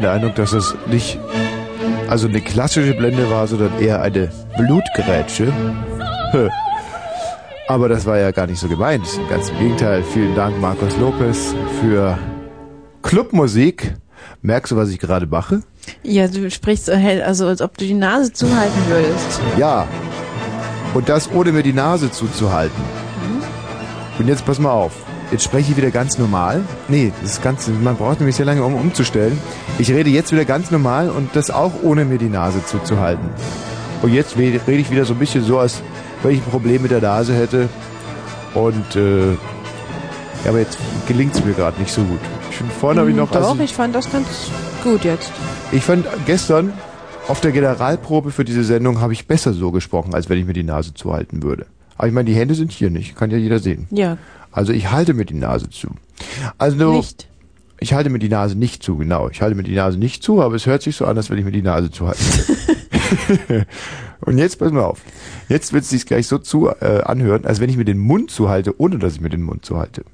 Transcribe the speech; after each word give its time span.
Ich 0.00 0.06
den 0.06 0.14
Eindruck, 0.14 0.34
dass 0.36 0.52
das 0.52 0.74
nicht 0.86 1.18
also 2.08 2.26
eine 2.26 2.40
klassische 2.40 2.94
Blende 2.94 3.30
war, 3.30 3.46
sondern 3.46 3.78
eher 3.78 4.00
eine 4.00 4.30
Blutgrätsche. 4.56 5.52
Aber 7.68 7.90
das 7.90 8.06
war 8.06 8.16
ja 8.16 8.30
gar 8.30 8.46
nicht 8.46 8.58
so 8.58 8.66
gemeint. 8.66 9.04
Ganz 9.28 9.50
im 9.50 9.58
Gegenteil. 9.58 10.02
Vielen 10.02 10.34
Dank, 10.34 10.58
Markus 10.58 10.96
Lopez, 10.96 11.54
für 11.82 12.16
Clubmusik. 13.02 13.94
Merkst 14.40 14.72
du, 14.72 14.76
was 14.76 14.88
ich 14.88 14.98
gerade 14.98 15.26
mache? 15.26 15.62
Ja, 16.02 16.28
du 16.28 16.50
sprichst 16.50 16.86
so 16.86 16.94
hell, 16.94 17.20
also 17.20 17.46
als 17.46 17.60
ob 17.60 17.76
du 17.76 17.84
die 17.84 17.92
Nase 17.92 18.32
zuhalten 18.32 18.80
würdest. 18.88 19.40
Ja. 19.58 19.86
Und 20.94 21.10
das 21.10 21.30
ohne 21.30 21.52
mir 21.52 21.62
die 21.62 21.74
Nase 21.74 22.10
zuzuhalten. 22.10 22.82
Mhm. 23.28 23.42
Und 24.18 24.28
jetzt 24.28 24.46
pass 24.46 24.58
mal 24.58 24.72
auf. 24.72 25.09
Jetzt 25.30 25.44
spreche 25.44 25.70
ich 25.70 25.76
wieder 25.76 25.90
ganz 25.90 26.18
normal. 26.18 26.62
Nee, 26.88 27.12
das 27.22 27.32
ist 27.32 27.42
ganz, 27.42 27.68
man 27.68 27.96
braucht 27.96 28.18
nämlich 28.18 28.34
sehr 28.34 28.46
lange, 28.46 28.64
um 28.64 28.74
umzustellen. 28.74 29.38
Ich 29.78 29.90
rede 29.90 30.10
jetzt 30.10 30.32
wieder 30.32 30.44
ganz 30.44 30.70
normal 30.70 31.08
und 31.08 31.36
das 31.36 31.50
auch 31.50 31.72
ohne 31.82 32.04
mir 32.04 32.18
die 32.18 32.28
Nase 32.28 32.64
zuzuhalten. 32.64 33.28
Und 34.02 34.12
jetzt 34.12 34.36
rede 34.36 34.60
ich 34.66 34.90
wieder 34.90 35.04
so 35.04 35.12
ein 35.12 35.18
bisschen 35.18 35.44
so, 35.44 35.58
als 35.58 35.82
wenn 36.22 36.32
ich 36.32 36.38
ein 36.38 36.50
Problem 36.50 36.82
mit 36.82 36.90
der 36.90 37.00
Nase 37.00 37.34
hätte. 37.34 37.68
Und 38.54 38.96
äh, 38.96 39.32
ja, 39.32 40.48
aber 40.48 40.58
jetzt 40.58 40.78
gelingt 41.06 41.34
es 41.34 41.44
mir 41.44 41.52
gerade 41.52 41.78
nicht 41.80 41.92
so 41.92 42.02
gut. 42.02 42.18
Ich 42.50 42.56
finde, 42.56 42.72
vorne 42.74 43.00
habe 43.00 43.10
ich 43.10 43.16
noch... 43.16 43.30
Doch, 43.30 43.50
also, 43.50 43.62
ich 43.62 43.74
fand 43.74 43.94
das 43.94 44.10
ganz 44.10 44.26
gut 44.82 45.04
jetzt. 45.04 45.30
Ich 45.70 45.84
fand 45.84 46.06
gestern 46.26 46.72
auf 47.28 47.40
der 47.40 47.52
Generalprobe 47.52 48.32
für 48.32 48.44
diese 48.44 48.64
Sendung 48.64 49.00
habe 49.00 49.12
ich 49.12 49.28
besser 49.28 49.52
so 49.52 49.70
gesprochen, 49.70 50.14
als 50.14 50.28
wenn 50.28 50.38
ich 50.38 50.46
mir 50.46 50.54
die 50.54 50.64
Nase 50.64 50.94
zuhalten 50.94 51.44
würde. 51.44 51.66
Aber 51.96 52.08
ich 52.08 52.14
meine, 52.14 52.24
die 52.24 52.34
Hände 52.34 52.54
sind 52.54 52.72
hier 52.72 52.90
nicht. 52.90 53.14
Kann 53.14 53.30
ja 53.30 53.36
jeder 53.36 53.58
sehen. 53.58 53.86
Ja, 53.90 54.16
also 54.52 54.72
ich 54.72 54.90
halte 54.90 55.14
mir 55.14 55.24
die 55.24 55.34
Nase 55.34 55.70
zu. 55.70 55.88
Also 56.58 56.92
nicht. 56.92 57.28
Ich 57.82 57.94
halte 57.94 58.10
mir 58.10 58.18
die 58.18 58.28
Nase 58.28 58.56
nicht 58.56 58.82
zu, 58.82 58.96
genau. 58.98 59.30
Ich 59.30 59.40
halte 59.40 59.56
mir 59.56 59.62
die 59.62 59.74
Nase 59.74 59.98
nicht 59.98 60.22
zu, 60.22 60.42
aber 60.42 60.54
es 60.54 60.66
hört 60.66 60.82
sich 60.82 60.96
so 60.96 61.06
an, 61.06 61.16
als 61.16 61.30
wenn 61.30 61.38
ich 61.38 61.44
mir 61.44 61.52
die 61.52 61.62
Nase 61.62 61.90
zuhalte. 61.90 62.20
Und 64.20 64.36
jetzt 64.36 64.58
pass 64.58 64.70
mal 64.70 64.84
auf. 64.84 65.00
Jetzt 65.48 65.72
wird 65.72 65.84
es 65.84 65.90
sich 65.90 66.04
gleich 66.04 66.26
so 66.26 66.36
zu 66.38 66.68
äh, 66.68 67.02
anhören, 67.04 67.46
als 67.46 67.58
wenn 67.58 67.70
ich 67.70 67.78
mir 67.78 67.86
den 67.86 67.98
Mund 67.98 68.30
zuhalte, 68.30 68.78
ohne 68.78 68.98
dass 68.98 69.14
ich 69.14 69.20
mir 69.22 69.30
den 69.30 69.42
Mund 69.42 69.64
zuhalte. 69.64 70.04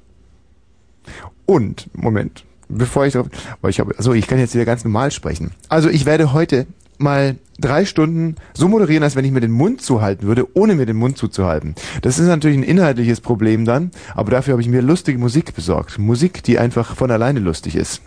Und, 1.45 1.89
Moment, 1.93 2.45
bevor 2.69 3.05
ich 3.05 3.13
drauf, 3.13 3.27
weil 3.61 3.71
ich 3.71 3.79
habe, 3.79 3.97
also 3.97 4.13
ich 4.13 4.27
kann 4.27 4.39
jetzt 4.39 4.53
wieder 4.53 4.65
ganz 4.65 4.83
normal 4.83 5.11
sprechen. 5.11 5.51
Also 5.69 5.89
ich 5.89 6.05
werde 6.05 6.33
heute 6.33 6.67
mal 6.97 7.35
drei 7.59 7.85
Stunden 7.85 8.35
so 8.53 8.67
moderieren, 8.67 9.03
als 9.03 9.15
wenn 9.15 9.25
ich 9.25 9.31
mir 9.31 9.41
den 9.41 9.51
Mund 9.51 9.81
zuhalten 9.81 10.27
würde, 10.27 10.47
ohne 10.55 10.75
mir 10.75 10.85
den 10.85 10.97
Mund 10.97 11.17
zuzuhalten. 11.17 11.75
Das 12.01 12.19
ist 12.19 12.27
natürlich 12.27 12.57
ein 12.57 12.63
inhaltliches 12.63 13.21
Problem 13.21 13.65
dann, 13.65 13.91
aber 14.15 14.31
dafür 14.31 14.53
habe 14.53 14.61
ich 14.61 14.69
mir 14.69 14.81
lustige 14.81 15.17
Musik 15.17 15.55
besorgt. 15.55 15.97
Musik, 15.97 16.43
die 16.43 16.59
einfach 16.59 16.95
von 16.95 17.11
alleine 17.11 17.39
lustig 17.39 17.75
ist. 17.75 18.01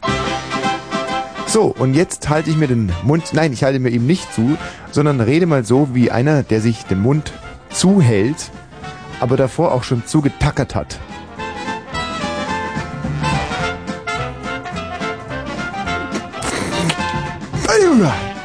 So, 1.46 1.74
und 1.77 1.94
jetzt 1.94 2.28
halte 2.28 2.48
ich 2.48 2.56
mir 2.56 2.68
den 2.68 2.92
Mund, 3.02 3.33
nein, 3.33 3.52
ich 3.52 3.64
halte 3.64 3.80
mir 3.80 3.91
ihm 3.91 4.06
nicht 4.06 4.33
zu, 4.33 4.56
sondern 4.92 5.20
rede 5.20 5.46
mal 5.46 5.64
so 5.64 5.88
wie 5.94 6.11
einer, 6.11 6.44
der 6.44 6.61
sich 6.61 6.84
den 6.84 7.00
Mund 7.00 7.33
zuhält, 7.70 8.52
aber 9.18 9.36
davor 9.36 9.73
auch 9.73 9.83
schon 9.83 10.06
zugetackert 10.06 10.77
hat. 10.77 11.00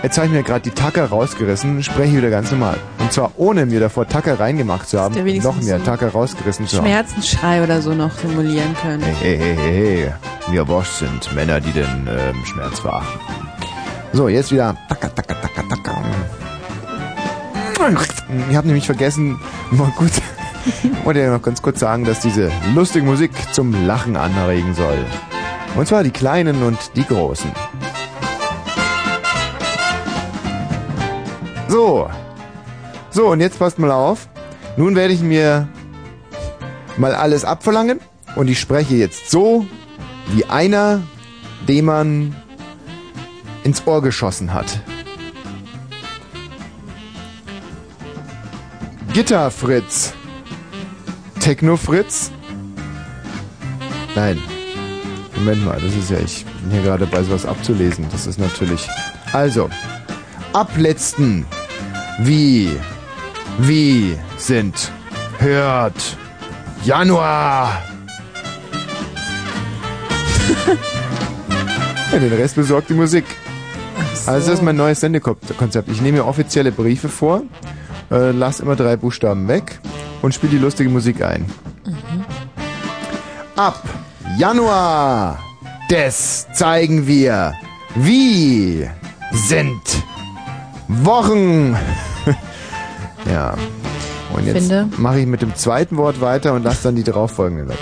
Jetzt 0.05 0.19
habe 0.19 0.27
ich 0.27 0.33
mir 0.33 0.43
gerade 0.43 0.61
die 0.61 0.69
Tacker 0.69 1.05
rausgerissen, 1.05 1.81
spreche 1.81 2.17
wieder 2.17 2.29
ganz 2.29 2.51
normal. 2.51 2.77
Und 2.99 3.11
zwar 3.11 3.31
ohne 3.37 3.65
mir 3.65 3.79
davor 3.79 4.07
Tacker 4.07 4.39
reingemacht 4.39 4.87
zu 4.87 4.99
haben, 5.01 5.15
noch 5.41 5.59
mehr 5.59 5.83
Tacker 5.83 6.09
rausgerissen 6.09 6.67
zu 6.67 6.77
haben. 6.77 6.85
Schmerzensschrei 6.85 7.63
oder 7.63 7.81
so 7.81 7.95
noch 7.95 8.11
simulieren 8.11 8.75
können. 8.83 9.01
Hey, 9.01 9.15
hey, 9.19 9.39
hey, 9.39 9.55
hey, 9.57 9.97
hey. 10.03 10.53
Wir 10.53 10.63
Bosch 10.63 10.89
sind 10.89 11.33
Männer, 11.33 11.59
die 11.59 11.71
den 11.71 12.07
ähm, 12.07 12.45
Schmerz 12.45 12.81
verachten. 12.81 13.19
So, 14.13 14.29
jetzt 14.29 14.51
wieder 14.51 14.77
Tacker, 14.89 15.09
Tacker, 15.15 15.41
Tacker, 15.41 15.69
Tacker. 15.69 16.03
Ich 18.51 18.55
habe 18.55 18.67
nämlich 18.67 18.85
vergessen, 18.85 19.39
mal 19.71 19.91
gut, 19.97 20.11
wollte 21.03 21.21
ja 21.21 21.31
noch 21.31 21.41
ganz 21.41 21.63
kurz 21.63 21.79
sagen, 21.79 22.05
dass 22.05 22.19
diese 22.19 22.51
lustige 22.75 23.03
Musik 23.03 23.31
zum 23.53 23.87
Lachen 23.87 24.17
anregen 24.17 24.75
soll. 24.75 25.03
Und 25.75 25.87
zwar 25.87 26.03
die 26.03 26.11
Kleinen 26.11 26.61
und 26.61 26.77
die 26.95 27.05
Großen. 27.05 27.49
So. 31.75 32.09
So, 33.11 33.27
und 33.27 33.41
jetzt 33.41 33.59
passt 33.59 33.79
mal 33.79 33.91
auf. 33.91 34.29
Nun 34.77 34.95
werde 34.95 35.13
ich 35.13 35.19
mir 35.19 35.67
mal 36.95 37.13
alles 37.13 37.43
abverlangen 37.43 37.99
und 38.37 38.47
ich 38.47 38.61
spreche 38.61 38.95
jetzt 38.95 39.29
so 39.29 39.65
wie 40.27 40.45
einer, 40.45 41.01
dem 41.67 41.83
man 41.83 42.33
ins 43.65 43.85
Ohr 43.85 44.01
geschossen 44.01 44.53
hat. 44.53 44.79
Gitterfritz. 49.11 50.13
Technofritz. 51.41 52.31
Nein. 54.15 54.41
Moment 55.35 55.65
mal, 55.65 55.81
das 55.81 55.93
ist 55.93 56.09
ja, 56.09 56.19
ich 56.19 56.45
bin 56.45 56.71
hier 56.71 56.83
gerade 56.83 57.05
bei 57.05 57.21
sowas 57.21 57.45
abzulesen. 57.45 58.05
Das 58.13 58.27
ist 58.27 58.39
natürlich. 58.39 58.87
Also, 59.33 59.69
abletzten 60.53 61.45
wie, 62.19 62.71
wie 63.59 64.17
sind, 64.37 64.91
hört, 65.39 66.17
Januar. 66.83 67.81
ja, 72.11 72.19
den 72.19 72.33
Rest 72.33 72.55
besorgt 72.55 72.89
die 72.89 72.93
Musik. 72.93 73.25
So. 74.13 74.31
Also 74.31 74.49
das 74.49 74.59
ist 74.59 74.63
mein 74.63 74.75
neues 74.75 74.99
Sendekonzept. 74.99 75.89
Ich 75.89 76.01
nehme 76.01 76.19
mir 76.19 76.25
offizielle 76.25 76.71
Briefe 76.71 77.09
vor, 77.09 77.43
äh, 78.11 78.31
lasse 78.31 78.63
immer 78.63 78.75
drei 78.75 78.95
Buchstaben 78.95 79.47
weg 79.47 79.79
und 80.21 80.33
spiele 80.33 80.53
die 80.53 80.57
lustige 80.57 80.89
Musik 80.89 81.21
ein. 81.23 81.45
Mhm. 81.85 82.25
Ab 83.55 83.81
Januar 84.37 85.39
des 85.89 86.47
zeigen 86.53 87.07
wir, 87.07 87.53
wie 87.95 88.87
sind 89.31 89.81
Wochen. 90.87 91.75
ja. 93.31 93.55
Und 94.33 94.45
jetzt 94.45 94.71
mache 94.97 95.19
ich 95.19 95.25
mit 95.25 95.41
dem 95.41 95.55
zweiten 95.55 95.97
Wort 95.97 96.21
weiter 96.21 96.53
und 96.53 96.63
lasse 96.63 96.83
dann 96.83 96.95
die 96.95 97.03
darauffolgenden 97.03 97.69
weg. 97.69 97.77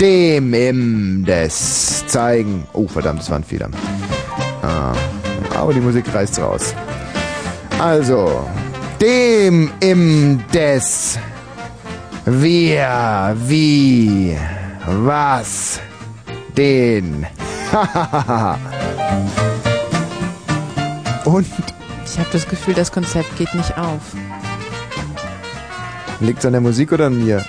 Dem 0.00 0.54
im 0.54 1.24
des 1.24 2.06
zeigen. 2.06 2.66
Oh, 2.72 2.86
verdammt, 2.86 3.20
das 3.20 3.30
war 3.30 3.38
ein 3.38 3.44
Fehler. 3.44 3.68
Ah, 4.62 4.92
aber 5.56 5.72
die 5.72 5.80
Musik 5.80 6.04
reißt 6.12 6.40
raus. 6.40 6.74
Also, 7.78 8.46
dem 9.00 9.70
im 9.80 10.40
des 10.52 11.18
wir, 12.24 13.34
wie, 13.46 14.36
was, 14.86 15.80
den. 16.56 17.26
und 21.24 21.46
ich 22.12 22.18
habe 22.18 22.28
das 22.30 22.46
Gefühl, 22.46 22.74
das 22.74 22.92
Konzept 22.92 23.36
geht 23.38 23.54
nicht 23.54 23.78
auf. 23.78 24.00
Liegt 26.20 26.40
es 26.40 26.46
an 26.46 26.52
der 26.52 26.60
Musik 26.60 26.92
oder 26.92 27.06
an 27.06 27.24
mir? 27.24 27.42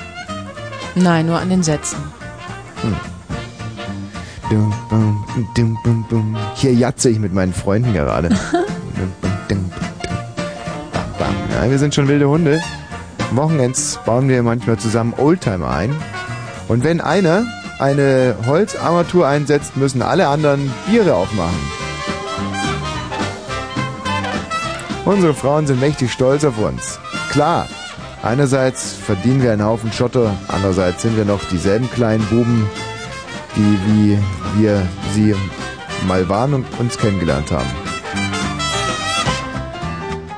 Nein, 0.95 1.25
nur 1.25 1.37
an 1.37 1.49
den 1.49 1.63
Sätzen. 1.63 1.97
Hm. 2.81 2.95
Hier 6.55 6.73
jatze 6.73 7.09
ich 7.09 7.19
mit 7.19 7.33
meinen 7.33 7.53
Freunden 7.53 7.91
gerade. 7.93 8.29
ja, 11.49 11.69
wir 11.69 11.79
sind 11.79 11.93
schon 11.93 12.07
wilde 12.07 12.29
Hunde. 12.29 12.61
Wochenends 13.31 13.99
bauen 14.05 14.29
wir 14.29 14.43
manchmal 14.43 14.77
zusammen 14.77 15.13
Oldtimer 15.17 15.71
ein. 15.71 15.93
Und 16.69 16.85
wenn 16.85 17.01
einer 17.01 17.43
eine 17.79 18.35
Holzarmatur 18.45 19.27
einsetzt, 19.27 19.75
müssen 19.75 20.01
alle 20.01 20.29
anderen 20.29 20.71
Biere 20.87 21.15
aufmachen. 21.15 21.82
Unsere 25.05 25.33
Frauen 25.33 25.67
sind 25.67 25.81
mächtig 25.81 26.11
stolz 26.11 26.45
auf 26.45 26.57
uns. 26.57 26.97
Klar, 27.29 27.67
einerseits 28.21 28.93
verdienen 28.93 29.43
wir 29.43 29.51
einen 29.51 29.63
Haufen 29.65 29.91
Schotter, 29.91 30.33
andererseits 30.47 31.01
sind 31.01 31.17
wir 31.17 31.25
noch 31.25 31.43
dieselben 31.51 31.89
kleinen 31.91 32.25
Buben, 32.25 32.69
die 33.55 33.77
wie 33.85 34.17
wir 34.61 34.87
sie 35.13 35.35
mal 36.07 36.27
waren 36.29 36.53
und 36.53 36.79
uns 36.79 36.97
kennengelernt 36.97 37.51
haben. 37.51 37.69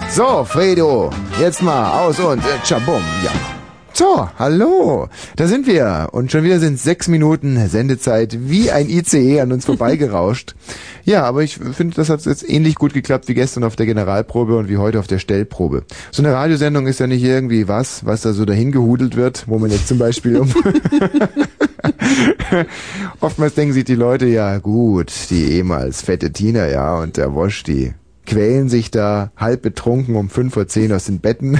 So, 0.09 0.45
Fredo, 0.45 1.11
jetzt 1.39 1.61
mal 1.61 2.01
aus 2.01 2.19
und 2.19 2.39
äh, 2.39 2.57
tschabum, 2.63 3.03
ja. 3.23 3.54
So, 3.97 4.27
hallo, 4.37 5.07
da 5.37 5.47
sind 5.47 5.67
wir. 5.67 6.09
Und 6.11 6.29
schon 6.29 6.43
wieder 6.43 6.59
sind 6.59 6.77
sechs 6.77 7.07
Minuten 7.07 7.69
Sendezeit 7.69 8.37
wie 8.41 8.69
ein 8.69 8.89
ICE 8.89 9.39
an 9.39 9.53
uns 9.53 9.63
vorbeigerauscht. 9.67 10.53
ja, 11.05 11.23
aber 11.23 11.43
ich 11.43 11.55
finde, 11.55 11.95
das 11.95 12.09
hat 12.09 12.25
jetzt 12.25 12.43
ähnlich 12.47 12.75
gut 12.75 12.93
geklappt 12.93 13.29
wie 13.29 13.33
gestern 13.33 13.63
auf 13.63 13.77
der 13.77 13.85
Generalprobe 13.85 14.57
und 14.57 14.67
wie 14.67 14.75
heute 14.75 14.99
auf 14.99 15.07
der 15.07 15.19
Stellprobe. 15.19 15.85
So 16.11 16.21
eine 16.21 16.33
Radiosendung 16.33 16.87
ist 16.87 16.99
ja 16.99 17.07
nicht 17.07 17.23
irgendwie 17.23 17.69
was, 17.69 18.05
was 18.05 18.19
da 18.19 18.33
so 18.33 18.43
dahin 18.43 18.73
gehudelt 18.73 19.15
wird, 19.15 19.45
wo 19.47 19.59
man 19.59 19.71
jetzt 19.71 19.87
zum 19.87 19.97
Beispiel 19.97 20.39
um 20.39 20.53
Oftmals 23.21 23.53
denken 23.53 23.73
sich 23.73 23.85
die 23.85 23.95
Leute, 23.95 24.25
ja 24.25 24.57
gut, 24.57 25.13
die 25.29 25.53
ehemals 25.53 26.01
fette 26.01 26.33
Tina, 26.33 26.67
ja, 26.67 26.97
und 26.97 27.15
der 27.15 27.33
Wosch, 27.33 27.63
die 27.63 27.93
quälen 28.25 28.69
sich 28.69 28.91
da 28.91 29.31
halb 29.37 29.61
betrunken 29.61 30.15
um 30.15 30.29
fünf 30.29 30.53
vor 30.53 30.67
zehn 30.67 30.91
aus 30.91 31.05
den 31.05 31.19
Betten. 31.19 31.59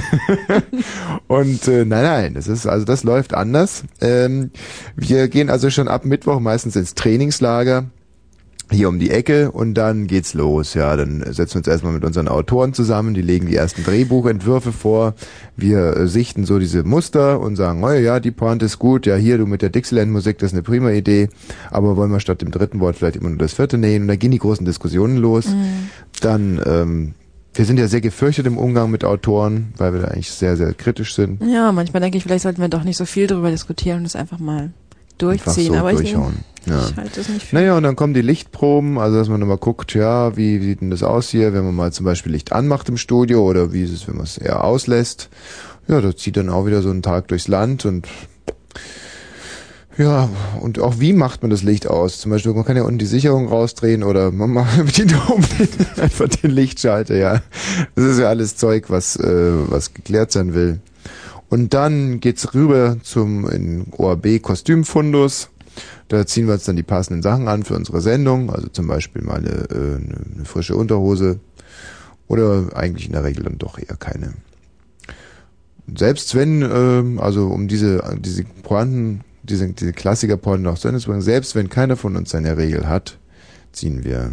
und 1.26 1.66
äh, 1.68 1.84
nein, 1.84 2.04
nein, 2.04 2.34
das 2.34 2.48
ist 2.48 2.66
also 2.66 2.84
das 2.84 3.04
läuft 3.04 3.34
anders. 3.34 3.84
Ähm, 4.00 4.50
wir 4.96 5.28
gehen 5.28 5.50
also 5.50 5.70
schon 5.70 5.88
ab 5.88 6.04
Mittwoch 6.04 6.40
meistens 6.40 6.76
ins 6.76 6.94
Trainingslager 6.94 7.86
hier 8.70 8.88
um 8.88 8.98
die 8.98 9.10
Ecke 9.10 9.52
und 9.52 9.74
dann 9.74 10.06
geht's 10.06 10.34
los. 10.34 10.74
Ja, 10.74 10.96
dann 10.96 11.22
setzen 11.32 11.54
wir 11.54 11.58
uns 11.58 11.68
erstmal 11.68 11.92
mit 11.92 12.04
unseren 12.04 12.28
Autoren 12.28 12.74
zusammen, 12.74 13.14
die 13.14 13.22
legen 13.22 13.46
die 13.46 13.54
ersten 13.54 13.84
Drehbuchentwürfe 13.84 14.72
vor. 14.72 15.14
Wir 15.56 15.96
äh, 15.96 16.08
sichten 16.08 16.44
so 16.44 16.58
diese 16.58 16.82
Muster 16.82 17.40
und 17.40 17.56
sagen, 17.56 17.84
oh 17.84 17.90
ja, 17.90 18.18
die 18.18 18.32
Pointe 18.32 18.66
ist 18.66 18.78
gut, 18.78 19.06
ja, 19.06 19.14
hier 19.14 19.38
du 19.38 19.46
mit 19.46 19.62
der 19.62 19.70
Dixieland-Musik, 19.70 20.38
das 20.38 20.48
ist 20.48 20.54
eine 20.54 20.62
prima 20.62 20.90
Idee, 20.90 21.28
aber 21.70 21.96
wollen 21.96 22.10
wir 22.10 22.20
statt 22.20 22.42
dem 22.42 22.50
dritten 22.50 22.80
Wort 22.80 22.96
vielleicht 22.96 23.16
immer 23.16 23.28
nur 23.28 23.38
das 23.38 23.54
vierte 23.54 23.78
nehmen 23.78 24.04
und 24.04 24.08
dann 24.08 24.18
gehen 24.18 24.32
die 24.32 24.38
großen 24.38 24.66
Diskussionen 24.66 25.16
los. 25.16 25.46
Mhm. 25.46 25.90
Dann 26.20 26.60
ähm, 26.66 27.14
wir 27.54 27.64
sind 27.64 27.78
ja 27.78 27.88
sehr 27.88 28.02
gefürchtet 28.02 28.46
im 28.46 28.58
Umgang 28.58 28.90
mit 28.90 29.04
Autoren, 29.04 29.72
weil 29.78 29.94
wir 29.94 30.00
da 30.02 30.08
eigentlich 30.08 30.30
sehr, 30.30 30.56
sehr 30.56 30.74
kritisch 30.74 31.14
sind. 31.14 31.42
Ja, 31.42 31.72
manchmal 31.72 32.02
denke 32.02 32.18
ich, 32.18 32.24
vielleicht 32.24 32.42
sollten 32.42 32.60
wir 32.60 32.68
doch 32.68 32.84
nicht 32.84 32.98
so 32.98 33.06
viel 33.06 33.26
darüber 33.26 33.50
diskutieren 33.50 34.00
und 34.00 34.04
es 34.04 34.16
einfach 34.16 34.38
mal 34.38 34.72
durchziehen. 35.18 35.72
So 35.72 35.74
aber 35.74 35.92
durchhauen. 35.92 36.38
Ich, 36.60 36.66
ja. 36.70 36.88
ich 36.88 36.96
halte 36.96 37.16
das 37.16 37.28
nicht 37.28 37.46
für. 37.46 37.56
Naja, 37.56 37.76
und 37.76 37.82
dann 37.82 37.96
kommen 37.96 38.14
die 38.14 38.22
Lichtproben, 38.22 38.98
also 38.98 39.18
dass 39.18 39.28
man 39.28 39.40
nochmal 39.40 39.58
guckt, 39.58 39.94
ja, 39.94 40.36
wie, 40.36 40.60
wie 40.60 40.66
sieht 40.66 40.80
denn 40.80 40.90
das 40.90 41.02
aus 41.02 41.28
hier, 41.28 41.52
wenn 41.52 41.64
man 41.64 41.74
mal 41.74 41.92
zum 41.92 42.04
Beispiel 42.04 42.32
Licht 42.32 42.52
anmacht 42.52 42.88
im 42.88 42.96
Studio 42.96 43.42
oder 43.42 43.72
wie 43.72 43.82
ist 43.82 43.92
es, 43.92 44.08
wenn 44.08 44.16
man 44.16 44.24
es 44.24 44.38
eher 44.38 44.64
auslässt. 44.64 45.28
Ja, 45.88 46.00
da 46.00 46.16
zieht 46.16 46.36
dann 46.36 46.48
auch 46.48 46.66
wieder 46.66 46.82
so 46.82 46.90
einen 46.90 47.02
Tag 47.02 47.28
durchs 47.28 47.46
Land 47.48 47.84
und 47.84 48.08
ja, 49.98 50.28
und 50.60 50.78
auch 50.78 51.00
wie 51.00 51.14
macht 51.14 51.40
man 51.40 51.50
das 51.50 51.62
Licht 51.62 51.86
aus? 51.86 52.18
Zum 52.18 52.30
Beispiel, 52.30 52.52
man 52.52 52.66
kann 52.66 52.76
ja 52.76 52.82
unten 52.82 52.98
die 52.98 53.06
Sicherung 53.06 53.48
rausdrehen 53.48 54.02
oder 54.02 54.30
man 54.30 54.50
macht 54.50 54.76
bedient 54.84 55.14
oben 55.30 55.44
einfach 55.96 56.28
den 56.28 56.50
Lichtschalter, 56.50 57.16
ja. 57.16 57.40
Das 57.94 58.04
ist 58.04 58.18
ja 58.18 58.28
alles 58.28 58.56
Zeug, 58.56 58.90
was, 58.90 59.16
äh, 59.16 59.52
was 59.70 59.94
geklärt 59.94 60.32
sein 60.32 60.52
will. 60.52 60.80
Und 61.48 61.74
dann 61.74 62.20
geht's 62.20 62.54
rüber 62.54 62.96
zum 63.02 63.48
in 63.48 63.86
OAB 63.96 64.40
Kostümfundus. 64.42 65.50
Da 66.08 66.26
ziehen 66.26 66.46
wir 66.46 66.54
uns 66.54 66.64
dann 66.64 66.76
die 66.76 66.82
passenden 66.82 67.22
Sachen 67.22 67.48
an 67.48 67.62
für 67.62 67.74
unsere 67.74 68.00
Sendung, 68.00 68.50
also 68.50 68.68
zum 68.68 68.86
Beispiel 68.86 69.22
mal 69.22 69.38
eine, 69.38 69.68
äh, 69.70 69.96
eine 69.96 70.44
frische 70.44 70.76
Unterhose 70.76 71.40
oder 72.28 72.68
eigentlich 72.74 73.06
in 73.06 73.12
der 73.12 73.24
Regel 73.24 73.44
dann 73.44 73.58
doch 73.58 73.78
eher 73.78 73.96
keine. 73.96 74.34
Selbst 75.94 76.34
wenn, 76.34 76.62
äh, 76.62 77.20
also 77.20 77.48
um 77.48 77.68
diese 77.68 78.16
diese 78.18 78.44
Pointen, 78.44 79.20
diese, 79.42 79.68
diese 79.68 79.92
Klassiker-Pointen 79.92 80.64
noch 80.64 80.78
zu 80.78 80.88
Ende 80.88 81.00
zu 81.00 81.08
bringen, 81.08 81.22
selbst 81.22 81.54
wenn 81.54 81.68
keiner 81.68 81.96
von 81.96 82.16
uns 82.16 82.30
seine 82.30 82.56
Regel 82.56 82.88
hat, 82.88 83.18
ziehen 83.72 84.04
wir, 84.04 84.32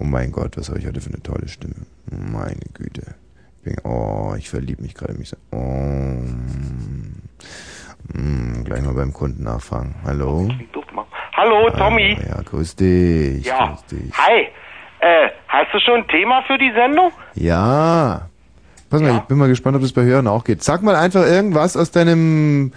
oh 0.00 0.04
mein 0.04 0.32
Gott, 0.32 0.56
was 0.56 0.68
habe 0.68 0.80
ich 0.80 0.86
heute 0.86 1.00
für 1.00 1.10
eine 1.10 1.22
tolle 1.22 1.46
Stimme. 1.46 1.74
Meine 2.10 2.60
Güte. 2.72 3.14
Oh, 3.84 4.34
ich 4.38 4.48
verliebe 4.50 4.82
mich 4.82 4.94
gerade 4.94 5.14
mich. 5.14 5.32
Oh. 5.52 5.58
Hm, 8.14 8.64
gleich 8.64 8.82
mal 8.82 8.94
beim 8.94 9.12
Kunden 9.12 9.42
nachfragen. 9.44 9.94
Hallo? 10.04 10.48
Hallo, 11.36 11.70
Tommy. 11.70 12.16
ja, 12.28 12.42
grüß 12.42 12.76
dich. 12.76 13.44
Ja. 13.46 13.68
Grüß 13.68 13.84
dich. 13.86 14.12
Hi. 14.16 14.48
Äh, 15.00 15.28
hast 15.48 15.72
du 15.74 15.80
schon 15.80 16.00
ein 16.02 16.08
Thema 16.08 16.42
für 16.46 16.56
die 16.58 16.70
Sendung? 16.74 17.10
Ja. 17.34 18.28
Pass 18.90 19.00
mal, 19.00 19.08
Ja? 19.08 19.16
ich 19.16 19.22
bin 19.22 19.38
mal 19.38 19.48
gespannt, 19.48 19.74
ob 19.76 19.82
das 19.82 19.92
bei 19.92 20.02
Hören 20.04 20.26
auch 20.28 20.44
geht. 20.44 20.62
Sag 20.62 20.82
mal 20.82 20.94
einfach 20.96 21.24
irgendwas 21.24 21.76
aus 21.76 21.90
deinem. 21.90 22.72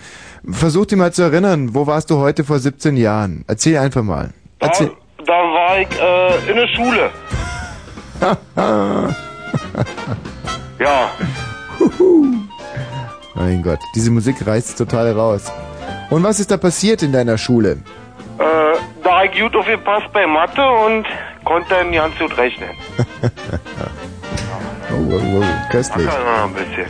Versuch 0.50 0.86
dich 0.88 0.98
mal 0.98 1.12
zu 1.14 1.22
erinnern. 1.24 1.76
Wo 1.76 1.86
warst 1.88 2.10
du 2.10 2.18
heute 2.18 2.44
vor 2.44 2.58
17 2.60 2.98
Jahren? 2.98 3.44
Erzähl 3.48 3.78
einfach 3.78 4.02
mal. 4.04 4.34
Da, 4.60 4.68
Erzähl. 4.68 4.92
da 5.26 5.34
war 5.34 5.80
ich 5.80 5.88
äh, 6.00 6.50
in 6.50 6.56
der 6.56 6.68
Schule. 6.70 7.12
ja. 10.80 11.12
Mein 13.36 13.62
Gott, 13.64 13.80
diese 13.96 14.12
Musik 14.12 14.46
reißt 14.46 14.78
total 14.78 15.12
raus. 15.12 15.52
Und 16.10 16.24
was 16.24 16.40
ist 16.40 16.52
da 16.52 16.58
passiert 16.58 17.04
in 17.04 17.12
deiner 17.12 17.38
Schule? 17.38 17.78
Äh, 18.40 18.44
da 19.04 19.24
ich 19.24 19.40
gut 19.40 19.56
aufgepasst 19.56 20.08
bei 20.14 20.26
Mathe 20.26 20.62
und 20.86 21.06
konnte 21.44 21.70
dann 21.70 21.92
ganz 21.92 22.18
gut 22.18 22.38
rechnen. 22.38 22.70
Oh, 24.90 25.14
oh, 25.14 25.42
oh, 25.42 25.44
köstlich. 25.70 26.06
Noch 26.06 26.46
ein 26.46 26.54
bisschen. 26.54 26.86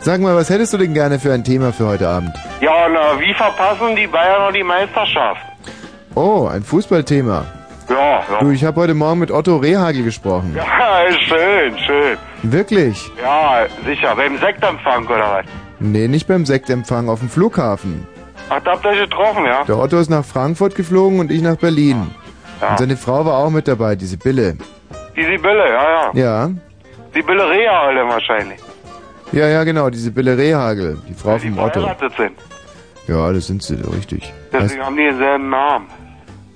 Sag 0.00 0.20
mal, 0.20 0.34
was 0.34 0.50
hättest 0.50 0.72
du 0.72 0.78
denn 0.78 0.94
gerne 0.94 1.18
für 1.18 1.32
ein 1.32 1.44
Thema 1.44 1.72
für 1.72 1.86
heute 1.86 2.08
Abend? 2.08 2.34
Ja, 2.60 2.88
na, 2.88 3.18
wie 3.20 3.32
verpassen 3.34 3.94
die 3.96 4.06
Bayern 4.06 4.42
noch 4.42 4.52
die 4.52 4.62
Meisterschaft? 4.64 5.40
Oh, 6.14 6.48
ein 6.52 6.62
Fußballthema. 6.62 7.44
Ja, 7.88 8.22
Du, 8.40 8.46
ja. 8.46 8.52
ich 8.52 8.64
habe 8.64 8.80
heute 8.80 8.94
Morgen 8.94 9.20
mit 9.20 9.30
Otto 9.30 9.56
Rehagel 9.56 10.02
gesprochen. 10.02 10.54
Ja, 10.56 10.64
schön, 11.20 11.78
schön. 11.78 12.18
Wirklich? 12.42 13.10
Ja, 13.22 13.66
sicher. 13.84 14.14
Beim 14.16 14.38
Sektempfang 14.38 15.06
oder 15.06 15.38
was? 15.38 15.46
Nee, 15.78 16.08
nicht 16.08 16.26
beim 16.26 16.46
Sektempfang 16.46 17.08
auf 17.08 17.20
dem 17.20 17.28
Flughafen. 17.28 18.06
Ach, 18.48 18.60
da 18.64 18.72
habt 18.72 18.84
ihr 18.84 18.90
euch 18.90 19.00
getroffen, 19.00 19.44
ja? 19.44 19.64
Der 19.64 19.78
Otto 19.78 19.98
ist 19.98 20.08
nach 20.10 20.24
Frankfurt 20.24 20.74
geflogen 20.74 21.20
und 21.20 21.30
ich 21.30 21.42
nach 21.42 21.56
Berlin. 21.56 22.10
Ja. 22.60 22.70
Und 22.70 22.78
seine 22.78 22.96
Frau 22.96 23.24
war 23.26 23.38
auch 23.38 23.50
mit 23.50 23.68
dabei, 23.68 23.94
diese 23.96 24.16
Bille. 24.16 24.56
Die 25.16 25.24
Sibylle, 25.24 25.68
ja, 25.68 25.90
ja. 25.90 26.10
Ja, 26.14 26.50
Sibylle 27.14 27.48
Rea, 27.48 27.80
Alter, 27.80 28.08
wahrscheinlich. 28.08 28.58
ja, 29.32 29.46
ja, 29.48 29.64
genau, 29.64 29.90
diese 29.90 30.10
Bille 30.10 30.36
Rehagel, 30.36 30.98
die 31.08 31.14
Frau 31.14 31.38
Die 31.38 31.48
vom 31.48 31.58
Otto. 31.58 31.80
verheiratet 31.80 32.12
sind. 32.16 32.32
Ja, 33.08 33.32
das 33.32 33.46
sind 33.46 33.62
sie, 33.62 33.74
richtig. 33.96 34.32
Deswegen 34.52 34.82
haben 34.84 34.96
die 34.96 35.04
denselben 35.04 35.48
Namen. 35.50 35.86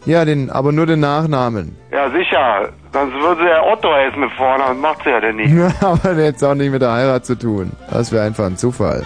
Ja, 0.07 0.25
den, 0.25 0.49
aber 0.51 0.73
nur 0.73 0.87
den 0.87 1.01
Nachnamen. 1.01 1.77
Ja, 1.93 2.11
sicher. 2.11 2.71
Sonst 2.93 3.13
würde 3.15 3.43
sie 3.43 3.49
ja 3.49 3.63
Otto 3.63 3.93
heißen 3.93 4.19
mit 4.19 4.31
vorne 4.33 4.65
und 4.65 4.81
macht 4.81 5.03
sie 5.05 5.11
ja 5.11 5.21
denn 5.21 5.37
nicht. 5.37 5.55
aber 5.83 6.15
der 6.15 6.29
hat 6.29 6.43
auch 6.43 6.55
nicht 6.55 6.73
mit 6.73 6.83
der 6.83 6.93
Heirat 6.93 7.27
zu 7.27 7.37
tun. 7.37 7.71
Das 7.91 8.11
wäre 8.11 8.25
einfach 8.25 8.47
ein 8.47 8.57
Zufall. 8.57 9.05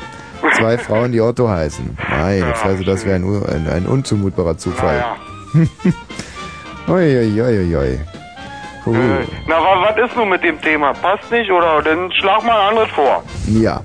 Zwei 0.56 0.78
Frauen, 0.86 1.10
die 1.12 1.20
Otto 1.20 1.48
heißen. 1.48 1.96
Meine 2.10 2.38
Ja, 2.38 2.54
Fresse, 2.54 2.84
das 2.84 3.04
wäre 3.04 3.16
ein, 3.16 3.24
ein, 3.24 3.68
ein 3.68 3.86
unzumutbarer 3.86 4.56
Zufall. 4.56 5.04
Naja. 5.54 5.66
Uiuiuiui. 6.88 7.98
Uh, 8.86 8.94
Äh, 8.94 9.24
Na, 9.48 9.56
wa- 9.56 9.82
was 9.88 9.96
ist 10.10 10.16
nun 10.16 10.28
mit 10.28 10.44
dem 10.44 10.60
Thema? 10.60 10.92
Passt 10.92 11.30
nicht 11.30 11.50
oder? 11.50 11.80
Dann 11.82 12.12
schlag 12.12 12.44
mal 12.44 12.60
ein 12.60 12.68
anderes 12.70 12.90
vor. 12.90 13.22
ja. 13.48 13.80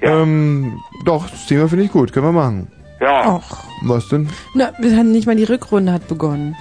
Ja. 0.00 0.22
Ähm, 0.22 0.78
doch, 1.04 1.28
das 1.28 1.46
Thema 1.46 1.68
finde 1.68 1.84
ich 1.84 1.90
gut. 1.92 2.12
Können 2.12 2.26
wir 2.26 2.32
machen. 2.32 2.70
Ja. 3.00 3.36
Och. 3.36 3.64
Was 3.82 4.08
denn? 4.08 4.28
Na, 4.54 4.72
nicht 4.78 5.26
mal 5.26 5.36
die 5.36 5.44
Rückrunde 5.44 5.92
hat 5.92 6.08
begonnen. 6.08 6.56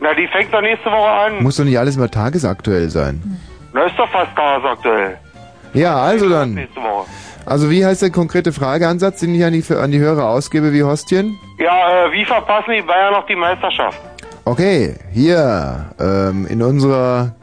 Na, 0.00 0.12
die 0.14 0.28
fängt 0.28 0.52
doch 0.52 0.60
nächste 0.60 0.90
Woche 0.90 1.10
an. 1.10 1.42
Muss 1.42 1.56
doch 1.56 1.64
nicht 1.64 1.78
alles 1.78 1.96
immer 1.96 2.10
tagesaktuell 2.10 2.90
sein. 2.90 3.22
Na, 3.72 3.84
ist 3.84 3.98
doch 3.98 4.08
fast 4.10 4.36
tagesaktuell. 4.36 5.16
Ja, 5.72 5.96
also 5.96 6.28
dann. 6.28 6.54
Nächste 6.54 6.80
Woche. 6.80 7.06
Also 7.46 7.70
wie 7.70 7.84
heißt 7.84 8.02
der 8.02 8.10
konkrete 8.10 8.52
Frageansatz, 8.52 9.20
den 9.20 9.34
ich 9.34 9.44
an 9.44 9.52
die, 9.52 9.64
an 9.74 9.90
die 9.90 9.98
Hörer 9.98 10.28
ausgebe 10.28 10.72
wie 10.72 10.82
Hostien? 10.82 11.38
Ja, 11.58 12.06
äh, 12.06 12.12
wie 12.12 12.24
verpassen 12.24 12.72
die 12.76 12.82
Bayern 12.82 13.12
noch 13.12 13.26
die 13.26 13.36
Meisterschaft? 13.36 13.98
Okay, 14.46 14.94
hier 15.12 15.86
ähm, 15.98 16.46
in 16.46 16.62
unserer 16.62 17.34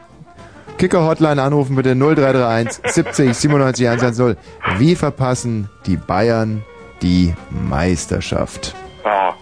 Kicker-Hotline 0.77 1.41
anrufen 1.41 1.75
bitte 1.75 1.95
0331 1.95 2.81
70 2.83 3.33
97 3.35 3.87
110. 3.89 4.37
Wie 4.77 4.95
verpassen 4.95 5.69
die 5.85 5.97
Bayern 5.97 6.63
die 7.01 7.33
Meisterschaft? 7.49 8.75
Ja. 9.03 9.33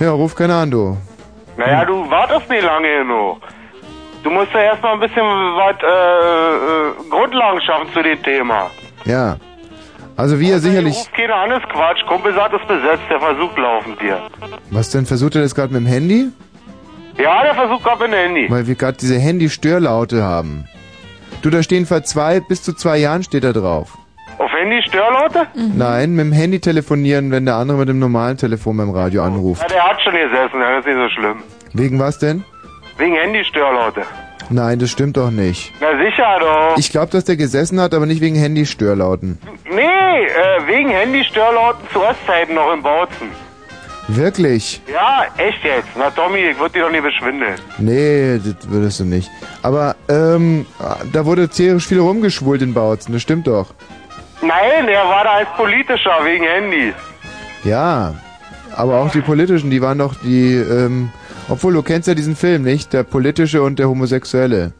Ja, 0.00 0.10
ruf 0.12 0.34
keiner 0.34 0.56
an, 0.56 0.70
du. 0.70 0.96
Naja, 1.56 1.84
du 1.84 2.10
wartest 2.10 2.48
nicht 2.48 2.64
lange 2.64 2.88
genug. 2.98 3.38
Du 4.22 4.30
musst 4.30 4.52
ja 4.52 4.60
erstmal 4.60 4.94
ein 4.94 5.00
bisschen 5.00 5.22
was 5.22 5.76
äh, 5.82 5.86
äh, 5.86 7.10
Grundlagen 7.10 7.60
schaffen 7.60 7.92
zu 7.92 8.02
dem 8.02 8.22
Thema. 8.22 8.70
Ja. 9.04 9.36
Also 10.16 10.38
wie 10.38 10.50
ihr 10.50 10.60
sicherlich... 10.60 10.94
Ruft 10.94 11.14
keiner 11.14 11.34
an, 11.34 11.50
ist 11.50 11.68
Quatsch. 11.68 12.04
Kumpel 12.06 12.34
sagt, 12.34 12.54
ist 12.54 12.68
besetzt, 12.68 13.02
der 13.10 13.18
Versuch 13.20 13.56
laufend 13.56 14.00
hier. 14.00 14.20
Was 14.70 14.90
denn, 14.90 15.06
versucht 15.06 15.34
ihr 15.34 15.42
das 15.42 15.54
gerade 15.54 15.72
mit 15.72 15.82
dem 15.82 15.86
Handy? 15.86 16.28
Ja, 17.18 17.42
der 17.42 17.54
Versuch 17.54 17.82
gab 17.82 18.00
in 18.02 18.12
Handy. 18.12 18.50
Weil 18.50 18.66
wir 18.66 18.74
gerade 18.74 18.96
diese 18.98 19.18
Handy-Störlaute 19.18 20.22
haben. 20.22 20.66
Du, 21.42 21.50
da 21.50 21.62
stehen 21.62 21.86
vor 21.86 22.02
zwei, 22.04 22.40
bis 22.40 22.62
zu 22.62 22.72
zwei 22.74 22.98
Jahren 22.98 23.22
steht 23.22 23.44
da 23.44 23.52
drauf. 23.52 23.98
Auf 24.42 24.52
Handy 24.52 24.82
Störlaute? 24.82 25.46
Nein, 25.54 26.16
mit 26.16 26.26
dem 26.26 26.32
Handy 26.32 26.58
telefonieren, 26.58 27.30
wenn 27.30 27.44
der 27.46 27.54
andere 27.56 27.78
mit 27.78 27.88
dem 27.88 28.00
normalen 28.00 28.36
Telefon 28.36 28.76
beim 28.76 28.90
Radio 28.90 29.22
anruft. 29.22 29.62
Ja, 29.62 29.68
der 29.68 29.84
hat 29.84 30.02
schon 30.02 30.14
gesessen, 30.14 30.58
das 30.58 30.80
ist 30.80 30.86
nicht 30.86 30.96
so 30.96 31.08
schlimm. 31.20 31.42
Wegen 31.74 31.98
was 32.00 32.18
denn? 32.18 32.44
Wegen 32.98 33.14
Handy 33.14 33.44
Störlaute. 33.44 34.02
Nein, 34.50 34.80
das 34.80 34.90
stimmt 34.90 35.16
doch 35.16 35.30
nicht. 35.30 35.72
Na 35.80 35.96
sicher 35.96 36.38
doch. 36.40 36.76
Ich 36.76 36.90
glaube, 36.90 37.12
dass 37.12 37.24
der 37.24 37.36
gesessen 37.36 37.80
hat, 37.80 37.94
aber 37.94 38.06
nicht 38.06 38.20
wegen 38.20 38.34
Handy-Störlauten. 38.34 39.38
nee, 39.72 39.80
äh, 39.80 40.66
wegen 40.66 40.90
Handy 40.90 41.22
Störlauten 41.24 41.88
zu 41.92 42.02
Ostzeiten 42.02 42.56
noch 42.56 42.72
im 42.72 42.82
Bautzen. 42.82 43.28
Wirklich? 44.08 44.82
Ja, 44.92 45.24
echt 45.38 45.62
jetzt. 45.62 45.88
Na 45.96 46.10
Tommy, 46.10 46.38
ich 46.40 46.58
würde 46.58 46.72
dich 46.72 46.82
doch 46.82 46.90
nicht 46.90 47.04
beschwindeln. 47.04 47.54
Nee, 47.78 48.40
das 48.44 48.68
würdest 48.68 49.00
du 49.00 49.04
nicht. 49.04 49.30
Aber, 49.62 49.94
ähm, 50.08 50.66
da 51.12 51.24
wurde 51.24 51.48
tierisch 51.48 51.86
viel 51.86 52.00
rumgeschwult 52.00 52.60
in 52.62 52.74
Bautzen, 52.74 53.12
das 53.12 53.22
stimmt 53.22 53.46
doch. 53.46 53.72
Nein, 54.42 54.86
der 54.86 55.04
war 55.04 55.24
da 55.24 55.30
als 55.34 55.48
politischer 55.56 56.18
wegen 56.24 56.44
Handys. 56.44 56.94
Ja, 57.64 58.14
Aber 58.76 59.00
auch 59.00 59.10
die 59.10 59.20
politischen, 59.20 59.70
die 59.70 59.80
waren 59.82 59.98
doch 59.98 60.14
die, 60.22 60.54
ähm, 60.56 61.10
obwohl 61.48 61.74
du 61.74 61.82
kennst 61.82 62.08
ja 62.08 62.14
diesen 62.14 62.34
Film, 62.36 62.62
nicht? 62.62 62.92
Der 62.92 63.02
politische 63.04 63.62
und 63.62 63.78
der 63.78 63.88
Homosexuelle. 63.88 64.72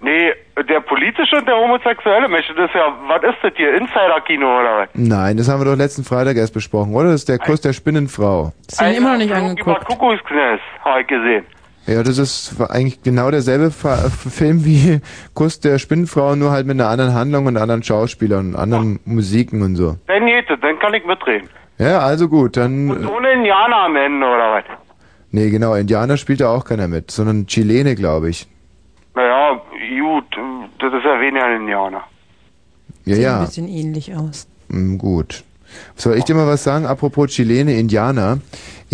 Nee, 0.00 0.32
der 0.68 0.80
politische 0.80 1.36
und 1.36 1.48
der 1.48 1.56
homosexuelle 1.56 2.28
Mensch, 2.28 2.46
das 2.56 2.68
ist 2.68 2.74
ja, 2.74 2.94
was 3.08 3.22
ist 3.24 3.38
das 3.42 3.52
hier? 3.56 3.74
Insider-Kino 3.74 4.46
oder 4.60 4.78
was? 4.78 4.88
Nein, 4.94 5.36
das 5.36 5.48
haben 5.48 5.60
wir 5.60 5.64
doch 5.64 5.76
letzten 5.76 6.04
Freitag 6.04 6.36
erst 6.36 6.54
besprochen, 6.54 6.94
oder? 6.94 7.06
Das 7.10 7.22
ist 7.22 7.28
der 7.28 7.38
Kuss 7.38 7.60
der 7.60 7.72
Spinnenfrau. 7.72 8.52
Das 8.68 8.78
haben 8.80 8.90
wir 8.90 8.98
immer 8.98 9.12
noch 9.12 9.18
nicht 9.18 9.30
Über 9.30 9.38
angeguckt. 9.38 9.84
Kuckucksknest, 9.86 10.62
hab 10.84 11.00
ich 11.00 11.06
gesehen. 11.08 11.44
Ja, 11.86 12.02
das 12.02 12.16
ist 12.16 12.54
eigentlich 12.70 13.02
genau 13.02 13.30
derselbe 13.30 13.70
Fa 13.70 13.96
Film 14.08 14.64
wie 14.64 15.00
Kuss 15.34 15.60
der 15.60 15.78
Spinnenfrau, 15.78 16.34
nur 16.34 16.50
halt 16.50 16.66
mit 16.66 16.80
einer 16.80 16.88
anderen 16.88 17.12
Handlung 17.12 17.46
und 17.46 17.56
anderen 17.58 17.82
Schauspielern 17.82 18.48
und 18.48 18.56
anderen 18.56 19.00
Musiken 19.04 19.60
und 19.62 19.76
so. 19.76 19.96
Dann 20.06 20.24
geht 20.26 20.48
es, 20.48 20.58
dann 20.60 20.78
kann 20.78 20.94
ich 20.94 21.04
mitreden. 21.04 21.48
Ja, 21.78 21.98
also 21.98 22.28
gut, 22.28 22.56
dann... 22.56 22.90
Und 22.90 23.06
ohne 23.06 23.32
Indianer 23.32 23.76
am 23.84 23.96
Ende 23.96 24.26
oder 24.26 24.54
was? 24.54 24.64
Nee, 25.30 25.50
genau, 25.50 25.74
Indianer 25.74 26.16
spielt 26.16 26.40
da 26.40 26.48
auch 26.48 26.64
keiner 26.64 26.88
mit, 26.88 27.10
sondern 27.10 27.46
Chilene, 27.46 27.96
glaube 27.96 28.30
ich. 28.30 28.46
Naja, 29.14 29.60
gut, 30.00 30.24
das 30.78 30.92
ist 30.94 31.04
ja 31.04 31.20
weniger 31.20 31.44
ein 31.44 31.62
Indianer. 31.62 32.02
Ja, 33.04 33.14
Sieht 33.14 33.16
ein 33.16 33.20
ja, 33.22 33.40
bisschen 33.44 33.68
ähnlich 33.68 34.14
aus. 34.16 34.46
mm, 34.68 34.96
gut. 34.96 35.44
Soll 35.96 36.16
ich 36.16 36.24
dir 36.24 36.34
mal 36.34 36.46
was 36.46 36.62
sagen, 36.62 36.86
apropos 36.86 37.30
Chilene, 37.32 37.74
Indianer? 37.78 38.38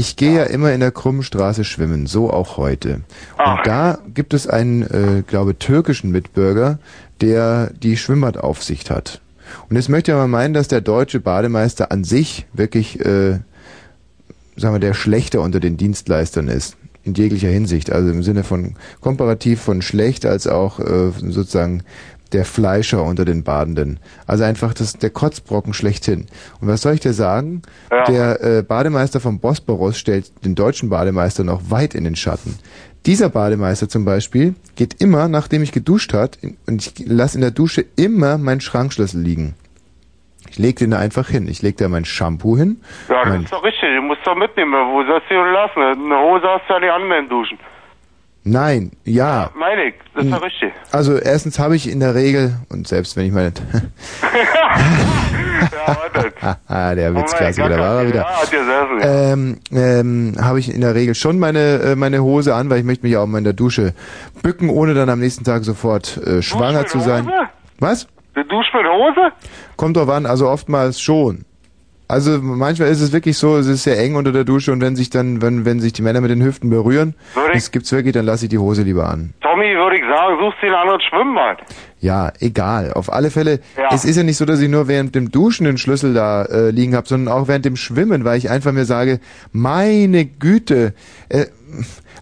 Ich 0.00 0.16
gehe 0.16 0.34
ja 0.34 0.44
immer 0.44 0.72
in 0.72 0.80
der 0.80 0.92
Krummstraße 0.92 1.62
schwimmen, 1.62 2.06
so 2.06 2.30
auch 2.30 2.56
heute. 2.56 3.02
Ach. 3.36 3.58
Und 3.58 3.66
da 3.66 3.98
gibt 4.14 4.32
es 4.32 4.46
einen, 4.46 4.80
äh, 4.80 5.22
glaube 5.26 5.58
türkischen 5.58 6.10
Mitbürger, 6.10 6.78
der 7.20 7.70
die 7.82 7.98
Schwimmbadaufsicht 7.98 8.88
hat. 8.88 9.20
Und 9.68 9.76
jetzt 9.76 9.90
möchte 9.90 10.12
ich 10.12 10.16
mal 10.16 10.26
meinen, 10.26 10.54
dass 10.54 10.68
der 10.68 10.80
deutsche 10.80 11.20
Bademeister 11.20 11.92
an 11.92 12.04
sich 12.04 12.46
wirklich, 12.54 12.98
äh, 13.00 13.40
sagen 14.56 14.74
wir, 14.74 14.78
der 14.78 14.94
schlechter 14.94 15.42
unter 15.42 15.60
den 15.60 15.76
Dienstleistern 15.76 16.48
ist. 16.48 16.78
In 17.04 17.12
jeglicher 17.12 17.48
Hinsicht. 17.48 17.92
Also 17.92 18.08
im 18.08 18.22
Sinne 18.22 18.42
von 18.42 18.76
komparativ 19.02 19.60
von 19.60 19.82
schlecht 19.82 20.24
als 20.24 20.46
auch 20.46 20.80
äh, 20.80 21.10
sozusagen 21.10 21.82
der 22.32 22.44
Fleischer 22.44 23.02
unter 23.02 23.24
den 23.24 23.44
Badenden. 23.44 24.00
Also 24.26 24.44
einfach 24.44 24.74
das, 24.74 24.94
der 24.94 25.10
Kotzbrocken 25.10 25.72
schlechthin. 25.72 26.26
Und 26.60 26.68
was 26.68 26.82
soll 26.82 26.94
ich 26.94 27.00
dir 27.00 27.12
sagen? 27.12 27.62
Ja. 27.90 28.04
Der 28.04 28.40
äh, 28.42 28.62
Bademeister 28.62 29.20
vom 29.20 29.40
Bosporus 29.40 29.98
stellt 29.98 30.44
den 30.44 30.54
deutschen 30.54 30.90
Bademeister 30.90 31.44
noch 31.44 31.70
weit 31.70 31.94
in 31.94 32.04
den 32.04 32.16
Schatten. 32.16 32.58
Dieser 33.06 33.30
Bademeister 33.30 33.88
zum 33.88 34.04
Beispiel 34.04 34.54
geht 34.76 35.00
immer, 35.00 35.28
nachdem 35.28 35.62
ich 35.62 35.72
geduscht 35.72 36.12
hat, 36.12 36.38
und 36.66 36.86
ich 36.86 37.06
lasse 37.06 37.38
in 37.38 37.40
der 37.40 37.50
Dusche 37.50 37.84
immer 37.96 38.36
meinen 38.36 38.60
Schrankschlüssel 38.60 39.20
liegen. 39.20 39.54
Ich 40.50 40.58
leg 40.58 40.76
den 40.76 40.90
da 40.90 40.98
einfach 40.98 41.28
hin. 41.28 41.48
Ich 41.48 41.62
leg 41.62 41.76
da 41.76 41.88
mein 41.88 42.04
Shampoo 42.04 42.56
hin. 42.56 42.80
Ja, 43.08 43.24
das 43.24 43.44
ist 43.44 43.52
doch 43.52 43.62
richtig, 43.62 43.88
du 43.94 44.02
musst 44.02 44.26
doch 44.26 44.34
mitnehmen. 44.34 44.72
Wo 44.72 45.04
sollst 45.04 45.30
du 45.30 45.34
denn 45.34 45.52
lassen? 45.52 45.80
Eine 45.80 46.18
Hose 46.18 46.46
hast 46.46 46.68
du 46.68 46.74
ja 46.74 46.80
nicht 46.80 46.90
an 46.90 47.08
beim 47.08 47.28
Duschen. 47.28 47.58
Nein, 48.44 48.92
ja. 49.04 49.50
Meine 49.54 49.84
ich, 49.84 49.94
das 50.14 50.24
ist 50.24 50.30
Hm. 50.30 50.36
doch 50.36 50.42
richtig. 50.42 50.72
Also 50.92 51.16
erstens 51.18 51.58
habe 51.58 51.76
ich 51.76 51.90
in 51.90 52.00
der 52.00 52.14
Regel, 52.14 52.54
und 52.68 52.86
selbst 52.88 53.16
wenn 53.16 53.26
ich 53.26 53.32
meine... 53.32 53.52
ja, 55.86 56.58
ah, 56.68 56.94
der 56.94 57.12
Oh 57.12 57.16
Witzklassiker, 57.16 57.68
Gott, 57.68 57.78
da 57.78 57.82
war 57.82 58.00
er 58.02 58.08
wieder. 58.08 58.20
Ja. 58.20 58.98
Ja. 59.00 59.32
ähm, 59.32 59.58
ähm, 59.72 60.34
habe 60.40 60.58
ich 60.58 60.72
in 60.74 60.80
der 60.80 60.94
Regel 60.94 61.14
schon 61.14 61.38
meine 61.38 61.78
äh, 61.80 61.96
meine 61.96 62.22
Hose 62.22 62.54
an, 62.54 62.70
weil 62.70 62.78
ich 62.78 62.84
möchte 62.84 63.04
mich 63.04 63.12
ja 63.12 63.20
auch 63.20 63.26
mal 63.26 63.38
in 63.38 63.44
der 63.44 63.52
Dusche 63.52 63.94
bücken, 64.42 64.70
ohne 64.70 64.94
dann 64.94 65.08
am 65.08 65.20
nächsten 65.20 65.44
Tag 65.44 65.64
sofort 65.64 66.16
äh, 66.18 66.42
schwanger 66.42 66.86
zu 66.86 67.00
sein. 67.00 67.26
Hose? 67.26 67.48
Was? 67.78 68.06
Du 68.34 68.42
duschst 68.44 68.72
mit 68.74 68.84
Hose? 68.86 69.32
Kommt 69.76 69.96
drauf 69.96 70.08
an, 70.08 70.26
also 70.26 70.48
oftmals 70.48 71.00
schon. 71.00 71.44
Also 72.10 72.38
manchmal 72.42 72.88
ist 72.88 73.00
es 73.00 73.12
wirklich 73.12 73.38
so, 73.38 73.56
es 73.56 73.66
ist 73.66 73.84
sehr 73.84 73.98
eng 73.98 74.16
unter 74.16 74.32
der 74.32 74.44
Dusche 74.44 74.72
und 74.72 74.80
wenn 74.80 74.96
sich 74.96 75.10
dann, 75.10 75.40
wenn, 75.42 75.64
wenn 75.64 75.80
sich 75.80 75.92
die 75.92 76.02
Männer 76.02 76.20
mit 76.20 76.30
den 76.30 76.42
Hüften 76.42 76.68
berühren, 76.70 77.14
Würde 77.34 77.50
ich- 77.52 77.58
das 77.58 77.70
gibt's 77.70 77.92
wirklich, 77.92 78.12
dann 78.14 78.26
lasse 78.26 78.46
ich 78.46 78.48
die 78.50 78.58
Hose 78.58 78.82
lieber 78.82 79.08
an. 79.08 79.32
Tommy, 79.40 79.74
würde 79.76 79.96
ich 79.96 80.02
sagen, 80.02 80.36
suchst 80.40 80.62
dir 80.62 80.68
ein 80.68 80.74
anderes 80.74 81.02
Schwimmbad. 81.04 81.58
Ja, 82.00 82.32
egal. 82.40 82.92
Auf 82.94 83.12
alle 83.12 83.30
Fälle, 83.30 83.60
Ja. 83.76 83.88
es 83.94 84.04
ist 84.04 84.16
ja 84.16 84.22
nicht 84.22 84.36
so, 84.38 84.44
dass 84.44 84.60
ich 84.60 84.68
nur 84.68 84.88
während 84.88 85.14
dem 85.14 85.30
Duschen 85.30 85.64
den 85.66 85.78
Schlüssel 85.78 86.14
da 86.14 86.42
äh, 86.44 86.70
liegen 86.70 86.96
habe, 86.96 87.06
sondern 87.06 87.32
auch 87.34 87.46
während 87.48 87.64
dem 87.64 87.76
Schwimmen, 87.76 88.24
weil 88.24 88.38
ich 88.38 88.50
einfach 88.50 88.72
mir 88.72 88.84
sage, 88.86 89.20
meine 89.52 90.24
Güte, 90.24 90.94
äh, 91.28 91.46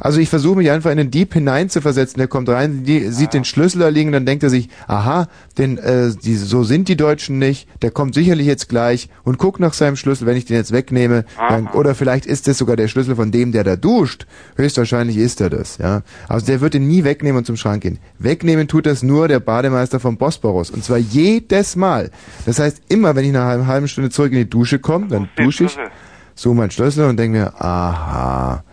also 0.00 0.20
ich 0.20 0.28
versuche 0.28 0.58
mich 0.58 0.70
einfach 0.70 0.90
in 0.90 0.98
den 0.98 1.10
Dieb 1.10 1.34
hineinzuversetzen. 1.34 2.18
Der 2.18 2.28
kommt 2.28 2.48
rein, 2.48 2.84
die, 2.84 3.08
sieht 3.08 3.34
den 3.34 3.44
Schlüssel 3.44 3.80
da 3.80 3.88
liegen, 3.88 4.12
dann 4.12 4.26
denkt 4.26 4.42
er 4.42 4.50
sich, 4.50 4.68
aha, 4.86 5.28
denn 5.56 5.78
äh, 5.78 6.10
die, 6.22 6.36
so 6.36 6.62
sind 6.64 6.88
die 6.88 6.96
Deutschen 6.96 7.38
nicht. 7.38 7.68
Der 7.82 7.90
kommt 7.90 8.14
sicherlich 8.14 8.46
jetzt 8.46 8.68
gleich 8.68 9.08
und 9.24 9.38
guckt 9.38 9.60
nach 9.60 9.72
seinem 9.74 9.96
Schlüssel, 9.96 10.26
wenn 10.26 10.36
ich 10.36 10.44
den 10.44 10.56
jetzt 10.56 10.72
wegnehme. 10.72 11.24
Dann, 11.36 11.68
oder 11.68 11.94
vielleicht 11.94 12.26
ist 12.26 12.48
es 12.48 12.58
sogar 12.58 12.76
der 12.76 12.88
Schlüssel 12.88 13.16
von 13.16 13.30
dem, 13.30 13.52
der 13.52 13.64
da 13.64 13.76
duscht. 13.76 14.26
Höchstwahrscheinlich 14.56 15.16
ist 15.16 15.40
er 15.40 15.50
das. 15.50 15.78
Ja, 15.78 16.02
also 16.28 16.46
der 16.46 16.60
wird 16.60 16.74
den 16.74 16.86
nie 16.86 17.04
wegnehmen 17.04 17.38
und 17.38 17.44
zum 17.44 17.56
Schrank 17.56 17.82
gehen. 17.82 17.98
Wegnehmen 18.18 18.68
tut 18.68 18.86
das 18.86 19.02
nur 19.02 19.28
der 19.28 19.40
Bademeister 19.40 20.00
vom 20.00 20.16
Bosporus 20.16 20.70
und 20.70 20.84
zwar 20.84 20.98
jedes 20.98 21.76
Mal. 21.76 22.10
Das 22.46 22.58
heißt 22.58 22.82
immer, 22.88 23.16
wenn 23.16 23.24
ich 23.24 23.32
nach 23.32 23.48
einer 23.48 23.66
halben 23.66 23.88
Stunde 23.88 24.10
zurück 24.10 24.32
in 24.32 24.38
die 24.38 24.50
Dusche 24.50 24.78
komme, 24.78 25.08
dann 25.08 25.28
dusche 25.36 25.64
ich, 25.64 25.72
Schlüssel. 25.72 25.90
so 26.34 26.54
mein 26.54 26.70
Schlüssel 26.70 27.06
und 27.08 27.16
denke 27.16 27.38
mir, 27.38 27.62
aha. 27.62 28.64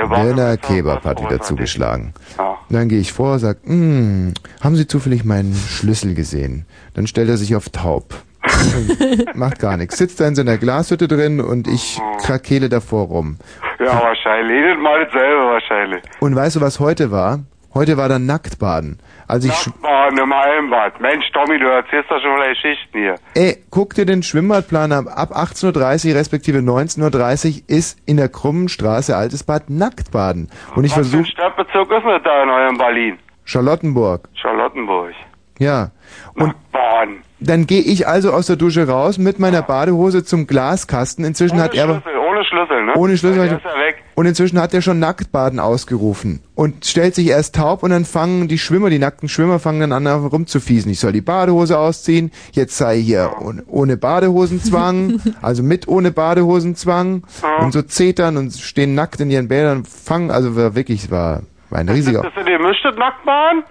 Der 0.00 0.10
Werner 0.10 0.26
Bademeister 0.34 0.56
Kebab 0.74 1.02
vom 1.02 1.10
hat 1.10 1.18
wieder 1.18 1.28
Bosporus 1.30 1.48
zugeschlagen. 1.48 2.14
Ja. 2.38 2.56
Dann 2.68 2.88
gehe 2.88 3.00
ich 3.00 3.12
vor, 3.12 3.38
sag, 3.38 3.58
"Hm, 3.64 4.34
haben 4.60 4.76
Sie 4.76 4.86
zufällig 4.86 5.24
meinen 5.24 5.54
Schlüssel 5.54 6.14
gesehen? 6.14 6.66
Dann 6.94 7.06
stellt 7.06 7.28
er 7.28 7.36
sich 7.36 7.54
auf 7.56 7.68
taub. 7.68 8.14
Macht 9.34 9.58
gar 9.58 9.76
nichts. 9.76 9.98
Sitzt 9.98 10.20
da 10.20 10.26
in 10.26 10.34
seiner 10.34 10.56
Glashütte 10.56 11.08
drin 11.08 11.40
und 11.40 11.66
ich 11.68 12.00
krakele 12.22 12.68
davor 12.68 13.06
rum. 13.06 13.36
Ja, 13.78 14.00
wahrscheinlich. 14.02 14.56
Jedes 14.56 14.78
Mal 14.82 15.04
dasselbe 15.04 15.42
wahrscheinlich. 15.52 16.02
Und 16.20 16.34
weißt 16.36 16.56
du, 16.56 16.60
was 16.60 16.80
heute 16.80 17.10
war? 17.10 17.40
Heute 17.72 17.96
war 17.96 18.08
dann 18.08 18.26
Nacktbaden. 18.26 18.98
Also 19.28 19.48
ich, 19.48 19.66
Nachbarn 19.66 20.18
im 20.18 20.34
Hallenbad. 20.34 21.00
Mensch, 21.00 21.30
Tommy, 21.32 21.58
du 21.58 21.66
erzählst 21.66 22.10
doch 22.10 22.20
schon 22.20 22.32
mal 22.36 22.48
Geschichten 22.48 22.98
hier. 22.98 23.14
ey, 23.34 23.58
guck 23.70 23.94
dir 23.94 24.06
den 24.06 24.22
Schwimmbadplan 24.24 24.90
an. 24.90 25.06
Ab 25.08 25.30
18.30 25.36 26.14
respektive 26.14 26.58
19.30 26.58 27.62
ist 27.68 27.98
in 28.06 28.16
der 28.16 28.28
krummen 28.28 28.68
Straße 28.68 29.16
Altes 29.16 29.44
Bad 29.44 29.70
Nacktbaden. 29.70 30.50
Und 30.74 30.84
ich 30.84 30.90
Was 30.96 31.08
für 31.08 31.16
ein 31.18 31.24
versuche, 31.24 31.30
Stadtbezirk 31.30 31.90
ist 31.92 32.04
denn 32.04 32.20
da 32.24 32.42
in 32.42 32.48
eurem 32.50 32.76
Berlin? 32.76 33.18
Charlottenburg. 33.44 34.28
Charlottenburg. 34.34 35.14
Ja. 35.58 35.90
Und 36.34 36.54
Baden. 36.72 37.22
Dann 37.38 37.66
gehe 37.66 37.82
ich 37.82 38.08
also 38.08 38.32
aus 38.32 38.46
der 38.46 38.56
Dusche 38.56 38.88
raus 38.88 39.18
mit 39.18 39.38
meiner 39.38 39.62
Badehose 39.62 40.24
zum 40.24 40.46
Glaskasten. 40.46 41.24
Inzwischen 41.24 41.54
Ohne 41.56 41.64
hat 41.64 41.74
er 41.74 41.84
Schlüssel, 41.84 42.18
ohne 42.18 42.44
Schlüssel, 42.44 42.84
ne? 42.84 42.94
ohne 42.96 43.16
Schlüssel 43.16 43.46
Der 43.48 43.56
ist 43.58 43.64
ja 43.64 43.78
weg. 43.78 44.02
Und 44.20 44.26
inzwischen 44.26 44.60
hat 44.60 44.74
er 44.74 44.82
schon 44.82 44.98
Nacktbaden 44.98 45.58
ausgerufen 45.58 46.42
und 46.54 46.84
stellt 46.84 47.14
sich 47.14 47.28
erst 47.28 47.54
taub 47.54 47.82
und 47.82 47.88
dann 47.88 48.04
fangen 48.04 48.48
die 48.48 48.58
Schwimmer, 48.58 48.90
die 48.90 48.98
nackten 48.98 49.30
Schwimmer 49.30 49.58
fangen 49.58 49.80
dann 49.80 49.92
an 49.94 50.06
rumzufiesen. 50.06 50.92
Ich 50.92 51.00
soll 51.00 51.12
die 51.12 51.22
Badehose 51.22 51.78
ausziehen. 51.78 52.30
Jetzt 52.52 52.76
sei 52.76 52.98
hier 52.98 53.32
ohne, 53.40 53.62
ohne 53.66 53.96
Badehosenzwang, 53.96 55.22
also 55.40 55.62
mit 55.62 55.88
ohne 55.88 56.10
Badehosenzwang 56.10 57.22
und 57.62 57.72
so 57.72 57.80
zetern 57.80 58.36
und 58.36 58.52
stehen 58.52 58.94
nackt 58.94 59.20
in 59.20 59.30
ihren 59.30 59.48
Bädern 59.48 59.78
und 59.78 59.88
fangen, 59.88 60.30
also 60.30 60.54
war 60.54 60.74
wirklich 60.74 61.04
es 61.04 61.10
war, 61.10 61.40
war 61.70 61.78
ein 61.78 61.88
riesiger. 61.88 62.22
Ist 62.22 62.36
das 62.36 62.44
gemischtes 62.44 62.96
Nacktbaden? 62.96 63.64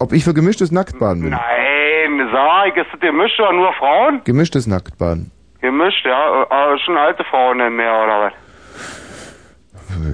Ob 0.00 0.12
ich 0.12 0.24
für 0.24 0.34
gemischtes 0.34 0.72
Nacktbaden 0.72 1.22
bin? 1.22 1.30
Nein, 1.30 2.28
sag 2.32 2.70
ich, 2.70 2.76
ist 2.76 2.92
das 2.92 2.98
gemischt 2.98 3.38
oder 3.38 3.52
nur 3.52 3.72
Frauen? 3.74 4.20
Gemischtes 4.24 4.66
Nacktbaden. 4.66 5.30
Gemischt, 5.60 6.04
ja. 6.04 6.44
Aber 6.50 6.76
schon 6.80 6.96
alte 6.96 7.22
Frauen 7.22 7.58
mehr, 7.76 8.02
oder 8.02 8.24
was? 8.24 8.32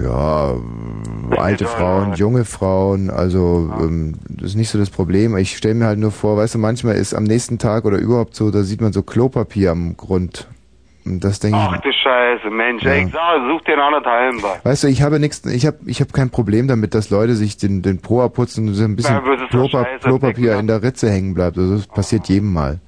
Ja, 0.03 0.55
alte 1.37 1.65
Frauen, 1.65 2.13
junge 2.13 2.45
Frauen, 2.45 3.09
also 3.09 3.71
ähm, 3.79 4.15
das 4.29 4.51
ist 4.51 4.55
nicht 4.55 4.69
so 4.69 4.77
das 4.77 4.89
Problem. 4.89 5.35
Ich 5.37 5.55
stelle 5.57 5.75
mir 5.75 5.85
halt 5.85 5.99
nur 5.99 6.11
vor, 6.11 6.37
weißt 6.37 6.55
du, 6.55 6.59
manchmal 6.59 6.95
ist 6.95 7.13
am 7.13 7.23
nächsten 7.23 7.57
Tag 7.57 7.85
oder 7.85 7.97
überhaupt 7.97 8.35
so, 8.35 8.51
da 8.51 8.63
sieht 8.63 8.81
man 8.81 8.93
so 8.93 9.03
Klopapier 9.03 9.71
am 9.71 9.95
Grund. 9.97 10.47
Und 11.05 11.23
das 11.23 11.39
denke 11.39 11.57
Ach 11.59 11.75
ich, 11.75 11.81
du 11.81 11.91
Scheiße, 11.91 12.49
Mensch. 12.49 12.83
Ja. 12.83 12.91
Ey, 12.91 13.05
ich 13.05 13.11
sag, 13.11 13.47
such 13.49 13.63
dir 13.63 13.73
ein 13.73 13.79
anderes 13.79 14.05
Hallenbad. 14.05 14.63
weißt 14.63 14.83
du, 14.83 14.87
ich 14.87 15.01
habe 15.01 15.19
nichts, 15.19 15.45
ich 15.45 15.65
habe 15.65 15.77
ich 15.85 16.01
habe 16.01 16.11
kein 16.11 16.29
Problem 16.29 16.67
damit, 16.67 16.93
dass 16.93 17.09
Leute 17.09 17.35
sich 17.35 17.57
den 17.57 17.81
den 17.81 17.99
Po 17.99 18.21
abputzen 18.21 18.67
und 18.67 18.73
so 18.75 18.83
ein 18.83 18.95
bisschen 18.95 19.15
Ja, 19.15 19.21
aber 19.21 19.35
das 19.35 19.45
ist 19.45 19.53
doch 19.53 19.69
Klopa 19.69 19.85
scheiße, 19.85 20.07
Klopapier 20.07 20.59
in 20.59 20.67
der 20.67 20.83
Ritze 20.83 21.09
hängen 21.09 21.33
bleibt. 21.33 21.57
Also 21.57 21.75
das 21.75 21.87
passiert 21.87 22.27
jedem 22.27 22.53
Mal. 22.53 22.79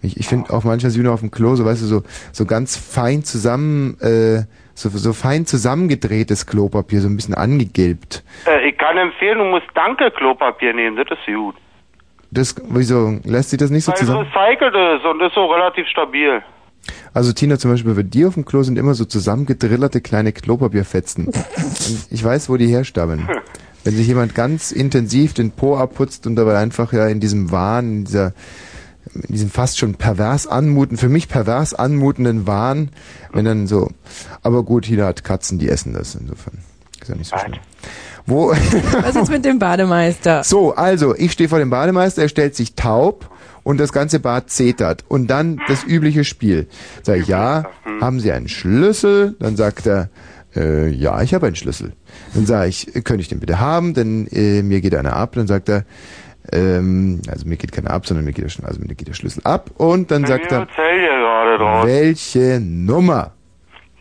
Ich, 0.00 0.16
ich 0.16 0.28
finde 0.28 0.52
auch 0.52 0.64
manchmal 0.64 0.90
sieht 0.92 1.02
man 1.02 1.12
auf 1.12 1.20
dem 1.20 1.30
Klo, 1.30 1.56
so 1.56 1.64
weißt 1.64 1.82
du, 1.82 1.86
so 1.86 2.02
so 2.32 2.46
ganz 2.46 2.76
fein 2.76 3.24
zusammen, 3.24 3.98
äh, 4.00 4.44
so 4.80 4.88
so 4.90 5.12
fein 5.12 5.46
zusammengedrehtes 5.46 6.46
Klopapier, 6.46 7.00
so 7.00 7.08
ein 7.08 7.16
bisschen 7.16 7.34
angegilbt. 7.34 8.22
Äh, 8.46 8.68
ich 8.68 8.78
kann 8.78 8.96
empfehlen, 8.96 9.38
du 9.38 9.44
musst 9.44 9.66
Danke-Klopapier 9.74 10.72
nehmen, 10.72 10.96
das 10.96 11.06
ist 11.10 11.26
gut. 11.26 11.54
Das, 12.30 12.54
wieso, 12.68 13.18
lässt 13.24 13.50
sich 13.50 13.58
das 13.58 13.70
nicht 13.70 13.84
so 13.84 13.92
Weil 13.92 13.94
es 13.94 14.00
zusammen? 14.00 14.26
recycelt 14.26 14.74
ist 14.74 15.04
und 15.06 15.20
ist 15.22 15.34
so 15.34 15.46
relativ 15.46 15.86
stabil. 15.88 16.42
Also 17.12 17.32
Tina, 17.32 17.58
zum 17.58 17.70
Beispiel 17.70 17.94
bei 17.94 18.02
dir 18.02 18.28
auf 18.28 18.34
dem 18.34 18.44
Klo 18.44 18.62
sind 18.62 18.78
immer 18.78 18.94
so 18.94 19.04
zusammengedrillerte 19.04 20.00
kleine 20.00 20.32
Klopapierfetzen. 20.32 21.32
Ich 22.10 22.22
weiß, 22.22 22.48
wo 22.48 22.56
die 22.56 22.68
herstammen. 22.68 23.28
Wenn 23.84 23.94
sich 23.94 24.06
jemand 24.06 24.34
ganz 24.34 24.72
intensiv 24.72 25.34
den 25.34 25.52
Po 25.52 25.76
abputzt 25.76 26.26
und 26.26 26.36
dabei 26.36 26.58
einfach 26.58 26.92
ja 26.92 27.08
in 27.08 27.20
diesem 27.20 27.50
Wahn, 27.50 27.98
in 27.98 28.04
dieser 28.04 28.32
in 29.14 29.34
diesem 29.34 29.50
fast 29.50 29.78
schon 29.78 29.94
pervers 29.94 30.46
anmuten, 30.46 30.96
für 30.96 31.08
mich 31.08 31.28
pervers 31.28 31.74
anmutenden 31.74 32.46
Wahn, 32.46 32.90
wenn 33.32 33.44
dann 33.44 33.66
so, 33.66 33.90
aber 34.42 34.62
gut, 34.62 34.86
jeder 34.86 35.06
hat 35.06 35.24
Katzen, 35.24 35.58
die 35.58 35.68
essen 35.68 35.92
das, 35.92 36.14
insofern. 36.14 36.58
Ist 37.00 37.08
ja 37.08 37.14
nicht 37.14 37.30
so 37.30 37.38
schlimm. 37.38 37.60
Wo, 38.26 38.50
Was 39.02 39.16
ist 39.16 39.30
mit 39.30 39.44
dem 39.44 39.58
Bademeister? 39.58 40.44
so, 40.44 40.74
also, 40.74 41.14
ich 41.14 41.32
stehe 41.32 41.48
vor 41.48 41.58
dem 41.58 41.70
Bademeister, 41.70 42.22
er 42.22 42.28
stellt 42.28 42.54
sich 42.54 42.74
taub 42.74 43.30
und 43.62 43.78
das 43.78 43.92
ganze 43.92 44.18
Bad 44.18 44.50
zetert. 44.50 45.04
Und 45.08 45.28
dann 45.28 45.60
das 45.68 45.84
übliche 45.84 46.24
Spiel. 46.24 46.68
Sag 47.02 47.18
ich, 47.18 47.28
ja, 47.28 47.66
haben 48.00 48.18
Sie 48.18 48.32
einen 48.32 48.48
Schlüssel? 48.48 49.36
Dann 49.40 49.56
sagt 49.56 49.86
er, 49.86 50.08
äh, 50.56 50.88
ja, 50.88 51.20
ich 51.22 51.34
habe 51.34 51.46
einen 51.46 51.56
Schlüssel. 51.56 51.92
Dann 52.34 52.46
sage 52.46 52.68
ich, 52.68 52.96
äh, 52.96 53.02
könnte 53.02 53.20
ich 53.20 53.28
den 53.28 53.40
bitte 53.40 53.60
haben? 53.60 53.94
Denn 53.94 54.26
äh, 54.28 54.62
mir 54.62 54.80
geht 54.80 54.94
einer 54.94 55.14
ab. 55.14 55.32
Dann 55.34 55.46
sagt 55.46 55.68
er, 55.68 55.84
ähm, 56.52 57.20
also 57.28 57.46
mir 57.46 57.56
geht 57.56 57.72
keiner 57.72 57.90
ab, 57.90 58.06
sondern 58.06 58.24
mir 58.24 58.32
geht 58.32 58.44
der, 58.44 58.66
also 58.66 58.80
mir 58.80 58.94
geht 58.94 59.08
der 59.08 59.14
Schlüssel 59.14 59.42
ab. 59.44 59.70
Und 59.76 60.10
dann 60.10 60.26
sagt 60.26 60.50
er, 60.50 60.66
welche 61.84 62.60
Nummer? 62.60 63.32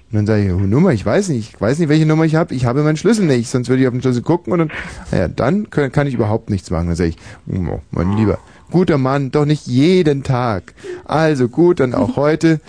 Und 0.10 0.16
dann 0.16 0.26
sage 0.26 0.46
ich, 0.46 0.54
oh, 0.54 0.60
Nummer, 0.60 0.94
ich 0.94 1.06
weiß 1.06 1.30
nicht, 1.30 1.54
ich 1.54 1.62
weiß 1.62 1.80
nicht, 1.80 1.90
welche 1.90 2.06
Nummer 2.06 2.24
ich 2.24 2.36
habe, 2.36 2.56
ich 2.56 2.66
habe 2.66 2.82
meinen 2.84 2.96
Schlüssel 2.96 3.26
nicht, 3.26 3.50
sonst 3.50 3.68
würde 3.68 3.82
ich 3.82 3.88
auf 3.88 3.94
den 3.94 4.02
Schlüssel 4.02 4.22
gucken 4.22 4.54
und 4.54 4.60
dann, 4.60 4.72
naja, 5.12 5.28
dann 5.28 5.70
kann, 5.70 5.92
kann 5.92 6.08
ich 6.08 6.14
überhaupt 6.14 6.50
nichts 6.50 6.72
machen. 6.72 6.88
Dann 6.88 6.96
sage 6.96 7.10
ich, 7.10 7.18
oh, 7.52 7.82
mein 7.92 8.14
Lieber, 8.16 8.40
guter 8.72 8.98
Mann, 8.98 9.32
doch 9.32 9.46
nicht 9.46 9.68
jeden 9.68 10.24
Tag. 10.24 10.74
Also 11.04 11.50
gut, 11.50 11.82
dann 11.82 11.94
auch 11.94 12.16
heute. 12.16 12.62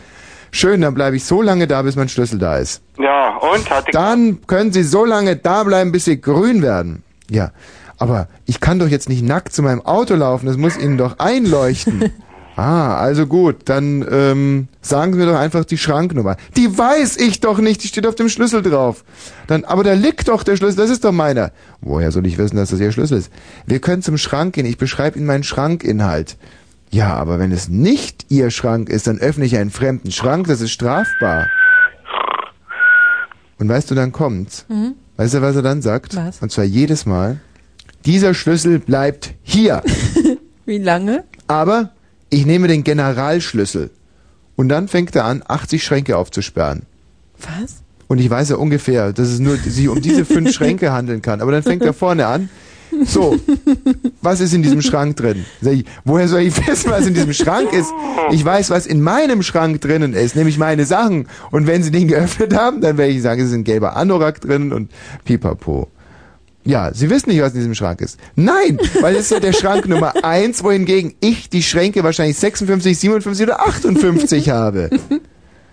Schön, 0.50 0.80
dann 0.80 0.94
bleibe 0.94 1.14
ich 1.14 1.24
so 1.24 1.42
lange 1.42 1.66
da, 1.66 1.82
bis 1.82 1.94
mein 1.94 2.08
Schlüssel 2.08 2.38
da 2.38 2.56
ist. 2.56 2.82
Ja, 2.98 3.36
und? 3.36 3.70
Hat 3.70 3.86
die 3.86 3.92
Dann 3.92 4.38
können 4.46 4.72
Sie 4.72 4.82
so 4.82 5.04
lange 5.04 5.36
da 5.36 5.62
bleiben, 5.62 5.92
bis 5.92 6.06
Sie 6.06 6.20
grün 6.20 6.62
werden. 6.62 7.04
Ja, 7.30 7.52
aber 7.98 8.28
ich 8.46 8.60
kann 8.60 8.78
doch 8.78 8.88
jetzt 8.88 9.08
nicht 9.08 9.22
nackt 9.22 9.52
zu 9.52 9.62
meinem 9.62 9.84
Auto 9.84 10.14
laufen, 10.14 10.46
das 10.46 10.56
muss 10.56 10.76
Ihnen 10.76 10.98
doch 10.98 11.18
einleuchten. 11.18 12.12
Ah, 12.58 12.96
also 12.96 13.28
gut, 13.28 13.58
dann 13.66 14.04
ähm, 14.10 14.66
sagen 14.80 15.12
Sie 15.12 15.18
mir 15.20 15.26
doch 15.26 15.38
einfach 15.38 15.64
die 15.64 15.78
Schranknummer. 15.78 16.34
Die 16.56 16.76
weiß 16.76 17.18
ich 17.18 17.38
doch 17.38 17.58
nicht, 17.58 17.84
die 17.84 17.86
steht 17.86 18.04
auf 18.04 18.16
dem 18.16 18.28
Schlüssel 18.28 18.62
drauf. 18.62 19.04
Dann, 19.46 19.62
aber 19.64 19.84
da 19.84 19.92
liegt 19.92 20.26
doch 20.26 20.42
der 20.42 20.56
Schlüssel, 20.56 20.76
das 20.78 20.90
ist 20.90 21.04
doch 21.04 21.12
meiner. 21.12 21.52
Woher 21.82 22.10
soll 22.10 22.26
ich 22.26 22.36
wissen, 22.36 22.56
dass 22.56 22.70
das 22.70 22.80
Ihr 22.80 22.90
Schlüssel 22.90 23.18
ist? 23.18 23.30
Wir 23.66 23.78
können 23.78 24.02
zum 24.02 24.18
Schrank 24.18 24.54
gehen, 24.54 24.66
ich 24.66 24.76
beschreibe 24.76 25.16
Ihnen 25.18 25.28
meinen 25.28 25.44
Schrankinhalt. 25.44 26.36
Ja, 26.90 27.14
aber 27.14 27.38
wenn 27.38 27.52
es 27.52 27.68
nicht 27.68 28.26
Ihr 28.28 28.50
Schrank 28.50 28.88
ist, 28.88 29.06
dann 29.06 29.20
öffne 29.20 29.44
ich 29.44 29.56
einen 29.56 29.70
fremden 29.70 30.10
Schrank, 30.10 30.48
das 30.48 30.60
ist 30.60 30.72
strafbar. 30.72 31.46
Und 33.60 33.68
weißt 33.68 33.88
du, 33.88 33.94
dann 33.94 34.10
kommt's. 34.10 34.66
Weißt 35.16 35.34
du, 35.34 35.42
was 35.42 35.54
er 35.54 35.62
dann 35.62 35.80
sagt? 35.80 36.16
Was? 36.16 36.42
Und 36.42 36.50
zwar 36.50 36.64
jedes 36.64 37.06
Mal, 37.06 37.40
dieser 38.04 38.34
Schlüssel 38.34 38.78
bleibt 38.78 39.34
hier. 39.42 39.82
Wie 40.66 40.78
lange? 40.78 41.24
Aber 41.46 41.90
ich 42.30 42.46
nehme 42.46 42.68
den 42.68 42.84
Generalschlüssel. 42.84 43.90
Und 44.56 44.68
dann 44.68 44.88
fängt 44.88 45.14
er 45.14 45.24
an, 45.24 45.42
80 45.46 45.84
Schränke 45.84 46.16
aufzusperren. 46.16 46.82
Was? 47.38 47.76
Und 48.08 48.18
ich 48.18 48.28
weiß 48.28 48.48
ja 48.48 48.56
ungefähr, 48.56 49.12
dass 49.12 49.28
es 49.28 49.38
nur 49.38 49.56
sich 49.56 49.88
um 49.88 50.00
diese 50.00 50.24
fünf 50.24 50.52
Schränke 50.54 50.92
handeln 50.92 51.22
kann. 51.22 51.40
Aber 51.40 51.52
dann 51.52 51.62
fängt 51.62 51.82
er 51.82 51.92
vorne 51.92 52.26
an. 52.26 52.50
So, 53.04 53.38
was 54.22 54.40
ist 54.40 54.54
in 54.54 54.62
diesem 54.62 54.80
Schrank 54.80 55.16
drin? 55.16 55.44
Ich, 55.60 55.84
woher 56.04 56.26
soll 56.26 56.40
ich 56.40 56.56
wissen, 56.66 56.90
was 56.90 57.06
in 57.06 57.14
diesem 57.14 57.34
Schrank 57.34 57.72
ist? 57.72 57.92
Ich 58.32 58.44
weiß, 58.44 58.70
was 58.70 58.86
in 58.86 59.02
meinem 59.02 59.42
Schrank 59.42 59.80
drinnen 59.82 60.14
ist, 60.14 60.36
nämlich 60.36 60.58
meine 60.58 60.86
Sachen. 60.86 61.28
Und 61.50 61.66
wenn 61.66 61.82
sie 61.82 61.90
den 61.90 62.08
geöffnet 62.08 62.56
haben, 62.56 62.80
dann 62.80 62.96
werde 62.96 63.12
ich 63.12 63.22
sagen, 63.22 63.42
es 63.42 63.48
ist 63.48 63.54
ein 63.54 63.64
gelber 63.64 63.96
Anorak 63.96 64.40
drin 64.40 64.72
und 64.72 64.90
pipapo. 65.24 65.88
Ja, 66.64 66.92
Sie 66.92 67.08
wissen 67.08 67.30
nicht, 67.30 67.40
was 67.40 67.52
in 67.52 67.60
diesem 67.60 67.74
Schrank 67.74 68.00
ist. 68.00 68.18
Nein, 68.36 68.78
weil 69.00 69.14
es 69.14 69.22
ist 69.22 69.30
ja 69.30 69.40
der 69.40 69.52
Schrank 69.52 69.86
Nummer 69.88 70.12
eins, 70.22 70.62
wohingegen 70.62 71.14
ich 71.20 71.48
die 71.48 71.62
Schränke 71.62 72.04
wahrscheinlich 72.04 72.36
56, 72.36 72.98
57 72.98 73.46
oder 73.46 73.66
58 73.66 74.50
habe. 74.50 74.90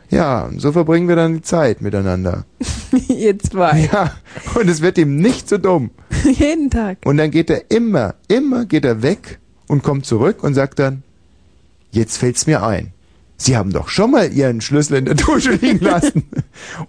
Ja, 0.10 0.44
und 0.44 0.62
so 0.62 0.72
verbringen 0.72 1.08
wir 1.08 1.16
dann 1.16 1.34
die 1.34 1.42
Zeit 1.42 1.82
miteinander. 1.82 2.46
Ihr 3.08 3.38
zwei. 3.40 3.90
Ja, 3.92 4.12
und 4.54 4.70
es 4.70 4.82
wird 4.82 4.98
ihm 4.98 5.18
nicht 5.18 5.50
so 5.50 5.58
dumm. 5.58 5.92
Jeden 6.24 6.70
Tag. 6.70 7.00
Und 7.06 7.18
dann 7.18 7.32
geht 7.32 7.50
er 7.50 7.70
immer, 7.72 8.16
immer 8.28 8.66
geht 8.66 8.86
er 8.86 9.02
weg 9.02 9.40
und 9.68 9.84
kommt 9.84 10.06
zurück 10.06 10.44
und 10.44 10.54
sagt 10.54 10.80
dann, 10.80 11.04
jetzt 11.92 12.18
fällt's 12.18 12.48
mir 12.48 12.64
ein. 12.64 12.92
Sie 13.38 13.58
haben 13.58 13.72
doch 13.72 13.90
schon 13.90 14.12
mal 14.12 14.32
Ihren 14.32 14.62
Schlüssel 14.62 14.96
in 14.98 15.06
der 15.06 15.16
Dusche 15.16 15.52
liegen 15.52 15.80
lassen. 15.86 16.24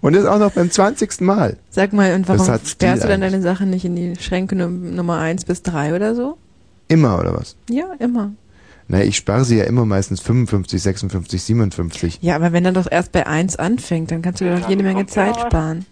Und 0.01 0.13
das 0.15 0.25
auch 0.25 0.39
noch 0.39 0.51
beim 0.51 0.71
20. 0.71 1.21
Mal. 1.21 1.57
Sag 1.69 1.91
mal, 1.93 2.13
und 2.13 2.27
warum 2.29 2.45
sperrst 2.45 2.81
du 2.81 2.85
dann 2.85 3.21
eigentlich. 3.21 3.31
deine 3.31 3.41
Sachen 3.41 3.69
nicht 3.69 3.83
in 3.85 3.95
die 3.95 4.15
Schränke 4.21 4.55
Num 4.55 4.95
Nummer 4.95 5.19
1 5.19 5.45
bis 5.45 5.61
3 5.63 5.95
oder 5.95 6.15
so? 6.15 6.37
Immer, 6.87 7.19
oder 7.19 7.35
was? 7.35 7.57
Ja, 7.69 7.87
immer. 7.99 8.31
Na, 8.87 9.03
ich 9.03 9.17
spare 9.17 9.43
sie 9.43 9.57
ja 9.57 9.65
immer 9.65 9.83
meistens 9.85 10.21
55, 10.21 10.81
56, 10.81 11.43
57. 11.43 12.19
Ja, 12.21 12.37
aber 12.37 12.53
wenn 12.53 12.63
er 12.63 12.71
doch 12.71 12.89
erst 12.89 13.11
bei 13.11 13.27
1 13.27 13.57
anfängt, 13.57 14.11
dann 14.11 14.21
kannst 14.21 14.39
du 14.39 14.45
dir 14.45 14.55
doch 14.55 14.69
jede 14.69 14.83
Menge 14.83 15.05
Zeit 15.05 15.35
sparen. 15.37 15.85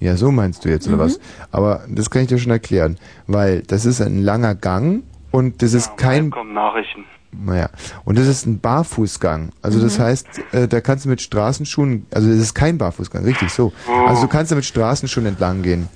Ja, 0.00 0.16
so 0.18 0.30
meinst 0.30 0.64
du 0.64 0.68
jetzt, 0.68 0.86
oder 0.86 0.96
Mhm. 0.96 1.00
was? 1.00 1.20
Aber 1.50 1.84
das 1.88 2.10
kann 2.10 2.22
ich 2.22 2.28
dir 2.28 2.38
schon 2.38 2.52
erklären. 2.52 2.98
Weil 3.26 3.62
das 3.62 3.86
ist 3.86 4.02
ein 4.02 4.22
langer 4.22 4.54
Gang 4.54 5.02
und 5.30 5.62
das 5.62 5.72
ist 5.72 5.96
kein, 5.96 6.30
Kommen 6.30 6.52
Nachrichten. 6.52 7.04
Naja, 7.32 7.68
und 8.04 8.18
das 8.18 8.26
ist 8.26 8.46
ein 8.46 8.60
Barfußgang. 8.60 9.50
Also 9.60 9.80
das 9.80 9.98
heißt, 9.98 10.26
äh, 10.52 10.68
da 10.68 10.80
kannst 10.80 11.04
du 11.04 11.08
mit 11.08 11.20
Straßenschuhen, 11.20 12.06
also 12.10 12.28
das 12.28 12.38
ist 12.38 12.54
kein 12.54 12.78
Barfußgang, 12.78 13.24
richtig 13.24 13.50
so. 13.50 13.72
Also 14.06 14.22
du 14.22 14.28
kannst 14.28 14.50
da 14.50 14.56
mit 14.56 14.64
Straßenschuhen 14.64 15.26
entlang 15.26 15.62
gehen. 15.62 15.88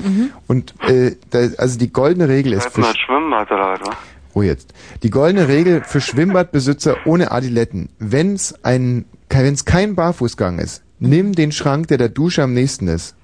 Und 0.46 0.74
äh, 0.88 1.16
da, 1.30 1.38
also 1.56 1.78
die 1.78 1.92
goldene 1.92 2.28
Regel 2.28 2.52
ist 2.52 2.68
für, 2.68 2.80
mal 2.80 2.94
Schwimmbad 2.94 3.50
oder 3.50 3.72
was? 3.72 3.80
wa? 3.80 3.96
oh 4.34 4.42
jetzt, 4.42 4.74
die 5.02 5.10
goldene 5.10 5.48
Regel 5.48 5.82
für 5.84 6.00
Schwimmbadbesitzer 6.00 6.96
ohne 7.06 7.32
Adiletten. 7.32 7.88
Wenn 7.98 8.34
es 8.34 8.64
ein, 8.64 9.06
wenn 9.28 9.54
es 9.54 9.64
kein 9.64 9.94
Barfußgang 9.94 10.58
ist, 10.58 10.82
nimm 10.98 11.32
den 11.34 11.52
Schrank, 11.52 11.88
der 11.88 11.98
der 11.98 12.08
Dusche 12.08 12.42
am 12.42 12.52
nächsten 12.54 12.88
ist. 12.88 13.16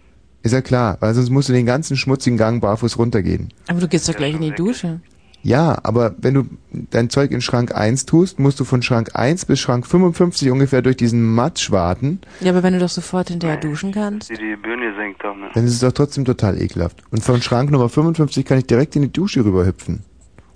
Ist 0.42 0.52
ja 0.52 0.62
klar, 0.62 0.96
weil 1.00 1.14
sonst 1.14 1.30
musst 1.30 1.48
du 1.48 1.52
den 1.52 1.66
ganzen 1.66 1.96
schmutzigen 1.96 2.38
Gang 2.38 2.62
barfuß 2.62 2.98
runtergehen. 2.98 3.52
Aber 3.66 3.80
du 3.80 3.88
gehst 3.88 4.08
doch 4.08 4.14
gleich 4.14 4.34
in 4.34 4.40
die 4.40 4.52
Dusche. 4.52 5.00
Ja, 5.42 5.78
aber 5.84 6.14
wenn 6.18 6.34
du 6.34 6.44
dein 6.90 7.10
Zeug 7.10 7.30
in 7.30 7.40
Schrank 7.40 7.74
1 7.74 8.06
tust, 8.06 8.38
musst 8.38 8.58
du 8.58 8.64
von 8.64 8.82
Schrank 8.82 9.10
1 9.14 9.44
bis 9.46 9.60
Schrank 9.60 9.86
55 9.86 10.50
ungefähr 10.50 10.82
durch 10.82 10.96
diesen 10.96 11.34
Matsch 11.34 11.70
warten. 11.70 12.20
Ja, 12.40 12.50
aber 12.50 12.62
wenn 12.62 12.72
du 12.74 12.80
doch 12.80 12.88
sofort 12.88 13.28
hinterher 13.28 13.56
duschen 13.56 13.92
kannst. 13.92 14.30
Die 14.30 14.34
die 14.34 14.56
Bühne 14.56 14.90
gesenkt 14.90 15.22
haben. 15.22 15.40
Ne? 15.40 15.48
Dann 15.54 15.64
ist 15.64 15.74
es 15.74 15.80
doch 15.80 15.92
trotzdem 15.92 16.24
total 16.24 16.60
ekelhaft. 16.60 17.02
Und 17.10 17.22
von 17.22 17.40
Schrank 17.40 17.70
Nummer 17.70 17.88
55 17.88 18.44
kann 18.44 18.58
ich 18.58 18.66
direkt 18.66 18.96
in 18.96 19.02
die 19.02 19.12
Dusche 19.12 19.44
rüberhüpfen. 19.44 20.02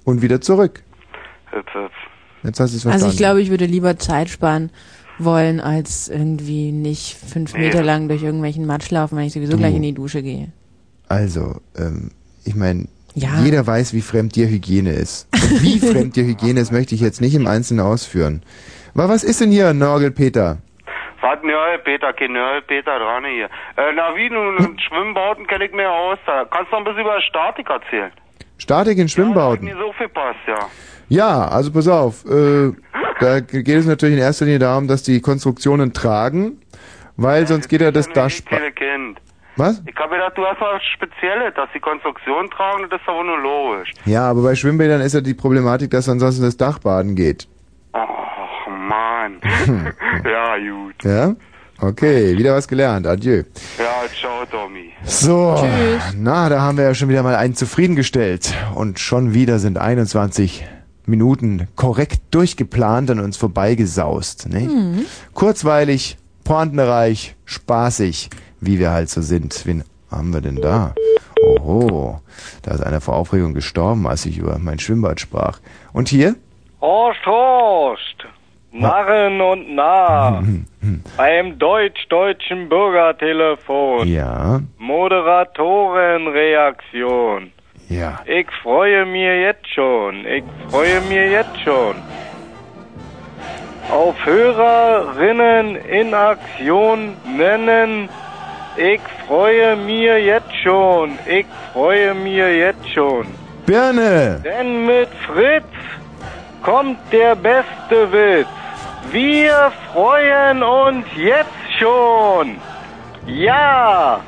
Und 0.04 0.20
wieder 0.20 0.40
zurück. 0.40 0.82
Hüpf, 1.52 1.74
hüpf. 1.74 1.92
Jetzt 2.42 2.58
hast 2.58 2.72
du 2.72 2.76
es 2.76 2.82
verstanden. 2.82 3.04
Also 3.04 3.12
ich 3.14 3.18
glaube, 3.18 3.40
ich 3.40 3.50
würde 3.50 3.66
lieber 3.66 3.96
Zeit 3.98 4.28
sparen 4.28 4.70
wollen, 5.18 5.60
als 5.60 6.08
irgendwie 6.08 6.72
nicht 6.72 7.16
fünf 7.16 7.54
Meter 7.54 7.82
lang 7.84 8.08
durch 8.08 8.22
irgendwelchen 8.24 8.66
Matsch 8.66 8.90
laufen, 8.90 9.16
wenn 9.16 9.26
ich 9.26 9.32
sowieso 9.32 9.52
Du. 9.52 9.58
gleich 9.58 9.76
in 9.76 9.82
die 9.82 9.92
Dusche 9.92 10.22
gehe. 10.22 10.48
Also, 11.08 11.60
ähm, 11.76 12.10
ich 12.44 12.56
meine, 12.56 12.88
Ja. 13.14 13.40
jeder 13.44 13.66
weiß, 13.66 13.92
wie 13.94 14.00
fremd 14.00 14.36
dir 14.36 14.48
Hygiene 14.48 14.92
ist. 14.92 15.28
Und 15.34 15.62
wie 15.62 15.78
fremd 15.92 16.16
dir 16.16 16.24
Hygiene 16.24 16.60
ist, 16.60 16.72
möchte 16.72 16.94
ich 16.94 17.00
jetzt 17.00 17.20
nicht 17.20 17.34
im 17.34 17.46
Einzelnen 17.46 17.84
ausführen. 17.84 18.42
Aber 18.94 19.08
was 19.08 19.24
ist 19.24 19.40
denn 19.40 19.50
hier, 19.50 19.72
Norgel 19.74 20.10
Peter? 20.10 20.58
Was 21.20 21.42
Nörl, 21.42 21.78
Peter, 21.78 22.12
kein 22.12 22.32
Nörl, 22.32 22.62
Peter 22.62 22.98
dran 22.98 23.24
hier. 23.24 23.44
Äh, 23.76 23.92
na 23.94 24.14
wie, 24.16 24.28
nun, 24.28 24.56
in 24.58 24.78
Schwimmbauten 24.78 25.46
kenne 25.46 25.66
ich 25.66 25.72
mir 25.72 25.88
aus. 25.88 26.18
Da 26.26 26.44
kannst 26.50 26.72
du 26.72 26.76
noch 26.76 26.80
ein 26.80 26.84
bisschen 26.84 27.02
über 27.02 27.20
Statik 27.20 27.70
erzählen. 27.70 28.10
Statik 28.58 28.98
in 28.98 29.08
Schwimmbauten. 29.08 29.66
nie 29.66 29.72
so 29.72 29.92
viel 29.92 30.08
passt, 30.08 30.38
ja. 30.46 30.68
Ja, 31.08 31.48
also 31.48 31.72
pass 31.72 31.86
auf. 31.88 32.24
Äh, 32.24 32.72
da 33.20 33.40
geht 33.40 33.68
es 33.68 33.86
natürlich 33.86 34.16
in 34.16 34.22
erster 34.22 34.46
Linie 34.46 34.60
darum, 34.60 34.88
dass 34.88 35.02
die 35.02 35.20
Konstruktionen 35.20 35.92
tragen, 35.92 36.60
weil 37.16 37.46
sonst 37.46 37.68
geht 37.68 37.82
ja 37.82 37.90
das 37.92 38.08
Dashboard. 38.08 38.62
Was? 39.56 39.82
Ich 39.86 39.96
habe 39.96 40.14
gedacht, 40.14 40.32
du 40.36 40.44
hast 40.44 40.60
was 40.60 40.82
Spezielles, 40.94 41.54
dass 41.54 41.68
die 41.74 41.80
Konstruktion 41.80 42.48
tragen, 42.50 42.88
das 42.90 43.00
ist 43.00 43.08
aber 43.08 43.24
nur 43.24 43.38
logisch. 43.38 43.92
Ja, 44.06 44.30
aber 44.30 44.42
bei 44.42 44.54
Schwimmbädern 44.54 45.00
ist 45.00 45.12
ja 45.12 45.20
die 45.20 45.34
Problematik, 45.34 45.90
dass 45.90 46.08
ansonsten 46.08 46.42
das 46.42 46.56
Dach 46.56 46.78
baden 46.78 47.14
geht. 47.14 47.46
Ach, 47.92 48.66
Mann. 48.68 49.40
ja, 50.24 50.56
gut. 50.58 51.04
Ja? 51.04 51.34
Okay, 51.82 52.38
wieder 52.38 52.54
was 52.54 52.68
gelernt. 52.68 53.08
Adieu. 53.08 53.42
Ja, 53.76 54.08
ciao, 54.16 54.46
Tommy. 54.48 54.92
So, 55.02 55.56
Tschüss. 55.58 56.14
na, 56.16 56.48
da 56.48 56.60
haben 56.60 56.78
wir 56.78 56.84
ja 56.84 56.94
schon 56.94 57.08
wieder 57.08 57.24
mal 57.24 57.34
einen 57.34 57.54
zufriedengestellt. 57.56 58.54
Und 58.76 59.00
schon 59.00 59.34
wieder 59.34 59.58
sind 59.58 59.78
21 59.78 60.64
Minuten 61.06 61.66
korrekt 61.74 62.22
durchgeplant 62.30 63.10
an 63.10 63.18
uns 63.18 63.36
vorbeigesaust. 63.36 64.48
Ne? 64.48 64.60
Mhm. 64.60 65.06
Kurzweilig, 65.34 66.18
pointenreich, 66.44 67.34
spaßig, 67.46 68.30
wie 68.62 68.78
wir 68.78 68.92
halt 68.92 69.10
so 69.10 69.20
sind. 69.20 69.66
Wen 69.66 69.84
haben 70.10 70.32
wir 70.32 70.40
denn 70.40 70.56
da? 70.56 70.94
Oho, 71.42 72.20
da 72.62 72.72
ist 72.72 72.80
einer 72.82 73.00
vor 73.00 73.16
Aufregung 73.16 73.54
gestorben, 73.54 74.06
als 74.06 74.24
ich 74.26 74.38
über 74.38 74.58
mein 74.58 74.78
Schwimmbad 74.78 75.20
sprach. 75.20 75.58
Und 75.92 76.08
hier? 76.08 76.36
Horst, 76.80 77.24
Horst, 77.26 78.16
Narren 78.72 79.40
und 79.40 79.74
Nah, 79.74 80.42
beim 81.16 81.58
deutsch-deutschen 81.58 82.68
Bürgertelefon, 82.68 84.06
Ja, 84.08 84.60
Moderatorenreaktion. 84.78 87.50
ja. 87.88 88.20
Ich 88.26 88.46
freue 88.62 89.04
mir 89.06 89.40
jetzt 89.40 89.66
schon, 89.74 90.24
ich 90.26 90.44
freue 90.70 91.00
mir 91.02 91.28
jetzt 91.30 91.58
schon. 91.64 91.94
auf 93.90 94.14
Hörerinnen 94.24 95.74
in 95.76 96.14
Aktion 96.14 97.14
nennen. 97.36 98.08
Ich 98.76 99.00
freue 99.26 99.74
mir 99.76 100.18
jetzt 100.18 100.54
schon, 100.62 101.18
ich 101.26 101.46
freue 101.72 102.14
mir 102.14 102.56
jetzt 102.56 102.88
schon. 102.88 103.26
Birne! 103.66 104.40
Denn 104.42 104.86
mit 104.86 105.10
Fritz 105.26 105.66
kommt 106.62 106.98
der 107.12 107.34
beste 107.34 108.10
Witz. 108.10 108.48
Wir 109.10 109.70
freuen 109.92 110.62
uns 110.62 111.04
jetzt 111.16 111.50
schon. 111.78 112.56
Ja, 113.26 114.20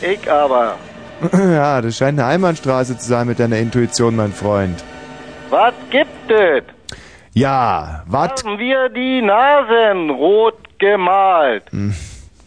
Ich 0.00 0.30
aber. 0.30 0.76
Ja, 1.32 1.80
das 1.80 1.96
scheint 1.96 2.18
eine 2.18 2.28
Einbahnstraße 2.28 2.98
zu 2.98 3.08
sein 3.08 3.26
mit 3.26 3.38
deiner 3.38 3.56
Intuition, 3.56 4.16
mein 4.16 4.32
Freund. 4.32 4.84
Was 5.48 5.72
gibt 5.90 6.30
es? 6.30 6.64
Ja, 7.32 8.02
wat? 8.06 8.44
Haben 8.44 8.58
wir 8.58 8.88
die 8.90 9.22
Nasen 9.22 10.10
rot 10.10 10.58
gemalt? 10.78 11.64
Hm. 11.70 11.94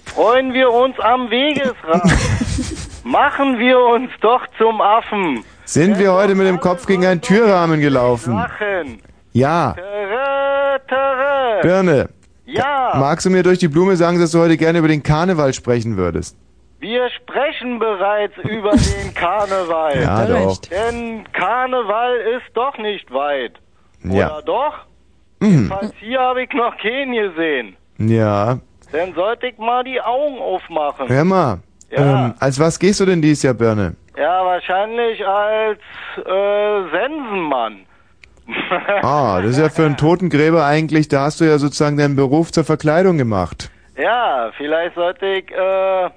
Freuen 0.06 0.54
wir 0.54 0.72
uns 0.72 1.00
am 1.00 1.30
Wegesrand? 1.40 2.04
Machen 3.04 3.58
wir 3.58 3.80
uns 3.80 4.12
doch 4.22 4.42
zum 4.58 4.80
Affen. 4.82 5.44
Sind 5.68 6.00
wir 6.00 6.14
heute 6.14 6.34
mit 6.34 6.48
dem 6.48 6.62
Kopf 6.62 6.86
gegen 6.86 7.06
einen 7.06 7.20
Türrahmen 7.20 7.82
gelaufen? 7.82 8.42
Ja. 9.34 9.76
Birne, 11.62 12.08
Ja, 12.46 12.94
magst 12.98 13.26
du 13.26 13.30
mir 13.30 13.44
durch 13.44 13.60
die 13.60 13.68
Blume 13.68 13.98
sagen, 13.98 14.18
dass 14.18 14.32
du 14.32 14.40
heute 14.40 14.56
gerne 14.56 14.80
über 14.80 14.88
den 14.88 15.04
Karneval 15.04 15.54
sprechen 15.54 15.98
würdest? 15.98 16.38
wir 16.80 17.10
sprechen 17.10 17.80
bereits 17.80 18.38
über 18.44 18.70
den 18.78 19.14
Karneval. 19.14 20.00
Ja, 20.02 20.26
doch. 20.26 20.58
Denn 20.62 21.26
Karneval 21.34 22.16
ist 22.38 22.46
doch 22.56 22.78
nicht 22.78 23.12
weit. 23.12 23.54
Ja. 24.04 24.28
Oder 24.38 24.42
doch? 24.44 24.74
Mhm. 25.42 25.68
Falls 25.68 25.92
hier 26.00 26.20
habe 26.20 26.44
ich 26.44 26.54
noch 26.54 26.78
keinen 26.78 27.14
gesehen. 27.14 27.76
Ja. 27.98 28.60
Dann 28.94 29.14
sollte 29.16 29.48
ich 29.48 29.58
mal 29.58 29.84
die 29.84 30.00
Augen 30.00 30.38
aufmachen. 30.40 31.10
Hör 31.10 31.26
mal. 31.26 31.60
Ja. 31.90 32.26
Ähm, 32.28 32.34
als 32.40 32.58
was 32.60 32.78
gehst 32.80 33.00
du 33.02 33.06
denn 33.06 33.22
dieses 33.22 33.44
Jahr, 33.44 33.54
Birne? 33.56 33.96
Ja, 34.18 34.44
wahrscheinlich 34.46 35.26
als 35.26 35.80
äh, 36.18 36.90
Sensenmann. 36.92 37.82
Ah, 39.04 39.42
das 39.42 39.52
ist 39.52 39.60
ja 39.60 39.70
für 39.70 39.86
einen 39.86 39.98
Totengräber 39.98 40.66
eigentlich, 40.66 41.08
da 41.10 41.22
hast 41.26 41.42
du 41.42 41.46
ja 41.46 41.58
sozusagen 41.58 41.98
deinen 41.98 42.16
Beruf 42.16 42.52
zur 42.52 42.64
Verkleidung 42.64 43.18
gemacht. 43.18 43.70
Ja, 43.98 44.52
vielleicht 44.58 44.96
sollte 44.96 45.26
ich, 45.26 45.52
äh, 45.52 46.10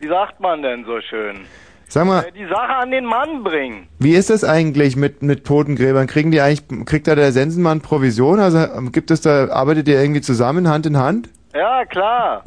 wie 0.00 0.08
sagt 0.08 0.38
man 0.40 0.62
denn 0.62 0.84
so 0.84 1.00
schön, 1.00 1.40
Sag 1.88 2.04
mal, 2.06 2.24
äh, 2.24 2.32
die 2.32 2.44
Sache 2.46 2.76
an 2.76 2.90
den 2.90 3.06
Mann 3.06 3.42
bringen. 3.42 3.88
wie 3.98 4.12
ist 4.14 4.28
das 4.28 4.44
eigentlich 4.44 4.94
mit, 4.96 5.22
mit 5.22 5.46
Totengräbern? 5.46 6.06
Kriegen 6.06 6.30
die 6.30 6.40
eigentlich, 6.42 6.84
kriegt 6.86 7.08
da 7.08 7.14
der 7.14 7.32
Sensenmann 7.32 7.80
Provision? 7.80 8.38
Also 8.40 8.58
ähm, 8.58 8.92
gibt 8.92 9.10
es 9.10 9.22
da, 9.22 9.48
arbeitet 9.48 9.88
ihr 9.88 9.98
irgendwie 10.00 10.20
zusammen, 10.20 10.68
Hand 10.68 10.84
in 10.84 10.98
Hand? 10.98 11.30
Ja, 11.54 11.84
klar. 11.86 12.44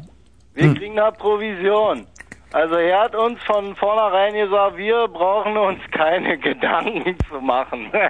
Wir 0.53 0.65
Hm. 0.65 0.75
kriegen 0.75 0.95
da 0.97 1.09
Provision. 1.09 2.05
Also 2.53 2.75
er 2.75 3.03
hat 3.03 3.15
uns 3.15 3.41
von 3.43 3.77
vornherein 3.77 4.33
gesagt, 4.33 4.75
wir 4.75 5.07
brauchen 5.07 5.55
uns 5.57 5.79
keine 5.91 6.37
Gedanken 6.37 7.15
zu 7.29 7.39
machen. 7.39 7.89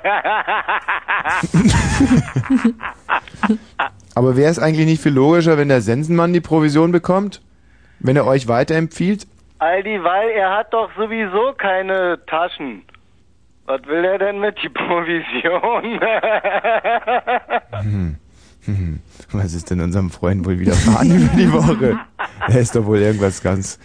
Aber 4.16 4.36
wäre 4.36 4.50
es 4.50 4.58
eigentlich 4.58 4.88
nicht 4.88 5.04
viel 5.04 5.14
logischer, 5.14 5.58
wenn 5.58 5.70
der 5.70 5.82
Sensenmann 5.82 6.34
die 6.34 6.42
Provision 6.42 6.92
bekommt? 6.92 7.44
Wenn 8.00 8.18
er 8.18 8.26
euch 8.26 8.48
weiterempfiehlt? 8.48 9.28
Aldi, 9.60 10.04
weil 10.04 10.30
er 10.30 10.58
hat 10.58 10.74
doch 10.74 10.90
sowieso 10.98 11.54
keine 11.56 12.18
Taschen. 12.26 12.82
Was 13.68 13.86
will 13.86 14.04
er 14.04 14.18
denn 14.18 14.40
mit 14.40 14.58
die 14.64 14.70
Provision? 14.70 16.00
Was 19.32 19.54
ist 19.54 19.70
denn 19.70 19.82
unserem 19.82 20.10
Freund 20.10 20.44
wohl 20.46 20.58
widerfahren 20.60 21.16
über 21.16 21.36
die 21.36 21.54
Woche? 21.54 22.00
Er 22.48 22.60
ist 22.60 22.76
doch 22.76 22.86
wohl 22.86 22.98
irgendwas 22.98 23.44
ganz... 23.44 23.78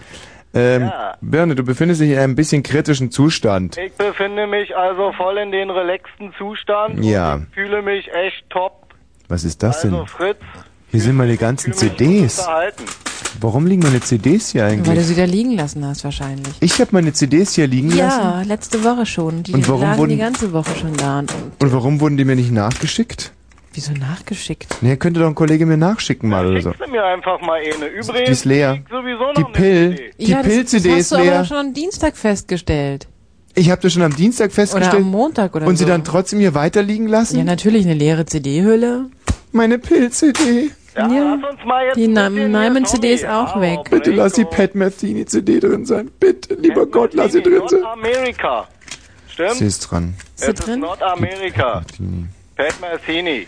Ähm, 0.54 0.82
Ja. 0.82 1.14
Birne, 1.20 1.54
du 1.54 1.62
befindest 1.64 2.00
dich 2.00 2.10
in 2.10 2.18
einem 2.18 2.34
bisschen 2.34 2.62
kritischen 2.62 3.10
Zustand. 3.10 3.76
ich 3.76 3.92
befinde 3.94 4.46
mich 4.46 4.76
also 4.76 5.12
voll 5.12 5.38
in 5.38 5.50
den 5.52 5.70
relaxten 5.70 6.32
Zustand. 6.38 7.04
Ja. 7.04 7.34
Und 7.34 7.46
ich 7.50 7.54
fühle 7.54 7.82
mich 7.82 8.08
echt 8.12 8.48
top. 8.50 8.86
Was 9.28 9.44
ist 9.44 9.62
das 9.62 9.84
also 9.84 9.98
denn? 9.98 10.06
Fritz, 10.06 10.38
Hier 10.90 11.00
sind 11.00 11.16
meine 11.16 11.36
ganzen 11.36 11.72
CDs. 11.72 12.46
Warum 13.40 13.66
liegen 13.66 13.82
meine 13.82 14.00
CDs 14.00 14.52
hier 14.52 14.62
Weil 14.62 14.76
du 14.78 14.90
eigentlich? 14.90 15.06
sie 15.06 15.14
da 15.14 15.24
liegen 15.24 15.52
lassen 15.56 15.84
hast 15.84 16.04
wahrscheinlich. 16.04 16.54
Ich 16.60 16.80
habe 16.80 16.90
meine 16.92 17.12
CDs 17.12 17.54
hier 17.54 17.66
liegen 17.66 17.90
lassen. 17.90 18.20
Ja, 18.22 18.42
letzte 18.42 18.82
Woche 18.82 19.04
schon. 19.04 19.42
Die 19.42 19.52
Und 19.52 19.68
warum 19.68 19.82
lagen 19.82 19.98
wurden- 19.98 20.10
die 20.10 20.16
ganze 20.16 20.52
Woche 20.54 20.70
schon 20.80 20.96
da. 20.96 21.18
Und, 21.18 21.32
und 21.32 21.52
Und 21.60 21.72
warum 21.72 22.00
wurden 22.00 22.16
die 22.16 22.24
mir 22.24 22.36
nicht 22.36 22.50
nachgeschickt? 22.52 23.32
Wieso 23.76 23.92
nachgeschickt? 23.92 24.82
Ne, 24.82 24.96
könnte 24.96 25.20
doch 25.20 25.26
ein 25.28 25.34
Kollege 25.34 25.66
mir 25.66 25.76
nachschicken 25.76 26.28
mal 26.28 26.46
oder 26.46 26.60
so. 26.60 26.70
Schickst 26.72 26.86
du 26.86 26.90
mir 26.90 27.04
einfach 27.04 27.40
mal 27.40 27.60
eine. 27.60 27.86
Übrigens, 27.86 28.06
Die 28.26 28.32
ist 28.32 28.44
leer. 28.44 28.78
Die 29.36 29.44
Pill, 29.52 30.10
die 30.18 30.24
ja, 30.24 30.38
das, 30.38 30.46
Pill-CD 30.46 30.88
das 30.88 30.98
ist 30.98 31.04
hast 31.04 31.12
du 31.12 31.16
aber 31.16 31.24
leer. 31.24 31.38
doch 31.40 31.48
schon 31.48 31.56
am 31.58 31.74
Dienstag 31.74 32.16
festgestellt. 32.16 33.06
Ich 33.54 33.70
habe 33.70 33.80
das 33.80 33.92
schon 33.92 34.02
am 34.02 34.14
Dienstag 34.14 34.46
Oder 34.46 34.54
festgestellt. 34.54 35.02
am 35.02 35.10
Montag 35.10 35.54
oder 35.54 35.66
und 35.66 35.76
so. 35.76 35.84
sie 35.84 35.88
dann 35.90 36.04
trotzdem 36.04 36.40
hier 36.40 36.54
weiterliegen 36.54 37.06
lassen? 37.06 37.38
ja, 37.38 37.44
natürlich 37.44 37.84
eine 37.86 37.94
leere 37.94 38.26
CD-Hülle. 38.26 39.06
Meine 39.52 39.78
Pill-CD. 39.78 40.70
Ja, 40.94 41.08
Ja. 41.10 41.38
lass 41.40 41.52
uns 41.52 41.64
mal 41.66 41.84
jetzt 41.86 41.96
Die 41.96 42.04
ein 42.04 42.12
Na- 42.14 42.28
bisschen 42.30 42.50
Nyman 42.52 42.76
hier, 42.76 42.86
CD 42.86 43.12
ist 43.14 43.26
auch 43.26 43.60
weg. 43.60 43.80
Bitte 43.90 44.10
lass 44.12 44.32
die. 44.34 44.44
Pat 44.46 44.74
Metheny 44.74 45.24
CD 45.26 45.60
drin 45.60 45.84
sein. 45.86 46.10
Bitte, 46.20 46.54
lieber 46.54 46.82
Pat 46.84 46.92
Gott, 46.92 47.14
lass 47.14 47.32
sie 47.32 47.42
drin 47.42 47.62
sein. 47.68 47.80
Nordamerika. 47.80 48.68
Stimmt? 49.28 49.52
Sie 49.54 49.66
ist 49.66 49.80
dran. 49.80 50.14
Ist 50.36 50.44
sie 50.44 50.50
ist 50.52 50.66
drin? 50.66 50.80
Nordamerika. 50.80 51.82
Pat 52.56 52.74
Metheny 52.80 53.46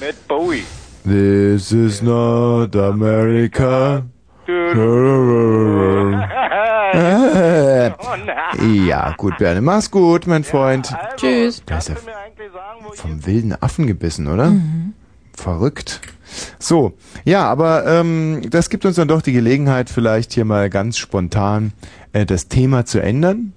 mit 0.00 0.28
Bowie. 0.28 0.64
This 1.04 1.72
is 1.72 2.02
not 2.02 2.74
America. 2.76 4.02
Ja, 8.60 9.14
gut, 9.16 9.38
Berne. 9.38 9.60
Mach's 9.60 9.90
gut, 9.90 10.26
mein 10.26 10.44
Freund. 10.44 10.92
Also, 10.92 11.16
Tschüss. 11.16 11.62
Da 11.64 11.78
ist 11.78 11.88
er 11.88 11.94
du 11.94 12.04
mir 12.04 12.16
eigentlich 12.16 12.52
sagen, 12.52 12.80
wo 12.84 12.92
ich 12.92 13.00
vom 13.00 13.26
wilden 13.26 13.54
Affen 13.60 13.86
gebissen, 13.86 14.26
oder? 14.26 14.52
Verrückt. 15.34 16.00
So, 16.58 16.94
ja, 17.24 17.44
aber 17.44 17.86
ähm, 17.86 18.42
das 18.50 18.68
gibt 18.70 18.84
uns 18.84 18.96
dann 18.96 19.08
doch 19.08 19.22
die 19.22 19.32
Gelegenheit, 19.32 19.88
vielleicht 19.88 20.32
hier 20.32 20.44
mal 20.44 20.68
ganz 20.68 20.98
spontan 20.98 21.72
äh, 22.12 22.26
das 22.26 22.48
Thema 22.48 22.84
zu 22.84 23.00
ändern. 23.00 23.52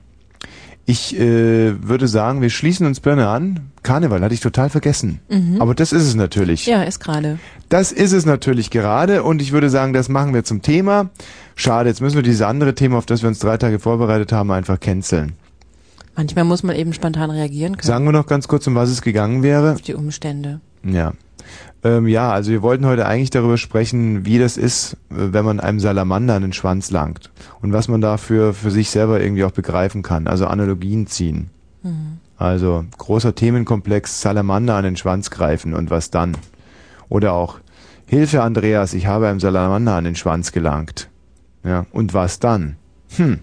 Ich 0.86 1.18
äh, 1.18 1.82
würde 1.82 2.08
sagen, 2.10 2.42
wir 2.42 2.50
schließen 2.50 2.86
uns 2.86 3.00
Birne 3.00 3.30
an. 3.30 3.72
Karneval 3.84 4.22
hatte 4.22 4.34
ich 4.34 4.42
total 4.42 4.70
vergessen. 4.70 5.20
Aber 5.60 5.76
das 5.76 5.94
ist 5.94 6.04
es 6.04 6.16
natürlich. 6.16 6.66
Ja, 6.66 6.84
ist 6.84 7.00
gerade. 7.00 7.40
Das 7.70 7.92
ist 7.92 8.12
es 8.12 8.26
natürlich 8.26 8.70
gerade 8.70 9.24
und 9.24 9.42
ich 9.42 9.52
würde 9.52 9.70
sagen, 9.70 9.94
das 9.94 10.10
machen 10.10 10.34
wir 10.34 10.44
zum 10.44 10.62
Thema. 10.62 11.10
Schade, 11.56 11.90
jetzt 11.90 12.02
müssen 12.02 12.16
wir 12.16 12.24
dieses 12.24 12.42
andere 12.42 12.76
Thema, 12.76 12.98
auf 12.98 13.06
das 13.06 13.22
wir 13.22 13.30
uns 13.30 13.40
drei 13.40 13.58
Tage 13.58 13.80
vorbereitet 13.80 14.32
haben, 14.32 14.52
einfach 14.52 14.80
canceln. 14.80 15.34
Manchmal 16.16 16.46
muss 16.46 16.64
man 16.64 16.76
eben 16.76 16.94
spontan 16.94 17.32
reagieren 17.32 17.78
können 17.78 17.88
Sagen 17.88 18.06
wir 18.06 18.12
noch 18.12 18.28
ganz 18.28 18.48
kurz, 18.48 18.68
um 18.68 18.76
was 18.76 18.90
es 18.90 19.02
gegangen 19.02 19.42
wäre. 19.42 19.74
auf 19.74 19.82
die 19.82 19.96
Umstände. 19.96 20.60
Ja. 20.86 21.14
Ähm, 21.84 22.08
ja, 22.08 22.32
also 22.32 22.52
wir 22.52 22.62
wollten 22.62 22.86
heute 22.86 23.06
eigentlich 23.06 23.30
darüber 23.30 23.58
sprechen, 23.58 24.26
wie 24.26 24.40
das 24.40 24.58
ist, 24.58 24.94
äh, 25.12 25.34
wenn 25.34 25.46
man 25.46 25.60
einem 25.60 25.80
Salamander 25.80 26.36
an 26.36 26.42
den 26.42 26.54
Schwanz 26.54 26.92
langt. 26.92 27.32
Und 27.62 27.74
was 27.74 27.88
man 27.88 28.02
dafür 28.02 28.54
für 28.54 28.72
sich 28.72 28.90
selber 28.90 29.22
irgendwie 29.22 29.44
auch 29.44 29.52
begreifen 29.52 30.02
kann. 30.02 30.28
Also 30.28 30.48
Analogien 30.48 31.08
ziehen. 31.08 31.50
Also 32.38 32.86
großer 32.98 33.36
Themenkomplex 33.36 34.22
Salamander 34.22 34.76
an 34.76 34.84
den 34.84 34.98
Schwanz 34.98 35.30
greifen 35.30 35.74
und 35.74 35.90
was 35.90 36.12
dann. 36.12 36.38
Oder 37.10 37.34
auch 37.34 37.60
Hilfe 38.06 38.42
Andreas, 38.42 38.94
ich 38.94 39.08
habe 39.08 39.28
einem 39.28 39.40
Salamander 39.40 39.96
an 39.96 40.04
den 40.04 40.16
Schwanz 40.16 40.52
gelangt. 40.52 41.10
Ja, 41.64 41.86
und 41.92 42.14
was 42.14 42.40
dann? 42.40 42.76
Hm. 43.16 43.40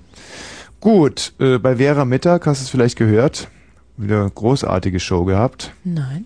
Gut, 0.81 1.33
äh, 1.39 1.59
bei 1.59 1.77
Vera 1.77 2.05
Mittag 2.05 2.47
hast 2.47 2.61
du 2.61 2.65
es 2.65 2.71
vielleicht 2.71 2.97
gehört. 2.97 3.49
Wieder 3.97 4.29
großartige 4.29 5.01
Show 5.01 5.25
gehabt. 5.25 5.73
Nein. 5.85 6.25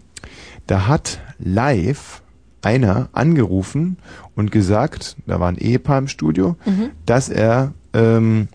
Da 0.67 0.87
hat 0.87 1.21
live 1.39 2.23
einer 2.63 3.09
angerufen 3.13 3.99
und 4.35 4.51
gesagt, 4.51 5.17
da 5.27 5.39
war 5.41 5.49
ein 5.49 5.59
Ehepaar 5.59 5.99
im 5.99 6.09
Studio, 6.09 6.57
Mhm. 6.65 6.91
dass 7.05 7.29
er 7.29 7.73
ähm, 7.93 8.49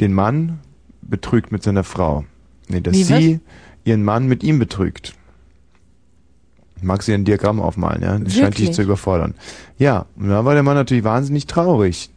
den 0.00 0.12
Mann 0.12 0.60
betrügt 1.02 1.50
mit 1.52 1.62
seiner 1.62 1.82
Frau. 1.84 2.24
Nee, 2.68 2.80
dass 2.80 2.94
Wie, 2.94 3.02
sie 3.04 3.40
ihren 3.84 4.04
Mann 4.04 4.26
mit 4.26 4.42
ihm 4.44 4.58
betrügt. 4.58 5.14
Mag 6.82 7.02
sie 7.02 7.14
ein 7.14 7.24
Diagramm 7.24 7.60
aufmalen, 7.60 8.02
ja? 8.02 8.18
Das 8.18 8.34
scheint 8.34 8.54
dich 8.54 8.66
Wirklich? 8.66 8.72
zu 8.74 8.82
überfordern. 8.82 9.34
Ja, 9.78 10.06
und 10.16 10.28
da 10.28 10.44
war 10.44 10.54
der 10.54 10.62
Mann 10.62 10.74
natürlich 10.74 11.04
wahnsinnig 11.04 11.46
traurig. 11.46 12.10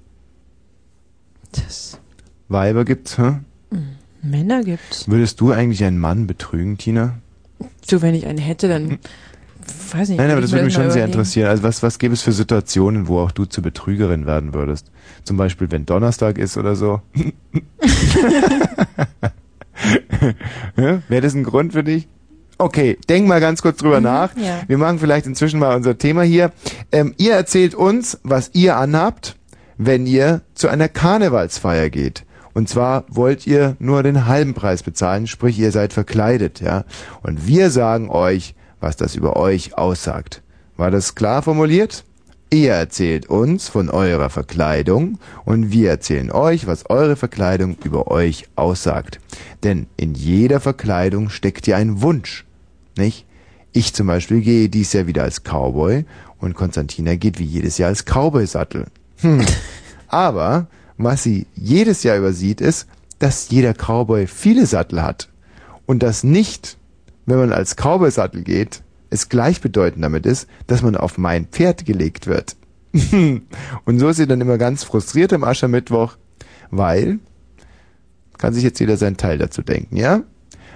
Das 1.52 2.00
Weiber 2.50 2.86
gibt's, 2.86 3.18
hä? 3.18 3.40
Männer 4.22 4.64
gibt's. 4.64 5.08
Würdest 5.08 5.40
du 5.40 5.52
eigentlich 5.52 5.84
einen 5.84 5.98
Mann 6.00 6.28
betrügen, 6.28 6.78
Tina? 6.78 7.18
So, 7.88 8.02
wenn 8.02 8.16
ich 8.16 8.26
einen 8.28 8.38
hätte, 8.38 8.68
dann 8.68 9.00
weiß 9.92 10.10
nicht. 10.10 10.18
Nein, 10.18 10.32
aber 10.32 10.42
das 10.42 10.52
würde 10.52 10.66
mich 10.66 10.74
schon 10.74 10.92
sehr 10.92 11.06
interessieren. 11.06 11.48
Also 11.50 11.64
was, 11.64 11.82
was 11.84 12.00
gäbe 12.00 12.14
es 12.14 12.22
für 12.22 12.32
Situationen, 12.32 13.08
wo 13.08 13.20
auch 13.20 13.32
du 13.32 13.46
zur 13.46 13.64
Betrügerin 13.64 14.26
werden 14.26 14.54
würdest? 14.54 14.92
Zum 15.24 15.38
Beispiel, 15.38 15.72
wenn 15.72 15.86
Donnerstag 15.86 16.38
ist 16.38 16.58
oder 16.58 16.76
so. 16.76 17.02
ja? 20.78 21.02
Wäre 21.08 21.22
das 21.22 21.34
ein 21.34 21.44
Grund 21.44 21.74
für 21.74 21.84
dich? 21.84 22.08
Okay, 22.58 22.98
denk 23.08 23.28
mal 23.28 23.40
ganz 23.40 23.62
kurz 23.62 23.78
drüber 23.78 24.02
nach. 24.02 24.36
ja. 24.36 24.64
Wir 24.68 24.78
machen 24.78 25.00
vielleicht 25.00 25.26
inzwischen 25.26 25.60
mal 25.60 25.76
unser 25.76 25.98
Thema 25.98 26.24
hier. 26.24 26.52
Ähm, 26.92 27.14
ihr 27.18 27.34
erzählt 27.34 27.74
uns, 27.74 28.20
was 28.24 28.52
ihr 28.54 28.76
anhabt, 28.76 29.38
wenn 29.78 30.06
ihr 30.06 30.42
zu 30.56 30.68
einer 30.68 30.90
Karnevalsfeier 30.90 31.90
geht. 31.90 32.26
Und 32.60 32.68
zwar 32.68 33.06
wollt 33.08 33.48
ihr 33.48 33.78
nur 33.80 34.04
den 34.04 34.26
halben 34.26 34.54
Preis 34.54 34.84
bezahlen, 34.84 35.28
sprich 35.28 35.58
ihr 35.58 35.72
seid 35.72 35.94
verkleidet, 35.94 36.60
ja. 36.60 36.84
Und 37.24 37.48
wir 37.48 37.70
sagen 37.70 38.10
euch, 38.10 38.54
was 38.82 38.98
das 38.98 39.16
über 39.16 39.38
euch 39.38 39.78
aussagt. 39.78 40.42
War 40.76 40.92
das 40.92 41.16
klar 41.16 41.42
formuliert? 41.42 42.04
Ihr 42.50 42.74
erzählt 42.74 43.30
uns 43.30 43.70
von 43.70 43.90
eurer 43.90 44.30
Verkleidung 44.30 45.20
und 45.46 45.72
wir 45.72 45.90
erzählen 45.90 46.32
euch, 46.32 46.68
was 46.68 46.90
eure 46.90 47.16
Verkleidung 47.16 47.78
über 47.86 48.12
euch 48.12 48.44
aussagt. 48.58 49.22
Denn 49.64 49.88
in 49.96 50.14
jeder 50.14 50.60
Verkleidung 50.60 51.30
steckt 51.30 51.66
ja 51.66 51.78
ein 51.78 52.02
Wunsch, 52.02 52.46
nicht? 52.98 53.26
Ich 53.72 53.94
zum 53.94 54.08
Beispiel 54.08 54.42
gehe 54.42 54.68
dies 54.68 54.92
Jahr 54.92 55.08
wieder 55.08 55.24
als 55.24 55.44
Cowboy 55.46 56.04
und 56.40 56.56
Konstantina 56.56 57.16
geht 57.16 57.40
wie 57.40 57.46
jedes 57.46 57.78
Jahr 57.78 57.88
als 57.88 58.04
Cowboy-Sattel. 58.04 58.88
Hm. 59.22 59.46
Aber 60.10 60.68
was 61.00 61.24
sie 61.24 61.48
jedes 61.56 62.04
Jahr 62.04 62.18
übersieht, 62.18 62.62
ist, 62.62 62.88
dass 63.20 63.50
jeder 63.50 63.74
Cowboy 63.74 64.28
viele 64.28 64.66
Sattel 64.66 65.02
hat. 65.02 65.30
Und 65.86 66.04
dass 66.04 66.24
nicht, 66.24 66.78
wenn 67.26 67.40
man 67.40 67.54
als 67.54 67.76
Cowboy-Sattel 67.76 68.44
geht, 68.44 68.84
es 69.10 69.30
gleichbedeutend 69.30 70.04
damit 70.04 70.26
ist, 70.26 70.48
dass 70.68 70.82
man 70.82 70.96
auf 70.96 71.18
mein 71.18 71.46
Pferd 71.46 71.86
gelegt 71.86 72.28
wird. 72.28 72.56
und 73.86 74.00
so 74.00 74.10
ist 74.10 74.18
sie 74.18 74.28
dann 74.28 74.42
immer 74.42 74.58
ganz 74.58 74.84
frustriert 74.84 75.34
am 75.34 75.44
Aschermittwoch, 75.44 76.18
weil, 76.70 77.20
kann 78.38 78.54
sich 78.54 78.64
jetzt 78.64 78.80
jeder 78.80 78.98
seinen 78.98 79.18
Teil 79.18 79.38
dazu 79.38 79.62
denken, 79.62 79.96
ja? 79.96 80.24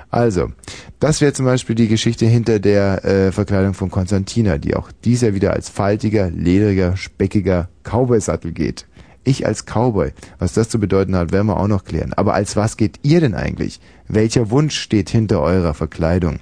Also, 0.10 0.52
das 1.00 1.22
wäre 1.22 1.34
zum 1.34 1.46
Beispiel 1.46 1.76
die 1.76 1.88
Geschichte 1.88 2.28
hinter 2.28 2.60
der 2.60 3.04
äh, 3.04 3.32
Verkleidung 3.32 3.74
von 3.74 3.90
Konstantina, 3.90 4.60
die 4.60 4.76
auch 4.76 4.92
dies 5.04 5.22
Jahr 5.22 5.34
wieder 5.34 5.54
als 5.54 5.70
faltiger, 5.70 6.30
ledriger, 6.30 6.96
speckiger 6.98 7.68
Cowboy-Sattel 7.84 8.52
geht. 8.52 8.86
Ich 9.24 9.46
als 9.46 9.66
Cowboy, 9.66 10.12
was 10.40 10.54
das 10.54 10.70
zu 10.70 10.80
bedeuten 10.80 11.16
hat, 11.16 11.32
werden 11.32 11.48
wir 11.48 11.58
auch 11.58 11.68
noch 11.68 11.86
klären. 11.86 12.14
Aber 12.14 12.34
als 12.34 12.56
was 12.56 12.76
geht 12.78 13.00
ihr 13.04 13.22
denn 13.22 13.36
eigentlich? 13.36 13.80
Welcher 14.08 14.50
Wunsch 14.50 14.78
steht 14.78 15.10
hinter 15.10 15.42
eurer 15.42 15.74
Verkleidung? 15.74 16.40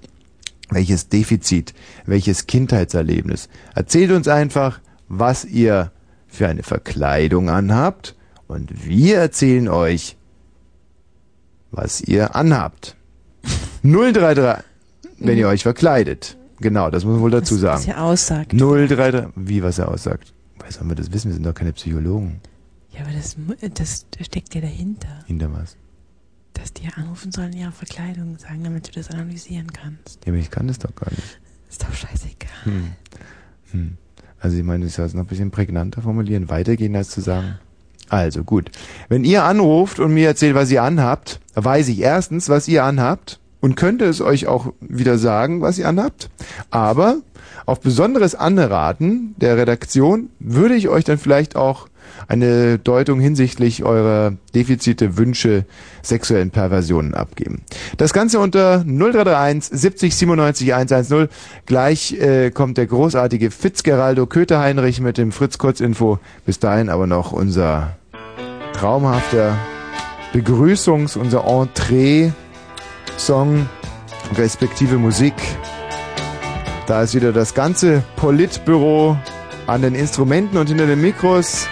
Welches 0.69 1.09
Defizit? 1.09 1.73
Welches 2.05 2.47
Kindheitserlebnis? 2.47 3.49
Erzählt 3.75 4.11
uns 4.11 4.27
einfach, 4.27 4.79
was 5.09 5.45
ihr 5.45 5.91
für 6.27 6.47
eine 6.47 6.63
Verkleidung 6.63 7.49
anhabt 7.49 8.15
und 8.47 8.85
wir 8.87 9.17
erzählen 9.17 9.67
euch, 9.67 10.15
was 11.71 12.01
ihr 12.01 12.35
anhabt. 12.35 12.95
033, 13.83 14.63
wenn 15.19 15.37
ihr 15.37 15.47
euch 15.47 15.63
verkleidet. 15.63 16.37
Genau, 16.59 16.89
das 16.89 17.03
muss 17.05 17.13
man 17.13 17.21
wohl 17.21 17.31
dazu 17.31 17.55
Was 17.55 17.61
sagen. 17.61 17.83
er 17.87 18.03
aussagt. 18.03 18.53
033, 18.53 19.29
wie 19.35 19.61
was 19.63 19.77
er 19.79 19.89
aussagt. 19.89 20.33
Woher 20.57 20.71
sollen 20.71 20.89
wir 20.89 20.95
das 20.95 21.11
wissen? 21.11 21.29
Wir 21.29 21.33
sind 21.33 21.45
doch 21.45 21.53
keine 21.53 21.73
Psychologen. 21.73 22.39
Ja, 22.91 23.01
aber 23.01 23.11
das, 23.13 23.35
das 24.11 24.25
steckt 24.25 24.53
ja 24.55 24.61
dahinter. 24.61 25.23
Hinter 25.25 25.51
was? 25.53 25.77
Dass 26.53 26.73
die 26.73 26.87
anrufen 26.93 27.31
sollen, 27.31 27.53
ihre 27.53 27.71
Verkleidung 27.71 28.37
sagen, 28.37 28.63
damit 28.63 28.89
du 28.89 28.91
das 28.91 29.09
analysieren 29.09 29.71
kannst. 29.71 30.25
Ja, 30.25 30.31
aber 30.31 30.41
ich 30.41 30.51
kann 30.51 30.67
das 30.67 30.79
doch 30.79 30.93
gar 30.93 31.09
nicht. 31.09 31.39
Ist 31.69 31.83
doch 31.83 31.93
scheißegal. 31.93 32.65
Hm. 32.65 32.91
Hm. 33.71 33.97
Also 34.39 34.57
ich 34.57 34.63
meine, 34.63 34.85
ich 34.85 34.93
soll 34.93 35.05
es 35.05 35.13
noch 35.13 35.23
ein 35.23 35.27
bisschen 35.27 35.51
prägnanter 35.51 36.01
formulieren, 36.01 36.49
weitergehen 36.49 36.95
als 36.95 37.09
zu 37.09 37.21
sagen. 37.21 37.59
Also 38.09 38.43
gut. 38.43 38.71
Wenn 39.07 39.23
ihr 39.23 39.45
anruft 39.45 39.99
und 39.99 40.13
mir 40.13 40.27
erzählt, 40.27 40.55
was 40.55 40.69
ihr 40.69 40.83
anhabt, 40.83 41.39
weiß 41.53 41.87
ich 41.87 41.99
erstens, 41.99 42.49
was 42.49 42.67
ihr 42.67 42.83
anhabt 42.83 43.39
und 43.61 43.75
könnte 43.75 44.05
es 44.05 44.19
euch 44.19 44.47
auch 44.47 44.73
wieder 44.81 45.17
sagen, 45.17 45.61
was 45.61 45.77
ihr 45.77 45.87
anhabt. 45.87 46.29
Aber 46.71 47.21
auf 47.65 47.79
besonderes 47.79 48.35
Anraten 48.35 49.35
der 49.37 49.55
Redaktion 49.55 50.29
würde 50.39 50.75
ich 50.75 50.89
euch 50.89 51.05
dann 51.05 51.19
vielleicht 51.19 51.55
auch 51.55 51.87
eine 52.27 52.79
Deutung 52.79 53.19
hinsichtlich 53.19 53.83
eurer 53.83 54.33
Defizite, 54.53 55.17
Wünsche, 55.17 55.65
sexuellen 56.01 56.51
Perversionen 56.51 57.13
abgeben. 57.13 57.61
Das 57.97 58.13
Ganze 58.13 58.39
unter 58.39 58.83
0331 58.85 59.79
70 59.79 60.15
97 60.15 60.73
110. 60.73 61.27
Gleich 61.65 62.13
äh, 62.13 62.51
kommt 62.51 62.77
der 62.77 62.87
großartige 62.87 63.51
Fitzgeraldo 63.51 64.25
Köter-Heinrich 64.27 65.01
mit 65.01 65.17
dem 65.17 65.31
Fritz-Kurz-Info. 65.31 66.19
Bis 66.45 66.59
dahin 66.59 66.89
aber 66.89 67.07
noch 67.07 67.31
unser 67.31 67.95
traumhafter 68.73 69.57
Begrüßungs-, 70.33 71.17
unser 71.17 71.45
Entree-Song, 71.45 72.33
respektive 74.37 74.97
Musik. 74.97 75.33
Da 76.87 77.03
ist 77.03 77.13
wieder 77.13 77.31
das 77.31 77.53
ganze 77.53 78.03
Politbüro 78.15 79.17
an 79.67 79.81
den 79.81 79.95
Instrumenten 79.95 80.57
und 80.57 80.67
hinter 80.67 80.87
den 80.87 80.99
Mikros. 81.01 81.67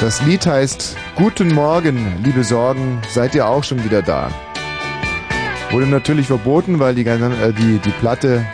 Das 0.00 0.22
Lied 0.22 0.46
heißt 0.46 0.96
Guten 1.14 1.54
Morgen, 1.54 2.22
liebe 2.24 2.42
Sorgen, 2.42 3.02
seid 3.10 3.34
ihr 3.34 3.46
auch 3.46 3.62
schon 3.62 3.84
wieder 3.84 4.00
da? 4.00 4.30
Wurde 5.70 5.86
natürlich 5.86 6.26
verboten, 6.26 6.78
weil 6.78 6.94
die, 6.94 7.04
äh, 7.06 7.52
die, 7.52 7.78
die 7.78 7.90
Platte 8.00 8.46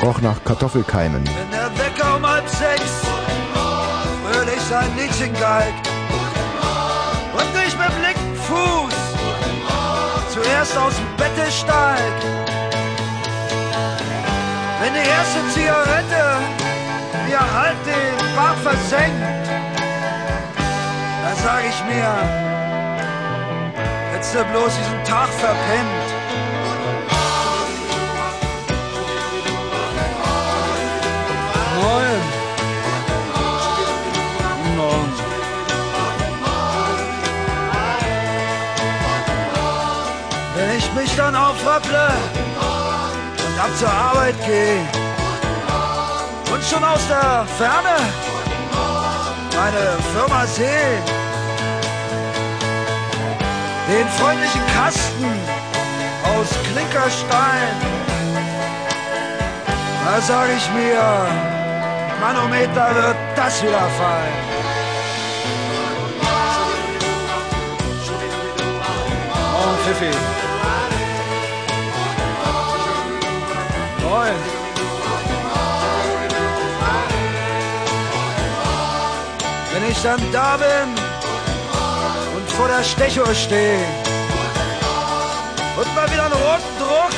roch 0.00 0.20
nach 0.20 0.44
Kartoffelkeimen. 0.44 1.24
Wenn 1.24 1.50
der 1.50 1.68
Wecker 1.76 2.16
um 2.16 2.24
halb 2.24 2.48
sechs 2.48 3.02
fröhlich 4.22 4.60
sein 4.70 4.88
Liedchen 4.96 5.32
geigt 5.34 5.88
und 7.34 7.66
ich 7.66 7.76
mit 7.76 7.92
linken 8.00 8.36
Fuß 8.36 8.94
zuerst 10.32 10.78
aus 10.78 10.94
dem 10.94 11.16
Bette 11.16 11.50
steig. 11.50 11.98
Wenn 14.80 14.94
die 14.94 15.08
erste 15.08 15.40
Zigarette 15.54 16.38
mir 17.26 17.40
halt 17.40 17.76
den 17.84 18.36
Bart 18.36 18.58
versenkt, 18.58 19.71
sag 21.42 21.64
ich 21.68 21.84
mir, 21.84 22.12
hättest 24.12 24.34
du 24.34 24.44
bloß 24.44 24.72
diesen 24.78 25.04
Tag 25.04 25.28
verpennt. 25.28 26.08
Moin. 31.80 32.42
Wenn 40.54 40.78
ich 40.78 40.92
mich 40.94 41.16
dann 41.16 41.34
aufrapple 41.34 42.08
und 43.46 43.60
ab 43.60 43.70
zur 43.78 43.90
Arbeit 43.90 44.34
gehe 44.46 44.80
und 46.52 46.64
schon 46.64 46.84
aus 46.84 47.00
der 47.08 47.46
Ferne 47.58 47.96
meine 49.54 49.98
Firma 50.14 50.46
sehe, 50.46 51.21
den 53.92 54.08
freundlichen 54.08 54.66
Kasten 54.74 55.32
aus 56.24 56.48
Klinkerstein, 56.68 57.74
da 60.04 60.20
sag 60.20 60.48
ich 60.56 60.66
mir, 60.72 61.26
Manometer 62.20 62.94
wird 62.94 63.16
das 63.36 63.62
wieder 63.62 63.86
fallen. 63.98 64.38
Morgen, 69.52 69.78
Pfiffi. 69.84 70.12
Moin. 74.02 74.36
Wenn 79.72 79.90
ich 79.90 80.02
dann 80.02 80.20
da 80.32 80.56
bin 80.56 81.01
vor 82.56 82.68
der 82.68 82.82
Stechuhr 82.84 83.34
stehe 83.34 83.78
und 85.76 85.94
mal 85.94 86.10
wieder 86.10 86.24
einen 86.24 86.34
roten 86.34 86.78
Druck 86.78 87.12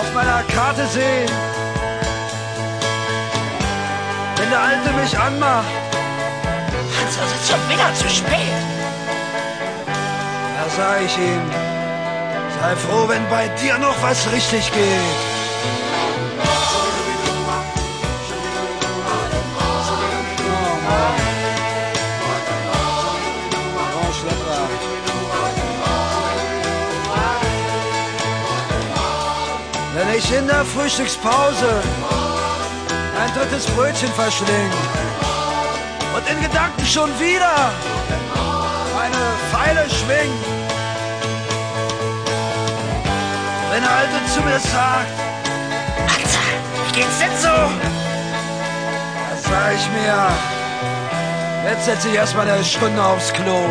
auf 0.00 0.14
meiner 0.14 0.42
Karte 0.44 0.86
sehe, 0.86 1.26
wenn 4.36 4.50
der 4.50 4.60
Alte 4.60 4.92
mich 4.92 5.18
anmacht, 5.18 5.64
Hans, 7.00 7.16
es 7.16 7.40
ist 7.40 7.50
schon 7.50 7.68
wieder 7.68 7.94
zu 7.94 8.08
spät. 8.08 8.62
da 10.56 10.68
sag 10.76 11.02
ich 11.04 11.18
ihm, 11.18 11.50
sei 12.60 12.76
froh, 12.76 13.08
wenn 13.08 13.28
bei 13.28 13.48
dir 13.60 13.78
noch 13.78 14.02
was 14.02 14.30
richtig 14.32 14.70
geht. 14.72 15.29
Frühstückspause 30.74 31.82
ein 33.20 33.34
drittes 33.34 33.66
Brötchen 33.66 34.12
verschlingen 34.12 34.72
und 36.14 36.30
in 36.30 36.40
Gedanken 36.42 36.86
schon 36.86 37.10
wieder 37.18 37.72
eine 39.00 39.24
Pfeile 39.50 39.88
schwingen. 39.88 40.38
Wenn 43.70 43.82
der 43.82 43.90
Alte 43.90 44.32
zu 44.32 44.40
mir 44.42 44.58
sagt, 44.60 45.10
Alter, 46.06 46.38
wie 46.86 46.92
geht's 47.00 47.18
denn 47.18 47.36
so? 47.40 47.48
dann 49.28 49.38
sag 49.42 49.74
ich 49.74 49.88
mir, 49.90 51.70
jetzt 51.70 51.84
setze 51.84 52.08
ich 52.08 52.14
erstmal 52.14 52.48
eine 52.48 52.64
Stunde 52.64 53.02
aufs 53.02 53.32
Klo. 53.32 53.64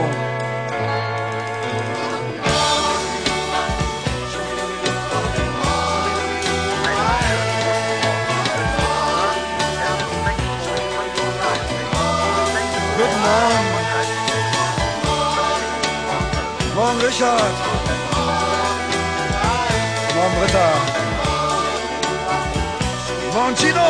Richard. 17.01 17.53
Morgen, 20.15 20.39
Britta. 20.39 20.67
Morgen, 23.33 23.55
Tino. 23.55 23.87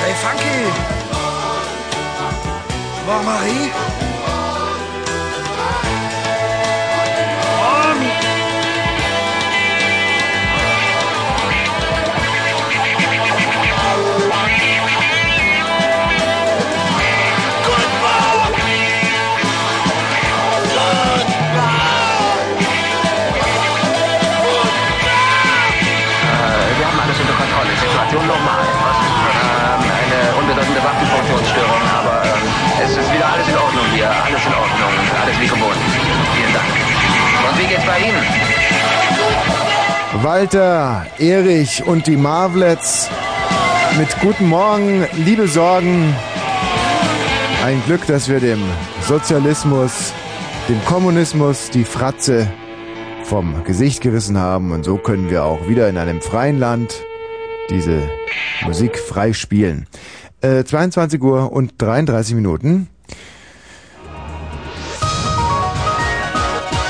Hey, 0.00 0.14
Funky. 0.22 0.58
Morgen, 3.06 3.24
Marie. 3.24 4.07
Situation 28.18 28.26
normal. 28.26 28.64
Ähm, 29.44 29.82
eine 30.02 30.20
unbedeutende 30.38 30.82
Waffenfunktionsstörung, 30.82 31.82
aber 31.98 32.22
ähm, 32.24 32.30
es 32.84 32.90
ist 32.90 33.12
wieder 33.12 33.26
alles 33.32 33.48
in 33.48 33.56
Ordnung 33.56 33.84
hier. 33.94 34.10
Alles 34.10 34.46
in 34.46 34.54
Ordnung. 34.54 34.92
Alles 35.22 35.40
wie 35.40 35.46
gewohnt. 35.46 35.76
Vielen 36.34 36.52
Dank. 36.54 36.66
Und 37.48 37.58
wie 37.58 37.66
geht's 37.66 37.86
bei 37.86 37.98
Ihnen? 37.98 38.24
Walter, 40.22 41.06
Erich 41.18 41.84
und 41.84 42.06
die 42.06 42.16
Marvlets 42.16 43.08
mit 43.98 44.08
Guten 44.20 44.48
Morgen, 44.48 45.06
liebe 45.16 45.46
Sorgen. 45.46 46.14
Ein 47.64 47.82
Glück, 47.86 48.06
dass 48.06 48.28
wir 48.28 48.40
dem 48.40 48.62
Sozialismus, 49.06 50.12
dem 50.68 50.82
Kommunismus 50.84 51.70
die 51.70 51.84
Fratze 51.84 52.50
vom 53.24 53.62
Gesicht 53.64 54.00
gerissen 54.00 54.38
haben 54.38 54.72
und 54.72 54.84
so 54.84 54.96
können 54.96 55.30
wir 55.30 55.44
auch 55.44 55.68
wieder 55.68 55.88
in 55.88 55.98
einem 55.98 56.20
freien 56.22 56.58
Land 56.58 57.04
diese 57.70 58.08
Musik 58.64 58.98
frei 58.98 59.32
spielen. 59.32 59.86
Äh, 60.40 60.64
22 60.64 61.20
Uhr 61.22 61.52
und 61.52 61.74
33 61.78 62.34
Minuten. 62.34 62.88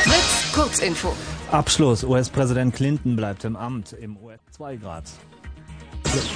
Fritz, 0.03 0.53
Kurzinfo. 0.55 1.15
Abschluss. 1.51 2.05
US-Präsident 2.05 2.75
Clinton 2.75 3.17
bleibt 3.17 3.45
im 3.45 3.57
Amt 3.57 3.95
im 3.95 4.17
US 4.19 4.41
2 4.53 4.77
Grad. 4.77 5.05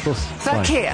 Plus 0.02 0.18
zwei. 0.40 0.92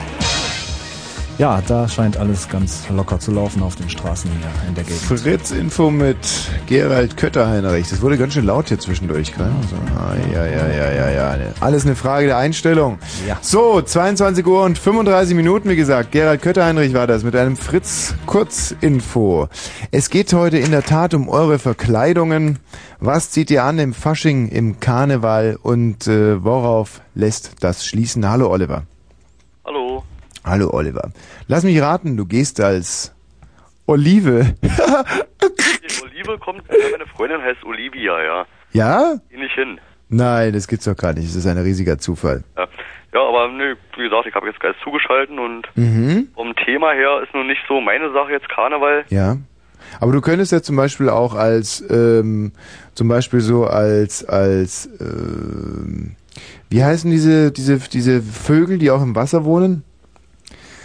Ja, 1.39 1.63
da 1.65 1.87
scheint 1.87 2.17
alles 2.17 2.49
ganz 2.49 2.89
locker 2.91 3.21
zu 3.21 3.31
laufen 3.31 3.63
auf 3.63 3.77
den 3.77 3.89
Straßen 3.89 4.29
hier 4.29 4.51
in 4.69 4.75
der 4.75 4.83
Gegend. 4.83 5.01
Fritz 5.01 5.53
Info 5.53 5.89
mit 5.89 6.19
Gerald 6.67 7.17
Kötterheinrich. 7.17 7.89
Das 7.89 8.03
wurde 8.03 8.19
ganz 8.19 8.35
schön 8.35 8.45
laut 8.45 8.67
hier 8.67 8.81
zwischendurch, 8.81 9.33
gell? 9.37 9.49
So, 9.71 9.77
ah, 9.97 10.17
ja, 10.35 10.45
ja, 10.45 10.67
ja, 10.67 10.93
ja, 10.93 11.37
ja. 11.37 11.37
Alles 11.61 11.87
eine 11.87 11.95
Frage 11.95 12.27
der 12.27 12.39
Einstellung. 12.39 12.99
Ja. 13.29 13.39
So, 13.41 13.81
22 13.81 14.45
Uhr 14.49 14.65
und 14.65 14.79
35 14.79 15.37
Minuten, 15.37 15.69
wie 15.69 15.77
gesagt. 15.77 16.11
Gerald 16.11 16.43
Kötterheinrich 16.43 16.93
war 16.93 17.07
das 17.07 17.23
mit 17.23 17.37
einem 17.37 17.57
Fritz 17.57 18.17
Kurzinfo. 18.27 19.49
Es 19.93 20.11
geht 20.11 20.33
heute 20.33 20.59
in 20.59 20.73
der 20.73 20.83
Tat 20.83 21.15
um 21.15 21.29
eure 21.29 21.61
Verkleidungen. 21.61 22.59
Was 22.99 23.31
zieht 23.31 23.53
ihr 23.53 23.63
an 23.63 23.79
im 23.79 23.95
Fasching, 23.95 24.49
im 24.49 24.81
Karneval 24.81 25.57
und 25.63 26.09
äh, 26.09 26.43
worauf 26.43 27.01
lässt 27.15 27.53
das 27.61 27.87
schließen? 27.87 28.29
Hallo 28.29 28.51
Oliver. 28.51 28.83
Hallo. 29.65 30.03
Hallo 30.49 30.71
Oliver. 30.73 31.11
Lass 31.47 31.65
mich 31.65 31.81
raten, 31.81 32.17
du 32.17 32.25
gehst 32.25 32.61
als 32.61 33.15
Olive. 33.87 34.55
Die 34.63 36.03
Olive 36.05 36.39
kommt, 36.39 36.63
ja, 36.69 36.75
meine 36.91 37.07
Freundin 37.07 37.41
heißt 37.43 37.65
Olivia, 37.65 38.23
ja. 38.23 38.47
ja? 38.73 39.15
Geh 39.31 39.37
nicht 39.39 39.55
hin. 39.55 39.79
Nein, 40.09 40.53
das 40.55 40.67
gibt's 40.69 40.87
doch 40.87 40.97
gar 40.97 41.13
nicht. 41.13 41.29
Das 41.29 41.37
ist 41.37 41.47
ein 41.47 41.59
riesiger 41.59 41.99
Zufall. 41.99 42.45
Ja, 42.57 42.67
ja 43.13 43.21
aber 43.21 43.49
nö, 43.49 43.75
wie 43.97 44.03
gesagt, 44.05 44.27
ich 44.27 44.35
habe 44.35 44.47
jetzt 44.47 44.61
Geist 44.61 44.79
zugeschalten 44.83 45.39
und 45.39 45.67
Mhm. 45.75 46.29
vom 46.35 46.55
Thema 46.65 46.93
her 46.93 47.21
ist 47.23 47.35
nun 47.35 47.47
nicht 47.47 47.61
so 47.69 47.81
meine 47.81 48.11
Sache 48.13 48.33
jetzt 48.33 48.49
Karneval. 48.49 49.05
Ja. 49.11 49.37
Aber 50.01 50.13
du 50.13 50.21
könntest 50.21 50.53
ja 50.53 50.63
zum 50.63 50.77
Beispiel 50.77 51.09
auch 51.09 51.35
als, 51.35 51.85
ähm, 51.91 52.53
zum 52.95 53.09
Beispiel 53.09 53.41
so 53.41 53.67
als, 53.67 54.25
als, 54.25 54.89
ähm, 55.01 56.17
wie 56.71 56.85
heißen 56.85 57.11
diese, 57.11 57.53
diese, 57.53 57.79
diese 57.79 58.23
Vögel, 58.23 58.79
die 58.79 58.91
auch 58.91 59.03
im 59.03 59.15
Wasser 59.15 59.45
wohnen? 59.45 59.85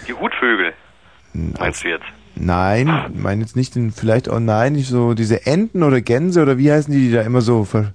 Die 0.08 0.14
Hutvögel, 0.14 0.74
meinst 1.34 1.84
du 1.84 1.90
jetzt? 1.90 2.06
Nein, 2.36 2.88
ich 3.14 3.22
meine 3.22 3.42
jetzt 3.42 3.56
nicht 3.56 3.76
den, 3.76 3.92
vielleicht 3.92 4.28
auch, 4.30 4.40
nein, 4.40 4.74
nicht 4.74 4.88
so 4.88 5.14
diese 5.14 5.46
Enten 5.46 5.84
oder 5.84 6.02
Gänse 6.02 6.42
oder 6.42 6.58
wie 6.58 6.72
heißen 6.72 6.92
die, 6.94 7.08
die 7.10 7.12
da 7.14 7.22
immer 7.22 7.42
so, 7.42 7.64
ver, 7.64 7.94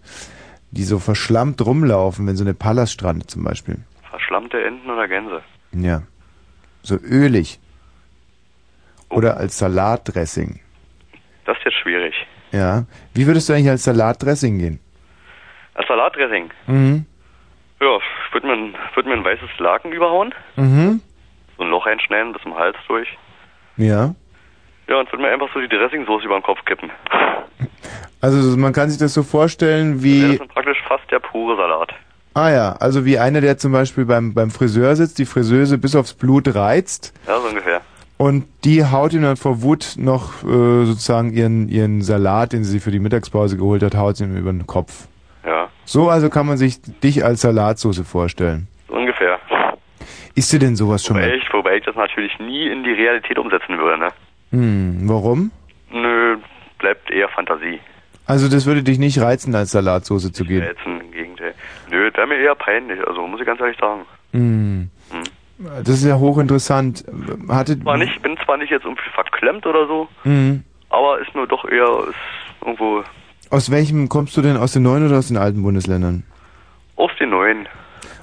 die 0.70 0.84
so 0.84 0.98
verschlammt 0.98 1.64
rumlaufen, 1.64 2.26
wenn 2.26 2.36
so 2.36 2.44
eine 2.44 2.54
Pallas 2.54 2.92
strandet 2.92 3.30
zum 3.30 3.42
Beispiel. 3.44 3.78
Verschlammte 4.10 4.62
Enten 4.64 4.88
oder 4.90 5.08
Gänse? 5.08 5.42
Ja. 5.72 6.02
So 6.82 6.96
ölig. 6.96 7.58
Oder 9.10 9.36
als 9.38 9.58
Salatdressing. 9.58 10.60
Das 11.44 11.56
ist 11.58 11.64
jetzt 11.64 11.78
schwierig. 11.82 12.14
Ja. 12.52 12.84
Wie 13.14 13.26
würdest 13.26 13.48
du 13.48 13.54
eigentlich 13.54 13.70
als 13.70 13.84
Salatdressing 13.84 14.58
gehen? 14.58 14.80
Als 15.74 15.88
Salatdressing? 15.88 16.50
Mhm. 16.66 17.06
Ja, 17.80 17.96
ich 17.96 18.34
würde 18.34 18.46
mir, 18.46 18.52
ein- 18.54 18.74
würd 18.94 19.06
mir 19.06 19.14
ein 19.14 19.24
weißes 19.24 19.48
Laken 19.58 19.92
überhauen, 19.92 20.34
Mhm. 20.56 21.00
So 21.58 21.64
ein 21.64 21.70
Loch 21.70 21.86
einschneiden 21.86 22.32
bis 22.32 22.42
zum 22.42 22.54
Hals 22.56 22.76
durch. 22.88 23.08
Ja. 23.76 24.14
Ja, 24.88 25.00
und 25.00 25.12
würde 25.12 25.22
mir 25.22 25.28
einfach 25.30 25.48
so 25.52 25.60
die 25.60 25.68
Dressingsoße 25.68 26.24
über 26.24 26.38
den 26.38 26.42
Kopf 26.42 26.64
kippen. 26.64 26.90
Also 28.20 28.56
man 28.56 28.72
kann 28.72 28.88
sich 28.90 28.98
das 28.98 29.14
so 29.14 29.22
vorstellen 29.22 29.90
Ja, 29.90 29.94
das 29.94 30.02
wie, 30.02 30.34
ist 30.34 30.48
praktisch 30.48 30.78
fast 30.88 31.08
der 31.10 31.20
pure 31.20 31.56
Salat. 31.56 31.92
ah 32.34 32.50
ja, 32.50 32.72
also 32.80 33.04
wie 33.04 33.18
einer, 33.18 33.40
der 33.40 33.58
zum 33.58 33.72
Beispiel 33.72 34.04
beim, 34.06 34.34
beim 34.34 34.50
Friseur 34.50 34.96
sitzt, 34.96 35.18
die 35.18 35.26
Friseuse 35.26 35.78
bis 35.78 35.94
aufs 35.94 36.14
Blut 36.14 36.52
reizt 36.54 37.12
Ja, 37.26 37.38
so 37.40 37.48
ungefähr. 37.48 37.80
und 38.16 38.46
die 38.64 38.84
haut 38.84 39.12
ihm 39.12 39.22
dann 39.22 39.36
vor 39.36 39.62
Wut 39.62 39.94
noch 39.98 40.42
äh, 40.42 40.84
sozusagen 40.86 41.32
ihren, 41.32 41.68
ihren 41.68 42.02
Salat, 42.02 42.52
den 42.52 42.64
sie 42.64 42.80
für 42.80 42.90
die 42.90 42.98
Mittagspause 42.98 43.56
geholt 43.56 43.82
hat, 43.82 43.94
haut 43.94 44.16
sie 44.16 44.24
ihm 44.24 44.36
über 44.36 44.50
den 44.52 44.66
Kopf. 44.66 45.06
Ja, 45.46 45.68
So 45.84 46.08
also 46.08 46.28
kann 46.30 46.46
man 46.46 46.56
sich 46.56 46.80
dich 46.82 47.24
als 47.24 47.42
Salatsoße 47.42 48.04
vorstellen. 48.04 48.66
Isst 50.34 50.52
du 50.52 50.58
denn 50.58 50.76
sowas 50.76 51.04
schon 51.04 51.16
Wobei 51.16 51.28
mal? 51.28 51.36
ich, 51.36 51.52
wobei 51.52 51.76
ich 51.76 51.84
das 51.84 51.96
natürlich 51.96 52.38
nie 52.38 52.68
in 52.68 52.84
die 52.84 52.92
Realität 52.92 53.38
umsetzen 53.38 53.78
würde, 53.78 53.98
ne? 53.98 54.08
Hm, 54.50 55.00
warum? 55.08 55.50
Nö, 55.90 56.36
bleibt 56.78 57.10
eher 57.10 57.28
Fantasie. 57.28 57.80
Also 58.26 58.48
das 58.48 58.66
würde 58.66 58.82
dich 58.82 58.98
nicht 58.98 59.20
reizen, 59.20 59.54
als 59.54 59.70
Salatsoße 59.72 60.32
zu 60.32 60.44
gehen. 60.44 60.62
Jetzt 60.62 60.80
im 60.84 61.10
Gegenteil. 61.10 61.54
Nö, 61.90 62.10
wäre 62.14 62.26
mir 62.26 62.36
eher 62.36 62.54
peinlich, 62.54 62.98
also 63.06 63.26
muss 63.26 63.40
ich 63.40 63.46
ganz 63.46 63.60
ehrlich 63.60 63.78
sagen. 63.78 64.02
Hm. 64.32 64.90
Hm. 65.10 65.22
Das 65.84 65.88
ist 65.88 66.04
ja 66.04 66.16
hochinteressant. 66.18 67.04
Hatte, 67.48 67.80
Zwar 67.80 67.96
nicht, 67.96 68.22
bin 68.22 68.36
zwar 68.44 68.58
nicht 68.58 68.70
jetzt 68.70 68.84
irgendwie 68.84 69.08
verklemmt 69.14 69.66
oder 69.66 69.86
so, 69.88 70.08
Hm. 70.22 70.62
aber 70.90 71.18
ist 71.20 71.34
nur 71.34 71.46
doch 71.48 71.64
eher 71.64 71.88
ist 72.08 72.14
irgendwo 72.64 73.02
Aus 73.50 73.70
welchem 73.70 74.08
kommst 74.08 74.36
du 74.36 74.42
denn? 74.42 74.56
Aus 74.56 74.72
den 74.74 74.82
neuen 74.82 75.06
oder 75.06 75.18
aus 75.18 75.28
den 75.28 75.36
alten 75.38 75.62
Bundesländern? 75.62 76.22
aus 76.96 77.10
den 77.18 77.30
neuen. 77.30 77.66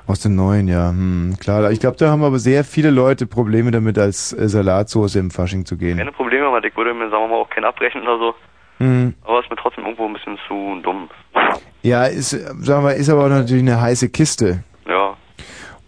Aus 0.08 0.20
den 0.20 0.36
neuen, 0.36 0.68
ja. 0.68 0.90
Hm, 0.90 1.36
klar. 1.40 1.72
Ich 1.72 1.80
glaube, 1.80 1.98
da 1.98 2.10
haben 2.10 2.24
aber 2.24 2.38
sehr 2.38 2.64
viele 2.64 2.92
Leute 2.92 3.26
Probleme 3.26 3.72
damit, 3.72 3.98
als 3.98 4.34
äh, 4.34 4.48
Salatsoße 4.48 5.18
im 5.18 5.32
Fasching 5.32 5.66
zu 5.66 5.78
gehen. 5.78 5.98
Keine 5.98 6.12
Probleme, 6.12 6.52
weil 6.52 6.64
ich 6.64 6.76
würde 6.78 6.94
mir, 6.94 7.10
sagen 7.10 7.24
wir 7.24 7.28
mal, 7.30 7.36
auch 7.38 7.50
keinen 7.50 7.66
abbrechen 7.66 8.02
oder 8.04 8.20
so. 8.20 8.36
Hm. 8.78 9.16
Aber 9.24 9.40
ist 9.40 9.50
mir 9.50 9.56
trotzdem 9.56 9.86
irgendwo 9.86 10.06
ein 10.06 10.14
bisschen 10.14 10.38
zu 10.48 10.82
dumm. 10.82 11.10
Ja, 11.82 12.06
ist, 12.06 12.34
äh, 12.34 12.40
sagen 12.62 12.84
wir, 12.84 12.96
ist 12.96 13.10
aber 13.10 13.26
auch 13.26 13.30
natürlich 13.30 13.62
eine 13.62 13.80
heiße 13.80 14.10
Kiste. 14.10 14.64
Ja. 14.88 15.16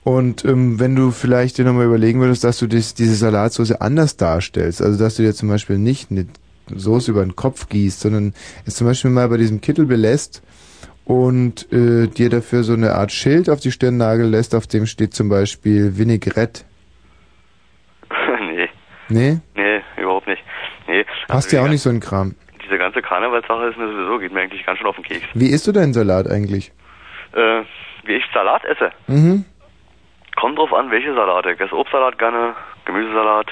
Und 0.03 0.45
ähm, 0.45 0.79
wenn 0.79 0.95
du 0.95 1.09
vielleicht 1.09 1.57
dir 1.57 1.65
nochmal 1.65 1.87
überlegen 1.87 2.21
würdest, 2.21 2.43
dass 2.43 2.59
du 2.59 2.67
dies, 2.67 2.93
diese 2.93 3.15
Salatsoße 3.15 3.81
anders 3.81 4.15
darstellst, 4.15 4.79
also 4.79 5.03
dass 5.03 5.15
du 5.15 5.23
dir 5.23 5.33
zum 5.33 5.49
Beispiel 5.49 5.79
nicht 5.79 6.11
eine 6.11 6.27
Soße 6.67 7.09
über 7.09 7.23
den 7.23 7.35
Kopf 7.35 7.67
gießt, 7.67 7.99
sondern 7.99 8.35
es 8.65 8.75
zum 8.75 8.85
Beispiel 8.85 9.09
mal 9.09 9.27
bei 9.27 9.37
diesem 9.37 9.59
Kittel 9.59 9.87
belässt 9.87 10.43
und 11.07 11.71
äh, 11.71 12.07
dir 12.07 12.29
dafür 12.29 12.63
so 12.63 12.73
eine 12.73 12.93
Art 12.93 13.11
Schild 13.11 13.49
auf 13.49 13.59
die 13.61 13.71
Stirn 13.71 13.95
nageln 13.97 14.29
lässt, 14.29 14.53
auf 14.53 14.67
dem 14.67 14.85
steht 14.85 15.13
zum 15.13 15.29
Beispiel 15.29 15.97
Vinaigrette. 15.97 16.63
nee, 18.41 18.69
Nee? 19.09 19.39
nee, 19.55 19.81
überhaupt 19.97 20.27
nicht. 20.27 20.43
Nee, 20.87 21.05
Hast 21.29 21.51
ja 21.53 21.63
auch 21.63 21.69
nicht 21.69 21.81
so 21.81 21.89
einen 21.89 21.99
Kram. 22.01 22.35
diese 22.63 22.77
ganze 22.77 23.01
Karnevalssache 23.01 23.67
ist 23.67 23.77
mir 23.77 23.87
sowieso, 23.87 24.19
geht 24.19 24.33
mir 24.33 24.41
eigentlich 24.41 24.65
ganz 24.65 24.79
schön 24.79 24.87
auf 24.87 24.95
den 24.95 25.05
Keks. 25.05 25.25
Wie 25.33 25.47
isst 25.49 25.65
du 25.67 25.71
deinen 25.71 25.93
Salat 25.93 26.29
eigentlich? 26.29 26.71
Äh, 27.33 27.61
wie 28.05 28.13
ich 28.15 28.23
Salat 28.33 28.63
esse. 28.65 28.91
Mhm. 29.07 29.45
Kommt 30.35 30.57
drauf 30.59 30.73
an, 30.73 30.91
welche 30.91 31.13
Salate. 31.13 31.53
Ich 31.53 31.59
esse 31.59 31.73
Obstsalat 31.75 32.17
gerne, 32.19 32.53
Gemüsesalat. 32.85 33.47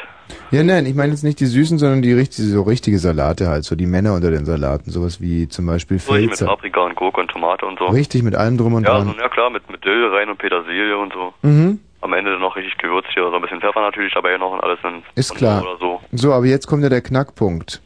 Ja, 0.52 0.64
nein, 0.64 0.86
ich 0.86 0.96
meine 0.96 1.12
jetzt 1.12 1.24
nicht 1.24 1.40
die 1.40 1.46
süßen, 1.46 1.78
sondern 1.78 2.02
die 2.02 2.14
richtig, 2.14 2.46
so 2.46 2.62
richtige 2.64 2.98
Salate 3.00 3.48
halt, 3.48 3.64
so 3.64 3.76
die 3.76 3.86
Männer 3.86 4.14
unter 4.14 4.32
den 4.32 4.46
Salaten, 4.46 4.90
sowas 4.92 5.22
wie 5.22 5.48
zum 5.48 5.66
Beispiel 5.66 6.00
So 6.00 6.16
ich 6.16 6.30
mit. 6.30 6.40
Paprika 6.40 6.82
und 6.82 6.96
Gurke 6.96 7.22
und 7.22 7.30
Tomate 7.30 7.66
und 7.66 7.78
so. 7.80 7.86
Richtig, 7.88 8.24
mit 8.24 8.36
allem 8.36 8.58
drum 8.58 8.74
und 8.74 8.84
ja, 8.86 8.96
dran. 8.96 9.14
so, 9.16 9.20
ja 9.22 9.30
klar, 9.30 9.50
mit, 9.50 9.70
mit 9.70 9.84
Dill 9.84 10.08
rein 10.14 10.30
und 10.30 10.38
Petersilie 10.38 10.98
und 10.98 11.14
so. 11.14 11.34
Mhm. 11.42 11.80
Am 12.02 12.14
Ende 12.14 12.32
dann 12.32 12.42
noch 12.42 12.56
richtig 12.56 12.78
gewürzt 12.78 13.10
hier, 13.14 13.24
so 13.24 13.36
ein 13.36 13.42
bisschen 13.42 13.62
Pfeffer 13.62 13.82
natürlich 13.82 14.14
dabei 14.14 14.38
noch 14.38 14.52
und 14.52 14.62
alles 14.64 14.80
dann. 14.84 15.02
Ist 15.16 15.32
und 15.32 15.38
klar. 15.38 15.62
So 15.62 15.68
oder 15.68 15.80
so. 15.80 16.02
So, 16.12 16.34
aber 16.34 16.46
jetzt 16.46 16.68
kommt 16.68 16.84
ja 16.84 16.90
der 16.90 17.02
Knackpunkt. 17.02 17.82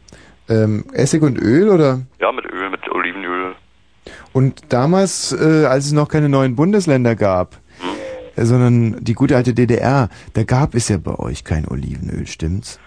Ähm, 0.49 0.85
Essig 0.93 1.21
und 1.21 1.37
Öl 1.39 1.69
oder? 1.69 2.01
Ja, 2.19 2.31
mit 2.31 2.45
Öl, 2.45 2.69
mit 2.69 2.89
Olivenöl. 2.91 3.55
Und 4.33 4.73
damals, 4.73 5.31
äh, 5.31 5.65
als 5.65 5.85
es 5.85 5.91
noch 5.91 6.07
keine 6.09 6.29
neuen 6.29 6.55
Bundesländer 6.55 7.15
gab, 7.15 7.57
sondern 8.45 9.03
die 9.03 9.13
gute 9.13 9.35
alte 9.35 9.53
DDR, 9.53 10.09
da 10.33 10.43
gab 10.43 10.75
es 10.75 10.89
ja 10.89 10.97
bei 10.97 11.15
euch 11.17 11.43
kein 11.43 11.67
Olivenöl, 11.67 12.27
stimmt's? 12.27 12.79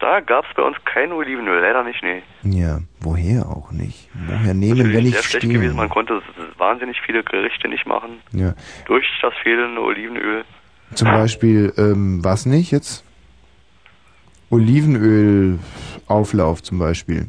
Da 0.00 0.20
gab's 0.20 0.46
bei 0.54 0.62
uns 0.62 0.76
kein 0.84 1.10
Olivenöl, 1.12 1.60
leider 1.60 1.82
nicht, 1.82 2.00
nee. 2.04 2.22
Ja, 2.44 2.78
woher 3.00 3.48
auch 3.48 3.72
nicht? 3.72 4.08
Woher 4.28 4.54
nehmen, 4.54 4.92
wenn 4.92 5.06
ich 5.06 5.14
sehr 5.14 5.22
schlecht 5.24 5.50
gewesen, 5.50 5.74
man 5.76 5.88
konnte 5.88 6.22
wahnsinnig 6.56 7.00
viele 7.04 7.24
Gerichte 7.24 7.66
nicht 7.68 7.84
machen. 7.84 8.10
Ja, 8.32 8.54
Durch 8.86 9.04
das 9.22 9.34
fehlende 9.42 9.80
Olivenöl. 9.80 10.44
zum 10.94 11.08
Beispiel, 11.08 11.72
ähm, 11.76 12.20
was 12.22 12.46
nicht 12.46 12.70
jetzt? 12.70 13.04
Olivenölauflauf 14.50 16.62
zum 16.62 16.78
Beispiel. 16.78 17.28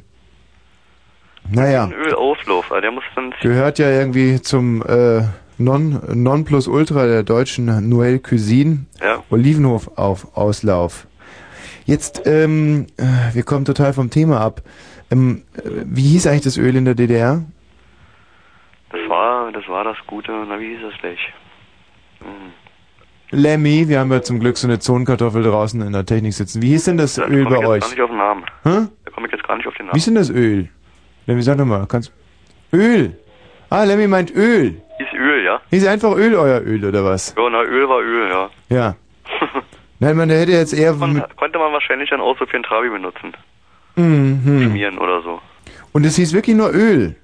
Naja, 1.51 1.85
Olivenölauflauf, 1.85 2.71
also 2.71 2.81
der 2.81 2.91
muss 2.91 3.03
dann 3.15 3.33
gehört 3.41 3.79
ja 3.79 3.89
irgendwie 3.89 4.39
zum 4.41 4.83
äh, 4.83 5.21
Non, 5.59 6.01
non 6.15 6.45
plus 6.45 6.67
ultra 6.67 7.05
der 7.05 7.23
deutschen 7.23 7.65
Nouvelle 7.89 8.19
Cuisine. 8.19 8.85
Ja. 9.01 9.23
Olivenhof 9.29 9.91
auf 9.97 10.35
Auslauf. 10.37 11.05
Jetzt, 11.85 12.21
ähm, 12.25 12.87
äh, 12.97 13.33
wir 13.33 13.43
kommen 13.43 13.65
total 13.65 13.91
vom 13.93 14.09
Thema 14.09 14.39
ab. 14.39 14.61
Ähm, 15.11 15.43
äh, 15.57 15.61
wie 15.85 16.03
hieß 16.03 16.27
eigentlich 16.27 16.43
das 16.43 16.57
Öl 16.57 16.75
in 16.77 16.85
der 16.85 16.95
DDR? 16.95 17.43
Das 18.91 19.01
war, 19.09 19.51
das 19.51 19.67
war 19.67 19.83
das 19.83 19.97
Gute, 20.07 20.31
na 20.47 20.59
wie 20.59 20.69
hieß 20.75 20.79
das 20.89 20.99
gleich? 21.01 21.19
Hm. 22.19 22.27
Lemmy, 23.31 23.87
wir 23.89 23.99
haben 23.99 24.11
ja 24.11 24.21
zum 24.21 24.39
Glück 24.39 24.57
so 24.57 24.65
eine 24.67 24.79
Zonenkartoffel 24.79 25.43
draußen 25.43 25.81
in 25.81 25.91
der 25.93 26.05
Technik 26.05 26.33
sitzen. 26.33 26.61
Wie 26.61 26.69
hieß 26.69 26.85
denn 26.85 26.97
das 26.97 27.15
Da 27.15 27.27
Öl 27.27 27.43
komme 27.43 27.57
bei 27.57 27.61
ich 27.61 27.61
jetzt 27.61 27.69
euch? 27.69 27.81
gar 27.81 27.89
nicht 27.89 28.01
auf 28.01 28.09
den 28.09 28.17
Namen. 28.17 28.43
Hä? 28.63 28.87
Da 29.05 29.11
komme 29.11 29.27
ich 29.27 29.33
jetzt 29.33 29.47
gar 29.47 29.57
nicht 29.57 29.67
auf 29.67 29.73
den 29.75 29.83
Wie 29.83 29.87
Namen. 29.87 29.97
ist 29.97 30.07
denn 30.07 30.15
das 30.15 30.29
Öl? 30.29 30.69
Lemmy, 31.25 31.41
sag 31.43 31.57
doch 31.57 31.65
mal, 31.65 31.85
kannst 31.85 32.11
Öl! 32.71 33.17
Ah, 33.69 33.83
Lemmy 33.83 34.07
meint 34.07 34.33
Öl. 34.33 34.81
Hieß 35.39 35.45
Öl, 35.45 35.45
ja? 35.45 35.61
Hieß 35.69 35.87
einfach 35.87 36.15
Öl 36.15 36.35
euer 36.35 36.61
Öl, 36.61 36.85
oder 36.85 37.03
was? 37.05 37.33
Ja, 37.37 37.49
na 37.49 37.63
Öl 37.63 37.87
war 37.87 37.99
Öl, 38.01 38.29
ja. 38.29 38.49
Ja. 38.69 38.95
Nein, 39.99 40.15
man, 40.17 40.29
hätte 40.29 40.51
jetzt 40.51 40.73
eher... 40.73 40.93
Man, 40.93 41.23
konnte 41.35 41.59
man 41.59 41.71
wahrscheinlich 41.73 42.09
dann 42.09 42.21
auch 42.21 42.37
so 42.37 42.45
für 42.45 42.55
einen 42.55 42.63
Trabi 42.63 42.89
benutzen. 42.89 43.33
Mhm. 43.95 44.61
Schmieren 44.63 44.97
oder 44.97 45.21
so. 45.21 45.41
Und 45.91 46.05
es 46.05 46.15
hieß 46.15 46.33
wirklich 46.33 46.55
nur 46.55 46.71
Öl. 46.73 47.15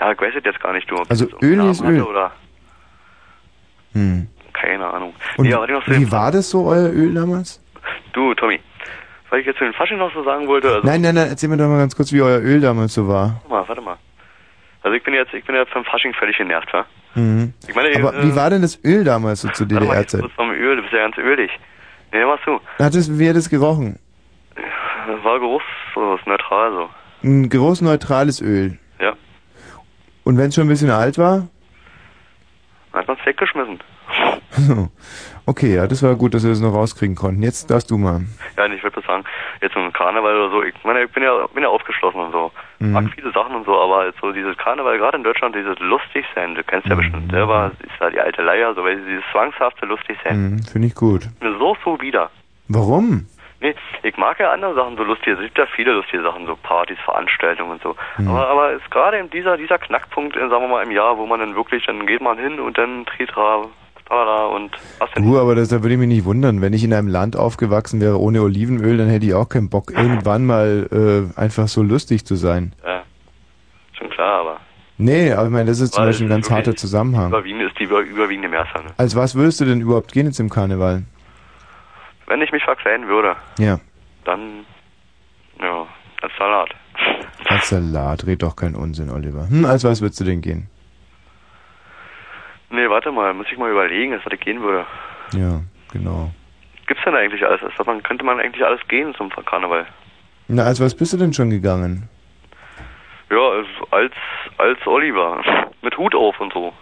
Ja, 0.00 0.12
ich 0.12 0.20
weiß 0.20 0.34
es 0.36 0.44
jetzt 0.44 0.60
gar 0.60 0.72
nicht, 0.72 0.90
du. 0.90 0.96
Also 1.08 1.26
Öl 1.42 1.70
ist 1.70 1.82
Öl. 1.82 2.02
Oder, 2.02 2.32
Hm. 3.94 4.26
keine 4.52 4.86
Ahnung. 4.86 5.14
Und 5.36 5.46
nee, 5.46 5.54
wie 5.54 6.12
war 6.12 6.30
das 6.30 6.50
so, 6.50 6.66
euer 6.66 6.90
Öl 6.90 7.14
damals? 7.14 7.60
Du, 8.12 8.34
Tommy, 8.34 8.60
was 9.30 9.40
ich 9.40 9.46
jetzt 9.46 9.58
zu 9.58 9.64
den 9.64 9.72
Fasching 9.72 9.98
noch 9.98 10.12
so 10.12 10.22
sagen 10.24 10.46
wollte, 10.46 10.68
also, 10.68 10.86
Nein, 10.86 11.00
nein, 11.00 11.14
nein, 11.14 11.28
erzähl 11.28 11.48
mir 11.48 11.56
doch 11.56 11.68
mal 11.68 11.78
ganz 11.78 11.96
kurz, 11.96 12.12
wie 12.12 12.20
euer 12.20 12.40
Öl 12.40 12.60
damals 12.60 12.94
so 12.94 13.08
war. 13.08 13.40
warte 13.48 13.48
mal, 13.48 13.68
warte 13.68 13.80
mal. 13.82 13.96
Also 14.82 14.96
ich 14.96 15.02
bin 15.02 15.14
jetzt, 15.14 15.32
ich 15.34 15.44
bin 15.44 15.54
jetzt 15.54 15.72
vom 15.72 15.84
Fasching 15.84 16.12
völlig 16.14 16.36
genervt, 16.36 16.72
wa? 16.72 16.84
Mhm. 17.18 17.52
Ich 17.68 17.74
meine, 17.74 17.94
Aber 17.96 18.14
äh, 18.14 18.22
wie 18.24 18.36
war 18.36 18.50
denn 18.50 18.62
das 18.62 18.78
Öl 18.84 19.04
damals 19.04 19.40
so 19.42 19.48
jetzt 19.48 19.60
DDR-Zeit? 19.60 20.20
kurz 20.20 20.32
vom 20.34 20.50
Öl, 20.50 20.76
du 20.76 20.82
bist 20.82 20.92
ja 20.94 21.00
ganz 21.00 21.18
ölig. 21.18 21.50
Nee, 22.12 22.24
mal 22.24 22.38
zu. 22.44 22.60
Hat 22.78 22.94
es, 22.94 23.18
wie 23.18 23.28
hat 23.28 23.36
es 23.36 23.50
gerochen? 23.50 23.98
War 25.22 25.38
geruchslos, 25.40 26.20
neutral 26.26 26.72
so. 26.72 26.90
Ein 27.22 27.48
geruchsneutrales 27.48 28.40
Öl. 28.40 28.78
Ja. 29.00 29.14
Und 30.24 30.38
wenn 30.38 30.48
es 30.48 30.54
schon 30.54 30.64
ein 30.64 30.68
bisschen 30.68 30.90
alt 30.90 31.18
war? 31.18 31.48
Dann 32.92 33.00
hat 33.00 33.08
man's 33.08 33.20
weggeschmissen. 33.24 33.78
okay, 35.46 35.74
ja, 35.74 35.86
das 35.86 36.02
war 36.02 36.14
gut, 36.14 36.34
dass 36.34 36.42
wir 36.42 36.50
das 36.50 36.60
noch 36.60 36.74
rauskriegen 36.74 37.14
konnten. 37.16 37.42
Jetzt 37.42 37.70
darfst 37.70 37.90
du 37.90 37.98
mal. 37.98 38.20
Ja, 38.56 38.64
und 38.64 38.72
ich 38.72 38.82
würde 38.82 39.00
sagen, 39.06 39.24
jetzt 39.60 39.74
so 39.74 39.80
ein 39.80 39.92
Karneval 39.92 40.36
oder 40.36 40.50
so, 40.50 40.62
ich 40.62 40.74
meine, 40.84 41.04
ich 41.04 41.10
bin 41.12 41.22
ja, 41.22 41.46
bin 41.54 41.62
ja 41.62 41.68
aufgeschlossen 41.68 42.20
und 42.20 42.32
so. 42.32 42.50
Mhm. 42.78 42.92
Mag 42.92 43.04
viele 43.14 43.32
Sachen 43.32 43.54
und 43.54 43.66
so, 43.66 43.78
aber 43.80 44.12
so 44.20 44.32
dieses 44.32 44.56
Karneval, 44.56 44.98
gerade 44.98 45.16
in 45.18 45.24
Deutschland, 45.24 45.54
dieses 45.54 45.78
lustig 45.78 46.24
sein, 46.34 46.54
du 46.54 46.62
kennst 46.64 46.88
ja 46.88 46.94
Mhm. 46.94 46.98
bestimmt 46.98 47.30
selber, 47.30 47.70
ist 47.80 47.90
ja 48.00 48.10
die 48.10 48.20
alte 48.20 48.42
Leier, 48.42 48.74
so, 48.74 48.82
weil 48.84 48.96
dieses 48.96 49.24
zwangshafte 49.32 49.86
lustig 49.86 50.16
sein. 50.24 50.50
Mhm, 50.50 50.62
Finde 50.64 50.88
ich 50.88 50.94
gut. 50.94 51.28
So, 51.40 51.76
so 51.84 52.00
wieder. 52.00 52.30
Warum? 52.68 53.26
Nee, 53.60 53.74
ich 54.04 54.16
mag 54.16 54.38
ja 54.38 54.52
andere 54.52 54.72
Sachen 54.76 54.96
so 54.96 55.02
lustige, 55.02 55.32
es 55.32 55.40
gibt 55.42 55.58
ja 55.58 55.66
viele 55.74 55.92
lustige 55.92 56.22
Sachen, 56.22 56.46
so 56.46 56.54
Partys, 56.62 56.96
Veranstaltungen 57.04 57.72
und 57.72 57.82
so. 57.82 57.96
Mhm. 58.18 58.28
Aber, 58.28 58.46
aber 58.48 58.72
es 58.74 58.82
ist 58.82 58.90
gerade 58.92 59.18
eben 59.18 59.30
dieser, 59.30 59.56
dieser 59.56 59.78
Knackpunkt, 59.78 60.36
sagen 60.36 60.50
wir 60.50 60.68
mal, 60.68 60.84
im 60.84 60.92
Jahr, 60.92 61.18
wo 61.18 61.26
man 61.26 61.40
dann 61.40 61.56
wirklich, 61.56 61.84
dann 61.86 62.06
geht 62.06 62.20
man 62.20 62.38
hin 62.38 62.60
und 62.60 62.78
dann 62.78 63.04
Tritra, 63.06 63.64
tralala 64.08 64.46
und 64.46 64.70
was 64.98 65.10
denn? 65.12 65.22
Du, 65.24 65.38
aber 65.38 65.54
das, 65.54 65.68
da 65.68 65.82
würde 65.82 65.92
ich 65.94 65.98
mich 66.00 66.08
nicht 66.08 66.24
wundern. 66.24 66.60
Wenn 66.60 66.72
ich 66.72 66.82
in 66.84 66.92
einem 66.94 67.08
Land 67.08 67.36
aufgewachsen 67.36 68.00
wäre 68.00 68.18
ohne 68.18 68.42
Olivenöl, 68.42 68.96
dann 68.96 69.08
hätte 69.08 69.26
ich 69.26 69.34
auch 69.34 69.48
keinen 69.48 69.68
Bock, 69.68 69.92
irgendwann 69.92 70.46
mal 70.46 70.88
äh, 71.36 71.38
einfach 71.40 71.68
so 71.68 71.82
lustig 71.82 72.24
zu 72.26 72.34
sein. 72.36 72.72
Ja, 72.84 73.02
schon 73.98 74.10
klar, 74.10 74.40
aber 74.40 74.56
Nee, 75.00 75.30
aber 75.32 75.44
ich 75.44 75.52
meine, 75.52 75.66
das 75.66 75.78
ist 75.78 75.94
zum 75.94 76.04
Beispiel 76.04 76.26
ein 76.26 76.30
ganz 76.30 76.50
harter 76.50 76.74
Zusammenhang. 76.74 77.28
überwiegend 77.28 77.62
ist 77.62 77.78
die 77.78 77.84
über, 77.84 78.00
überwiegende 78.00 78.48
Mehrzahl. 78.48 78.82
ne? 78.82 78.90
Als 78.96 79.14
was 79.14 79.36
würdest 79.36 79.60
du 79.60 79.64
denn 79.64 79.80
überhaupt 79.80 80.10
gehen 80.12 80.26
jetzt 80.26 80.40
im 80.40 80.50
Karneval? 80.50 81.04
Wenn 82.26 82.42
ich 82.42 82.50
mich 82.50 82.64
verkleiden 82.64 83.06
würde, 83.06 83.36
Ja, 83.58 83.78
dann, 84.24 84.64
ja, 85.62 85.86
als 86.20 86.32
Salat. 86.36 86.70
als 87.48 87.68
Salat. 87.68 88.26
Red 88.26 88.42
doch 88.42 88.56
keinen 88.56 88.74
Unsinn, 88.74 89.08
Oliver. 89.10 89.48
Hm, 89.48 89.64
als 89.66 89.84
was 89.84 90.00
würdest 90.00 90.18
du 90.20 90.24
denn 90.24 90.40
gehen? 90.40 90.68
Nee, 92.70 92.88
warte 92.88 93.12
mal, 93.12 93.32
muss 93.34 93.46
ich 93.50 93.58
mal 93.58 93.70
überlegen, 93.70 94.12
was 94.12 94.32
ich 94.32 94.40
gehen 94.40 94.60
würde. 94.60 94.86
Ja, 95.32 95.60
genau. 95.92 96.30
Gibt's 96.86 97.02
denn 97.04 97.14
eigentlich 97.14 97.44
alles? 97.44 97.62
Als 97.62 97.72
was 97.78 97.86
man, 97.86 98.02
könnte 98.02 98.24
man 98.24 98.40
eigentlich 98.40 98.64
alles 98.64 98.80
gehen 98.88 99.14
zum 99.14 99.30
Karneval? 99.30 99.86
Na, 100.48 100.64
als 100.64 100.80
was 100.80 100.94
bist 100.94 101.12
du 101.12 101.16
denn 101.16 101.32
schon 101.32 101.50
gegangen? 101.50 102.08
Ja, 103.30 103.50
als, 103.90 104.12
als, 104.56 104.86
Oliver. 104.86 105.42
Mit 105.82 105.96
Hut 105.96 106.14
auf 106.14 106.40
und 106.40 106.52
so. 106.52 106.72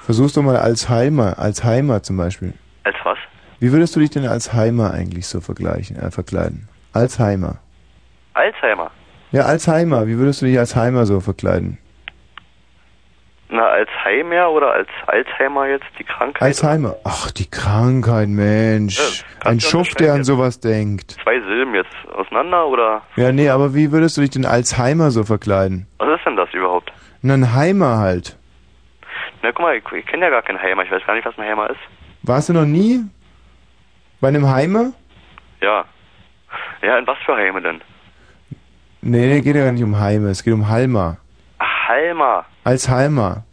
Versuchst 0.00 0.36
du 0.36 0.42
mal 0.42 0.56
als 0.56 0.88
Heimer, 0.88 1.38
als 1.38 1.64
Heimer 1.64 2.02
zum 2.02 2.16
Beispiel. 2.16 2.54
Als 2.84 2.96
was? 3.04 3.18
Wie 3.60 3.72
würdest 3.72 3.94
du 3.94 4.00
dich 4.00 4.10
denn 4.10 4.26
als 4.26 4.54
Heimer 4.54 4.92
eigentlich 4.92 5.26
so 5.26 5.40
vergleichen, 5.40 5.96
äh, 5.96 6.10
verkleiden? 6.10 6.68
Als 6.92 7.18
Heimer. 7.18 7.58
Alzheimer. 8.38 8.90
Ja, 9.32 9.42
als 9.42 9.66
Heimer. 9.66 10.06
Wie 10.06 10.16
würdest 10.16 10.40
du 10.40 10.46
dich 10.46 10.58
als 10.58 10.76
Heimer 10.76 11.06
so 11.06 11.20
verkleiden? 11.20 11.78
Na, 13.50 13.66
als 13.66 13.88
Heimer 14.04 14.50
oder 14.50 14.72
als 14.72 14.88
Alzheimer 15.06 15.66
jetzt 15.66 15.86
die 15.98 16.04
Krankheit? 16.04 16.42
Alzheimer. 16.42 16.96
Ach, 17.04 17.30
die 17.30 17.48
Krankheit, 17.50 18.28
Mensch. 18.28 19.24
Ein 19.42 19.58
Schuft, 19.58 20.00
der 20.00 20.12
an 20.12 20.24
sowas 20.24 20.60
denkt. 20.60 21.12
Zwei 21.22 21.40
Silben 21.40 21.74
jetzt 21.74 21.94
auseinander 22.14 22.66
oder? 22.66 23.02
Ja, 23.16 23.32
nee, 23.32 23.48
aber 23.48 23.74
wie 23.74 23.90
würdest 23.90 24.18
du 24.18 24.20
dich 24.20 24.30
denn 24.30 24.44
als 24.44 24.76
Heimer 24.76 25.10
so 25.10 25.24
verkleiden? 25.24 25.86
Was 25.98 26.18
ist 26.18 26.26
denn 26.26 26.36
das 26.36 26.52
überhaupt? 26.52 26.92
Na, 27.22 27.34
ein 27.34 27.54
Heimer 27.54 27.98
halt. 27.98 28.36
Na, 29.42 29.50
guck 29.52 29.60
mal, 29.60 29.76
ich, 29.76 29.84
ich 29.92 30.06
kenne 30.06 30.26
ja 30.26 30.30
gar 30.30 30.42
keinen 30.42 30.60
Heimer. 30.60 30.82
Ich 30.82 30.90
weiß 30.90 31.06
gar 31.06 31.14
nicht, 31.14 31.24
was 31.24 31.38
ein 31.38 31.44
Heimer 31.44 31.70
ist. 31.70 31.80
Warst 32.22 32.50
du 32.50 32.52
noch 32.52 32.66
nie 32.66 33.00
bei 34.20 34.28
einem 34.28 34.46
Heimer? 34.46 34.92
Ja. 35.62 35.84
Ja, 36.82 36.98
in 36.98 37.06
was 37.06 37.18
für 37.24 37.34
Heime 37.34 37.62
denn? 37.62 37.80
Nee, 39.00 39.26
nee, 39.26 39.40
geht 39.40 39.56
ja 39.56 39.64
gar 39.64 39.72
nicht 39.72 39.82
um 39.84 39.98
Heime, 39.98 40.28
es 40.28 40.42
geht 40.44 40.52
um 40.52 40.68
Halmer. 40.68 41.16
Ach, 41.58 41.88
Halmer. 42.68 42.70
Als 42.70 42.88
Heimer. 42.88 43.44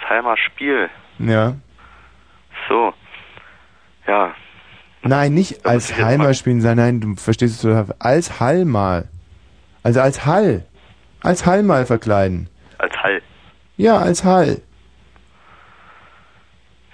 Das 0.00 0.10
Halmer 0.10 0.36
Spiel. 0.38 0.90
Ja. 1.18 1.54
So. 2.68 2.94
Ja. 4.06 4.34
Nein, 5.02 5.34
nicht 5.34 5.66
als 5.66 5.94
Heimer 5.98 6.32
spielen 6.32 6.62
sein, 6.62 6.78
nein, 6.78 7.00
du 7.00 7.14
verstehst 7.16 7.56
es 7.56 7.62
total. 7.62 7.94
Als 7.98 8.40
Hallmal. 8.40 9.08
Also 9.82 10.00
als 10.00 10.24
Hall. 10.24 10.64
Als 11.22 11.44
Hallmal 11.44 11.84
verkleiden. 11.84 12.48
Als 12.78 12.96
Hall. 13.02 13.20
Ja, 13.76 13.98
als 13.98 14.24
Hall. 14.24 14.62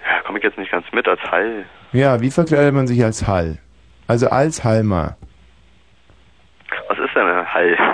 Ja, 0.04 0.22
komme 0.22 0.38
ich 0.38 0.44
jetzt 0.44 0.58
nicht 0.58 0.72
ganz 0.72 0.86
mit. 0.92 1.06
Als 1.06 1.20
Hall. 1.22 1.64
Ja, 1.92 2.20
wie 2.20 2.30
verkleidet 2.30 2.74
man 2.74 2.88
sich 2.88 3.02
als 3.04 3.26
Hall? 3.26 3.58
Also 4.08 4.28
als 4.30 4.64
Hallmer. 4.64 5.16
Was 6.88 6.98
ist 6.98 7.14
denn 7.14 7.26
ein 7.26 7.54
Hall? 7.54 7.89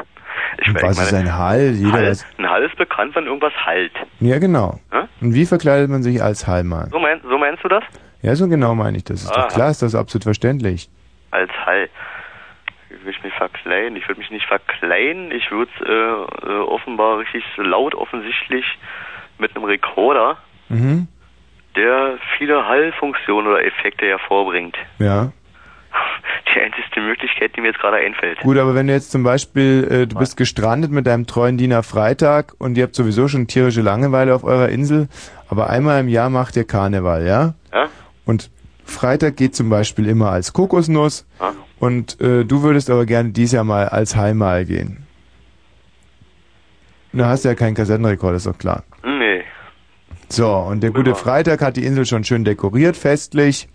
Weil 0.75 0.83
Was 0.83 0.99
ich 0.99 1.05
ist 1.05 1.13
meine, 1.13 1.29
ein 1.31 1.37
Hall? 1.39 1.71
Jeder 1.73 1.93
Hall, 1.93 2.07
weiß. 2.09 2.27
ein 2.39 2.51
Hall 2.51 2.63
ist 2.65 2.77
bekannt, 2.77 3.15
wenn 3.15 3.25
irgendwas 3.27 3.53
halt. 3.65 3.93
Ja, 4.21 4.39
genau. 4.39 4.79
Hä? 4.93 4.99
Und 5.21 5.35
wie 5.35 5.47
verkleidet 5.47 5.89
man 5.91 6.03
sich 6.03 6.23
als 6.23 6.47
Hallmann? 6.47 6.91
So, 6.91 6.99
mein, 6.99 7.21
so 7.23 7.39
meinst 7.39 7.63
du 7.65 7.69
das? 7.69 7.85
Ja, 8.23 8.35
so 8.35 8.49
genau 8.49 8.75
meine 8.75 8.97
ich 8.97 9.05
das. 9.05 9.23
Ist 9.23 9.31
Aha. 9.31 9.43
doch 9.43 9.55
klar, 9.55 9.71
ist 9.71 9.83
das 9.83 9.95
absolut 9.95 10.25
verständlich. 10.25 10.89
Als 11.31 11.51
Hall. 11.65 11.89
Ich 12.91 13.05
will 13.05 13.15
mich 13.23 13.35
verkleiden. 13.35 13.97
Ich 13.97 14.09
würde 14.09 14.21
mich 14.21 14.31
nicht 14.31 14.47
verkleiden. 14.47 15.31
Ich 15.31 15.51
würde 15.51 15.71
äh, 15.85 16.47
äh, 16.49 16.59
offenbar 16.61 17.19
richtig 17.19 17.45
laut 17.57 17.95
offensichtlich 17.95 18.65
mit 19.39 19.55
einem 19.55 19.65
Rekorder, 19.65 20.39
Mhm. 20.69 21.07
der 21.77 22.19
viele 22.37 22.67
Hallfunktionen 22.67 23.47
oder 23.53 23.65
Effekte 23.65 24.07
hervorbringt. 24.07 24.77
Ja. 24.99 25.31
Die 26.55 26.61
einzige 26.61 27.01
Möglichkeit, 27.01 27.55
die 27.57 27.61
mir 27.61 27.69
jetzt 27.69 27.81
gerade 27.81 27.97
einfällt. 27.97 28.39
Gut, 28.41 28.57
aber 28.57 28.75
wenn 28.75 28.87
du 28.87 28.93
jetzt 28.95 29.11
zum 29.11 29.23
Beispiel, 29.23 29.87
äh, 29.91 30.07
du 30.07 30.17
bist 30.17 30.37
gestrandet 30.37 30.91
mit 30.91 31.07
deinem 31.07 31.27
treuen 31.27 31.59
Diener 31.59 31.83
Freitag 31.83 32.55
und 32.59 32.77
ihr 32.79 32.85
habt 32.85 32.95
sowieso 32.95 33.29
schon 33.29 33.47
tierische 33.47 33.83
Langeweile 33.83 34.35
auf 34.35 34.45
eurer 34.45 34.69
Insel, 34.71 35.09
aber 35.49 35.69
einmal 35.69 36.01
im 36.01 36.09
Jahr 36.09 36.31
macht 36.31 36.57
ihr 36.57 36.65
Karneval, 36.65 37.27
ja? 37.27 37.55
Ja? 37.73 37.89
Und 38.25 38.51
Freitag 38.85 39.37
geht 39.37 39.55
zum 39.55 39.69
Beispiel 39.69 40.09
immer 40.09 40.31
als 40.31 40.53
Kokosnuss 40.53 41.27
Ja. 41.41 41.53
und 41.81 42.21
äh, 42.21 42.45
du 42.45 42.63
würdest 42.63 42.89
aber 42.91 43.05
gerne 43.05 43.31
dies 43.31 43.53
Jahr 43.53 43.65
mal 43.65 43.89
als 43.89 44.17
Heimmal 44.17 44.65
gehen. 44.65 45.07
Da 47.13 47.27
hast 47.29 47.45
du 47.45 47.49
ja 47.49 47.55
keinen 47.55 47.75
Kassettenrekord, 47.75 48.37
ist 48.37 48.47
doch 48.47 48.59
klar. 48.59 48.85
Nee. 49.05 49.43
So, 50.29 50.49
und 50.53 50.83
der 50.83 50.91
gute 50.91 51.15
Freitag 51.15 51.63
hat 51.63 51.77
die 51.77 51.85
Insel 51.85 52.05
schon 52.05 52.25
schön 52.25 52.45
dekoriert, 52.45 52.97
festlich. 52.97 53.69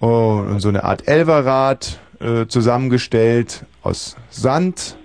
Oh, 0.00 0.44
und 0.46 0.60
so 0.60 0.68
eine 0.68 0.84
Art 0.84 1.08
Elverrad 1.08 2.00
äh, 2.20 2.46
zusammengestellt 2.46 3.64
aus 3.82 4.16
Sand, 4.30 4.96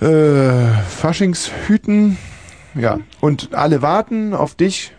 äh, 0.00 0.68
Faschingshüten, 0.88 2.16
ja. 2.74 2.98
Und 3.20 3.54
alle 3.54 3.82
warten 3.82 4.34
auf 4.34 4.54
dich 4.54 4.92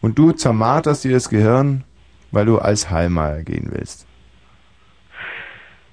und 0.00 0.18
du 0.18 0.32
zermarterst 0.32 1.04
dir 1.04 1.12
das 1.12 1.28
Gehirn, 1.28 1.84
weil 2.30 2.46
du 2.46 2.58
als 2.58 2.90
Heilmal 2.90 3.44
gehen 3.44 3.68
willst. 3.70 4.06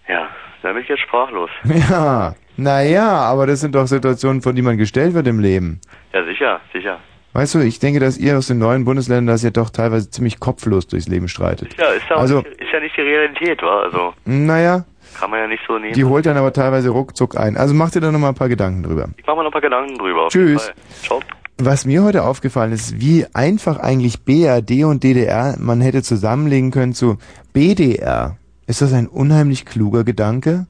Ja, 0.07 0.29
da 0.61 0.73
bin 0.73 0.81
ich 0.83 0.89
jetzt 0.89 1.01
sprachlos. 1.01 1.49
Ja, 1.89 2.35
naja, 2.57 3.09
aber 3.09 3.47
das 3.47 3.61
sind 3.61 3.75
doch 3.75 3.87
Situationen, 3.87 4.41
von 4.41 4.55
die 4.55 4.61
man 4.61 4.77
gestellt 4.77 5.13
wird 5.13 5.27
im 5.27 5.39
Leben. 5.39 5.79
Ja, 6.11 6.25
sicher, 6.25 6.59
sicher. 6.73 6.99
Weißt 7.33 7.53
du, 7.55 7.59
ich 7.59 7.79
denke, 7.79 7.99
dass 7.99 8.17
ihr 8.17 8.37
aus 8.37 8.47
den 8.47 8.57
neuen 8.57 8.85
Bundesländern 8.85 9.27
das 9.27 9.43
ja 9.43 9.51
doch 9.51 9.69
teilweise 9.69 10.09
ziemlich 10.09 10.39
kopflos 10.39 10.87
durchs 10.87 11.07
Leben 11.07 11.27
streitet. 11.27 11.75
Ja, 11.77 11.89
ist 11.91 12.03
ja, 12.09 12.15
auch 12.15 12.21
Also- 12.21 12.37
nicht, 12.39 12.47
ist 12.61 12.71
ja 12.73 12.79
nicht 12.79 12.97
die 12.97 13.01
Realität, 13.01 13.61
wa? 13.61 13.81
Also, 13.83 14.13
Naja, 14.25 14.85
kann 15.19 15.29
man 15.29 15.39
ja 15.39 15.47
nicht 15.47 15.61
so 15.67 15.77
nehmen. 15.77 15.93
die 15.93 16.05
holt 16.05 16.25
dann 16.25 16.37
aber 16.37 16.51
teilweise 16.53 16.89
ruckzuck 16.89 17.37
ein. 17.37 17.55
Also 17.57 17.73
mach 17.75 17.91
dir 17.91 18.01
da 18.01 18.11
noch 18.11 18.19
mal 18.19 18.29
ein 18.29 18.35
paar 18.35 18.49
Gedanken 18.49 18.83
drüber. 18.83 19.09
ich 19.17 19.25
mache 19.27 19.35
mir 19.37 19.43
noch 19.43 19.49
ein 19.49 19.53
paar 19.53 19.61
Gedanken 19.61 19.97
drüber. 19.97 20.27
Tschüss. 20.29 20.71
Ciao. 21.03 21.21
Was 21.61 21.85
mir 21.85 22.03
heute 22.03 22.23
aufgefallen 22.23 22.71
ist, 22.71 23.01
wie 23.01 23.25
einfach 23.33 23.77
eigentlich 23.79 24.23
BRD 24.23 24.85
und 24.85 25.03
DDR 25.03 25.55
man 25.59 25.81
hätte 25.81 26.01
zusammenlegen 26.03 26.71
können 26.71 26.93
zu 26.93 27.17
BDR. 27.53 28.37
Ist 28.65 28.81
das 28.81 28.93
ein 28.93 29.07
unheimlich 29.07 29.65
kluger 29.65 30.03
Gedanke? 30.03 30.67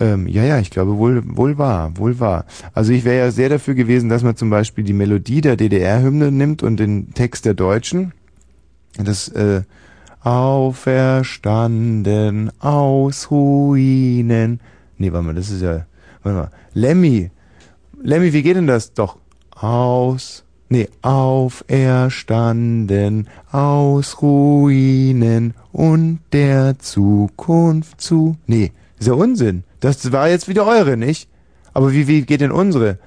Ähm, 0.00 0.26
ja, 0.26 0.42
ja, 0.44 0.58
ich 0.58 0.70
glaube 0.70 0.96
wohl, 0.96 1.22
wohl 1.36 1.58
wahr, 1.58 1.92
wohl 1.96 2.18
wahr. 2.18 2.46
Also 2.72 2.92
ich 2.92 3.04
wäre 3.04 3.18
ja 3.18 3.30
sehr 3.30 3.50
dafür 3.50 3.74
gewesen, 3.74 4.08
dass 4.08 4.22
man 4.22 4.34
zum 4.34 4.48
Beispiel 4.48 4.82
die 4.82 4.94
Melodie 4.94 5.42
der 5.42 5.56
DDR-Hymne 5.56 6.32
nimmt 6.32 6.62
und 6.62 6.78
den 6.78 7.12
Text 7.12 7.44
der 7.44 7.52
Deutschen. 7.54 8.14
Das 8.96 9.28
äh, 9.28 9.62
Auferstanden 10.22 12.50
aus 12.60 13.30
Ruinen. 13.30 14.60
Nee, 14.98 15.12
warte 15.12 15.26
mal, 15.26 15.34
das 15.34 15.50
ist 15.50 15.62
ja. 15.62 15.86
Warte 16.22 16.38
mal. 16.38 16.50
Lemmy. 16.74 17.30
Lemmy, 18.02 18.32
wie 18.32 18.42
geht 18.42 18.56
denn 18.56 18.66
das? 18.66 18.94
Doch. 18.94 19.18
Aus. 19.54 20.44
Nee, 20.72 20.88
auferstanden 21.02 23.26
aus 23.50 24.22
Ruinen 24.22 25.54
und 25.72 26.20
der 26.32 26.78
Zukunft 26.78 28.00
zu. 28.00 28.36
Nee, 28.46 28.70
ist 28.96 29.08
ja 29.08 29.14
Unsinn. 29.14 29.64
Das 29.80 30.12
war 30.12 30.28
jetzt 30.28 30.48
wieder 30.48 30.66
eure, 30.66 30.96
nicht? 30.96 31.28
Aber 31.72 31.92
wie, 31.92 32.06
wie 32.06 32.22
geht 32.22 32.40
denn 32.40 32.52
unsere? 32.52 32.98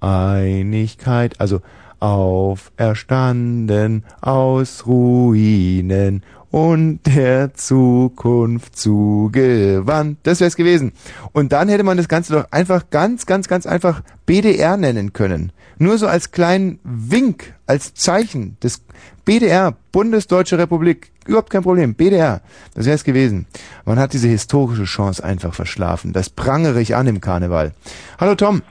Einigkeit, 0.00 1.40
also 1.40 1.62
auferstanden 2.00 4.04
aus 4.20 4.86
Ruinen 4.86 6.22
und 6.50 7.00
der 7.04 7.54
Zukunft 7.54 8.76
zugewandt. 8.76 10.18
Das 10.22 10.40
wär's 10.40 10.56
gewesen. 10.56 10.92
Und 11.32 11.52
dann 11.52 11.68
hätte 11.68 11.84
man 11.84 11.96
das 11.96 12.08
Ganze 12.08 12.32
doch 12.32 12.46
einfach 12.50 12.90
ganz, 12.90 13.26
ganz, 13.26 13.48
ganz 13.48 13.66
einfach 13.66 14.02
BDR 14.26 14.76
nennen 14.76 15.12
können. 15.12 15.52
Nur 15.78 15.98
so 15.98 16.06
als 16.06 16.30
kleinen 16.30 16.78
Wink, 16.84 17.54
als 17.66 17.94
Zeichen 17.94 18.56
des 18.62 18.82
BDR, 19.24 19.74
Bundesdeutsche 19.92 20.56
Republik. 20.56 21.10
Überhaupt 21.26 21.50
kein 21.50 21.62
Problem. 21.62 21.94
BDR. 21.94 22.40
Das 22.74 22.86
wär's 22.86 23.04
gewesen. 23.04 23.46
Man 23.84 23.98
hat 23.98 24.12
diese 24.12 24.28
historische 24.28 24.84
Chance 24.84 25.22
einfach 25.22 25.52
verschlafen. 25.52 26.12
Das 26.12 26.30
prangere 26.30 26.80
ich 26.80 26.94
an 26.94 27.06
im 27.08 27.20
Karneval. 27.20 27.72
Hallo 28.18 28.34
Tom. 28.36 28.62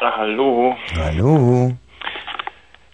Ah, 0.00 0.16
hallo. 0.16 0.74
Hallo. 0.96 1.76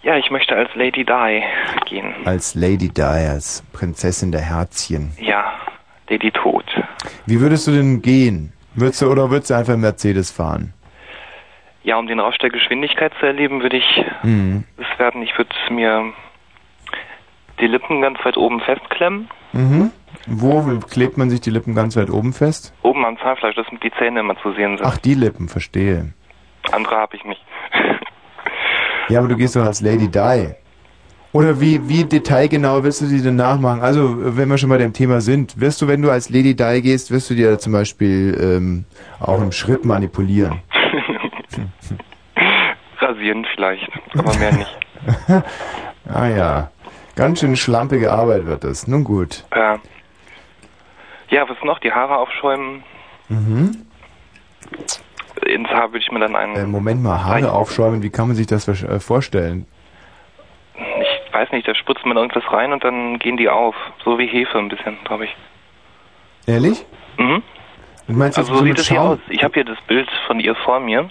Ja, 0.02 0.16
ich 0.16 0.30
möchte 0.30 0.54
als 0.54 0.70
Lady 0.74 1.04
Di 1.04 1.42
gehen. 1.86 2.14
Als 2.24 2.54
Lady 2.54 2.88
Di, 2.88 3.02
als 3.02 3.62
Prinzessin 3.72 4.30
der 4.32 4.40
Herzchen. 4.42 5.12
Ja, 5.20 5.52
Lady 6.08 6.30
Tod. 6.30 6.64
Wie 7.26 7.40
würdest 7.40 7.66
du 7.66 7.72
denn 7.72 8.00
gehen? 8.00 8.52
Würdest 8.74 9.02
du 9.02 9.10
oder 9.10 9.30
würdest 9.30 9.50
du 9.50 9.54
einfach 9.54 9.74
im 9.74 9.80
Mercedes 9.80 10.30
fahren? 10.30 10.72
Ja, 11.82 11.96
um 11.98 12.06
den 12.06 12.20
Rausch 12.20 12.38
der 12.38 12.50
Geschwindigkeit 12.50 13.12
zu 13.18 13.26
erleben, 13.26 13.62
würde 13.62 13.78
ich 13.78 14.04
Mhm. 14.22 14.64
es 14.76 14.98
werden. 14.98 15.22
Ich 15.22 15.36
würde 15.36 15.50
mir 15.70 16.12
die 17.60 17.66
Lippen 17.66 18.00
ganz 18.00 18.24
weit 18.24 18.36
oben 18.36 18.60
festklemmen. 18.60 19.28
Mhm. 19.52 19.90
Wo 20.26 20.62
klebt 20.90 21.16
man 21.18 21.28
sich 21.30 21.40
die 21.40 21.50
Lippen 21.50 21.74
ganz 21.74 21.96
weit 21.96 22.10
oben 22.10 22.32
fest? 22.32 22.72
Oben 22.82 23.04
am 23.04 23.18
Zahnfleisch, 23.18 23.56
dass 23.56 23.66
die 23.82 23.90
Zähne 23.98 24.20
immer 24.20 24.36
zu 24.42 24.52
sehen 24.52 24.76
sind. 24.76 24.86
Ach, 24.86 24.98
die 24.98 25.14
Lippen, 25.14 25.48
verstehe. 25.48 26.12
Andere 26.72 26.96
habe 26.96 27.16
ich 27.16 27.24
nicht. 27.24 27.40
Ja, 29.08 29.20
aber 29.20 29.28
du 29.28 29.36
gehst 29.36 29.56
doch 29.56 29.64
als 29.64 29.80
Lady 29.80 30.08
Di. 30.08 30.54
Oder 31.32 31.60
wie, 31.60 31.88
wie 31.88 32.04
detailgenau 32.04 32.82
willst 32.82 33.02
du 33.02 33.06
die 33.06 33.22
denn 33.22 33.36
nachmachen? 33.36 33.80
Also, 33.80 34.16
wenn 34.36 34.48
wir 34.48 34.56
schon 34.56 34.70
bei 34.70 34.78
dem 34.78 34.92
Thema 34.92 35.20
sind, 35.20 35.60
wirst 35.60 35.82
du, 35.82 35.88
wenn 35.88 36.00
du 36.00 36.10
als 36.10 36.30
Lady 36.30 36.54
Di 36.54 36.82
gehst, 36.82 37.10
wirst 37.10 37.30
du 37.30 37.34
dir 37.34 37.58
zum 37.58 37.72
Beispiel 37.72 38.36
ähm, 38.40 38.84
auch 39.20 39.40
im 39.40 39.52
Schritt 39.52 39.84
manipulieren? 39.84 40.62
Rasieren 42.98 43.46
vielleicht, 43.54 43.88
aber 44.16 44.36
mehr 44.38 44.52
nicht. 44.52 44.78
ah 46.12 46.26
ja, 46.26 46.70
ganz 47.14 47.40
schön 47.40 47.56
schlampige 47.56 48.12
Arbeit 48.12 48.46
wird 48.46 48.64
das. 48.64 48.88
Nun 48.88 49.04
gut. 49.04 49.44
Ja. 49.54 49.78
Ja, 51.30 51.48
was 51.48 51.56
noch? 51.62 51.78
Die 51.78 51.92
Haare 51.92 52.16
aufschäumen. 52.16 52.82
Mhm. 53.28 53.86
Ins 55.46 55.68
Haar 55.68 55.88
würde 55.92 55.98
ich 55.98 56.10
mir 56.10 56.20
dann 56.20 56.36
einen. 56.36 56.56
Äh, 56.56 56.66
Moment 56.66 57.02
mal, 57.02 57.24
Haare 57.24 57.52
aufschäumen, 57.52 58.02
wie 58.02 58.10
kann 58.10 58.28
man 58.28 58.36
sich 58.36 58.46
das 58.46 58.66
äh, 58.68 59.00
vorstellen? 59.00 59.66
Ich 60.76 61.34
weiß 61.34 61.50
nicht, 61.52 61.66
da 61.68 61.74
spritzt 61.74 62.04
man 62.06 62.16
irgendwas 62.16 62.44
rein 62.52 62.72
und 62.72 62.82
dann 62.84 63.18
gehen 63.18 63.36
die 63.36 63.48
auf. 63.48 63.74
So 64.04 64.18
wie 64.18 64.26
Hefe 64.26 64.58
ein 64.58 64.68
bisschen, 64.68 64.96
glaube 65.04 65.24
ich. 65.26 65.36
Ehrlich? 66.46 66.84
Mhm. 67.18 67.42
Du 68.06 68.12
meinst 68.14 68.38
Also 68.38 68.54
so 68.54 68.60
sieht 68.60 68.68
mit 68.70 68.78
es 68.78 68.88
hier 68.88 68.96
Schaum? 68.96 69.08
aus. 69.12 69.18
Ich 69.28 69.42
habe 69.44 69.54
hier 69.54 69.64
das 69.64 69.78
Bild 69.86 70.08
von 70.26 70.40
ihr 70.40 70.54
vor 70.54 70.80
mir. 70.80 71.10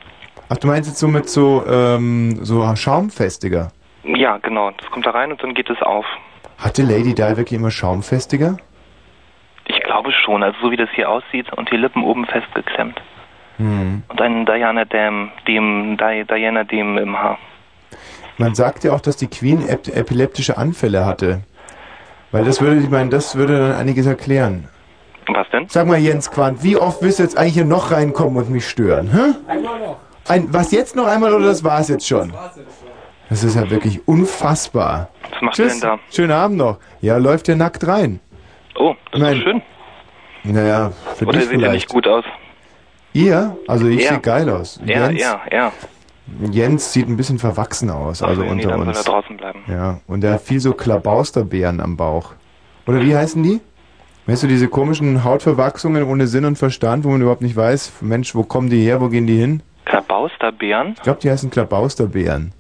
Ach, 0.50 0.58
du 0.58 0.68
meinst 0.68 0.90
jetzt 0.90 1.00
so 1.00 1.08
mit 1.08 1.30
so, 1.30 1.64
ähm, 1.68 2.38
so 2.44 2.76
Schaumfestiger? 2.76 3.72
Ja, 4.04 4.38
genau. 4.38 4.72
Das 4.72 4.90
kommt 4.90 5.06
da 5.06 5.12
rein 5.12 5.32
und 5.32 5.44
dann 5.44 5.54
geht 5.54 5.70
es 5.70 5.82
auf. 5.82 6.06
Hatte 6.58 6.82
Lady 6.82 7.14
Di 7.14 7.22
wirklich 7.22 7.54
immer 7.60 7.70
Schaumfestiger? 7.72 8.58
Ich 9.66 9.80
glaube 9.82 10.12
schon. 10.12 10.42
Also 10.44 10.58
so 10.62 10.72
wie 10.72 10.78
das 10.78 10.90
hier 10.96 11.10
aussieht 11.10 11.52
und 11.54 11.70
die 11.72 11.78
Lippen 11.78 12.04
oben 12.04 12.26
festgeklemmt. 12.26 13.00
Hm. 13.58 14.04
Und 14.08 14.22
ein 14.22 14.46
Diana 14.46 14.86
Dam, 14.86 15.32
dem, 15.48 15.98
Di 15.98 16.24
Diana 16.26 16.64
Dem 16.64 16.98
im 16.98 17.18
Haar. 17.18 17.38
Man 18.38 18.54
sagt 18.54 18.84
ja 18.84 18.94
auch, 18.94 19.02
dass 19.02 19.18
die 19.18 19.28
Queen 19.28 19.68
ep 19.68 19.88
epileptische 19.88 20.58
Anfälle 20.58 21.06
hatte. 21.06 21.42
Weil 22.32 22.46
das 22.46 22.62
würde, 22.62 22.78
ich 22.80 22.90
meine, 22.90 23.10
das 23.10 23.36
würde 23.36 23.58
dann 23.58 23.72
einiges 23.74 24.06
erklären. 24.06 24.68
Was 25.28 25.50
denn? 25.50 25.68
Sag 25.70 25.88
mal, 25.88 25.98
Jens 25.98 26.30
Quandt, 26.30 26.64
wie 26.64 26.78
oft 26.78 27.02
willst 27.02 27.20
du 27.20 27.24
jetzt 27.24 27.38
eigentlich 27.38 27.56
hier 27.56 27.66
noch 27.66 27.92
reinkommen 27.92 28.38
und 28.38 28.50
mich 28.50 28.68
stören? 28.68 29.10
Hä? 29.12 29.52
Einmal 29.52 29.80
noch. 29.80 29.98
Ein, 30.28 30.54
was 30.54 30.72
jetzt 30.72 30.96
noch 30.96 31.08
einmal 31.08 31.34
oder 31.34 31.46
das 31.48 31.64
war's 31.64 31.88
jetzt 31.90 32.08
schon? 32.08 32.34
Das 33.30 33.44
ist 33.44 33.56
ja 33.56 33.70
wirklich 33.70 34.08
unfassbar. 34.08 35.10
Was 35.32 35.42
macht 35.42 35.56
Tschüss. 35.56 35.82
ihr 35.84 35.90
denn 35.90 36.00
Schönen 36.12 36.32
Abend 36.32 36.58
noch. 36.58 36.78
Ja, 37.02 37.18
läuft 37.18 37.48
ja 37.48 37.56
nackt 37.56 37.88
rein. 37.88 38.20
da? 38.74 38.82
Oh, 38.82 38.96
das 39.12 39.22
Nein. 39.22 39.38
ist 39.38 39.44
schön. 39.44 39.62
Naja, 40.44 40.92
für 41.16 41.26
Oder 41.26 41.40
dich 41.40 41.50
sieht 41.50 41.62
er 41.62 41.72
nicht 41.72 41.90
vielleicht. 41.90 41.90
gut 41.90 42.08
aus? 42.08 42.24
Ihr? 43.18 43.58
Also 43.68 43.88
ich 43.88 44.04
Er. 44.04 44.10
sehe 44.10 44.20
geil 44.20 44.50
aus. 44.50 44.80
Ja, 44.86 45.08
Jens, 45.10 45.22
ja, 45.22 45.42
ja. 45.52 45.72
Jens 46.52 46.92
sieht 46.94 47.08
ein 47.08 47.16
bisschen 47.18 47.40
verwachsen 47.40 47.90
aus, 47.90 48.22
also 48.22 48.42
nee, 48.42 48.50
unter 48.50 48.70
dann 48.70 48.80
soll 48.80 48.88
uns. 48.90 48.98
er 48.98 49.04
draußen 49.04 49.38
bleiben. 49.38 49.60
Ja, 49.68 50.00
und 50.08 50.24
er 50.24 50.34
hat 50.34 50.42
viel 50.42 50.60
so 50.60 50.74
Klabausterbeeren 50.74 51.80
am 51.80 51.96
Bauch. 51.98 52.34
Oder 52.86 53.02
wie 53.02 53.16
heißen 53.16 53.42
die? 53.44 53.62
Weißt 54.26 54.44
du, 54.44 54.48
diese 54.48 54.68
komischen 54.68 55.24
Hautverwachsungen 55.24 56.04
ohne 56.04 56.28
Sinn 56.28 56.44
und 56.44 56.58
Verstand, 56.58 57.06
wo 57.06 57.10
man 57.10 57.22
überhaupt 57.22 57.42
nicht 57.42 57.56
weiß, 57.56 57.94
Mensch, 58.02 58.36
wo 58.36 58.44
kommen 58.44 58.70
die 58.70 58.84
her, 58.84 59.00
wo 59.00 59.08
gehen 59.08 59.26
die 59.26 59.38
hin? 59.40 59.64
Klabausterbären? 59.86 60.94
Ich 60.98 61.02
glaube, 61.04 61.20
die 61.22 61.30
heißen 61.32 61.50
Klabausterbeeren. 61.50 62.52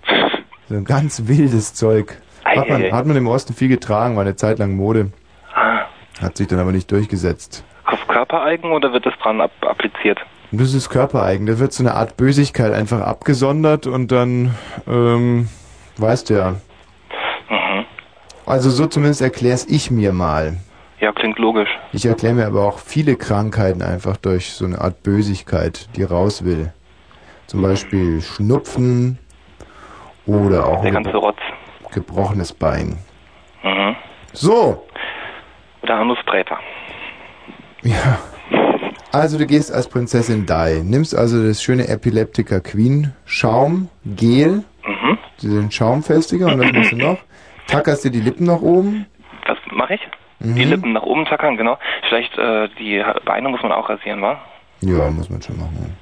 So 0.69 0.75
ein 0.75 0.85
ganz 0.85 1.23
wildes 1.27 1.73
Zeug. 1.73 2.17
Hat 2.45 2.69
man, 2.69 2.91
hat 2.91 3.05
man 3.05 3.17
im 3.17 3.27
Osten 3.27 3.53
viel 3.53 3.67
getragen, 3.67 4.15
war 4.15 4.21
eine 4.23 4.37
Zeit 4.37 4.59
lang 4.59 4.75
Mode. 4.75 5.11
Ah, 5.53 5.81
Hat 6.21 6.37
sich 6.37 6.47
dann 6.47 6.59
aber 6.59 6.71
nicht 6.71 6.89
durchgesetzt. 6.91 7.65
auf 7.85 8.07
Körpereigen 8.07 8.71
oder 8.71 8.93
wird 8.93 9.05
das 9.05 9.13
dran 9.21 9.41
appliziert? 9.41 10.19
Und 10.51 10.61
das 10.61 10.73
ist 10.73 10.89
körpereigen. 10.89 11.45
Da 11.45 11.59
wird 11.59 11.73
so 11.73 11.83
eine 11.83 11.93
Art 11.95 12.15
Bösigkeit 12.17 12.71
einfach 12.73 13.01
abgesondert 13.01 13.85
und 13.87 14.11
dann, 14.11 14.55
ähm, 14.87 15.49
weißt 15.97 16.29
du 16.29 16.33
ja. 16.35 16.51
Mhm. 17.49 17.85
Also 18.45 18.69
so 18.69 18.87
zumindest 18.87 19.21
erklär's 19.21 19.65
ich 19.65 19.91
mir 19.91 20.13
mal. 20.13 20.57
Ja, 20.99 21.11
klingt 21.11 21.37
logisch. 21.37 21.69
Ich 21.91 22.05
erkläre 22.05 22.33
mir 22.33 22.47
aber 22.47 22.65
auch 22.65 22.79
viele 22.79 23.17
Krankheiten 23.17 23.81
einfach 23.81 24.17
durch 24.17 24.53
so 24.53 24.65
eine 24.65 24.79
Art 24.81 25.03
Bösigkeit, 25.03 25.89
die 25.95 26.03
raus 26.03 26.43
will. 26.43 26.73
Zum 27.47 27.61
Beispiel 27.61 28.21
Schnupfen 28.21 29.19
oder 30.25 30.65
auch 30.65 30.81
Der 30.81 30.91
ganze 30.91 31.15
Rotz. 31.15 31.37
gebrochenes 31.91 32.51
Bein. 32.53 32.97
Mhm. 33.63 33.95
So, 34.33 34.85
Oder 35.83 35.95
Anusträter. 35.95 36.57
ja. 37.83 38.17
Also 39.11 39.37
du 39.37 39.45
gehst 39.45 39.71
als 39.71 39.87
Prinzessin 39.87 40.45
Dai, 40.45 40.81
nimmst 40.83 41.15
also 41.15 41.45
das 41.45 41.63
schöne 41.63 41.87
Epileptica 41.87 42.59
Queen 42.59 43.13
Schaum, 43.25 43.89
Gel, 44.05 44.63
Mhm. 44.85 45.17
diesen 45.41 45.71
Schaumfestiger 45.71 46.47
und 46.47 46.59
was 46.59 46.71
machst 46.71 46.91
du 46.91 46.97
noch? 46.97 47.17
Tackerst 47.67 48.05
dir 48.05 48.11
die 48.11 48.21
Lippen 48.21 48.45
nach 48.45 48.61
oben. 48.61 49.05
Was 49.47 49.57
mache 49.71 49.95
ich? 49.95 50.01
Mhm. 50.39 50.55
Die 50.55 50.63
Lippen 50.63 50.93
nach 50.93 51.03
oben 51.03 51.25
tackern, 51.25 51.57
genau. 51.57 51.77
Vielleicht 52.07 52.37
äh, 52.37 52.69
die 52.79 53.03
Beine 53.25 53.49
muss 53.49 53.61
man 53.63 53.71
auch 53.71 53.89
rasieren, 53.89 54.21
wa? 54.21 54.39
Ja, 54.81 55.09
muss 55.09 55.29
man 55.29 55.41
schon 55.41 55.57
machen. 55.57 55.95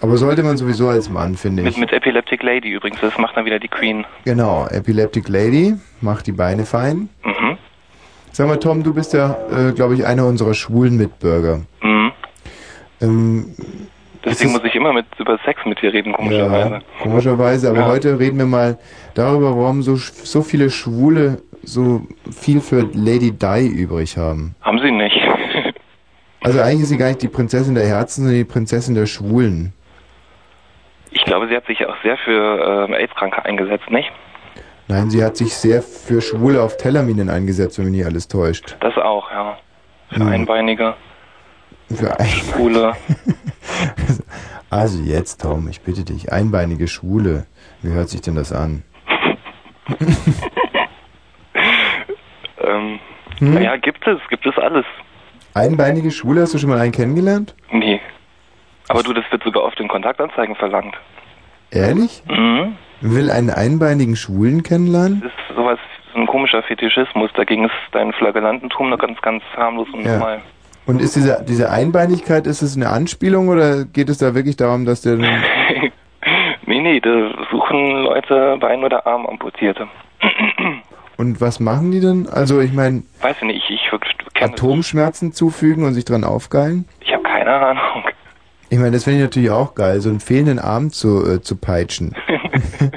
Aber 0.00 0.16
sollte 0.16 0.42
man 0.42 0.56
sowieso 0.56 0.88
als 0.88 1.08
Mann, 1.10 1.36
finde 1.36 1.62
Mit, 1.62 1.72
ich. 1.74 1.78
mit 1.78 1.92
Epileptic 1.92 2.42
Lady 2.42 2.70
übrigens. 2.70 3.00
Das 3.00 3.16
macht 3.18 3.36
dann 3.36 3.44
wieder 3.44 3.58
die 3.58 3.68
Queen. 3.68 4.04
Genau, 4.24 4.66
Epileptic 4.68 5.28
Lady, 5.28 5.74
macht 6.00 6.26
die 6.26 6.32
Beine 6.32 6.64
fein. 6.66 7.08
Mhm. 7.24 7.56
Sag 8.32 8.48
mal, 8.48 8.56
Tom, 8.58 8.82
du 8.82 8.94
bist 8.94 9.12
ja, 9.12 9.36
äh, 9.50 9.72
glaube 9.72 9.94
ich, 9.94 10.06
einer 10.06 10.26
unserer 10.26 10.54
schwulen 10.54 10.96
Mitbürger. 10.96 11.60
Mhm. 11.82 12.11
Ähm, 13.02 13.54
Deswegen 14.24 14.52
muss 14.52 14.62
ich 14.64 14.74
immer 14.76 14.92
mit 14.92 15.06
über 15.18 15.36
Sex 15.44 15.60
mit 15.66 15.82
dir 15.82 15.92
reden, 15.92 16.12
komischerweise. 16.12 16.74
ja, 16.74 16.80
komischerweise, 17.02 17.68
aber 17.70 17.80
Ja. 17.80 17.86
heute 17.88 18.18
reden 18.20 18.38
wir 18.38 18.46
mal 18.46 18.78
darüber, 19.14 19.56
warum 19.56 19.82
so, 19.82 19.96
so 19.96 20.42
viele 20.42 20.70
Schwule 20.70 21.42
so 21.64 22.02
viel 22.30 22.60
für 22.60 22.88
Lady 22.92 23.32
Di 23.32 23.66
übrig 23.66 24.16
haben. 24.16 24.54
Haben 24.62 24.78
sie 24.78 24.90
nicht. 24.90 25.16
Also 26.44 26.60
eigentlich 26.60 26.80
ist 26.82 26.88
sie 26.88 26.96
gar 26.98 27.06
nicht 27.06 27.22
die 27.22 27.28
Prinzessin 27.28 27.76
der 27.76 27.86
Herzen, 27.86 28.22
sondern 28.24 28.36
die 28.36 28.44
Prinzessin 28.44 28.96
der 28.96 29.06
Schwulen. 29.06 29.72
Ich 31.12 31.24
glaube, 31.24 31.46
sie 31.46 31.54
hat 31.54 31.66
sich 31.66 31.86
auch 31.86 31.94
sehr 32.02 32.16
für 32.16 32.86
ähm, 32.88 32.94
AIDS-Kranke 32.94 33.44
eingesetzt, 33.44 33.88
nicht? 33.90 34.10
Nein, 34.88 35.08
sie 35.08 35.22
hat 35.22 35.36
sich 35.36 35.54
sehr 35.54 35.82
für 35.82 36.20
Schwule 36.20 36.60
auf 36.60 36.76
Tellerminen 36.78 37.30
eingesetzt, 37.30 37.78
wenn 37.78 37.84
mich 37.84 37.94
nicht 37.98 38.06
alles 38.06 38.26
täuscht. 38.26 38.76
Das 38.80 38.96
auch, 38.96 39.30
ja. 39.30 39.56
Für 40.10 40.16
Hm. 40.20 40.26
Einbeinige, 40.28 40.94
Für 41.94 42.18
ein 42.18 42.26
Schwule. 42.28 42.94
Also 44.70 45.02
jetzt, 45.02 45.42
Tom, 45.42 45.68
ich 45.68 45.82
bitte 45.82 46.02
dich, 46.02 46.32
einbeinige 46.32 46.88
Schwule. 46.88 47.44
Wie 47.82 47.92
hört 47.92 48.08
sich 48.08 48.22
denn 48.22 48.36
das 48.36 48.52
an? 48.54 48.82
ähm, 52.64 52.98
Hm? 53.38 53.54
Naja, 53.54 53.76
gibt 53.76 54.06
es, 54.06 54.18
gibt 54.30 54.46
es 54.46 54.56
alles. 54.56 54.86
Einbeinige 55.54 56.10
Schwule, 56.10 56.40
hast 56.42 56.54
du 56.54 56.58
schon 56.58 56.70
mal 56.70 56.78
einen 56.80 56.92
kennengelernt? 56.92 57.54
Nee. 57.70 58.00
Aber 58.88 59.02
du, 59.02 59.12
das 59.12 59.24
wird 59.30 59.42
sogar 59.42 59.62
oft 59.64 59.78
in 59.80 59.88
Kontaktanzeigen 59.88 60.54
verlangt. 60.56 60.96
Ehrlich? 61.70 62.22
Mhm. 62.30 62.76
Will 63.00 63.30
einen 63.30 63.50
einbeinigen 63.50 64.16
Schwulen 64.16 64.62
kennenlernen? 64.62 65.20
Das 65.22 65.32
ist 65.32 65.56
sowas, 65.56 65.78
so 66.14 66.20
ein 66.20 66.26
komischer 66.26 66.62
Fetischismus. 66.62 67.30
Dagegen 67.34 67.64
ist 67.64 67.72
dein 67.92 68.12
Flagellantentum 68.12 68.90
noch 68.90 68.98
ganz, 68.98 69.20
ganz 69.20 69.42
harmlos 69.56 69.88
und 69.92 70.04
Ja. 70.04 70.12
normal. 70.18 70.42
Und 70.86 71.00
ist 71.00 71.16
diese, 71.16 71.44
diese 71.48 71.70
Einbeinigkeit, 71.70 72.46
ist 72.46 72.62
es 72.62 72.76
eine 72.76 72.88
Anspielung 72.88 73.48
oder 73.48 73.84
geht 73.84 74.08
es 74.08 74.18
da 74.18 74.34
wirklich 74.34 74.56
darum, 74.56 74.84
dass 74.84 75.02
der... 75.02 75.18
Nee, 76.64 76.80
nee, 76.80 77.00
da 77.00 77.10
suchen 77.50 78.04
Leute 78.04 78.56
Bein 78.58 78.82
oder 78.82 79.06
Arm 79.06 79.26
amputierte. 79.26 79.88
Und 81.18 81.40
was 81.40 81.60
machen 81.60 81.90
die 81.90 82.00
denn? 82.00 82.28
Also 82.28 82.60
ich 82.60 82.72
meine, 82.72 83.02
Weiß 83.20 83.36
ich 83.38 83.42
nicht, 83.42 83.68
ich 83.68 83.92
wirklich 83.92 84.14
Atomschmerzen 84.40 85.32
zufügen 85.32 85.84
und 85.84 85.94
sich 85.94 86.04
dran 86.04 86.24
aufgeilen? 86.24 86.88
Ich 87.00 87.12
habe 87.12 87.22
keine 87.24 87.52
Ahnung. 87.52 88.04
Ich 88.70 88.78
meine, 88.78 88.92
das 88.92 89.04
finde 89.04 89.18
ich 89.18 89.24
natürlich 89.24 89.50
auch 89.50 89.74
geil, 89.74 90.00
so 90.00 90.08
einen 90.08 90.20
fehlenden 90.20 90.58
Arm 90.58 90.90
zu, 90.90 91.24
äh, 91.26 91.42
zu 91.42 91.56
peitschen. 91.56 92.16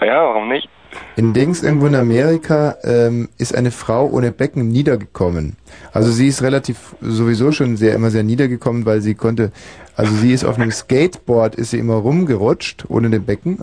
Naja, 0.00 0.22
warum 0.24 0.48
nicht? 0.48 0.68
In 1.16 1.32
Dings 1.32 1.62
irgendwo 1.62 1.86
in 1.86 1.94
Amerika 1.94 2.76
ähm, 2.82 3.28
ist 3.38 3.54
eine 3.54 3.70
Frau 3.70 4.06
ohne 4.08 4.32
Becken 4.32 4.68
niedergekommen. 4.68 5.56
Also 5.92 6.10
sie 6.10 6.26
ist 6.26 6.42
relativ 6.42 6.96
sowieso 7.00 7.52
schon 7.52 7.76
sehr 7.76 7.94
immer 7.94 8.10
sehr 8.10 8.24
niedergekommen, 8.24 8.84
weil 8.84 9.00
sie 9.00 9.14
konnte, 9.14 9.52
also 9.94 10.12
sie 10.16 10.32
ist 10.32 10.44
auf 10.44 10.58
einem 10.58 10.72
Skateboard 10.72 11.54
ist 11.54 11.70
sie 11.70 11.78
immer 11.78 11.94
rumgerutscht 11.94 12.86
ohne 12.88 13.10
den 13.10 13.24
Becken, 13.24 13.60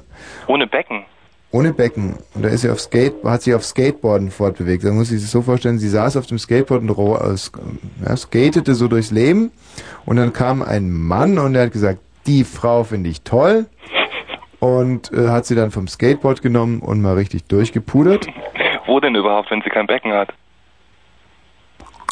Ohne 0.48 0.66
Becken. 0.66 1.04
ohne 1.52 1.74
Becken. 1.74 2.16
Und 2.36 2.44
da 2.44 2.50
ist 2.50 2.62
sie 2.62 2.70
auf 2.70 2.80
Skate, 2.80 3.16
hat 3.26 3.42
sie 3.42 3.54
auf 3.54 3.66
Skateboarden 3.66 4.32
fortbewegt. 4.32 4.86
Da 4.86 4.92
muss 4.92 5.10
sie 5.10 5.18
sich 5.18 5.30
so 5.30 5.42
vorstellen, 5.42 5.78
sie 5.78 5.90
saß 5.90 6.16
auf 6.16 6.28
dem 6.28 6.40
Skateboard 6.40 6.84
und 6.84 6.90
äh, 6.98 8.06
ja, 8.06 8.16
skatete 8.16 8.76
so 8.76 8.88
durchs 8.88 9.12
Leben 9.12 9.52
und 10.06 10.16
dann 10.16 10.32
kam 10.32 10.62
ein 10.62 10.90
Mann 10.90 11.38
und 11.38 11.52
der 11.54 11.64
hat 11.64 11.74
gesagt, 11.74 12.00
die 12.28 12.46
Frau 12.46 12.86
finde 12.86 13.10
ich 13.10 13.24
toll. 13.24 13.66
Und 14.62 15.12
äh, 15.12 15.30
hat 15.30 15.48
sie 15.48 15.56
dann 15.56 15.72
vom 15.72 15.88
Skateboard 15.88 16.44
genommen 16.44 16.82
und 16.82 17.02
mal 17.02 17.16
richtig 17.16 17.46
durchgepudert. 17.46 18.28
Wo 18.86 19.00
denn 19.00 19.16
überhaupt, 19.16 19.50
wenn 19.50 19.62
sie 19.64 19.70
kein 19.70 19.88
Becken 19.88 20.14
hat? 20.14 20.30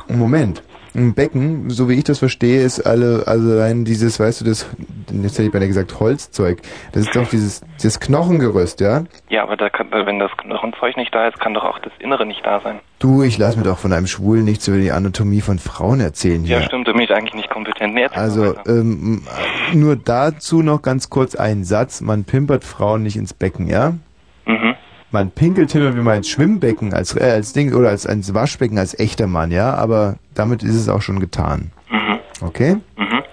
Moment. 0.08 0.64
Ein 0.96 1.14
Becken, 1.14 1.70
so 1.70 1.88
wie 1.88 1.94
ich 1.94 2.04
das 2.04 2.20
verstehe, 2.20 2.62
ist 2.64 2.82
alle, 2.82 3.24
also 3.28 3.52
allein 3.52 3.86
dieses, 3.86 4.20
weißt 4.20 4.42
du, 4.42 4.46
das, 4.46 4.66
jetzt 5.12 5.34
hätte 5.34 5.44
ich 5.44 5.52
beinahe 5.52 5.68
gesagt, 5.68 6.00
Holzzeug. 6.00 6.62
Das 6.92 7.04
ist 7.04 7.16
doch 7.16 7.28
dieses, 7.30 7.62
dieses 7.76 8.00
Knochengerüst, 8.00 8.80
ja? 8.82 9.04
Ja, 9.30 9.44
aber 9.44 9.56
da 9.56 9.70
kann, 9.70 9.88
wenn 9.92 10.20
das 10.20 10.32
Knochenzeug 10.38 10.98
nicht 10.98 11.14
da 11.14 11.28
ist, 11.28 11.40
kann 11.40 11.54
doch 11.54 11.64
auch 11.64 11.80
das 11.80 11.94
Innere 12.00 12.26
nicht 12.26 12.46
da 12.46 12.60
sein. 12.62 12.80
Du, 13.00 13.24
ich 13.24 13.38
lass 13.38 13.56
mir 13.56 13.64
doch 13.64 13.78
von 13.78 13.94
einem 13.94 14.08
Schwulen 14.08 14.46
nichts 14.46 14.68
über 14.68 14.78
die 14.78 14.92
Anatomie 14.92 15.42
von 15.42 15.60
Frauen 15.60 16.00
erzählen 16.00 16.44
hier. 16.44 16.60
Ja, 16.60 16.66
stimmt, 16.66 16.88
da 16.88 16.92
bin 16.92 17.02
ich 17.02 17.12
eigentlich 17.12 17.36
nicht 17.36 17.50
kompetent. 17.50 17.94
Nee, 17.94 18.08
Also, 18.08 18.56
ähm, 18.68 19.24
nur 19.74 19.96
dazu 19.96 20.62
noch 20.62 20.82
ganz 20.82 21.10
kurz 21.10 21.36
einen 21.36 21.64
Satz. 21.64 22.02
Man 22.02 22.24
pimpert 22.24 22.64
Frauen 22.64 23.04
nicht 23.04 23.16
ins 23.16 23.34
Becken, 23.34 23.68
ja? 23.68 23.94
Man 25.12 25.32
pinkelt 25.32 25.72
hin 25.72 25.86
und 25.86 25.94
wieder 25.94 26.04
mal 26.04 26.18
ins 26.18 26.30
Schwimmbecken 26.30 26.94
als, 26.94 27.16
äh, 27.16 27.24
als 27.24 27.54
Ding 27.54 27.74
oder 27.74 27.90
als 27.90 28.06
ins 28.06 28.34
Waschbecken 28.34 28.78
als 28.78 28.98
echter 29.00 29.26
Mann, 29.26 29.52
ja? 29.52 29.74
Aber 29.74 30.18
damit 30.36 30.62
ist 30.62 30.76
es 30.76 30.88
auch 30.88 31.02
schon 31.02 31.20
getan. 31.20 31.72
Mhm. 31.90 32.20
Okay? 32.42 32.78
Mhm. 32.96 33.24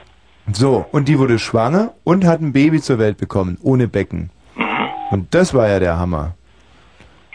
So, 0.52 0.86
und 0.92 1.08
die 1.08 1.18
wurde 1.18 1.38
schwanger 1.38 1.92
und 2.04 2.24
hat 2.24 2.40
ein 2.40 2.52
Baby 2.52 2.80
zur 2.80 2.98
Welt 2.98 3.18
bekommen, 3.18 3.58
ohne 3.62 3.88
Becken. 3.88 4.30
Mhm. 4.54 4.88
Und 5.10 5.34
das 5.34 5.52
war 5.52 5.68
ja 5.68 5.78
der 5.78 5.98
Hammer. 5.98 6.34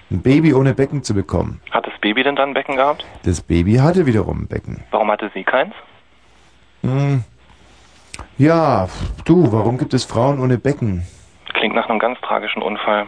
Ein 0.09 0.21
Baby 0.21 0.53
ohne 0.53 0.73
Becken 0.73 1.03
zu 1.03 1.13
bekommen. 1.13 1.61
Hat 1.69 1.85
das 1.85 1.93
Baby 2.01 2.23
denn 2.23 2.35
dann 2.35 2.49
ein 2.49 2.53
Becken 2.53 2.75
gehabt? 2.77 3.05
Das 3.23 3.41
Baby 3.41 3.75
hatte 3.75 4.05
wiederum 4.05 4.41
ein 4.41 4.47
Becken. 4.47 4.83
Warum 4.89 5.11
hatte 5.11 5.29
sie 5.33 5.43
keins? 5.43 5.73
Hm. 6.81 7.23
Ja, 8.37 8.89
du, 9.25 9.51
warum 9.51 9.77
gibt 9.77 9.93
es 9.93 10.03
Frauen 10.03 10.39
ohne 10.39 10.57
Becken? 10.57 11.03
Klingt 11.53 11.75
nach 11.75 11.89
einem 11.89 11.99
ganz 11.99 12.19
tragischen 12.21 12.61
Unfall. 12.61 13.05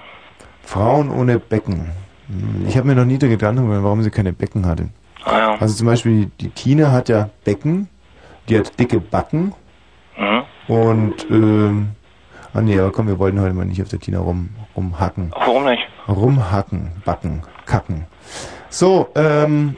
Frauen 0.64 1.12
ohne 1.12 1.40
Becken. 1.40 1.92
Hm, 2.28 2.66
Ich 2.68 2.78
habe 2.78 2.88
mir 2.88 2.96
noch 2.96 3.06
nie 3.06 3.20
Gedanken 3.20 3.64
gemacht, 3.68 3.84
warum 3.84 4.02
sie 4.02 4.10
keine 4.10 4.34
Becken 4.34 4.66
hatte. 4.66 4.90
Ah 5.26 5.38
ja. 5.38 5.56
Also 5.60 5.76
zum 5.76 5.88
Beispiel 5.88 6.32
die 6.40 6.50
Tina 6.50 6.92
hat 6.92 7.10
ja 7.10 7.30
Becken, 7.46 7.88
die 8.50 8.58
hat 8.58 8.78
dicke 8.80 9.00
Backen 9.00 9.54
Mhm. 10.18 10.44
und 10.74 11.26
ähm, 11.32 11.88
ah 12.54 12.62
nee, 12.62 12.78
aber 12.80 12.92
komm, 12.92 13.08
wir 13.08 13.18
wollten 13.18 13.42
heute 13.42 13.54
mal 13.56 13.66
nicht 13.66 13.82
auf 13.82 13.90
der 13.90 14.00
Tina 14.00 14.20
rum 14.20 14.50
rumhacken. 14.76 15.32
Warum 15.36 15.64
nicht? 15.66 15.82
Rumhacken, 16.08 16.92
backen, 17.06 17.42
kacken. 17.66 18.06
So, 18.70 19.08
ähm, 19.16 19.76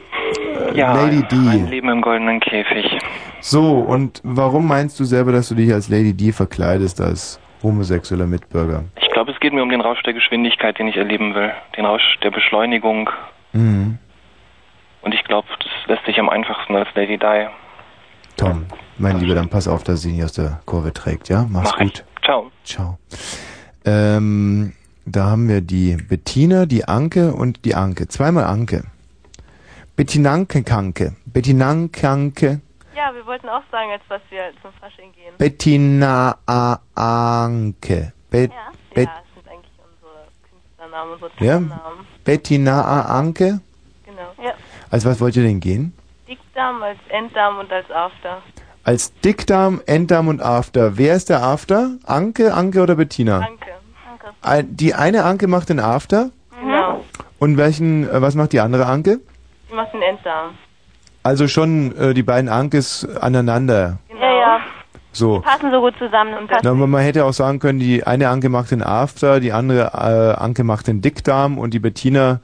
äh, 0.68 0.76
Ja, 0.78 0.92
Lady 0.94 1.24
ein 1.30 1.64
D. 1.64 1.70
Leben 1.70 1.88
im 1.88 2.02
goldenen 2.02 2.40
Käfig. 2.40 2.98
So, 3.40 3.78
und 3.78 4.20
warum 4.24 4.66
meinst 4.66 4.98
du 5.00 5.04
selber, 5.04 5.32
dass 5.32 5.48
du 5.48 5.54
dich 5.54 5.72
als 5.72 5.88
Lady 5.88 6.12
D 6.12 6.32
verkleidest 6.32 7.00
als 7.00 7.38
homosexueller 7.66 8.26
Mitbürger? 8.26 8.84
Ich 9.00 9.08
glaube, 9.10 9.32
es 9.32 9.40
geht 9.40 9.52
mir 9.52 9.62
um 9.62 9.68
den 9.70 9.80
Rausch 9.80 10.02
der 10.02 10.12
Geschwindigkeit, 10.12 10.78
den 10.78 10.88
ich 10.88 10.96
erleben 10.96 11.34
will. 11.34 11.52
Den 11.76 11.84
Rausch 11.84 12.18
der 12.22 12.30
Beschleunigung. 12.30 13.10
Mhm. 13.52 13.98
Und 15.02 15.14
ich 15.14 15.22
glaube, 15.24 15.48
das 15.58 15.68
lässt 15.86 16.04
sich 16.06 16.18
am 16.18 16.28
einfachsten 16.28 16.74
als 16.74 16.88
Lady 16.94 17.18
Di. 17.18 17.46
Tom, 18.36 18.66
mein 18.98 19.18
Lieber, 19.18 19.34
dann 19.34 19.48
pass 19.48 19.66
auf, 19.66 19.82
dass 19.82 20.02
sie 20.02 20.12
nicht 20.12 20.24
aus 20.24 20.32
der 20.32 20.60
Kurve 20.66 20.92
trägt, 20.92 21.28
ja? 21.28 21.46
Mach's 21.48 21.70
Mach 21.72 21.78
gut. 21.78 22.04
ich. 22.18 22.22
Ciao. 22.24 22.50
Ciao. 22.64 22.98
Ähm, 23.84 24.72
da 25.06 25.26
haben 25.26 25.48
wir 25.48 25.60
die 25.60 25.96
Bettina, 25.96 26.66
die 26.66 26.86
Anke 26.86 27.32
und 27.32 27.64
die 27.64 27.74
Anke. 27.74 28.08
Zweimal 28.08 28.44
Anke. 28.44 28.84
Bettinanke-Kanke. 29.96 31.14
Bettinankanke. 31.24 32.60
Ja, 32.96 33.14
wir 33.14 33.26
wollten 33.26 33.48
auch 33.50 33.62
sagen, 33.70 33.90
als 33.90 34.00
was 34.08 34.22
wir 34.30 34.52
zum 34.62 34.72
Fasching 34.80 35.12
gehen. 35.12 35.34
Bettina-Anke. 35.36 38.14
Bet 38.30 38.50
ja, 38.50 38.56
Bet 38.94 39.08
ja, 39.08 39.14
das 39.14 39.24
sind 39.34 39.46
eigentlich 39.52 39.70
unsere 39.84 40.26
Künstlernamen, 40.50 41.12
unsere 41.12 41.30
ja? 41.44 41.58
Turnnamen. 41.58 42.06
Bettina-Anke. 42.24 43.60
Genau. 44.06 44.32
Ja. 44.42 44.54
Als 44.90 45.04
was 45.04 45.20
wollt 45.20 45.36
ihr 45.36 45.42
denn 45.42 45.60
gehen? 45.60 45.92
Dickdarm 46.26 46.82
als 46.82 46.98
Enddarm 47.10 47.58
und 47.58 47.70
als 47.70 47.90
After. 47.90 48.40
Als 48.82 49.12
Dickdarm, 49.20 49.82
Enddarm 49.84 50.28
und 50.28 50.40
After. 50.40 50.96
Wer 50.96 51.16
ist 51.16 51.28
der 51.28 51.42
After? 51.42 51.98
Anke, 52.06 52.54
Anke 52.54 52.80
oder 52.80 52.94
Bettina? 52.94 53.40
Anke. 53.40 53.74
Anke. 54.40 54.64
Die 54.72 54.94
eine 54.94 55.24
Anke 55.24 55.48
macht 55.48 55.68
den 55.68 55.80
After. 55.80 56.30
Genau. 56.58 57.04
Und 57.38 57.58
welchen, 57.58 58.08
äh, 58.08 58.22
was 58.22 58.34
macht 58.36 58.54
die 58.54 58.60
andere 58.60 58.86
Anke? 58.86 59.20
Die 59.68 59.74
macht 59.74 59.92
den 59.92 60.00
Enddarm. 60.00 60.56
Also 61.26 61.48
schon 61.48 61.96
äh, 61.96 62.14
die 62.14 62.22
beiden 62.22 62.48
Ankes 62.48 63.04
aneinander. 63.20 63.98
Genau. 64.08 64.20
Ja, 64.20 64.32
ja. 64.32 64.60
So. 65.10 65.40
Passen 65.40 65.72
so 65.72 65.80
gut 65.80 65.94
zusammen. 65.98 66.34
Und 66.34 66.48
Na, 66.62 66.70
aber 66.70 66.86
man 66.86 67.02
hätte 67.02 67.24
auch 67.24 67.32
sagen 67.32 67.58
können, 67.58 67.80
die 67.80 68.06
eine 68.06 68.28
Anke 68.28 68.48
macht 68.48 68.70
den 68.70 68.80
After, 68.82 69.40
die 69.40 69.50
andere 69.50 69.90
äh, 69.92 70.40
Anke 70.40 70.62
macht 70.62 70.86
den 70.86 71.00
Dickdarm 71.00 71.58
und 71.58 71.74
die 71.74 71.80
Bettina 71.80 72.40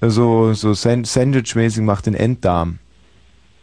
äh, 0.00 0.08
so, 0.08 0.54
so 0.54 0.72
Sand- 0.74 1.06
Sandwich-mäßig 1.06 1.84
macht 1.84 2.06
den 2.06 2.14
Enddarm. 2.14 2.80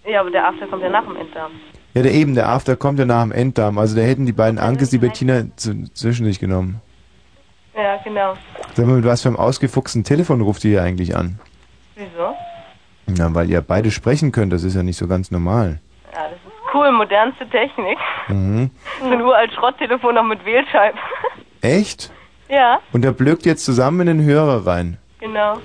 Ja, 0.05 0.21
aber 0.21 0.31
der 0.31 0.47
After 0.47 0.65
kommt 0.67 0.83
ja 0.83 0.89
nach 0.89 1.03
dem 1.03 1.17
Enddarm. 1.17 1.51
Ja, 1.93 2.01
der 2.01 2.13
eben, 2.13 2.33
der 2.33 2.47
After 2.47 2.77
kommt 2.77 2.99
ja 2.99 3.05
nach 3.05 3.23
dem 3.23 3.33
Enddarm. 3.33 3.77
Also 3.77 3.97
da 3.97 4.01
hätten 4.01 4.25
die 4.25 4.31
beiden 4.31 4.59
Ankes 4.59 4.91
die 4.91 4.97
Bettina 4.97 5.43
zu, 5.57 5.91
zwischen 5.93 6.25
sich 6.25 6.39
genommen. 6.39 6.79
Ja, 7.75 7.97
genau. 8.03 8.35
Sag 8.75 8.85
mal, 8.85 8.95
mit 8.95 9.05
was 9.05 9.23
für 9.23 9.27
einem 9.29 9.37
ausgefuchsten 9.37 10.05
Telefon 10.05 10.39
ruft 10.39 10.63
ihr 10.63 10.71
hier 10.71 10.83
eigentlich 10.83 11.17
an? 11.17 11.39
Wieso? 11.95 12.33
Na, 13.07 13.33
weil 13.35 13.49
ihr 13.49 13.61
beide 13.61 13.91
sprechen 13.91 14.31
könnt, 14.31 14.53
das 14.53 14.63
ist 14.63 14.75
ja 14.75 14.83
nicht 14.83 14.97
so 14.97 15.07
ganz 15.07 15.29
normal. 15.31 15.79
Ja, 16.13 16.23
das 16.23 16.33
ist 16.33 16.73
cool, 16.73 16.91
modernste 16.91 17.47
Technik. 17.49 17.97
Mhm. 18.29 18.69
So 19.01 19.09
ein 19.09 19.21
uralt 19.21 19.51
Schrotttelefon 19.53 20.15
noch 20.15 20.23
mit 20.23 20.43
Wählscheibe. 20.45 20.97
Echt? 21.61 22.11
ja, 22.49 22.79
Und 22.91 23.03
er 23.05 23.11
blökt 23.13 23.45
jetzt 23.45 23.65
zusammen 23.65 24.07
in 24.07 24.17
den 24.19 24.25
Hörer 24.25 24.65
rein. 24.65 24.97
genau. 25.19 25.57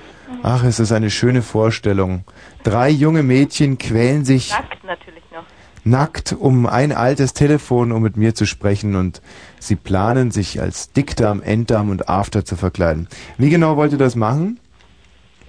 Ach, 0.43 0.63
es 0.63 0.79
ist 0.79 0.91
eine 0.91 1.09
schöne 1.09 1.41
Vorstellung. 1.41 2.23
Drei 2.63 2.89
junge 2.89 3.23
Mädchen 3.23 3.79
quälen 3.79 4.25
sich 4.25 4.51
Nackt 4.51 4.83
natürlich 4.83 5.23
noch. 5.33 5.41
nackt 5.83 6.33
um 6.39 6.67
ein 6.67 6.91
altes 6.91 7.33
Telefon, 7.33 7.91
um 7.91 8.03
mit 8.03 8.15
mir 8.15 8.35
zu 8.35 8.45
sprechen 8.45 8.95
und 8.95 9.23
sie 9.57 9.75
planen, 9.75 10.29
sich 10.29 10.61
als 10.61 10.91
Dickdarm, 10.91 11.41
Enddarm 11.41 11.89
und 11.89 12.09
After 12.09 12.45
zu 12.45 12.55
verkleiden. 12.57 13.07
Wie 13.39 13.49
genau 13.49 13.75
wollt 13.75 13.91
ihr 13.91 13.97
das 13.97 14.15
machen? 14.15 14.59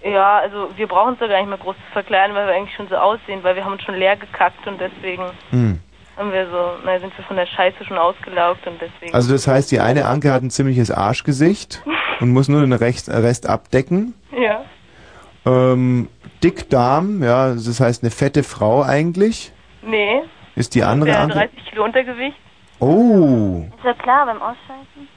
Ja, 0.02 0.38
also 0.38 0.70
wir 0.76 0.86
brauchen 0.86 1.10
uns 1.10 1.18
da 1.18 1.26
gar 1.26 1.38
nicht 1.38 1.48
mehr 1.48 1.58
groß 1.58 1.76
zu 1.76 1.92
verkleiden, 1.92 2.34
weil 2.34 2.46
wir 2.46 2.54
eigentlich 2.54 2.74
schon 2.74 2.88
so 2.88 2.96
aussehen, 2.96 3.40
weil 3.42 3.54
wir 3.56 3.64
haben 3.64 3.72
uns 3.72 3.82
schon 3.82 3.96
leer 3.96 4.16
gekackt 4.16 4.66
und 4.66 4.80
deswegen 4.80 5.24
Hm. 5.50 5.78
haben 6.16 6.32
wir 6.32 6.46
so, 6.50 6.72
na, 6.84 6.98
sind 6.98 7.16
wir 7.18 7.24
von 7.26 7.36
der 7.36 7.46
Scheiße 7.46 7.84
schon 7.84 7.98
ausgelaugt 7.98 8.66
und 8.66 8.80
deswegen. 8.80 9.14
Also 9.14 9.32
das 9.32 9.46
heißt, 9.46 9.70
die 9.70 9.80
eine 9.80 10.06
Anke 10.06 10.32
hat 10.32 10.42
ein 10.42 10.50
ziemliches 10.50 10.90
Arschgesicht 10.90 11.82
und 12.20 12.30
muss 12.32 12.48
nur 12.48 12.60
den 12.62 12.72
Rest, 12.72 13.08
Rest 13.10 13.48
abdecken. 13.48 14.14
ja. 14.32 14.62
Ähm, 15.46 16.08
Dickdarm, 16.44 17.22
ja, 17.22 17.50
das 17.54 17.80
heißt 17.80 18.02
eine 18.02 18.10
fette 18.10 18.42
Frau 18.42 18.82
eigentlich. 18.82 19.52
Nee. 19.82 20.20
Ist 20.54 20.74
die 20.74 20.82
andere 20.82 21.10
Der 21.10 21.20
Anke? 21.20 21.34
30 21.34 21.64
Kilo 21.70 21.84
Untergewicht. 21.84 22.36
Oh. 22.78 23.64
Ist 23.78 23.84
ja 23.84 23.94
klar 23.94 24.26
beim 24.26 24.36
Ausschalten. 24.36 25.08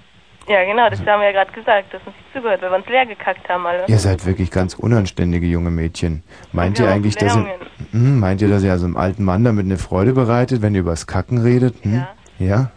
Ja, 0.47 0.63
genau, 0.65 0.89
das 0.89 0.99
haben 0.99 1.21
wir 1.21 1.31
ja 1.31 1.31
gerade 1.31 1.51
gesagt, 1.53 1.93
dass 1.93 2.01
uns 2.05 2.15
nicht 2.17 2.33
zugehört, 2.33 2.61
weil 2.61 2.71
wir 2.71 2.77
uns 2.77 2.87
leer 2.87 3.05
gekackt 3.05 3.47
haben 3.47 3.65
alle. 3.65 3.85
Ihr 3.87 3.97
seid 3.97 4.25
wirklich 4.25 4.51
ganz 4.51 4.73
unanständige 4.73 5.45
junge 5.45 5.69
Mädchen. 5.69 6.23
Meint 6.51 6.79
ihr 6.79 6.89
eigentlich, 6.89 7.15
dass 7.15 7.35
ihr, 7.35 7.45
hm, 7.91 8.19
meint 8.19 8.41
ihr, 8.41 8.49
dass 8.49 8.63
ihr 8.63 8.71
also 8.71 8.85
einem 8.85 8.97
alten 8.97 9.23
Mann 9.23 9.43
damit 9.43 9.65
eine 9.65 9.77
Freude 9.77 10.13
bereitet, 10.13 10.61
wenn 10.61 10.75
ihr 10.75 10.81
übers 10.81 11.07
Kacken 11.07 11.41
redet? 11.41 11.75
Hm? 11.83 11.93
Ja. 11.93 12.07
Ja? 12.39 12.71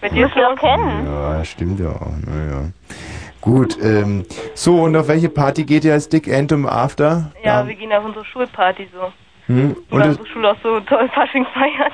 Bei 0.00 0.08
dir 0.08 0.28
schon 0.28 0.56
kennen. 0.56 1.06
Ja, 1.06 1.44
stimmt 1.44 1.80
ja 1.80 1.88
auch. 1.88 2.12
Naja. 2.26 2.68
Gut, 3.40 3.76
ähm, 3.82 4.24
so, 4.54 4.82
und 4.82 4.96
auf 4.96 5.08
welche 5.08 5.28
Party 5.28 5.64
geht 5.64 5.84
ihr 5.84 5.92
als 5.92 6.08
Dick 6.08 6.28
um 6.52 6.66
After? 6.66 7.32
Ja, 7.42 7.66
wir 7.66 7.74
gehen 7.74 7.92
auf 7.92 8.04
unsere 8.04 8.24
Schulparty 8.24 8.88
so. 8.92 9.12
Hm? 9.46 9.76
Und, 9.90 10.02
unsere 10.02 10.26
Schule 10.26 10.50
auch 10.52 10.56
so 10.62 10.80
toll 10.80 11.08
Fasching 11.14 11.44
feiert. 11.52 11.92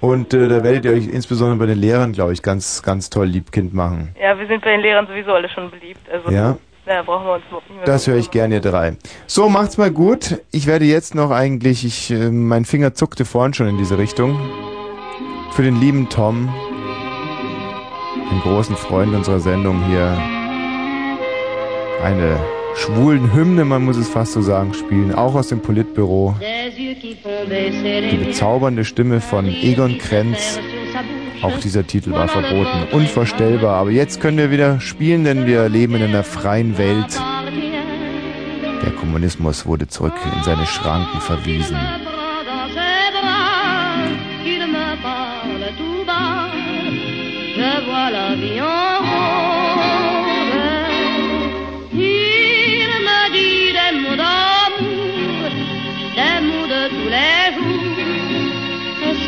Und 0.00 0.34
äh, 0.34 0.48
da 0.48 0.62
werdet 0.62 0.84
ihr 0.84 0.92
euch 0.92 1.08
insbesondere 1.08 1.58
bei 1.58 1.66
den 1.66 1.78
Lehrern, 1.78 2.12
glaube 2.12 2.32
ich, 2.32 2.42
ganz, 2.42 2.82
ganz 2.82 3.10
toll 3.10 3.26
Liebkind 3.26 3.74
machen. 3.74 4.14
Ja, 4.20 4.38
wir 4.38 4.46
sind 4.46 4.62
bei 4.62 4.72
den 4.72 4.80
Lehrern 4.80 5.06
sowieso 5.06 5.32
alle 5.32 5.48
schon 5.48 5.70
beliebt. 5.70 6.00
Also, 6.10 6.30
Ja? 6.30 6.56
Da 6.86 7.02
brauchen 7.02 7.26
wir 7.26 7.34
uns 7.34 7.44
nicht 7.50 7.70
mehr. 7.76 7.84
Das 7.84 8.06
höre 8.06 8.16
ich 8.16 8.30
gern, 8.30 8.52
ihr 8.52 8.60
drei. 8.60 8.96
So, 9.26 9.48
macht's 9.48 9.76
mal 9.76 9.90
gut. 9.90 10.40
Ich 10.52 10.68
werde 10.68 10.84
jetzt 10.84 11.16
noch 11.16 11.32
eigentlich, 11.32 11.84
ich, 11.84 12.12
äh, 12.12 12.30
mein 12.30 12.64
Finger 12.64 12.94
zuckte 12.94 13.24
vorhin 13.24 13.54
schon 13.54 13.66
in 13.66 13.76
diese 13.76 13.98
Richtung. 13.98 14.38
Für 15.50 15.62
den 15.62 15.80
lieben 15.80 16.08
Tom, 16.08 16.48
den 18.30 18.40
großen 18.40 18.76
Freund 18.76 19.14
unserer 19.14 19.40
Sendung 19.40 19.82
hier, 19.86 20.16
eine 22.04 22.38
schwulen 22.76 23.32
Hymne, 23.34 23.64
man 23.64 23.84
muss 23.84 23.96
es 23.96 24.08
fast 24.08 24.32
so 24.32 24.42
sagen, 24.42 24.74
spielen, 24.74 25.14
auch 25.14 25.34
aus 25.34 25.48
dem 25.48 25.60
Politbüro. 25.60 26.34
Die 26.40 28.24
bezaubernde 28.24 28.84
Stimme 28.84 29.20
von 29.20 29.46
Egon 29.46 29.98
Krenz. 29.98 30.58
Auch 31.42 31.58
dieser 31.58 31.86
Titel 31.86 32.12
war 32.12 32.28
verboten. 32.28 32.88
Unvorstellbar. 32.92 33.76
Aber 33.76 33.90
jetzt 33.90 34.20
können 34.20 34.38
wir 34.38 34.50
wieder 34.50 34.80
spielen, 34.80 35.24
denn 35.24 35.46
wir 35.46 35.68
leben 35.68 35.94
in 35.96 36.02
einer 36.02 36.24
freien 36.24 36.78
Welt. 36.78 37.20
Der 38.82 38.92
Kommunismus 38.92 39.66
wurde 39.66 39.88
zurück 39.88 40.14
in 40.36 40.42
seine 40.44 40.66
Schranken 40.66 41.20
verwiesen. 41.20 41.76
Je 47.56 47.80
vois 47.86 48.10
la 48.10 48.34
vie 48.36 48.58
en 48.58 49.15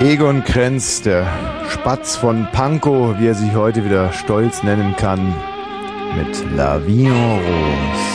Egon 0.00 0.44
Krenz, 0.44 1.00
der 1.00 1.26
Spatz 1.70 2.16
von 2.16 2.46
Pankow, 2.52 3.18
wie 3.18 3.28
er 3.28 3.34
sich 3.34 3.54
heute 3.54 3.84
wieder 3.84 4.12
stolz 4.12 4.62
nennen 4.62 4.94
kann, 4.96 5.34
mit 6.16 6.44
La 6.54 6.86
Vie 6.86 7.06
en 7.06 7.12
Rose. 7.12 8.12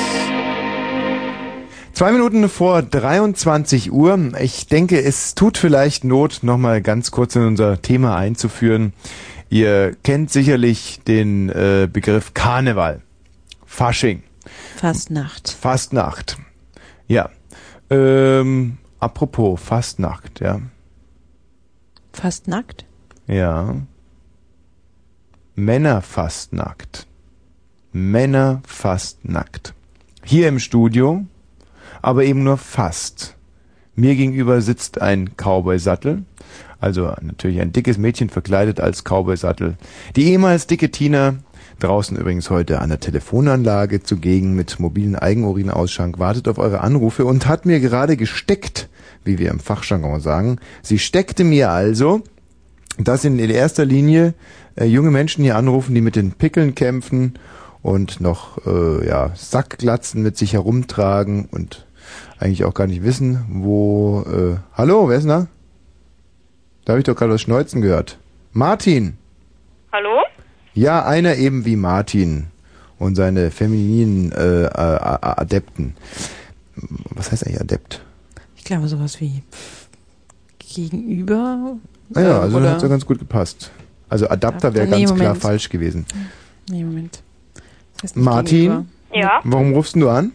Zwei 1.94 2.12
Minuten 2.12 2.50
vor 2.50 2.84
23 2.84 3.92
Uhr. 3.92 4.20
Ich 4.40 4.68
denke, 4.68 5.02
es 5.02 5.34
tut 5.34 5.58
vielleicht 5.58 6.04
Not, 6.04 6.44
nochmal 6.44 6.84
ganz 6.84 7.10
kurz 7.10 7.36
in 7.36 7.48
unser 7.48 7.82
Thema 7.82 8.16
einzuführen. 8.16 8.94
Ihr 9.50 9.96
kennt 10.04 10.30
sicherlich 10.30 11.00
den 11.08 11.50
äh, 11.50 11.88
Begriff 11.92 12.36
Karneval. 12.36 13.02
Fasching. 13.68 14.24
Fastnacht. 14.78 15.50
Fastnacht. 15.50 16.38
Ja. 17.08 17.30
Ähm, 17.92 18.78
apropos 19.00 19.62
Fastnacht, 19.62 20.40
ja. 20.40 20.62
Fast 22.12 22.48
nackt? 22.48 22.86
Ja. 23.28 23.76
Männer 25.54 26.02
fast 26.02 26.54
nackt. 26.54 27.06
Männer 27.92 28.62
fast 28.66 29.24
nackt. 29.26 29.74
Hier 30.24 30.48
im 30.48 30.60
Studio, 30.60 31.26
aber 32.02 32.24
eben 32.24 32.44
nur 32.44 32.58
fast. 32.58 33.36
Mir 33.96 34.16
gegenüber 34.16 34.62
sitzt 34.62 35.02
ein 35.02 35.32
Cowboy-Sattel, 35.38 36.24
also 36.80 37.14
natürlich 37.22 37.60
ein 37.60 37.72
dickes 37.72 37.98
Mädchen 37.98 38.30
verkleidet 38.30 38.80
als 38.80 39.04
Cowboy-Sattel. 39.04 39.78
Die 40.16 40.26
ehemals 40.26 40.68
dicke 40.68 40.92
Tina, 40.92 41.36
draußen 41.80 42.18
übrigens 42.18 42.50
heute 42.50 42.80
an 42.80 42.90
der 42.90 43.00
Telefonanlage 43.00 44.02
zugegen 44.04 44.56
mit 44.56 44.80
mobilen 44.80 45.16
Eigenurinausschank, 45.16 46.20
wartet 46.20 46.48
auf 46.48 46.58
eure 46.58 46.82
Anrufe 46.82 47.26
und 47.26 47.48
hat 47.48 47.66
mir 47.66 47.80
gerade 47.80 48.18
gesteckt, 48.18 48.90
wie 49.24 49.40
wir 49.40 49.52
im 49.52 49.60
Fachjargon 49.60 50.20
sagen. 50.20 50.60
Sie 50.82 51.00
steckte 51.00 51.44
mir 51.44 51.72
also, 51.72 52.22
dass 52.98 53.26
in 53.26 53.38
erster 53.38 53.86
Linie 53.86 54.34
äh, 54.76 54.86
junge 54.86 55.12
Menschen 55.12 55.44
hier 55.44 55.56
anrufen, 55.56 55.94
die 55.94 56.02
mit 56.02 56.16
den 56.16 56.32
Pickeln 56.32 56.76
kämpfen 56.76 57.38
und 57.82 58.22
noch 58.22 58.66
äh, 58.66 59.08
ja, 59.08 59.32
Sackglatzen 59.36 60.24
mit 60.24 60.38
sich 60.38 60.54
herumtragen 60.54 61.48
und 61.52 61.86
eigentlich 62.40 62.66
auch 62.66 62.74
gar 62.74 62.88
nicht 62.88 63.04
wissen, 63.04 63.46
wo... 63.50 64.22
Äh, 64.22 64.58
hallo, 64.74 65.10
wer 65.10 65.18
ist 65.18 65.24
denn 65.24 65.30
da? 65.30 65.48
Da 66.86 66.94
habe 66.94 67.00
ich 67.00 67.06
doch 67.06 67.16
gerade 67.16 67.34
was 67.34 67.42
Schneuzen 67.42 67.82
gehört. 67.82 68.18
Martin! 68.54 69.18
Hallo? 69.92 70.27
Ja, 70.78 71.04
einer 71.06 71.36
eben 71.38 71.66
wie 71.66 71.76
Martin 71.76 72.48
und 73.00 73.16
seine 73.16 73.50
femininen 73.50 74.32
äh, 74.32 74.66
äh, 74.66 74.70
Adepten. 74.74 75.96
Was 77.16 77.32
heißt 77.32 77.48
eigentlich 77.48 77.60
Adept? 77.62 78.02
Ich 78.56 78.64
glaube 78.64 78.88
sowas 78.88 79.20
wie 79.20 79.42
gegenüber. 80.60 81.78
Naja, 82.10 82.30
äh, 82.38 82.42
also 82.42 82.58
oder- 82.58 82.72
hat 82.74 82.82
ja 82.84 82.88
ganz 82.90 83.06
gut 83.06 83.20
gepasst. 83.20 83.72
Also 84.10 84.30
Adapter 84.30 84.74
wäre 84.74 84.86
Nee, 84.86 84.92
ganz 84.92 85.06
klar 85.16 85.28
Moment. 85.30 85.42
falsch 85.42 85.70
gewesen. 85.70 86.06
Nee, 86.70 86.84
Moment. 86.84 87.22
Das 87.96 88.04
heißt 88.12 88.18
Martin, 88.18 88.60
gegenüber. 88.60 88.86
Ja. 89.14 89.42
warum 89.44 89.74
rufst 89.74 89.96
du 89.96 90.10
an? 90.10 90.32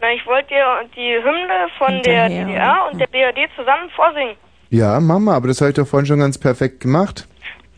Na, 0.00 0.06
ich 0.14 0.24
wollte 0.26 0.48
dir 0.48 0.64
die 0.94 1.16
Hymne 1.24 1.68
von 1.78 2.02
der 2.04 2.24
Hinterher. 2.28 2.44
DDR 2.46 2.76
und 2.92 3.00
der 3.00 3.06
BRD 3.06 3.48
zusammen 3.56 3.88
vorsingen. 3.96 4.34
Ja, 4.70 5.00
Mama, 5.00 5.34
aber 5.34 5.48
das 5.48 5.60
habe 5.60 5.70
ich 5.70 5.76
doch 5.76 5.86
vorhin 5.88 6.06
schon 6.06 6.18
ganz 6.20 6.36
perfekt 6.36 6.80
gemacht. 6.80 7.26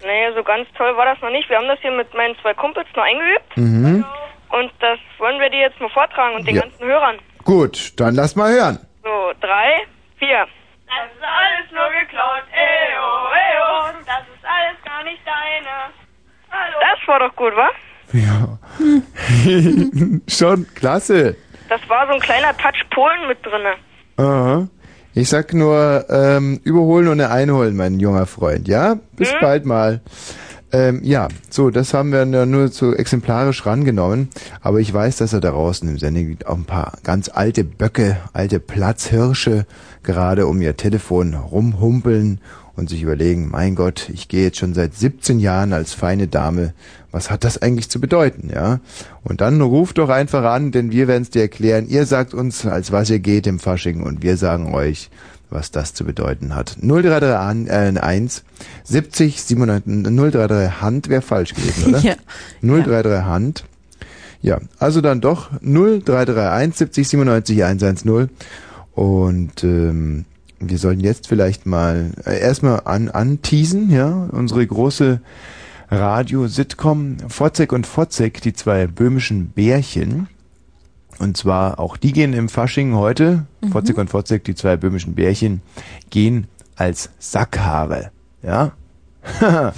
Naja, 0.02 0.32
so 0.34 0.42
ganz 0.42 0.66
toll 0.76 0.96
war 0.96 1.04
das 1.04 1.20
noch 1.20 1.30
nicht. 1.30 1.48
Wir 1.48 1.58
haben 1.58 1.68
das 1.68 1.78
hier 1.80 1.90
mit 1.92 2.12
meinen 2.14 2.36
zwei 2.40 2.54
Kumpels 2.54 2.88
noch 2.96 3.04
eingeübt 3.04 3.56
Mhm. 3.56 4.04
und 4.50 4.72
das 4.80 4.98
wollen 5.18 5.38
wir 5.40 5.50
dir 5.50 5.60
jetzt 5.60 5.80
mal 5.80 5.90
vortragen 5.90 6.36
und 6.36 6.46
den 6.46 6.56
Ja. 6.56 6.62
ganzen 6.62 6.84
Hörern. 6.86 7.18
Gut, 7.44 7.98
dann 8.00 8.14
lass 8.14 8.34
mal 8.36 8.50
hören. 8.50 8.78
So, 9.02 9.32
drei, 9.40 9.82
vier. 10.18 10.46
Das 10.86 11.06
ist 11.12 11.22
alles 11.22 11.70
nur 11.72 12.00
geklaut, 12.00 12.42
eo, 12.52 13.02
eo. 13.32 13.92
Das 14.06 14.22
ist 14.34 14.44
alles 14.44 14.82
gar 14.84 15.04
nicht 15.04 15.20
deine. 15.24 15.92
Hallo. 16.50 16.76
Das 16.80 17.08
war 17.08 17.18
doch 17.20 17.36
gut, 17.36 17.54
wa? 17.56 17.70
Ja. 18.12 18.58
schon, 20.28 20.66
klasse. 20.74 21.36
Das 21.68 21.80
war 21.88 22.06
so 22.08 22.14
ein 22.14 22.20
kleiner 22.20 22.56
Touch 22.56 22.82
Polen 22.90 23.28
mit 23.28 23.44
drinne. 23.46 23.74
Aha. 24.16 24.66
Ich 25.14 25.28
sag 25.28 25.52
nur, 25.54 26.06
ähm, 26.08 26.60
überholen 26.62 27.08
und 27.08 27.20
einholen, 27.20 27.76
mein 27.76 27.98
junger 27.98 28.26
Freund, 28.26 28.68
ja? 28.68 28.98
Bis 29.16 29.28
Mhm. 29.32 29.36
bald 29.40 29.66
mal. 29.66 30.00
Ähm, 30.72 31.00
ja, 31.02 31.26
so, 31.48 31.70
das 31.70 31.94
haben 31.94 32.12
wir 32.12 32.24
nur 32.26 32.68
so 32.68 32.94
exemplarisch 32.94 33.66
rangenommen, 33.66 34.28
aber 34.60 34.78
ich 34.78 34.94
weiß, 34.94 35.16
dass 35.16 35.32
er 35.32 35.40
da 35.40 35.50
draußen 35.50 35.88
im 35.88 35.98
Sendung 35.98 36.36
auch 36.46 36.54
ein 36.54 36.64
paar 36.64 36.92
ganz 37.02 37.28
alte 37.28 37.64
Böcke, 37.64 38.18
alte 38.32 38.60
Platzhirsche 38.60 39.66
gerade 40.04 40.46
um 40.46 40.62
ihr 40.62 40.76
Telefon 40.76 41.34
rumhumpeln 41.34 42.40
und 42.80 42.88
sich 42.88 43.02
überlegen, 43.02 43.48
mein 43.50 43.74
Gott, 43.74 44.10
ich 44.12 44.26
gehe 44.28 44.44
jetzt 44.44 44.56
schon 44.56 44.72
seit 44.72 44.94
17 44.94 45.38
Jahren 45.38 45.74
als 45.74 45.92
feine 45.92 46.26
Dame, 46.28 46.72
was 47.12 47.30
hat 47.30 47.44
das 47.44 47.60
eigentlich 47.60 47.90
zu 47.90 48.00
bedeuten, 48.00 48.50
ja? 48.52 48.80
Und 49.22 49.42
dann 49.42 49.60
ruft 49.60 49.98
doch 49.98 50.08
einfach 50.08 50.44
an, 50.44 50.72
denn 50.72 50.90
wir 50.90 51.06
werden 51.06 51.22
es 51.22 51.30
dir 51.30 51.42
erklären. 51.42 51.88
Ihr 51.88 52.06
sagt 52.06 52.32
uns, 52.32 52.64
als 52.64 52.90
was 52.90 53.10
ihr 53.10 53.18
geht 53.18 53.46
im 53.46 53.58
Fasching 53.58 54.02
und 54.02 54.22
wir 54.22 54.38
sagen 54.38 54.74
euch, 54.74 55.10
was 55.50 55.70
das 55.70 55.92
zu 55.92 56.04
bedeuten 56.04 56.54
hat. 56.54 56.78
033 56.80 57.68
äh, 57.68 57.98
1 58.00 58.44
70 58.84 59.42
97 59.42 60.16
033 60.16 60.80
Hand 60.80 61.08
wäre 61.10 61.22
falsch 61.22 61.54
gewesen, 61.54 61.94
oder? 61.94 62.00
Ja. 62.02 62.14
033 62.62 63.24
Hand. 63.24 63.64
Ja, 64.40 64.58
also 64.78 65.02
dann 65.02 65.20
doch 65.20 65.50
0331 65.60 66.78
70 66.78 67.08
97 67.08 67.62
110 67.62 68.30
und 68.94 69.64
ähm, 69.64 70.24
wir 70.60 70.78
sollten 70.78 71.00
jetzt 71.00 71.26
vielleicht 71.26 71.66
mal 71.66 72.12
äh, 72.24 72.38
erstmal 72.38 72.82
an 72.84 73.08
anteasen, 73.08 73.90
ja, 73.90 74.28
unsere 74.30 74.66
große 74.66 75.20
Radio-Sitcom 75.90 77.16
Fotzek 77.28 77.72
und 77.72 77.86
Fotzek, 77.86 78.40
die 78.42 78.52
zwei 78.52 78.86
böhmischen 78.86 79.48
Bärchen. 79.48 80.28
Und 81.18 81.36
zwar 81.36 81.78
auch 81.80 81.96
die 81.96 82.12
gehen 82.12 82.32
im 82.32 82.48
Fasching 82.48 82.94
heute. 82.94 83.46
Mhm. 83.60 83.72
Fotzek 83.72 83.98
und 83.98 84.08
Fotzek, 84.08 84.44
die 84.44 84.54
zwei 84.54 84.76
böhmischen 84.76 85.14
Bärchen, 85.14 85.62
gehen 86.10 86.46
als 86.76 87.10
Sackhaare. 87.18 88.10
Ja? 88.42 88.72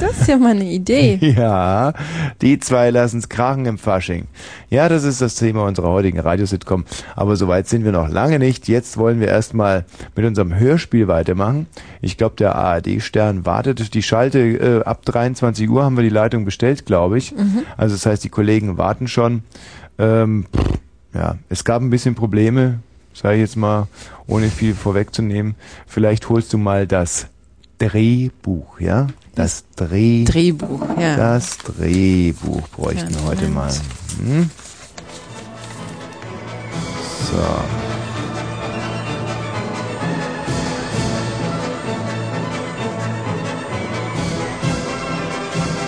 Das 0.00 0.20
ist 0.20 0.28
ja 0.28 0.36
mal 0.36 0.50
eine 0.52 0.64
Idee. 0.64 1.18
Ja, 1.36 1.92
die 2.40 2.58
zwei 2.58 2.90
lassen's 2.90 3.28
krachen 3.28 3.66
im 3.66 3.78
Fasching. 3.78 4.26
Ja, 4.70 4.88
das 4.88 5.04
ist 5.04 5.20
das 5.20 5.36
Thema 5.36 5.64
unserer 5.64 5.88
heutigen 5.88 6.20
Radiositcom. 6.20 6.84
Aber 7.14 7.36
soweit 7.36 7.68
sind 7.68 7.84
wir 7.84 7.92
noch 7.92 8.08
lange 8.08 8.38
nicht. 8.38 8.68
Jetzt 8.68 8.96
wollen 8.96 9.20
wir 9.20 9.28
erstmal 9.28 9.84
mit 10.14 10.24
unserem 10.24 10.54
Hörspiel 10.54 11.08
weitermachen. 11.08 11.66
Ich 12.00 12.16
glaube, 12.16 12.36
der 12.36 12.54
ARD-Stern 12.54 13.46
wartet. 13.46 13.94
Die 13.94 14.02
Schalte 14.02 14.38
äh, 14.38 14.84
ab 14.84 15.04
23 15.04 15.68
Uhr 15.68 15.84
haben 15.84 15.96
wir 15.96 16.04
die 16.04 16.08
Leitung 16.08 16.44
bestellt, 16.44 16.86
glaube 16.86 17.18
ich. 17.18 17.32
Mhm. 17.32 17.62
Also 17.76 17.94
das 17.94 18.06
heißt, 18.06 18.24
die 18.24 18.30
Kollegen 18.30 18.78
warten 18.78 19.08
schon. 19.08 19.42
Ähm, 19.98 20.46
ja, 21.14 21.36
es 21.48 21.64
gab 21.64 21.82
ein 21.82 21.90
bisschen 21.90 22.14
Probleme, 22.14 22.80
sage 23.14 23.36
ich 23.36 23.40
jetzt 23.40 23.56
mal, 23.56 23.88
ohne 24.26 24.48
viel 24.48 24.74
vorwegzunehmen. 24.74 25.54
Vielleicht 25.86 26.28
holst 26.28 26.52
du 26.52 26.58
mal 26.58 26.86
das 26.86 27.28
Drehbuch, 27.78 28.80
ja? 28.80 29.06
Das 29.34 29.64
Dreh 29.76 30.24
Drehbuch, 30.24 30.80
ja. 30.98 31.16
Das 31.16 31.58
Drehbuch 31.58 32.66
bräuchten 32.68 33.14
wir 33.14 33.24
heute 33.24 33.48
mal. 33.48 33.70
Hm? 34.18 34.50
So. 37.30 37.36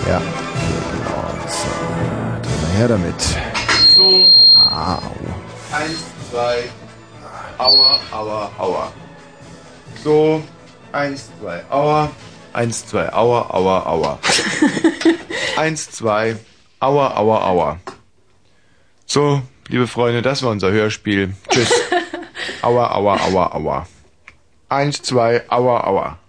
Ja, 0.07 0.19
genau. 0.19 1.47
So. 1.47 2.77
Her 2.77 2.87
damit. 2.87 3.21
So, 3.95 4.25
Au. 4.55 5.01
eins, 5.75 5.99
zwei, 6.31 6.69
aua, 7.57 7.99
aua, 8.11 8.51
aua. 8.57 8.91
So, 10.03 10.41
eins, 10.91 11.29
zwei, 11.39 11.63
aua. 11.69 12.11
Eins, 12.53 12.85
zwei, 12.85 13.11
aua, 13.13 13.49
aua, 13.49 13.85
aua. 13.85 14.19
Eins, 15.57 15.91
zwei, 15.91 16.35
aua, 16.79 17.15
aua, 17.15 17.41
aua. 17.45 17.79
So, 19.05 19.41
liebe 19.67 19.87
Freunde, 19.87 20.21
das 20.21 20.43
war 20.43 20.51
unser 20.51 20.71
Hörspiel. 20.71 21.35
Tschüss. 21.49 21.71
Aua, 22.61 22.87
aua, 22.91 23.17
aua, 23.21 23.53
aua. 23.53 23.87
Eins, 24.67 25.01
zwei, 25.01 25.43
aua, 25.49 25.81
aua. 25.85 26.19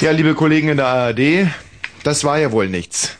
Ja, 0.00 0.10
liebe 0.10 0.34
Kollegen 0.34 0.68
in 0.68 0.76
der 0.76 0.86
ARD, 0.86 1.48
das 2.04 2.24
war 2.24 2.38
ja 2.38 2.52
wohl 2.52 2.68
nichts. 2.68 3.16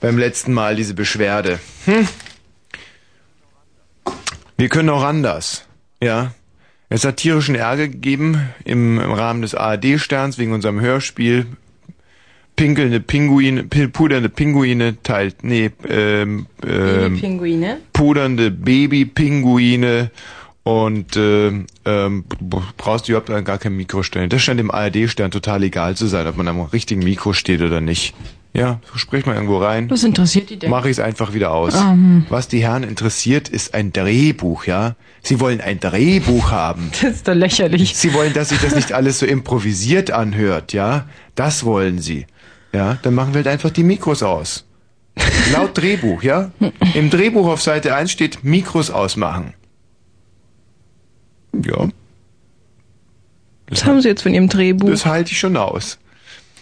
Beim 0.00 0.18
letzten 0.18 0.52
Mal 0.52 0.76
diese 0.76 0.94
Beschwerde. 0.94 1.60
Hm? 1.84 2.08
Wir 4.56 4.68
können 4.70 4.90
auch 4.90 5.02
anders. 5.02 5.64
Ja. 6.02 6.32
Es 6.94 7.04
hat 7.04 7.16
tierischen 7.16 7.56
Ärger 7.56 7.88
gegeben 7.88 8.40
im, 8.64 9.00
im 9.00 9.10
Rahmen 9.12 9.42
des 9.42 9.56
ARD-Sterns 9.56 10.38
wegen 10.38 10.52
unserem 10.52 10.80
Hörspiel. 10.80 11.46
Pinkelnde 12.54 13.00
Pinguine, 13.00 13.64
pi- 13.64 13.88
pudernde 13.88 14.28
Pinguine 14.28 14.96
teilt, 15.02 15.42
nee, 15.42 15.72
ähm, 15.88 16.46
ähm, 16.64 17.18
Pinguine. 17.18 17.78
pudernde 17.92 18.52
Babypinguine 18.52 20.12
und 20.62 21.16
ähm, 21.16 21.66
ähm, 21.84 22.24
b- 22.40 22.58
brauchst 22.76 23.08
du 23.08 23.12
überhaupt 23.12 23.44
gar 23.44 23.58
kein 23.58 23.76
Mikro 23.76 24.04
stellen. 24.04 24.28
Das 24.30 24.40
scheint 24.42 24.60
im 24.60 24.70
ARD-Stern 24.70 25.32
total 25.32 25.64
egal 25.64 25.96
zu 25.96 26.06
sein, 26.06 26.28
ob 26.28 26.36
man 26.36 26.46
am 26.46 26.60
richtigen 26.60 27.02
Mikro 27.02 27.32
steht 27.32 27.60
oder 27.60 27.80
nicht. 27.80 28.14
Ja, 28.56 28.80
sprich 28.94 29.26
mal 29.26 29.34
irgendwo 29.34 29.58
rein. 29.58 29.90
Was 29.90 30.04
interessiert 30.04 30.48
die 30.48 30.56
denn? 30.56 30.70
Mache 30.70 30.88
ich 30.88 30.98
es 30.98 31.00
einfach 31.00 31.34
wieder 31.34 31.50
aus. 31.52 31.74
Ähm. 31.74 32.24
Was 32.28 32.46
die 32.46 32.62
Herren 32.62 32.84
interessiert, 32.84 33.48
ist 33.48 33.74
ein 33.74 33.92
Drehbuch, 33.92 34.66
ja? 34.66 34.94
Sie 35.22 35.40
wollen 35.40 35.60
ein 35.60 35.80
Drehbuch 35.80 36.52
haben. 36.52 36.90
Das 36.92 37.16
ist 37.16 37.26
doch 37.26 37.34
lächerlich. 37.34 37.96
Sie 37.96 38.14
wollen, 38.14 38.32
dass 38.32 38.50
sich 38.50 38.60
das 38.60 38.76
nicht 38.76 38.92
alles 38.92 39.18
so 39.18 39.26
improvisiert 39.26 40.12
anhört, 40.12 40.72
ja? 40.72 41.06
Das 41.34 41.64
wollen 41.64 41.98
sie. 41.98 42.26
Ja, 42.72 42.98
dann 43.02 43.14
machen 43.14 43.34
wir 43.34 43.38
halt 43.38 43.48
einfach 43.48 43.70
die 43.70 43.82
Mikros 43.82 44.22
aus. 44.22 44.64
Laut 45.52 45.76
Drehbuch, 45.76 46.22
ja? 46.22 46.52
Im 46.94 47.10
Drehbuch 47.10 47.48
auf 47.48 47.60
Seite 47.60 47.94
1 47.94 48.10
steht 48.12 48.44
Mikros 48.44 48.90
ausmachen. 48.90 49.54
Ja. 51.64 51.88
Was 53.68 53.84
haben 53.84 54.00
Sie 54.00 54.08
jetzt 54.08 54.22
von 54.22 54.32
Ihrem 54.32 54.48
Drehbuch? 54.48 54.90
Das 54.90 55.06
halte 55.06 55.32
ich 55.32 55.38
schon 55.38 55.56
aus. 55.56 55.98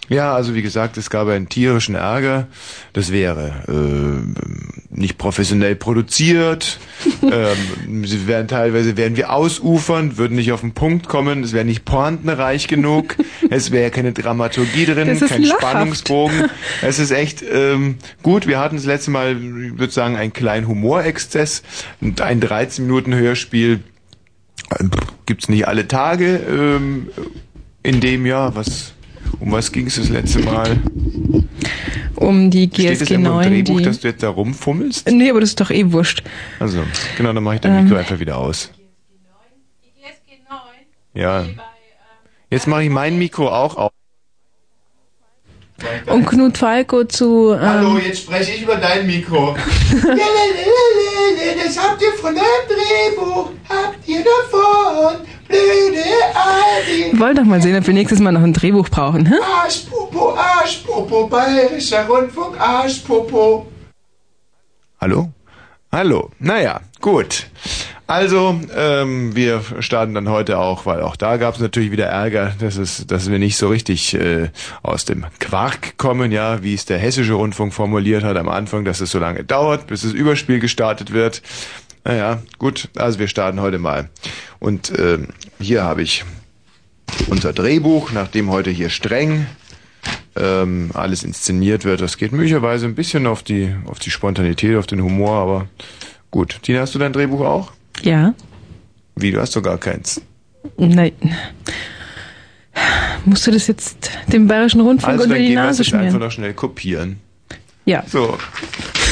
Ja, 0.08 0.34
also 0.34 0.54
wie 0.54 0.62
gesagt, 0.62 0.96
es 0.96 1.10
gab 1.10 1.28
einen 1.28 1.48
tierischen 1.48 1.94
Ärger. 1.94 2.48
Das 2.92 3.12
wäre 3.12 3.62
äh, 3.68 4.94
nicht 4.94 5.16
professionell 5.16 5.76
produziert. 5.76 6.80
ähm, 7.22 8.04
sie 8.04 8.26
werden 8.26 8.48
teilweise 8.48 8.96
werden 8.96 9.16
wir 9.16 9.32
ausufern, 9.32 10.18
würden 10.18 10.34
nicht 10.34 10.50
auf 10.52 10.60
den 10.60 10.72
Punkt 10.72 11.08
kommen. 11.08 11.44
Es 11.44 11.52
wäre 11.52 11.64
nicht 11.64 11.84
pointenreich 11.84 12.66
genug. 12.66 13.16
es 13.50 13.70
wäre 13.70 13.90
keine 13.90 14.12
Dramaturgie 14.12 14.86
drin, 14.86 15.18
kein 15.18 15.42
lachhaft. 15.42 15.62
Spannungsbogen. 15.62 16.50
Es 16.82 16.98
ist 16.98 17.12
echt 17.12 17.42
ähm, 17.42 17.96
gut. 18.22 18.46
Wir 18.46 18.58
hatten 18.58 18.76
das 18.76 18.84
letzte 18.84 19.10
Mal, 19.10 19.36
ich 19.36 19.78
würde 19.78 19.92
sagen, 19.92 20.16
einen 20.16 20.32
kleinen 20.32 20.66
Humorexzess 20.66 21.62
und 22.00 22.20
ein 22.20 22.40
13 22.40 22.86
Minuten 22.86 23.14
Hörspiel 23.14 23.80
äh, 24.70 24.84
gibt's 25.26 25.48
nicht 25.48 25.68
alle 25.68 25.86
Tage 25.86 26.40
ähm, 26.48 27.08
in 27.82 28.00
dem 28.00 28.26
Jahr. 28.26 28.56
Was 28.56 28.94
um 29.40 29.52
was 29.52 29.72
ging 29.72 29.86
es 29.86 29.96
das 29.96 30.08
letzte 30.08 30.40
Mal? 30.40 30.78
Um 32.16 32.50
die 32.50 32.70
Steht 32.72 32.92
es 32.92 32.98
GSG 33.00 33.14
im 33.14 33.22
9, 33.22 33.48
Drehbuch, 33.48 33.78
die... 33.78 33.84
dass 33.84 34.00
du 34.00 34.08
jetzt 34.08 34.22
da 34.22 34.28
rumfummelst? 34.28 35.10
Nee, 35.10 35.30
aber 35.30 35.40
das 35.40 35.50
ist 35.50 35.60
doch 35.60 35.70
eh 35.70 35.92
wurscht. 35.92 36.22
Also, 36.60 36.82
genau, 37.16 37.32
dann 37.32 37.42
mache 37.42 37.56
ich 37.56 37.60
dein 37.60 37.76
Ähm. 37.76 37.84
Mikro 37.84 37.98
einfach 37.98 38.18
wieder 38.18 38.38
aus. 38.38 38.70
Ja. 41.14 41.44
Jetzt 42.50 42.66
mache 42.66 42.84
ich 42.84 42.90
mein 42.90 43.18
Mikro 43.18 43.48
auch 43.48 43.76
auf. 43.76 43.92
Und 46.06 46.26
Knut 46.26 46.58
Falco 46.58 47.04
zu... 47.04 47.52
Ähm, 47.54 47.60
Hallo, 47.60 47.98
jetzt 47.98 48.22
spreche 48.22 48.52
ich 48.52 48.62
über 48.62 48.76
dein 48.76 49.06
Mikro. 49.06 49.56
das 51.64 51.78
habt 51.78 52.02
ihr 52.02 52.12
von 52.20 52.34
eurem 52.34 52.68
Drehbuch, 52.68 53.50
habt 53.68 54.08
ihr 54.08 54.22
davon, 54.22 55.26
blöde 55.52 56.04
Aldi. 56.34 57.18
Wollen 57.18 57.36
doch 57.36 57.44
mal 57.44 57.60
sehen, 57.62 57.76
ob 57.76 57.86
wir 57.86 57.94
nächstes 57.94 58.20
Mal 58.20 58.32
noch 58.32 58.42
ein 58.42 58.52
Drehbuch 58.52 58.88
brauchen, 58.88 59.26
hä? 59.26 59.34
Arschpopo, 59.62 60.34
Arschpopo, 60.34 61.26
bayerischer 61.26 62.06
Rundfunk, 62.06 62.58
Arschpopo. 62.60 63.66
Hallo? 65.00 65.30
Hallo. 65.90 66.30
Naja, 66.38 66.80
gut. 67.00 67.46
Also, 68.06 68.60
ähm, 68.76 69.34
wir 69.34 69.62
starten 69.80 70.12
dann 70.12 70.28
heute 70.28 70.58
auch, 70.58 70.84
weil 70.84 71.00
auch 71.00 71.16
da 71.16 71.38
gab 71.38 71.54
es 71.54 71.60
natürlich 71.60 71.92
wieder 71.92 72.06
Ärger, 72.06 72.52
dass, 72.58 72.76
es, 72.76 73.06
dass 73.06 73.30
wir 73.30 73.38
nicht 73.38 73.56
so 73.56 73.68
richtig 73.68 74.12
äh, 74.12 74.50
aus 74.82 75.06
dem 75.06 75.24
Quark 75.38 75.96
kommen, 75.96 76.30
ja, 76.30 76.62
wie 76.62 76.74
es 76.74 76.84
der 76.84 76.98
hessische 76.98 77.34
Rundfunk 77.34 77.72
formuliert 77.72 78.22
hat 78.22 78.36
am 78.36 78.50
Anfang, 78.50 78.84
dass 78.84 79.00
es 79.00 79.12
so 79.12 79.18
lange 79.18 79.44
dauert, 79.44 79.86
bis 79.86 80.02
das 80.02 80.12
Überspiel 80.12 80.60
gestartet 80.60 81.12
wird. 81.12 81.40
Naja, 82.04 82.42
gut, 82.58 82.88
also 82.96 83.18
wir 83.18 83.28
starten 83.28 83.60
heute 83.60 83.78
mal. 83.78 84.08
Und 84.58 84.92
ähm, 84.98 85.28
hier 85.60 85.84
habe 85.84 86.02
ich 86.02 86.24
unser 87.28 87.52
Drehbuch, 87.52 88.10
nachdem 88.12 88.50
heute 88.50 88.70
hier 88.70 88.88
streng 88.90 89.46
ähm, 90.34 90.90
alles 90.94 91.22
inszeniert 91.22 91.84
wird. 91.84 92.00
Das 92.00 92.16
geht 92.16 92.32
möglicherweise 92.32 92.86
ein 92.86 92.94
bisschen 92.94 93.26
auf 93.26 93.42
die, 93.42 93.74
auf 93.86 93.98
die 93.98 94.10
Spontanität, 94.10 94.76
auf 94.76 94.86
den 94.86 95.02
Humor, 95.02 95.32
aber 95.36 95.68
gut. 96.30 96.58
Tina, 96.62 96.80
hast 96.80 96.94
du 96.94 96.98
dein 96.98 97.12
Drehbuch 97.12 97.40
auch? 97.40 97.72
Ja. 98.02 98.34
Wie, 99.14 99.30
du 99.30 99.40
hast 99.40 99.54
doch 99.54 99.62
gar 99.62 99.78
keins. 99.78 100.20
Nein. 100.78 101.12
Musst 103.24 103.46
du 103.46 103.50
das 103.50 103.66
jetzt 103.66 104.10
dem 104.28 104.48
Bayerischen 104.48 104.80
Rundfunk 104.80 105.12
Also 105.12 105.24
unter 105.24 105.34
dann 105.34 105.42
die 105.42 105.48
gehen 105.50 105.56
wir 105.58 105.68
es 105.68 105.78
Nase 105.78 105.82
einfach 105.94 105.98
schmieren? 106.08 106.18
noch 106.20 106.32
schnell 106.32 106.54
kopieren. 106.54 107.20
Ja. 107.84 108.02
So. 108.06 108.38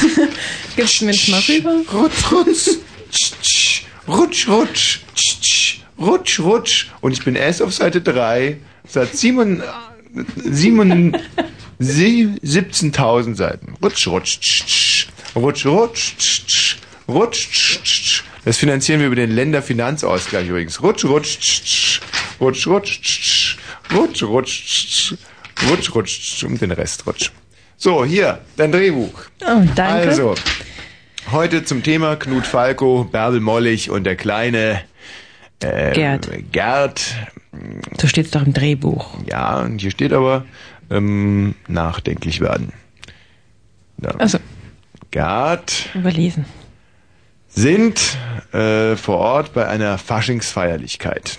Gibst 0.76 1.01
du 1.01 1.07
mir 1.07 1.12
das 1.12 1.28
mal 1.28 1.40
rüber? 1.40 1.80
Rutsch, 1.92 2.32
rutsch. 2.32 2.70
Tsch, 3.11 3.32
tsch. 3.42 3.84
Rutsch, 4.09 4.48
rutsch. 4.48 5.01
Tsch, 5.14 5.40
tsch. 5.40 5.80
Rutsch, 5.98 6.40
rutsch. 6.40 6.86
Und 7.01 7.12
ich 7.12 7.24
bin 7.24 7.34
erst 7.36 7.62
auf 7.62 7.72
Seite 7.72 8.01
3. 8.01 8.57
Seit 8.88 9.16
7 9.16 9.62
7 10.38 11.16
17.000 11.80 13.34
Seiten. 13.36 13.74
Rutsch, 13.82 14.07
rutsch. 14.09 14.40
Tsch, 14.40 14.64
tsch. 14.66 15.09
Rutsch, 15.36 15.66
rutsch. 15.66 16.16
Tsch, 16.18 16.46
tsch. 16.46 16.76
Rutsch, 17.09 17.48
tsch, 17.51 17.82
tsch. 17.82 18.24
Das 18.44 18.57
finanzieren 18.57 19.01
wir 19.01 19.07
über 19.09 19.16
den 19.16 19.30
Länderfinanzausgleich 19.30 20.48
übrigens. 20.48 20.82
Rutsch, 20.82 21.05
rutsch. 21.05 21.38
Tsch, 21.38 21.62
tsch. 21.62 22.01
Rutsch, 22.40 22.66
rutsch. 22.66 23.01
Tsch, 23.01 23.20
tsch. 23.20 23.59
Rutsch, 23.94 24.22
rutsch. 24.22 24.64
Tsch, 24.64 24.86
tsch. 24.86 25.14
Rutsch, 25.68 25.94
rutsch. 25.94 26.20
Tsch. 26.20 26.44
Und 26.44 26.61
den 26.61 26.72
Rest 26.72 27.07
rutsch. 27.07 27.30
So, 27.82 28.04
hier, 28.04 28.40
dein 28.58 28.72
Drehbuch. 28.72 29.22
Oh, 29.40 29.62
danke. 29.74 30.08
Also, 30.10 30.34
heute 31.32 31.64
zum 31.64 31.82
Thema 31.82 32.16
Knut 32.16 32.46
Falco, 32.46 33.04
Bärbel 33.04 33.40
Mollig 33.40 33.88
und 33.88 34.04
der 34.04 34.16
kleine 34.16 34.82
äh, 35.60 35.94
Gerd. 35.94 36.28
Gerd. 36.52 37.14
So 37.98 38.06
steht's 38.06 38.32
doch 38.32 38.44
im 38.44 38.52
Drehbuch. 38.52 39.14
Ja, 39.26 39.60
und 39.60 39.80
hier 39.80 39.90
steht 39.90 40.12
aber 40.12 40.44
ähm, 40.90 41.54
nachdenklich 41.68 42.42
werden. 42.42 42.74
Ja. 44.02 44.10
Also. 44.18 44.36
Gerd 45.10 45.88
Überlesen. 45.94 46.44
sind 47.48 48.18
äh, 48.52 48.94
vor 48.94 49.16
Ort 49.16 49.54
bei 49.54 49.66
einer 49.66 49.96
Faschingsfeierlichkeit. 49.96 51.38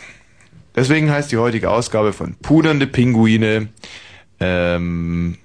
Deswegen 0.76 1.12
heißt 1.12 1.32
die 1.32 1.38
heutige 1.38 1.70
Ausgabe 1.70 2.14
von 2.14 2.34
Pudernde 2.42 2.88
Pinguine 2.88 3.70
ähm, 4.40 5.38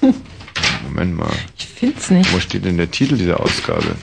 Moment 0.84 1.16
mal. 1.16 1.30
Ich 1.58 1.66
find's 1.66 2.10
nicht. 2.10 2.32
Wo 2.32 2.40
steht 2.40 2.64
denn 2.64 2.76
der 2.76 2.90
Titel 2.90 3.16
dieser 3.16 3.40
Ausgabe? 3.40 3.94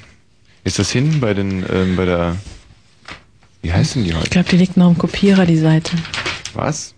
Ist 0.64 0.80
das 0.80 0.92
hinten 0.92 1.20
bei 1.20 1.34
den 1.34 1.66
ähm, 1.72 1.96
bei 1.96 2.06
der 2.06 2.36
Wie 3.62 3.72
heißt 3.72 3.96
denn 3.96 4.04
die 4.04 4.10
Ich 4.12 4.16
heute? 4.16 4.30
glaube, 4.30 4.50
die 4.50 4.58
liegt 4.58 4.78
noch 4.78 4.90
im 4.90 4.98
Kopierer, 4.98 5.46
die 5.46 5.58
Seite. 5.58 5.96
Was? 6.54 6.94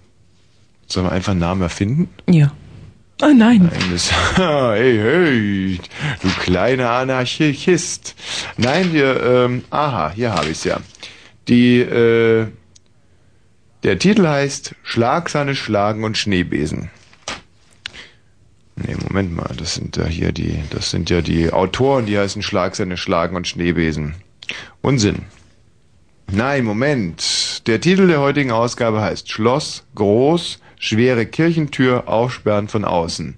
Sollen 0.88 1.06
wir 1.06 1.12
einfach 1.12 1.32
einen 1.32 1.40
Namen 1.42 1.62
erfinden? 1.62 2.10
Ja. 2.30 2.52
Oh 3.22 3.28
nein. 3.36 3.70
Nein, 3.72 3.92
das, 3.92 4.12
hey, 4.38 4.98
hey, 4.98 5.80
du 6.22 6.30
kleiner 6.42 6.90
Anarchist. 6.92 8.16
Nein, 8.58 8.94
wir, 8.94 9.22
ähm, 9.24 9.64
aha, 9.72 10.12
hier 10.16 10.34
habe 10.34 10.50
ich's 10.50 10.64
ja. 10.64 10.80
Die, 11.50 11.80
äh, 11.80 12.48
der 13.84 14.00
Titel 14.00 14.26
heißt 14.26 14.74
Schlagsahne, 14.84 15.56
Schlagen 15.56 16.04
und 16.06 16.18
Schneebesen. 16.18 16.90
Nee, 18.86 18.96
Moment 19.08 19.36
mal, 19.36 19.54
das 19.58 19.76
sind 19.76 19.98
ja 19.98 20.06
hier 20.06 20.32
die, 20.32 20.64
das 20.70 20.92
sind 20.92 21.10
ja 21.10 21.22
die 21.22 21.52
Autoren, 21.52 22.06
die 22.06 22.18
heißen 22.18 22.42
Schlagsahne, 22.42 22.98
Schlagen 22.98 23.36
und 23.36 23.48
Schneebesen. 23.48 24.16
Unsinn. 24.82 25.24
Nein, 26.32 26.64
Moment. 26.64 27.68
Der 27.68 27.82
Titel 27.82 28.08
der 28.08 28.22
heutigen 28.22 28.52
Ausgabe 28.52 29.02
heißt 29.02 29.30
Schloss, 29.30 29.84
groß, 29.96 30.60
schwere 30.78 31.26
Kirchentür, 31.26 32.08
aufsperren 32.08 32.68
von 32.68 32.86
außen. 32.86 33.38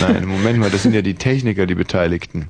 Nein, 0.00 0.26
Moment 0.26 0.58
mal, 0.58 0.70
das 0.70 0.84
sind 0.84 0.94
ja 0.94 1.02
die 1.02 1.14
Techniker, 1.14 1.66
die 1.66 1.74
Beteiligten. 1.74 2.48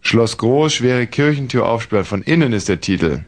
Schloss 0.00 0.36
groß, 0.36 0.74
schwere 0.74 1.06
Kirchentür, 1.06 1.66
aufsperren 1.66 2.04
von 2.04 2.22
innen 2.22 2.52
ist 2.52 2.68
der 2.68 2.80
Titel. 2.80 3.24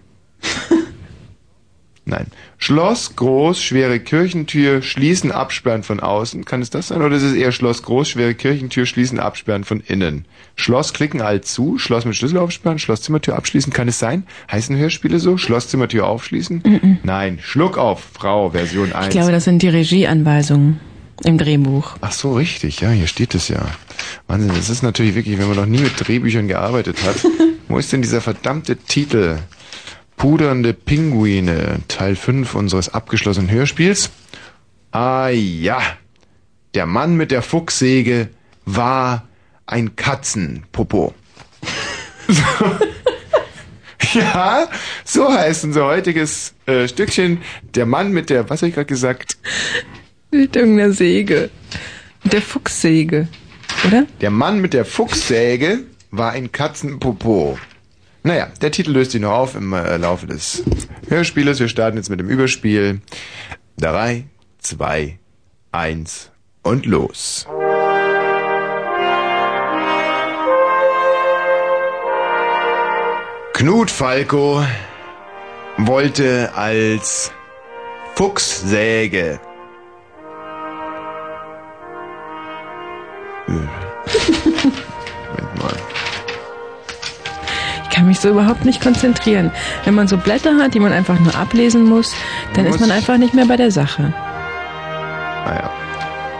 Nein. 2.08 2.28
Schloss 2.56 3.16
groß, 3.16 3.62
schwere 3.62 4.00
Kirchentür, 4.00 4.80
schließen, 4.80 5.30
absperren 5.30 5.82
von 5.82 6.00
außen. 6.00 6.46
Kann 6.46 6.62
es 6.62 6.70
das 6.70 6.88
sein? 6.88 7.02
Oder 7.02 7.16
ist 7.16 7.22
es 7.22 7.34
eher 7.34 7.52
Schloss 7.52 7.82
groß, 7.82 8.08
schwere 8.08 8.34
Kirchentür, 8.34 8.86
schließen, 8.86 9.20
absperren 9.20 9.64
von 9.64 9.80
innen? 9.80 10.24
Schloss 10.56 10.94
klicken 10.94 11.20
alt 11.20 11.44
zu, 11.44 11.76
Schloss 11.76 12.06
mit 12.06 12.16
Schlüssel 12.16 12.38
aufsperren, 12.38 12.78
Schlosszimmertür 12.78 13.36
abschließen. 13.36 13.74
Kann 13.74 13.88
es 13.88 13.98
sein? 13.98 14.24
Heißen 14.50 14.74
Hörspiele 14.74 15.18
so? 15.18 15.36
Schlosszimmertür 15.36 16.06
aufschließen? 16.06 16.98
Nein. 17.02 17.40
Schluck 17.42 17.76
auf, 17.76 18.02
Frau, 18.14 18.50
Version 18.50 18.94
1. 18.94 19.08
Ich 19.08 19.10
glaube, 19.10 19.32
das 19.32 19.44
sind 19.44 19.60
die 19.60 19.68
Regieanweisungen 19.68 20.80
im 21.24 21.36
Drehbuch. 21.36 21.96
Ach 22.00 22.12
so, 22.12 22.32
richtig, 22.32 22.80
ja, 22.80 22.88
hier 22.88 23.06
steht 23.06 23.34
es 23.34 23.48
ja. 23.48 23.66
Wahnsinn, 24.28 24.52
das 24.54 24.70
ist 24.70 24.82
natürlich 24.82 25.14
wirklich, 25.14 25.38
wenn 25.38 25.48
man 25.48 25.56
noch 25.56 25.66
nie 25.66 25.80
mit 25.80 25.92
Drehbüchern 25.98 26.48
gearbeitet 26.48 27.04
hat. 27.04 27.16
Wo 27.68 27.76
ist 27.76 27.92
denn 27.92 28.00
dieser 28.00 28.22
verdammte 28.22 28.76
Titel? 28.76 29.40
Pudernde 30.18 30.74
Pinguine, 30.74 31.78
Teil 31.86 32.16
5 32.16 32.56
unseres 32.56 32.92
abgeschlossenen 32.92 33.50
Hörspiels. 33.50 34.10
Ah 34.90 35.28
ja, 35.28 35.80
der 36.74 36.86
Mann 36.86 37.16
mit 37.16 37.30
der 37.30 37.40
Fuchssäge 37.40 38.28
war 38.64 39.28
ein 39.66 39.96
Katzenpopo. 39.96 41.14
So. 42.28 42.42
Ja, 44.14 44.68
so 45.04 45.30
heißt 45.30 45.64
unser 45.64 45.84
heutiges 45.84 46.54
äh, 46.64 46.88
Stückchen. 46.88 47.42
Der 47.74 47.84
Mann 47.84 48.10
mit 48.10 48.30
der, 48.30 48.48
was 48.48 48.62
habe 48.62 48.68
ich 48.68 48.74
gerade 48.74 48.86
gesagt? 48.86 49.36
Mit 50.30 50.56
irgendeiner 50.56 50.92
Säge. 50.92 51.50
Mit 52.24 52.32
der 52.32 52.40
Fuchssäge, 52.40 53.28
oder? 53.86 54.06
Der 54.22 54.30
Mann 54.30 54.62
mit 54.62 54.72
der 54.72 54.86
Fuchssäge 54.86 55.80
war 56.10 56.32
ein 56.32 56.52
Katzenpopo. 56.52 57.58
Naja, 58.22 58.48
der 58.60 58.70
Titel 58.70 58.92
löst 58.92 59.12
sich 59.12 59.20
noch 59.20 59.32
auf 59.32 59.54
im 59.54 59.72
äh, 59.72 59.96
Laufe 59.96 60.26
des 60.26 60.62
Hörspieles. 61.08 61.60
Wir 61.60 61.68
starten 61.68 61.96
jetzt 61.96 62.10
mit 62.10 62.20
dem 62.20 62.28
Überspiel. 62.28 63.00
Drei, 63.78 64.24
zwei, 64.58 65.18
eins 65.72 66.30
und 66.62 66.86
los. 66.86 67.46
Knut 73.54 73.90
Falco 73.90 74.64
wollte 75.78 76.52
als 76.54 77.32
Fuchssäge 78.14 79.40
Moment 83.48 83.72
mal. 85.58 85.97
Kann 87.98 88.06
mich 88.06 88.20
so 88.20 88.28
überhaupt 88.28 88.64
nicht 88.64 88.80
konzentrieren. 88.80 89.50
Wenn 89.84 89.94
man 89.96 90.06
so 90.06 90.18
Blätter 90.18 90.56
hat, 90.56 90.72
die 90.72 90.78
man 90.78 90.92
einfach 90.92 91.18
nur 91.18 91.34
ablesen 91.34 91.82
muss, 91.82 92.14
dann 92.54 92.66
Muss 92.66 92.76
ist 92.76 92.80
man 92.80 92.92
einfach 92.92 93.18
nicht 93.18 93.34
mehr 93.34 93.46
bei 93.46 93.56
der 93.56 93.72
Sache. 93.72 94.14
Naja. 95.44 95.68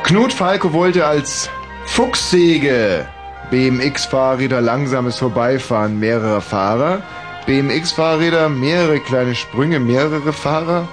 Knut 0.05 0.33
Falco 0.33 0.73
wollte 0.73 1.05
als 1.05 1.51
Fuchssäge 1.87 3.07
BMX-Fahrräder 3.51 4.61
langsames 4.61 5.19
Vorbeifahren 5.19 5.99
mehrerer 5.99 6.41
Fahrer, 6.41 7.03
BMX-Fahrräder 7.47 8.49
mehrere 8.49 9.01
kleine 9.01 9.35
Sprünge 9.35 9.81
mehrere 9.81 10.33
Fahrer, 10.33 10.87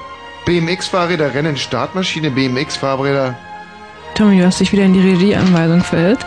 BMX-Fahrräder 0.48 1.36
Rennen 1.36 1.58
Startmaschine, 1.58 2.32
BMX-Fahrräder 2.32 3.36
Tommy, 4.16 4.40
du 4.40 4.48
hast 4.48 4.62
dich 4.62 4.72
wieder 4.72 4.86
in 4.86 4.94
die 4.94 5.08
Regieanweisung 5.08 5.84
verirrt. 5.84 6.26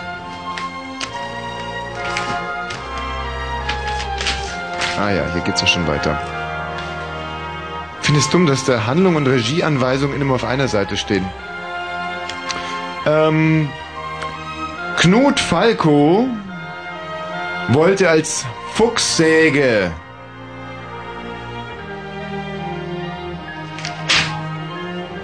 Ah 4.99 5.11
ja, 5.11 5.23
hier 5.33 5.43
geht's 5.43 5.61
ja 5.61 5.67
schon 5.67 5.87
weiter. 5.87 6.19
Ich 8.01 8.07
finde 8.07 8.21
es 8.21 8.31
dumm, 8.31 8.47
dass 8.47 8.65
da 8.65 8.87
Handlung 8.87 9.17
und 9.17 9.27
Regieanweisung 9.27 10.15
immer 10.15 10.35
auf 10.35 10.45
einer 10.45 10.69
Seite 10.69 10.97
stehen. 10.97 11.27
Ähm, 13.07 13.69
Knut 14.97 15.39
Falco 15.39 16.27
wollte 17.69 18.09
als 18.09 18.47
Fuchssäge 18.75 19.91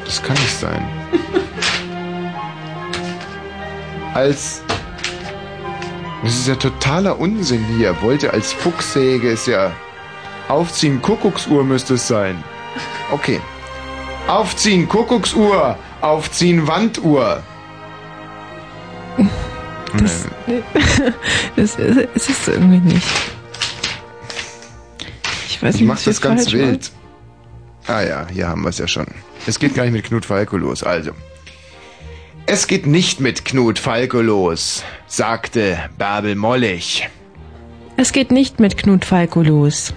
Das 0.05 0.23
kann 0.23 0.37
nicht 0.37 0.61
sein. 0.61 0.85
Als 4.15 4.64
das 6.25 6.35
ist 6.35 6.49
ja 6.49 6.55
totaler 6.57 7.19
Unsinn 7.19 7.65
hier. 7.77 8.01
Wollte 8.03 8.33
als 8.33 8.53
Fuchssäge 8.53 9.31
ist 9.31 9.47
ja 9.47 9.71
Aufziehen 10.49 11.01
Kuckucksuhr 11.01 11.65
müsste 11.65 11.95
es 11.95 12.07
sein. 12.09 12.43
Okay. 13.11 13.41
Aufziehen 14.27 14.89
Kuckucksuhr, 14.89 15.79
aufziehen 16.01 16.67
Wanduhr. 16.67 17.43
Das, 19.97 20.27
das, 21.57 21.77
ist- 21.77 22.09
es 22.15 22.29
ist 22.29 22.49
irgendwie 22.49 22.95
nicht. 22.95 23.07
Ich 25.47 25.63
weiß 25.63 25.75
Ich 25.77 25.81
nicht, 25.83 25.89
mach 25.89 25.97
was 25.97 26.07
wir 26.07 26.13
das 26.13 26.21
ganz 26.21 26.53
wild. 26.53 26.91
Ah 27.87 28.01
ja, 28.03 28.27
hier 28.33 28.49
haben 28.49 28.63
wir 28.63 28.71
es 28.71 28.79
ja 28.79 28.89
schon. 28.89 29.07
Es 29.47 29.59
geht 29.59 29.75
gar 29.75 29.85
nicht 29.85 29.93
mit 29.93 30.05
Knut 30.05 30.25
Falco 30.27 30.57
los, 30.57 30.83
also. 30.83 31.13
Es 32.47 32.67
geht 32.67 32.87
nicht 32.87 33.21
mit 33.21 33.45
Knut 33.45 33.79
Falco 33.79 34.21
los, 34.21 34.85
sagte 35.07 35.79
Bärbel 35.97 36.35
Mollig. 36.37 37.09
Es 37.97 38.13
geht 38.13 38.31
nicht 38.31 38.61
mit 38.61 38.77
Knut 38.77 39.05
Falco 39.05 39.43
los. 39.43 39.95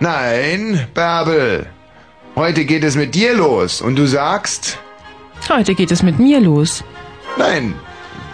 Nein, 0.00 0.86
Bärbel. 0.94 1.66
Heute 2.34 2.64
geht 2.64 2.84
es 2.84 2.96
mit 2.96 3.14
dir 3.14 3.34
los 3.34 3.80
und 3.80 3.96
du 3.96 4.06
sagst, 4.06 4.78
Heute 5.48 5.74
geht 5.74 5.90
es 5.90 6.02
mit 6.02 6.18
mir 6.18 6.40
los. 6.40 6.82
nein. 7.36 7.74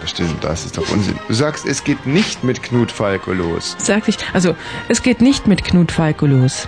Das 0.01 0.09
stimmt, 0.11 0.43
das 0.43 0.65
ist 0.65 0.77
doch 0.77 0.89
Unsinn. 0.89 1.17
Du 1.29 1.33
sagst, 1.33 1.65
es 1.65 1.83
geht 1.85 2.05
nicht 2.05 2.43
mit 2.43 2.61
Knut 2.61 2.91
Falco 2.91 3.31
los. 3.31 3.75
Sag 3.79 4.07
ich, 4.09 4.17
also, 4.33 4.53
es 4.89 5.01
geht 5.01 5.21
nicht 5.21 5.47
mit 5.47 5.63
Knut 5.63 5.93
Falco 5.93 6.25
los. 6.25 6.67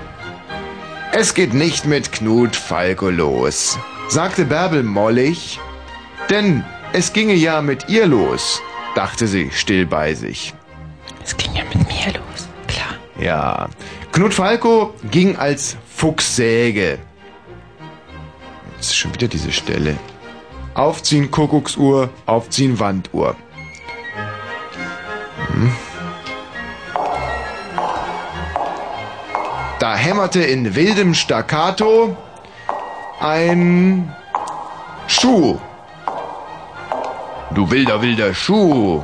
Es 1.12 1.34
geht 1.34 1.54
nicht 1.54 1.86
mit 1.86 2.12
Knut 2.14 2.56
Falco 2.56 3.10
los, 3.10 3.78
sagte 4.08 4.46
Bärbel 4.46 4.84
mollig, 4.84 5.60
denn 6.30 6.64
es 6.94 7.14
ginge 7.14 7.34
ja 7.34 7.62
mit 7.62 7.90
ihr 7.90 8.08
los, 8.08 8.62
dachte 8.96 9.28
sie 9.28 9.52
still 9.52 9.86
bei 9.86 10.14
sich. 10.14 10.54
Es 11.24 11.36
ging 11.36 11.54
ja 11.56 11.64
mit 11.64 11.88
mir 11.88 12.14
los, 12.14 12.48
klar. 12.68 12.96
Ja, 13.20 13.70
Knut 14.12 14.34
Falco 14.34 14.94
ging 15.12 15.36
als 15.36 15.76
Fuchssäge. 15.94 17.00
Das 18.78 18.88
ist 18.88 18.96
schon 18.96 19.14
wieder 19.14 19.28
diese 19.28 19.52
Stelle. 19.52 19.98
Aufziehen 20.74 21.32
Kuckucksuhr, 21.32 22.10
aufziehen 22.26 22.80
Wanduhr. 22.80 23.36
Hm. 25.48 25.76
Da 29.80 29.96
hämmerte 29.96 30.42
in 30.42 30.76
wildem 30.76 31.14
Staccato 31.14 32.16
ein 33.20 34.14
Schuh. 35.08 35.60
Du 37.52 37.70
wilder, 37.72 38.02
wilder 38.02 38.34
Schuh, 38.34 39.04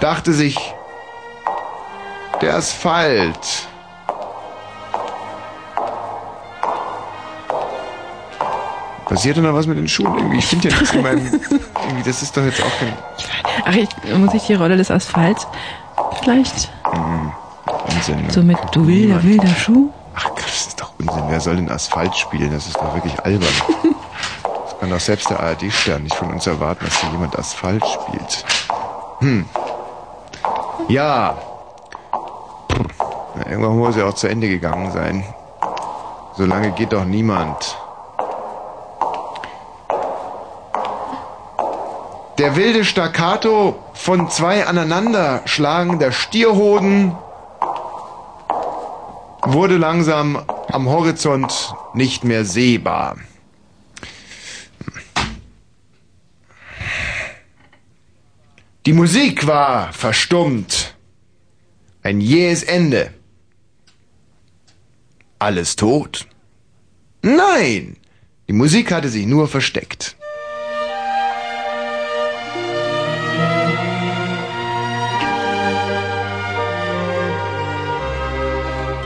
dachte 0.00 0.32
sich 0.32 0.56
der 2.40 2.56
Asphalt. 2.56 3.66
Passiert 9.06 9.36
denn 9.36 9.44
noch 9.44 9.54
was 9.54 9.66
mit 9.66 9.76
den 9.76 9.86
Schuhen? 9.88 10.14
Irgendwie, 10.16 10.38
ich 10.38 10.46
finde 10.46 10.68
ja 10.68 10.78
nichts 10.78 10.94
in 10.94 11.02
meinem. 11.02 11.18
Irgendwie, 11.86 12.02
das 12.04 12.22
ist 12.22 12.36
doch 12.36 12.42
jetzt 12.42 12.62
auch 12.62 12.78
kein. 12.78 12.92
Ach, 13.66 13.74
ich, 13.74 13.88
muss 14.16 14.34
ich 14.34 14.42
die 14.44 14.54
Rolle 14.54 14.76
des 14.76 14.90
Asphalts 14.90 15.46
vielleicht 16.20 16.70
Hm, 16.90 17.32
Unsinn. 17.94 18.30
so 18.30 18.42
mit 18.42 18.58
Du 18.72 18.86
wilder, 18.86 19.22
wilder 19.22 19.46
Schuh? 19.48 19.90
Ach 20.16 20.24
Gott, 20.24 20.38
das 20.38 20.66
ist 20.68 20.80
doch 20.80 20.92
Unsinn. 20.98 21.24
Wer 21.28 21.40
soll 21.40 21.56
denn 21.56 21.70
Asphalt 21.70 22.14
spielen? 22.16 22.50
Das 22.52 22.66
ist 22.66 22.76
doch 22.76 22.94
wirklich 22.94 23.18
albern. 23.24 23.48
Kann 24.84 24.90
doch 24.90 25.00
selbst 25.00 25.30
der 25.30 25.40
ARD-Stern 25.40 26.02
nicht 26.02 26.14
von 26.14 26.30
uns 26.30 26.46
erwarten, 26.46 26.84
dass 26.84 27.00
hier 27.00 27.10
jemand 27.10 27.38
Asphalt 27.38 27.82
spielt. 27.86 28.44
Hm. 29.20 29.46
Ja. 30.88 31.38
Na, 33.34 33.46
irgendwann 33.48 33.78
muss 33.78 33.96
ja 33.96 34.04
auch 34.04 34.12
zu 34.12 34.28
Ende 34.28 34.46
gegangen 34.46 34.92
sein. 34.92 35.24
So 36.36 36.44
lange 36.44 36.72
geht 36.72 36.92
doch 36.92 37.06
niemand. 37.06 37.78
Der 42.36 42.54
wilde 42.54 42.84
Staccato 42.84 43.76
von 43.94 44.28
zwei 44.28 44.66
aneinander 44.66 45.40
schlagender 45.46 46.12
Stierhoden 46.12 47.16
wurde 49.46 49.78
langsam 49.78 50.42
am 50.70 50.90
Horizont 50.90 51.74
nicht 51.94 52.22
mehr 52.22 52.44
sehbar. 52.44 53.16
Die 58.86 58.92
Musik 58.92 59.46
war 59.46 59.94
verstummt. 59.94 60.94
Ein 62.02 62.20
jähes 62.20 62.62
Ende. 62.62 63.14
Alles 65.38 65.74
tot? 65.76 66.26
Nein, 67.22 67.96
die 68.46 68.52
Musik 68.52 68.92
hatte 68.92 69.08
sich 69.08 69.24
nur 69.24 69.48
versteckt. 69.48 70.16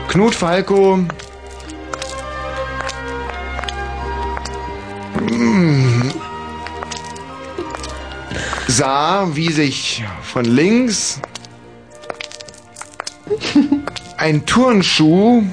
Knut 0.09 0.35
Falco 0.35 0.97
mm, 5.21 6.11
sah, 8.69 9.27
wie 9.33 9.51
sich 9.51 10.03
von 10.21 10.45
links 10.45 11.19
ein 14.17 14.45
Turnschuh 14.45 15.43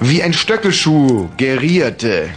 wie 0.00 0.22
ein 0.22 0.32
Stöckelschuh 0.32 1.28
gerierte. 1.36 2.28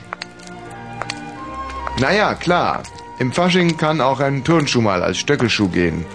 Naja, 2.00 2.34
klar. 2.34 2.82
Im 3.20 3.32
Fasching 3.32 3.78
kann 3.78 4.02
auch 4.02 4.20
ein 4.20 4.44
Turnschuh 4.44 4.82
mal 4.82 5.04
als 5.04 5.18
Stöckelschuh 5.20 5.68
gehen. 5.68 6.06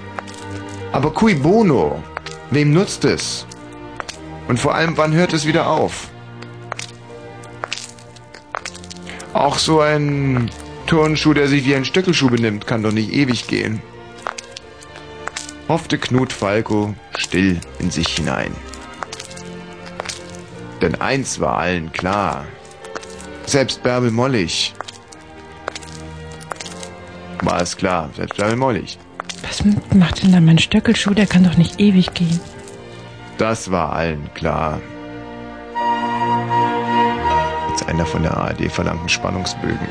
Aber 0.91 1.12
cui 1.12 1.35
bono? 1.35 2.03
Wem 2.51 2.73
nutzt 2.73 3.05
es? 3.05 3.47
Und 4.49 4.59
vor 4.59 4.74
allem, 4.74 4.97
wann 4.97 5.12
hört 5.12 5.32
es 5.35 5.47
wieder 5.47 5.69
auf? 5.69 6.09
Auch 9.35 9.59
so 9.59 9.81
ein 9.81 10.51
Turnschuh, 10.86 11.35
der 11.35 11.48
sich 11.48 11.65
wie 11.65 11.74
ein 11.74 11.85
Stöckelschuh 11.85 12.31
benimmt, 12.31 12.66
kann 12.66 12.82
doch 12.82 12.93
nicht 12.93 13.12
ewig 13.12 13.47
gehen. 13.47 13.81
Hoffte 15.69 15.98
Knut 15.98 16.32
Falco 16.32 16.94
still 17.16 17.59
in 17.78 17.90
sich 17.90 18.09
hinein. 18.09 18.52
Denn 20.82 21.01
eins 21.01 21.40
war 21.40 21.59
allen 21.59 21.93
klar. 21.93 22.44
Selbst 23.47 23.82
Bärbel 23.82 24.11
Mollig 24.11 24.74
war 27.43 27.61
es 27.61 27.77
klar. 27.77 28.11
Selbst 28.16 28.36
Bärbel 28.36 28.56
Mollig. 28.56 28.98
Was 29.43 29.62
macht 29.94 30.23
denn 30.23 30.32
da 30.32 30.40
mein 30.40 30.59
Stöckelschuh? 30.59 31.15
Der 31.15 31.27
kann 31.27 31.44
doch 31.44 31.56
nicht 31.56 31.81
ewig 31.81 32.12
gehen. 32.15 32.40
Das 33.39 33.70
war 33.70 33.93
allen 33.93 34.28
klar. 34.35 34.81
Jetzt 37.70 37.89
einer 37.89 38.06
von 38.06 38.23
der 38.23 38.36
ARD 38.36 38.70
verlangten 38.70 39.09
Spannungsbögen. 39.09 39.89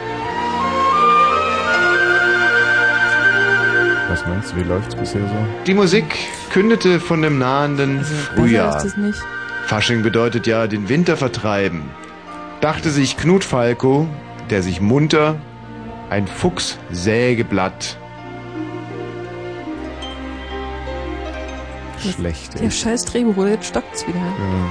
Was 4.23 4.29
meinst 4.29 4.53
du, 4.53 4.55
wie 4.55 4.63
läuft's 4.63 4.95
bisher 4.95 5.27
so? 5.27 5.35
Die 5.67 5.73
Musik 5.73 6.15
kündete 6.49 7.01
von 7.01 7.21
dem 7.21 7.39
nahenden 7.39 8.05
Frühjahr. 8.05 8.73
Besser 8.75 8.87
ist 8.87 8.93
es 8.93 8.97
nicht. 8.97 9.21
Fasching 9.65 10.01
bedeutet 10.01 10.47
ja 10.47 10.67
den 10.67 10.87
Winter 10.87 11.17
vertreiben. 11.17 11.89
Dachte 12.61 12.89
sich 12.89 13.17
Knut 13.17 13.43
Falco, 13.43 14.07
der 14.49 14.63
sich 14.63 14.79
munter 14.79 15.35
ein 16.09 16.25
Fuchssägeblatt 16.27 17.97
Schlecht, 21.99 22.59
Der 22.59 22.69
scheiß 22.69 23.05
Drehbuch, 23.05 23.45
jetzt 23.45 23.67
stockt's 23.67 24.07
wieder. 24.07 24.19
Ja. 24.19 24.69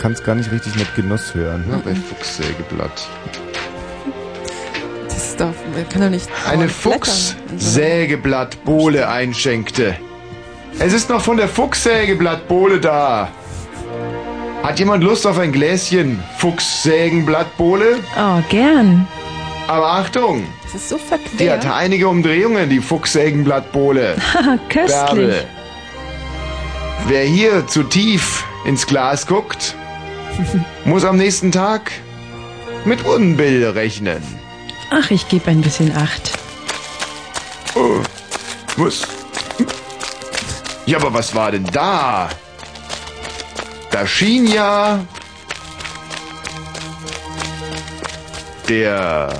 Kannst 0.00 0.24
gar 0.24 0.34
nicht 0.34 0.50
richtig 0.50 0.74
mit 0.76 0.94
Genuss 0.94 1.34
hören. 1.34 1.64
Ja, 1.70 1.78
bei 1.78 1.94
Fuchssägeblatt. 1.94 3.08
Das 5.36 5.54
man 5.74 5.88
kann 5.88 6.02
doch 6.02 6.10
nicht. 6.10 6.28
eine. 6.48 6.68
Fuchssägeblattbohle 6.68 9.08
einschenkte. 9.08 9.96
Es 10.78 10.92
ist 10.92 11.08
noch 11.10 11.20
von 11.22 11.36
der 11.36 11.48
Fuchssägeblattbohle 11.48 12.80
da. 12.80 13.28
Hat 14.62 14.78
jemand 14.78 15.02
Lust 15.04 15.26
auf 15.26 15.38
ein 15.38 15.52
Gläschen 15.52 16.22
Fuchssägenblattbohle? 16.38 17.98
Oh, 18.16 18.40
gern. 18.48 19.06
Aber 19.68 19.86
Achtung, 19.92 20.44
Das 20.64 20.74
ist 20.74 20.88
so 20.88 20.96
die 20.96 21.02
verquer. 21.02 21.52
hat 21.52 21.66
einige 21.66 22.08
Umdrehungen, 22.08 22.68
die 22.68 22.80
Fuchssägenblattbohle. 22.80 24.16
Haha, 24.34 24.58
köstlich. 24.68 24.96
Bärbel. 25.06 25.44
Wer 27.08 27.24
hier 27.24 27.66
zu 27.66 27.82
tief 27.82 28.44
ins 28.64 28.86
Glas 28.86 29.26
guckt, 29.26 29.74
muss 30.84 31.04
am 31.04 31.16
nächsten 31.16 31.50
Tag 31.52 31.90
mit 32.84 33.04
Unbill 33.04 33.66
rechnen. 33.70 34.22
Ach, 34.94 35.10
ich 35.10 35.26
gebe 35.28 35.50
ein 35.50 35.62
bisschen 35.62 35.96
Acht. 35.96 36.32
Oh, 37.74 38.02
was? 38.76 39.08
Ja, 40.84 40.98
aber 40.98 41.14
was 41.14 41.34
war 41.34 41.50
denn 41.50 41.64
da? 41.72 42.28
Da 43.90 44.06
schien 44.06 44.46
ja 44.46 45.04
der 48.68 49.32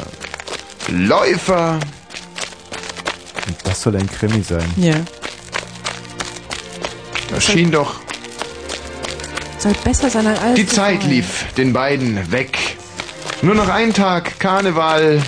Läufer. 0.88 1.78
Das 3.64 3.82
soll 3.82 3.96
ein 3.96 4.10
Krimi 4.10 4.42
sein. 4.42 4.70
Ja. 4.76 4.94
Da 7.30 7.40
schien 7.40 7.70
doch 7.70 8.00
Soll 9.58 9.74
besser 9.84 10.10
sein 10.10 10.26
als 10.26 10.40
alles. 10.40 10.54
Die 10.56 10.66
Zeit 10.66 11.04
lief 11.04 11.44
den 11.56 11.72
beiden 11.72 12.32
weg. 12.32 12.58
Nur 13.42 13.54
noch 13.54 13.68
ein 13.68 13.92
Tag 13.92 14.40
Karneval. 14.40 15.22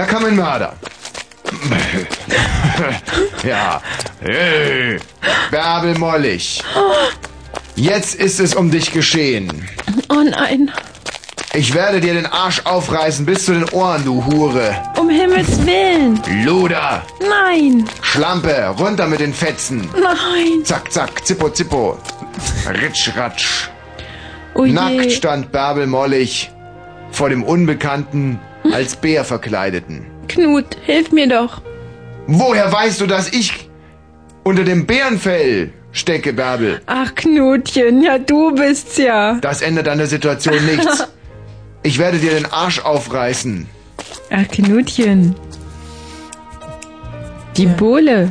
Da 0.00 0.06
kam 0.06 0.24
ein 0.24 0.34
Mörder. 0.34 0.72
ja. 3.44 3.82
Hey. 4.22 4.98
Bärbel 5.50 5.98
Mollig. 5.98 6.62
Jetzt 7.76 8.14
ist 8.14 8.40
es 8.40 8.54
um 8.54 8.70
dich 8.70 8.92
geschehen. 8.92 9.68
Oh 10.08 10.22
nein. 10.24 10.72
Ich 11.52 11.74
werde 11.74 12.00
dir 12.00 12.14
den 12.14 12.24
Arsch 12.24 12.62
aufreißen 12.64 13.26
bis 13.26 13.44
zu 13.44 13.52
den 13.52 13.68
Ohren, 13.68 14.02
du 14.06 14.24
Hure. 14.24 14.74
Um 14.98 15.10
Himmels 15.10 15.66
Willen. 15.66 16.18
Luder. 16.46 17.02
Nein. 17.20 17.86
Schlampe, 18.00 18.74
runter 18.78 19.06
mit 19.06 19.20
den 19.20 19.34
Fetzen. 19.34 19.86
Nein. 19.92 20.64
Zack, 20.64 20.90
zack, 20.90 21.26
zippo, 21.26 21.50
zippo. 21.50 21.98
Ritsch, 22.66 23.14
ratsch. 23.18 23.68
Oh. 24.54 24.64
Nackt 24.64 25.12
stand 25.12 25.52
Bärbel 25.52 25.86
Mollig 25.86 26.50
vor 27.10 27.28
dem 27.28 27.42
Unbekannten 27.42 28.40
als 28.72 28.96
Bär 28.96 29.24
verkleideten. 29.24 30.06
Knut, 30.28 30.76
hilf 30.84 31.12
mir 31.12 31.28
doch. 31.28 31.60
Woher 32.26 32.70
weißt 32.72 33.00
du, 33.00 33.06
dass 33.06 33.32
ich 33.32 33.68
unter 34.44 34.64
dem 34.64 34.86
Bärenfell 34.86 35.72
stecke, 35.92 36.32
Bärbel? 36.32 36.80
Ach, 36.86 37.14
Knutchen, 37.14 38.02
ja, 38.02 38.18
du 38.18 38.54
bist's 38.54 38.96
ja. 38.98 39.34
Das 39.40 39.62
ändert 39.62 39.88
an 39.88 39.98
der 39.98 40.06
Situation 40.06 40.64
nichts. 40.66 41.06
Ich 41.82 41.98
werde 41.98 42.18
dir 42.18 42.32
den 42.32 42.44
Arsch 42.44 42.80
aufreißen. 42.80 43.66
Ach, 44.30 44.46
Knutchen. 44.48 45.34
Die 47.56 47.64
Bohle. 47.64 48.30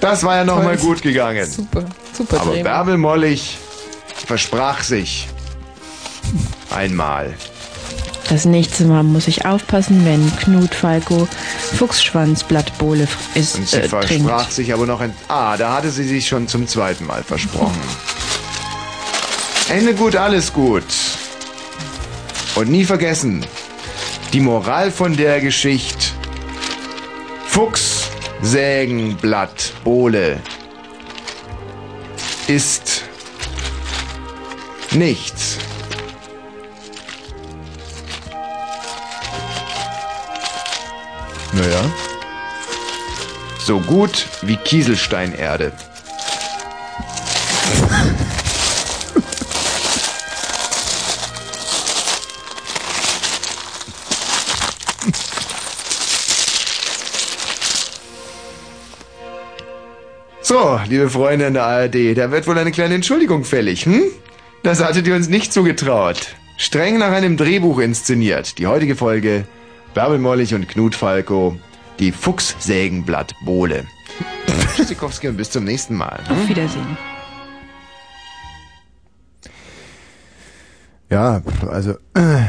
Das 0.00 0.24
war 0.24 0.34
ja 0.36 0.44
nochmal 0.44 0.76
gut 0.76 1.00
gegangen. 1.02 1.46
Super, 1.46 1.84
super 2.12 2.40
Aber. 2.40 2.54
Bärbel 2.56 2.98
Mollig 2.98 3.56
versprach 4.26 4.82
sich 4.82 5.28
einmal. 6.74 7.34
Das 8.28 8.44
nächste 8.44 8.84
Mal 8.84 9.04
muss 9.04 9.28
ich 9.28 9.44
aufpassen, 9.46 10.04
wenn 10.04 10.34
Knut 10.36 10.74
Falco 10.74 11.28
Fuchsschwanzblattbohle 11.74 13.06
ist, 13.34 13.56
Und 13.56 13.68
sie 13.68 13.76
äh, 13.76 13.88
versprach 13.88 14.06
trinkt. 14.40 14.52
sich 14.52 14.72
aber 14.74 14.86
noch 14.86 15.00
ein... 15.00 15.14
Ah, 15.28 15.56
da 15.56 15.74
hatte 15.74 15.90
sie 15.90 16.04
sich 16.04 16.26
schon 16.26 16.48
zum 16.48 16.66
zweiten 16.66 17.06
Mal 17.06 17.22
versprochen. 17.22 17.80
Ende 19.68 19.94
gut, 19.94 20.16
alles 20.16 20.52
gut. 20.52 20.84
Und 22.56 22.68
nie 22.68 22.84
vergessen, 22.84 23.46
die 24.32 24.40
Moral 24.40 24.90
von 24.90 25.16
der 25.16 25.40
Geschichte. 25.40 26.06
Fuchs, 27.46 28.08
Sägen, 28.42 29.16
Blatt, 29.16 29.72
Bohle 29.84 30.40
ist 32.48 33.02
nichts. 34.92 35.58
Naja. 41.56 41.90
So 43.58 43.80
gut 43.80 44.26
wie 44.42 44.56
Kieselsteinerde. 44.56 45.72
So, 60.48 60.78
liebe 60.88 61.10
Freunde 61.10 61.46
in 61.46 61.54
der 61.54 61.64
ARD, 61.64 62.16
da 62.16 62.30
wird 62.30 62.46
wohl 62.46 62.56
eine 62.56 62.70
kleine 62.70 62.94
Entschuldigung 62.94 63.42
fällig, 63.42 63.84
hm? 63.84 64.04
Das 64.62 64.80
hattet 64.80 65.04
ihr 65.08 65.16
uns 65.16 65.28
nicht 65.28 65.52
zugetraut. 65.52 66.36
Streng 66.56 66.98
nach 66.98 67.10
einem 67.10 67.36
Drehbuch 67.36 67.80
inszeniert. 67.80 68.56
Die 68.58 68.68
heutige 68.68 68.94
Folge 68.94 69.44
Bärbel 69.96 70.18
Mollig 70.18 70.52
und 70.52 70.68
Knut 70.68 70.94
Falco, 70.94 71.56
die 71.98 72.12
Fuchssägenblattbohle. 72.12 73.86
Tschüssikowski 74.76 75.28
und 75.28 75.38
bis 75.38 75.48
zum 75.48 75.64
nächsten 75.64 75.94
Mal. 75.94 76.20
hm? 76.28 76.36
Auf 76.36 76.48
Wiedersehen. 76.50 76.98
Ja, 81.08 81.40
also 81.70 81.92
äh, 82.12 82.42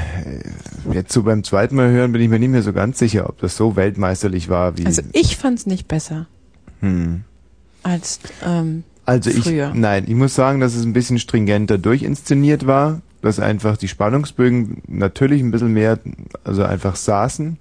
jetzt 0.92 1.14
so 1.14 1.24
beim 1.24 1.46
zweiten 1.46 1.78
Mal 1.78 1.90
hören 1.90 2.12
bin 2.12 2.22
ich 2.22 2.28
mir 2.28 2.38
nicht 2.38 2.50
mehr 2.50 2.64
so 2.64 2.74
ganz 2.74 3.00
sicher, 3.00 3.30
ob 3.30 3.40
das 3.40 3.56
so 3.56 3.78
weltmeisterlich 3.78 4.50
war 4.50 4.78
wie. 4.78 4.86
Also 4.86 5.04
ich 5.14 5.38
fand's 5.38 5.66
nicht 5.66 5.88
besser 5.88 6.28
hm. 6.82 7.24
als 7.82 8.20
ähm, 8.46 8.84
Also 9.06 9.30
ich, 9.30 9.44
früher. 9.44 9.72
nein, 9.74 10.04
ich 10.06 10.16
muss 10.16 10.36
sagen, 10.36 10.60
dass 10.60 10.76
es 10.76 10.84
ein 10.84 10.92
bisschen 10.92 11.18
stringenter 11.18 11.78
durchinszeniert 11.78 12.68
war. 12.68 13.02
Dass 13.22 13.40
einfach 13.40 13.78
die 13.78 13.88
Spannungsbögen 13.88 14.82
natürlich 14.88 15.42
ein 15.42 15.52
bisschen 15.52 15.74
mehr, 15.74 16.00
also 16.44 16.64
einfach 16.64 16.96
saßen. 16.96 17.58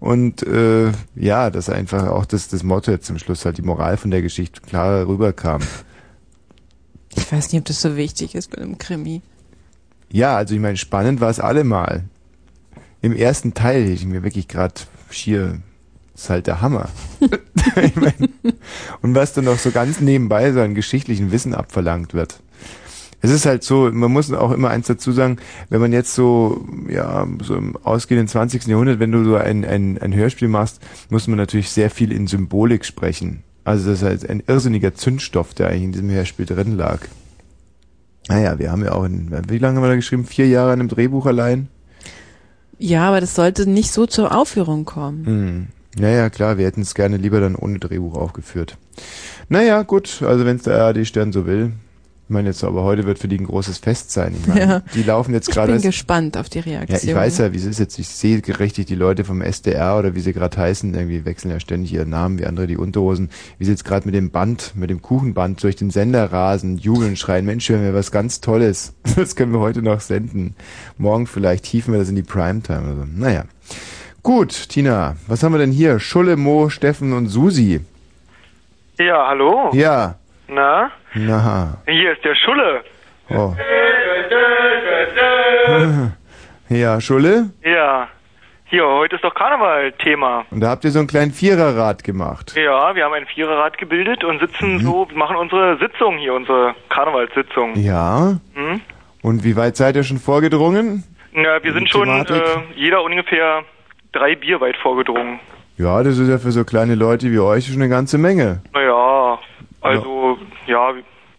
Und 0.00 0.42
äh, 0.46 0.92
ja, 1.16 1.50
dass 1.50 1.68
einfach 1.68 2.08
auch 2.08 2.24
das, 2.24 2.48
das 2.48 2.62
Motto 2.62 2.90
jetzt 2.90 3.06
zum 3.06 3.18
Schluss 3.18 3.44
halt 3.44 3.58
die 3.58 3.62
Moral 3.62 3.96
von 3.96 4.10
der 4.10 4.22
Geschichte 4.22 4.60
klarer 4.60 5.08
rüberkam. 5.08 5.60
Ich 7.14 7.30
weiß 7.30 7.52
nicht, 7.52 7.60
ob 7.60 7.66
das 7.66 7.80
so 7.80 7.96
wichtig 7.96 8.34
ist 8.34 8.50
bei 8.50 8.62
einem 8.62 8.78
Krimi. 8.78 9.22
Ja, 10.10 10.36
also 10.36 10.54
ich 10.54 10.60
meine, 10.60 10.76
spannend 10.76 11.20
war 11.20 11.30
es 11.30 11.40
allemal. 11.40 12.04
Im 13.00 13.12
ersten 13.12 13.54
Teil, 13.54 13.88
ich 13.88 14.04
mir 14.04 14.22
wirklich 14.22 14.46
gerade 14.46 14.74
schier, 15.10 15.60
ist 16.14 16.30
halt 16.30 16.46
der 16.46 16.60
Hammer. 16.60 16.88
ich 17.82 17.96
mein, 17.96 18.28
und 19.02 19.14
was 19.14 19.32
dann 19.32 19.44
noch 19.44 19.58
so 19.58 19.70
ganz 19.70 20.00
nebenbei 20.00 20.52
so 20.52 20.60
an 20.60 20.74
geschichtlichen 20.74 21.32
Wissen 21.32 21.54
abverlangt 21.54 22.14
wird. 22.14 22.40
Es 23.22 23.30
ist 23.30 23.46
halt 23.46 23.62
so, 23.62 23.88
man 23.92 24.12
muss 24.12 24.32
auch 24.32 24.50
immer 24.50 24.70
eins 24.70 24.88
dazu 24.88 25.12
sagen, 25.12 25.38
wenn 25.70 25.80
man 25.80 25.92
jetzt 25.92 26.14
so, 26.14 26.66
ja, 26.88 27.26
so 27.40 27.54
im 27.54 27.76
ausgehenden 27.76 28.26
20. 28.26 28.66
Jahrhundert, 28.66 28.98
wenn 28.98 29.12
du 29.12 29.24
so 29.24 29.36
ein, 29.36 29.64
ein, 29.64 29.96
ein 29.98 30.12
Hörspiel 30.12 30.48
machst, 30.48 30.80
muss 31.08 31.28
man 31.28 31.38
natürlich 31.38 31.70
sehr 31.70 31.88
viel 31.88 32.10
in 32.10 32.26
Symbolik 32.26 32.84
sprechen. 32.84 33.44
Also 33.64 33.90
das 33.90 34.02
ist 34.02 34.04
halt 34.04 34.28
ein 34.28 34.42
irrsinniger 34.46 34.94
Zündstoff, 34.94 35.54
der 35.54 35.68
eigentlich 35.68 35.84
in 35.84 35.92
diesem 35.92 36.10
Hörspiel 36.10 36.46
drin 36.46 36.76
lag. 36.76 36.98
Naja, 38.28 38.58
wir 38.58 38.72
haben 38.72 38.84
ja 38.84 38.92
auch, 38.92 39.04
in, 39.04 39.30
wie 39.48 39.58
lange 39.58 39.76
haben 39.76 39.84
wir 39.84 39.88
da 39.88 39.96
geschrieben? 39.96 40.24
Vier 40.24 40.48
Jahre 40.48 40.72
an 40.72 40.80
einem 40.80 40.88
Drehbuch 40.88 41.26
allein? 41.26 41.68
Ja, 42.78 43.08
aber 43.08 43.20
das 43.20 43.36
sollte 43.36 43.68
nicht 43.68 43.92
so 43.92 44.06
zur 44.06 44.36
Aufführung 44.36 44.84
kommen. 44.84 45.26
Hm. 45.26 45.66
Naja, 45.96 46.30
klar, 46.30 46.58
wir 46.58 46.66
hätten 46.66 46.80
es 46.80 46.94
gerne 46.94 47.18
lieber 47.18 47.40
dann 47.40 47.54
ohne 47.54 47.78
Drehbuch 47.78 48.14
aufgeführt. 48.14 48.78
Naja, 49.48 49.82
gut, 49.82 50.22
also 50.22 50.44
wenn 50.44 50.56
es 50.56 50.62
der 50.62 50.82
ARD-Stern 50.82 51.32
so 51.32 51.46
will. 51.46 51.72
Ich 52.24 52.30
meine 52.34 52.48
jetzt 52.48 52.64
aber 52.64 52.82
heute 52.82 53.04
wird 53.04 53.18
für 53.18 53.28
die 53.28 53.36
ein 53.38 53.44
großes 53.46 53.78
Fest 53.78 54.10
sein. 54.10 54.34
Ich 54.40 54.46
meine, 54.48 54.60
Ja. 54.60 54.82
Die 54.94 55.02
laufen 55.02 55.34
jetzt 55.34 55.48
Ich 55.48 55.54
gerade. 55.54 55.66
bin 55.68 55.74
als- 55.74 55.82
gespannt 55.82 56.38
auf 56.38 56.48
die 56.48 56.60
Ja, 56.60 56.64
Reaktion. 56.80 57.10
ich 57.10 57.14
weiß 57.14 57.38
ja, 57.38 57.52
wie 57.52 57.56
es 57.58 57.64
ist 57.66 57.78
jetzt. 57.78 57.98
Ich 57.98 58.08
sehe 58.08 58.40
richtig 58.58 58.86
die 58.86 58.94
Leute 58.94 59.24
vom 59.24 59.42
SDR 59.42 59.98
oder 59.98 60.14
wie 60.14 60.20
sie 60.20 60.32
gerade 60.32 60.56
heißen, 60.56 60.94
irgendwie 60.94 61.24
wechseln 61.26 61.50
ja 61.50 61.60
ständig 61.60 61.92
ihren 61.92 62.08
Namen, 62.10 62.38
wie 62.38 62.46
andere 62.46 62.66
die 62.66 62.78
Unterhosen, 62.78 63.28
wie 63.58 63.64
sie 63.66 63.72
jetzt 63.72 63.84
gerade 63.84 64.06
mit 64.06 64.14
dem 64.14 64.30
Band, 64.30 64.72
mit 64.76 64.88
dem 64.88 65.02
Kuchenband 65.02 65.62
durch 65.62 65.76
den 65.76 65.90
Sender 65.90 66.32
rasen, 66.32 66.78
jubeln, 66.78 67.16
schreien, 67.16 67.44
Mensch, 67.44 67.68
wir 67.68 67.76
haben 67.76 67.84
ja 67.84 67.92
was 67.94 68.10
ganz 68.10 68.40
Tolles. 68.40 68.94
Das 69.16 69.36
können 69.36 69.52
wir 69.52 69.60
heute 69.60 69.82
noch 69.82 70.00
senden. 70.00 70.54
Morgen 70.96 71.26
vielleicht 71.26 71.66
hieven 71.66 71.92
wir 71.92 71.98
das 72.00 72.08
in 72.08 72.16
die 72.16 72.22
Primetime 72.22 72.82
oder 72.84 72.94
so. 73.02 73.06
Naja. 73.14 73.44
Gut, 74.22 74.68
Tina, 74.70 75.16
was 75.26 75.42
haben 75.42 75.52
wir 75.52 75.58
denn 75.58 75.72
hier? 75.72 75.98
Schulle, 75.98 76.36
Mo, 76.36 76.68
Steffen 76.70 77.12
und 77.12 77.26
Susi. 77.28 77.80
Ja, 78.98 79.26
hallo? 79.28 79.70
Ja. 79.74 80.14
Na? 80.48 80.90
Na. 81.14 81.78
Hier 81.86 82.12
ist 82.12 82.24
der 82.24 82.34
Schulle. 82.34 82.82
Oh. 83.30 83.54
Ja, 86.68 87.00
Schulle? 87.02 87.50
Ja. 87.62 88.08
Hier, 88.64 88.86
heute 88.86 89.16
ist 89.16 89.24
doch 89.24 89.34
Karneval-Thema. 89.34 90.46
Und 90.50 90.60
da 90.60 90.70
habt 90.70 90.84
ihr 90.84 90.90
so 90.90 91.00
einen 91.00 91.08
kleinen 91.08 91.30
Viererrad 91.32 92.02
gemacht. 92.02 92.54
Ja, 92.56 92.94
wir 92.94 93.04
haben 93.04 93.12
ein 93.12 93.26
Viererrad 93.26 93.76
gebildet 93.76 94.24
und 94.24 94.36
Mhm. 94.40 94.46
sitzen 94.46 94.78
so, 94.80 95.06
machen 95.14 95.36
unsere 95.36 95.76
Sitzung 95.78 96.16
hier, 96.16 96.32
unsere 96.32 96.74
Karnevalssitzung. 96.88 97.74
Ja. 97.76 98.38
Hm? 98.54 98.80
Und 99.20 99.44
wie 99.44 99.54
weit 99.56 99.76
seid 99.76 99.96
ihr 99.96 100.02
schon 100.02 100.16
vorgedrungen? 100.16 101.04
Ja, 101.34 101.62
wir 101.62 101.74
sind 101.74 101.90
schon 101.90 102.04
Thematik? 102.08 102.36
äh, 102.42 102.60
jeder 102.76 103.02
ungefähr 103.02 103.64
drei 104.12 104.34
Bier 104.34 104.58
weit 104.62 104.76
vorgedrungen. 104.78 105.40
Ja, 105.76 106.02
das 106.02 106.16
ist 106.16 106.28
ja 106.30 106.38
für 106.38 106.52
so 106.52 106.64
kleine 106.64 106.94
Leute 106.94 107.30
wie 107.30 107.38
euch 107.38 107.66
schon 107.66 107.76
eine 107.82 107.90
ganze 107.90 108.16
Menge. 108.16 108.62
Naja, 108.72 109.38
also, 109.82 110.38
ja, 110.66 110.92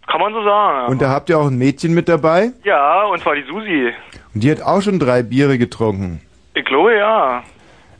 kann 0.07 0.19
man 0.19 0.33
so 0.33 0.43
sagen. 0.43 0.91
Und 0.91 1.01
da 1.01 1.09
habt 1.09 1.29
ihr 1.29 1.37
auch 1.37 1.47
ein 1.47 1.57
Mädchen 1.57 1.93
mit 1.93 2.09
dabei? 2.09 2.51
Ja, 2.63 3.05
und 3.05 3.19
zwar 3.21 3.35
die 3.35 3.43
Susi. 3.43 3.93
Und 4.33 4.43
die 4.43 4.51
hat 4.51 4.61
auch 4.61 4.81
schon 4.81 4.99
drei 4.99 5.23
Biere 5.23 5.57
getrunken. 5.57 6.21
Ich 6.53 6.65
glaube, 6.65 6.95
ja. 6.95 7.43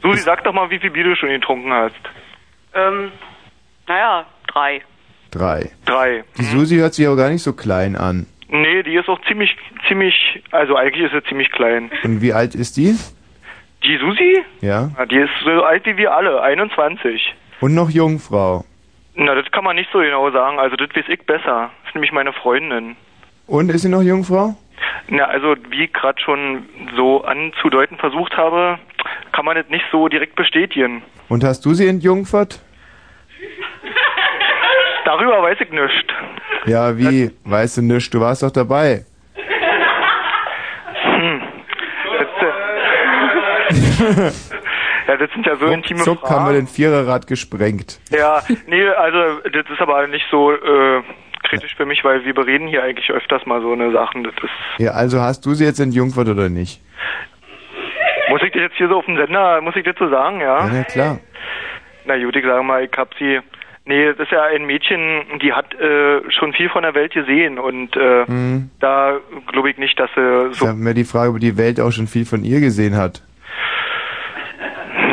Susi, 0.01 0.19
sag 0.19 0.43
doch 0.43 0.53
mal, 0.53 0.69
wie 0.69 0.79
viel 0.79 0.91
Bier 0.91 1.05
du 1.05 1.15
schon 1.15 1.29
getrunken 1.29 1.71
hast. 1.71 1.95
Ähm, 2.73 3.11
naja, 3.87 4.25
drei. 4.47 4.81
Drei. 5.31 5.71
Drei. 5.85 6.23
Die 6.37 6.43
Susi 6.43 6.75
hört 6.75 6.93
sich 6.93 7.07
aber 7.07 7.15
gar 7.15 7.29
nicht 7.29 7.41
so 7.41 7.53
klein 7.53 7.95
an. 7.95 8.27
Nee, 8.49 8.83
die 8.83 8.95
ist 8.95 9.09
auch 9.09 9.19
ziemlich, 9.27 9.55
ziemlich, 9.87 10.43
also 10.51 10.75
eigentlich 10.75 11.05
ist 11.05 11.13
sie 11.13 11.23
ziemlich 11.27 11.51
klein. 11.51 11.89
Und 12.03 12.21
wie 12.21 12.33
alt 12.33 12.53
ist 12.53 12.77
die? 12.77 12.95
Die 13.83 13.97
Susi? 13.97 14.43
Ja. 14.61 14.91
Ja, 14.97 15.05
die 15.05 15.17
ist 15.17 15.31
so 15.43 15.63
alt 15.63 15.85
wie 15.85 15.97
wir 15.97 16.13
alle, 16.13 16.41
21. 16.41 17.33
Und 17.61 17.73
noch 17.73 17.89
Jungfrau. 17.89 18.63
Na, 19.15 19.35
das 19.35 19.49
kann 19.51 19.63
man 19.63 19.75
nicht 19.75 19.89
so 19.91 19.99
genau 19.99 20.29
sagen. 20.31 20.59
Also, 20.59 20.75
das 20.75 20.89
weiß 20.95 21.05
ich 21.07 21.25
besser. 21.25 21.69
Das 21.81 21.89
ist 21.89 21.95
nämlich 21.95 22.11
meine 22.11 22.33
Freundin. 22.33 22.95
Und 23.47 23.69
ist 23.69 23.81
sie 23.83 23.89
noch 23.89 24.01
Jungfrau? 24.01 24.55
Na, 25.07 25.25
also, 25.25 25.55
wie 25.69 25.85
ich 25.85 25.93
gerade 25.93 26.19
schon 26.21 26.65
so 26.95 27.23
anzudeuten 27.23 27.97
versucht 27.97 28.35
habe, 28.37 28.79
kann 29.31 29.45
man 29.45 29.55
das 29.55 29.67
nicht 29.69 29.85
so 29.91 30.07
direkt 30.07 30.35
bestätigen. 30.35 31.03
Und 31.29 31.43
hast 31.43 31.63
du 31.65 31.73
sie 31.73 31.87
entjungfert? 31.87 32.59
Darüber 35.05 35.41
weiß 35.43 35.57
ich 35.61 35.69
nichts. 35.71 36.13
Ja, 36.65 36.97
wie? 36.97 37.31
Weißt 37.43 37.77
du 37.77 37.81
nicht, 37.81 38.13
du 38.13 38.19
warst 38.21 38.41
doch 38.43 38.51
dabei. 38.51 39.05
Hm. 41.03 41.41
Das, 42.13 42.27
äh, 43.99 44.31
ja, 45.07 45.17
das 45.17 45.29
sind 45.31 45.45
ja 45.45 45.55
so 45.55 45.65
intime 45.67 45.99
Zuck 45.99 46.19
Fragen. 46.21 46.33
haben 46.35 46.45
wir 46.47 46.53
den 46.53 46.67
Viererrad 46.67 47.27
gesprengt. 47.27 47.99
Ja, 48.11 48.41
nee, 48.67 48.87
also 48.87 49.39
das 49.51 49.65
ist 49.71 49.81
aber 49.81 50.07
nicht 50.07 50.25
so 50.31 50.51
äh, 50.51 51.01
kritisch 51.43 51.75
für 51.75 51.85
mich, 51.85 52.03
weil 52.03 52.23
wir 52.25 52.33
bereden 52.33 52.67
hier 52.67 52.83
eigentlich 52.83 53.09
öfters 53.11 53.45
mal 53.45 53.61
so 53.61 53.71
eine 53.73 53.91
Sachen. 53.91 54.23
Das 54.23 54.33
ist, 54.41 54.49
Ja, 54.79 54.91
also 54.91 55.19
hast 55.21 55.45
du 55.45 55.53
sie 55.53 55.65
jetzt 55.65 55.79
entjungfert 55.79 56.27
oder 56.29 56.49
nicht? 56.49 56.81
muss 58.29 58.41
ich 58.43 58.51
das 58.53 58.61
jetzt 58.63 58.77
hier 58.77 58.87
so 58.87 58.97
auf 58.97 59.05
dem 59.05 59.17
Sender, 59.17 59.61
muss 59.61 59.75
ich 59.75 59.83
das 59.83 59.95
so 59.99 60.09
sagen, 60.09 60.39
ja? 60.39 60.65
Ja, 60.65 60.69
na 60.73 60.83
klar. 60.83 61.19
Na 62.05 62.17
gut, 62.17 62.35
ich 62.35 62.43
sage 62.45 62.63
mal, 62.63 62.83
ich 62.83 62.91
hab 62.97 63.13
sie. 63.19 63.39
Nee, 63.85 64.07
das 64.13 64.17
ist 64.19 64.31
ja 64.31 64.43
ein 64.43 64.65
Mädchen, 64.65 65.23
die 65.41 65.51
hat 65.51 65.73
äh, 65.75 66.21
schon 66.31 66.53
viel 66.53 66.69
von 66.69 66.83
der 66.83 66.95
Welt 66.95 67.13
gesehen 67.13 67.59
und 67.59 67.95
äh, 67.97 68.23
Mhm. 68.27 68.69
da 68.79 69.17
glaube 69.51 69.71
ich 69.71 69.77
nicht, 69.77 69.99
dass 69.99 70.09
sie 70.15 70.47
Ich 70.51 70.57
so. 70.57 70.67
habe 70.69 70.77
mir 70.77 70.93
die 70.93 71.03
Frage, 71.03 71.31
ob 71.31 71.39
die 71.39 71.57
Welt 71.57 71.81
auch 71.81 71.91
schon 71.91 72.07
viel 72.07 72.25
von 72.25 72.45
ihr 72.45 72.61
gesehen 72.61 72.95
hat. 72.95 73.21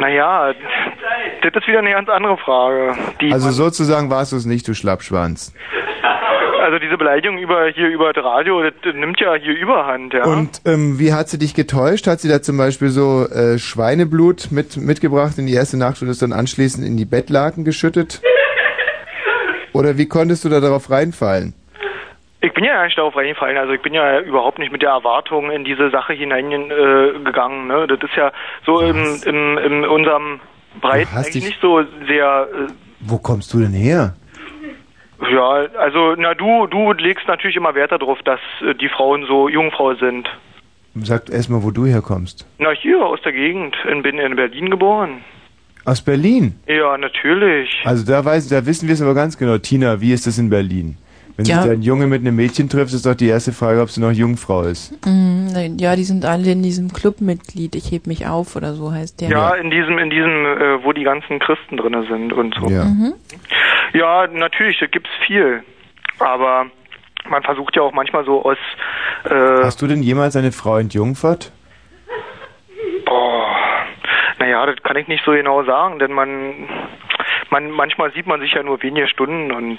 Naja, 0.01 0.55
das 1.43 1.53
ist 1.55 1.69
wieder 1.69 1.81
eine 1.81 1.93
ganz 1.93 2.09
andere 2.09 2.39
Frage. 2.39 2.95
Die 3.21 3.33
Also 3.33 3.51
sozusagen 3.51 4.11
warst 4.11 4.33
du 4.33 4.37
es 4.37 4.47
nicht, 4.47 4.67
du 4.67 4.75
Schlappschwanz. 4.75 5.55
Also 6.63 6.79
diese 6.79 6.97
Beleidigung 6.97 7.39
über 7.39 7.67
hier 7.69 7.89
über 7.89 8.13
das 8.13 8.25
Radio, 8.25 8.63
das, 8.63 8.75
das 8.83 8.95
nimmt 8.95 9.19
ja 9.19 9.35
hier 9.35 9.55
Überhand, 9.55 10.13
ja. 10.13 10.25
Und 10.25 10.61
ähm, 10.67 10.99
wie 10.99 11.13
hat 11.13 11.29
sie 11.29 11.39
dich 11.39 11.55
getäuscht? 11.55 12.07
Hat 12.07 12.21
sie 12.21 12.29
da 12.29 12.43
zum 12.43 12.57
Beispiel 12.59 12.89
so 12.89 13.27
äh, 13.27 13.59
Schweineblut 13.59 14.53
mit, 14.53 14.77
mitgebracht 14.77 15.39
in 15.39 15.47
die 15.47 15.55
erste 15.55 15.79
Nacht 15.79 16.01
und 16.01 16.09
es 16.09 16.19
dann 16.19 16.33
anschließend 16.33 16.87
in 16.87 16.97
die 16.97 17.07
Bettlaken 17.07 17.65
geschüttet? 17.65 18.21
Oder 19.73 19.99
wie 19.99 20.07
konntest 20.07 20.45
du 20.45 20.49
da 20.49 20.61
darauf 20.61 20.91
reinfallen? 20.91 21.55
Ich 22.43 22.53
bin 22.55 22.65
ja 22.65 22.85
nicht 22.85 22.97
darauf 22.97 23.15
reingefallen, 23.15 23.59
also 23.59 23.75
ich 23.75 23.83
bin 23.83 23.93
ja 23.93 24.21
überhaupt 24.21 24.59
nicht 24.59 24.73
mit 24.73 24.81
der 24.81 24.91
Erwartung 24.91 25.51
in 25.51 25.65
diese 25.65 25.91
Sache 25.91 26.15
hineingegangen. 26.15 27.71
Äh, 27.71 27.73
ne? 27.73 27.87
Das 27.87 27.99
ist 28.03 28.17
ja 28.17 28.33
so 28.65 28.81
im, 28.81 29.21
im, 29.27 29.59
in 29.59 29.85
unserem 29.85 30.41
Breiten 30.81 31.15
eigentlich 31.15 31.45
nicht 31.45 31.61
so 31.61 31.83
sehr. 32.09 32.49
Wo 33.01 33.19
kommst 33.19 33.53
du 33.53 33.61
denn 33.61 33.73
her? 33.73 34.15
Äh, 35.21 35.35
ja, 35.35 35.67
also 35.79 36.15
na 36.17 36.35
du 36.35 36.67
du 36.67 36.93
legst 36.93 37.29
natürlich 37.29 37.57
immer 37.57 37.75
Wert 37.75 37.93
darauf, 37.93 38.23
dass 38.23 38.41
äh, 38.63 38.75
die 38.75 38.89
Frauen 38.89 39.27
so 39.27 39.49
Jungfrau 39.49 39.95
sind. 39.95 40.29
Sag 40.95 41.29
erstmal, 41.29 41.63
wo 41.63 41.71
du 41.71 41.85
herkommst. 41.85 42.47
Na 42.59 42.71
hier 42.71 43.05
aus 43.05 43.21
der 43.23 43.33
Gegend, 43.33 43.77
in, 43.89 44.03
bin 44.03 44.19
in 44.19 44.35
Berlin 44.35 44.71
geboren. 44.71 45.23
Aus 45.85 46.03
Berlin. 46.03 46.59
Ja, 46.67 46.97
natürlich. 46.99 47.81
Also 47.85 48.11
da 48.11 48.25
weiß, 48.25 48.49
da 48.49 48.65
wissen 48.67 48.89
wir 48.89 48.95
es 48.95 49.03
aber 49.03 49.15
ganz 49.15 49.39
genau. 49.39 49.59
Tina, 49.59 50.01
wie 50.01 50.13
ist 50.13 50.27
das 50.27 50.39
in 50.39 50.51
Berlin? 50.51 50.97
Wenn 51.41 51.47
Ja. 51.47 51.63
sich 51.63 51.71
ein 51.73 51.81
Junge 51.81 52.07
mit 52.07 52.21
einem 52.21 52.37
Mädchen 52.37 52.69
trifft, 52.69 52.93
ist 52.93 53.07
doch 53.07 53.15
die 53.15 53.29
erste 53.29 53.53
Frage, 53.53 53.81
ob 53.81 53.89
sie 53.89 54.03
noch 54.03 54.11
Jungfrau 54.13 54.61
ist. 54.65 54.93
Nein, 55.07 55.79
ja, 55.79 55.97
die 55.97 56.05
sind 56.05 56.27
alle 56.27 56.53
in 56.53 56.63
diesem 56.63 56.93
Clubmitglied. 56.93 57.75
Ich 57.77 57.91
heb 57.91 58.07
mich 58.07 58.27
auf 58.27 58.57
oder 58.57 58.75
so 58.75 58.93
heißt 58.93 59.23
der. 59.23 59.31
Ja, 59.31 59.55
in 59.55 59.71
diesem, 59.71 59.97
in 59.97 60.11
diesem, 60.11 60.45
äh, 60.45 60.85
wo 60.85 60.93
die 60.93 61.03
ganzen 61.03 61.39
Christen 61.39 61.79
drinne 61.79 62.05
sind 62.11 62.35
und 62.35 62.55
so. 62.61 62.69
Ja. 62.69 62.85
Mhm. 62.85 63.15
Ja, 63.95 64.27
natürlich, 64.27 64.79
da 64.81 64.87
gibt's 64.87 65.09
viel. 65.27 65.63
Aber 66.19 66.67
man 67.31 67.43
versucht 67.43 67.75
ja 67.75 67.81
auch 67.83 67.95
manchmal 67.95 68.27
so 68.27 68.45
aus, 68.45 68.59
äh, 69.25 69.65
Hast 69.65 69.81
du 69.81 69.87
denn 69.87 70.03
jemals 70.03 70.37
eine 70.37 70.53
Frau 70.53 70.77
entjungfert? 70.77 71.53
boah, 73.07 73.47
naja, 74.39 74.67
das 74.67 74.77
kann 74.83 74.97
ich 74.99 75.09
nicht 75.09 75.25
so 75.25 75.33
genau 75.33 75.65
sagen, 75.65 75.99
denn 75.99 76.13
man, 76.13 76.69
man, 77.51 77.71
manchmal 77.71 78.13
sieht 78.13 78.27
man 78.27 78.41
sich 78.41 78.53
ja 78.53 78.63
nur 78.63 78.83
wenige 78.83 79.09
Stunden 79.09 79.53
und 79.53 79.79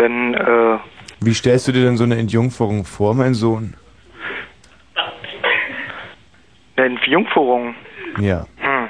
dann, 0.00 0.34
äh, 0.34 0.78
Wie 1.20 1.34
stellst 1.34 1.68
du 1.68 1.72
dir 1.72 1.84
denn 1.84 1.96
so 1.96 2.04
eine 2.04 2.16
Entjungferung 2.18 2.84
vor, 2.84 3.14
mein 3.14 3.34
Sohn? 3.34 3.74
eine 6.76 6.98
Jungführung. 7.06 7.74
Ja. 8.18 8.46
Hm. 8.58 8.88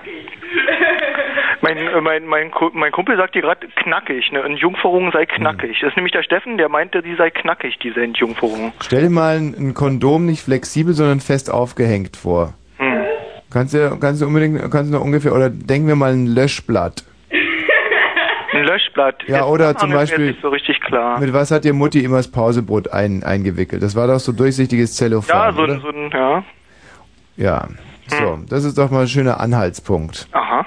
Meine 1.62 1.80
äh, 1.90 2.00
mein, 2.00 2.24
mein, 2.26 2.50
Ku- 2.50 2.70
mein 2.72 2.92
Kumpel 2.92 3.16
sagt 3.16 3.34
dir 3.34 3.42
gerade 3.42 3.66
knackig, 3.82 4.30
ne? 4.32 4.40
Entjungferung 4.42 5.10
sei 5.12 5.26
knackig. 5.26 5.78
Das 5.80 5.90
ist 5.90 5.96
nämlich 5.96 6.12
der 6.12 6.22
Steffen, 6.22 6.56
der 6.56 6.68
meinte, 6.68 7.02
die 7.02 7.16
sei 7.16 7.30
knackig, 7.30 7.78
diese 7.82 8.00
Entjungferung. 8.02 8.72
Stell 8.80 9.02
dir 9.02 9.10
mal 9.10 9.36
ein, 9.36 9.54
ein 9.58 9.74
Kondom 9.74 10.24
nicht 10.24 10.42
flexibel, 10.42 10.94
sondern 10.94 11.20
fest 11.20 11.50
aufgehängt 11.50 12.16
vor. 12.16 12.54
Hm. 12.78 13.00
Kannst 13.50 13.74
du, 13.74 13.98
kannst 13.98 14.22
du 14.22 14.26
unbedingt, 14.26 14.58
kannst 14.70 14.90
du 14.92 14.96
noch 14.96 15.04
ungefähr, 15.04 15.34
oder 15.34 15.50
denken 15.50 15.88
wir 15.88 15.96
mal 15.96 16.12
ein 16.12 16.26
Löschblatt. 16.26 17.04
Ein 18.52 18.64
Löschblatt. 18.64 19.22
Ja, 19.26 19.36
Jetzt 19.38 19.44
oder 19.46 19.76
zum 19.76 19.92
Beispiel- 19.92 20.36
so 20.42 20.48
richtig 20.48 20.80
klar. 20.80 21.20
Mit 21.20 21.32
was 21.32 21.50
hat 21.50 21.64
dir 21.64 21.72
Mutti 21.72 22.00
immer 22.04 22.16
das 22.16 22.30
Pausebrot 22.30 22.92
ein, 22.92 23.22
eingewickelt? 23.22 23.82
Das 23.82 23.94
war 23.94 24.08
doch 24.08 24.18
so 24.18 24.32
durchsichtiges 24.32 24.96
Zellophan, 24.96 25.36
Ja, 25.36 25.52
so, 25.52 25.62
oder? 25.62 25.74
ein- 25.74 25.80
so 25.80 25.88
ein, 25.88 26.10
ja. 26.12 26.44
Ja. 27.36 27.68
So, 28.08 28.38
das 28.48 28.64
ist 28.64 28.76
doch 28.76 28.90
mal 28.90 29.02
ein 29.02 29.08
schöner 29.08 29.38
Anhaltspunkt. 29.40 30.26
Aha. 30.32 30.66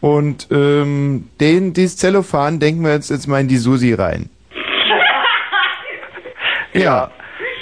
Und 0.00 0.48
ähm, 0.50 1.28
den, 1.40 1.74
dieses 1.74 1.96
Zellophan 1.98 2.58
denken 2.58 2.82
wir 2.84 2.92
jetzt, 2.92 3.10
jetzt 3.10 3.26
mal 3.26 3.40
in 3.40 3.48
die 3.48 3.56
Susi 3.58 3.92
rein. 3.94 4.30
Ja. 6.72 7.10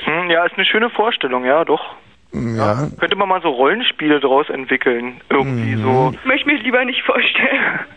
Hm, 0.04 0.30
ja, 0.30 0.44
ist 0.46 0.54
eine 0.56 0.64
schöne 0.64 0.90
Vorstellung, 0.90 1.44
ja, 1.44 1.64
doch. 1.64 1.96
Ja. 2.32 2.88
Könnte 2.98 3.16
man 3.16 3.28
mal 3.28 3.42
so 3.42 3.50
Rollenspiele 3.50 4.20
draus 4.20 4.48
entwickeln. 4.48 5.20
Irgendwie 5.28 5.76
Mhm. 5.76 5.82
so. 5.82 6.12
Ich 6.14 6.24
möchte 6.24 6.46
mir 6.46 6.58
lieber 6.62 6.84
nicht 6.84 7.02
vorstellen. 7.02 7.80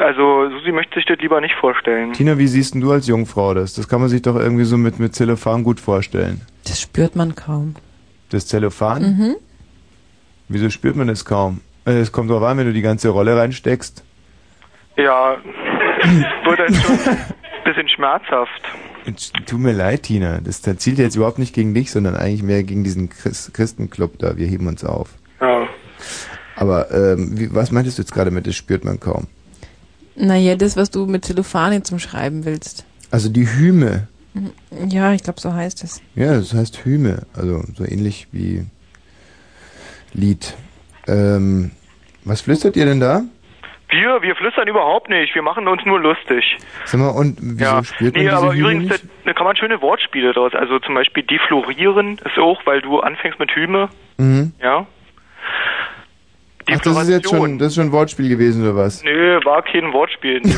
Also, 0.00 0.48
Susi 0.50 0.70
möchte 0.72 0.94
sich 0.94 1.06
das 1.06 1.18
lieber 1.18 1.40
nicht 1.40 1.54
vorstellen. 1.60 2.12
Tina, 2.12 2.38
wie 2.38 2.46
siehst 2.46 2.74
denn 2.74 2.80
du 2.80 2.92
als 2.92 3.06
Jungfrau 3.06 3.54
das? 3.54 3.74
Das 3.74 3.88
kann 3.88 4.00
man 4.00 4.08
sich 4.08 4.22
doch 4.22 4.36
irgendwie 4.36 4.64
so 4.64 4.76
mit, 4.76 4.98
mit 4.98 5.14
Zellophan 5.14 5.64
gut 5.64 5.80
vorstellen. 5.80 6.40
Das 6.66 6.80
spürt 6.80 7.16
man 7.16 7.34
kaum. 7.34 7.74
Das 8.30 8.46
Zellophan? 8.46 9.02
Mhm. 9.02 9.36
Wieso 10.48 10.70
spürt 10.70 10.94
man 10.96 11.08
das 11.08 11.24
kaum? 11.24 11.60
Äh, 11.84 11.92
Es 11.98 12.12
kommt 12.12 12.30
drauf 12.30 12.42
an, 12.42 12.58
wenn 12.58 12.66
du 12.66 12.72
die 12.72 12.82
ganze 12.82 13.08
Rolle 13.08 13.36
reinsteckst. 13.36 14.04
Ja, 14.96 15.36
wird 16.44 16.58
dann 16.58 16.74
schon 16.74 16.98
ein 16.98 17.64
bisschen 17.64 17.88
schmerzhaft. 17.88 18.62
Tut 19.46 19.58
mir 19.60 19.72
leid, 19.72 20.02
Tina. 20.04 20.40
Das, 20.42 20.60
das 20.60 20.76
zielt 20.78 20.98
jetzt 20.98 21.16
überhaupt 21.16 21.38
nicht 21.38 21.54
gegen 21.54 21.72
dich, 21.72 21.90
sondern 21.90 22.14
eigentlich 22.14 22.42
mehr 22.42 22.62
gegen 22.62 22.84
diesen 22.84 23.08
Christ 23.08 23.54
Christenclub 23.54 24.18
da. 24.18 24.36
Wir 24.36 24.46
heben 24.46 24.66
uns 24.66 24.84
auf. 24.84 25.10
Ja. 25.40 25.66
Aber 26.56 26.90
ähm, 26.92 27.38
wie, 27.38 27.54
was 27.54 27.70
meintest 27.72 27.98
du 27.98 28.02
jetzt 28.02 28.12
gerade 28.12 28.30
mit, 28.30 28.46
das 28.46 28.54
spürt 28.56 28.84
man 28.84 29.00
kaum? 29.00 29.26
Naja, 30.18 30.56
das, 30.56 30.76
was 30.76 30.90
du 30.90 31.06
mit 31.06 31.24
Zellophan 31.24 31.72
jetzt 31.72 31.92
umschreiben 31.92 32.44
willst. 32.44 32.84
Also 33.10 33.28
die 33.28 33.46
Hyme. 33.46 34.08
Ja, 34.88 35.12
ich 35.12 35.22
glaube, 35.22 35.40
so 35.40 35.52
heißt 35.52 35.84
es. 35.84 36.00
Ja, 36.14 36.34
das 36.34 36.52
heißt 36.52 36.84
Hyme. 36.84 37.22
Also 37.34 37.62
so 37.76 37.84
ähnlich 37.84 38.26
wie 38.32 38.64
Lied. 40.12 40.54
Ähm, 41.06 41.70
was 42.24 42.40
flüstert 42.42 42.76
ihr 42.76 42.84
denn 42.84 43.00
da? 43.00 43.22
Wir, 43.90 44.20
wir 44.20 44.36
flüstern 44.36 44.68
überhaupt 44.68 45.08
nicht. 45.08 45.34
Wir 45.34 45.40
machen 45.42 45.66
uns 45.66 45.82
nur 45.86 45.98
lustig. 45.98 46.44
Sag 46.84 47.00
mal, 47.00 47.08
und 47.08 47.38
wieso 47.40 47.64
Ja, 47.64 47.82
spürt 47.84 48.14
man 48.14 48.22
nee, 48.24 48.28
diese 48.28 48.36
aber 48.36 48.52
Hyme 48.52 48.60
übrigens, 48.60 48.90
nicht? 48.90 49.04
da, 49.04 49.08
da 49.24 49.32
kann 49.32 49.44
man 49.46 49.56
schöne 49.56 49.80
Wortspiele 49.80 50.32
draus. 50.34 50.52
Also 50.54 50.78
zum 50.80 50.94
Beispiel 50.94 51.22
deflorieren 51.22 52.18
ist 52.24 52.38
auch, 52.38 52.60
weil 52.66 52.82
du 52.82 53.00
anfängst 53.00 53.38
mit 53.38 53.50
Hyme, 53.54 53.88
Mhm. 54.18 54.52
ja. 54.60 54.86
Ach, 56.70 56.80
das 56.80 57.02
ist 57.02 57.08
jetzt 57.08 57.30
schon, 57.30 57.58
das 57.58 57.68
ist 57.68 57.74
schon 57.76 57.86
ein 57.86 57.92
Wortspiel 57.92 58.28
gewesen 58.28 58.62
oder 58.62 58.76
was? 58.76 59.02
Nö, 59.02 59.40
war 59.44 59.62
kein 59.62 59.92
Wortspiel. 59.92 60.42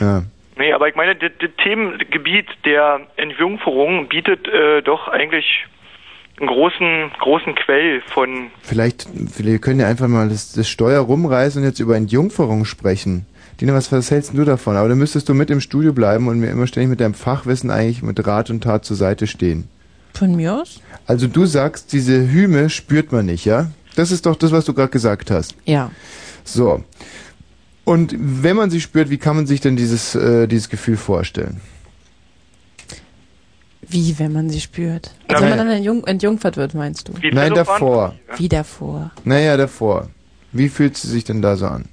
Ja. 0.00 0.24
nee, 0.58 0.72
aber 0.72 0.88
ich 0.88 0.96
meine, 0.96 1.14
das, 1.14 1.30
das 1.38 1.50
Themengebiet 1.62 2.46
der 2.64 3.02
Entjungferung 3.16 4.08
bietet 4.08 4.48
äh, 4.48 4.82
doch 4.82 5.06
eigentlich 5.06 5.66
einen 6.40 6.48
großen, 6.48 7.10
großen 7.20 7.54
Quell 7.54 8.00
von 8.06 8.50
Vielleicht, 8.62 9.06
wir 9.12 9.58
können 9.60 9.78
ja 9.78 9.86
einfach 9.86 10.08
mal 10.08 10.28
das, 10.28 10.54
das 10.54 10.68
Steuer 10.68 11.02
rumreißen 11.02 11.62
und 11.62 11.68
jetzt 11.68 11.78
über 11.78 11.96
Entjungferung 11.96 12.64
sprechen. 12.64 13.26
Dina, 13.60 13.74
was, 13.74 13.92
was 13.92 14.10
hältst 14.10 14.36
du 14.36 14.44
davon? 14.44 14.76
Aber 14.76 14.88
dann 14.88 14.98
müsstest 14.98 15.28
du 15.28 15.34
mit 15.34 15.50
im 15.50 15.60
Studio 15.60 15.92
bleiben 15.92 16.26
und 16.26 16.40
mir 16.40 16.50
immer 16.50 16.66
ständig 16.66 16.90
mit 16.90 17.00
deinem 17.00 17.14
Fachwissen 17.14 17.70
eigentlich 17.70 18.02
mit 18.02 18.26
Rat 18.26 18.50
und 18.50 18.64
Tat 18.64 18.84
zur 18.84 18.96
Seite 18.96 19.28
stehen. 19.28 19.68
Von 20.14 20.34
mir 20.34 20.54
aus? 20.54 20.82
Also 21.06 21.28
du 21.28 21.46
sagst, 21.46 21.92
diese 21.92 22.28
Hyme 22.28 22.70
spürt 22.70 23.12
man 23.12 23.26
nicht, 23.26 23.44
ja? 23.44 23.70
Das 23.96 24.10
ist 24.10 24.26
doch 24.26 24.36
das, 24.36 24.52
was 24.52 24.64
du 24.64 24.74
gerade 24.74 24.90
gesagt 24.90 25.30
hast. 25.30 25.54
Ja. 25.64 25.90
So. 26.44 26.82
Und 27.84 28.14
wenn 28.18 28.56
man 28.56 28.70
sie 28.70 28.80
spürt, 28.80 29.10
wie 29.10 29.18
kann 29.18 29.36
man 29.36 29.46
sich 29.46 29.60
denn 29.60 29.76
dieses, 29.76 30.14
äh, 30.14 30.46
dieses 30.46 30.68
Gefühl 30.68 30.96
vorstellen? 30.96 31.60
Wie, 33.88 34.18
wenn 34.18 34.32
man 34.32 34.48
sie 34.48 34.60
spürt? 34.60 35.14
Also 35.28 35.42
wenn 35.42 35.50
man 35.50 35.58
dann 35.58 35.68
entjung 35.68 36.04
entjungfert 36.04 36.56
wird, 36.56 36.74
meinst 36.74 37.08
du? 37.08 37.12
Nein, 37.32 37.52
davor. 37.52 38.14
Wie 38.36 38.48
davor? 38.48 39.10
Naja, 39.24 39.56
davor. 39.56 40.08
Wie 40.52 40.68
fühlt 40.68 40.96
sie 40.96 41.08
sich 41.08 41.24
denn 41.24 41.42
da 41.42 41.56
so 41.56 41.66
an? 41.66 41.86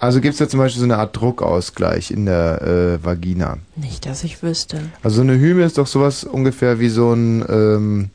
Also 0.00 0.22
gibt 0.22 0.32
es 0.32 0.38
da 0.38 0.48
zum 0.48 0.58
Beispiel 0.58 0.80
so 0.80 0.86
eine 0.86 0.96
Art 0.96 1.14
Druckausgleich 1.14 2.10
in 2.10 2.24
der 2.24 2.62
äh, 2.62 3.04
Vagina. 3.04 3.58
Nicht, 3.76 4.06
dass 4.06 4.24
ich 4.24 4.42
wüsste. 4.42 4.80
Also 5.02 5.16
so 5.16 5.22
eine 5.22 5.38
Hyme 5.38 5.62
ist 5.62 5.76
doch 5.76 5.86
sowas 5.86 6.24
ungefähr 6.24 6.80
wie 6.80 6.88
so 6.88 7.12
ein, 7.12 7.44
ähm, 7.46 8.10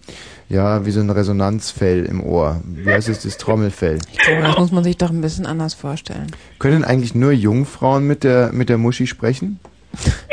ja, 0.49 0.85
wie 0.85 0.91
so 0.91 0.99
ein 0.99 1.09
Resonanzfell 1.09 2.05
im 2.05 2.21
Ohr. 2.23 2.61
Wie 2.65 2.89
heißt 2.91 3.09
es, 3.09 3.21
das 3.23 3.37
Trommelfell? 3.37 3.97
Ich 4.11 4.19
glaube, 4.19 4.43
das 4.43 4.57
muss 4.57 4.71
man 4.71 4.83
sich 4.83 4.97
doch 4.97 5.09
ein 5.09 5.21
bisschen 5.21 5.45
anders 5.45 5.73
vorstellen. 5.73 6.27
Können 6.59 6.83
eigentlich 6.83 7.15
nur 7.15 7.31
Jungfrauen 7.31 8.05
mit 8.05 8.23
der, 8.23 8.51
mit 8.53 8.69
der 8.69 8.77
Muschi 8.77 9.07
sprechen? 9.07 9.59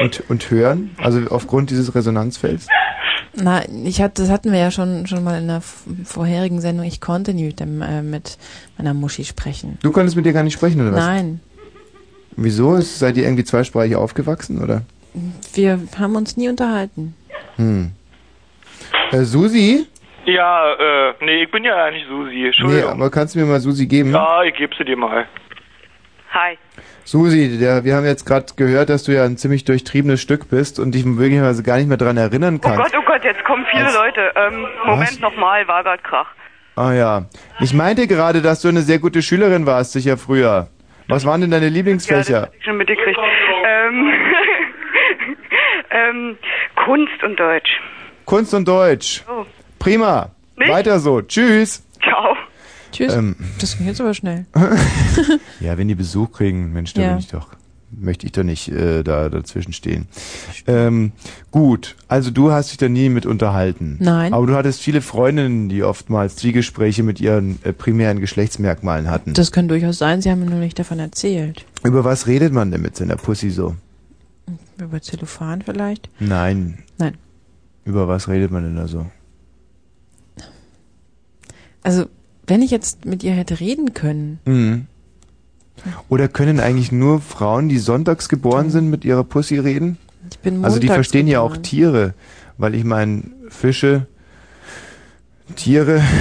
Und, 0.00 0.22
und 0.28 0.50
hören? 0.50 0.90
Also 0.98 1.20
aufgrund 1.30 1.70
dieses 1.70 1.94
Resonanzfelds? 1.94 2.66
Na, 3.34 3.62
ich 3.84 4.02
hatte, 4.02 4.22
das 4.22 4.30
hatten 4.30 4.52
wir 4.52 4.58
ja 4.58 4.70
schon, 4.70 5.06
schon 5.06 5.24
mal 5.24 5.40
in 5.40 5.46
der 5.48 5.62
vorherigen 6.04 6.60
Sendung. 6.60 6.84
Ich 6.84 7.00
konnte 7.00 7.32
nie 7.32 7.44
mit, 7.44 7.60
dem, 7.60 7.80
äh, 7.80 8.02
mit 8.02 8.36
meiner 8.76 8.92
Muschi 8.92 9.24
sprechen. 9.24 9.78
Du 9.82 9.90
konntest 9.92 10.16
mit 10.16 10.26
dir 10.26 10.32
gar 10.34 10.42
nicht 10.42 10.52
sprechen, 10.54 10.80
oder 10.80 10.92
was? 10.92 11.00
Nein, 11.00 11.40
Wieso? 12.36 12.74
Ist- 12.76 12.98
Seid 12.98 13.16
ihr 13.16 13.24
irgendwie 13.24 13.44
zweisprachig 13.44 13.94
aufgewachsen, 13.96 14.62
oder? 14.62 14.82
wir 15.54 15.78
haben 15.98 16.16
uns 16.16 16.36
nie 16.38 16.48
unterhalten. 16.48 17.14
Hm. 17.56 17.90
Äh, 19.10 19.24
Susi? 19.24 19.86
Ja, 20.24 20.72
äh, 20.74 21.14
nee, 21.20 21.42
ich 21.44 21.50
bin 21.50 21.64
ja 21.64 21.90
nicht 21.90 22.06
Susi. 22.08 22.30
Nee, 22.34 22.46
Entschuldigung. 22.46 22.90
aber 22.92 23.10
kannst 23.10 23.34
du 23.34 23.40
mir 23.40 23.46
mal 23.46 23.60
Susi 23.60 23.86
geben? 23.86 24.12
Ja, 24.12 24.42
ich 24.44 24.54
gebe 24.54 24.74
sie 24.76 24.84
dir 24.84 24.96
mal. 24.96 25.26
Hi. 26.32 26.56
Susi, 27.04 27.58
der, 27.58 27.84
wir 27.84 27.96
haben 27.96 28.06
jetzt 28.06 28.24
gerade 28.24 28.46
gehört, 28.56 28.88
dass 28.88 29.04
du 29.04 29.12
ja 29.12 29.24
ein 29.24 29.36
ziemlich 29.36 29.64
durchtriebenes 29.64 30.20
Stück 30.22 30.48
bist 30.48 30.78
und 30.78 30.94
dich 30.94 31.04
möglicherweise 31.04 31.62
gar 31.62 31.76
nicht 31.76 31.88
mehr 31.88 31.96
dran 31.96 32.16
erinnern 32.16 32.60
Oh 32.62 32.68
kannst. 32.68 32.92
Gott, 32.92 33.02
oh 33.02 33.04
Gott, 33.04 33.24
jetzt 33.24 33.44
kommen 33.44 33.66
viele 33.70 33.92
Leute. 33.92 34.32
Ähm, 34.36 34.66
Moment 34.86 35.20
nochmal, 35.20 35.66
war 35.66 35.82
grad 35.82 36.02
Krach. 36.04 36.28
Ah 36.76 36.92
ja. 36.92 37.26
Ich 37.60 37.74
meinte 37.74 38.06
gerade, 38.06 38.40
dass 38.40 38.62
du 38.62 38.68
eine 38.68 38.80
sehr 38.80 38.98
gute 38.98 39.20
Schülerin 39.20 39.66
warst, 39.66 39.92
sicher 39.92 40.16
früher. 40.16 40.68
Was 41.08 41.26
waren 41.26 41.42
denn 41.42 41.50
deine 41.50 41.68
Lieblingsfächer? 41.68 42.50
ich 42.56 42.64
schon 42.64 42.78
mitgekriegt. 42.78 43.18
Ähm, 43.66 44.12
ähm, 45.90 46.38
Kunst 46.84 47.22
und 47.24 47.38
Deutsch. 47.38 47.80
Kunst 48.24 48.54
und 48.54 48.66
Deutsch. 48.66 49.22
Oh. 49.28 49.44
Prima. 49.82 50.30
Nicht? 50.56 50.70
Weiter 50.70 51.00
so. 51.00 51.20
Tschüss. 51.22 51.82
Ciao. 52.00 52.36
Tschüss. 52.92 53.14
Ähm, 53.14 53.34
Das 53.60 53.76
ging 53.76 53.86
jetzt 53.88 54.00
aber 54.00 54.14
schnell. 54.14 54.46
ja, 55.60 55.76
wenn 55.76 55.88
die 55.88 55.94
Besuch 55.96 56.30
kriegen, 56.30 56.72
Mensch, 56.72 56.94
da 56.94 57.02
Ja. 57.02 57.08
bin 57.10 57.18
ich 57.18 57.28
doch, 57.28 57.48
möchte 57.90 58.26
ich 58.26 58.32
doch 58.32 58.44
nicht 58.44 58.68
äh, 58.68 59.02
da 59.02 59.28
dazwischen 59.28 59.72
stehen. 59.72 60.06
Ähm, 60.68 61.10
gut, 61.50 61.96
also 62.06 62.30
du 62.30 62.52
hast 62.52 62.70
dich 62.70 62.76
da 62.78 62.88
nie 62.88 63.08
mit 63.08 63.26
unterhalten. 63.26 63.96
Nein. 63.98 64.32
Aber 64.34 64.46
du 64.46 64.54
hattest 64.54 64.80
viele 64.82 65.00
Freundinnen, 65.00 65.68
die 65.68 65.82
oftmals 65.82 66.36
Zwiegespräche 66.36 67.02
mit 67.02 67.20
ihren 67.20 67.58
äh, 67.64 67.72
primären 67.72 68.20
Geschlechtsmerkmalen 68.20 69.10
hatten. 69.10 69.34
Das 69.34 69.50
kann 69.50 69.66
durchaus 69.68 69.98
sein, 69.98 70.22
sie 70.22 70.30
haben 70.30 70.40
mir 70.40 70.50
nur 70.50 70.60
nicht 70.60 70.78
davon 70.78 70.98
erzählt. 71.00 71.64
Über 71.82 72.04
was 72.04 72.26
redet 72.28 72.52
man 72.52 72.70
denn 72.70 72.82
mit 72.82 72.94
seiner 72.96 73.16
Pussy 73.16 73.50
so? 73.50 73.74
Über 74.78 75.00
Zellophan 75.02 75.62
vielleicht? 75.62 76.08
Nein. 76.20 76.78
Nein. 76.98 77.16
Über 77.84 78.06
was 78.06 78.28
redet 78.28 78.50
man 78.52 78.62
denn 78.62 78.76
da 78.76 78.86
so? 78.86 79.06
Also, 81.82 82.06
wenn 82.46 82.62
ich 82.62 82.70
jetzt 82.70 83.04
mit 83.04 83.22
ihr 83.22 83.32
hätte 83.32 83.60
reden 83.60 83.94
können, 83.94 84.38
Mhm. 84.44 84.86
Oder 86.08 86.28
können 86.28 86.60
eigentlich 86.60 86.92
nur 86.92 87.20
Frauen, 87.20 87.68
die 87.68 87.78
sonntags 87.78 88.28
geboren 88.28 88.70
sind, 88.70 88.88
mit 88.90 89.04
ihrer 89.04 89.24
Pussy 89.24 89.58
reden? 89.58 89.98
ich 90.30 90.38
bin 90.38 90.64
Also 90.64 90.78
die 90.78 90.86
verstehen 90.86 91.26
ja 91.26 91.40
auch 91.40 91.54
geboren. 91.54 91.62
Tiere, 91.64 92.14
weil 92.58 92.74
ich 92.74 92.84
meine, 92.84 93.24
Fische, 93.48 94.06
Tiere. 95.56 96.02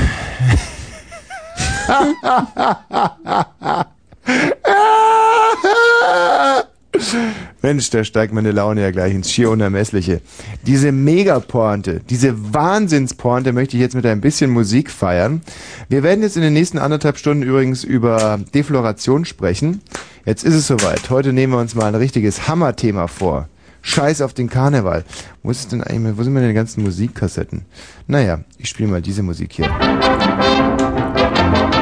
Mensch, 7.62 7.90
da 7.92 8.04
steigt 8.04 8.34
meine 8.34 8.52
Laune 8.52 8.82
ja 8.82 8.92
gleich 8.92 9.14
ins 9.14 9.32
schier 9.32 9.50
Unermessliche. 9.52 10.22
Diese 10.66 10.92
Megapointe, 10.92 12.02
diese 12.10 12.54
Wahnsinnspointe 12.54 13.54
möchte 13.54 13.78
ich 13.78 13.82
jetzt 13.82 13.96
mit 13.96 14.06
ein 14.06 14.22
bisschen 14.22 14.50
Musik 14.50 14.90
feiern. 14.90 15.42
Wir 15.88 16.02
werden 16.02 16.24
jetzt 16.24 16.38
in 16.38 16.42
den 16.42 16.54
nächsten 16.54 16.80
anderthalb 16.80 17.18
Stunden 17.18 17.44
übrigens 17.44 17.84
über 17.84 18.40
Defloration 18.54 19.26
sprechen. 19.26 19.82
Jetzt 20.26 20.44
ist 20.44 20.56
es 20.56 20.68
soweit. 20.68 21.10
Heute 21.10 21.34
nehmen 21.34 21.54
wir 21.54 21.60
uns 21.60 21.76
mal 21.76 21.86
ein 21.86 21.96
richtiges 21.96 22.48
Hammerthema 22.48 23.08
vor. 23.08 23.48
Scheiß 23.84 24.22
auf 24.22 24.34
den 24.34 24.50
Karneval. 24.50 25.04
Wo 25.44 25.52
ist 25.52 25.72
denn 25.72 25.84
eigentlich, 25.84 26.18
wo 26.18 26.24
sind 26.24 26.34
meine 26.34 26.54
ganzen 26.54 26.84
Musikkassetten? 26.84 27.66
Naja, 28.08 28.42
ich 28.58 28.70
spiele 28.70 28.90
mal 28.90 29.02
diese 29.02 29.24
Musik 29.24 29.54
hier. 29.54 29.70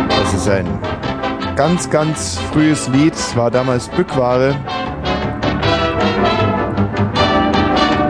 Das 0.10 0.34
ist 0.34 0.48
ein 0.48 0.66
Ganz, 1.60 1.90
ganz 1.90 2.40
frühes 2.54 2.88
Lied, 2.88 3.14
war 3.36 3.52
damals 3.52 3.90
Bückware. 3.90 4.56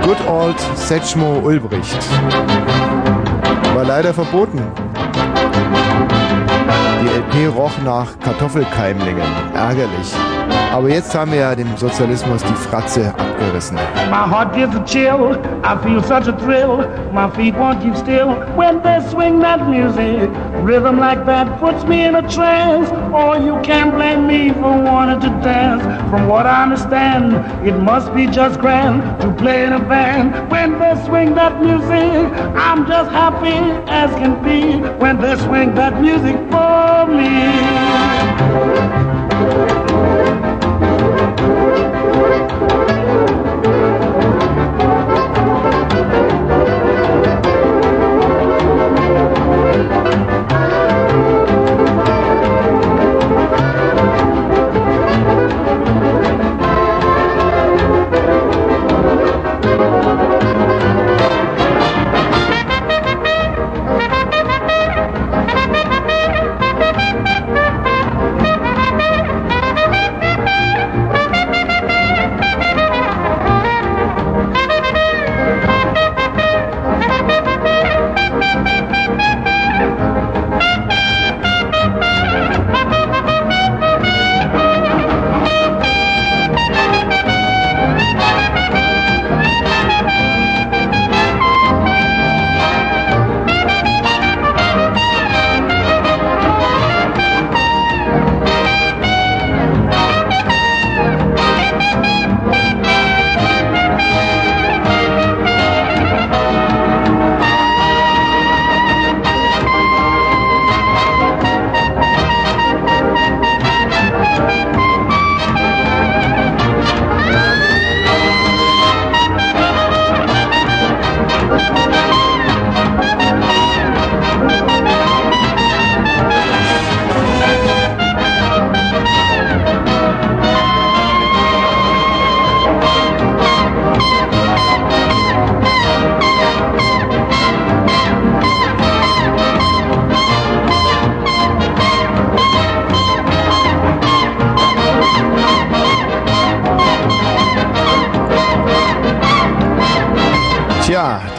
Good 0.09 0.27
Old 0.27 0.59
Setchmo 0.75 1.37
Ulbricht. 1.43 1.95
War 3.75 3.85
leider 3.85 4.11
verboten. 4.11 4.59
Die 7.01 7.07
LP 7.07 7.47
roch 7.57 7.71
nach 7.85 8.07
Kartoffelkeimlingen. 8.19 9.23
Ärgerlich. 9.55 10.13
Aber 10.73 10.89
jetzt 10.89 11.17
haben 11.17 11.31
wir 11.31 11.39
ja 11.39 11.55
dem 11.55 11.75
Sozialismus 11.77 12.43
die 12.43 12.53
Fratze 12.53 13.13
abgerissen. 13.17 13.77
My 14.09 14.29
heart 14.29 14.53
gets 14.53 14.75
a 14.75 14.83
chill. 14.85 15.37
I 15.63 15.75
feel 15.83 16.01
such 16.03 16.27
a 16.27 16.33
thrill. 16.37 16.87
My 17.11 17.29
feet 17.31 17.55
won't 17.55 17.81
keep 17.81 17.95
still 17.95 18.35
when 18.55 18.81
they 18.83 18.99
swing 19.09 19.39
that 19.41 19.67
music. 19.67 20.29
Rhythm 20.63 20.99
like 20.99 21.25
that 21.25 21.59
puts 21.59 21.83
me 21.85 22.05
in 22.05 22.15
a 22.15 22.21
trance. 22.29 22.89
Oh, 23.13 23.33
you 23.33 23.59
can't 23.63 23.95
blame 23.95 24.27
me 24.27 24.51
for 24.51 24.77
wanting 24.83 25.19
to 25.21 25.29
dance. 25.41 25.81
From 26.11 26.27
what 26.27 26.45
I 26.45 26.63
understand, 26.63 27.33
it 27.67 27.77
must 27.79 28.13
be 28.13 28.27
just 28.27 28.59
grand 28.59 29.01
to 29.21 29.31
play 29.33 29.65
in 29.65 29.73
a 29.73 29.79
band. 29.79 30.51
When 30.51 30.77
they 30.77 30.93
swing 31.05 31.33
that 31.35 31.59
music, 31.61 32.29
I'm 32.55 32.85
just 32.87 33.09
happy 33.11 33.57
as 33.89 34.11
can 34.19 34.35
be. 34.43 34.77
When 34.99 35.19
they 35.19 35.35
swing 35.37 35.73
that 35.75 35.99
music 35.99 36.35
for 36.51 36.88
me. 37.07 37.39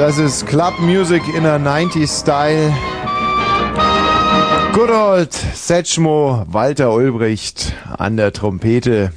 Das 0.01 0.17
ist 0.17 0.47
Club 0.47 0.81
Music 0.81 1.23
in 1.37 1.45
a 1.45 1.57
90s 1.57 2.23
Style. 2.23 2.73
Good 4.73 4.89
old 4.89 5.31
Setchmo, 5.31 6.43
Walter 6.49 6.95
Ulbricht 6.95 7.75
an 7.99 8.17
der 8.17 8.33
Trompete. 8.33 9.13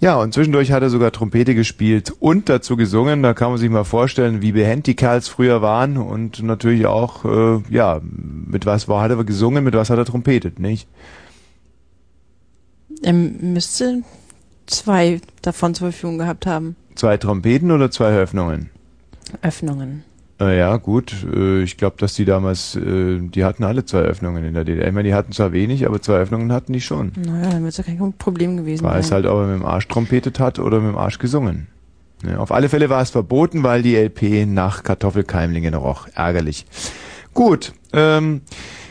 Ja, 0.00 0.16
und 0.16 0.34
zwischendurch 0.34 0.72
hat 0.72 0.82
er 0.82 0.90
sogar 0.90 1.12
Trompete 1.12 1.54
gespielt 1.54 2.12
und 2.18 2.48
dazu 2.48 2.76
gesungen. 2.76 3.22
Da 3.22 3.32
kann 3.32 3.50
man 3.50 3.58
sich 3.58 3.70
mal 3.70 3.84
vorstellen, 3.84 4.42
wie 4.42 4.50
behend 4.50 4.88
die 4.88 4.96
Kerls 4.96 5.28
früher 5.28 5.62
waren 5.62 5.98
und 5.98 6.42
natürlich 6.42 6.86
auch, 6.86 7.24
äh, 7.24 7.62
ja, 7.70 8.00
mit 8.02 8.66
was 8.66 8.88
war, 8.88 9.02
hat 9.02 9.12
er 9.12 9.22
gesungen, 9.22 9.62
mit 9.62 9.74
was 9.74 9.88
hat 9.88 9.98
er 9.98 10.04
trompetet, 10.04 10.58
nicht? 10.58 10.88
Er 13.04 13.12
müsste 13.12 14.02
zwei 14.66 15.20
davon 15.42 15.76
zur 15.76 15.92
Verfügung 15.92 16.18
gehabt 16.18 16.44
haben. 16.44 16.74
Zwei 16.96 17.18
Trompeten 17.18 17.70
oder 17.70 17.92
zwei 17.92 18.16
Öffnungen? 18.16 18.70
Öffnungen. 19.42 20.04
Äh, 20.40 20.58
ja, 20.58 20.76
gut. 20.76 21.14
Äh, 21.34 21.62
ich 21.62 21.76
glaube, 21.78 21.96
dass 21.98 22.14
die 22.14 22.24
damals, 22.26 22.76
äh, 22.76 23.18
die 23.20 23.44
hatten 23.44 23.64
alle 23.64 23.84
zwei 23.84 24.00
Öffnungen 24.00 24.44
in 24.44 24.52
der 24.54 24.64
DDR. 24.64 24.86
Ich 24.88 24.92
meine, 24.92 25.08
die 25.08 25.14
hatten 25.14 25.32
zwar 25.32 25.52
wenig, 25.52 25.86
aber 25.86 26.02
zwei 26.02 26.16
Öffnungen 26.18 26.52
hatten 26.52 26.72
die 26.72 26.80
schon. 26.82 27.12
Naja, 27.16 27.50
dann 27.52 27.62
wird 27.62 27.70
es 27.72 27.78
ja 27.78 27.84
kein 27.84 28.12
Problem 28.18 28.56
gewesen 28.58 28.84
War 28.84 28.96
es 28.98 29.08
sein. 29.08 29.14
halt, 29.16 29.26
ob 29.26 29.40
er 29.40 29.46
mit 29.46 29.56
dem 29.60 29.64
Arsch 29.64 29.88
trompetet 29.88 30.38
hat 30.38 30.58
oder 30.58 30.80
mit 30.80 30.90
dem 30.92 30.98
Arsch 30.98 31.18
gesungen. 31.18 31.68
Ja, 32.26 32.38
auf 32.38 32.52
alle 32.52 32.68
Fälle 32.68 32.88
war 32.90 33.00
es 33.02 33.10
verboten, 33.10 33.62
weil 33.62 33.82
die 33.82 33.94
LP 33.96 34.46
nach 34.46 34.82
Kartoffelkeimlingen 34.82 35.74
roch. 35.74 36.08
Ärgerlich. 36.14 36.66
Gut, 37.34 37.72
ähm, 37.92 38.40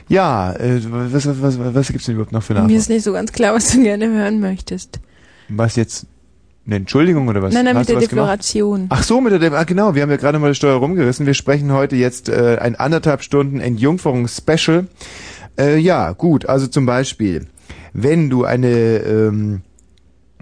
ja, 0.08 0.52
äh, 0.54 0.80
was, 0.84 1.26
was, 1.28 1.42
was, 1.42 1.74
was 1.76 1.88
gibt's 1.88 2.06
denn 2.06 2.16
überhaupt 2.16 2.32
noch 2.32 2.44
für 2.44 2.54
Mir 2.54 2.60
Nachrichten? 2.62 2.80
ist 2.80 2.90
nicht 2.90 3.04
so 3.04 3.14
ganz 3.14 3.32
klar, 3.32 3.56
was 3.56 3.72
du 3.72 3.82
gerne 3.82 4.08
hören 4.08 4.40
möchtest. 4.40 5.00
Was 5.50 5.76
jetzt? 5.76 6.06
Eine 6.66 6.78
Entschuldigung 6.78 7.28
oder 7.28 7.44
was? 7.44 7.54
nein, 7.54 7.66
nein, 7.66 7.76
Hast 7.76 7.90
mit 7.90 7.90
der 7.90 7.98
was 7.98 8.10
gemacht? 8.10 8.40
Defloration. 8.40 8.86
Ach 8.90 9.04
so, 9.04 9.22
mit 9.22 9.32
der 9.32 9.40
Dem 9.40 9.54
ah, 9.54 9.64
genau, 9.64 9.94
wir 9.94 10.02
haben 10.02 10.10
ja 10.10 10.18
gerade 10.18 10.40
mal 10.40 10.50
die 10.50 10.56
Steuer 10.56 10.78
rumgerissen. 10.78 11.26
Wir 11.26 11.36
sprechen 11.36 11.72
heute 11.72 11.96
jetzt 11.96 12.28
äh, 12.28 12.58
ein 12.60 12.76
anderthalb 12.76 13.22
Stunden 13.22 13.60
Entjungferungs-Special. 13.60 14.88
Äh, 15.60 15.78
ja, 15.78 16.12
gut, 16.14 16.48
also 16.48 16.66
zum 16.68 16.88
Beispiel, 16.88 17.48
wenn 17.94 18.32
du 18.32 18.46
eine, 18.46 18.68
ähm, 18.68 19.62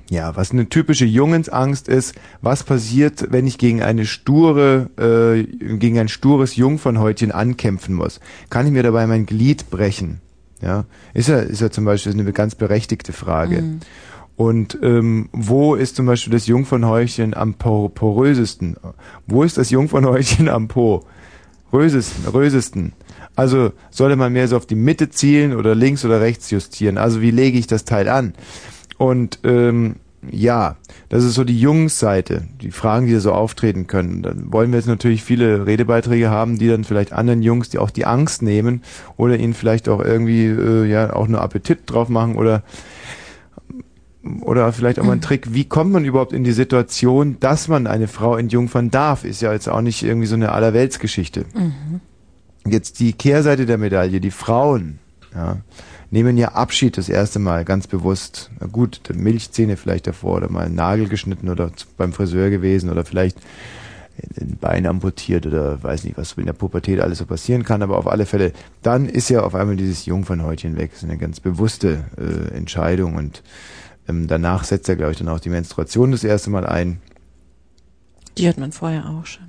ja, 0.09 0.35
was 0.35 0.51
eine 0.51 0.69
typische 0.69 1.05
Jungensangst 1.05 1.89
ist, 1.89 2.15
was 2.41 2.63
passiert, 2.63 3.31
wenn 3.31 3.45
ich 3.45 3.57
gegen 3.57 3.83
eine 3.83 4.05
sture, 4.05 4.89
äh, 4.97 5.43
gegen 5.75 5.99
ein 5.99 6.07
stures 6.07 6.55
Jungfernhäutchen 6.55 7.33
ankämpfen 7.33 7.95
muss? 7.95 8.21
Kann 8.49 8.65
ich 8.65 8.71
mir 8.71 8.83
dabei 8.83 9.07
mein 9.07 9.25
Glied 9.25 9.69
brechen? 9.69 10.21
Ja, 10.61 10.85
ist 11.13 11.27
ja, 11.27 11.39
ist 11.39 11.59
ja 11.59 11.69
zum 11.69 11.83
Beispiel 11.83 12.13
eine 12.13 12.31
ganz 12.31 12.55
berechtigte 12.55 13.11
Frage. 13.11 13.61
Mhm. 13.61 13.79
Und 14.35 14.77
ähm, 14.81 15.29
wo 15.31 15.75
ist 15.75 15.95
zum 15.95 16.05
Beispiel 16.05 16.33
das 16.33 16.47
Jungfernhäutchen 16.47 17.35
am 17.35 17.53
por 17.53 17.93
porösesten? 17.93 18.77
Wo 19.27 19.43
ist 19.43 19.57
das 19.57 19.69
Jungfernhäutchen 19.69 20.49
am 20.49 20.67
Po? 20.67 21.05
Rösesten, 21.71 22.27
rösesten. 22.31 22.93
Also 23.35 23.71
sollte 23.89 24.15
man 24.15 24.33
mehr 24.33 24.47
so 24.47 24.57
auf 24.57 24.65
die 24.65 24.75
Mitte 24.75 25.09
zielen 25.09 25.55
oder 25.55 25.73
links 25.75 26.05
oder 26.05 26.21
rechts 26.21 26.51
justieren? 26.51 26.97
Also 26.97 27.21
wie 27.21 27.31
lege 27.31 27.57
ich 27.57 27.67
das 27.67 27.83
Teil 27.83 28.09
an? 28.09 28.33
Und 28.97 29.39
ähm, 29.43 29.95
ja, 30.31 30.77
das 31.09 31.23
ist 31.23 31.33
so 31.33 31.43
die 31.43 31.59
Jungsseite, 31.59 32.47
die 32.61 32.71
Fragen, 32.71 33.07
die 33.07 33.13
da 33.13 33.19
so 33.19 33.33
auftreten 33.33 33.87
können. 33.87 34.21
Dann 34.21 34.53
wollen 34.53 34.71
wir 34.71 34.79
jetzt 34.79 34.87
natürlich 34.87 35.23
viele 35.23 35.65
Redebeiträge 35.65 36.29
haben, 36.29 36.57
die 36.57 36.69
dann 36.69 36.83
vielleicht 36.83 37.11
anderen 37.11 37.41
Jungs, 37.41 37.69
die 37.69 37.79
auch 37.79 37.89
die 37.89 38.05
Angst 38.05 38.41
nehmen 38.41 38.83
oder 39.17 39.37
ihnen 39.37 39.53
vielleicht 39.53 39.89
auch 39.89 39.99
irgendwie 39.99 40.45
äh, 40.45 40.85
ja 40.85 41.13
auch 41.13 41.27
nur 41.27 41.41
Appetit 41.41 41.79
drauf 41.87 42.09
machen 42.09 42.35
oder 42.35 42.63
oder 44.41 44.71
vielleicht 44.71 44.99
auch 44.99 45.03
mal 45.03 45.13
ein 45.13 45.21
Trick, 45.21 45.53
wie 45.53 45.65
kommt 45.65 45.91
man 45.91 46.05
überhaupt 46.05 46.31
in 46.31 46.43
die 46.43 46.53
Situation, 46.53 47.37
dass 47.39 47.67
man 47.67 47.87
eine 47.87 48.07
Frau 48.07 48.37
entjungfern 48.37 48.89
darf, 48.89 49.25
ist 49.25 49.41
ja 49.41 49.51
jetzt 49.51 49.67
auch 49.67 49.81
nicht 49.81 50.03
irgendwie 50.03 50.27
so 50.27 50.35
eine 50.35 50.51
Allerweltsgeschichte. 50.51 51.45
Mhm. 51.53 51.99
Jetzt 52.65 52.99
die 52.99 53.13
Kehrseite 53.13 53.65
der 53.65 53.77
Medaille, 53.77 54.21
die 54.21 54.31
Frauen, 54.31 54.99
ja, 55.35 55.57
nehmen 56.09 56.37
ja 56.37 56.49
Abschied 56.49 56.97
das 56.97 57.09
erste 57.09 57.39
Mal 57.39 57.65
ganz 57.65 57.87
bewusst. 57.87 58.51
Na 58.59 58.67
gut, 58.67 59.01
Milchzähne 59.13 59.75
vielleicht 59.75 60.07
davor 60.07 60.37
oder 60.37 60.49
mal 60.49 60.65
einen 60.65 60.75
Nagel 60.75 61.09
geschnitten 61.09 61.49
oder 61.49 61.71
beim 61.97 62.13
Friseur 62.13 62.49
gewesen 62.49 62.89
oder 62.89 63.03
vielleicht 63.03 63.37
ein 64.39 64.57
Bein 64.61 64.85
amputiert 64.85 65.45
oder 65.47 65.81
weiß 65.81 66.03
nicht, 66.03 66.17
was 66.17 66.33
in 66.33 66.45
der 66.45 66.53
Pubertät 66.53 66.99
alles 66.99 67.17
so 67.17 67.25
passieren 67.25 67.63
kann, 67.63 67.81
aber 67.81 67.97
auf 67.97 68.07
alle 68.07 68.25
Fälle, 68.25 68.53
dann 68.83 69.09
ist 69.09 69.29
ja 69.29 69.41
auf 69.41 69.55
einmal 69.55 69.75
dieses 69.75 70.05
Jungfernhäutchen 70.05 70.77
weg. 70.77 70.91
Das 70.91 71.03
ist 71.03 71.09
eine 71.09 71.17
ganz 71.17 71.39
bewusste 71.39 72.05
äh, 72.17 72.55
Entscheidung 72.55 73.15
und 73.15 73.41
ähm, 74.07 74.27
danach 74.27 74.63
setzt 74.63 74.89
er, 74.89 74.95
glaube 74.95 75.11
ich, 75.11 75.17
dann 75.17 75.29
auch 75.29 75.39
die 75.39 75.49
Menstruation 75.49 76.11
das 76.11 76.23
erste 76.23 76.49
Mal 76.49 76.65
ein. 76.65 76.99
Die 78.37 78.47
hat 78.47 78.57
man 78.57 78.71
vorher 78.71 79.09
auch 79.09 79.25
schon. 79.25 79.47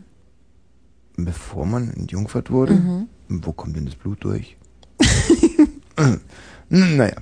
Bevor 1.17 1.67
man 1.67 1.91
entjungfert 1.91 2.51
wurde? 2.51 2.75
Mhm. 2.75 3.09
Wo 3.29 3.53
kommt 3.53 3.77
denn 3.77 3.87
das 3.87 3.95
Blut 3.95 4.23
durch? 4.25 4.57
naja. 6.69 7.17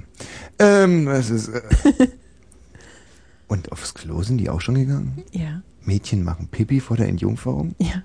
Ähm, 0.59 1.09
es 1.09 1.31
ist, 1.31 1.49
äh 1.49 1.63
Und 3.53 3.71
aufs 3.71 3.93
Klo 3.93 4.23
sind 4.23 4.39
die 4.39 4.49
auch 4.49 4.63
schon 4.63 4.77
gegangen? 4.77 5.23
Ja. 5.31 5.61
Mädchen 5.85 6.25
machen 6.25 6.49
Pipi 6.49 6.81
vor 6.81 6.97
der 6.97 7.09
Entjungferung? 7.09 7.75
Ja. 7.79 8.03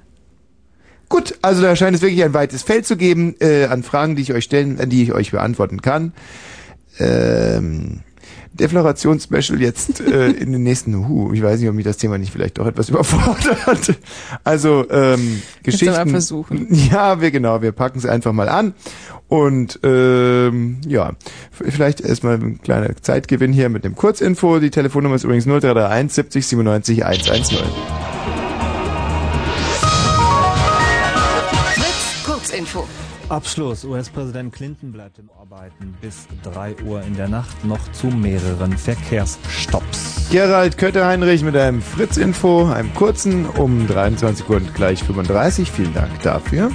Gut, 1.08 1.40
also 1.41 1.62
da 1.62 1.74
scheint 1.78 1.95
es 1.95 2.02
wirklich 2.02 2.22
ein 2.22 2.34
weites 2.34 2.64
Feld 2.64 2.86
zu 2.86 2.98
geben 2.98 3.36
äh, 3.40 3.66
an 3.66 3.82
Fragen, 3.82 4.18
die 4.18 4.24
ich 4.24 4.34
euch 4.34 4.44
stellen, 4.44 4.90
die 4.90 5.04
ich 5.04 5.14
euch 5.14 5.32
beantworten 5.32 5.82
kann. 5.82 6.12
Ähm, 6.99 8.02
Deflorationsspecial 8.54 9.62
jetzt 9.62 9.99
äh, 10.02 10.28
in 10.32 10.52
den 10.52 10.64
nächsten, 10.64 11.08
huh, 11.08 11.32
ich 11.34 11.41
weiß 11.44 11.60
nicht, 11.60 11.70
ob 11.70 11.76
mich 11.76 11.86
das 11.86 11.98
Thema 11.98 12.18
nicht 12.18 12.32
vielleicht 12.32 12.58
doch 12.58 12.66
etwas 12.68 12.90
überfordert. 12.91 13.95
Also 14.44 14.86
ähm, 14.90 15.41
Kannst 15.64 15.82
du 15.82 15.86
mal 15.86 15.91
Geschichten. 15.91 16.10
versuchen. 16.10 16.68
Ja, 16.91 17.22
wir 17.22 17.32
genau, 17.32 17.62
wir 17.62 17.72
packen 17.72 17.99
es 17.99 18.06
einfach 18.06 18.34
mal 18.34 18.49
an. 18.49 18.74
Und 19.28 19.80
ähm, 19.84 20.78
ja, 20.88 21.12
vielleicht 21.52 21.99
erstmal 22.02 22.36
ein 22.36 22.62
kleiner 22.62 22.95
Zeitgewinn 23.02 23.52
hier 23.52 23.68
mit 23.70 23.84
dem 23.84 23.95
Kurzinfo. 23.95 24.60
Die 24.60 24.70
Telefonnummer 24.70 25.16
ist 25.16 25.26
übrigens 25.26 25.45
0331 25.45 26.14
70 26.14 26.48
97 26.48 27.06
110. 27.06 27.58
Fritz, 31.76 32.24
Kurzinfo. 32.26 32.88
Abschluss. 33.30 33.84
US-Präsident 33.84 34.54
Clinton 34.54 34.91
bleibt 34.91 35.20
im 35.20 35.30
Arbeiten 35.40 35.95
bis 36.02 36.28
3 36.44 36.76
Uhr 36.86 37.02
in 37.02 37.16
der 37.16 37.28
Nacht 37.28 37.66
noch 37.66 37.91
zu 37.91 38.08
mehreren 38.08 38.78
Verkehrsstopps. 38.78 40.28
Gerald 40.32 40.78
Kötter-Heinrich 40.78 41.44
mit 41.44 41.56
einem 41.56 41.82
Fritz-Info, 41.82 42.66
einem 42.66 42.94
kurzen, 42.94 43.45
um 43.45 43.88
23 43.88 44.49
Uhr 44.49 44.58
und 44.58 44.74
gleich 44.76 45.04
35. 45.04 45.72
Vielen 45.72 45.94
Dank 45.94 46.22
dafür. 46.24 46.72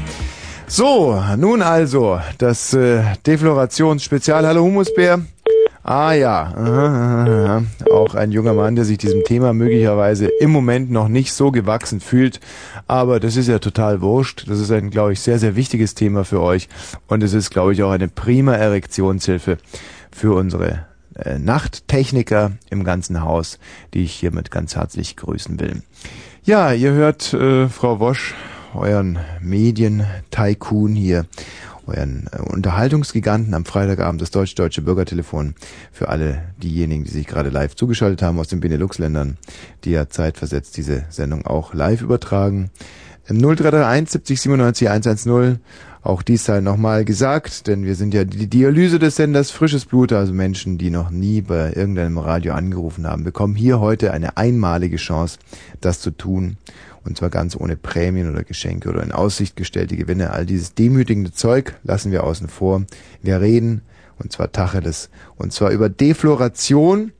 So, 0.66 1.22
nun 1.36 1.62
also, 1.62 2.20
das 2.38 2.72
äh, 2.74 3.02
Deflorationsspezial. 3.26 4.46
Hallo 4.46 4.62
Humusbär. 4.62 5.20
Ah 5.84 6.12
ja, 6.12 7.62
auch 7.92 8.14
ein 8.14 8.30
junger 8.30 8.54
Mann, 8.54 8.76
der 8.76 8.84
sich 8.84 8.98
diesem 8.98 9.24
Thema 9.24 9.52
möglicherweise 9.52 10.28
im 10.40 10.50
Moment 10.50 10.92
noch 10.92 11.08
nicht 11.08 11.32
so 11.32 11.50
gewachsen 11.50 12.00
fühlt. 12.00 12.38
Aber 12.86 13.18
das 13.18 13.36
ist 13.36 13.48
ja 13.48 13.58
total 13.58 14.00
wurscht. 14.00 14.44
Das 14.48 14.60
ist 14.60 14.70
ein, 14.70 14.90
glaube 14.90 15.12
ich, 15.12 15.20
sehr, 15.20 15.40
sehr 15.40 15.56
wichtiges 15.56 15.94
Thema 15.94 16.24
für 16.24 16.40
euch. 16.40 16.68
Und 17.08 17.22
es 17.24 17.32
ist, 17.34 17.50
glaube 17.50 17.72
ich, 17.72 17.82
auch 17.82 17.90
eine 17.90 18.08
prima 18.08 18.54
Erektionshilfe 18.54 19.58
für 20.12 20.34
unsere 20.34 20.86
äh, 21.16 21.38
Nachttechniker 21.38 22.52
im 22.70 22.84
ganzen 22.84 23.22
Haus, 23.22 23.58
die 23.92 24.04
ich 24.04 24.12
hiermit 24.12 24.50
ganz 24.50 24.76
herzlich 24.76 25.16
grüßen 25.16 25.58
will. 25.58 25.82
Ja, 26.44 26.72
ihr 26.72 26.92
hört 26.92 27.34
äh, 27.34 27.68
Frau 27.68 27.98
Wosch, 27.98 28.34
euren 28.74 29.18
Medien-Tycoon 29.40 30.94
hier, 30.94 31.26
euren 31.86 32.28
äh, 32.32 32.40
Unterhaltungsgiganten 32.40 33.54
am 33.54 33.64
Freitagabend, 33.64 34.20
das 34.20 34.30
deutsch-deutsche 34.30 34.82
Bürgertelefon 34.82 35.54
für 35.90 36.08
alle 36.08 36.42
diejenigen, 36.62 37.04
die 37.04 37.10
sich 37.10 37.26
gerade 37.26 37.50
live 37.50 37.74
zugeschaltet 37.76 38.22
haben 38.22 38.38
aus 38.38 38.48
den 38.48 38.60
Benelux-Ländern, 38.60 39.38
die 39.84 39.90
ja 39.90 40.08
zeitversetzt 40.08 40.76
diese 40.76 41.04
Sendung 41.08 41.46
auch 41.46 41.74
live 41.74 42.02
übertragen. 42.02 42.70
Ähm, 43.28 43.38
0331 43.38 44.10
70 44.10 44.40
97 44.40 44.90
110. 44.90 45.58
Auch 46.04 46.22
dies 46.22 46.44
sei 46.44 46.60
nochmal 46.60 47.04
gesagt, 47.04 47.68
denn 47.68 47.84
wir 47.84 47.94
sind 47.94 48.12
ja 48.12 48.24
die 48.24 48.48
Dialyse 48.48 48.98
des 48.98 49.14
Senders 49.14 49.52
Frisches 49.52 49.84
Blut, 49.84 50.12
also 50.12 50.32
Menschen, 50.32 50.76
die 50.76 50.90
noch 50.90 51.10
nie 51.10 51.42
bei 51.42 51.72
irgendeinem 51.74 52.18
Radio 52.18 52.54
angerufen 52.54 53.06
haben, 53.06 53.22
bekommen 53.22 53.54
hier 53.54 53.78
heute 53.78 54.12
eine 54.12 54.36
einmalige 54.36 54.96
Chance, 54.96 55.38
das 55.80 56.00
zu 56.00 56.10
tun. 56.10 56.56
Und 57.04 57.16
zwar 57.16 57.30
ganz 57.30 57.56
ohne 57.56 57.76
Prämien 57.76 58.30
oder 58.30 58.44
Geschenke 58.44 58.88
oder 58.88 59.02
in 59.02 59.12
Aussicht 59.12 59.56
gestellte 59.56 59.96
Gewinne. 59.96 60.30
All 60.30 60.46
dieses 60.46 60.74
demütigende 60.74 61.32
Zeug 61.32 61.74
lassen 61.82 62.12
wir 62.12 62.24
außen 62.24 62.48
vor. 62.48 62.84
Wir 63.22 63.40
reden, 63.40 63.82
und 64.18 64.32
zwar 64.32 64.52
Tacheles, 64.52 65.10
und 65.36 65.52
zwar 65.52 65.70
über 65.70 65.88
Defloration, 65.88 67.12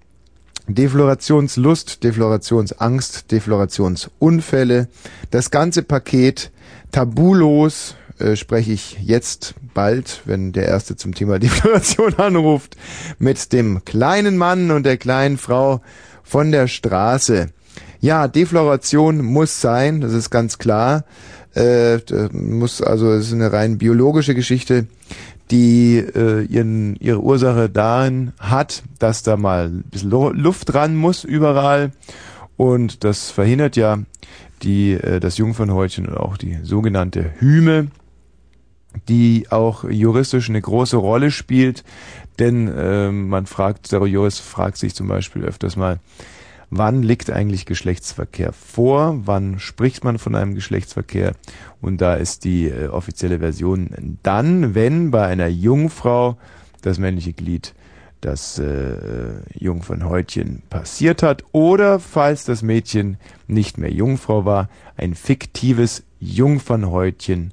Deflorationslust, 0.68 2.04
Deflorationsangst, 2.04 3.30
Deflorationsunfälle. 3.32 4.88
Das 5.30 5.50
ganze 5.50 5.82
Paket 5.82 6.52
tabulos 6.92 7.96
äh, 8.18 8.36
spreche 8.36 8.72
ich 8.72 8.98
jetzt 9.02 9.54
bald, 9.74 10.22
wenn 10.24 10.52
der 10.52 10.66
Erste 10.66 10.96
zum 10.96 11.14
Thema 11.14 11.38
Defloration 11.40 12.14
anruft, 12.14 12.76
mit 13.18 13.52
dem 13.52 13.84
kleinen 13.84 14.36
Mann 14.36 14.70
und 14.70 14.84
der 14.84 14.96
kleinen 14.96 15.38
Frau 15.38 15.80
von 16.22 16.52
der 16.52 16.68
Straße. 16.68 17.48
Ja, 18.02 18.26
Defloration 18.26 19.24
muss 19.24 19.60
sein, 19.60 20.00
das 20.00 20.12
ist 20.12 20.30
ganz 20.30 20.58
klar. 20.58 21.04
Äh, 21.54 21.98
muss 22.32 22.82
also 22.82 23.12
es 23.12 23.28
ist 23.28 23.32
eine 23.32 23.52
rein 23.52 23.78
biologische 23.78 24.34
Geschichte, 24.34 24.86
die 25.52 25.98
äh, 25.98 26.42
ihren, 26.42 26.96
ihre 26.96 27.20
Ursache 27.20 27.70
darin 27.70 28.32
hat, 28.40 28.82
dass 28.98 29.22
da 29.22 29.36
mal 29.36 29.66
ein 29.66 29.84
bisschen 29.84 30.10
Lu- 30.10 30.30
Luft 30.32 30.74
ran 30.74 30.96
muss 30.96 31.22
überall 31.22 31.92
und 32.56 33.04
das 33.04 33.30
verhindert 33.30 33.76
ja 33.76 33.98
die 34.62 34.94
äh, 34.94 35.20
das 35.20 35.38
Jungfernhäutchen 35.38 36.06
und 36.06 36.16
auch 36.16 36.36
die 36.36 36.58
sogenannte 36.64 37.32
Hyme, 37.38 37.88
die 39.08 39.46
auch 39.50 39.84
juristisch 39.84 40.48
eine 40.48 40.60
große 40.60 40.96
Rolle 40.96 41.30
spielt, 41.30 41.84
denn 42.40 42.66
äh, 42.66 43.12
man 43.12 43.46
fragt, 43.46 43.92
der 43.92 44.04
Jurist 44.06 44.40
fragt 44.40 44.76
sich 44.78 44.94
zum 44.94 45.06
Beispiel 45.06 45.44
öfters 45.44 45.76
mal, 45.76 46.00
wann 46.74 47.02
liegt 47.02 47.30
eigentlich 47.30 47.66
Geschlechtsverkehr 47.66 48.52
vor, 48.52 49.20
wann 49.26 49.58
spricht 49.58 50.04
man 50.04 50.18
von 50.18 50.34
einem 50.34 50.54
Geschlechtsverkehr 50.54 51.34
und 51.82 52.00
da 52.00 52.14
ist 52.14 52.44
die 52.44 52.68
äh, 52.68 52.88
offizielle 52.88 53.40
Version 53.40 54.18
dann, 54.22 54.74
wenn 54.74 55.10
bei 55.10 55.26
einer 55.26 55.48
Jungfrau 55.48 56.38
das 56.80 56.98
männliche 56.98 57.34
Glied 57.34 57.74
das 58.22 58.58
äh, 58.58 58.94
Jungfernhäutchen 59.52 60.62
passiert 60.70 61.22
hat 61.22 61.44
oder 61.52 62.00
falls 62.00 62.44
das 62.44 62.62
Mädchen 62.62 63.18
nicht 63.48 63.76
mehr 63.76 63.92
Jungfrau 63.92 64.46
war, 64.46 64.70
ein 64.96 65.14
fiktives 65.14 66.04
Jungfernhäutchen 66.20 67.52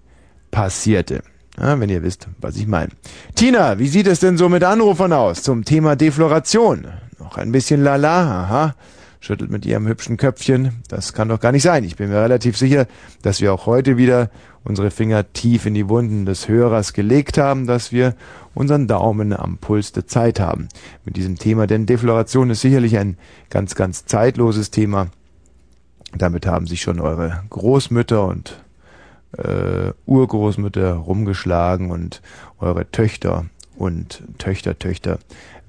passierte. 0.49 1.23
Ja, 1.59 1.77
wenn 1.77 1.89
ihr 1.89 2.03
wisst, 2.03 2.29
was 2.39 2.55
ich 2.55 2.67
meine. 2.67 2.91
Tina, 3.35 3.79
wie 3.79 3.87
sieht 3.87 4.07
es 4.07 4.21
denn 4.21 4.37
so 4.37 4.47
mit 4.47 4.63
Anrufern 4.63 5.11
aus 5.11 5.43
zum 5.43 5.65
Thema 5.65 5.97
Defloration? 5.97 6.87
Noch 7.17 7.37
ein 7.37 7.51
bisschen 7.51 7.83
lala, 7.83 8.43
aha. 8.43 8.75
Schüttelt 9.21 9.51
mit 9.51 9.65
ihrem 9.65 9.85
hübschen 9.87 10.15
Köpfchen. 10.15 10.81
Das 10.87 11.13
kann 11.13 11.27
doch 11.27 11.39
gar 11.39 11.51
nicht 11.51 11.63
sein. 11.63 11.83
Ich 11.83 11.97
bin 11.97 12.09
mir 12.09 12.21
relativ 12.21 12.57
sicher, 12.57 12.87
dass 13.21 13.41
wir 13.41 13.53
auch 13.53 13.65
heute 13.65 13.97
wieder 13.97 14.29
unsere 14.63 14.91
Finger 14.91 15.33
tief 15.33 15.65
in 15.65 15.73
die 15.73 15.89
Wunden 15.89 16.25
des 16.25 16.47
Hörers 16.47 16.93
gelegt 16.93 17.37
haben, 17.37 17.67
dass 17.67 17.91
wir 17.91 18.15
unseren 18.53 18.87
Daumen 18.87 19.33
am 19.33 19.57
Puls 19.57 19.91
der 19.91 20.07
Zeit 20.07 20.39
haben 20.39 20.69
mit 21.03 21.17
diesem 21.17 21.37
Thema. 21.37 21.67
Denn 21.67 21.85
Defloration 21.85 22.49
ist 22.49 22.61
sicherlich 22.61 22.97
ein 22.97 23.17
ganz, 23.49 23.75
ganz 23.75 24.05
zeitloses 24.05 24.71
Thema. 24.71 25.07
Damit 26.17 26.45
haben 26.45 26.65
sich 26.65 26.81
schon 26.81 26.99
eure 26.99 27.43
Großmütter 27.49 28.25
und 28.25 28.63
äh, 29.37 29.91
Urgroßmütter 30.05 30.93
rumgeschlagen 30.93 31.91
und 31.91 32.21
eure 32.59 32.89
Töchter 32.89 33.45
und 33.77 34.23
Töchter, 34.37 34.77
Töchter 34.77 35.19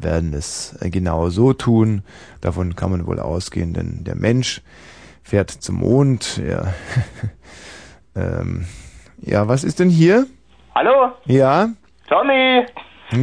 werden 0.03 0.33
es 0.35 0.77
äh, 0.81 0.91
genau 0.91 1.29
so 1.31 1.53
tun. 1.53 2.03
Davon 2.41 2.75
kann 2.77 2.91
man 2.91 3.07
wohl 3.07 3.21
ausgehen, 3.21 3.73
denn 3.75 4.05
der 4.05 4.17
Mensch 4.17 4.63
fährt 5.23 5.51
zum 5.51 5.77
Mond. 5.77 6.41
Ja, 6.47 6.73
ähm, 8.17 8.67
ja 9.21 9.49
was 9.49 9.65
ist 9.65 9.79
denn 9.81 9.91
hier? 9.91 10.27
Hallo, 10.75 11.13
Ja, 11.27 11.69
Tommy. 12.09 12.65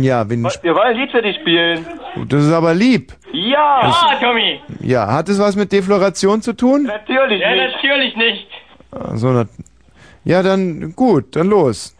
ja, 0.02 0.30
wenn, 0.30 0.44
Wir 0.44 0.76
wollen 0.76 0.88
ein 0.96 0.98
Lied 0.98 1.12
für 1.12 1.22
dich 1.22 1.38
spielen. 1.38 1.86
das 2.28 2.44
ist 2.46 2.52
aber 2.52 2.74
lieb. 2.74 3.14
Ja. 3.32 3.82
Das- 3.84 4.20
Tommy. 4.20 4.62
Ja, 4.82 5.12
hat 5.14 5.30
es 5.30 5.40
was 5.40 5.56
mit 5.56 5.72
Defloration 5.72 6.42
zu 6.42 6.54
tun? 6.54 6.84
Natürlich 6.84 7.42
ja, 7.42 7.52
nicht. 7.56 7.76
natürlich 7.76 8.16
nicht. 8.16 8.48
So, 9.16 9.32
na, 9.32 9.46
ja, 10.24 10.44
dann 10.44 10.94
gut, 10.96 11.36
dann 11.36 11.48
los. 11.48 11.96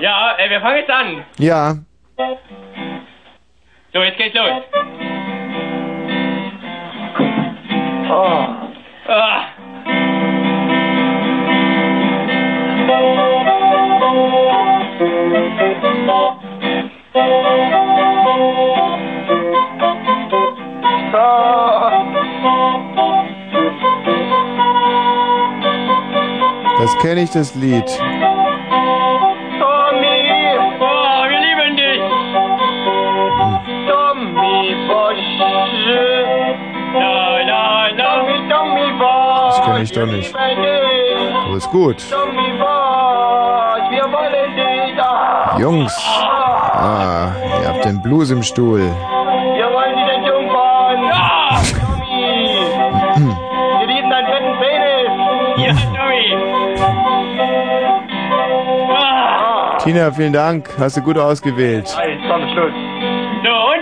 Ja, 0.00 0.32
ey, 0.38 0.50
wir 0.50 0.60
fangen 0.60 0.76
jetzt 0.76 0.90
an. 0.90 1.24
Ja, 1.38 1.76
So, 3.92 4.00
jetzt 4.04 4.18
geht's 4.18 4.34
los. 4.36 4.62
Oh. 8.08 8.46
Ah. 9.08 9.46
Das 26.78 26.98
kenne 26.98 27.22
ich, 27.22 27.30
das 27.30 27.54
Lied. 27.56 27.84
Kenne 39.80 39.84
ich 39.84 39.92
doch 39.92 40.06
nicht. 40.06 40.34
Aber 40.34 41.56
ist 41.56 41.70
gut. 41.70 41.96
Tommy 42.10 42.52
Bosch, 42.58 43.90
wir 43.90 44.04
wollen 44.12 44.56
dich. 44.56 45.60
Jungs. 45.60 45.92
Ah, 46.72 47.32
ihr 47.62 47.68
habt 47.68 47.84
den 47.84 48.02
Blues 48.02 48.30
im 48.30 48.42
Stuhl. 48.42 48.90
Tina, 59.82 60.12
vielen 60.12 60.34
Dank. 60.34 60.68
Hast 60.78 60.98
du 60.98 61.00
gut 61.00 61.16
ausgewählt. 61.16 61.88
So, 61.88 61.96
und 61.96 62.04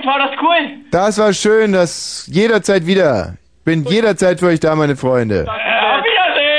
war 0.07 0.19
das 0.19 0.31
cool? 0.41 0.79
Das 0.93 1.19
war 1.19 1.33
schön, 1.33 1.73
das 1.73 2.29
jederzeit 2.33 2.87
wieder. 2.87 3.35
Bin 3.65 3.85
jederzeit 3.85 4.41
für 4.41 4.47
euch 4.47 4.61
da, 4.61 4.75
meine 4.75 4.97
Freunde. 4.97 5.45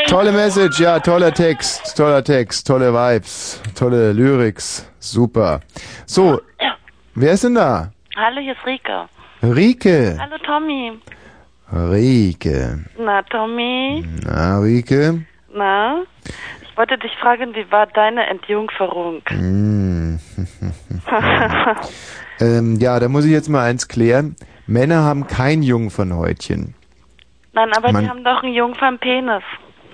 Tolle 0.09 0.31
Message, 0.31 0.79
ja, 0.79 0.99
toller 0.99 1.31
Text, 1.31 1.95
toller 1.95 2.23
Text, 2.23 2.65
tolle 2.65 2.91
Vibes, 2.91 3.61
tolle 3.77 4.11
Lyrics, 4.11 4.89
super. 4.99 5.59
So, 6.07 6.41
wer 7.13 7.33
ist 7.33 7.43
denn 7.43 7.53
da? 7.55 7.91
Hallo, 8.15 8.41
hier 8.41 8.53
ist 8.53 8.65
Rike. 8.65 9.07
Rike. 9.43 10.17
Hallo, 10.19 10.37
Tommy. 10.43 10.93
Rike. 11.71 12.85
Na, 12.97 13.21
Tommy. 13.21 14.03
Na, 14.25 14.59
Rike? 14.59 15.25
Na? 15.53 16.01
Ich 16.63 16.75
wollte 16.75 16.97
dich 16.97 17.15
fragen, 17.21 17.53
wie 17.53 17.71
war 17.71 17.85
deine 17.87 18.25
Entjungferung? 18.27 19.21
Hm. 19.27 20.19
ähm, 22.39 22.75
ja, 22.79 22.99
da 22.99 23.07
muss 23.09 23.25
ich 23.25 23.31
jetzt 23.31 23.49
mal 23.49 23.63
eins 23.69 23.87
klären. 23.87 24.35
Männer 24.65 25.03
haben 25.03 25.27
kein 25.27 25.61
Jungfernhäutchen. 25.61 26.73
Nein, 27.53 27.69
aber 27.77 27.91
Man- 27.91 28.03
die 28.03 28.09
haben 28.09 28.23
doch 28.23 28.41
einen 28.41 28.53
Jungfernpenis. 28.53 29.43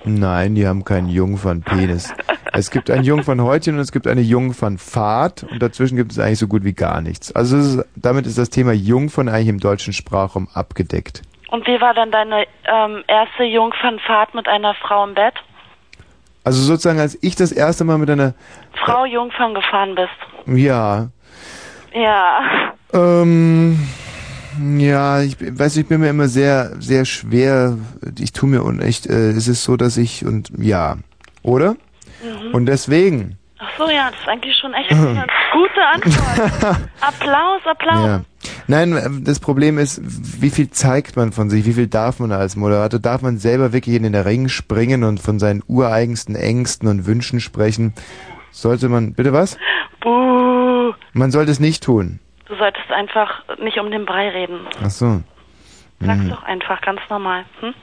Nein, 0.06 0.54
die 0.54 0.66
haben 0.66 0.84
keinen 0.84 1.08
Jungfernpenis. 1.08 2.14
es 2.52 2.70
gibt 2.70 2.90
ein 2.90 3.02
Jungfernhäutchen 3.02 3.74
und 3.74 3.80
es 3.80 3.90
gibt 3.90 4.06
eine 4.06 4.20
Jungfernfahrt 4.20 5.42
und 5.50 5.60
dazwischen 5.60 5.96
gibt 5.96 6.12
es 6.12 6.18
eigentlich 6.20 6.38
so 6.38 6.46
gut 6.46 6.62
wie 6.64 6.72
gar 6.74 7.00
nichts. 7.00 7.32
Also 7.34 7.56
es 7.56 7.74
ist, 7.74 7.84
damit 7.96 8.24
ist 8.26 8.38
das 8.38 8.50
Thema 8.50 8.72
Jungfern 8.72 9.28
eigentlich 9.28 9.48
im 9.48 9.58
deutschen 9.58 9.92
Sprachraum 9.92 10.48
abgedeckt. 10.54 11.22
Und 11.50 11.66
wie 11.66 11.80
war 11.80 11.92
dann 11.94 12.10
deine 12.12 12.44
ähm, 12.72 13.02
erste 13.08 13.44
Jungfernfahrt 13.44 14.34
mit 14.34 14.46
einer 14.48 14.74
Frau 14.74 15.04
im 15.04 15.14
Bett? 15.14 15.34
Also 16.44 16.62
sozusagen, 16.62 17.00
als 17.00 17.18
ich 17.22 17.34
das 17.34 17.50
erste 17.50 17.82
Mal 17.82 17.98
mit 17.98 18.08
einer, 18.08 18.34
Frau 18.84 19.04
Jungfern 19.04 19.54
gefahren 19.54 19.96
bist. 19.96 20.56
ja, 20.56 21.08
Ja. 21.92 22.40
ähm, 22.92 23.76
ja, 24.78 25.22
ich 25.22 25.36
weiß, 25.40 25.76
ich 25.76 25.86
bin 25.86 26.00
mir 26.00 26.10
immer 26.10 26.28
sehr, 26.28 26.72
sehr 26.80 27.04
schwer. 27.04 27.76
Ich 28.18 28.32
tue 28.32 28.48
mir 28.48 28.62
unecht. 28.62 29.06
Äh, 29.06 29.30
es 29.30 29.48
ist 29.48 29.64
so, 29.64 29.76
dass 29.76 29.96
ich 29.96 30.24
und 30.24 30.50
ja, 30.58 30.96
oder? 31.42 31.72
Mhm. 32.22 32.54
Und 32.54 32.66
deswegen. 32.66 33.38
Ach 33.58 33.70
so, 33.78 33.88
ja, 33.88 34.10
das 34.10 34.20
ist 34.20 34.28
eigentlich 34.28 34.56
schon 34.56 34.74
echt 34.74 34.90
eine 34.90 35.26
gute 35.52 35.82
Antwort. 35.94 36.80
Applaus, 37.00 37.60
Applaus. 37.64 38.06
Ja. 38.06 38.20
Nein, 38.68 39.22
das 39.24 39.38
Problem 39.38 39.78
ist, 39.78 40.00
wie 40.04 40.50
viel 40.50 40.70
zeigt 40.70 41.16
man 41.16 41.32
von 41.32 41.50
sich, 41.50 41.64
wie 41.64 41.72
viel 41.72 41.86
darf 41.86 42.18
man 42.18 42.32
als 42.32 42.56
Moderator? 42.56 42.98
Darf 43.00 43.22
man 43.22 43.38
selber 43.38 43.72
wirklich 43.72 43.94
in 43.94 44.02
den 44.02 44.14
Ring 44.14 44.48
springen 44.48 45.04
und 45.04 45.20
von 45.20 45.38
seinen 45.38 45.62
ureigensten 45.66 46.34
Ängsten 46.34 46.88
und 46.88 47.06
Wünschen 47.06 47.40
sprechen? 47.40 47.94
Sollte 48.50 48.88
man, 48.88 49.14
bitte 49.14 49.32
was? 49.32 49.56
Buh. 50.00 50.92
Man 51.12 51.30
sollte 51.30 51.52
es 51.52 51.60
nicht 51.60 51.82
tun. 51.82 52.20
Du 52.48 52.56
solltest 52.56 52.90
einfach 52.92 53.42
nicht 53.58 53.78
um 53.78 53.90
den 53.90 54.04
Brei 54.06 54.28
reden. 54.28 54.60
Ach 54.82 54.90
so. 54.90 55.22
Sag's 56.00 56.20
Hm. 56.20 56.30
doch 56.30 56.42
einfach, 56.44 56.80
ganz 56.82 57.00
normal. 57.10 57.44
Hm? 57.60 57.74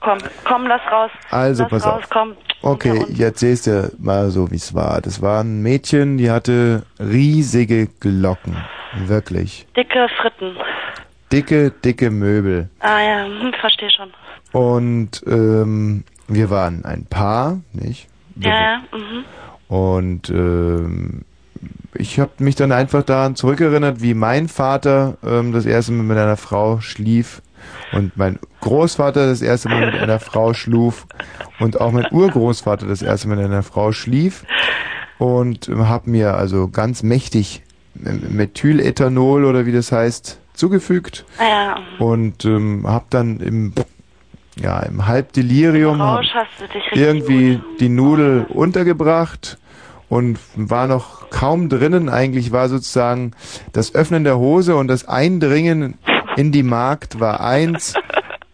Komm, 0.00 0.18
komm, 0.44 0.66
lass 0.66 0.82
raus. 0.92 1.10
Also, 1.30 1.62
lass 1.64 1.70
pass 1.70 1.86
raus, 1.86 2.02
auf. 2.04 2.10
komm. 2.10 2.34
Okay, 2.62 3.04
ich 3.08 3.20
erzähl's 3.20 3.62
dir 3.62 3.90
mal 3.98 4.30
so, 4.30 4.50
wie 4.50 4.56
es 4.56 4.74
war. 4.74 5.00
Das 5.00 5.20
war 5.22 5.42
ein 5.42 5.62
Mädchen, 5.62 6.18
die 6.18 6.30
hatte 6.30 6.84
riesige 6.98 7.86
Glocken. 8.00 8.56
Wirklich. 9.06 9.66
Dicke 9.76 10.08
Fritten. 10.20 10.56
Dicke, 11.32 11.70
dicke 11.70 12.10
Möbel. 12.10 12.68
Ah 12.80 13.00
ja, 13.00 13.24
hm, 13.24 13.52
verstehe 13.60 13.90
schon. 13.90 14.12
Und 14.52 15.22
ähm, 15.26 16.04
wir 16.28 16.48
waren 16.50 16.84
ein 16.84 17.06
Paar, 17.06 17.60
nicht? 17.72 18.06
Ja, 18.36 18.50
ja, 18.50 18.82
mhm. 18.92 19.24
Und 19.68 20.28
ähm, 20.30 21.24
ich 21.94 22.18
habe 22.18 22.32
mich 22.38 22.54
dann 22.54 22.72
einfach 22.72 23.02
daran 23.02 23.36
zurückerinnert, 23.36 24.02
wie 24.02 24.14
mein 24.14 24.48
Vater 24.48 25.16
ähm, 25.24 25.52
das 25.52 25.66
erste 25.66 25.92
Mal 25.92 26.02
mit 26.02 26.18
einer 26.18 26.36
Frau 26.36 26.80
schlief 26.80 27.42
und 27.92 28.16
mein 28.16 28.38
Großvater 28.60 29.26
das 29.26 29.42
erste 29.42 29.68
Mal 29.68 29.86
mit 29.92 30.00
einer 30.00 30.20
Frau 30.20 30.54
schluf 30.54 31.06
und 31.60 31.80
auch 31.80 31.92
mein 31.92 32.06
Urgroßvater 32.10 32.86
das 32.86 33.02
erste 33.02 33.28
Mal 33.28 33.36
mit 33.36 33.46
einer 33.46 33.62
Frau 33.62 33.92
schlief 33.92 34.44
und 35.18 35.68
ähm, 35.68 35.88
habe 35.88 36.10
mir 36.10 36.34
also 36.34 36.68
ganz 36.68 37.02
mächtig 37.02 37.62
ähm, 38.04 38.22
Methylethanol 38.30 39.44
oder 39.44 39.66
wie 39.66 39.72
das 39.72 39.92
heißt 39.92 40.40
zugefügt 40.54 41.24
Ah 41.38 41.48
ja, 41.48 41.78
und 41.98 42.44
ähm, 42.44 42.84
habe 42.86 43.06
dann 43.10 43.40
im 43.40 43.72
ja 44.56 44.80
im 44.80 45.06
Halbdelirium 45.06 46.00
irgendwie 46.92 47.60
die 47.80 47.88
Nudel 47.88 48.46
untergebracht 48.48 49.58
und 50.14 50.38
war 50.54 50.86
noch 50.86 51.28
kaum 51.30 51.68
drinnen. 51.68 52.08
Eigentlich 52.08 52.52
war 52.52 52.68
sozusagen 52.68 53.32
das 53.72 53.94
Öffnen 53.96 54.22
der 54.22 54.38
Hose 54.38 54.76
und 54.76 54.86
das 54.86 55.08
Eindringen 55.08 55.98
in 56.36 56.52
die 56.52 56.62
Magd 56.62 57.18
war 57.18 57.40
eins. 57.40 57.94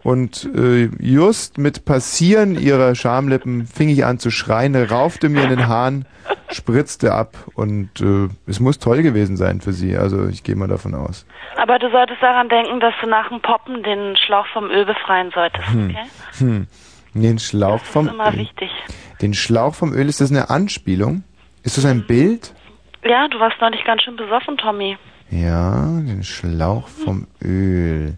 Und 0.02 0.48
äh, 0.56 0.88
just 0.98 1.58
mit 1.58 1.84
Passieren 1.84 2.58
ihrer 2.58 2.94
Schamlippen 2.94 3.66
fing 3.66 3.90
ich 3.90 4.06
an 4.06 4.18
zu 4.18 4.30
schreien, 4.30 4.74
raufte 4.74 5.28
mir 5.28 5.42
in 5.44 5.50
den 5.50 5.68
Haaren, 5.68 6.06
spritzte 6.50 7.12
ab 7.12 7.36
und 7.54 8.00
äh, 8.00 8.28
es 8.46 8.58
muss 8.60 8.78
toll 8.78 9.02
gewesen 9.02 9.36
sein 9.36 9.60
für 9.60 9.74
sie. 9.74 9.98
Also 9.98 10.28
ich 10.28 10.42
gehe 10.42 10.56
mal 10.56 10.68
davon 10.68 10.94
aus. 10.94 11.26
Aber 11.58 11.78
du 11.78 11.90
solltest 11.90 12.22
daran 12.22 12.48
denken, 12.48 12.80
dass 12.80 12.94
du 13.02 13.06
nach 13.06 13.28
dem 13.28 13.42
Poppen 13.42 13.82
den 13.82 14.16
Schlauch 14.16 14.46
vom 14.54 14.70
Öl 14.70 14.86
befreien 14.86 15.30
solltest, 15.34 15.68
Hm. 15.68 15.90
okay? 15.90 16.06
Hm. 16.38 16.66
Den 17.12 17.38
Schlauch 17.38 17.84
vom 17.84 18.06
Das 18.06 18.14
ist 18.14 18.20
immer 18.20 18.32
Öl. 18.32 18.38
wichtig. 18.38 18.70
Den 19.20 19.34
Schlauch 19.34 19.74
vom 19.74 19.92
Öl, 19.92 20.08
ist 20.08 20.22
das 20.22 20.30
eine 20.30 20.48
Anspielung? 20.48 21.24
Ist 21.62 21.76
das 21.76 21.84
ein 21.84 22.06
Bild? 22.06 22.54
Ja, 23.04 23.28
du 23.28 23.38
warst 23.38 23.60
neulich 23.60 23.84
ganz 23.84 24.02
schön 24.02 24.16
besoffen, 24.16 24.56
Tommy. 24.56 24.96
Ja, 25.30 26.00
den 26.00 26.22
Schlauch 26.22 26.88
vom 26.88 27.26
Öl. 27.42 28.16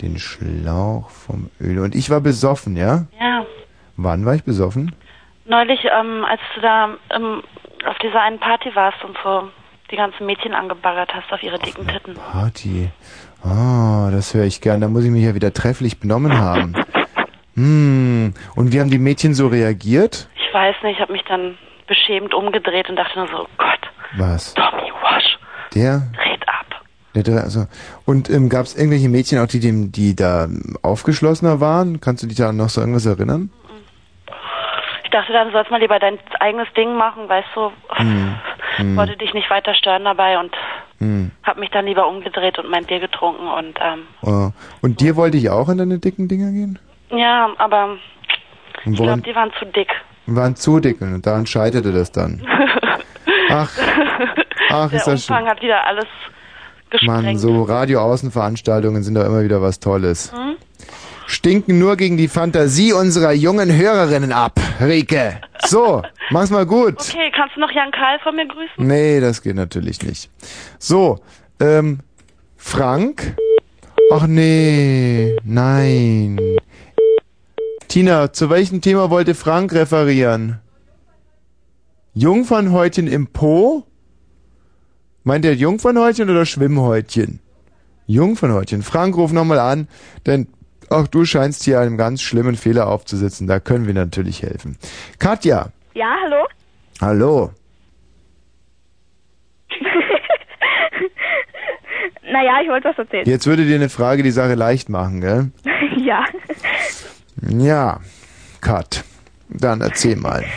Den 0.00 0.18
Schlauch 0.18 1.10
vom 1.10 1.50
Öl. 1.60 1.78
Und 1.78 1.94
ich 1.94 2.10
war 2.10 2.20
besoffen, 2.20 2.76
ja? 2.76 3.06
Ja. 3.18 3.44
Wann 3.96 4.24
war 4.24 4.34
ich 4.34 4.44
besoffen? 4.44 4.94
Neulich, 5.46 5.80
ähm, 5.84 6.24
als 6.24 6.40
du 6.54 6.60
da 6.60 6.96
ähm, 7.10 7.42
auf 7.86 7.98
dieser 7.98 8.20
einen 8.22 8.38
Party 8.38 8.70
warst 8.74 9.02
und 9.04 9.16
so 9.22 9.50
die 9.90 9.96
ganzen 9.96 10.26
Mädchen 10.26 10.54
angebaggert 10.54 11.14
hast 11.14 11.30
auf 11.32 11.42
ihre 11.42 11.58
dicken 11.58 11.86
Titten. 11.86 12.14
Party. 12.14 12.90
Ah, 13.42 14.10
das 14.10 14.34
höre 14.34 14.44
ich 14.44 14.60
gern. 14.60 14.80
Da 14.80 14.88
muss 14.88 15.04
ich 15.04 15.10
mich 15.10 15.24
ja 15.24 15.34
wieder 15.34 15.52
trefflich 15.52 16.00
benommen 16.00 16.38
haben. 16.38 16.74
Hm. 17.56 18.34
Und 18.56 18.72
wie 18.72 18.80
haben 18.80 18.90
die 18.90 18.98
Mädchen 18.98 19.32
so 19.32 19.46
reagiert? 19.46 20.28
Ich 20.34 20.52
weiß 20.52 20.74
nicht, 20.82 20.96
ich 20.96 21.00
habe 21.00 21.12
mich 21.12 21.22
dann 21.22 21.56
beschämt 21.86 22.34
umgedreht 22.34 22.88
und 22.88 22.96
dachte 22.96 23.18
nur 23.18 23.28
so, 23.28 23.36
oh 23.44 23.48
Gott, 23.58 23.80
Was? 24.16 24.54
Tommy 24.54 24.90
Wash, 25.02 25.38
Der? 25.74 26.02
red 26.24 26.48
ab. 26.48 26.66
Der, 27.14 27.42
also. 27.44 27.66
Und 28.06 28.28
ähm, 28.30 28.48
gab 28.48 28.62
es 28.66 28.76
irgendwelche 28.76 29.08
Mädchen 29.08 29.38
auch, 29.38 29.46
die 29.46 29.60
dem, 29.60 29.92
die 29.92 30.16
da 30.16 30.48
aufgeschlossener 30.82 31.60
waren? 31.60 32.00
Kannst 32.00 32.22
du 32.22 32.26
dich 32.26 32.36
da 32.36 32.52
noch 32.52 32.68
so 32.68 32.80
irgendwas 32.80 33.06
erinnern? 33.06 33.50
Ich 35.04 35.10
dachte 35.10 35.32
dann, 35.32 35.46
du 35.48 35.52
sollst 35.52 35.70
mal 35.70 35.78
lieber 35.80 35.98
dein 36.00 36.18
eigenes 36.40 36.66
Ding 36.76 36.96
machen, 36.96 37.28
weißt 37.28 37.48
du. 37.54 37.70
Hm. 37.90 38.34
Hm. 38.76 38.96
Wollte 38.96 39.16
dich 39.16 39.32
nicht 39.32 39.48
weiter 39.50 39.74
stören 39.74 40.04
dabei 40.04 40.38
und 40.38 40.52
Hm. 40.98 41.30
hab 41.44 41.56
mich 41.58 41.70
dann 41.70 41.86
lieber 41.86 42.08
umgedreht 42.08 42.58
und 42.58 42.70
mein 42.70 42.84
Bier 42.84 43.00
getrunken 43.00 43.46
und 43.48 43.78
ähm, 43.80 44.02
Oh. 44.22 44.50
Und 44.80 45.00
dir 45.00 45.14
wollte 45.16 45.36
ich 45.36 45.50
auch 45.50 45.68
in 45.68 45.78
deine 45.78 45.98
dicken 45.98 46.26
Dinger 46.28 46.50
gehen? 46.52 46.78
ja, 47.10 47.48
aber 47.58 47.96
ich 48.86 48.96
glaube, 48.96 49.22
die 49.22 49.34
waren 49.36 49.52
zu 49.58 49.66
dick. 49.66 49.88
Waren 50.26 50.56
zu 50.56 50.80
dick 50.80 51.00
und 51.00 51.26
daran 51.26 51.46
scheiterte 51.46 51.92
das 51.92 52.12
dann. 52.12 52.42
Ach, 53.50 53.70
ach, 54.70 54.90
Der 54.90 54.98
ist 54.98 55.06
das 55.06 55.24
schön. 55.24 55.36
Umfang 55.36 55.48
hat 55.48 55.62
wieder 55.62 55.86
alles 55.86 56.06
gesprengt. 56.90 57.22
Mann, 57.24 57.38
so 57.38 57.62
Radioaußenveranstaltungen 57.62 59.02
sind 59.02 59.14
doch 59.14 59.24
immer 59.24 59.44
wieder 59.44 59.62
was 59.62 59.78
Tolles. 59.78 60.32
Hm? 60.32 60.56
Stinken 61.26 61.78
nur 61.78 61.96
gegen 61.96 62.16
die 62.16 62.28
Fantasie 62.28 62.92
unserer 62.92 63.32
jungen 63.32 63.72
Hörerinnen 63.74 64.32
ab, 64.32 64.58
Rike. 64.80 65.40
So, 65.66 66.02
mach's 66.30 66.50
mal 66.50 66.66
gut. 66.66 66.94
Okay, 67.00 67.30
kannst 67.34 67.56
du 67.56 67.60
noch 67.60 67.70
Jan 67.70 67.90
Karl 67.92 68.18
von 68.22 68.34
mir 68.34 68.46
grüßen? 68.46 68.86
Nee, 68.86 69.20
das 69.20 69.40
geht 69.42 69.56
natürlich 69.56 70.02
nicht. 70.02 70.30
So, 70.78 71.20
ähm, 71.60 72.00
Frank? 72.56 73.36
Ach 74.12 74.26
nee, 74.26 75.36
nein. 75.44 76.38
Tina, 77.94 78.32
zu 78.32 78.50
welchem 78.50 78.80
Thema 78.80 79.08
wollte 79.08 79.36
Frank 79.36 79.72
referieren? 79.72 80.58
Jungfernhäutchen 82.12 83.06
im 83.06 83.28
Po? 83.28 83.86
Meint 85.22 85.44
ihr 85.44 85.54
Jungfernhäutchen 85.54 86.28
oder 86.28 86.44
Schwimmhäutchen? 86.44 87.38
Jungfernhäutchen. 88.08 88.82
Frank, 88.82 89.16
ruf 89.16 89.30
nochmal 89.30 89.60
an, 89.60 89.86
denn 90.26 90.48
auch 90.90 91.06
du 91.06 91.24
scheinst 91.24 91.62
hier 91.62 91.78
einem 91.78 91.96
ganz 91.96 92.20
schlimmen 92.20 92.56
Fehler 92.56 92.88
aufzusitzen. 92.88 93.46
Da 93.46 93.60
können 93.60 93.86
wir 93.86 93.94
natürlich 93.94 94.42
helfen. 94.42 94.76
Katja. 95.20 95.68
Ja, 95.94 96.16
hallo? 96.24 96.48
Hallo. 97.00 97.52
naja, 102.24 102.60
ich 102.60 102.68
wollte 102.68 102.88
was 102.88 102.98
erzählen. 102.98 103.24
Jetzt 103.24 103.46
würde 103.46 103.64
dir 103.64 103.76
eine 103.76 103.88
Frage 103.88 104.24
die 104.24 104.32
Sache 104.32 104.56
leicht 104.56 104.88
machen, 104.88 105.20
gell? 105.20 105.52
ja. 106.04 106.24
Ja. 107.48 108.00
Kat. 108.60 109.04
Dann 109.48 109.80
erzähl 109.80 110.16
mal. 110.16 110.44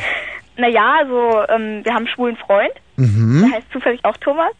Naja, 0.60 0.96
also, 1.02 1.44
ähm, 1.54 1.86
wir 1.86 1.92
haben 1.94 1.98
einen 1.98 2.08
schwulen 2.08 2.36
Freund. 2.36 2.72
Mhm. 2.96 3.42
Der 3.48 3.58
heißt 3.60 3.68
zufällig 3.72 4.04
auch 4.04 4.18
Thomas. 4.18 4.52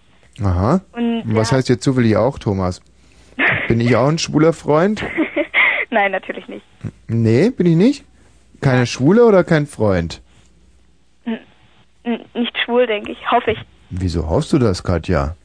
Aha. 0.44 0.82
Und 0.92 1.24
Was 1.26 1.52
heißt 1.52 1.70
jetzt 1.70 1.82
zufällig 1.84 2.16
auch, 2.16 2.38
Thomas? 2.38 2.84
Bin 3.68 3.80
ich 3.82 3.96
auch 3.96 4.08
ein 4.08 4.20
schwuler 4.20 4.54
Freund? 4.54 5.04
Nein, 5.90 6.12
natürlich 6.12 6.48
nicht. 6.48 6.64
Nee, 7.08 7.50
bin 7.50 7.66
ich 7.66 7.76
nicht? 7.76 8.06
Keine 8.62 8.86
Schwule 8.86 9.26
oder 9.26 9.44
kein 9.44 9.66
Freund? 9.66 10.22
N- 11.26 12.20
nicht 12.36 12.56
schwul, 12.64 12.86
denke 12.86 13.14
ich. 13.14 13.32
Hoffe 13.32 13.54
ich. 13.54 13.60
Wieso 13.90 14.30
hoffst 14.30 14.54
du 14.54 14.60
das, 14.60 14.84
Katja? 14.84 15.36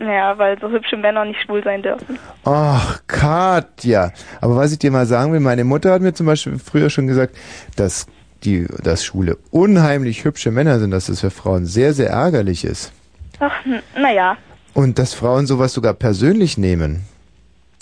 Naja, 0.00 0.38
weil 0.38 0.58
so 0.58 0.70
hübsche 0.70 0.96
Männer 0.96 1.26
nicht 1.26 1.42
schwul 1.42 1.62
sein 1.62 1.82
dürfen. 1.82 2.18
Ach, 2.44 3.00
Katja. 3.06 4.12
Aber 4.40 4.56
was 4.56 4.72
ich 4.72 4.78
dir 4.78 4.90
mal 4.90 5.04
sagen 5.04 5.32
will, 5.32 5.40
meine 5.40 5.62
Mutter 5.62 5.92
hat 5.92 6.00
mir 6.00 6.14
zum 6.14 6.24
Beispiel 6.24 6.58
früher 6.58 6.88
schon 6.88 7.06
gesagt, 7.06 7.36
dass 7.76 8.06
die, 8.42 8.66
dass 8.82 9.04
Schwule 9.04 9.36
unheimlich 9.50 10.24
hübsche 10.24 10.50
Männer 10.50 10.78
sind, 10.78 10.90
dass 10.90 11.06
das 11.06 11.20
für 11.20 11.30
Frauen 11.30 11.66
sehr, 11.66 11.92
sehr 11.92 12.08
ärgerlich 12.08 12.64
ist. 12.64 12.92
Ach, 13.40 13.52
naja. 13.94 14.38
Und 14.72 14.98
dass 14.98 15.12
Frauen 15.12 15.46
sowas 15.46 15.74
sogar 15.74 15.92
persönlich 15.92 16.56
nehmen. 16.56 17.02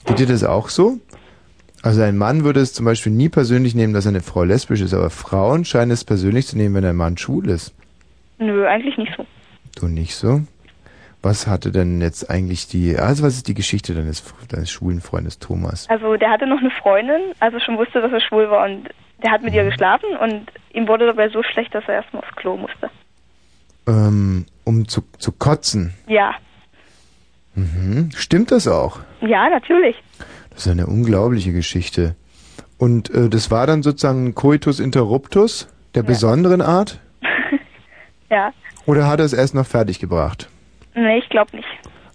Geht 0.05 0.19
dir 0.19 0.27
das 0.27 0.43
auch 0.43 0.71
so? 0.71 0.99
Also 1.83 2.03
ein 2.03 2.19
Mann 2.19 2.43
würde 2.43 2.59
es 2.59 2.75
zum 2.75 2.85
Beispiel 2.85 3.13
nie 3.13 3.29
persönlich 3.29 3.77
nehmen, 3.77 3.95
dass 3.95 4.09
eine 4.09 4.23
Frau 4.23 4.43
lesbisch 4.43 4.81
ist, 4.81 4.93
aber 4.93 5.11
Frauen 5.11 5.65
scheinen 5.65 5.93
es 5.93 6.03
persönlich 6.03 6.49
zu 6.49 6.57
nehmen, 6.57 6.75
wenn 6.75 6.85
ein 6.85 6.97
Mann 6.97 7.17
schwul 7.17 7.49
ist. 7.49 7.73
Nö, 8.39 8.67
eigentlich 8.67 8.99
nicht 8.99 9.13
so. 9.17 9.25
Du 9.77 9.87
nicht 9.87 10.17
so? 10.17 10.43
Was 11.21 11.47
hatte 11.47 11.73
denn 11.73 12.01
jetzt 12.01 12.31
eigentlich 12.31 12.69
die, 12.69 12.97
also 12.97 13.25
was 13.25 13.35
ist 13.35 13.49
die 13.49 13.55
Geschichte 13.55 13.95
deines, 13.95 14.23
deines 14.49 14.71
schwulen 14.71 15.01
Freundes 15.01 15.39
Thomas? 15.39 15.89
Also, 15.89 16.17
der 16.17 16.31
hatte 16.31 16.47
noch 16.47 16.61
eine 16.61 16.71
Freundin, 16.71 17.21
als 17.41 17.55
er 17.55 17.61
schon 17.61 17.77
wusste, 17.77 18.01
dass 18.01 18.13
er 18.13 18.21
schwul 18.21 18.49
war. 18.51 18.65
Und 18.67 18.89
der 19.23 19.33
hat 19.33 19.43
mit 19.43 19.53
ihr 19.53 19.65
geschlafen 19.65 20.17
und 20.21 20.47
ihm 20.73 20.87
wurde 20.87 21.07
dabei 21.07 21.29
so 21.29 21.43
schlecht, 21.43 21.75
dass 21.75 21.85
er 21.89 21.95
erstmal 21.95 22.23
aufs 22.23 22.37
Klo 22.37 22.57
musste. 22.57 22.91
Ähm, 23.89 24.47
um 24.65 24.87
zu, 24.87 25.03
zu 25.19 25.33
kotzen. 25.33 25.95
Ja. 26.07 26.35
Mhm. 27.55 28.11
Stimmt 28.15 28.53
das 28.53 28.69
auch? 28.69 29.01
Ja, 29.21 29.49
natürlich. 29.49 29.97
Das 30.51 30.67
ist 30.67 30.73
eine 30.73 30.87
unglaubliche 30.87 31.53
Geschichte. 31.53 32.15
Und 32.79 33.11
äh, 33.11 33.29
das 33.29 33.51
war 33.51 33.67
dann 33.67 33.83
sozusagen 33.83 34.27
ein 34.27 34.35
Coitus 34.37 34.79
interruptus 34.79 35.69
der 35.95 36.03
besonderen 36.05 36.63
Art? 36.63 37.01
Ja. 38.31 38.53
Oder 38.85 39.07
hat 39.07 39.21
er 39.21 39.25
es 39.25 39.33
erst 39.33 39.55
noch 39.55 39.65
fertig 39.65 40.01
gebracht? 40.01 40.51
Nee, 41.01 41.19
ich 41.19 41.29
glaube 41.29 41.55
nicht. 41.57 41.69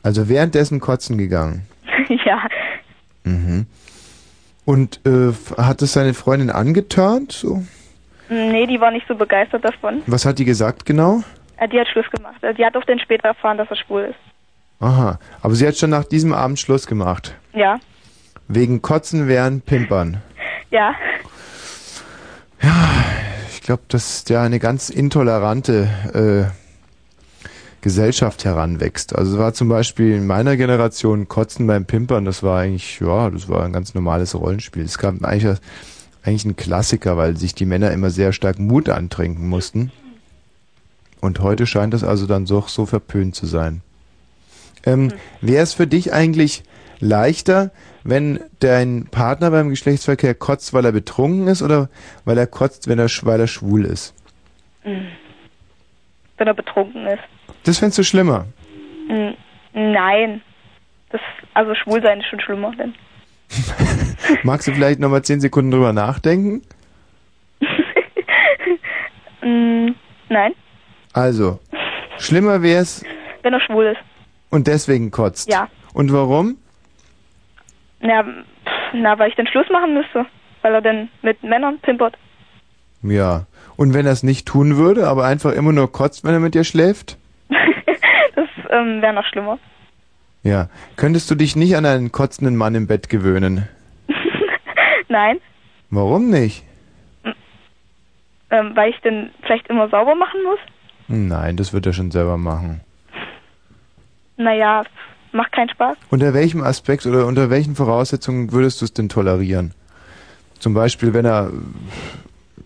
Also 0.04 0.28
währenddessen 0.28 0.80
kotzen 0.80 1.18
gegangen. 1.18 1.66
ja. 2.26 2.42
Mhm. 3.24 3.66
Und 4.66 5.00
äh, 5.06 5.32
hat 5.58 5.82
es 5.82 5.94
seine 5.94 6.14
Freundin 6.14 6.50
angeturnt? 6.50 7.32
So? 7.32 7.64
Nee, 8.30 8.66
die 8.68 8.80
war 8.82 8.92
nicht 8.92 9.08
so 9.08 9.16
begeistert 9.16 9.64
davon. 9.64 10.02
Was 10.08 10.26
hat 10.26 10.40
die 10.40 10.46
gesagt 10.46 10.86
genau? 10.86 11.24
Äh, 11.58 11.68
Die 11.70 11.80
hat 11.80 11.88
Schluss 11.88 12.10
gemacht. 12.10 12.42
Äh, 12.44 12.54
Die 12.54 12.66
hat 12.66 12.76
auch 12.76 12.84
dann 12.86 13.00
später 13.00 13.30
erfahren, 13.30 13.58
dass 13.58 13.70
er 13.70 13.76
schwul 13.78 14.02
ist. 14.10 14.20
Aha. 14.80 15.20
Aber 15.42 15.56
sie 15.56 15.68
hat 15.68 15.78
schon 15.78 15.90
nach 15.92 16.04
diesem 16.06 16.34
Abend 16.34 16.60
Schluss 16.60 16.88
gemacht. 16.88 17.36
Ja. 17.54 17.80
Wegen 18.48 18.82
Kotzen 18.82 19.28
während 19.28 19.66
Pimpern. 19.66 20.22
Ja. 20.72 20.96
Ich 23.52 23.62
glaube, 23.62 23.84
dass 23.90 24.24
da 24.24 24.42
eine 24.44 24.58
ganz 24.60 24.90
intolerante 24.90 26.50
äh, 26.50 26.63
Gesellschaft 27.84 28.46
heranwächst. 28.46 29.14
Also 29.14 29.34
es 29.34 29.38
war 29.38 29.54
zum 29.54 29.68
Beispiel 29.68 30.16
in 30.16 30.26
meiner 30.26 30.56
Generation 30.56 31.28
Kotzen 31.28 31.68
beim 31.68 31.86
Pimpern, 31.86 32.24
das 32.24 32.42
war 32.42 32.62
eigentlich, 32.62 33.02
ja, 33.02 33.30
das 33.30 33.50
war 33.50 33.66
ein 33.66 33.74
ganz 33.74 33.94
normales 33.94 34.34
Rollenspiel. 34.34 34.86
Es 34.86 34.98
gab 34.98 35.22
eigentlich, 35.22 35.60
eigentlich 36.24 36.46
einen 36.46 36.56
Klassiker, 36.56 37.18
weil 37.18 37.36
sich 37.36 37.54
die 37.54 37.66
Männer 37.66 37.92
immer 37.92 38.10
sehr 38.10 38.32
stark 38.32 38.58
Mut 38.58 38.88
antrinken 38.88 39.50
mussten. 39.50 39.92
Und 41.20 41.42
heute 41.42 41.68
scheint 41.68 41.94
das 41.94 42.06
also 42.06 42.26
dann 42.26 42.46
so, 42.46 42.64
so 42.68 42.86
verpönt 42.86 43.36
zu 43.36 43.46
sein. 43.46 43.82
Ähm, 44.86 45.12
Wäre 45.42 45.64
es 45.64 45.74
für 45.74 45.86
dich 45.86 46.14
eigentlich 46.14 46.64
leichter, 47.02 47.72
wenn 48.06 48.40
dein 48.60 49.08
Partner 49.12 49.52
beim 49.52 49.70
Geschlechtsverkehr 49.70 50.36
kotzt, 50.36 50.74
weil 50.74 50.86
er 50.86 50.94
betrunken 50.94 51.48
ist 51.50 51.62
oder 51.62 51.90
weil 52.24 52.38
er 52.38 52.48
kotzt, 52.48 52.88
wenn 52.88 53.00
er, 53.00 53.10
weil 53.24 53.42
er 53.42 53.48
schwul 53.48 53.84
ist? 53.84 54.14
Mhm. 54.86 55.08
Wenn 56.38 56.48
er 56.48 56.54
betrunken 56.54 57.08
ist. 57.08 57.33
Das 57.64 57.80
fändest 57.80 57.98
du 58.00 58.04
schlimmer. 58.04 58.46
N- 59.10 59.36
Nein. 59.74 60.42
Das, 61.10 61.22
also 61.54 61.74
schwul 61.76 62.02
sein 62.02 62.20
ist 62.20 62.28
schon 62.28 62.40
schlimmer, 62.42 62.72
denn. 62.76 62.94
Magst 64.44 64.68
du 64.68 64.74
vielleicht 64.74 65.00
nochmal 65.00 65.22
zehn 65.24 65.40
Sekunden 65.40 65.72
drüber 65.72 65.94
nachdenken? 65.94 66.62
Nein. 69.42 70.54
Also, 71.14 71.60
schlimmer 72.18 72.62
wär's 72.62 73.04
Wenn 73.44 73.54
er 73.54 73.62
schwul 73.62 73.86
ist. 73.88 74.00
und 74.50 74.68
deswegen 74.68 75.12
kotzt. 75.12 75.50
Ja. 75.52 75.68
Und 75.94 76.12
warum? 76.12 76.58
Na, 78.00 78.24
na, 78.94 79.20
weil 79.20 79.30
ich 79.30 79.36
den 79.36 79.48
Schluss 79.48 79.70
machen 79.72 79.94
müsste. 79.94 80.26
Weil 80.62 80.74
er 80.76 80.82
dann 80.82 81.10
mit 81.22 81.44
Männern 81.44 81.78
pimpert. 81.80 82.18
Ja. 83.04 83.46
Und 83.76 83.94
wenn 83.94 84.06
er 84.06 84.14
es 84.14 84.24
nicht 84.24 84.48
tun 84.48 84.78
würde, 84.78 85.08
aber 85.08 85.26
einfach 85.26 85.52
immer 85.52 85.74
nur 85.74 85.92
kotzt, 85.92 86.24
wenn 86.24 86.34
er 86.34 86.40
mit 86.40 86.56
dir 86.56 86.64
schläft? 86.64 87.18
Ähm, 88.74 89.02
wäre 89.02 89.14
noch 89.14 89.26
schlimmer. 89.26 89.60
Ja. 90.42 90.68
Könntest 90.98 91.30
du 91.32 91.36
dich 91.36 91.56
nicht 91.56 91.78
an 91.78 91.86
einen 91.86 92.12
kotzenden 92.12 92.56
Mann 92.58 92.76
im 92.76 92.88
Bett 92.88 93.08
gewöhnen? 93.08 93.70
Nein. 95.08 95.40
Warum 95.90 96.30
nicht? 96.30 96.64
Ähm, 98.50 98.76
weil 98.76 98.90
ich 98.90 99.00
den 99.02 99.30
vielleicht 99.44 99.68
immer 99.68 99.90
sauber 99.90 100.16
machen 100.16 100.40
muss. 100.44 100.60
Nein, 101.08 101.56
das 101.56 101.72
wird 101.72 101.86
er 101.86 101.94
schon 101.94 102.12
selber 102.12 102.38
machen. 102.38 102.82
Naja, 104.38 104.84
macht 105.32 105.52
keinen 105.52 105.70
Spaß. 105.70 105.98
Unter 106.10 106.34
welchem 106.34 106.64
Aspekt 106.64 107.06
oder 107.06 107.28
unter 107.28 107.50
welchen 107.50 107.76
Voraussetzungen 107.76 108.52
würdest 108.52 108.82
du 108.82 108.86
es 108.86 108.94
denn 108.94 109.10
tolerieren? 109.10 109.74
Zum 110.60 110.74
Beispiel, 110.74 111.14
wenn 111.14 111.26
er, 111.26 111.52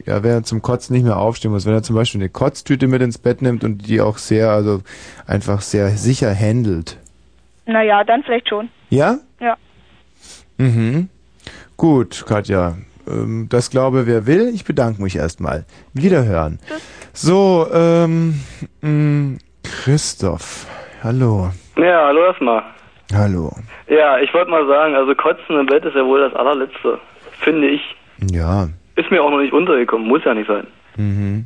ja, 0.08 0.24
wenn 0.24 0.32
er 0.32 0.44
zum 0.44 0.62
Kotzen 0.62 0.96
nicht 0.96 1.04
mehr 1.04 1.18
aufstehen 1.18 1.52
muss, 1.52 1.66
wenn 1.66 1.74
er 1.74 1.84
zum 1.84 1.96
Beispiel 1.96 2.22
eine 2.22 2.30
Kotztüte 2.30 2.88
mit 2.88 3.02
ins 3.02 3.18
Bett 3.18 3.42
nimmt 3.42 3.64
und 3.66 3.86
die 3.88 4.00
auch 4.00 4.18
sehr, 4.18 4.50
also 4.52 4.82
einfach 5.28 5.62
sehr 5.62 5.90
sicher 5.90 6.34
handelt. 6.34 6.98
Naja, 7.66 8.04
dann 8.06 8.24
vielleicht 8.24 8.48
schon. 8.48 8.70
Ja? 8.90 9.18
Ja. 9.42 9.58
Mhm. 10.58 11.10
Gut, 11.76 12.26
Katja. 12.26 12.78
Ähm, 13.06 13.48
das 13.50 13.70
glaube 13.70 14.08
wer 14.08 14.26
will. 14.26 14.50
Ich 14.54 14.64
bedanke 14.64 15.02
mich 15.02 15.18
erstmal. 15.18 15.66
Wiederhören. 15.94 16.60
So, 17.12 17.68
ähm, 17.74 18.42
mh, 18.82 19.40
Christoph. 19.64 20.68
Hallo. 21.04 21.52
Ja, 21.76 22.08
hallo 22.08 22.26
erstmal. 22.26 22.64
Hallo. 23.14 23.52
Ja, 23.90 24.20
ich 24.20 24.34
wollte 24.34 24.52
mal 24.52 24.66
sagen, 24.68 24.96
also 24.96 25.14
Kotzen 25.16 25.60
im 25.60 25.66
Bett 25.66 25.84
ist 25.84 25.96
ja 25.96 26.06
wohl 26.06 26.22
das 26.22 26.34
allerletzte, 26.34 26.98
finde 27.42 27.68
ich. 27.68 27.82
Ja. 28.32 28.70
Ist 28.98 29.10
mir 29.12 29.24
auch 29.24 29.32
noch 29.32 29.40
nicht 29.40 29.54
untergekommen, 29.54 30.08
muss 30.08 30.24
ja 30.26 30.34
nicht 30.34 30.48
sein. 30.48 30.68
Mhm. 30.98 31.46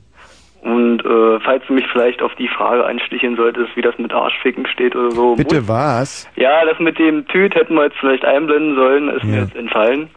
Und 0.63 1.03
äh, 1.05 1.39
falls 1.39 1.63
du 1.67 1.73
mich 1.73 1.85
vielleicht 1.91 2.21
auf 2.21 2.33
die 2.35 2.47
Frage 2.47 2.85
einsticheln 2.85 3.35
solltest, 3.35 3.75
wie 3.75 3.81
das 3.81 3.97
mit 3.97 4.13
Arschficken 4.13 4.65
steht 4.67 4.95
oder 4.95 5.11
so. 5.11 5.35
Bitte 5.35 5.55
muss, 5.61 5.67
was? 5.67 6.29
ja, 6.35 6.65
das 6.65 6.79
mit 6.79 6.97
dem 6.99 7.27
Tüt 7.27 7.55
hätten 7.55 7.73
wir 7.75 7.83
jetzt 7.85 7.97
vielleicht 7.99 8.23
einblenden 8.25 8.75
sollen, 8.75 9.09
ist 9.09 9.23
mir 9.23 9.37
Ja. 9.37 9.41
jetzt 9.43 9.55
entfallen. 9.55 10.09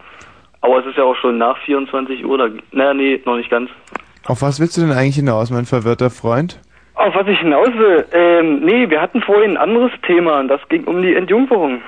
Aber 0.61 0.78
es 0.81 0.86
ist 0.86 0.97
ja 0.97 1.05
auch 1.05 1.16
schon 1.16 1.39
nach 1.39 1.59
24 1.65 2.24
Uhr, 2.24 2.39
da, 2.39 2.48
naja, 2.73 2.94
nee, 2.94 3.20
noch 3.24 3.36
nicht 3.36 3.51
ganz. 3.51 3.70
Auf 4.27 4.40
was 4.43 4.61
willst 4.61 4.77
du 4.77 4.82
denn 4.82 4.93
eigentlich 4.93 5.16
hinaus, 5.16 5.51
mein 5.51 5.65
verwirrter 5.66 6.09
Freund? 6.11 6.61
Auf 6.94 7.15
was 7.15 7.27
ich 7.27 7.39
hinaus 7.39 7.69
will, 7.74 8.05
ähm, 8.12 8.61
nee, 8.61 8.89
wir 8.89 9.01
hatten 9.01 9.20
vorhin 9.23 9.52
ein 9.52 9.56
anderes 9.56 9.90
Thema 10.06 10.40
und 10.40 10.48
das 10.48 10.61
ging 10.69 10.85
um 10.85 11.02
die 11.02 11.15
Entjungferung. 11.15 11.81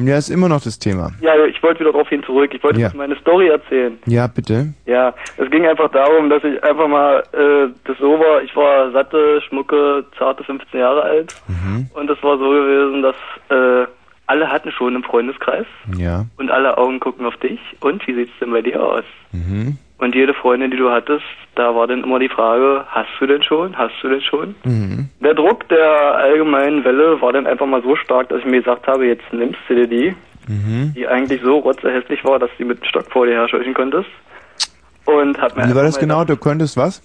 Ja, 0.00 0.16
ist 0.16 0.30
immer 0.30 0.48
noch 0.48 0.62
das 0.62 0.78
Thema. 0.78 1.10
Ja, 1.20 1.34
ich 1.44 1.60
wollte 1.62 1.80
wieder 1.80 1.90
darauf 1.92 2.08
hin 2.08 2.22
zurück. 2.22 2.52
Ich 2.54 2.62
wollte 2.62 2.80
Ja. 2.80 2.86
jetzt 2.86 2.96
meine 2.96 3.16
Story 3.16 3.48
erzählen. 3.48 3.98
Ja, 4.06 4.28
bitte. 4.28 4.72
Ja, 4.86 5.12
es 5.36 5.50
ging 5.50 5.66
einfach 5.66 5.90
darum, 5.90 6.30
dass 6.30 6.44
ich 6.44 6.62
einfach 6.62 6.86
mal 6.86 7.22
äh, 7.32 7.68
das 7.84 7.98
so 7.98 8.18
war, 8.18 8.40
ich 8.42 8.54
war 8.54 8.92
satte, 8.92 9.40
schmucke, 9.48 10.04
zarte 10.16 10.44
15 10.44 10.78
Jahre 10.80 11.02
alt 11.02 11.34
Mhm. 11.48 11.90
und 11.94 12.08
es 12.10 12.22
war 12.22 12.38
so 12.38 12.48
gewesen, 12.48 13.02
dass 13.02 13.16
äh, 13.50 13.86
alle 14.26 14.50
hatten 14.52 14.70
schon 14.70 14.94
einen 14.94 15.02
Freundeskreis 15.04 15.66
Ja. 15.96 16.26
und 16.36 16.50
alle 16.50 16.78
Augen 16.78 17.00
gucken 17.00 17.26
auf 17.26 17.36
dich 17.38 17.58
und 17.80 18.06
wie 18.06 18.14
sieht's 18.14 18.32
denn 18.40 18.52
bei 18.52 18.62
dir 18.62 18.80
aus? 18.82 19.04
Mhm. 19.32 19.78
Und 19.98 20.14
jede 20.14 20.32
Freundin, 20.32 20.70
die 20.70 20.76
du 20.76 20.90
hattest, 20.90 21.24
da 21.56 21.74
war 21.74 21.88
dann 21.88 22.04
immer 22.04 22.20
die 22.20 22.28
Frage, 22.28 22.84
hast 22.88 23.08
du 23.18 23.26
denn 23.26 23.42
schon? 23.42 23.76
Hast 23.76 23.94
du 24.00 24.08
denn 24.08 24.20
schon? 24.22 24.54
Mhm. 24.64 25.08
Der 25.20 25.34
Druck 25.34 25.68
der 25.68 26.14
allgemeinen 26.14 26.84
Welle 26.84 27.20
war 27.20 27.32
dann 27.32 27.46
einfach 27.48 27.66
mal 27.66 27.82
so 27.82 27.96
stark, 27.96 28.28
dass 28.28 28.38
ich 28.38 28.44
mir 28.46 28.60
gesagt 28.62 28.86
habe, 28.86 29.06
jetzt 29.06 29.24
nimmst 29.32 29.58
du 29.68 29.74
dir 29.74 29.86
die, 29.88 30.14
Mhm. 30.46 30.94
die 30.94 31.06
eigentlich 31.06 31.42
so 31.42 31.58
rotzerhässlich 31.58 32.24
war, 32.24 32.38
dass 32.38 32.48
du 32.58 32.64
mit 32.64 32.80
dem 32.80 32.84
Stock 32.84 33.10
vor 33.10 33.26
dir 33.26 33.32
herscheuchen 33.34 33.74
konntest. 33.74 34.08
Und 35.04 35.40
hab 35.40 35.56
mir 35.56 35.68
Wie 35.68 35.74
war 35.74 35.82
das 35.82 35.98
genau? 35.98 36.24
Du 36.24 36.36
konntest 36.36 36.76
was? 36.76 37.02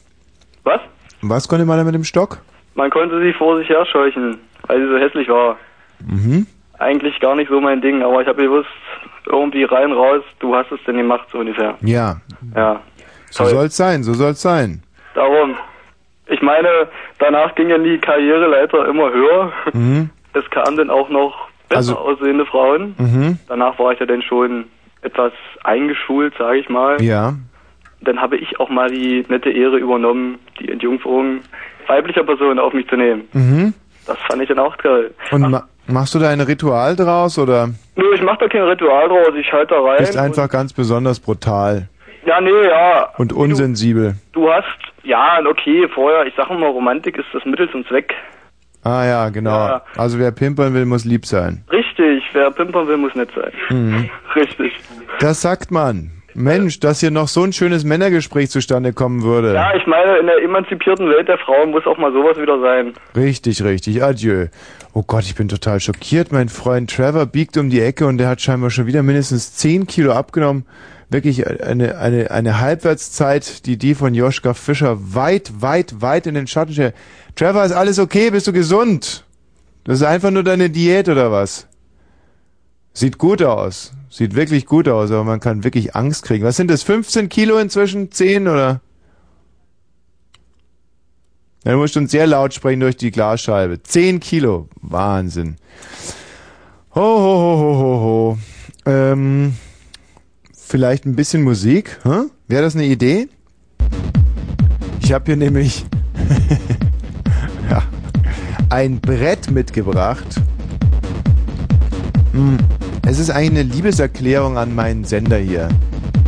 Was? 0.63 0.79
Was 1.21 1.47
konnte 1.47 1.65
man 1.65 1.77
da 1.77 1.83
mit 1.83 1.95
dem 1.95 2.03
Stock? 2.03 2.39
Man 2.75 2.89
konnte 2.89 3.19
sie 3.21 3.33
vor 3.33 3.57
sich 3.57 3.69
herscheuchen, 3.69 4.39
weil 4.67 4.79
sie 4.81 4.87
so 4.87 4.97
hässlich 4.97 5.27
war. 5.29 5.57
Mhm. 6.05 6.45
Eigentlich 6.79 7.19
gar 7.19 7.35
nicht 7.35 7.49
so 7.49 7.59
mein 7.61 7.81
Ding, 7.81 8.01
aber 8.03 8.21
ich 8.21 8.27
habe 8.27 8.41
gewusst, 8.43 8.67
irgendwie 9.27 9.63
rein, 9.63 9.91
raus, 9.91 10.23
du 10.39 10.55
hast 10.55 10.71
es 10.71 10.79
denn 10.85 10.97
gemacht, 10.97 11.27
so 11.31 11.39
ungefähr. 11.39 11.75
Ja. 11.81 12.17
Ja, 12.55 12.81
So 13.29 13.45
soll's 13.45 13.77
sein, 13.77 14.03
so 14.03 14.13
soll's 14.13 14.41
sein. 14.41 14.81
darum. 15.15 15.55
Ich 16.27 16.41
meine, 16.41 16.69
danach 17.19 17.53
ging 17.55 17.69
dann 17.69 17.83
die 17.83 17.97
Karriereleiter 17.97 18.87
immer 18.87 19.11
höher. 19.11 19.51
Mhm. 19.73 20.09
Es 20.33 20.49
kamen 20.51 20.77
dann 20.77 20.89
auch 20.89 21.09
noch 21.09 21.33
besser 21.69 21.97
Also- 21.97 21.97
aussehende 21.97 22.45
Frauen. 22.45 22.95
Mhm. 22.97 23.37
Danach 23.47 23.77
war 23.77 23.91
ich 23.91 23.99
ja 23.99 24.05
dann 24.05 24.21
schon 24.21 24.65
etwas 25.01 25.33
eingeschult, 25.63 26.33
sage 26.37 26.59
ich 26.59 26.69
mal. 26.69 27.01
Ja. 27.01 27.33
Dann 28.01 28.19
habe 28.21 28.37
ich 28.37 28.59
auch 28.59 28.69
mal 28.69 28.89
die 28.89 29.25
nette 29.29 29.49
Ehre 29.51 29.77
übernommen, 29.77 30.39
die 30.59 30.69
Entjungferung 30.71 31.39
weiblicher 31.87 32.23
Personen 32.23 32.57
auf 32.59 32.73
mich 32.73 32.87
zu 32.87 32.95
nehmen. 32.95 33.23
Mhm. 33.33 33.73
Das 34.07 34.17
fand 34.27 34.41
ich 34.41 34.47
dann 34.49 34.59
auch 34.59 34.75
toll. 34.77 35.13
Und 35.31 35.49
ma 35.49 35.63
machst 35.87 36.15
du 36.15 36.19
da 36.19 36.29
ein 36.29 36.39
Ritual 36.41 36.95
draus 36.95 37.37
oder 37.37 37.69
Nö, 37.95 38.05
ich 38.13 38.21
mache 38.21 38.39
da 38.39 38.47
kein 38.47 38.63
Ritual 38.63 39.07
draus, 39.07 39.35
ich 39.39 39.51
halte 39.51 39.75
da 39.75 39.81
rein. 39.81 39.97
bist 39.99 40.17
einfach 40.17 40.49
ganz 40.49 40.73
besonders 40.73 41.19
brutal 41.19 41.89
ja, 42.25 42.41
nee, 42.41 42.67
ja. 42.67 43.09
und 43.17 43.33
unsensibel? 43.33 44.15
Du 44.31 44.49
hast, 44.49 44.65
ja, 45.03 45.39
okay, 45.45 45.87
vorher, 45.93 46.25
ich 46.25 46.33
sage 46.35 46.53
mal, 46.53 46.69
Romantik 46.69 47.17
ist 47.17 47.27
das 47.33 47.43
Mittel 47.45 47.69
zum 47.71 47.85
Zweck. 47.87 48.13
Ah 48.83 49.05
ja, 49.05 49.29
genau. 49.29 49.51
Ja. 49.51 49.81
Also 49.95 50.19
wer 50.19 50.31
pimpern 50.31 50.73
will, 50.73 50.85
muss 50.85 51.05
lieb 51.05 51.25
sein. 51.25 51.63
Richtig, 51.71 52.23
wer 52.33 52.51
pimpern 52.51 52.87
will, 52.87 52.97
muss 52.97 53.15
nett 53.15 53.29
sein. 53.35 53.51
Mhm. 53.69 54.09
Richtig. 54.35 54.73
Das 55.19 55.41
sagt 55.41 55.71
man. 55.71 56.11
Mensch, 56.35 56.79
dass 56.79 56.99
hier 56.99 57.11
noch 57.11 57.27
so 57.27 57.43
ein 57.43 57.53
schönes 57.53 57.83
Männergespräch 57.83 58.49
zustande 58.49 58.93
kommen 58.93 59.23
würde. 59.23 59.53
Ja, 59.53 59.75
ich 59.75 59.85
meine, 59.87 60.17
in 60.17 60.27
der 60.27 60.41
emanzipierten 60.43 61.09
Welt 61.09 61.27
der 61.27 61.37
Frauen 61.37 61.71
muss 61.71 61.85
auch 61.85 61.97
mal 61.97 62.11
sowas 62.11 62.37
wieder 62.37 62.59
sein. 62.59 62.93
Richtig, 63.15 63.63
richtig. 63.63 64.03
Adieu. 64.03 64.47
Oh 64.93 65.03
Gott, 65.05 65.23
ich 65.23 65.35
bin 65.35 65.47
total 65.47 65.79
schockiert. 65.79 66.31
Mein 66.31 66.49
Freund 66.49 66.89
Trevor 66.89 67.25
biegt 67.25 67.57
um 67.57 67.69
die 67.69 67.81
Ecke 67.81 68.05
und 68.07 68.17
der 68.17 68.27
hat 68.27 68.41
scheinbar 68.41 68.69
schon 68.69 68.87
wieder 68.87 69.03
mindestens 69.03 69.55
10 69.55 69.87
Kilo 69.87 70.13
abgenommen. 70.13 70.65
Wirklich 71.09 71.45
eine, 71.47 71.97
eine, 71.97 72.31
eine 72.31 72.59
Halbwertszeit, 72.59 73.65
die 73.67 73.77
die 73.77 73.93
von 73.93 74.15
Joschka 74.15 74.53
Fischer 74.53 74.97
weit, 75.13 75.51
weit, 75.61 76.01
weit 76.01 76.25
in 76.25 76.33
den 76.33 76.47
Schatten 76.47 76.73
stellt. 76.73 76.95
Trevor, 77.35 77.63
ist 77.63 77.71
alles 77.71 77.99
okay? 77.99 78.31
Bist 78.31 78.47
du 78.47 78.53
gesund? 78.53 79.23
Das 79.83 79.99
ist 79.99 80.03
einfach 80.03 80.31
nur 80.31 80.43
deine 80.43 80.69
Diät 80.69 81.09
oder 81.09 81.31
was? 81.31 81.67
Sieht 82.93 83.17
gut 83.17 83.41
aus. 83.41 83.93
Sieht 84.09 84.35
wirklich 84.35 84.67
gut 84.67 84.87
aus, 84.87 85.09
aber 85.09 85.23
man 85.23 85.39
kann 85.39 85.63
wirklich 85.63 85.95
Angst 85.95 86.23
kriegen. 86.23 86.45
Was 86.45 86.57
sind 86.57 86.69
das? 86.69 86.83
15 86.83 87.29
Kilo 87.29 87.57
inzwischen? 87.57 88.11
10 88.11 88.47
oder? 88.47 88.81
Ja, 91.65 91.71
du 91.71 91.77
musst 91.77 91.95
schon 91.95 92.07
sehr 92.07 92.27
laut 92.27 92.53
sprechen 92.53 92.81
durch 92.81 92.97
die 92.97 93.09
Glasscheibe. 93.09 93.81
10 93.81 94.19
Kilo. 94.19 94.67
Wahnsinn. 94.81 95.55
Ho, 96.93 97.01
ho, 97.01 97.01
ho, 97.01 97.57
ho, 97.57 97.79
ho, 97.79 98.01
ho. 98.01 98.37
Ähm, 98.85 99.55
vielleicht 100.55 101.05
ein 101.05 101.15
bisschen 101.15 101.41
Musik? 101.41 101.99
Hä? 102.03 102.25
Wäre 102.47 102.61
das 102.61 102.75
eine 102.75 102.85
Idee? 102.85 103.29
Ich 105.01 105.11
habe 105.11 105.25
hier 105.25 105.37
nämlich 105.37 105.85
ja, 107.69 107.81
ein 108.69 108.99
Brett 109.01 109.49
mitgebracht. 109.49 110.27
Hm. 112.33 112.57
Es 113.05 113.19
ist 113.19 113.29
eigentlich 113.29 113.59
eine 113.59 113.63
Liebeserklärung 113.63 114.57
an 114.57 114.73
meinen 114.73 115.03
Sender 115.03 115.37
hier, 115.37 115.67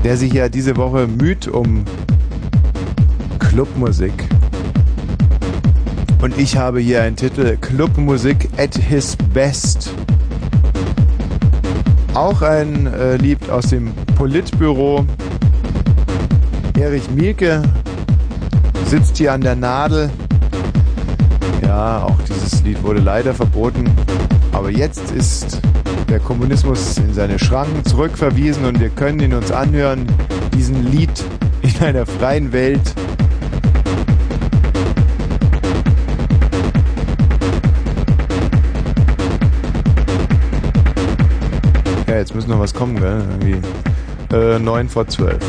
der 0.03 0.17
sich 0.17 0.33
ja 0.33 0.49
diese 0.49 0.75
Woche 0.75 1.07
müht 1.07 1.47
um 1.47 1.85
Clubmusik. 3.39 4.11
Und 6.21 6.37
ich 6.37 6.57
habe 6.57 6.81
hier 6.81 7.01
einen 7.01 7.15
Titel 7.15 7.55
Clubmusik 7.61 8.49
at 8.57 8.75
his 8.75 9.15
best. 9.33 9.89
Auch 12.13 12.41
ein 12.41 12.87
äh, 12.87 13.15
Lied 13.17 13.49
aus 13.49 13.67
dem 13.67 13.93
Politbüro. 14.17 15.05
Erich 16.77 17.09
Mielke 17.09 17.63
sitzt 18.87 19.17
hier 19.17 19.31
an 19.31 19.41
der 19.41 19.55
Nadel. 19.55 20.09
Ja, 21.61 22.03
auch 22.03 22.19
dieses 22.27 22.63
Lied 22.63 22.83
wurde 22.83 22.99
leider 22.99 23.33
verboten. 23.33 23.85
Aber 24.51 24.69
jetzt 24.69 25.11
ist 25.11 25.61
der 26.09 26.19
Kommunismus 26.19 26.97
in 26.97 27.13
seine 27.13 27.39
Schranken 27.39 27.83
zurückverwiesen 27.85 28.65
und 28.65 28.79
wir 28.79 28.89
können 28.89 29.19
ihn 29.19 29.33
uns 29.33 29.51
anhören, 29.51 30.05
diesen 30.53 30.91
Lied 30.91 31.23
in 31.61 31.83
einer 31.83 32.05
freien 32.05 32.51
Welt. 32.51 32.81
Ja, 42.07 42.17
jetzt 42.17 42.35
muss 42.35 42.47
noch 42.47 42.59
was 42.59 42.73
kommen, 42.73 42.99
gell? 42.99 43.23
Irgendwie. 43.41 43.67
Äh, 44.33 44.59
9 44.59 44.89
vor 44.89 45.07
12. 45.07 45.39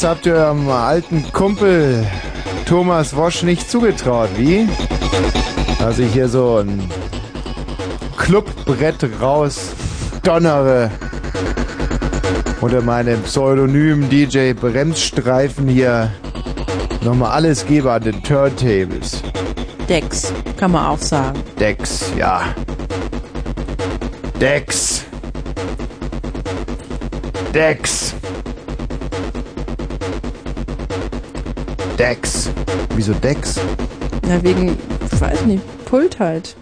das 0.00 0.08
habt 0.08 0.24
ihr 0.24 0.34
eurem 0.34 0.66
alten 0.70 1.30
Kumpel 1.30 2.06
Thomas 2.64 3.14
Wosch 3.14 3.42
nicht 3.42 3.70
zugetraut, 3.70 4.30
wie? 4.36 4.66
Dass 5.78 5.98
ich 5.98 6.10
hier 6.14 6.26
so 6.26 6.58
ein 6.58 6.90
Clubbrett 8.16 9.06
raus 9.20 9.74
donnere 10.22 10.90
unter 12.62 12.80
meinem 12.80 13.20
Pseudonym 13.24 14.08
DJ 14.08 14.54
Bremsstreifen 14.54 15.68
hier 15.68 16.10
nochmal 17.02 17.32
alles 17.32 17.66
gebe 17.66 17.92
an 17.92 18.02
den 18.02 18.22
Turntables. 18.22 19.22
Dex, 19.86 20.32
kann 20.56 20.70
man 20.70 20.86
auch 20.86 20.98
sagen. 20.98 21.42
Dex, 21.58 22.10
ja. 22.16 22.54
Dex. 24.40 25.04
Dex. 27.52 27.99
Wieso 33.00 33.14
Dex? 33.14 33.58
Na, 34.28 34.42
wegen, 34.42 34.76
ich 35.10 35.20
weiß 35.22 35.46
nicht, 35.46 35.62
Pult 35.86 36.18
halt. 36.18 36.54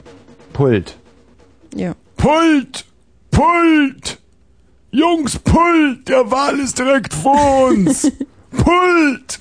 Pult. 0.53 0.97
Ja. 1.75 1.97
Pult! 2.17 2.85
Pult! 3.33 4.21
Jungs, 4.93 5.37
Pult! 5.41 6.09
Der 6.09 6.31
Wal 6.31 6.61
ist 6.61 6.79
direkt 6.79 7.13
vor 7.13 7.67
uns! 7.71 8.03
Pult! 8.53 9.41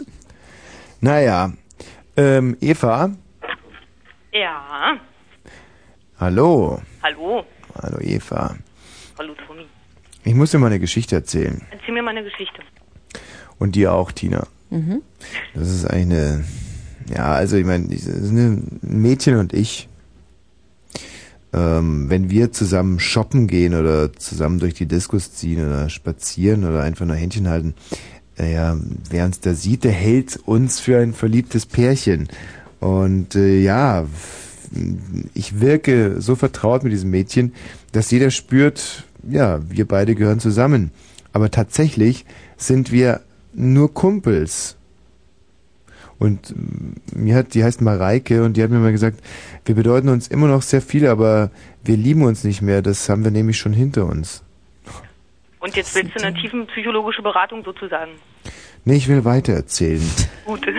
Naja, 1.00 1.54
ähm, 2.16 2.58
Eva, 2.62 3.12
Ja. 4.34 4.98
hallo. 6.20 6.82
Hallo. 7.04 7.46
Hallo 7.80 8.00
Eva. 8.02 8.56
Hallo 9.20 9.36
Tommy. 9.46 9.68
Ich 10.24 10.34
muss 10.34 10.50
dir 10.50 10.58
mal 10.58 10.66
eine 10.66 10.80
Geschichte 10.80 11.14
erzählen. 11.14 11.62
Erzähl 11.70 11.94
mir 11.94 12.02
mal 12.02 12.18
eine 12.18 12.24
Geschichte. 12.24 12.64
Und 13.60 13.76
dir 13.76 13.94
auch, 13.94 14.12
Tina. 14.12 14.48
Mhm. 14.72 15.04
Das 15.54 15.70
ist 15.70 15.86
eigentlich 15.86 16.18
eine, 16.18 16.44
ja, 17.14 17.34
also 17.34 17.56
ich 17.58 17.66
meine, 17.66 17.88
Mädchen 18.82 19.38
und 19.38 19.54
ich, 19.54 19.88
ähm, 21.54 22.10
wenn 22.10 22.30
wir 22.30 22.52
zusammen 22.52 23.00
shoppen 23.00 23.48
gehen 23.48 23.74
oder 23.74 24.14
zusammen 24.14 24.60
durch 24.60 24.74
die 24.74 24.86
Diskos 24.86 25.34
ziehen 25.34 25.66
oder 25.66 25.90
spazieren 25.90 26.66
oder 26.66 26.82
einfach 26.82 27.06
nur 27.06 27.16
Händchen 27.16 27.48
halten, 27.48 27.74
äh, 28.38 28.54
ja, 28.54 28.78
wer 29.10 29.26
uns 29.26 29.40
da 29.40 29.54
sieht, 29.54 29.84
der 29.84 29.92
hält 29.92 30.38
uns 30.46 30.80
für 30.80 31.00
ein 31.00 31.14
verliebtes 31.14 31.66
Pärchen. 31.66 32.28
Und 32.80 33.36
äh, 33.36 33.60
ja, 33.60 34.06
ich 35.34 35.60
wirke 35.60 36.22
so 36.22 36.36
vertraut 36.36 36.84
mit 36.84 36.92
diesem 36.92 37.10
Mädchen, 37.10 37.54
dass 37.92 38.12
jeder 38.12 38.32
spürt, 38.32 39.06
ja, 39.28 39.60
wir 39.70 39.88
beide 39.88 40.16
gehören 40.16 40.40
zusammen. 40.40 40.92
Aber 41.34 41.52
tatsächlich 41.52 42.26
sind 42.58 42.92
wir 42.92 43.22
nur 43.54 43.94
Kumpels. 43.94 44.77
Und 46.20 46.56
mm, 46.56 47.24
mir 47.24 47.36
hat, 47.36 47.54
die 47.54 47.64
heißt 47.64 47.82
Mareike 47.82 48.44
und 48.44 48.58
die 48.58 48.64
hat 48.64 48.70
mir 48.70 48.80
mal 48.80 48.92
gesagt, 48.92 49.20
wir 49.66 49.76
bedeuten 49.76 50.10
uns 50.10 50.28
immer 50.28 50.48
noch 50.48 50.62
sehr 50.62 50.82
viel, 50.82 51.08
aber 51.08 51.52
wir 51.84 51.98
lieben 51.98 52.24
uns 52.24 52.44
nicht 52.44 52.62
mehr. 52.62 52.82
Das 52.82 53.10
haben 53.10 53.24
wir 53.24 53.32
nämlich 53.32 53.58
schon 53.58 53.74
hinter 53.74 54.06
uns. 54.06 54.44
Und 55.60 55.76
jetzt 55.76 55.96
willst 55.96 56.16
du 56.16 56.24
eine 56.24 56.40
tiefen 56.40 56.68
psychologische 56.68 57.22
Beratung 57.22 57.64
sozusagen. 57.64 58.12
Nee, 58.86 58.96
ich 58.96 59.08
will 59.08 59.26
weiter 59.26 59.54
erzählen. 59.54 60.02
Gut. 60.46 60.66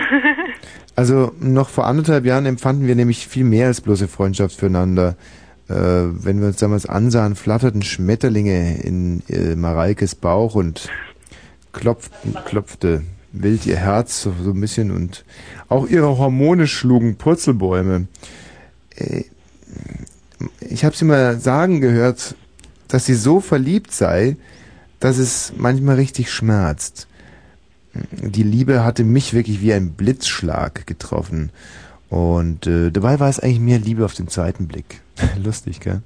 Also 0.95 1.31
noch 1.39 1.69
vor 1.69 1.85
anderthalb 1.85 2.25
Jahren 2.25 2.45
empfanden 2.45 2.85
wir 2.85 2.93
nämlich 2.93 3.25
viel 3.25 3.45
mehr 3.45 3.67
als 3.67 3.79
bloße 3.79 4.09
Freundschaft 4.09 4.57
füreinander. 4.57 5.15
Äh, 5.69 5.73
wenn 5.73 6.41
wir 6.41 6.47
uns 6.47 6.57
damals 6.57 6.87
ansahen, 6.87 7.37
flatterten 7.37 7.83
Schmetterlinge 7.83 8.81
in 8.81 9.23
äh, 9.29 9.55
Mareikes 9.55 10.15
Bauch 10.15 10.55
und 10.55 10.89
klopften, 11.71 12.35
klopfte 12.43 13.03
wild 13.31 13.65
ihr 13.65 13.77
Herz 13.77 14.21
so, 14.21 14.33
so 14.43 14.51
ein 14.51 14.61
bisschen 14.61 14.91
und 14.91 15.23
auch 15.67 15.87
ihre 15.87 16.17
Hormone 16.17 16.67
schlugen 16.67 17.15
Purzelbäume. 17.15 18.07
Äh, 18.95 19.23
ich 20.61 20.85
habe 20.85 20.95
sie 20.95 21.05
mal 21.05 21.39
sagen 21.39 21.81
gehört, 21.81 22.35
dass 22.87 23.05
sie 23.05 23.13
so 23.13 23.39
verliebt 23.39 23.91
sei, 23.91 24.37
dass 24.99 25.17
es 25.17 25.53
manchmal 25.57 25.95
richtig 25.95 26.31
schmerzt. 26.31 27.07
Die 27.93 28.43
Liebe 28.43 28.83
hatte 28.83 29.03
mich 29.03 29.33
wirklich 29.33 29.61
wie 29.61 29.73
ein 29.73 29.93
Blitzschlag 29.93 30.85
getroffen. 30.87 31.51
Und 32.09 32.67
äh, 32.67 32.91
dabei 32.91 33.19
war 33.19 33.29
es 33.29 33.39
eigentlich 33.39 33.59
mehr 33.59 33.79
Liebe 33.79 34.05
auf 34.05 34.13
den 34.13 34.27
zweiten 34.27 34.67
Blick. 34.67 35.01
Lustig, 35.43 35.79
gell? 35.79 36.01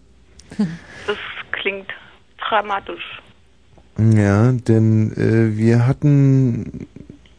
Das 1.07 1.17
klingt 1.51 1.87
dramatisch. 2.39 3.21
Ja, 3.97 4.51
denn 4.51 5.13
äh, 5.13 5.57
wir 5.57 5.85
hatten 5.85 6.87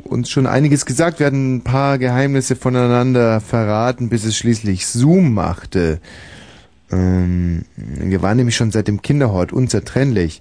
uns 0.07 0.31
schon 0.31 0.47
einiges 0.47 0.87
gesagt. 0.87 1.19
Wir 1.19 1.27
hatten 1.27 1.57
ein 1.57 1.65
paar 1.65 1.99
Geheimnisse 1.99 2.57
voneinander 2.57 3.41
verraten, 3.41 4.09
bis 4.09 4.25
es 4.25 4.37
schließlich 4.37 4.87
Zoom 4.87 5.35
machte. 5.35 6.01
Ähm, 6.91 7.65
wir 7.77 8.23
waren 8.23 8.37
nämlich 8.37 8.57
schon 8.57 8.71
seit 8.71 8.89
dem 8.89 9.03
Kinderhort 9.03 9.53
unzertrennlich. 9.53 10.41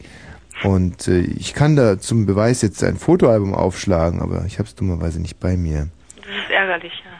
Und 0.63 1.07
äh, 1.07 1.21
ich 1.21 1.53
kann 1.53 1.75
da 1.75 1.99
zum 1.99 2.25
Beweis 2.25 2.61
jetzt 2.61 2.83
ein 2.83 2.97
Fotoalbum 2.97 3.53
aufschlagen, 3.53 4.21
aber 4.21 4.45
ich 4.45 4.59
habe 4.59 4.67
es 4.67 4.75
dummerweise 4.75 5.21
nicht 5.21 5.39
bei 5.39 5.57
mir. 5.57 5.87
Das 6.17 6.27
ist 6.27 6.51
ärgerlich, 6.51 6.93
ja. 7.05 7.11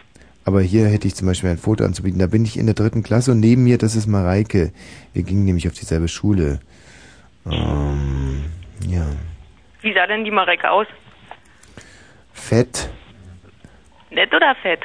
Aber 0.45 0.61
hier 0.61 0.87
hätte 0.87 1.07
ich 1.07 1.15
zum 1.15 1.27
Beispiel 1.27 1.49
ein 1.49 1.57
Foto 1.57 1.85
anzubieten. 1.85 2.19
Da 2.19 2.27
bin 2.27 2.43
ich 2.43 2.57
in 2.57 2.65
der 2.65 2.75
dritten 2.75 3.01
Klasse 3.03 3.31
und 3.31 3.39
neben 3.39 3.63
mir, 3.63 3.77
das 3.77 3.95
ist 3.95 4.07
Mareike. 4.07 4.71
Wir 5.13 5.23
gingen 5.23 5.45
nämlich 5.45 5.67
auf 5.67 5.73
dieselbe 5.73 6.07
Schule. 6.07 6.59
Ähm, 7.45 8.43
ja. 8.87 9.05
Wie 9.81 9.93
sah 9.93 10.05
denn 10.07 10.23
die 10.23 10.31
Mareke 10.31 10.69
aus? 10.69 10.87
Fett. 12.47 12.89
Nett 14.11 14.33
oder 14.33 14.53
fett? 14.61 14.81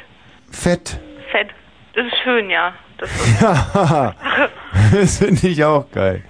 Fett. 0.49 0.97
Fett. 1.29 1.49
Das 1.93 2.05
ist 2.05 2.17
schön, 2.23 2.49
ja. 2.49 2.73
Das 2.97 3.11
ist 3.15 3.41
Ja, 3.41 4.15
das 4.93 5.17
finde 5.17 5.47
ich 5.47 5.63
auch 5.65 5.91
geil. 5.91 6.23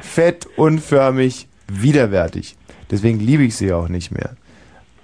Fett, 0.00 0.46
unförmig, 0.56 1.48
widerwärtig. 1.68 2.56
Deswegen 2.90 3.20
liebe 3.20 3.42
ich 3.44 3.56
sie 3.56 3.72
auch 3.74 3.88
nicht 3.88 4.10
mehr. 4.10 4.36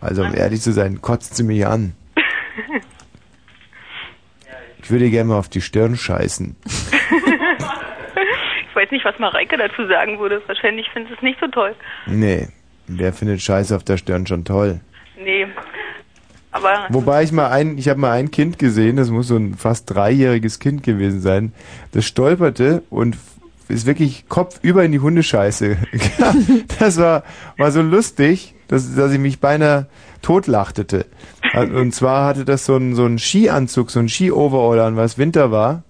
Also 0.01 0.23
um 0.23 0.35
ehrlich 0.35 0.63
zu 0.63 0.73
sein, 0.73 1.03
kotzt 1.03 1.37
sie 1.37 1.45
mich 1.45 1.67
an. 1.67 1.95
Ich 4.83 4.91
würde 4.91 5.05
ihr 5.05 5.11
gerne 5.11 5.29
mal 5.29 5.39
auf 5.39 5.51
die 5.51 5.61
Stirn 5.61 5.99
scheißen. 5.99 6.57
ich 8.71 8.75
weiß 8.75 8.91
nicht, 8.91 9.05
was 9.05 9.19
Mareike 9.19 9.59
dazu 9.59 9.87
sagen 9.87 10.19
würde. 10.19 10.41
Wahrscheinlich 10.47 10.89
findet 10.95 11.15
es 11.15 11.23
nicht 11.23 11.39
so 11.41 11.47
toll. 11.49 11.75
Nee, 12.07 12.49
wer 12.87 13.13
findet 13.13 13.43
Scheiße 13.43 13.77
auf 13.77 13.85
der 13.85 13.99
Stirn 13.99 14.27
schon 14.27 14.47
toll? 14.47 14.81
Nee. 15.23 15.47
Aber 16.51 16.87
Wobei 16.89 17.23
ich 17.23 17.33
mal 17.33 17.49
ein, 17.49 17.77
ich 17.77 17.89
habe 17.89 18.01
mal 18.01 18.13
ein 18.13 18.31
Kind 18.31 18.59
gesehen, 18.59 18.97
das 18.97 19.11
muss 19.11 19.29
so 19.29 19.37
ein 19.37 19.55
fast 19.55 19.91
dreijähriges 19.91 20.59
Kind 20.61 20.83
gewesen 20.83 21.21
sein, 21.21 21.53
das 21.93 22.07
stolperte 22.07 22.83
und 22.89 23.17
ist 23.69 23.87
wirklich 23.87 24.29
kopfüber 24.29 24.83
in 24.83 24.93
die 24.93 25.01
Hundescheiße. 25.01 25.77
das 26.79 26.97
war, 26.99 27.23
war 27.59 27.71
so 27.71 27.83
lustig, 27.83 28.55
dass, 28.69 28.95
dass 28.95 29.13
ich 29.13 29.19
mich 29.19 29.41
beinahe 29.41 29.87
totlachtete. 30.23 31.07
Und 31.55 31.95
zwar 31.95 32.27
hatte 32.27 32.45
das 32.45 32.65
so 32.65 32.77
einen, 32.77 32.95
so 32.95 33.05
einen 33.05 33.19
Skianzug, 33.19 33.91
so 33.91 33.99
einen 33.99 34.09
Ski-Overall 34.09 34.81
an, 34.81 34.97
weil 34.97 35.07
es 35.07 35.19
Winter 35.19 35.51
war. 35.51 35.83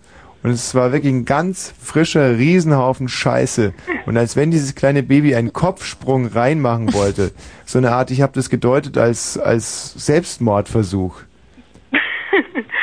Und 0.43 0.51
es 0.51 0.75
war 0.75 0.93
wirklich 0.93 1.13
ein 1.13 1.25
ganz 1.25 1.75
frischer 1.83 2.39
Riesenhaufen 2.39 3.09
Scheiße. 3.09 3.75
Und 4.07 4.17
als 4.17 4.37
wenn 4.37 4.51
dieses 4.51 4.75
kleine 4.75 5.03
Baby 5.03 5.35
einen 5.35 5.53
Kopfsprung 5.53 6.27
reinmachen 6.27 6.95
wollte. 6.95 7.33
So 7.65 7.79
eine 7.79 7.93
Art, 7.93 8.11
ich 8.11 8.23
habe 8.23 8.33
das 8.35 8.49
gedeutet 8.49 8.97
als, 8.97 9.37
als 9.37 9.95
Selbstmordversuch. 9.95 11.21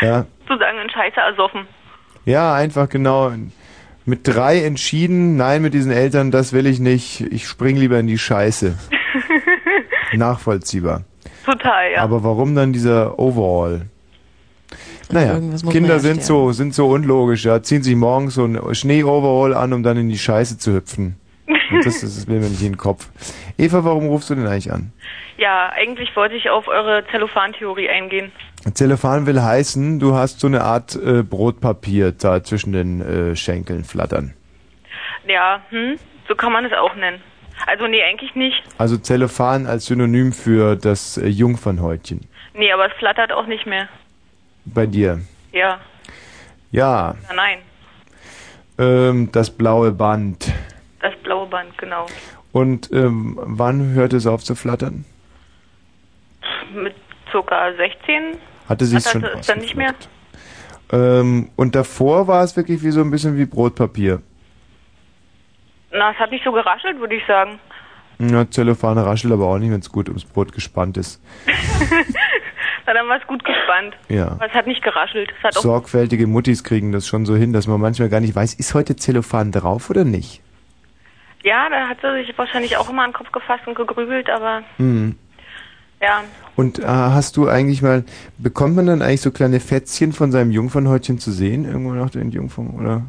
Ja. 0.02 0.26
sozusagen 0.48 0.80
in 0.80 0.90
Scheiße 0.90 1.20
ersoffen. 1.20 1.68
Ja, 2.26 2.54
einfach 2.54 2.90
genau. 2.90 3.32
Mit 4.06 4.28
drei 4.28 4.64
entschieden, 4.64 5.38
nein, 5.38 5.62
mit 5.62 5.74
diesen 5.74 5.92
Eltern, 5.92 6.30
das 6.30 6.54
will 6.54 6.68
ich 6.68 6.80
nicht. 6.80 7.22
Ich 7.22 7.48
spring 7.48 7.78
lieber 7.78 7.98
in 7.98 8.08
die 8.08 8.18
Scheiße. 8.18 8.78
Nachvollziehbar. 10.14 11.06
Total, 11.46 11.92
ja. 11.94 12.02
Aber 12.02 12.24
warum 12.24 12.54
dann 12.56 12.74
dieser 12.74 13.18
Overall? 13.18 13.88
Naja, 15.12 15.34
irgendwas 15.34 15.64
muss 15.64 15.74
Kinder 15.74 15.90
man 15.90 15.98
ja 15.98 16.00
sind 16.00 16.24
so, 16.24 16.52
sind 16.52 16.74
so 16.74 16.88
unlogisch, 16.88 17.46
ja. 17.46 17.62
Ziehen 17.62 17.84
sich 17.84 17.96
morgens 17.96 18.36
so 18.36 18.46
ein 18.46 18.76
Schnee-Overall 18.76 19.54
an, 19.54 19.74
um 19.74 19.84
dann 19.84 19.98
in 19.98 20.10
die 20.10 20.18
Scheiße 20.18 20.58
zu 20.58 20.74
hüpfen. 20.74 21.20
Und 21.72 21.86
das, 21.86 22.02
das 22.02 22.28
will 22.28 22.40
mir 22.40 22.50
nicht 22.50 22.62
in 22.62 22.74
den 22.74 22.78
Kopf. 22.78 23.10
Eva, 23.58 23.84
warum 23.84 24.08
rufst 24.08 24.30
du 24.30 24.36
denn 24.36 24.48
eigentlich 24.48 24.72
an? 24.72 24.92
Ja, 25.38 25.70
eigentlich 25.70 26.16
wollte 26.16 26.36
ich 26.36 26.50
auf 26.50 26.68
eure 26.68 27.04
Zellophan-Theorie 27.12 27.90
eingehen. 27.90 28.32
Zellophan 28.74 29.26
will 29.26 29.42
heißen, 29.42 30.00
du 30.00 30.16
hast 30.16 30.40
so 30.40 30.48
eine 30.48 30.64
Art 30.64 30.96
äh, 30.96 31.24
Brotpapier 31.24 32.14
da 32.14 32.44
zwischen 32.44 32.74
den 32.74 33.02
äh, 33.02 33.36
Schenkeln 33.36 33.84
flattern. 33.84 34.34
Ja, 35.28 35.62
hm, 35.70 35.98
so 36.28 36.36
kann 36.36 36.52
man 36.52 36.66
es 36.66 36.74
auch 36.74 36.96
nennen. 36.96 37.22
Also 37.68 37.88
nee, 37.88 38.02
eigentlich 38.04 38.36
nicht. 38.36 38.62
Also 38.78 38.98
Zellophan 38.98 39.68
als 39.68 39.86
Synonym 39.86 40.34
für 40.34 40.76
das 40.76 41.18
äh, 41.18 41.28
Jungfernhäutchen. 41.28 42.22
Nee, 42.54 42.72
aber 42.72 42.88
es 42.88 42.94
flattert 42.94 43.32
auch 43.32 43.48
nicht 43.48 43.66
mehr. 43.66 43.88
Bei 44.66 44.86
dir. 44.86 45.22
Ja, 45.52 45.80
Ja, 46.72 47.16
ja 47.30 47.34
nein. 47.36 47.60
ähm, 48.78 49.32
das 49.32 49.50
blaue 49.50 49.92
Band. 49.92 50.52
Das 51.02 51.14
blaue 51.24 51.48
Band, 51.48 51.78
genau. 51.78 52.08
Und 52.52 52.92
ähm, 52.92 53.38
wann 53.42 53.94
hörte 53.94 54.18
es 54.18 54.26
auf 54.28 54.44
zu 54.44 54.56
flattern? 54.56 55.06
Mit 56.74 56.96
circa 57.32 57.72
16 57.74 58.38
Hatte 58.68 58.86
sie 58.86 58.98
es 58.98 59.12
schon 59.12 59.24
es 59.24 59.48
dann 59.48 59.60
nicht 59.60 59.76
mehr. 59.76 59.94
Ähm, 60.92 61.50
und 61.56 61.76
davor 61.76 62.28
war 62.28 62.44
es 62.44 62.56
wirklich 62.56 62.84
wie 62.84 62.92
so 62.92 63.02
ein 63.02 63.12
bisschen 63.12 63.38
wie 63.38 63.46
Brotpapier. 63.46 64.22
Na, 65.92 66.12
es 66.12 66.18
hat 66.18 66.32
nicht 66.32 66.44
so 66.44 66.52
geraschelt, 66.52 67.00
würde 67.00 67.16
ich 67.16 67.26
sagen. 67.26 67.60
Ja, 68.20 68.50
Zellophan 68.50 68.98
raschelt 68.98 69.34
aber 69.34 69.46
auch 69.48 69.58
nicht, 69.58 69.72
wenn 69.72 69.80
es 69.80 69.92
gut 69.92 70.08
ums 70.08 70.26
Brot 70.26 70.52
gespannt 70.54 70.98
ist. 70.98 71.22
Na, 72.88 72.94
dann 72.94 73.08
war 73.08 73.18
es 73.20 73.26
gut 73.28 73.44
gespannt. 73.44 73.96
Ja. 74.10 74.28
Aber 74.34 74.46
es 74.48 74.54
hat 74.54 74.68
nicht 74.68 74.84
geraschelt. 74.84 75.32
Hat 75.44 75.54
Sorgfältige 75.54 76.28
Muttis 76.28 76.64
kriegen 76.64 76.92
das 76.92 77.08
schon 77.08 77.26
so 77.26 77.36
hin, 77.36 77.52
dass 77.54 77.68
man 77.68 77.82
manchmal 77.82 78.10
gar 78.10 78.20
nicht 78.20 78.36
weiß, 78.36 78.54
ist 78.56 78.74
heute 78.74 78.96
Zellophan 78.96 79.52
drauf 79.52 79.90
oder 79.90 80.04
nicht? 80.06 80.42
ja, 81.44 81.70
da 81.70 81.88
hat 81.88 82.00
sie 82.02 82.26
sich 82.26 82.36
wahrscheinlich 82.40 82.76
auch 82.78 82.90
immer 82.90 83.04
an 83.04 83.12
den 83.12 83.16
Kopf 83.18 83.32
gefasst 83.32 83.68
und 83.68 83.76
gegrübelt, 83.76 84.32
aber 84.32 84.64
Hm. 84.78 85.16
ja. 86.02 86.24
Und 86.56 86.80
äh, 86.80 86.86
hast 86.88 87.38
du 87.38 87.48
eigentlich 87.48 87.84
mal, 87.84 88.04
bekommt 88.40 88.76
man 88.76 88.88
dann 88.88 89.04
eigentlich 89.04 89.22
so 89.22 89.30
kleine 89.30 89.60
Fätzchen 89.60 90.12
von 90.12 90.32
seinem 90.32 90.50
Jungfernhäutchen 90.50 91.20
zu 91.20 91.32
sehen, 91.32 91.66
irgendwo 91.66 91.92
nach 91.94 92.10
der 92.10 92.24
Entjungferung, 92.24 92.80
oder? 92.80 93.04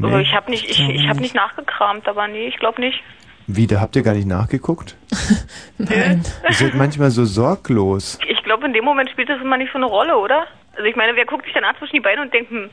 Aber 0.00 0.16
Nee? 0.16 0.22
ich 0.22 0.32
habe 0.34 0.50
nicht, 0.50 0.70
ich, 0.70 0.80
ich 0.88 1.06
habe 1.08 1.20
nicht 1.20 1.34
nachgekramt, 1.34 2.08
aber 2.08 2.28
nee, 2.28 2.46
ich 2.48 2.56
glaube 2.56 2.80
nicht. 2.80 3.02
Wie, 3.50 3.66
da 3.66 3.80
habt 3.80 3.96
ihr 3.96 4.02
gar 4.02 4.12
nicht 4.14 4.26
nachgeguckt? 4.28 4.94
Nein. 5.78 6.22
Ihr 6.48 6.54
seid 6.54 6.74
manchmal 6.74 7.10
so 7.10 7.24
sorglos. 7.24 8.18
Ich 8.28 8.42
glaube, 8.44 8.66
in 8.66 8.72
dem 8.74 8.84
Moment 8.84 9.08
spielt 9.10 9.28
das 9.30 9.40
immer 9.40 9.56
nicht 9.56 9.72
so 9.72 9.78
eine 9.78 9.86
Rolle, 9.86 10.16
oder? 10.18 10.46
Also 10.76 10.84
ich 10.84 10.94
meine, 10.96 11.16
wer 11.16 11.24
guckt 11.24 11.44
sich 11.46 11.54
dann 11.54 11.64
an 11.64 11.74
zwischen 11.78 11.94
die 11.94 12.00
Beine 12.00 12.20
und 12.22 12.32
denkt, 12.32 12.50
hm, 12.50 12.68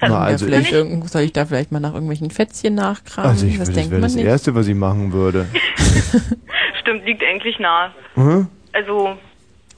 Na, 0.00 0.18
also 0.20 0.46
vielleicht 0.46 0.66
ich, 0.68 0.72
irgend- 0.74 1.08
soll 1.08 1.22
ich 1.22 1.32
da 1.32 1.46
vielleicht 1.46 1.70
mal 1.72 1.78
nach 1.80 1.92
irgendwelchen 1.94 2.30
Fätzchen 2.30 2.74
nachkramen? 2.74 3.30
also 3.30 3.46
ich 3.46 3.56
das 3.56 3.68
das 3.68 3.74
denkt 3.76 3.90
wäre 3.92 4.00
man 4.00 4.08
das 4.08 4.16
nicht. 4.16 4.26
Erste, 4.26 4.54
was 4.56 4.66
ich 4.66 4.74
machen 4.74 5.12
würde. 5.12 5.46
stimmt, 6.80 7.04
liegt 7.06 7.22
eigentlich 7.22 7.58
nahe. 7.60 7.92
Mhm. 8.16 8.48
Also, 8.72 9.16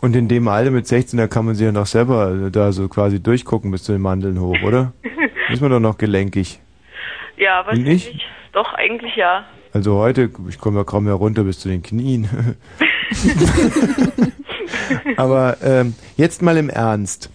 Und 0.00 0.16
in 0.16 0.28
dem 0.28 0.48
Alter 0.48 0.70
mit 0.70 0.86
16, 0.86 1.18
da 1.18 1.26
kann 1.28 1.44
man 1.44 1.54
sich 1.54 1.66
ja 1.66 1.72
noch 1.72 1.86
selber 1.86 2.46
äh, 2.46 2.50
da 2.50 2.72
so 2.72 2.88
quasi 2.88 3.22
durchgucken 3.22 3.70
bis 3.70 3.84
zu 3.84 3.92
den 3.92 4.00
Mandeln 4.00 4.40
hoch, 4.40 4.56
oder? 4.64 4.92
Ist 5.50 5.60
man 5.60 5.70
doch 5.70 5.80
noch 5.80 5.98
gelenkig. 5.98 6.58
ja, 7.36 7.64
was 7.66 7.78
Nicht? 7.78 8.08
ich. 8.14 8.26
Doch, 8.52 8.72
eigentlich 8.72 9.14
ja. 9.16 9.44
Also 9.76 9.98
heute, 9.98 10.30
ich 10.48 10.58
komme 10.58 10.78
ja 10.78 10.84
kaum 10.84 11.04
mehr 11.04 11.12
runter 11.12 11.44
bis 11.44 11.60
zu 11.60 11.68
den 11.68 11.82
Knien. 11.82 12.30
Aber 15.18 15.58
ähm, 15.62 15.92
jetzt 16.16 16.40
mal 16.40 16.56
im 16.56 16.70
Ernst. 16.70 17.28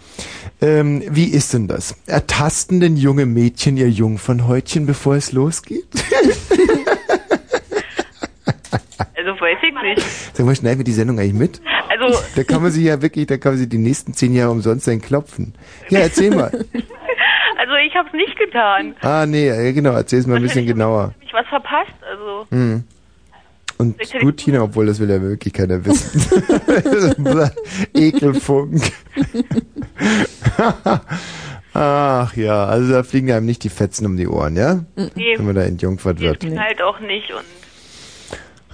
Ähm, 0.60 1.04
wie 1.08 1.26
ist 1.26 1.54
denn 1.54 1.68
das? 1.68 1.96
Ertasten 2.08 2.80
denn 2.80 2.98
junge 2.98 3.28
Mädchen 3.28 3.78
ihr 3.78 3.92
Jungfernhäutchen, 3.92 4.88
bevor 4.88 5.18
es 5.18 5.34
losgeht? 5.34 5.86
Also 9.16 9.40
weiß 9.40 9.60
ich 9.62 9.74
nicht. 9.84 10.08
Sag 10.34 10.48
mal, 10.48 10.56
schneiden 10.56 10.80
wir 10.80 10.84
die 10.84 10.94
Sendung 10.94 11.20
eigentlich 11.20 11.34
mit? 11.34 11.62
Also, 11.90 12.20
Da 12.36 12.44
kann 12.44 12.64
man 12.64 12.72
sich 12.72 12.86
ja 12.86 13.04
wirklich, 13.04 13.28
da 13.28 13.38
kann 13.38 13.52
man 13.52 13.60
sich 13.60 13.70
die 13.70 13.78
nächsten 13.78 14.16
zehn 14.16 14.34
Jahre 14.34 14.50
umsonst 14.50 14.90
klopfen. 15.04 15.54
Ja, 15.90 16.00
erzähl 16.00 16.32
mal. 16.32 16.50
also 17.58 17.74
ich 17.76 17.96
habe 17.96 18.08
es 18.08 18.14
nicht 18.14 18.38
getan. 18.38 18.96
Ah, 19.02 19.26
nee, 19.26 19.72
genau, 19.74 19.92
erzähl's 19.92 20.28
mal 20.28 20.38
ein 20.38 20.42
bisschen 20.44 20.66
genauer. 20.66 21.14
Hab 21.16 21.24
ich 21.24 21.34
was 21.34 21.48
verpasst? 21.48 21.94
Also, 22.10 22.46
Hm. 22.50 22.84
Und 23.78 23.98
gut, 24.20 24.38
Tina, 24.38 24.62
obwohl 24.62 24.86
das 24.86 25.00
will 25.00 25.10
ja 25.10 25.20
wirklich 25.20 25.54
keiner 25.54 25.84
wissen. 25.84 26.22
Ekelfunk. 27.96 28.80
Ach 31.74 32.36
ja, 32.36 32.66
also 32.66 32.92
da 32.92 33.02
fliegen 33.04 33.32
einem 33.32 33.48
nicht 33.48 33.64
die 33.64 33.70
Fetzen 33.70 34.06
um 34.06 34.18
die 34.18 34.28
Ohren, 34.28 34.56
ja? 34.56 34.84
Nee. 35.16 35.36
Wenn 35.38 35.46
man 35.46 35.56
da 35.56 35.64
entjungfert 35.64 36.20
wird. 36.20 36.44
halt 36.44 36.82
auch 36.82 37.00
nicht 37.00 37.32
und 37.32 37.46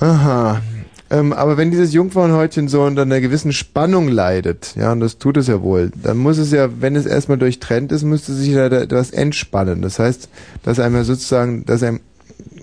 Aha. 0.05 0.61
Ähm, 1.09 1.31
aber 1.31 1.55
wenn 1.57 1.71
dieses 1.71 1.93
Jungfrauenhäutchen 1.93 2.67
so 2.67 2.81
unter 2.83 3.03
einer 3.03 3.21
gewissen 3.21 3.53
Spannung 3.53 4.09
leidet, 4.09 4.75
ja, 4.75 4.91
und 4.91 4.99
das 4.99 5.17
tut 5.17 5.37
es 5.37 5.47
ja 5.47 5.61
wohl, 5.61 5.91
dann 5.95 6.17
muss 6.17 6.37
es 6.37 6.51
ja, 6.51 6.69
wenn 6.81 6.95
es 6.97 7.05
erstmal 7.05 7.37
durchtrennt 7.37 7.91
ist, 7.93 8.03
müsste 8.03 8.33
sich 8.33 8.53
da 8.53 8.67
etwas 8.67 9.11
entspannen. 9.11 9.81
Das 9.81 9.99
heißt, 9.99 10.29
dass 10.63 10.79
einem 10.79 10.95
ja 10.95 11.03
sozusagen, 11.03 11.65
dass 11.65 11.81
einem, 11.83 12.01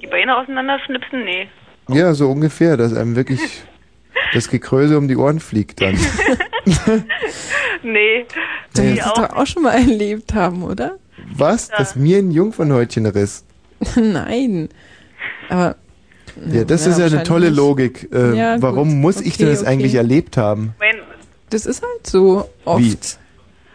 die 0.03 0.07
Beine 0.07 0.37
auseinanderschnipsen? 0.37 1.25
Nee. 1.25 1.49
ja, 1.89 2.13
so 2.15 2.31
ungefähr, 2.31 2.77
dass 2.77 2.95
einem 2.95 3.17
wirklich 3.17 3.41
das 4.35 4.49
Gekröse 4.51 4.99
um 4.99 5.09
die 5.09 5.17
Ohren 5.17 5.41
fliegt 5.41 5.81
dann. 5.81 5.97
Nee. 7.83 8.25
Du 8.75 8.83
Nee. 8.83 8.91
musst 8.95 9.07
es 9.07 9.13
doch 9.13 9.31
auch 9.37 9.47
schon 9.47 9.63
mal 9.63 9.73
erlebt 9.75 10.33
haben, 10.35 10.63
oder? 10.63 10.97
Was? 11.37 11.69
Dass 11.69 11.97
mir 11.97 12.19
ein 12.19 12.31
Jungfernhäutchen 12.31 13.07
riss? 13.07 13.45
Nein. 13.97 14.69
Aber. 15.49 15.77
Ja, 16.51 16.65
das 16.65 16.87
ist 16.87 16.99
ja 16.99 17.07
eine 17.07 17.23
tolle. 17.23 17.51
Logik. 17.51 18.09
Äh, 18.13 18.37
Ja, 18.37 18.63
warum 18.63 18.89
gut. 18.91 18.99
muss 18.99 19.21
ich 19.21 19.35
Okay, 19.35 19.45
denn 19.45 19.49
das 19.51 19.61
okay. 19.63 19.69
eigentlich 19.71 19.95
erlebt 19.95 20.37
haben? 20.37 20.75
Das 21.51 21.67
ist 21.67 21.83
halt 21.83 22.07
so 22.07 22.49
oft. 22.65 22.81
Wie? 22.83 22.97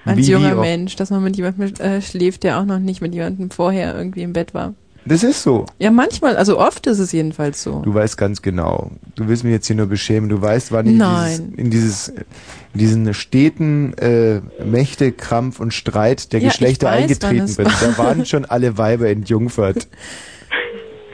Als 0.06 0.18
Wie, 0.18 0.28
wie 0.28 0.32
junger 0.32 0.54
oft? 0.54 0.62
Mensch, 0.62 0.96
dass 0.96 1.10
man 1.12 1.24
mit 1.24 1.38
jemandem 1.38 1.74
äh, 1.80 2.02
schläft, 2.02 2.44
der 2.44 2.60
auch 2.60 2.66
noch 2.66 2.80
nicht 2.80 3.02
mit 3.02 3.14
jemandem 3.14 3.52
vorher 3.52 3.96
irgendwie 3.96 4.24
im 4.24 4.34
Bett 4.34 4.54
war. 4.54 4.74
Das 5.06 5.24
ist 5.24 5.44
so. 5.44 5.66
Ja, 5.80 5.92
manchmal, 5.92 6.36
also 6.36 6.60
oft 6.60 6.86
ist 6.86 7.00
es 7.00 7.12
jedenfalls 7.14 7.64
so. 7.64 7.80
Du 7.82 7.94
weißt 7.94 8.18
ganz 8.18 8.42
genau. 8.42 8.92
Du 9.16 9.28
willst 9.28 9.44
mich 9.44 9.54
jetzt 9.54 9.66
hier 9.68 9.76
nur 9.78 9.86
beschämen. 9.88 10.30
Du 10.30 10.42
weißt, 10.42 10.72
wann 10.72 10.86
ich 10.88 10.94
in 10.94 11.00
dieses, 11.00 11.40
in 11.58 11.70
dieses, 11.72 12.08
in 12.10 12.80
diesen 12.80 13.14
steten 13.14 13.94
äh, 13.98 14.42
Mächte, 14.64 15.12
Krampf 15.14 15.60
und 15.62 15.74
Streit 15.74 16.34
der 16.34 16.42
Ja, 16.42 16.48
ich 16.48 16.54
Geschlechter 16.54 16.88
weiß, 16.88 17.04
eingetreten 17.04 17.56
bin. 17.56 17.66
war. 17.66 17.74
Da 17.82 17.98
waren 17.98 18.26
schon 18.26 18.46
alle 18.46 18.78
Weiber 18.78 19.08
entjungfert. 19.10 19.88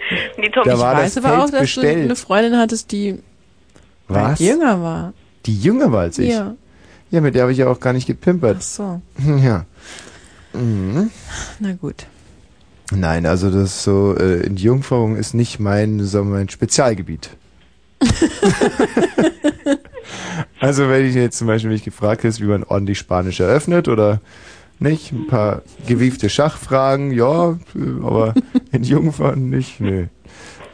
Nee, 0.37 0.49
Tom, 0.49 0.63
Da 0.65 0.73
ich 0.73 0.79
war 0.79 0.95
weiß 0.95 1.13
das 1.15 1.25
aber 1.25 1.37
auch, 1.37 1.41
Feld 1.49 1.53
dass 1.53 1.61
bestellt. 1.61 1.97
du 1.97 2.01
eine 2.03 2.15
Freundin 2.15 2.57
hattest, 2.57 2.91
die 2.91 3.19
Was? 4.07 4.39
jünger 4.39 4.81
war. 4.81 5.13
Die 5.45 5.59
jünger 5.59 5.91
war 5.91 6.01
als 6.01 6.17
ich? 6.19 6.29
Ja. 6.29 6.55
Ja, 7.11 7.21
mit 7.21 7.35
der 7.35 7.43
habe 7.43 7.51
ich 7.51 7.57
ja 7.59 7.67
auch 7.67 7.79
gar 7.79 7.93
nicht 7.93 8.07
gepimpert. 8.07 8.57
Ach 8.59 8.63
so. 8.63 9.01
Ja. 9.41 9.65
Mhm. 10.53 11.09
Na 11.59 11.73
gut. 11.73 12.05
Nein, 12.91 13.25
also 13.25 13.49
das 13.49 13.83
so, 13.83 14.15
äh, 14.17 14.45
Entjungferung 14.45 15.15
ist 15.17 15.33
nicht 15.33 15.59
mein, 15.59 16.03
sagen 16.05 16.29
wir, 16.29 16.37
mein 16.37 16.49
Spezialgebiet. 16.49 17.31
also 20.59 20.87
wenn 20.89 21.05
ich 21.05 21.15
jetzt 21.15 21.37
zum 21.37 21.47
Beispiel 21.47 21.71
mich 21.71 21.83
gefragt 21.83 22.23
hätte, 22.23 22.39
wie 22.39 22.45
man 22.45 22.63
ordentlich 22.63 22.99
Spanisch 22.99 23.39
eröffnet 23.39 23.87
oder 23.87 24.21
nicht, 24.79 25.11
ein 25.11 25.27
paar 25.27 25.61
gewiefte 25.87 26.29
Schachfragen, 26.29 27.11
ja, 27.11 27.57
aber 28.03 28.33
Entjungfern 28.71 29.49
nicht, 29.49 29.79
nö. 29.79 30.07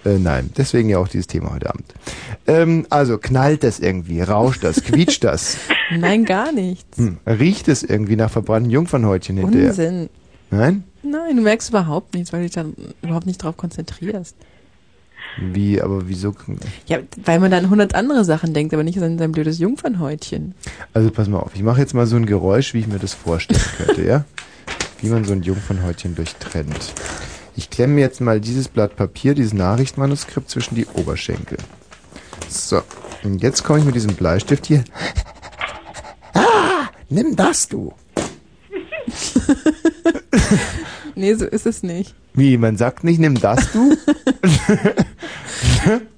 Äh, 0.04 0.18
nein, 0.18 0.50
deswegen 0.58 0.90
ja 0.90 0.98
auch 0.98 1.08
dieses 1.08 1.28
Thema 1.28 1.54
heute 1.54 1.70
Abend. 1.70 1.94
Ähm, 2.48 2.88
also 2.90 3.18
knallt 3.20 3.64
das 3.64 3.80
irgendwie, 3.80 4.22
rauscht 4.22 4.64
das, 4.64 4.84
quietscht 4.84 5.24
das, 5.24 5.58
Nein, 5.92 6.26
gar 6.26 6.52
nichts. 6.52 6.98
hm, 6.98 7.18
riecht 7.28 7.68
es 7.68 7.84
irgendwie 7.84 8.16
nach 8.16 8.32
verbrannten 8.32 8.72
Jungfernhäutchen 8.72 9.38
hinterher? 9.38 9.70
Unsinn. 9.70 10.10
Nein? 10.50 10.84
Nein, 11.04 11.38
du 11.38 11.44
merkst 11.44 11.70
überhaupt 11.70 12.14
nichts, 12.14 12.34
weil 12.34 12.42
du 12.42 12.46
dich 12.48 12.56
dann 12.56 12.74
überhaupt 13.02 13.26
nicht 13.28 13.44
drauf 13.44 13.58
konzentrierst. 13.58 14.36
Wie, 15.40 15.82
aber 15.82 16.08
wieso? 16.08 16.36
Ja, 16.88 17.00
weil 17.24 17.40
man 17.40 17.52
dann 17.52 17.70
hundert 17.70 17.96
andere 17.96 18.26
Sachen 18.26 18.54
denkt, 18.54 18.74
aber 18.74 18.84
nicht 18.84 19.02
an 19.02 19.18
sein 19.18 19.32
blödes 19.32 19.60
Jungfernhäutchen. 19.60 20.56
Also 20.94 21.10
pass 21.12 21.28
mal 21.28 21.40
auf, 21.40 21.52
ich 21.56 21.64
mache 21.64 21.80
jetzt 21.80 21.94
mal 21.94 22.06
so 22.06 22.16
ein 22.16 22.26
Geräusch, 22.26 22.74
wie 22.74 22.80
ich 22.80 22.88
mir 22.88 23.00
das 23.00 23.14
vorstellen 23.14 23.62
könnte, 23.78 24.04
ja? 24.04 24.26
Wie 25.00 25.10
man 25.10 25.24
so 25.24 25.34
ein 25.34 25.42
Jungfernhäutchen 25.42 26.16
durchtrennt. 26.16 26.94
Ich 27.56 27.70
klemme 27.70 27.96
mir 27.96 28.02
jetzt 28.02 28.22
mal 28.22 28.40
dieses 28.40 28.68
Blatt 28.68 28.96
Papier, 28.96 29.34
dieses 29.34 29.54
Nachrichtenmanuskript 29.54 30.50
zwischen 30.50 30.76
die 30.76 30.86
Oberschenkel. 30.94 31.58
So, 32.48 32.82
und 33.24 33.42
jetzt 33.42 33.64
komme 33.64 33.80
ich 33.80 33.86
mit 33.86 33.96
diesem 33.96 34.16
Bleistift 34.16 34.68
hier. 34.68 34.84
Ah, 36.34 36.90
nimm 37.10 37.36
das 37.36 37.68
du. 37.68 37.94
Nee, 41.16 41.34
so 41.36 41.46
ist 41.46 41.66
es 41.66 41.84
nicht. 41.84 42.16
Wie, 42.34 42.58
man 42.58 42.78
sagt 42.78 43.04
nicht, 43.04 43.20
nimm 43.20 43.36
das 43.40 43.72
du? 43.74 43.96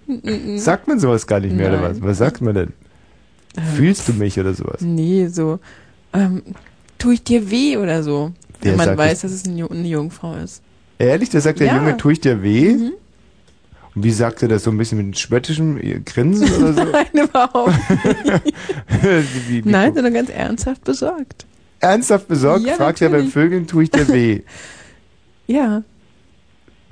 Sagt 0.58 0.88
man 0.88 1.00
sowas 1.00 1.26
gar 1.28 1.40
nicht 1.40 1.56
mehr, 1.56 1.70
oder 1.70 1.82
was? 1.82 1.98
Nein. 1.98 2.08
Was 2.10 2.18
sagt 2.18 2.42
man 2.42 2.54
denn? 2.56 2.74
Fühlst 3.76 4.08
du 4.08 4.14
mich 4.14 4.40
oder 4.40 4.54
sowas? 4.54 4.82
Nee, 4.82 5.28
so, 5.28 5.60
ähm, 6.14 6.42
tue 6.98 7.16
ich 7.16 7.24
dir 7.24 7.50
weh 7.50 7.78
oder 7.78 8.04
so. 8.04 8.32
Wer 8.62 8.72
Wenn 8.78 8.78
man 8.88 8.98
weiß, 8.98 9.22
das? 9.22 9.32
dass 9.32 9.42
es 9.42 9.46
eine, 9.48 9.62
Ju- 9.64 9.72
eine 9.72 9.88
Jungfrau 9.88 10.36
ist. 10.36 10.62
Ehrlich, 11.00 11.30
da 11.30 11.40
sagt 11.42 11.60
der 11.60 11.68
Ja. 11.68 11.74
Mhm. 11.74 11.80
Junge, 11.88 11.98
tue 11.98 12.14
ich 12.14 12.22
dir 12.22 12.42
weh? 12.44 12.74
Und 13.96 14.04
wie 14.04 14.12
sagt 14.12 14.42
er 14.42 14.48
das? 14.50 14.64
So 14.64 14.72
ein 14.72 14.78
bisschen 14.78 15.06
mit 15.06 15.18
spöttischem 15.20 15.80
Grinsen 16.06 16.50
oder 16.52 16.74
so? 16.74 16.84
Nein, 16.92 17.06
überhaupt 17.14 17.74
wie, 19.02 19.24
wie, 19.48 19.66
wie, 19.66 19.70
Nein, 19.70 19.94
sondern 19.94 20.14
ganz 20.14 20.30
ernsthaft 20.30 20.84
besorgt. 20.84 21.46
Ernsthaft 21.80 22.28
besorgt? 22.28 22.66
Ja, 22.66 22.74
fragt 22.76 23.02
er 23.02 23.10
beim 23.10 23.18
natürlich. 23.26 23.34
Vögeln, 23.34 23.68
tue 23.68 23.84
ich 23.84 23.92
dir 23.92 24.08
weh? 24.08 24.42
Ja. 25.48 25.84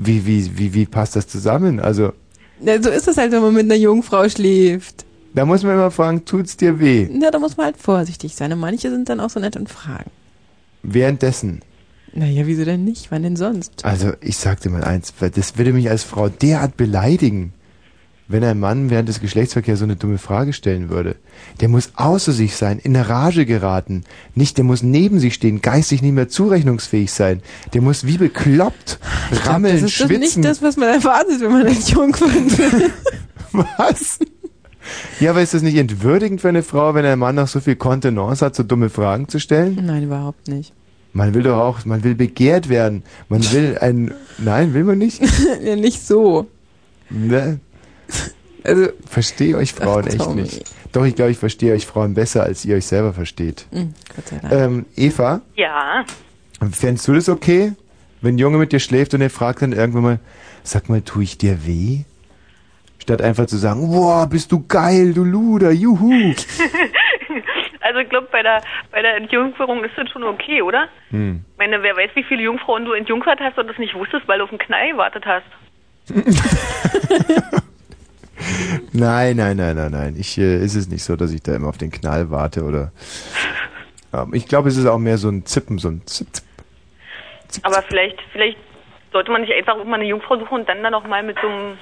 Wie, 0.03 0.25
wie, 0.25 0.57
wie, 0.57 0.73
wie 0.73 0.85
passt 0.87 1.15
das 1.15 1.27
zusammen? 1.27 1.79
Also, 1.79 2.13
ja. 2.59 2.81
So 2.81 2.89
ist 2.89 3.07
es 3.07 3.17
halt, 3.17 3.31
wenn 3.31 3.41
man 3.41 3.53
mit 3.53 3.65
einer 3.65 3.75
Jungfrau 3.75 4.27
schläft. 4.29 5.05
da 5.33 5.45
muss 5.45 5.63
man 5.63 5.73
immer 5.73 5.91
fragen, 5.91 6.25
tut's 6.25 6.57
dir 6.57 6.79
weh? 6.79 7.07
Ja, 7.21 7.29
da 7.29 7.37
muss 7.37 7.55
man 7.55 7.67
halt 7.67 7.77
vorsichtig 7.77 8.35
sein. 8.35 8.51
Und 8.51 8.59
manche 8.59 8.89
sind 8.89 9.09
dann 9.09 9.19
auch 9.19 9.29
so 9.29 9.39
nett 9.39 9.55
und 9.55 9.69
fragen. 9.69 10.09
Währenddessen. 10.81 11.61
Naja, 12.13 12.47
wieso 12.47 12.65
denn 12.65 12.83
nicht? 12.83 13.11
Wann 13.11 13.23
denn 13.23 13.35
sonst? 13.35 13.85
Also, 13.85 14.13
ich 14.21 14.37
sag 14.37 14.59
dir 14.61 14.71
mal 14.71 14.83
eins, 14.83 15.13
das 15.19 15.57
würde 15.57 15.71
mich 15.71 15.89
als 15.89 16.03
Frau 16.03 16.29
derart 16.29 16.77
beleidigen, 16.77 17.53
wenn 18.31 18.43
ein 18.43 18.59
Mann 18.59 18.89
während 18.89 19.09
des 19.09 19.19
Geschlechtsverkehrs 19.19 19.79
so 19.79 19.85
eine 19.85 19.95
dumme 19.95 20.17
Frage 20.17 20.53
stellen 20.53 20.89
würde. 20.89 21.15
Der 21.59 21.69
muss 21.69 21.91
außer 21.95 22.31
sich 22.31 22.55
sein, 22.55 22.79
in 22.79 22.95
eine 22.95 23.09
Rage 23.09 23.45
geraten. 23.45 24.03
Nicht, 24.35 24.57
der 24.57 24.63
muss 24.63 24.83
neben 24.83 25.19
sich 25.19 25.33
stehen, 25.33 25.61
geistig 25.61 26.01
nicht 26.01 26.13
mehr 26.13 26.29
zurechnungsfähig 26.29 27.11
sein. 27.11 27.41
Der 27.73 27.81
muss 27.81 28.05
wie 28.05 28.17
bekloppt 28.17 28.99
rammeln, 29.45 29.75
das 29.75 29.83
ist 29.83 29.93
schwitzen. 29.93 30.19
nicht 30.19 30.45
das, 30.45 30.61
was 30.61 30.77
man 30.77 30.89
erwartet, 30.89 31.41
wenn 31.41 31.51
man 31.51 31.67
ein 31.67 31.81
Jungfern 31.81 32.57
will. 32.57 32.91
Was? 33.51 34.19
Ja, 35.19 35.31
aber 35.31 35.41
ist 35.41 35.53
das 35.53 35.61
nicht 35.61 35.77
entwürdigend 35.77 36.41
für 36.41 36.49
eine 36.49 36.63
Frau, 36.63 36.95
wenn 36.95 37.05
ein 37.05 37.19
Mann 37.19 37.35
noch 37.35 37.47
so 37.47 37.59
viel 37.59 37.75
Kontenance 37.75 38.43
hat, 38.45 38.55
so 38.55 38.63
dumme 38.63 38.89
Fragen 38.89 39.27
zu 39.27 39.39
stellen? 39.39 39.79
Nein, 39.83 40.03
überhaupt 40.03 40.47
nicht. 40.47 40.73
Man 41.13 41.33
will 41.33 41.43
doch 41.43 41.59
auch, 41.59 41.85
man 41.85 42.03
will 42.03 42.15
begehrt 42.15 42.69
werden. 42.69 43.03
Man 43.27 43.43
will 43.51 43.77
ein, 43.79 44.13
nein, 44.37 44.73
will 44.73 44.85
man 44.85 44.97
nicht? 44.97 45.21
ja, 45.63 45.75
nicht 45.75 46.05
so. 46.05 46.47
Ne? 47.09 47.59
Also, 48.63 48.89
verstehe 49.09 49.57
euch 49.57 49.73
Frauen 49.73 50.03
Ach, 50.07 50.13
echt 50.13 50.19
Tommy. 50.19 50.41
nicht. 50.43 50.63
Doch, 50.91 51.03
ich 51.05 51.15
glaube, 51.15 51.31
ich 51.31 51.37
verstehe 51.39 51.73
euch 51.73 51.85
Frauen 51.87 52.13
besser, 52.13 52.43
als 52.43 52.63
ihr 52.63 52.75
euch 52.75 52.85
selber 52.85 53.11
versteht. 53.13 53.65
Hm, 53.71 53.93
Gott 54.15 54.27
sei 54.27 54.37
Dank. 54.39 54.53
Ähm, 54.53 54.85
Eva, 54.95 55.41
Ja. 55.55 56.05
fändest 56.71 57.07
du 57.07 57.13
das 57.13 57.27
okay, 57.27 57.73
wenn 58.21 58.35
ein 58.35 58.37
Junge 58.37 58.57
mit 58.59 58.71
dir 58.71 58.79
schläft 58.79 59.13
und 59.15 59.21
er 59.21 59.31
fragt 59.31 59.63
dann 59.63 59.71
irgendwann 59.73 60.03
mal, 60.03 60.19
sag 60.63 60.89
mal, 60.89 61.01
tu 61.01 61.21
ich 61.21 61.37
dir 61.39 61.65
weh? 61.65 62.01
Statt 62.99 63.21
einfach 63.23 63.47
zu 63.47 63.57
sagen, 63.57 63.81
wow, 63.89 64.27
bist 64.29 64.51
du 64.51 64.63
geil, 64.67 65.11
du 65.15 65.23
Luder, 65.23 65.71
juhu. 65.71 66.11
also 67.81 67.99
ich 67.99 68.09
glaube, 68.09 68.27
bei 68.31 68.43
der, 68.43 68.61
bei 68.91 69.01
der 69.01 69.15
Entjungferung 69.17 69.83
ist 69.83 69.97
das 69.97 70.07
schon 70.11 70.21
okay, 70.23 70.61
oder? 70.61 70.87
Hm. 71.09 71.43
Ich 71.53 71.57
meine, 71.57 71.81
wer 71.81 71.95
weiß, 71.95 72.11
wie 72.13 72.23
viele 72.23 72.43
Jungfrauen 72.43 72.85
du 72.85 72.91
entjungfert 72.93 73.39
hast 73.39 73.57
und 73.57 73.65
das 73.67 73.79
nicht 73.79 73.95
wusstest, 73.95 74.27
weil 74.27 74.37
du 74.37 74.43
auf 74.43 74.51
den 74.51 74.59
Knall 74.59 74.91
gewartet 74.91 75.25
hast. 75.25 75.45
Nein, 78.93 79.37
nein, 79.37 79.57
nein, 79.57 79.75
nein, 79.75 79.91
nein. 79.91 80.15
Ich, 80.17 80.37
äh, 80.37 80.63
ist 80.63 80.75
es 80.75 80.87
nicht 80.89 81.03
so, 81.03 81.15
dass 81.15 81.31
ich 81.31 81.41
da 81.41 81.55
immer 81.55 81.67
auf 81.69 81.77
den 81.77 81.91
Knall 81.91 82.29
warte 82.31 82.63
oder. 82.63 82.91
Ähm, 84.13 84.33
ich 84.33 84.47
glaube, 84.47 84.69
es 84.69 84.77
ist 84.77 84.85
auch 84.85 84.97
mehr 84.97 85.17
so 85.17 85.29
ein 85.29 85.45
Zippen, 85.45 85.77
so 85.77 85.89
ein 85.89 86.01
Zip, 86.05 86.27
Zip. 87.47 87.65
Aber 87.65 87.81
vielleicht, 87.83 88.17
vielleicht 88.31 88.57
sollte 89.11 89.31
man 89.31 89.41
nicht 89.41 89.53
einfach 89.53 89.83
mal 89.85 89.95
eine 89.95 90.05
Jungfrau 90.05 90.37
suchen 90.37 90.61
und 90.61 90.69
dann 90.69 90.81
dann 90.83 90.93
auch 90.93 91.05
mal 91.05 91.23
mit 91.23 91.37
so 91.41 91.47
einem 91.47 91.77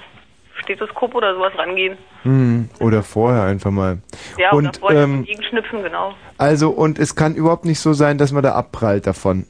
Stethoskop 0.64 1.16
oder 1.16 1.36
sowas 1.36 1.54
rangehen. 1.58 1.98
Hm, 2.24 2.70
oder 2.80 3.02
vorher 3.04 3.44
einfach 3.44 3.72
mal. 3.72 4.00
Ja, 4.38 4.52
und, 4.52 4.68
oder 4.68 4.80
vorher 4.80 5.04
ähm, 5.04 5.24
gegenschnipsen, 5.24 5.84
genau. 5.84 6.16
Also, 6.38 6.70
und 6.72 7.00
es 7.00 7.16
kann 7.16 7.36
überhaupt 7.36 7.66
nicht 7.66 7.80
so 7.80 7.94
sein, 7.94 8.18
dass 8.18 8.32
man 8.32 8.44
da 8.44 8.54
abprallt 8.54 9.08
davon. 9.08 9.46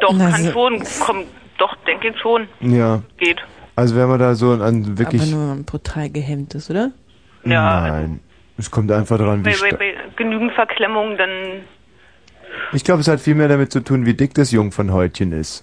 Doch, 0.00 0.12
Na, 0.14 0.30
kann 0.30 0.44
so- 0.44 0.52
schon, 0.52 0.82
komm, 1.00 1.24
doch, 1.58 1.74
denke 1.86 2.08
ich 2.08 2.18
schon. 2.20 2.48
Ja. 2.60 3.02
Geht. 3.18 3.38
Also, 3.76 3.94
wenn 3.94 4.08
man 4.08 4.18
da 4.18 4.34
so 4.34 4.52
an 4.52 4.98
wirklich. 4.98 5.22
Aber 5.22 5.30
nur, 5.30 5.40
wenn 5.40 5.48
man 5.48 5.64
brutal 5.64 6.10
gehemmt 6.10 6.54
ist, 6.54 6.70
oder? 6.70 6.90
Ja. 7.44 7.88
Nein. 7.88 8.20
Es 8.58 8.70
kommt 8.70 8.90
einfach 8.90 9.18
daran, 9.18 9.44
wie 9.44 9.50
Bei, 9.50 9.70
bei, 9.70 9.76
bei 9.76 9.94
genügend 10.16 10.52
Verklemmung, 10.52 11.16
dann 11.18 11.30
Ich 12.72 12.84
glaube, 12.84 13.02
es 13.02 13.08
hat 13.08 13.20
viel 13.20 13.34
mehr 13.34 13.48
damit 13.48 13.70
zu 13.70 13.80
tun, 13.80 14.06
wie 14.06 14.14
dick 14.14 14.34
das 14.34 14.50
Jungfernhäutchen 14.50 15.32
ist. 15.32 15.62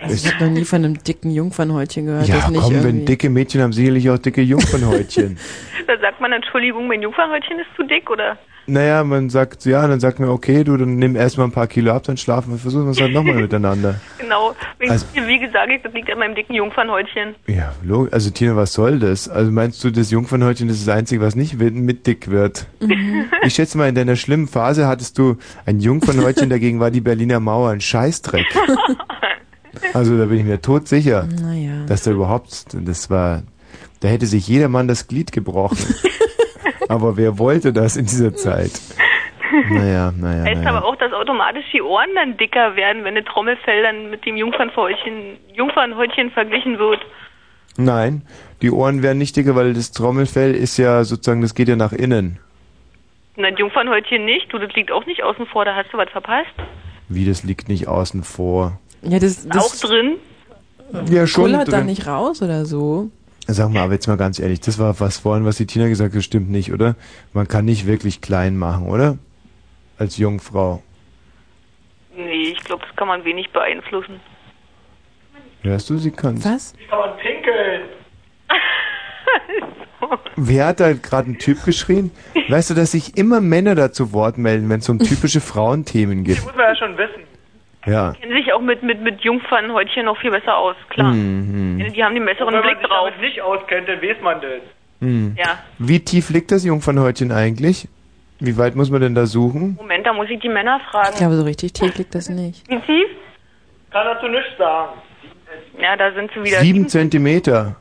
Also 0.00 0.14
ich 0.14 0.32
habe 0.32 0.46
noch 0.46 0.52
nie 0.52 0.64
von 0.64 0.84
einem 0.84 1.02
dicken 1.02 1.30
Jungfernhäutchen 1.30 2.06
gehört. 2.06 2.26
Ja, 2.26 2.36
das 2.36 2.50
nicht 2.50 2.62
komm, 2.62 2.84
wenn 2.84 3.04
dicke 3.04 3.28
Mädchen 3.28 3.60
haben 3.60 3.72
sicherlich 3.72 4.08
auch 4.10 4.18
dicke 4.18 4.40
Jungfernhäutchen. 4.40 5.38
da 5.86 5.98
sagt 5.98 6.20
man, 6.20 6.32
Entschuldigung, 6.32 6.88
mein 6.88 7.02
Jungfernhäutchen 7.02 7.58
ist 7.58 7.68
zu 7.76 7.82
dick, 7.82 8.08
oder? 8.10 8.38
Naja, 8.66 9.04
man 9.04 9.28
sagt, 9.30 9.64
ja, 9.64 9.86
dann 9.86 10.00
sagt 10.00 10.20
man, 10.20 10.28
okay, 10.28 10.64
du, 10.64 10.76
dann 10.76 10.96
nimm 10.96 11.16
erstmal 11.16 11.46
ein 11.48 11.52
paar 11.52 11.66
Kilo 11.66 11.92
ab, 11.92 12.04
dann 12.04 12.16
schlafen 12.16 12.52
wir, 12.52 12.58
versuchen 12.58 12.84
wir 12.84 12.90
es 12.92 13.00
halt 13.00 13.12
nochmal 13.12 13.34
miteinander. 13.34 14.00
Genau. 14.18 14.54
Also- 14.88 15.04
wie 15.26 15.38
gesagt, 15.38 15.68
das 15.84 15.92
liegt 15.92 16.10
an 16.10 16.18
meinem 16.18 16.34
dicken 16.34 16.54
Jungfernhäutchen. 16.54 17.34
Ja, 17.46 17.72
also 18.10 18.30
Tina, 18.30 18.56
was 18.56 18.72
soll 18.72 18.98
das? 18.98 19.28
Also 19.28 19.50
meinst 19.52 19.82
du, 19.84 19.90
das 19.90 20.10
Jungfernhäutchen 20.10 20.68
ist 20.68 20.86
das 20.86 20.94
Einzige, 20.94 21.20
was 21.20 21.34
nicht 21.36 21.58
mit 21.58 22.06
dick 22.06 22.30
wird? 22.30 22.66
Mhm. 22.80 23.26
Ich 23.44 23.54
schätze 23.54 23.76
mal, 23.78 23.88
in 23.88 23.94
deiner 23.94 24.16
schlimmen 24.16 24.48
Phase 24.48 24.86
hattest 24.86 25.18
du 25.18 25.36
ein 25.66 25.80
Jungfernhäutchen, 25.80 26.48
dagegen 26.50 26.80
war 26.80 26.90
die 26.90 27.00
Berliner 27.00 27.40
Mauer 27.40 27.70
ein 27.70 27.80
Scheißdreck. 27.80 28.46
Also 29.94 30.18
da 30.18 30.26
bin 30.26 30.38
ich 30.38 30.44
mir 30.44 30.60
todsicher, 30.60 31.26
Naja. 31.42 31.84
dass 31.86 32.02
da 32.02 32.10
überhaupt, 32.10 32.66
das 32.74 33.08
war, 33.08 33.42
da 34.00 34.08
hätte 34.08 34.26
sich 34.26 34.46
jeder 34.46 34.68
Mann 34.68 34.86
das 34.86 35.08
Glied 35.08 35.32
gebrochen. 35.32 35.78
Aber 36.92 37.16
wer 37.16 37.38
wollte 37.38 37.72
das 37.72 37.96
in 37.96 38.06
dieser 38.06 38.34
Zeit? 38.34 38.72
Naja, 39.68 40.14
naja, 40.16 40.44
Heißt 40.44 40.62
naja. 40.62 40.70
aber 40.78 40.86
auch, 40.86 40.96
dass 40.96 41.12
automatisch 41.12 41.66
die 41.74 41.82
Ohren 41.82 42.08
dann 42.14 42.38
dicker 42.38 42.74
werden, 42.74 43.04
wenn 43.04 43.16
das 43.16 43.24
Trommelfell 43.26 43.82
dann 43.82 44.08
mit 44.08 44.24
dem 44.24 44.38
Jungfernhäutchen, 44.38 45.36
Jungfernhäutchen 45.52 46.30
verglichen 46.30 46.78
wird. 46.78 47.00
Nein, 47.76 48.22
die 48.62 48.70
Ohren 48.70 49.02
werden 49.02 49.18
nicht 49.18 49.36
dicker, 49.36 49.54
weil 49.54 49.74
das 49.74 49.92
Trommelfell 49.92 50.54
ist 50.54 50.78
ja 50.78 51.04
sozusagen, 51.04 51.42
das 51.42 51.54
geht 51.54 51.68
ja 51.68 51.76
nach 51.76 51.92
innen. 51.92 52.38
Das 53.36 53.58
Jungfernhäutchen 53.58 54.24
nicht, 54.24 54.50
du, 54.50 54.58
das 54.58 54.72
liegt 54.72 54.90
auch 54.90 55.04
nicht 55.04 55.22
außen 55.22 55.44
vor, 55.44 55.66
da 55.66 55.74
hast 55.74 55.92
du 55.92 55.98
was 55.98 56.08
verpasst. 56.08 56.48
Wie, 57.10 57.26
das 57.26 57.42
liegt 57.44 57.68
nicht 57.68 57.88
außen 57.88 58.22
vor. 58.24 58.78
Ja, 59.02 59.18
das, 59.18 59.46
das 59.46 59.82
Auch 59.84 59.86
drin. 59.86 60.14
Ja, 61.10 61.26
schon 61.26 61.44
kullert 61.44 61.68
da 61.68 61.78
drin. 61.78 61.86
nicht 61.86 62.06
raus 62.06 62.40
oder 62.40 62.64
so. 62.64 63.10
Sag 63.46 63.70
mal, 63.70 63.82
aber 63.82 63.94
jetzt 63.94 64.06
mal 64.06 64.16
ganz 64.16 64.38
ehrlich, 64.38 64.60
das 64.60 64.78
war 64.78 64.98
was 65.00 65.18
vorhin, 65.18 65.44
was 65.44 65.56
die 65.56 65.66
Tina 65.66 65.88
gesagt 65.88 66.14
hat, 66.14 66.22
stimmt 66.22 66.50
nicht, 66.50 66.72
oder? 66.72 66.94
Man 67.32 67.48
kann 67.48 67.64
nicht 67.64 67.86
wirklich 67.86 68.20
klein 68.20 68.56
machen, 68.56 68.86
oder? 68.88 69.18
Als 69.98 70.16
Jungfrau. 70.16 70.82
Nee, 72.16 72.52
ich 72.52 72.60
glaube, 72.64 72.84
das 72.86 72.94
kann 72.96 73.08
man 73.08 73.24
wenig 73.24 73.50
beeinflussen. 73.50 74.20
Hörst 75.62 75.90
du, 75.90 75.96
sie 75.96 76.10
kann's. 76.10 76.44
Was? 76.44 76.74
Kann 76.88 76.98
man 76.98 77.16
pinkeln. 77.18 77.82
Wer 80.36 80.66
hat 80.66 80.80
da 80.80 80.92
gerade 80.92 81.26
einen 81.26 81.38
Typ 81.38 81.64
geschrien? 81.64 82.10
Weißt 82.48 82.70
du, 82.70 82.74
dass 82.74 82.92
sich 82.92 83.16
immer 83.16 83.40
Männer 83.40 83.74
da 83.74 83.92
zu 83.92 84.12
Wort 84.12 84.38
melden, 84.38 84.68
wenn 84.68 84.80
es 84.80 84.88
um 84.88 84.98
typische 84.98 85.40
Frauenthemen 85.40 86.24
geht? 86.24 86.42
Muss 86.44 86.54
man 86.54 86.66
ja 86.66 86.76
schon 86.76 86.96
wissen. 86.98 87.22
Ja. 87.86 88.12
Kennen 88.12 88.32
sich 88.32 88.52
auch 88.52 88.60
mit, 88.60 88.82
mit, 88.82 89.00
mit 89.02 89.20
Jungfernhäutchen 89.22 90.04
noch 90.04 90.16
viel 90.18 90.30
besser 90.30 90.56
aus, 90.56 90.76
klar. 90.90 91.12
Mhm. 91.12 91.92
Die 91.92 92.04
haben 92.04 92.14
den 92.14 92.24
besseren 92.24 92.48
Und 92.48 92.54
wenn 92.54 92.62
Blick 92.62 92.74
man 92.74 92.82
sich 92.82 92.88
drauf. 92.90 93.08
damit 93.10 93.20
nicht 93.20 93.40
auskennt, 93.42 93.88
dann 93.88 94.00
weiß 94.02 94.16
man 94.22 94.40
das. 94.40 94.60
Hm. 95.00 95.34
Ja. 95.36 95.58
Wie 95.78 95.98
tief 95.98 96.30
liegt 96.30 96.52
das 96.52 96.64
Jungfernhäutchen 96.64 97.32
eigentlich? 97.32 97.88
Wie 98.38 98.56
weit 98.56 98.76
muss 98.76 98.88
man 98.90 99.00
denn 99.00 99.16
da 99.16 99.26
suchen? 99.26 99.76
Moment, 99.76 100.06
da 100.06 100.12
muss 100.12 100.28
ich 100.30 100.38
die 100.40 100.48
Männer 100.48 100.80
fragen. 100.90 101.08
Ich 101.12 101.18
glaube, 101.18 101.34
so 101.34 101.42
richtig 101.42 101.72
tief 101.72 101.96
liegt 101.98 102.14
das 102.14 102.28
nicht. 102.28 102.68
Wie 102.68 102.78
tief? 102.80 103.08
Kann 103.90 104.06
dazu 104.06 104.28
nichts 104.28 104.56
sagen. 104.58 104.92
Ja, 105.80 105.96
da 105.96 106.12
sind 106.12 106.30
sie 106.34 106.42
wieder. 106.44 106.58
Sieben 106.60 106.88
Zentimeter. 106.88 107.76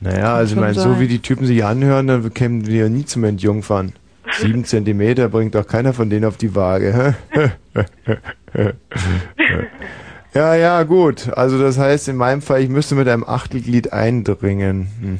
Naja, 0.00 0.34
also 0.34 0.54
ich 0.54 0.60
meine, 0.60 0.74
so 0.74 1.00
wie 1.00 1.06
die 1.08 1.20
Typen 1.22 1.46
sich 1.46 1.64
anhören, 1.64 2.08
dann 2.08 2.34
kämen 2.34 2.66
wir 2.66 2.82
ja 2.84 2.88
nie 2.88 3.04
zum 3.04 3.24
Entjungfern. 3.24 3.94
Sieben 4.32 4.64
Zentimeter 4.64 5.28
bringt 5.28 5.54
doch 5.54 5.66
keiner 5.66 5.92
von 5.92 6.10
denen 6.10 6.24
auf 6.24 6.36
die 6.36 6.54
Waage. 6.54 7.14
hä? 7.34 7.50
ja, 10.34 10.54
ja, 10.54 10.82
gut. 10.82 11.32
Also 11.36 11.60
das 11.60 11.78
heißt 11.78 12.08
in 12.08 12.16
meinem 12.16 12.42
Fall, 12.42 12.62
ich 12.62 12.68
müsste 12.68 12.94
mit 12.94 13.08
einem 13.08 13.24
Achtelglied 13.24 13.92
eindringen. 13.92 14.88
Hm. 15.00 15.18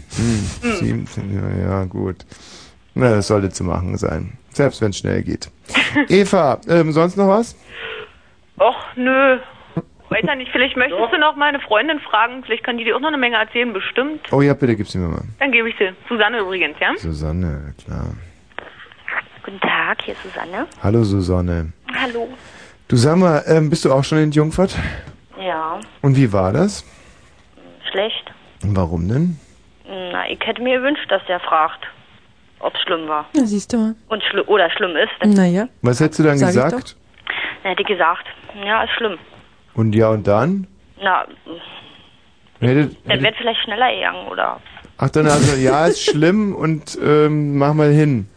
Sieben 0.75 1.07
Zentimeter, 1.07 1.61
ja, 1.61 1.85
gut. 1.85 2.25
Na, 2.95 3.11
das 3.11 3.27
sollte 3.27 3.51
zu 3.51 3.65
machen 3.65 3.97
sein. 3.97 4.39
Selbst 4.51 4.81
wenn 4.81 4.91
es 4.91 4.99
schnell 4.99 5.23
geht. 5.23 5.51
Eva, 6.09 6.61
ähm, 6.69 6.93
sonst 6.93 7.17
noch 7.17 7.29
was? 7.29 7.57
Och, 8.59 8.97
nö. 8.97 9.39
Weiter 10.11 10.37
nicht. 10.37 10.53
Vielleicht 10.53 10.77
möchtest 10.77 11.13
du 11.13 11.19
noch 11.19 11.35
mal 11.35 11.47
eine 11.47 11.61
Freundin 11.61 11.99
fragen. 12.01 12.43
Vielleicht 12.45 12.63
kann 12.63 12.79
die 12.79 12.85
dir 12.85 12.97
auch 12.97 13.01
noch 13.01 13.09
eine 13.09 13.19
Menge 13.19 13.37
erzählen, 13.37 13.73
bestimmt. 13.73 14.33
Oh 14.33 14.43
ja, 14.43 14.55
bitte 14.55 14.77
gib 14.77 14.89
sie 14.89 14.99
mir 14.99 15.09
mal. 15.09 15.23
Dann 15.41 15.51
gebe 15.51 15.69
ich 15.69 15.77
sie. 15.77 15.91
Susanne 16.09 16.39
übrigens, 16.39 16.77
ja? 16.81 16.93
Susanne, 16.97 17.75
klar. 17.85 18.15
Guten 19.45 19.61
Tag, 19.61 20.03
hier 20.05 20.15
ist 20.15 20.23
Susanne. 20.23 20.67
Hallo 20.83 21.05
Susanne. 21.05 21.73
Hallo. 21.95 22.29
Du 22.89 22.97
sag 22.97 23.17
mal, 23.17 23.43
ähm, 23.47 23.71
bist 23.71 23.85
du 23.85 23.93
auch 23.93 24.05
schon 24.05 24.19
in 24.19 24.31
Jungfurt? 24.31 24.75
Ja, 25.41 25.79
Und 26.03 26.17
wie 26.17 26.33
war 26.33 26.53
das? 26.53 26.85
schlecht. 27.91 28.33
Und 28.63 28.75
warum 28.77 29.07
denn? 29.09 29.39
Na, 29.87 30.29
ich 30.29 30.41
hätte 30.45 30.61
mir 30.63 30.79
gewünscht, 30.79 31.07
dass 31.11 31.23
der 31.29 31.39
fragt, 31.41 31.85
ob 32.59 32.75
es 32.75 32.81
schlimm 32.83 33.07
war. 33.07 33.27
Na, 33.35 33.45
siehst 33.45 33.73
du 33.73 33.77
mal. 33.77 33.95
Und 34.09 34.23
schli 34.25 34.41
oder 34.43 34.69
schlimm 34.71 34.97
ist. 34.97 35.11
Dann, 35.21 35.31
Naja. 35.31 35.69
Was 35.83 36.01
hättest 36.01 36.19
du 36.21 36.23
dann 36.25 36.39
Sag 36.39 36.49
gesagt? 36.49 36.97
dann 37.63 37.71
hätte 37.71 37.83
ich 37.83 37.89
gesagt, 37.89 38.25
ja, 38.65 38.83
ist 38.83 38.91
schlimm. 38.97 39.19
Und 39.75 39.95
ja 39.95 40.09
und 40.09 40.27
dann? 40.27 40.67
Na, 41.01 41.25
Hätte, 42.61 42.87
dann 43.05 43.11
hätte, 43.11 43.23
wird 43.23 43.37
vielleicht 43.37 43.61
schneller 43.63 43.95
gegangen 43.95 44.27
oder 44.29 44.61
ach 44.97 45.11
dann 45.11 45.27
also, 45.27 45.57
ja, 45.57 45.87
ist 45.87 46.03
schlimm 46.03 46.55
und 46.55 46.99
ähm, 47.03 47.59
mach 47.59 47.75
mal 47.75 47.91
hin. 47.93 48.29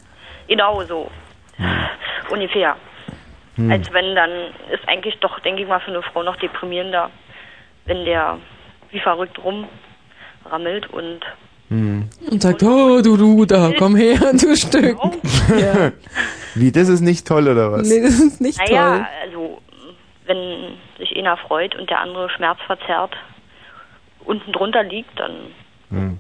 Genau 0.47 0.83
so. 0.83 1.09
Ungefähr. 2.29 2.75
Hm. 3.55 3.71
Als 3.71 3.91
wenn 3.91 4.15
dann 4.15 4.29
ist 4.71 4.87
eigentlich 4.87 5.17
doch, 5.19 5.39
denke 5.39 5.63
ich 5.63 5.67
mal, 5.67 5.79
für 5.79 5.91
eine 5.91 6.01
Frau 6.01 6.23
noch 6.23 6.35
deprimierender, 6.37 7.09
wenn 7.85 8.05
der 8.05 8.37
wie 8.91 8.99
verrückt 8.99 9.39
rumrammelt 9.43 10.89
und 10.91 11.21
Hm. 11.69 12.09
Und 12.31 12.41
sagt, 12.41 12.63
oh, 12.63 13.01
du, 13.01 13.17
du, 13.17 13.45
da, 13.45 13.71
komm 13.77 13.97
her, 13.97 14.17
du 14.31 14.55
Stück. 14.55 14.97
Ja. 15.49 15.91
Wie, 16.55 16.71
das 16.71 16.87
ist 16.87 17.01
nicht 17.01 17.27
toll 17.27 17.47
oder 17.47 17.73
was? 17.73 17.89
Nee, 17.89 18.01
das 18.01 18.19
ist 18.19 18.39
nicht 18.39 18.57
naja, 18.57 18.95
toll. 18.95 19.07
also 19.21 19.61
wenn 20.25 20.77
sich 20.97 21.15
einer 21.17 21.35
freut 21.35 21.75
und 21.75 21.89
der 21.89 21.99
andere 21.99 22.29
schmerzverzerrt 22.29 23.15
unten 24.23 24.51
drunter 24.53 24.83
liegt, 24.83 25.19
dann 25.19 25.53
Hm. 25.89 26.17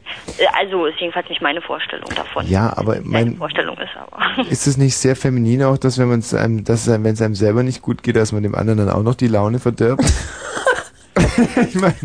also 0.57 0.85
ist 0.85 0.99
jedenfalls 0.99 1.27
nicht 1.29 1.41
meine 1.41 1.61
Vorstellung 1.61 2.09
davon. 2.15 2.47
Ja, 2.47 2.71
aber 2.77 2.95
Meine 3.03 3.31
mein, 3.31 3.35
Vorstellung 3.37 3.77
ist 3.77 3.89
aber. 3.97 4.43
ist 4.49 4.65
es 4.65 4.77
nicht 4.77 4.95
sehr 4.95 5.15
feminin 5.15 5.63
auch, 5.63 5.77
dass 5.77 5.97
wenn 5.97 6.07
man 6.07 6.19
es 6.19 6.33
einem, 6.33 6.63
dass 6.63 6.87
wenn 6.87 7.05
es 7.05 7.21
einem 7.21 7.35
selber 7.35 7.63
nicht 7.63 7.81
gut 7.81 8.01
geht, 8.01 8.15
dass 8.15 8.31
man 8.31 8.43
dem 8.43 8.55
anderen 8.55 8.77
dann 8.79 8.89
auch 8.89 9.03
noch 9.03 9.15
die 9.15 9.27
Laune 9.27 9.59
verdirbt? 9.59 10.03
ich 11.67 11.75
meine, 11.75 11.95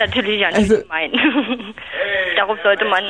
Natürlich 0.00 0.40
ja 0.40 0.48
nicht 0.48 0.58
Also- 0.70 0.82
gemein. 0.82 1.12
darauf 2.36 2.58
sollte 2.64 2.84
man 2.86 3.04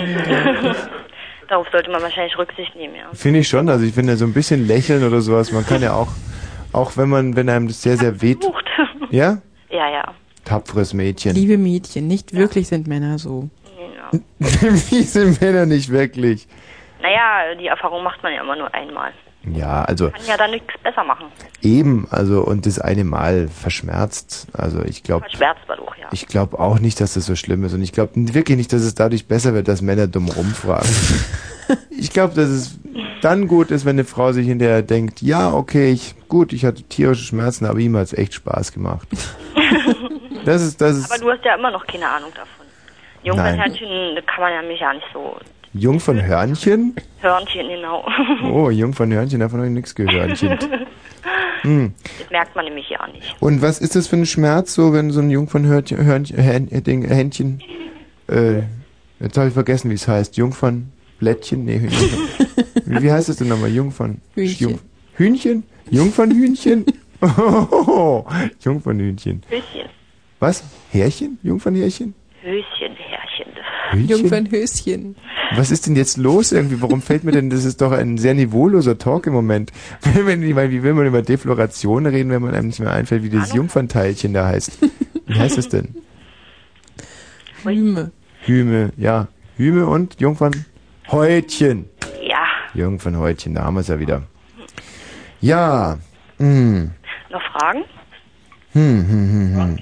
darauf 1.49 1.67
sollte 1.73 1.91
man 1.91 2.03
wahrscheinlich 2.03 2.37
Rücksicht 2.37 2.75
nehmen, 2.77 2.95
ja. 2.95 3.09
finde 3.15 3.41
ich 3.41 3.49
schon. 3.49 3.69
Also 3.69 3.85
ich 3.87 3.95
finde 3.95 4.17
so 4.17 4.27
ein 4.27 4.35
bisschen 4.35 4.67
lächeln 4.67 5.03
oder 5.05 5.21
sowas. 5.23 5.53
Man 5.53 5.65
kann 5.67 5.81
ja 5.83 5.95
auch, 5.95 6.09
auch 6.73 6.97
wenn 6.97 7.09
man, 7.09 7.37
wenn 7.37 7.49
einem 7.49 7.69
das 7.69 7.81
sehr, 7.83 7.97
sehr 7.97 8.21
weht. 8.21 8.45
Ja? 9.11 9.39
Ja, 9.71 9.91
ja. 9.91 10.15
Tapferes 10.45 10.93
Mädchen. 10.93 11.35
Liebe 11.35 11.57
Mädchen, 11.57 12.07
nicht 12.09 12.35
wirklich 12.35 12.69
sind 12.69 12.87
Männer 12.87 13.19
so. 13.19 13.49
Wie 14.39 15.03
sind 15.03 15.41
Männer 15.41 15.67
nicht 15.67 15.91
wirklich? 15.91 16.47
Naja, 17.01 17.55
die 17.59 17.67
Erfahrung 17.67 18.03
macht 18.05 18.23
man 18.23 18.33
ja 18.33 18.43
immer 18.43 18.57
nur 18.57 18.73
einmal. 18.75 19.13
Ja, 19.45 19.83
also 19.83 20.11
Kann 20.11 20.25
ja 20.27 20.37
dann 20.37 20.53
nichts 20.53 20.73
besser 20.85 21.03
machen. 21.03 21.27
eben, 21.63 22.07
also 22.11 22.43
und 22.43 22.65
das 22.65 22.79
eine 22.79 23.03
Mal 23.03 23.49
verschmerzt. 23.49 24.47
Also 24.53 24.85
ich 24.85 25.03
glaube, 25.03 25.25
Verschwärzt 25.29 25.63
dadurch, 25.67 25.99
ja. 25.99 26.07
ich 26.13 26.29
glaube 26.29 26.61
auch 26.61 26.79
nicht, 26.79 27.01
dass 27.01 27.15
das 27.15 27.27
so 27.27 27.35
schlimm 27.35 27.65
ist 27.65 27.75
und 27.75 27.83
ich 27.83 27.93
glaube 27.93 28.13
wirklich 28.15 28.57
nicht, 28.57 28.73
dass 28.73 28.83
es 28.83 28.95
dadurch 28.95 29.27
besser 29.27 29.53
wird, 29.53 29.67
dass 29.67 29.83
Männer 29.83 30.07
dumm 30.07 30.29
rumfragen. 30.29 30.89
ich 31.91 32.11
glaube, 32.13 32.35
dass 32.35 32.49
es 32.49 32.79
dann 33.21 33.49
gut 33.49 33.73
ist, 33.73 33.85
wenn 33.85 33.97
eine 33.97 34.05
Frau 34.05 34.31
sich 34.31 34.47
hinterher 34.47 34.83
denkt, 34.83 35.23
ja, 35.23 35.53
okay, 35.53 35.91
ich 35.91 36.15
gut, 36.29 36.53
ich 36.53 36.65
hatte 36.65 36.85
tierische 36.85 37.25
Schmerzen, 37.25 37.67
aber 37.67 37.81
ihm 37.81 37.97
hat's 37.97 38.13
echt 38.13 38.35
Spaß 38.35 38.73
gemacht. 38.73 39.09
Das 40.45 40.61
ist, 40.61 40.81
das 40.81 40.97
ist 40.97 41.13
Aber 41.13 41.23
du 41.23 41.31
hast 41.31 41.45
ja 41.45 41.55
immer 41.55 41.71
noch 41.71 41.87
keine 41.87 42.09
Ahnung 42.09 42.31
davon. 42.35 42.62
Jungfernhörnchen 43.25 43.89
kann 44.27 44.41
man 44.41 44.53
ja 44.53 44.63
mich 44.63 44.81
ja 44.81 44.93
nicht 44.93 45.07
so. 45.13 45.37
Jungfernhörnchen? 45.75 46.95
Hörnchen, 47.21 47.69
genau. 47.69 48.05
Oh, 48.53 48.71
Jungfernhörnchen, 48.71 49.41
davon 49.41 49.59
habe 49.61 49.69
ich 49.69 49.75
nichts 49.75 49.95
gehört. 49.95 50.39
Hm. 51.63 51.95
Das 52.19 52.29
merkt 52.31 52.57
man 52.57 52.65
nämlich 52.65 52.91
ja 52.91 53.07
nicht. 53.07 53.37
Und 53.39 53.63
was 53.63 53.79
ist 53.79 53.95
das 53.95 54.09
für 54.09 54.17
ein 54.17 54.27
Schmerz, 54.27 54.75
so 54.75 54.93
wenn 54.93 55.13
so 55.13 55.21
ein 55.21 55.31
Jungfernhörnchen, 55.31 56.05
Hörnchen, 56.05 56.37
Hän- 56.37 56.69
äh, 56.73 56.83
Ding, 56.83 57.07
Händchen, 57.07 57.63
äh, 58.29 58.63
jetzt 59.21 59.39
habe 59.39 59.47
ich 59.47 59.55
vergessen, 59.55 59.89
wie 59.89 59.95
es 59.95 60.09
heißt, 60.09 60.37
Jungfernblättchen, 60.37 61.65
nee, 61.65 61.79
Hühnchen. 61.79 62.09
wie, 62.87 63.03
wie 63.05 63.13
heißt 63.13 63.29
es 63.29 63.37
denn 63.37 63.47
nochmal, 63.47 63.71
Jungfern? 63.71 64.21
Hühnchen. 64.35 64.71
Jung- 64.71 64.79
Hühnchen? 65.15 65.63
Jungfernhühnchen? 65.89 66.85
Oh, 67.21 68.25
Jungfernhühnchen. 68.61 69.43
Höschen. 69.49 69.89
Was? 70.41 70.65
Härchen? 70.91 71.39
Jungfernhärchen? 71.45 72.13
Höschen, 72.43 72.65
Härchen. 72.97 72.97
Hühnchen? 72.97 73.12
Jungfernhöschen. 73.95 75.17
Was 75.57 75.71
ist 75.71 75.87
denn 75.87 75.97
jetzt 75.97 76.17
los 76.17 76.53
irgendwie? 76.53 76.81
Warum 76.81 77.03
fällt 77.03 77.25
mir 77.25 77.33
denn, 77.33 77.51
das 77.51 77.65
ist 77.65 77.81
doch 77.81 77.93
ein 77.93 78.19
sehr 78.19 78.35
niveauloser 78.35 78.99
Talk 78.99 79.27
im 79.27 79.33
Moment. 79.33 79.73
Wie 80.03 80.83
will 80.83 80.95
man 80.95 81.07
über 81.07 81.23
Defloration 81.23 82.07
reden, 82.07 82.31
wenn 82.31 82.43
man 82.43 82.55
einem 82.55 82.69
nicht 82.69 82.81
mehr 82.81 82.93
einfällt, 82.93 83.23
wie 83.23 83.29
dieses 83.29 83.53
Jungfernteilchen 83.53 84.33
da 84.33 84.47
heißt? 84.47 84.79
Wie 85.27 85.39
heißt 85.39 85.59
es 85.59 85.69
denn? 85.69 85.95
Hyme. 87.65 88.11
Hyme, 88.45 88.93
ja. 88.97 89.29
Hyme 89.57 89.87
und 89.87 90.21
Jungfernhäutchen. 90.21 91.87
Ja. 92.27 92.45
Jungfernhäutchen, 92.75 93.55
da 93.55 93.65
haben 93.65 93.75
wir 93.75 93.81
es 93.81 93.89
ja 93.89 94.01
wieder. 94.01 94.23
Ja. 95.41 95.99
Hm. 96.39 96.91
Noch 97.31 97.43
Fragen? 97.53 97.85
Hm, 98.73 99.07
hm, 99.09 99.09
hm, 99.09 99.57
hm. 99.57 99.79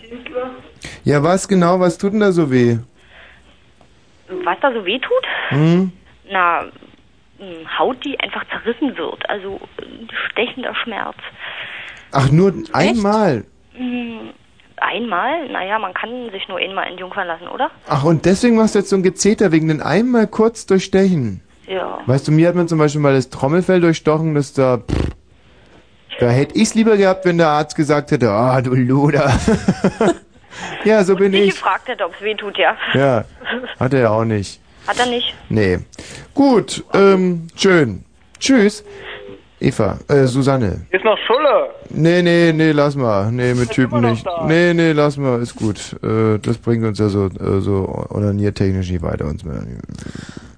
Ja, 1.04 1.22
was 1.22 1.48
genau, 1.48 1.80
was 1.80 1.98
tut 1.98 2.12
denn 2.12 2.20
da 2.20 2.32
so 2.32 2.50
weh? 2.50 2.78
Was 4.44 4.58
da 4.60 4.72
so 4.72 4.84
weh 4.84 4.98
tut? 4.98 5.26
Hm? 5.50 5.92
Na, 6.30 6.62
mh, 7.38 7.78
Haut, 7.78 8.04
die 8.04 8.18
einfach 8.20 8.44
zerrissen 8.48 8.96
wird. 8.96 9.28
Also 9.28 9.60
äh, 9.78 9.84
stechender 10.30 10.74
Schmerz. 10.74 11.16
Ach, 12.12 12.30
nur 12.30 12.52
einmal. 12.72 13.44
Hm, 13.74 14.30
Einmal? 14.80 15.46
Naja, 15.50 15.78
man 15.78 15.92
kann 15.92 16.30
sich 16.30 16.48
nur 16.48 16.58
einmal 16.58 16.86
entjungfern 16.88 17.26
lassen, 17.26 17.48
oder? 17.48 17.70
Ach, 17.86 18.02
und 18.04 18.24
deswegen 18.24 18.56
machst 18.56 18.74
du 18.74 18.78
jetzt 18.78 18.88
so 18.88 18.96
ein 18.96 19.02
Gezeter, 19.02 19.52
wegen 19.52 19.68
den 19.68 19.82
einmal 19.82 20.26
kurz 20.26 20.64
durchstechen. 20.64 21.42
Ja. 21.66 22.00
Weißt 22.06 22.26
du, 22.26 22.32
mir 22.32 22.48
hat 22.48 22.54
man 22.54 22.66
zum 22.66 22.78
Beispiel 22.78 23.00
mal 23.00 23.12
das 23.14 23.28
Trommelfell 23.28 23.80
durchstochen, 23.80 24.34
das 24.34 24.54
da. 24.54 24.78
Pff, 24.78 25.10
da 26.18 26.28
hätte 26.30 26.56
ich's 26.58 26.74
lieber 26.74 26.96
gehabt, 26.96 27.24
wenn 27.26 27.38
der 27.38 27.48
Arzt 27.48 27.76
gesagt 27.76 28.10
hätte, 28.10 28.30
ah, 28.30 28.60
du 28.62 28.74
Luder. 28.74 29.30
ja, 30.84 31.04
so 31.04 31.16
bin 31.16 31.32
Ich 31.34 31.40
ich. 31.40 31.50
gefragt 31.54 31.88
hätte, 31.88 32.04
ob 32.04 32.14
es 32.14 32.20
weh 32.22 32.34
tut, 32.34 32.56
ja. 32.58 32.76
Ja, 32.94 33.24
hat 33.78 33.92
er 33.94 34.00
ja 34.00 34.10
auch 34.10 34.24
nicht. 34.24 34.60
Hat 34.86 34.98
er 34.98 35.06
nicht? 35.06 35.34
Nee. 35.48 35.78
Gut, 36.34 36.84
ähm, 36.94 37.48
schön. 37.56 38.04
Tschüss. 38.38 38.82
Eva, 39.60 39.98
äh, 40.08 40.24
Susanne. 40.24 40.86
Ist 40.90 41.04
noch 41.04 41.18
Schulle. 41.26 41.68
Nee, 41.90 42.22
nee, 42.22 42.50
nee, 42.54 42.72
lass 42.72 42.96
mal. 42.96 43.30
Nee, 43.30 43.52
mit 43.52 43.70
Typen 43.70 44.00
nicht. 44.00 44.24
da. 44.26 44.46
Nee, 44.46 44.72
nee, 44.72 44.92
lass 44.92 45.18
mal, 45.18 45.40
ist 45.42 45.54
gut. 45.54 45.96
Äh, 46.02 46.38
das 46.38 46.56
bringt 46.56 46.82
uns 46.84 46.98
ja 46.98 47.10
so, 47.10 47.26
äh, 47.26 47.60
so 47.60 48.06
onaniertechnisch 48.08 48.90
nicht 48.90 49.02
weiter. 49.02 49.26
Uns 49.26 49.44
mit, 49.44 49.54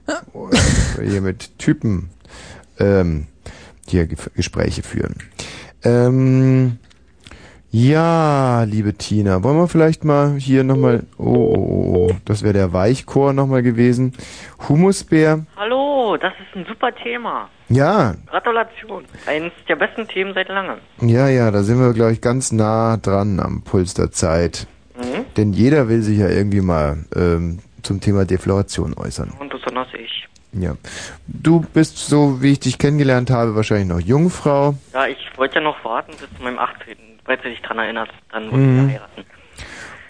hier 1.05 1.21
mit 1.21 1.59
Typen 1.59 2.11
ähm, 2.79 3.27
hier 3.89 4.07
Ge 4.07 4.17
Gespräche 4.37 4.83
führen. 4.85 5.17
Ähm, 5.85 6.79
ja, 7.75 8.65
liebe 8.65 8.93
Tina, 8.95 9.43
wollen 9.43 9.57
wir 9.57 9.67
vielleicht 9.67 10.05
mal 10.05 10.35
hier 10.39 10.63
nochmal, 10.63 11.05
oh, 11.17 11.25
oh, 11.25 11.55
oh, 11.55 12.09
oh, 12.11 12.17
das 12.27 12.43
wäre 12.43 12.53
der 12.53 12.73
Weichchor 12.75 13.33
nochmal 13.33 13.63
gewesen. 13.63 14.13
Humusbär, 14.69 15.47
Hallo, 15.57 16.17
das 16.21 16.35
ist 16.35 16.55
ein 16.55 16.67
super 16.69 16.95
Thema. 16.95 17.49
ja, 17.71 18.15
Gratulation. 18.27 19.05
Eines 19.27 19.53
der 19.69 19.77
besten 19.77 20.07
Themen 20.07 20.35
seit 20.35 20.49
langem. 20.49 20.79
Ja, 21.01 21.29
ja, 21.29 21.51
da 21.51 21.63
sind 21.63 21.79
wir, 21.81 21.95
glaube 21.95 22.13
ich, 22.13 22.21
ganz 22.21 22.53
nah 22.53 22.99
dran 22.99 23.41
am 23.41 23.63
Puls 23.63 23.95
der 23.95 24.11
Zeit. 24.11 24.67
Mhm. 24.97 25.25
Denn 25.39 25.53
jeder 25.55 25.89
will 25.89 26.03
sich 26.03 26.19
ja 26.19 26.29
irgendwie 26.29 26.61
mal 26.61 27.05
ähm, 27.17 27.61
zum 27.83 28.01
Thema 28.01 28.27
Defloration 28.27 28.93
äußern. 28.95 29.33
Und 29.41 29.51
besonders 29.51 29.89
ich. 29.95 30.02
Ja. 30.53 30.77
Du 31.27 31.61
bist, 31.73 31.97
so 31.99 32.43
wie 32.43 32.53
ich 32.53 32.61
dich 32.61 32.79
kennengelernt 32.79 33.31
habe, 33.31 33.55
wahrscheinlich 33.55 33.89
noch 33.89 34.01
Jungfrau. 34.01 34.75
Ja, 34.93 35.07
ich 35.07 35.17
wollte 35.37 35.57
ja 35.57 35.61
noch 35.63 35.83
warten 35.85 36.13
bis 36.13 36.29
zu 36.37 36.43
meinem 36.43 36.59
18., 36.59 36.97
falls 37.25 37.43
du 37.43 37.49
dich 37.49 37.63
dran 37.63 37.79
erinnerst. 37.79 38.13
Dann 38.31 38.45
wollte 38.51 38.57
Mhm. 38.59 38.87
ich 38.89 38.95
heiraten. 38.95 39.25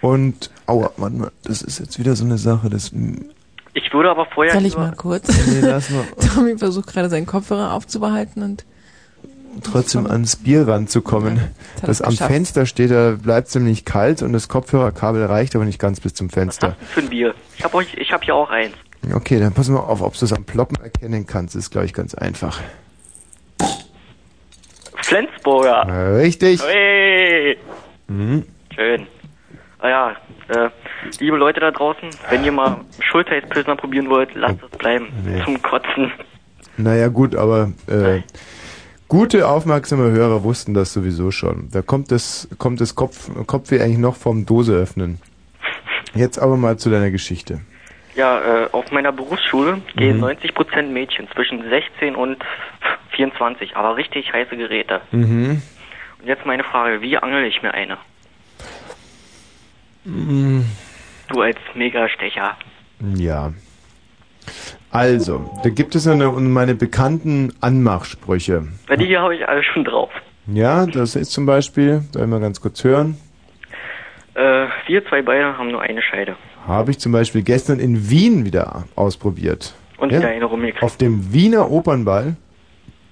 Und, 0.01 0.51
aua, 0.67 0.91
warte 0.97 1.17
mal, 1.17 1.31
das 1.45 1.63
ist 1.63 1.79
jetzt 1.79 1.99
wieder 1.99 2.17
so 2.17 2.25
eine 2.25 2.39
Sache, 2.39 2.69
das... 2.69 2.91
Ich 3.75 3.93
würde 3.95 4.11
aber 4.11 4.27
vorher... 4.27 4.53
Soll 4.53 4.67
ich 4.67 4.77
mal 4.77 4.93
kurz? 4.97 5.29
Nee, 5.47 5.61
lass 5.61 5.91
mal. 5.91 6.05
Tommy 6.35 6.59
versucht 6.59 6.89
gerade 6.93 7.09
seinen 7.09 7.27
Kopfhörer 7.27 7.73
aufzubehalten 7.73 8.43
und 8.43 8.65
trotzdem 9.63 10.07
ans 10.07 10.37
Bier 10.37 10.67
ranzukommen. 10.67 11.41
hat 11.41 11.89
Das 11.89 12.01
er 12.01 12.07
am 12.09 12.11
geschafft. 12.13 12.33
Fenster 12.33 12.67
steht, 12.67 12.91
da 12.91 13.13
bleibt 13.13 13.49
ziemlich 13.49 13.85
kalt 13.85 14.23
und 14.23 14.33
das 14.33 14.49
Kopfhörerkabel 14.49 15.25
reicht 15.25 15.55
aber 15.55 15.65
nicht 15.65 15.79
ganz 15.79 16.01
bis 16.01 16.15
zum 16.15 16.31
Fenster. 16.31 16.77
Für 16.91 17.01
ein 17.01 17.09
Bier. 17.11 17.35
Ich 17.57 17.63
habe 17.65 17.77
euch, 17.77 17.95
ich 17.95 18.13
habe 18.13 18.25
hier 18.25 18.35
auch 18.35 18.51
eins. 18.51 18.75
Okay, 19.15 19.41
dann 19.41 19.53
pass 19.53 19.69
mal 19.69 19.81
auf, 19.81 20.01
ob 20.03 20.17
du 20.17 20.25
es 20.25 20.33
am 20.33 20.45
Ploppen 20.45 20.77
erkennen 20.83 21.27
kannst. 21.27 21.57
Ist, 21.57 21.71
glaube 21.71 21.87
ich, 21.87 21.93
ganz 21.93 22.15
einfach. 22.15 22.61
Flensburger. 25.03 26.19
Richtig. 26.19 26.63
Hey. 26.65 27.59
Mhm. 28.09 28.45
Schön. 28.75 29.07
Ah 29.81 29.89
ja, 29.89 30.17
äh, 30.49 30.71
liebe 31.19 31.37
Leute 31.37 31.59
da 31.59 31.73
draußen, 31.73 32.09
wenn 32.31 32.45
ihr 32.45 32.53
mal 32.53 32.83
Schulterspilsner 33.01 33.75
probieren 33.75 34.09
wollt, 34.09 34.35
lasst 34.35 34.59
es 34.63 34.79
bleiben. 34.79 35.09
Nee. 35.25 35.43
Zum 35.45 35.61
Kotzen. 35.61 36.13
Naja, 36.77 37.09
gut, 37.09 37.35
aber 37.35 37.73
äh, 37.89 38.21
gute, 39.09 39.49
aufmerksame 39.49 40.13
Hörer 40.13 40.45
wussten 40.45 40.73
das 40.73 40.93
sowieso 40.93 41.33
schon. 41.33 41.69
Da 41.73 41.83
kommt 41.83 42.13
das, 42.13 42.49
kommt 42.59 42.81
das 42.81 42.95
Kopf, 42.95 43.29
Kopfweh 43.47 43.81
eigentlich 43.81 43.99
noch 43.99 44.15
vom 44.15 44.47
Dose 44.47 44.75
öffnen. 44.75 45.19
Jetzt 46.15 46.39
aber 46.39 46.57
mal 46.57 46.79
zu 46.79 46.89
deiner 46.89 47.11
Geschichte. 47.11 47.61
Ja, 48.15 48.65
äh, 48.65 48.69
auf 48.73 48.91
meiner 48.93 49.11
Berufsschule 49.13 49.81
gehen 49.97 50.19
Mhm. 50.19 50.25
90% 50.25 50.93
Mädchen 50.93 51.29
zwischen 51.35 51.69
16 51.69 52.15
und 52.15 52.37
24, 53.13 53.75
aber 53.77 53.97
richtig 53.97 54.33
heiße 54.33 54.57
Geräte. 54.57 55.01
Mhm. 55.13 55.63
Und 56.21 56.27
jetzt 56.29 56.45
meine 56.45 56.63
Frage, 56.65 57.01
wie 57.01 57.17
angel 57.17 57.45
ich 57.45 57.63
mir 57.63 57.73
eine? 57.75 57.97
Mm, 60.05 60.63
Du 61.29 61.41
als 61.41 61.57
Megastecher. 61.75 62.57
Ja. 63.17 63.53
Also, 64.91 65.59
da 65.63 65.71
gibt 65.71 65.95
es 65.95 66.07
eine, 66.07 66.31
meine 66.31 66.75
bekannten 66.75 67.55
Anmachsprüche. 67.63 68.69
Bei 68.89 68.97
die 68.97 69.07
hier 69.07 69.23
habe 69.23 69.35
ich 69.37 69.49
alle 69.49 69.63
schon 69.63 69.85
drauf. 69.85 70.11
Ja, 70.47 70.85
das 70.87 71.17
ist 71.17 71.33
zum 71.33 71.47
Beispiel, 71.47 72.03
soll 72.13 72.23
ich 72.23 72.29
mal 72.29 72.41
ganz 72.41 72.61
kurz 72.61 72.85
hören. 72.85 73.17
Äh, 74.35 74.67
wir 74.87 75.07
zwei 75.07 75.23
beide 75.23 75.57
haben 75.57 75.71
nur 75.71 75.81
eine 75.81 76.03
Scheide. 76.03 76.37
Habe 76.67 76.91
ich 76.91 76.99
zum 76.99 77.13
Beispiel 77.13 77.43
gestern 77.43 77.79
in 77.81 78.09
Wien 78.11 78.45
wieder 78.45 78.85
ausprobiert. 78.95 79.75
Und 79.99 80.11
wieder 80.11 80.29
eine 80.29 80.45
rumgekriegt. 80.45 80.83
Auf 80.83 80.97
dem 80.97 81.33
Wiener 81.33 81.71
Opernball. 81.71 82.37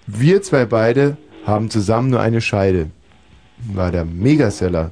Wir 0.06 0.42
zwei 0.42 0.64
beide 0.64 1.16
haben 1.46 1.70
zusammen 1.70 2.10
nur 2.10 2.20
eine 2.20 2.40
Scheide. 2.40 2.90
War 3.72 3.92
der 3.92 4.04
Megaseller. 4.04 4.90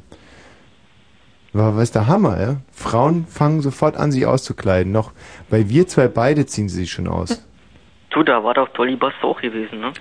War 1.53 1.77
was 1.77 1.91
der 1.91 2.07
Hammer, 2.07 2.41
ja? 2.41 2.57
Frauen 2.73 3.27
fangen 3.27 3.63
sofort 3.63 3.97
an, 3.97 4.13
sich 4.13 4.27
auszukleiden. 4.27 4.93
Noch 4.93 5.13
bei 5.49 5.69
wir 5.69 5.89
zwei 5.89 6.07
beide 6.09 6.47
ziehen 6.47 6.69
sie 6.69 6.81
sich 6.81 6.93
schon 6.93 7.09
aus. 7.09 7.45
Du, 8.11 8.23
da 8.23 8.45
war 8.45 8.55
doch 8.55 8.69
Dolly 8.71 8.97
Buster 8.97 9.25
auch 9.25 9.41
gewesen, 9.41 9.81
ne? 9.81 9.93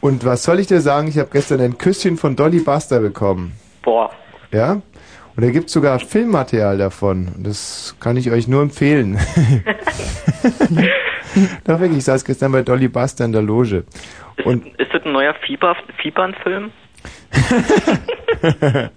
Und 0.00 0.24
was 0.24 0.42
soll 0.42 0.60
ich 0.60 0.66
dir 0.66 0.80
sagen? 0.80 1.08
Ich 1.08 1.18
habe 1.18 1.30
gestern 1.32 1.60
ein 1.60 1.78
Küsschen 1.78 2.18
von 2.18 2.36
Dolly 2.36 2.60
Buster 2.60 3.00
bekommen. 3.00 3.52
Boah. 3.82 4.10
Ja? 4.52 4.82
Und 5.36 5.44
da 5.44 5.50
gibt's 5.50 5.72
sogar 5.72 5.98
Filmmaterial 5.98 6.78
davon. 6.78 7.32
Das 7.38 7.96
kann 7.98 8.16
ich 8.16 8.30
euch 8.30 8.46
nur 8.46 8.62
empfehlen. 8.62 9.18
Doch 11.64 11.80
wirklich, 11.80 11.98
ich 11.98 12.04
saß 12.04 12.24
gestern 12.24 12.52
bei 12.52 12.62
Dolly 12.62 12.86
Buster 12.88 13.24
in 13.24 13.32
der 13.32 13.42
Loge. 13.42 13.84
Und 14.44 14.66
Ist 14.78 14.94
das 14.94 15.04
ein 15.04 15.12
neuer 15.12 15.34
Fieber, 15.44 15.76
Fiebern-Film? 16.00 16.70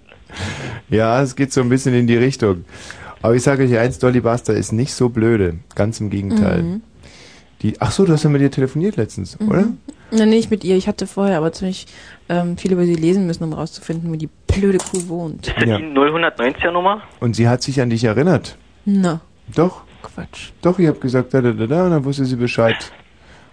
ja, 0.88 1.22
es 1.22 1.34
geht 1.34 1.52
so 1.52 1.60
ein 1.60 1.68
bisschen 1.68 1.94
in 1.94 2.06
die 2.06 2.16
Richtung. 2.16 2.64
Aber 3.20 3.34
ich 3.34 3.42
sage 3.42 3.64
euch 3.64 3.76
eins, 3.76 3.98
Dolly 3.98 4.20
Buster 4.20 4.54
ist 4.54 4.70
nicht 4.70 4.92
so 4.92 5.08
blöde. 5.08 5.58
Ganz 5.74 6.00
im 6.00 6.10
Gegenteil. 6.10 6.62
Mhm. 6.62 6.82
Die, 7.62 7.74
ach 7.80 7.90
so, 7.90 8.04
du 8.04 8.12
hast 8.12 8.22
ja 8.22 8.30
mit 8.30 8.40
ihr 8.40 8.52
telefoniert 8.52 8.96
letztens, 8.96 9.36
oder? 9.40 9.66
Na, 10.10 10.24
nicht 10.26 10.50
mit 10.50 10.64
ihr. 10.64 10.76
Ich 10.76 10.88
hatte 10.88 11.06
vorher 11.06 11.36
aber 11.38 11.52
ziemlich 11.52 11.86
ähm, 12.28 12.56
viel 12.56 12.72
über 12.72 12.84
sie 12.84 12.94
lesen 12.94 13.26
müssen, 13.26 13.44
um 13.44 13.52
rauszufinden, 13.52 14.10
wo 14.10 14.16
die 14.16 14.28
blöde 14.46 14.78
Kuh 14.78 15.08
wohnt. 15.08 15.48
Ist 15.48 15.56
das 15.56 15.64
Ja. 15.66 15.78
die 15.78 15.84
090er 15.84 16.70
Nummer? 16.70 17.02
Und 17.20 17.36
sie 17.36 17.48
hat 17.48 17.62
sich 17.62 17.80
an 17.80 17.90
dich 17.90 18.04
erinnert. 18.04 18.56
Na. 18.84 19.20
Doch. 19.54 19.82
Quatsch. 20.02 20.50
Doch, 20.62 20.78
ich 20.78 20.86
habe 20.86 20.98
gesagt, 21.00 21.34
da, 21.34 21.40
da, 21.40 21.50
da, 21.52 21.66
da, 21.66 21.84
und 21.86 21.90
dann 21.90 22.04
wusste 22.04 22.24
sie 22.24 22.36
Bescheid. 22.36 22.76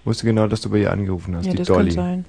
Wusste 0.05 0.25
genau, 0.27 0.47
dass 0.47 0.61
du 0.61 0.69
bei 0.69 0.77
ihr 0.77 0.91
angerufen 0.91 1.35
hast, 1.35 1.45
Ja, 1.47 1.51
die 1.51 1.57
das 1.57 1.67
Dolly. 1.67 1.87
kann 1.87 1.95
sein. 1.95 2.25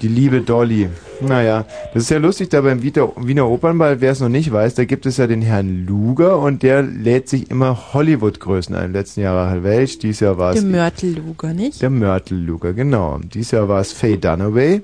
Die 0.00 0.08
liebe 0.08 0.40
Dolly. 0.40 0.88
Naja, 1.20 1.66
das 1.92 2.04
ist 2.04 2.10
ja 2.10 2.16
lustig, 2.18 2.48
da 2.48 2.62
beim 2.62 2.82
Wiener, 2.82 3.48
Opernball, 3.48 4.00
wer 4.00 4.12
es 4.12 4.20
noch 4.20 4.30
nicht 4.30 4.50
weiß, 4.50 4.74
da 4.76 4.84
gibt 4.86 5.04
es 5.04 5.18
ja 5.18 5.26
den 5.26 5.42
Herrn 5.42 5.84
Luger 5.86 6.38
und 6.38 6.62
der 6.62 6.82
lädt 6.82 7.28
sich 7.28 7.50
immer 7.50 7.92
Hollywood-Größen 7.92 8.74
ein. 8.74 8.86
Im 8.86 8.92
letzten 8.92 9.20
Jahr 9.20 9.34
war 9.34 9.50
Herr 9.50 9.62
Welch, 9.62 9.98
dieses 9.98 10.20
Jahr 10.20 10.38
war 10.38 10.52
es 10.54 10.60
Der 10.60 10.70
Mörtelluger, 10.70 11.52
nicht? 11.52 11.82
der 11.82 11.90
Mörtel 11.90 12.38
Luger, 12.38 12.72
genau. 12.72 13.18
Dieses 13.22 13.50
Jahr 13.50 13.68
war 13.68 13.80
es 13.80 13.92
Faye 13.92 14.16
Dunaway. 14.16 14.80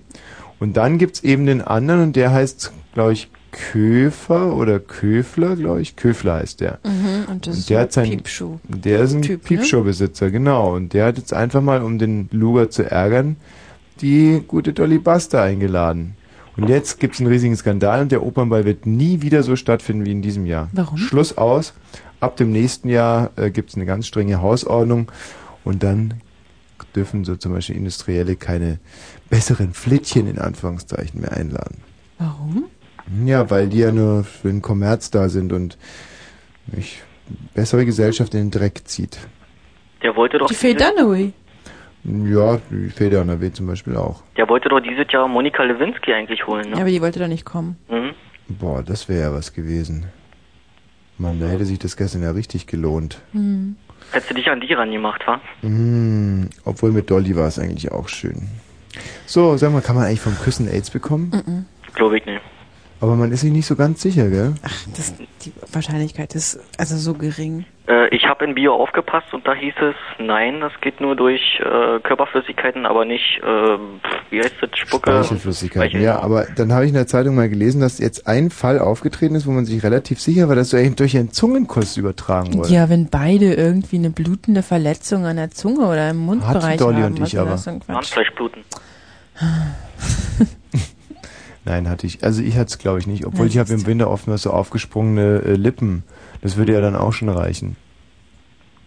Und 0.60 0.76
dann 0.76 0.98
gibt's 0.98 1.22
eben 1.24 1.46
den 1.46 1.62
anderen 1.62 2.02
und 2.02 2.16
der 2.16 2.32
heißt, 2.32 2.72
glaube 2.92 3.14
ich, 3.14 3.28
Köfer 3.52 4.54
oder 4.56 4.80
Köfler, 4.80 5.56
glaube 5.56 5.80
ich. 5.80 5.94
Köfler 5.96 6.34
heißt 6.34 6.60
der. 6.60 6.78
Mhm, 6.84 7.13
und 7.34 7.46
ist 7.46 7.70
der 7.70 7.80
hat 7.80 7.92
sein, 7.92 8.08
Piepshow. 8.08 8.60
Der 8.68 9.00
ist 9.00 9.14
ein 9.14 9.22
Typ, 9.22 9.42
ne? 9.42 9.48
Piepshow-Besitzer, 9.48 10.30
genau. 10.30 10.74
Und 10.74 10.92
der 10.92 11.06
hat 11.06 11.18
jetzt 11.18 11.32
einfach 11.32 11.60
mal, 11.60 11.82
um 11.82 11.98
den 11.98 12.28
Luger 12.32 12.70
zu 12.70 12.90
ärgern, 12.90 13.36
die 14.00 14.42
gute 14.46 14.72
Dolly 14.72 14.98
Buster 14.98 15.42
eingeladen. 15.42 16.16
Und 16.56 16.68
jetzt 16.68 17.00
gibt's 17.00 17.20
einen 17.20 17.28
riesigen 17.28 17.56
Skandal 17.56 18.02
und 18.02 18.12
der 18.12 18.22
Opernball 18.24 18.64
wird 18.64 18.86
nie 18.86 19.22
wieder 19.22 19.42
so 19.42 19.56
stattfinden 19.56 20.06
wie 20.06 20.12
in 20.12 20.22
diesem 20.22 20.46
Jahr. 20.46 20.68
Warum? 20.72 20.98
Schluss 20.98 21.36
aus. 21.36 21.74
Ab 22.20 22.36
dem 22.36 22.52
nächsten 22.52 22.88
Jahr 22.88 23.30
äh, 23.36 23.50
gibt's 23.50 23.74
eine 23.74 23.86
ganz 23.86 24.06
strenge 24.06 24.40
Hausordnung 24.40 25.10
und 25.64 25.82
dann 25.82 26.14
dürfen 26.94 27.24
so 27.24 27.36
zum 27.36 27.52
Beispiel 27.52 27.76
Industrielle 27.76 28.36
keine 28.36 28.78
besseren 29.30 29.74
Flittchen 29.74 30.28
in 30.28 30.38
Anführungszeichen 30.38 31.20
mehr 31.20 31.32
einladen. 31.32 31.78
Warum? 32.18 32.64
Ja, 33.24 33.50
weil 33.50 33.68
die 33.68 33.78
ja 33.78 33.92
nur 33.92 34.24
für 34.24 34.48
den 34.48 34.62
Kommerz 34.62 35.10
da 35.10 35.28
sind 35.28 35.52
und 35.52 35.76
mich 36.66 37.02
bessere 37.54 37.84
Gesellschaft 37.84 38.34
in 38.34 38.40
den 38.40 38.50
Dreck 38.50 38.82
zieht. 38.86 39.18
Der 40.02 40.14
wollte 40.16 40.38
doch 40.38 40.46
Die 40.48 40.54
Faye 40.54 40.74
Dunaway. 40.74 41.32
Ja, 42.04 42.58
die 42.70 42.92
W 43.00 43.52
zum 43.52 43.66
Beispiel 43.66 43.96
auch. 43.96 44.22
Der 44.36 44.46
wollte 44.48 44.68
doch 44.68 44.80
dieses 44.80 45.10
Jahr 45.10 45.26
Monika 45.26 45.62
Lewinsky 45.62 46.12
eigentlich 46.12 46.46
holen, 46.46 46.64
Ja, 46.68 46.74
ne? 46.76 46.80
aber 46.82 46.90
die 46.90 47.00
wollte 47.00 47.18
doch 47.18 47.28
nicht 47.28 47.46
kommen. 47.46 47.76
Mhm. 47.88 48.10
Boah, 48.48 48.82
das 48.82 49.08
wäre 49.08 49.22
ja 49.22 49.32
was 49.32 49.54
gewesen. 49.54 50.04
Mann, 51.16 51.40
da 51.40 51.46
hätte 51.46 51.64
sich 51.64 51.78
das 51.78 51.96
gestern 51.96 52.22
ja 52.22 52.32
richtig 52.32 52.66
gelohnt. 52.66 53.22
Hm. 53.32 53.76
Hättest 54.10 54.30
du 54.30 54.34
dich 54.34 54.48
an 54.50 54.60
die 54.60 54.72
rangemacht, 54.72 55.26
wa? 55.26 55.40
Mm, 55.62 56.50
obwohl 56.64 56.92
mit 56.92 57.10
Dolly 57.10 57.34
war 57.36 57.46
es 57.48 57.58
eigentlich 57.58 57.90
auch 57.92 58.08
schön. 58.08 58.48
So, 59.24 59.56
sag 59.56 59.72
mal, 59.72 59.80
kann 59.80 59.96
man 59.96 60.04
eigentlich 60.06 60.20
vom 60.20 60.36
Küssen 60.36 60.68
AIDS 60.68 60.90
bekommen? 60.90 61.30
Mhm. 61.46 61.64
Glaube 61.94 62.18
ich 62.18 62.26
nicht. 62.26 62.40
Aber 63.04 63.16
man 63.16 63.30
ist 63.32 63.42
sich 63.42 63.52
nicht 63.52 63.66
so 63.66 63.76
ganz 63.76 64.00
sicher, 64.00 64.30
gell? 64.30 64.54
Das, 64.96 65.12
die 65.42 65.52
Wahrscheinlichkeit 65.70 66.34
ist 66.34 66.58
also 66.78 66.96
so 66.96 67.12
gering. 67.12 67.66
Äh, 67.86 68.08
ich 68.16 68.24
habe 68.26 68.46
in 68.46 68.54
Bio 68.54 68.72
aufgepasst 68.72 69.34
und 69.34 69.46
da 69.46 69.52
hieß 69.52 69.74
es, 69.78 69.94
nein, 70.18 70.62
das 70.62 70.72
geht 70.80 71.02
nur 71.02 71.14
durch 71.14 71.42
äh, 71.60 72.00
Körperflüssigkeiten, 72.00 72.86
aber 72.86 73.04
nicht, 73.04 73.42
äh, 73.42 73.78
wie 74.30 74.40
heißt 74.40 74.54
das, 74.58 74.70
Spucke? 74.78 75.10
Speichelflüssigkeiten. 75.10 75.90
Speichel. 75.90 76.00
Ja, 76.02 76.20
aber 76.20 76.46
dann 76.56 76.72
habe 76.72 76.84
ich 76.86 76.92
in 76.92 76.94
der 76.94 77.06
Zeitung 77.06 77.34
mal 77.34 77.50
gelesen, 77.50 77.82
dass 77.82 77.98
jetzt 77.98 78.26
ein 78.26 78.48
Fall 78.48 78.78
aufgetreten 78.78 79.34
ist, 79.34 79.46
wo 79.46 79.50
man 79.50 79.66
sich 79.66 79.82
relativ 79.82 80.18
sicher 80.18 80.48
war, 80.48 80.56
dass 80.56 80.70
so 80.70 80.78
eben 80.78 80.96
durch 80.96 81.14
einen 81.14 81.30
Zungenkuss 81.30 81.98
übertragen 81.98 82.54
wurde. 82.54 82.70
Ja, 82.70 82.88
wenn 82.88 83.10
beide 83.10 83.52
irgendwie 83.52 83.98
eine 83.98 84.08
blutende 84.08 84.62
Verletzung 84.62 85.26
an 85.26 85.36
der 85.36 85.50
Zunge 85.50 85.84
oder 85.84 86.08
im 86.08 86.20
Mundbereich 86.24 86.78
Dolly 86.78 87.02
haben. 87.02 87.12
und 87.12 87.20
was 87.20 87.34
ich 87.34 87.38
aber. 87.38 87.58
Handfleischbluten. 87.86 88.64
Nein, 91.64 91.88
hatte 91.88 92.06
ich. 92.06 92.22
Also 92.24 92.42
ich 92.42 92.56
hatte 92.56 92.68
es 92.70 92.78
glaube 92.78 92.98
ich 92.98 93.06
nicht. 93.06 93.24
Obwohl 93.26 93.46
Ja, 93.46 93.52
ich 93.52 93.58
habe 93.58 93.72
im 93.72 93.86
Winter 93.86 94.10
oftmals 94.10 94.42
so 94.42 94.50
aufgesprungene 94.50 95.42
äh, 95.44 95.54
Lippen. 95.54 96.02
Das 96.42 96.56
würde 96.56 96.72
ja 96.74 96.80
dann 96.80 96.94
auch 96.96 97.12
schon 97.12 97.28
reichen. 97.30 97.76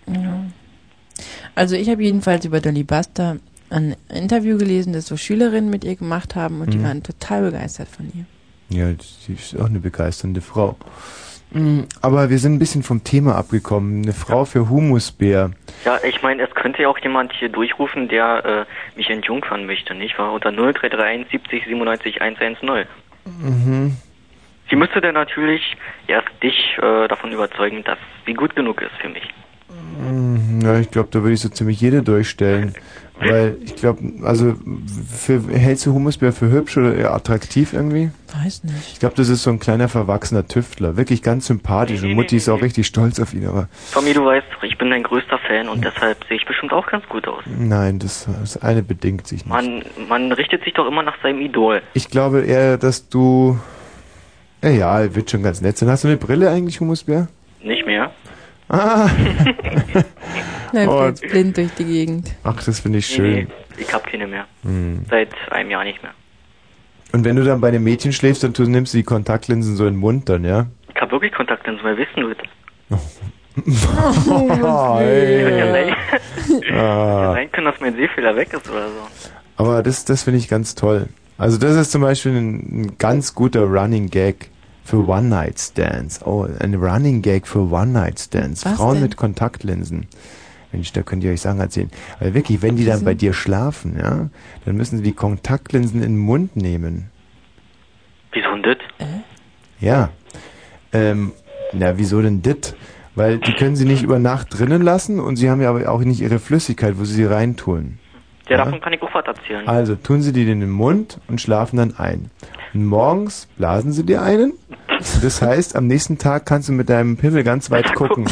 Ja. 0.07 0.45
Also 1.55 1.75
ich 1.75 1.89
habe 1.89 2.03
jedenfalls 2.03 2.45
über 2.45 2.59
Dolly 2.61 2.83
Buster 2.83 3.37
ein 3.69 3.95
Interview 4.09 4.57
gelesen, 4.57 4.93
das 4.93 5.07
so 5.07 5.17
Schülerinnen 5.17 5.69
mit 5.69 5.83
ihr 5.83 5.95
gemacht 5.95 6.35
haben 6.35 6.61
und 6.61 6.71
die 6.73 6.77
Mhm. 6.77 6.83
waren 6.83 7.03
total 7.03 7.41
begeistert 7.41 7.87
von 7.89 8.11
ihr. 8.15 8.25
Ja, 8.69 8.93
sie 9.25 9.33
ist 9.33 9.59
auch 9.59 9.65
eine 9.65 9.79
begeisternde 9.79 10.41
Frau. 10.41 10.75
Mm, 11.51 11.81
Aber 12.01 12.29
wir 12.29 12.39
sind 12.39 12.53
ein 12.55 12.59
bisschen 12.59 12.83
vom 12.83 13.03
Thema 13.03 13.35
abgekommen. 13.35 14.03
Eine 14.03 14.13
Frau 14.13 14.45
für 14.45 14.69
Humusbär. 14.69 15.51
Ja, 15.85 15.99
ich 16.03 16.21
meine, 16.21 16.43
es 16.43 16.53
könnte 16.53 16.81
ja 16.83 16.89
auch 16.89 16.97
jemand 16.99 17.31
hier 17.33 17.49
durchrufen, 17.49 18.07
der 18.09 18.45
äh, 18.45 18.97
mich 18.97 19.09
entjungfern 19.09 19.65
möchte, 19.65 19.93
nicht 19.95 20.17
wahr? 20.19 20.33
Unter 20.33 20.51
0331 20.51 21.27
70 21.31 21.65
97 21.65 22.21
110. 22.21 22.85
Mhm. 23.25 23.95
Sie 24.69 24.75
müsste 24.75 24.99
dann 24.99 25.13
natürlich 25.13 25.61
erst 26.07 26.27
dich 26.43 26.77
äh, 26.81 27.07
davon 27.07 27.31
überzeugen, 27.31 27.83
dass 27.85 27.97
sie 28.25 28.33
gut 28.33 28.53
genug 28.55 28.81
ist 28.81 28.91
für 28.99 29.07
mich. 29.09 29.23
Mm, 30.01 30.59
Ja, 30.61 30.79
ich 30.79 30.91
glaube, 30.91 31.07
da 31.11 31.21
würde 31.21 31.33
ich 31.33 31.39
so 31.39 31.49
ziemlich 31.49 31.79
jede 31.79 32.03
durchstellen. 32.03 32.73
Weil 33.19 33.57
ich 33.63 33.75
glaube, 33.75 33.99
also 34.23 34.53
für, 35.07 35.41
hältst 35.51 35.85
du 35.85 35.93
Humusbär 35.93 36.33
für 36.33 36.49
hübsch 36.51 36.77
oder 36.77 36.95
eher 36.95 37.13
attraktiv 37.13 37.73
irgendwie? 37.73 38.11
Weiß 38.43 38.63
nicht. 38.63 38.93
Ich 38.93 38.99
glaube, 38.99 39.15
das 39.15 39.29
ist 39.29 39.43
so 39.43 39.49
ein 39.49 39.59
kleiner 39.59 39.87
verwachsener 39.87 40.47
Tüftler. 40.47 40.97
Wirklich 40.97 41.23
ganz 41.23 41.47
sympathisch. 41.47 42.03
Und 42.03 42.13
Mutti 42.13 42.37
ist 42.37 42.49
auch 42.49 42.61
richtig 42.61 42.85
stolz 42.87 43.19
auf 43.19 43.33
ihn, 43.33 43.47
aber 43.47 43.69
Tommy, 43.93 44.13
du 44.13 44.23
weißt, 44.25 44.45
ich 44.63 44.77
bin 44.77 44.91
dein 44.91 45.03
größter 45.03 45.39
Fan 45.39 45.67
und 45.69 45.83
deshalb 45.83 46.23
sehe 46.27 46.37
ich 46.37 46.45
bestimmt 46.45 46.73
auch 46.73 46.85
ganz 46.87 47.07
gut 47.07 47.27
aus. 47.27 47.43
nein, 47.47 47.99
das, 47.99 48.27
das 48.39 48.61
eine 48.61 48.83
bedingt 48.83 49.27
sich 49.27 49.45
nicht. 49.45 49.49
Man, 49.49 49.83
man 50.07 50.31
richtet 50.31 50.63
sich 50.63 50.73
doch 50.73 50.87
immer 50.87 51.03
nach 51.03 51.21
seinem 51.23 51.41
Idol. 51.41 51.81
Ich 51.93 52.09
glaube 52.09 52.41
eher, 52.41 52.77
dass 52.77 53.09
du. 53.09 53.57
Ja, 54.63 54.69
ja, 54.69 55.15
wird 55.15 55.29
schon 55.29 55.43
ganz 55.43 55.61
nett 55.61 55.77
sein. 55.77 55.89
Hast 55.89 56.03
du 56.03 56.07
eine 56.07 56.17
Brille 56.17 56.49
eigentlich, 56.49 56.79
Humusbär? 56.79 57.27
Nicht 57.61 57.85
mehr. 57.85 58.11
Ah! 58.69 59.09
Läuft 60.73 60.89
Oh. 60.89 61.05
jetzt 61.05 61.21
blind 61.21 61.55
durch 61.57 61.73
die 61.75 61.85
Gegend. 61.85 62.31
Ach, 62.43 62.61
das 62.63 62.79
finde 62.81 62.99
ich 62.99 63.09
Nee, 63.11 63.15
schön. 63.15 63.33
nee, 63.33 63.47
ich 63.77 63.93
hab 63.93 64.05
keine 64.05 64.27
mehr. 64.27 64.45
Hm. 64.63 65.05
Seit 65.09 65.29
einem 65.51 65.69
Jahr 65.71 65.83
nicht 65.85 66.01
mehr. 66.03 66.11
Und 67.13 67.23
wenn 67.23 67.37
du 67.37 67.43
dann 67.45 67.61
bei 67.61 67.69
einem 67.69 67.83
Mädchen 67.83 68.11
schläfst, 68.11 68.43
dann 68.43 68.51
nimmst 68.69 68.93
du 68.93 68.97
die 68.97 69.03
Kontaktlinsen 69.03 69.75
so 69.77 69.85
in 69.87 69.93
den 69.93 69.99
Mund 69.99 70.27
dann, 70.27 70.43
ja? 70.43 70.65
Ich 70.93 71.01
hab 71.01 71.11
wirklich 71.11 71.31
Kontaktlinsen, 71.33 71.85
wer 71.85 71.97
wissen 71.97 72.21
du 72.21 72.33
das? 72.33 72.47
Oh, 74.29 74.99
ja 74.99 74.99
ey. 74.99 75.71
sein, 75.71 76.75
Ah. 76.77 77.33
sein 77.33 77.51
können, 77.51 77.65
dass 77.65 77.79
mein 77.79 77.95
Sehfehler 77.95 78.35
weg 78.35 78.53
ist 78.53 78.69
oder 78.69 78.87
so. 78.87 79.07
Aber 79.55 79.81
das, 79.81 80.05
das 80.05 80.21
finde 80.23 80.37
ich 80.39 80.47
ganz 80.47 80.75
toll. 80.75 81.07
Also 81.39 81.57
das 81.57 81.75
ist 81.75 81.91
zum 81.91 82.01
Beispiel 82.03 82.33
ein, 82.33 82.81
ein 82.81 82.97
ganz 82.99 83.33
guter 83.33 83.61
Running 83.63 84.11
Gag 84.11 84.49
für 84.87 85.05
One-Night-Stands. 85.07 86.21
Oh, 86.25 86.47
ein 86.59 86.73
Running 86.75 87.21
Gag 87.21 87.45
für 87.45 87.69
One-Night-Stands. 87.69 88.65
Was 88.65 88.73
Frauen 88.77 88.93
denn? 88.95 89.03
mit 89.03 89.17
Kontaktlinsen. 89.17 90.07
Mensch, 90.71 90.93
da 90.93 91.01
könnt 91.03 91.23
ihr 91.25 91.31
euch 91.31 91.41
Sachen 91.41 91.59
erzählen. 91.59 91.91
Aber 92.21 92.33
wirklich, 92.33 92.61
wenn 92.61 92.77
die 92.77 92.85
dann 92.85 93.03
bei 93.03 93.13
dir 93.13 93.33
schlafen, 93.33 93.97
ja, 93.99 94.29
dann 94.65 94.75
müssen 94.77 94.97
sie 94.97 95.03
die 95.03 95.11
Kontaktlinsen 95.13 96.01
in 96.01 96.13
den 96.13 96.17
Mund 96.17 96.55
nehmen. 96.55 97.09
Wieso 98.31 98.49
denn 98.53 98.63
das? 98.63 98.77
Ja. 99.79 100.09
Ähm, 100.93 101.33
na, 101.73 101.97
wieso 101.97 102.21
denn 102.21 102.41
dit? 102.41 102.75
Weil 103.15 103.39
die 103.39 103.53
können 103.53 103.75
sie 103.75 103.85
nicht 103.85 104.03
über 104.03 104.19
Nacht 104.19 104.57
drinnen 104.57 104.81
lassen 104.81 105.19
und 105.19 105.35
sie 105.37 105.49
haben 105.49 105.61
ja 105.61 105.69
aber 105.69 105.89
auch 105.91 106.01
nicht 106.01 106.21
ihre 106.21 106.39
Flüssigkeit, 106.39 106.97
wo 106.97 107.03
sie 107.03 107.15
sie 107.15 107.25
reintun. 107.25 107.97
Ja, 108.47 108.57
Ja. 108.57 108.63
davon 108.65 108.79
kann 108.79 108.93
ich 108.93 109.01
auch 109.01 109.13
was 109.13 109.25
erzählen. 109.25 109.67
Also 109.67 109.95
tun 109.95 110.21
sie 110.21 110.31
die 110.31 110.49
in 110.49 110.61
den 110.61 110.69
Mund 110.69 111.19
und 111.27 111.41
schlafen 111.41 111.77
dann 111.77 111.97
ein. 111.97 112.29
Morgens 112.73 113.47
blasen 113.57 113.91
sie 113.93 114.03
dir 114.05 114.21
einen 114.21 114.53
Das 115.21 115.41
heißt, 115.41 115.75
am 115.75 115.87
nächsten 115.87 116.17
Tag 116.17 116.45
kannst 116.45 116.69
du 116.69 116.73
mit 116.73 116.89
deinem 116.89 117.17
Pimmel 117.17 117.43
ganz 117.43 117.69
weit 117.71 117.93
gucken. 117.95 118.27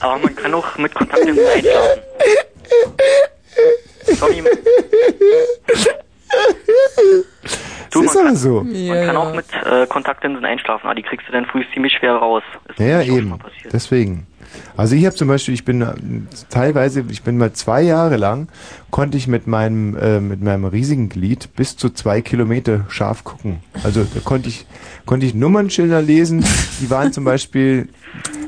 Aber 0.00 0.18
man 0.18 0.34
kann 0.36 0.52
auch 0.54 0.76
mit 0.78 0.94
Kontaktlinsen 0.94 1.44
einschlafen. 1.54 2.00
Tommy, 4.20 4.42
Das 7.90 8.02
ist 8.02 8.16
aber 8.16 8.36
so. 8.36 8.62
man 8.62 9.06
kann 9.06 9.16
auch 9.16 9.34
mit 9.34 9.46
äh, 9.64 9.86
Kontaktlinsen 9.86 10.44
einschlafen, 10.44 10.84
aber 10.86 10.94
die 10.94 11.02
kriegst 11.02 11.26
du 11.28 11.32
dann 11.32 11.46
früh 11.46 11.64
ziemlich 11.72 11.94
schwer 11.98 12.14
raus. 12.16 12.42
Ist 12.68 12.78
Ja, 12.78 13.00
ja, 13.00 13.14
eben. 13.16 13.30
mal 13.30 13.38
passiert. 13.38 13.72
Deswegen. 13.72 14.26
Also 14.76 14.94
ich 14.94 15.06
habe 15.06 15.16
zum 15.16 15.28
Beispiel, 15.28 15.54
ich 15.54 15.64
bin 15.64 15.80
äh, 15.82 15.94
teilweise, 16.50 17.04
ich 17.08 17.22
bin 17.22 17.38
mal 17.38 17.52
zwei 17.52 17.82
Jahre 17.82 18.16
lang, 18.16 18.48
konnte 18.90 19.16
ich 19.16 19.26
mit 19.26 19.46
meinem 19.46 19.96
äh, 19.96 20.20
mit 20.20 20.42
meinem 20.42 20.64
riesigen 20.64 21.08
Glied 21.08 21.54
bis 21.56 21.76
zu 21.76 21.90
zwei 21.90 22.20
Kilometer 22.20 22.84
scharf 22.88 23.24
gucken. 23.24 23.58
Also 23.82 24.04
da 24.04 24.20
konnte 24.20 24.48
ich 24.48 24.66
konnte 25.06 25.26
ich 25.26 25.34
Nummernschilder 25.34 26.02
lesen. 26.02 26.44
Die 26.80 26.90
waren 26.90 27.12
zum 27.12 27.24
Beispiel, 27.24 27.88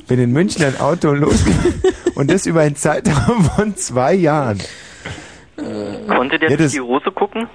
wenn 0.06 0.18
in 0.18 0.32
München 0.32 0.64
ein 0.64 0.78
Auto 0.80 1.12
losgeht 1.12 1.54
und 2.14 2.30
das 2.30 2.46
über 2.46 2.60
einen 2.60 2.76
Zeitraum 2.76 3.44
von 3.44 3.76
zwei 3.76 4.14
Jahren. 4.14 4.58
Konnte 6.08 6.38
der 6.38 6.50
Ja, 6.50 6.56
durch 6.56 6.72
die 6.72 6.80
Hose 6.80 7.10
gucken? 7.10 7.48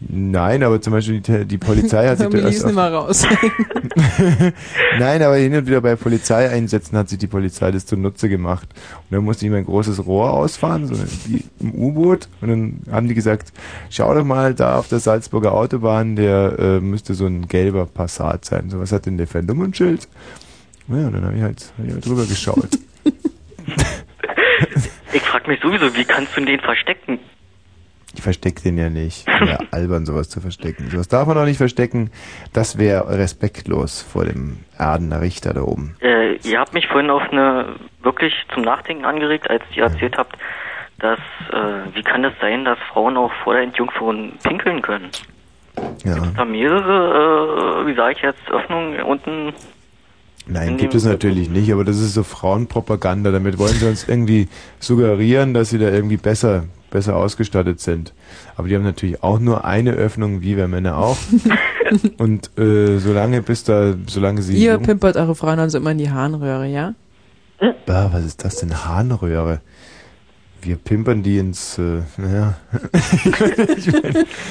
Nein, 0.00 0.62
aber 0.62 0.80
zum 0.80 0.92
Beispiel 0.92 1.20
die, 1.20 1.44
die 1.44 1.58
Polizei 1.58 2.06
hat 2.06 2.18
sich 2.18 2.30
ließ 2.30 2.64
ihn 2.64 2.74
mal 2.74 2.94
raus. 2.94 3.26
Nein, 4.98 5.22
aber 5.22 5.36
hin 5.36 5.54
und 5.56 5.66
wieder 5.66 5.80
bei 5.80 5.96
Polizeieinsätzen 5.96 6.96
hat 6.96 7.08
sich 7.08 7.18
die 7.18 7.26
Polizei 7.26 7.72
das 7.72 7.84
zunutze 7.84 8.28
gemacht. 8.28 8.68
Und 8.72 9.16
dann 9.16 9.24
musste 9.24 9.46
ich 9.46 9.50
mein 9.50 9.64
großes 9.64 10.06
Rohr 10.06 10.32
ausfahren, 10.32 10.86
so 10.86 10.94
wie 11.26 11.44
im 11.58 11.74
U-Boot. 11.74 12.28
Und 12.40 12.48
dann 12.48 12.80
haben 12.92 13.08
die 13.08 13.14
gesagt, 13.14 13.52
schau 13.90 14.14
doch 14.14 14.24
mal 14.24 14.54
da 14.54 14.78
auf 14.78 14.88
der 14.88 15.00
Salzburger 15.00 15.52
Autobahn, 15.52 16.14
der 16.14 16.56
äh, 16.58 16.80
müsste 16.80 17.14
so 17.14 17.26
ein 17.26 17.48
gelber 17.48 17.86
Passat 17.86 18.44
sein. 18.44 18.70
So 18.70 18.78
was 18.78 18.92
hat 18.92 19.06
denn 19.06 19.18
der 19.18 19.26
für 19.26 19.40
ein 19.40 19.46
Nummernschild? 19.46 20.06
Ja, 20.86 21.08
und 21.08 21.12
dann 21.12 21.24
habe 21.24 21.36
ich 21.36 21.42
halt, 21.42 21.72
hab 21.76 21.86
ich 21.86 21.92
halt 21.92 22.06
drüber 22.06 22.24
geschaut. 22.24 22.68
Ich 25.12 25.22
frag 25.22 25.48
mich 25.48 25.60
sowieso, 25.62 25.94
wie 25.96 26.04
kannst 26.04 26.36
du 26.36 26.44
den 26.44 26.60
verstecken? 26.60 27.18
Ich 28.14 28.22
verstecke 28.22 28.62
den 28.62 28.78
ja 28.78 28.88
nicht. 28.88 29.26
Ja, 29.28 29.58
albern, 29.70 30.06
sowas 30.06 30.28
zu 30.28 30.40
verstecken. 30.40 30.88
Sowas 30.90 31.08
darf 31.08 31.28
man 31.28 31.36
auch 31.36 31.44
nicht 31.44 31.58
verstecken. 31.58 32.10
Das 32.52 32.78
wäre 32.78 33.18
respektlos 33.18 34.02
vor 34.02 34.24
dem 34.24 34.60
Erdener 34.78 35.20
Richter 35.20 35.52
da 35.52 35.62
oben. 35.62 35.96
Äh, 36.00 36.36
ihr 36.36 36.58
habt 36.58 36.72
mich 36.72 36.86
vorhin 36.86 37.10
auf 37.10 37.22
eine 37.30 37.76
wirklich 38.02 38.32
zum 38.54 38.62
Nachdenken 38.62 39.04
angeregt, 39.04 39.50
als 39.50 39.62
ihr 39.74 39.84
erzählt 39.84 40.16
habt, 40.16 40.36
dass 40.98 41.20
äh, 41.52 41.94
wie 41.94 42.02
kann 42.02 42.22
das 42.22 42.32
sein, 42.40 42.64
dass 42.64 42.78
Frauen 42.92 43.16
auch 43.16 43.32
vor 43.44 43.54
der 43.54 43.62
Entjungferung 43.62 44.32
pinkeln 44.42 44.82
können? 44.82 45.10
Ja. 46.04 46.16
Da 46.36 46.44
mehrere, 46.44 47.82
äh, 47.82 47.86
wie 47.86 47.94
sage 47.94 48.14
ich 48.16 48.22
jetzt, 48.22 48.50
Öffnungen 48.50 49.00
unten. 49.02 49.52
Nein, 50.48 50.70
In 50.70 50.76
gibt 50.78 50.94
es 50.94 51.04
natürlich 51.04 51.50
nicht, 51.50 51.70
aber 51.72 51.84
das 51.84 51.98
ist 51.98 52.14
so 52.14 52.22
Frauenpropaganda. 52.22 53.30
Damit 53.30 53.58
wollen 53.58 53.74
sie 53.74 53.86
uns 53.86 54.08
irgendwie 54.08 54.48
suggerieren, 54.80 55.52
dass 55.52 55.70
sie 55.70 55.78
da 55.78 55.90
irgendwie 55.90 56.16
besser, 56.16 56.64
besser 56.90 57.16
ausgestattet 57.16 57.80
sind. 57.80 58.14
Aber 58.56 58.68
die 58.68 58.74
haben 58.74 58.84
natürlich 58.84 59.22
auch 59.22 59.38
nur 59.40 59.64
eine 59.64 59.92
Öffnung, 59.92 60.40
wie 60.40 60.56
wir 60.56 60.66
Männer 60.66 60.96
auch. 60.96 61.18
Und 62.18 62.58
äh, 62.58 62.98
solange 62.98 63.42
bis 63.42 63.64
da, 63.64 63.94
solange 64.06 64.42
sie 64.42 64.56
Ihr 64.56 64.78
pimpert 64.78 65.16
eure 65.16 65.34
Frauen 65.34 65.58
also 65.58 65.78
immer 65.78 65.92
in 65.92 65.98
die 65.98 66.10
Harnröhre, 66.10 66.66
ja? 66.66 66.94
Bah, 67.86 68.10
was 68.12 68.24
ist 68.24 68.44
das 68.44 68.56
denn? 68.56 68.84
Harnröhre. 68.84 69.60
Wir 70.60 70.76
pimpern 70.76 71.22
die 71.22 71.38
ins, 71.38 71.78
äh, 71.78 72.02
naja. 72.16 72.54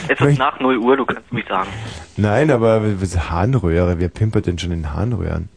Es 0.10 0.22
ist 0.22 0.40
nach 0.40 0.60
0 0.60 0.78
Uhr, 0.78 0.98
du 0.98 1.06
kannst 1.06 1.32
mich 1.34 1.46
sagen. 1.48 1.70
Nein, 2.16 2.50
aber 2.50 2.82
was 3.02 3.10
ist 3.10 3.30
Harnröhre? 3.30 4.00
Wer 4.00 4.10
pimpert 4.10 4.48
denn 4.48 4.58
schon 4.58 4.72
in 4.72 4.94
Harnröhren? 4.94 5.50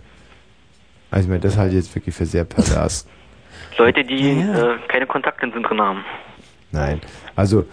Also 1.10 1.24
ich 1.24 1.28
meine, 1.28 1.40
das 1.40 1.56
halte 1.56 1.76
ich 1.76 1.84
jetzt 1.84 1.94
wirklich 1.94 2.14
für 2.14 2.26
sehr 2.26 2.44
pervers. 2.44 3.06
Leute, 3.78 4.04
die 4.04 4.40
äh, 4.40 4.76
keine 4.88 5.06
Kontaktlinsen 5.06 5.62
drin 5.62 5.80
haben. 5.80 6.04
Nein. 6.70 7.00
Also, 7.34 7.66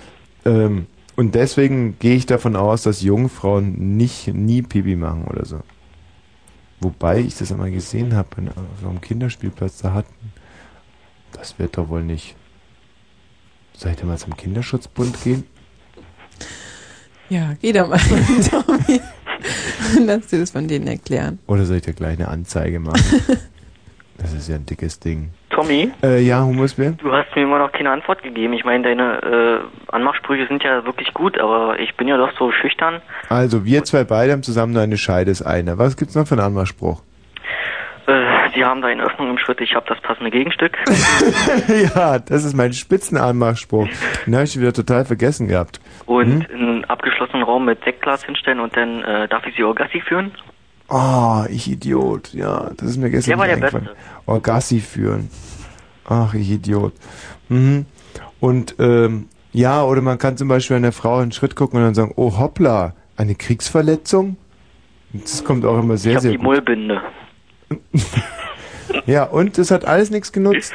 ähm, 0.45 0.88
und 1.16 1.35
deswegen 1.35 1.98
gehe 1.99 2.16
ich 2.16 2.25
davon 2.25 2.56
aus, 2.56 2.83
dass 2.83 3.01
Jungfrauen 3.01 3.98
nicht, 3.98 4.27
nie 4.27 4.61
Pipi 4.61 4.95
machen 4.95 5.25
oder 5.25 5.45
so. 5.45 5.61
Wobei 6.80 7.19
ich 7.19 7.38
das 7.38 7.51
einmal 7.51 7.72
gesehen 7.72 8.16
habe, 8.16 8.30
auf 8.56 8.88
einem 8.88 9.01
Kinderspielplatz 9.01 9.80
da 9.80 9.93
hatten. 9.93 10.32
Das 11.33 11.57
wird 11.57 11.77
doch 11.77 11.90
wohl 11.90 12.03
nicht. 12.03 12.35
Soll 13.74 13.91
ich 13.91 13.98
da 13.98 14.06
mal 14.06 14.17
zum 14.17 14.38
Kinderschutzbund 14.38 15.24
gehen? 15.24 15.43
Ja, 17.30 17.56
geh 17.61 17.72
da 17.74 17.85
mal, 17.85 17.99
Tommy. 18.49 19.01
Lass 20.06 20.27
dir 20.27 20.40
das 20.40 20.51
von 20.51 20.67
denen 20.67 20.88
erklären. 20.88 21.40
Oder 21.48 21.64
soll 21.66 21.77
ich 21.77 21.83
da 21.83 21.91
gleich 21.91 22.17
eine 22.17 22.27
Anzeige 22.27 22.80
machen? 22.80 23.01
das 24.17 24.33
ist 24.33 24.49
ja 24.49 24.56
ein 24.56 24.66
dickes 24.66 24.99
Ding. 24.99 25.30
Tommy, 25.49 25.91
Äh, 26.03 26.22
ja, 26.22 26.43
Humusbär? 26.43 26.91
du 26.98 27.11
hast 27.11 27.35
mir 27.35 27.43
immer 27.43 27.57
noch 27.59 27.72
keine 27.72 27.90
Antwort 27.91 28.22
gegeben. 28.22 28.53
Ich 28.53 28.64
meine, 28.66 28.83
deine 28.83 29.64
äh, 29.90 29.91
Anmachsprüche 29.91 30.48
sind 30.48 30.64
ja 30.64 30.85
wirklich 30.85 31.14
gut, 31.14 31.40
aber 31.40 31.80
ich 31.80 31.95
bin 31.98 32.07
ja 32.07 32.17
doch 32.17 32.32
so 32.38 32.51
schüchtern. 32.51 33.01
Also, 33.30 33.66
wir 33.66 33.83
zwei 33.83 34.03
beide 34.03 34.33
haben 34.33 34.43
zusammen 34.43 34.74
nur 34.74 34.83
eine 34.83 34.98
Scheide 34.98 35.32
ist 35.32 35.41
eine. 35.41 35.77
Was 35.80 35.98
gibt's 35.98 36.14
noch 36.16 36.27
für 36.27 36.35
einen 36.35 36.41
Anmachspruch? 36.45 37.01
Äh, 38.07 38.24
Sie 38.56 38.64
haben 38.64 38.82
da 38.82 38.88
eine 38.88 39.03
Öffnung 39.03 39.30
im 39.32 39.38
Schritt, 39.38 39.59
ich 39.61 39.75
habe 39.75 39.85
das 39.90 39.99
passende 40.01 40.32
Gegenstück. 40.32 40.77
ja, 41.95 42.19
das 42.19 42.43
ist 42.45 42.56
mein 42.56 42.74
Spitzenanmachspruch. 42.74 43.88
Den 44.25 44.35
habe 44.35 44.45
ich 44.45 44.57
wieder 44.59 44.74
total 44.74 45.06
vergessen 45.06 45.48
gehabt. 45.48 45.80
Und 46.08 46.48
Hm? 46.50 46.56
in 46.56 46.68
einen 46.68 46.86
abgeschlossenen 46.86 47.44
Raum 47.44 47.66
mit 47.66 47.84
Sektglas 47.84 48.24
hinstellen 48.24 48.60
und 48.60 48.76
dann 48.76 49.03
äh, 49.03 49.27
darf 49.27 49.45
ich 49.45 49.56
Sie 49.56 49.64
Orgassi 49.64 50.02
führen? 50.02 50.32
Oh, 50.90 51.44
ich 51.50 51.69
Idiot. 51.69 52.34
Ja, 52.34 52.72
das 52.77 52.90
ist 52.92 52.98
mir 52.98 53.10
gestern 53.11 53.32
Der 53.32 53.38
war 53.38 53.45
der 53.48 53.58
eingefallen. 53.58 53.90
Orgassi 54.26 54.80
führen. 54.80 55.30
Ach, 56.10 56.34
ich 56.34 56.50
Idiot. 56.50 56.94
Mhm. 57.50 57.86
Und 58.40 58.76
ähm, 58.80 59.27
ja, 59.52 59.84
oder 59.84 60.02
man 60.02 60.18
kann 60.18 60.38
zum 60.38 60.48
Beispiel 60.48 60.77
einer 60.77 60.92
Frau 60.94 61.18
einen 61.18 61.32
Schritt 61.34 61.56
gucken 61.56 61.77
und 61.80 61.86
dann 61.86 61.94
sagen, 61.95 62.14
oh 62.16 62.38
hoppla, 62.40 62.94
eine 63.18 63.36
Kriegsverletzung? 63.36 64.38
Das 65.14 65.44
kommt 65.44 65.66
auch 65.66 65.77
immer 65.80 65.98
sehr, 65.98 66.11
ich 66.14 66.16
habe 66.18 66.22
sehr 66.22 66.32
die 66.32 66.38
gut. 66.38 66.45
Mullbinde. 66.45 67.02
Ja, 69.06 69.24
und 69.26 69.58
das 69.58 69.72
hat 69.72 69.86
alles 69.86 70.10
nichts 70.11 70.32
genutzt. 70.32 70.74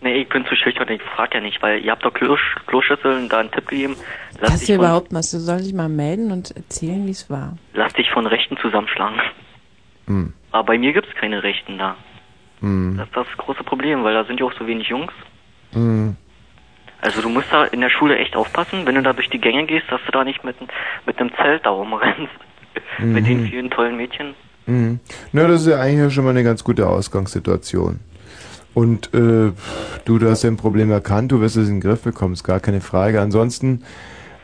Nee, 0.00 0.22
ich 0.22 0.28
bin 0.28 0.44
zu 0.46 0.56
schüchtern, 0.56 0.88
ich 0.88 1.02
frag 1.14 1.34
ja 1.34 1.40
nicht, 1.40 1.62
weil 1.62 1.80
ihr 1.84 1.92
habt 1.92 2.04
doch 2.04 2.12
Klo 2.12 2.36
Kloschüsseln 2.66 3.28
da 3.28 3.40
einen 3.40 3.50
Tipp 3.50 3.68
gegeben. 3.68 3.96
Lass 4.42 4.50
Hast 4.54 4.60
dich, 4.62 4.68
du 4.68 4.74
von, 4.74 4.84
überhaupt 4.84 5.14
was? 5.14 5.30
Du 5.30 5.38
sollst 5.38 5.66
dich 5.66 5.72
mal 5.74 5.88
melden 5.88 6.30
und 6.32 6.50
erzählen, 6.56 7.06
wie 7.06 7.12
es 7.12 7.30
war. 7.30 7.56
lass 7.74 7.92
dich 7.94 8.10
von 8.10 8.26
Rechten 8.26 8.56
zusammenschlagen. 8.58 9.20
Hm. 10.08 10.32
Aber 10.50 10.64
bei 10.66 10.78
mir 10.78 10.92
gibt's 10.92 11.14
keine 11.18 11.42
Rechten 11.42 11.78
da. 11.78 11.96
Hm. 12.60 12.96
Das 12.98 13.06
ist 13.06 13.16
das 13.16 13.26
große 13.38 13.62
Problem, 13.64 14.02
weil 14.04 14.14
da 14.14 14.24
sind 14.24 14.40
ja 14.40 14.46
auch 14.46 14.52
so 14.58 14.66
wenig 14.66 14.88
Jungs. 14.88 15.12
Hm. 15.72 16.16
Also 17.00 17.22
du 17.22 17.28
musst 17.28 17.48
da 17.52 17.64
in 17.64 17.80
der 17.80 17.88
Schule 17.90 18.18
echt 18.18 18.36
aufpassen, 18.36 18.84
wenn 18.84 18.94
du 18.96 19.02
da 19.02 19.12
durch 19.12 19.30
die 19.30 19.40
Gänge 19.40 19.64
gehst, 19.66 19.86
dass 19.90 20.00
du 20.06 20.12
da 20.12 20.22
nicht 20.24 20.44
mit, 20.44 20.56
mit 21.06 21.18
einem 21.18 21.30
Zelt 21.36 21.64
da 21.64 21.70
rumrennst. 21.70 22.32
mit 22.98 23.26
den 23.26 23.42
Mhm. 23.42 23.46
vielen 23.48 23.70
tollen 23.70 23.96
Mädchen. 23.96 24.34
Mhm. 24.66 25.00
Na, 25.32 25.46
das 25.46 25.62
ist 25.62 25.66
ja 25.68 25.80
eigentlich 25.80 26.12
schon 26.14 26.24
mal 26.24 26.30
eine 26.30 26.44
ganz 26.44 26.62
gute 26.64 26.88
Ausgangssituation. 26.88 28.00
Und 28.74 29.12
äh, 29.14 29.52
du, 30.04 30.18
du 30.18 30.30
hast 30.30 30.42
ja 30.44 30.50
ein 30.50 30.56
Problem 30.56 30.90
erkannt, 30.90 31.30
du 31.32 31.40
wirst 31.40 31.56
es 31.56 31.68
in 31.68 31.76
den 31.76 31.80
Griff 31.80 32.02
bekommen, 32.02 32.32
ist 32.34 32.44
gar 32.44 32.60
keine 32.60 32.80
Frage. 32.80 33.20
Ansonsten, 33.20 33.82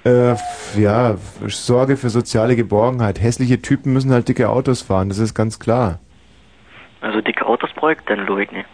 äh, 0.08 0.80
ja, 0.80 1.16
Sorge 1.46 1.96
für 1.96 2.10
soziale 2.10 2.56
Geborgenheit. 2.56 3.20
Hässliche 3.20 3.60
Typen 3.62 3.92
müssen 3.92 4.10
halt 4.12 4.28
dicke 4.28 4.48
Autos 4.48 4.82
fahren, 4.82 5.08
das 5.08 5.18
ist 5.18 5.34
ganz 5.34 5.58
klar. 5.58 5.98
Also 7.00 7.20
dicke 7.20 7.46
Autos 7.46 7.70
bräugt, 7.74 8.08
dann 8.10 8.26
Loik, 8.26 8.50
ne? 8.52 8.64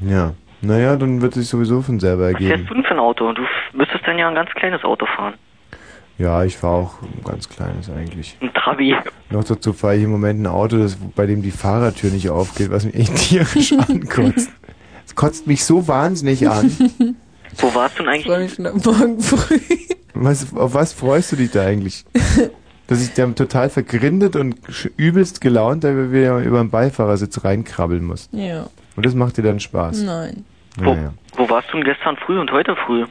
Ja. 0.00 0.34
Naja, 0.60 0.96
dann 0.96 1.20
wird 1.20 1.36
es 1.36 1.42
sich 1.42 1.48
sowieso 1.50 1.82
von 1.82 2.00
selber 2.00 2.24
Was 2.32 2.38
fährst 2.38 2.50
ergeben. 2.50 2.66
du 2.68 2.74
denn 2.74 2.84
für 2.84 2.90
ein 2.94 2.98
Auto? 2.98 3.32
Du 3.32 3.42
müsstest 3.74 4.06
dann 4.06 4.18
ja 4.18 4.28
ein 4.28 4.34
ganz 4.34 4.50
kleines 4.52 4.82
Auto 4.82 5.06
fahren. 5.06 5.34
Ja, 6.16 6.44
ich 6.44 6.56
fahre 6.56 6.74
auch 6.74 7.02
ein 7.02 7.22
ganz 7.24 7.48
kleines 7.48 7.90
eigentlich. 7.90 8.36
Ein 8.40 8.52
Trabi. 8.54 8.96
Noch 9.30 9.44
dazu 9.44 9.72
fahre 9.72 9.96
ich 9.96 10.04
im 10.04 10.10
Moment 10.10 10.40
ein 10.40 10.46
Auto, 10.46 10.78
das, 10.78 10.96
bei 10.96 11.26
dem 11.26 11.42
die 11.42 11.50
Fahrertür 11.50 12.10
nicht 12.10 12.30
aufgeht, 12.30 12.70
was 12.70 12.84
mich 12.86 12.94
echt 12.94 13.14
tierisch 13.28 13.72
ankotzt. 13.88 14.50
Es 15.06 15.14
kotzt 15.14 15.46
mich 15.46 15.64
so 15.64 15.86
wahnsinnig 15.86 16.48
an. 16.48 16.70
Wo 17.58 17.74
warst 17.74 17.98
du 17.98 18.04
denn 18.04 18.14
Ich 18.14 18.24
freue 18.24 18.36
eigentlich? 18.36 18.58
mich 18.58 18.66
schon 18.66 18.66
ab 18.66 18.74
morgen 18.86 19.20
früh. 19.20 19.58
Was, 20.14 20.54
auf 20.54 20.74
was 20.74 20.92
freust 20.92 21.32
du 21.32 21.36
dich 21.36 21.50
da 21.50 21.64
eigentlich? 21.64 22.04
Dass 22.86 23.02
ich 23.02 23.14
da 23.14 23.26
total 23.28 23.70
vergrindet 23.70 24.36
und 24.36 24.56
übelst 24.98 25.40
gelaunt 25.40 25.84
da 25.84 26.12
wieder 26.12 26.38
über 26.40 26.58
den 26.58 26.70
Beifahrersitz 26.70 27.42
reinkrabbeln 27.42 28.04
muss. 28.04 28.28
Ja. 28.30 28.66
Und 28.94 29.06
das 29.06 29.14
macht 29.14 29.38
dir 29.38 29.42
dann 29.42 29.58
Spaß. 29.58 30.02
Nein. 30.02 30.44
Naja. 30.78 31.14
Wo 31.36 31.48
warst 31.48 31.68
du 31.70 31.78
denn 31.78 31.84
gestern 31.84 32.16
früh 32.16 32.38
und 32.38 32.50
heute 32.52 32.76
früh? 32.86 33.06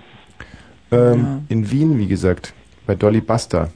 Ähm, 0.92 1.46
In 1.50 1.72
Wien, 1.72 1.98
wie 1.98 2.08
gesagt, 2.08 2.54
bei 2.86 2.94
Dolly 2.94 3.22
Buster. 3.22 3.70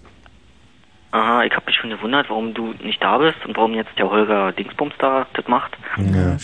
Aha, 1.11 1.43
ich 1.45 1.53
hab 1.55 1.65
mich 1.65 1.75
schon 1.75 1.89
gewundert, 1.89 2.29
warum 2.29 2.53
du 2.53 2.73
nicht 2.83 3.01
da 3.01 3.17
bist 3.17 3.37
und 3.47 3.55
warum 3.55 3.73
jetzt 3.73 3.91
der 3.97 4.09
Holger 4.09 4.51
Dingsbums 4.51 4.93
da 4.99 5.25
das 5.33 5.47
macht. 5.47 5.77
Ja. 5.97 6.35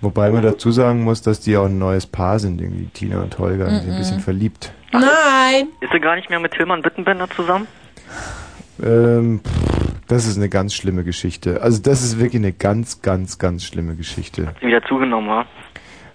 Wobei 0.00 0.30
man 0.30 0.42
dazu 0.42 0.70
sagen 0.70 1.02
muss, 1.02 1.20
dass 1.22 1.40
die 1.40 1.56
auch 1.56 1.66
ein 1.66 1.78
neues 1.78 2.06
Paar 2.06 2.38
sind, 2.38 2.60
irgendwie 2.60 2.86
Tina 2.86 3.20
und 3.22 3.36
Holger, 3.38 3.66
die 3.68 3.74
sind 3.76 3.88
ein 3.88 3.94
Mhm. 3.94 3.98
bisschen 3.98 4.20
verliebt. 4.20 4.72
Nein! 4.92 5.68
Ist 5.80 5.92
er 5.92 6.00
gar 6.00 6.14
nicht 6.14 6.30
mehr 6.30 6.38
mit 6.38 6.52
Tillmann 6.52 6.84
Wittenbender 6.84 7.28
zusammen? 7.30 7.66
Ähm, 8.82 9.40
pff, 9.44 9.84
Das 10.06 10.26
ist 10.26 10.36
eine 10.36 10.48
ganz 10.48 10.74
schlimme 10.74 11.02
Geschichte. 11.02 11.62
Also 11.62 11.80
das 11.82 12.02
ist 12.04 12.18
wirklich 12.18 12.40
eine 12.40 12.52
ganz, 12.52 13.00
ganz, 13.02 13.38
ganz 13.38 13.64
schlimme 13.64 13.94
Geschichte. 13.96 14.48
Wieder 14.60 14.82
zugenommen, 14.84 15.28
wa? 15.28 15.46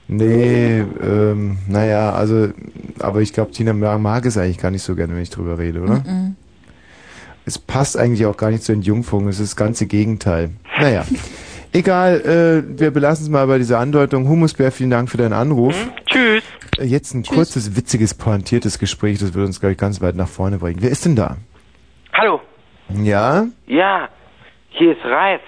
Nee, 0.08 0.80
ähm, 1.02 1.58
naja, 1.68 2.12
also, 2.14 2.50
aber 3.00 3.22
ich 3.22 3.34
glaube, 3.34 3.52
Tina 3.52 3.74
mag 3.74 4.26
es 4.26 4.38
eigentlich 4.38 4.58
gar 4.58 4.72
nicht 4.72 4.84
so 4.84 4.96
gerne, 4.96 5.14
wenn 5.16 5.22
ich 5.22 5.30
drüber 5.30 5.58
rede, 5.60 5.82
oder? 5.82 5.96
Mhm. 6.06 6.36
Es 7.46 7.58
passt 7.58 7.98
eigentlich 7.98 8.26
auch 8.26 8.38
gar 8.38 8.52
nicht 8.52 8.64
zu 8.64 8.72
Entjungferung, 8.74 9.28
es 9.28 9.40
ist 9.40 9.52
das 9.54 9.56
ganze 9.56 9.86
Gegenteil. 9.88 10.52
Naja. 10.80 11.04
Egal, 11.72 12.22
äh, 12.22 12.80
wir 12.80 12.92
belassen 12.92 13.26
es 13.26 13.30
mal 13.30 13.46
bei 13.46 13.58
dieser 13.60 13.80
Andeutung. 13.80 14.28
Humusbär, 14.28 14.72
vielen 14.72 14.90
Dank 14.90 15.10
für 15.10 15.18
deinen 15.18 15.34
Anruf. 15.34 15.76
Tschüss. 16.08 16.44
Äh, 16.80 16.86
Jetzt 16.86 17.14
ein 17.14 17.24
kurzes, 17.24 17.76
witziges, 17.76 18.14
pointiertes 18.16 18.80
Gespräch, 18.80 19.20
das 19.20 19.34
wird 19.34 19.46
uns, 19.46 19.60
glaube 19.60 19.74
ich, 19.74 19.78
ganz 19.78 20.02
weit 20.02 20.16
nach 20.16 20.28
vorne 20.28 20.58
bringen. 20.58 20.78
Wer 20.82 20.90
ist 20.90 21.06
denn 21.06 21.16
da? 21.16 21.38
Hallo. 22.14 22.42
Ja? 22.90 23.46
Ja, 23.68 24.10
hier 24.70 24.94
ist 24.94 25.06
Ralf. 25.06 25.42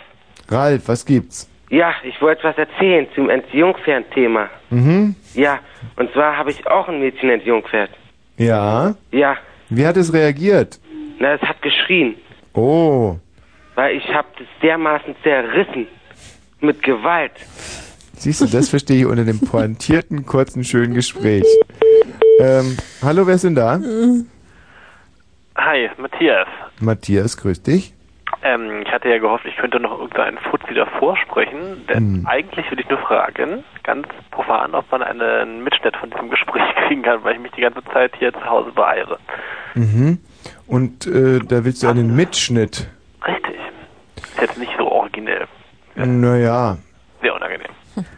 Ralf, 0.50 0.88
was 0.88 1.06
gibt's? 1.06 1.50
Ja, 1.70 1.94
ich 2.04 2.22
wollte 2.22 2.44
was 2.44 2.58
erzählen 2.58 3.08
zum 3.16 3.30
Entjungfern-Thema. 3.30 4.50
Mhm. 4.70 5.16
Ja, 5.34 5.60
und 5.96 6.12
zwar 6.14 6.38
habe 6.38 6.52
ich 6.52 6.68
auch 6.68 6.88
ein 6.88 7.00
Mädchen 7.00 7.30
entjungfert. 7.30 7.90
Ja? 8.38 8.94
Ja, 9.12 9.38
Wie 9.70 9.86
hat 9.88 9.96
es 9.98 10.14
reagiert? 10.14 10.80
Na, 11.22 11.34
es 11.34 11.42
hat 11.42 11.62
geschrien, 11.62 12.16
Oh. 12.54 13.16
weil 13.76 13.96
ich 13.96 14.08
habe 14.14 14.28
das 14.38 14.48
dermaßen 14.62 15.16
zerrissen. 15.24 15.88
Mit 16.60 16.84
Gewalt. 16.84 17.32
Siehst 18.14 18.42
du, 18.42 18.46
das 18.46 18.70
verstehe 18.70 19.00
ich 19.00 19.06
unter 19.08 19.24
dem 19.26 19.40
pointierten, 19.40 20.28
kurzen, 20.28 20.64
schönen 20.64 20.94
Gespräch. 20.94 21.44
Ähm, 22.40 22.78
hallo, 23.04 23.26
wer 23.26 23.34
ist 23.36 23.44
denn 23.46 23.56
da? 23.56 23.80
Hi, 25.56 25.90
Matthias. 25.98 26.48
Matthias, 26.80 27.38
grüß 27.38 27.64
dich. 27.64 27.94
Ähm, 28.44 28.82
ich 28.86 28.92
hatte 28.92 29.10
ja 29.10 29.18
gehofft, 29.18 29.46
ich 29.46 29.56
könnte 29.58 29.80
noch 29.80 29.92
irgendeinen 30.00 30.38
Fuzzi 30.38 30.74
davor 30.76 31.18
sprechen, 31.18 31.86
denn 31.88 31.98
Hm. 31.98 32.28
eigentlich 32.28 32.70
würde 32.72 32.82
ich 32.84 32.90
nur 32.90 33.00
fragen, 33.00 33.64
ganz 33.84 34.08
profan, 34.32 34.74
ob 34.76 34.92
man 34.92 35.02
einen 35.04 35.64
Mitschnitt 35.64 35.96
von 35.98 36.10
diesem 36.12 36.30
Gespräch 36.30 36.64
kriegen 36.88 37.02
kann, 37.04 37.24
weil 37.24 37.36
ich 37.36 37.42
mich 37.42 37.52
die 37.54 37.62
ganze 37.62 37.84
Zeit 37.86 38.14
hier 38.18 38.34
zu 38.34 38.46
Hause 38.46 38.72
beeile. 38.72 39.18
Mhm. 39.76 40.20
Und 40.72 41.06
äh, 41.06 41.40
da 41.40 41.66
willst 41.66 41.84
du 41.84 41.88
einen 41.90 42.16
Mitschnitt. 42.16 42.88
Richtig. 43.28 43.58
Ist 44.16 44.42
jetzt 44.42 44.58
nicht 44.58 44.72
so 44.78 44.90
originell. 44.90 45.46
Naja, 45.96 46.78
Sehr 47.22 47.36
unangenehm. 47.36 47.68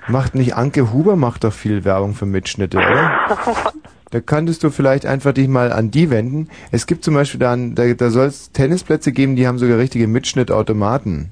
macht 0.08 0.36
nicht 0.36 0.56
Anke 0.56 0.94
Huber 0.94 1.16
macht 1.16 1.44
doch 1.46 1.52
viel 1.52 1.84
Werbung 1.84 2.14
für 2.14 2.28
Mitschnitte, 2.28 2.78
oder? 2.78 3.12
Da 4.12 4.20
könntest 4.20 4.64
du 4.64 4.70
vielleicht 4.70 5.08
einfach 5.08 5.34
dich 5.34 5.48
mal 5.48 5.74
an 5.74 5.90
die 5.90 6.12
wenden. 6.12 6.48
Es 6.72 6.86
gibt 6.86 7.04
zum 7.04 7.16
Beispiel 7.16 7.40
dann, 7.40 7.74
da, 7.74 7.92
da 7.96 8.12
soll 8.12 8.28
es 8.28 8.52
Tennisplätze 8.52 9.12
geben, 9.12 9.36
die 9.36 9.48
haben 9.48 9.58
sogar 9.58 9.80
richtige 9.80 10.06
Mitschnittautomaten. 10.08 11.32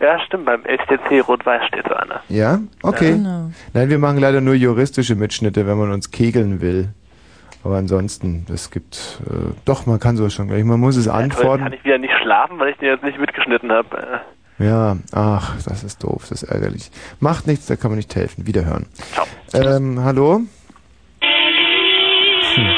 Ja, 0.00 0.18
stimmt, 0.20 0.46
beim 0.46 0.64
LCC 0.64 1.20
Rot-Weiß 1.28 1.66
steht 1.68 1.84
so 1.86 1.94
einer. 1.94 2.22
Ja? 2.30 2.60
Okay. 2.82 3.10
Ja, 3.10 3.16
genau. 3.16 3.50
Nein, 3.74 3.90
wir 3.90 3.98
machen 3.98 4.16
leider 4.16 4.40
nur 4.40 4.54
juristische 4.54 5.14
Mitschnitte, 5.14 5.66
wenn 5.66 5.76
man 5.76 5.92
uns 5.92 6.10
kegeln 6.10 6.62
will. 6.62 6.88
Aber 7.64 7.76
ansonsten, 7.76 8.44
es 8.52 8.70
gibt, 8.70 9.20
äh, 9.26 9.52
doch, 9.64 9.86
man 9.86 9.98
kann 9.98 10.16
sowas 10.16 10.34
schon 10.34 10.48
gleich. 10.48 10.64
Man 10.64 10.78
muss 10.80 10.96
es 10.96 11.06
Toll, 11.06 11.14
antworten. 11.14 11.62
kann 11.64 11.72
ich 11.72 11.82
wieder 11.84 11.96
nicht 11.98 12.12
schlafen, 12.22 12.58
weil 12.58 12.70
ich 12.70 12.76
den 12.76 12.88
jetzt 12.88 13.02
nicht 13.02 13.18
mitgeschnitten 13.18 13.72
habe. 13.72 14.20
Ja, 14.58 14.96
ach, 15.12 15.56
das 15.64 15.82
ist 15.82 16.04
doof, 16.04 16.26
das 16.28 16.42
ist 16.42 16.50
ärgerlich. 16.50 16.90
Macht 17.20 17.46
nichts, 17.46 17.66
da 17.66 17.76
kann 17.76 17.90
man 17.90 17.96
nicht 17.96 18.14
helfen. 18.14 18.46
Wiederhören. 18.46 18.86
Ähm, 19.54 20.04
hallo? 20.04 20.42
Hm. 22.54 22.68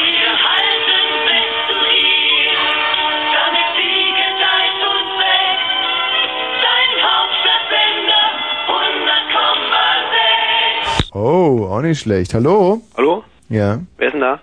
Oh, 11.12 11.66
auch 11.70 11.81
nicht 11.81 12.00
schlecht. 12.00 12.34
Hallo? 12.34 12.82
Hallo? 12.97 13.24
Ja. 13.48 13.81
Wer 13.97 14.06
ist 14.08 14.12
denn 14.12 14.20
da? 14.20 14.39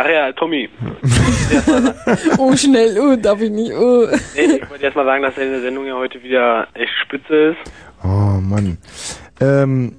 Ach 0.00 0.08
ja, 0.08 0.30
Tommy. 0.32 0.68
oh, 2.38 2.54
schnell, 2.56 2.96
oh, 3.00 3.16
darf 3.16 3.40
ich 3.40 3.50
nicht, 3.50 3.72
oh. 3.72 4.06
Nee, 4.36 4.60
ich 4.62 4.70
wollte 4.70 4.84
erst 4.84 4.96
mal 4.96 5.04
sagen, 5.04 5.24
dass 5.24 5.34
deine 5.34 5.60
Sendung 5.60 5.86
ja 5.86 5.94
heute 5.96 6.22
wieder 6.22 6.68
echt 6.74 6.92
spitze 7.04 7.34
ist. 7.34 7.56
Oh 8.04 8.38
Mann. 8.40 8.78
Ähm, 9.40 9.94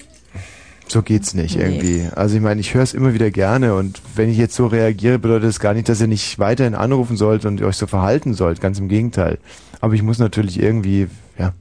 so 0.87 1.01
geht's 1.01 1.33
nicht 1.33 1.57
Nee. 1.57 1.63
irgendwie. 1.63 2.07
Also 2.15 2.37
ich 2.37 2.41
meine, 2.41 2.61
ich 2.61 2.73
höre 2.73 2.83
es 2.83 2.93
immer 2.93 3.13
wieder 3.13 3.29
gerne 3.29 3.75
und 3.75 4.01
wenn 4.15 4.29
ich 4.29 4.37
jetzt 4.37 4.55
so 4.55 4.67
reagiere, 4.67 5.19
bedeutet 5.19 5.49
das 5.49 5.59
gar 5.59 5.73
nicht, 5.73 5.89
dass 5.89 5.99
ihr 5.99 6.07
nicht 6.07 6.39
weiterhin 6.39 6.75
anrufen 6.75 7.17
sollt 7.17 7.43
und 7.43 7.61
euch 7.61 7.75
so 7.75 7.85
verhalten 7.85 8.33
sollt. 8.33 8.61
Ganz 8.61 8.79
im 8.79 8.87
Gegenteil. 8.87 9.37
Aber 9.81 9.95
ich 9.95 10.01
muss 10.01 10.17
natürlich 10.17 10.61
irgendwie, 10.61 11.09
ja, 11.37 11.51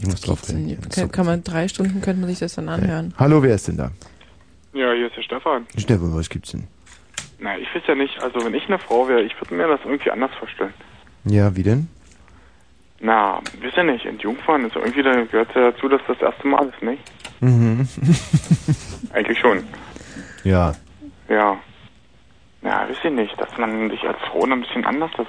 ich 0.00 0.06
muss 0.08 0.20
drauf 0.20 0.48
reagieren. 0.48 0.80
Kann, 0.90 1.12
kann 1.12 1.26
man 1.26 1.44
drei 1.44 1.68
Stunden, 1.68 2.00
könnte 2.00 2.22
man 2.22 2.28
sich 2.30 2.40
das 2.40 2.56
dann 2.56 2.68
anhören. 2.68 3.14
Hallo, 3.18 3.40
wer 3.40 3.54
ist 3.54 3.68
denn 3.68 3.76
da? 3.76 3.92
Ja, 4.72 4.92
hier 4.94 5.06
ist 5.06 5.16
der 5.16 5.22
Stefan. 5.22 5.64
Stefan, 5.78 6.12
was 6.16 6.28
gibt's 6.28 6.50
denn? 6.50 6.64
Na, 7.42 7.58
ich 7.58 7.66
weiß 7.74 7.82
ja 7.88 7.94
nicht, 7.96 8.22
also 8.22 8.44
wenn 8.44 8.54
ich 8.54 8.66
eine 8.68 8.78
Frau 8.78 9.08
wäre, 9.08 9.22
ich 9.22 9.34
würde 9.40 9.54
mir 9.54 9.66
das 9.66 9.80
irgendwie 9.84 10.10
anders 10.12 10.30
vorstellen. 10.38 10.72
Ja, 11.24 11.54
wie 11.56 11.62
denn? 11.64 11.88
Na, 13.00 13.40
wisst 13.60 13.76
ihr 13.76 13.82
nicht, 13.82 14.06
Entjungfern 14.06 14.64
ist 14.64 14.76
irgendwie, 14.76 15.02
da 15.02 15.12
gehört 15.24 15.52
ja 15.56 15.72
dazu, 15.72 15.88
dass 15.88 16.00
das 16.06 16.18
das 16.18 16.32
erste 16.34 16.46
Mal 16.46 16.66
ist, 16.68 16.82
nicht? 16.82 17.02
Mhm. 17.40 17.88
Eigentlich 19.12 19.38
schon. 19.40 19.64
ja. 20.44 20.72
Ja. 21.28 21.56
Ja, 22.62 22.86
wisst 22.88 23.02
ihr 23.02 23.10
nicht, 23.10 23.34
dass 23.40 23.48
man 23.58 23.90
sich 23.90 24.02
als 24.04 24.18
Frau 24.30 24.44
ein 24.44 24.60
bisschen 24.60 24.84
anders 24.84 25.10
dazu, 25.16 25.28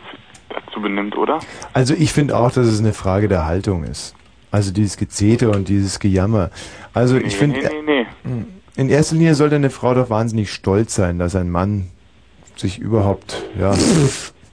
dazu 0.49 0.79
benimmt, 0.81 1.17
oder? 1.17 1.39
Also 1.73 1.95
ich 1.95 2.13
finde 2.13 2.37
auch, 2.37 2.51
dass 2.51 2.67
es 2.67 2.79
eine 2.79 2.93
Frage 2.93 3.27
der 3.27 3.47
Haltung 3.47 3.83
ist. 3.85 4.13
Also 4.51 4.71
dieses 4.71 4.97
Gezete 4.97 5.49
und 5.49 5.67
dieses 5.67 5.99
Gejammer. 5.99 6.51
Also 6.93 7.17
ich 7.17 7.23
Nee, 7.23 7.29
finde, 7.31 7.59
nee, 7.61 7.81
nee, 7.83 8.05
nee. 8.23 8.45
in 8.75 8.89
erster 8.89 9.15
Linie 9.15 9.33
sollte 9.33 9.55
eine 9.55 9.71
Frau 9.71 9.95
doch 9.95 10.11
wahnsinnig 10.11 10.53
stolz 10.53 10.93
sein, 10.93 11.17
dass 11.17 11.35
ein 11.35 11.49
Mann 11.49 11.87
sich 12.59 12.79
überhaupt, 12.79 13.43
ja, 13.59 13.71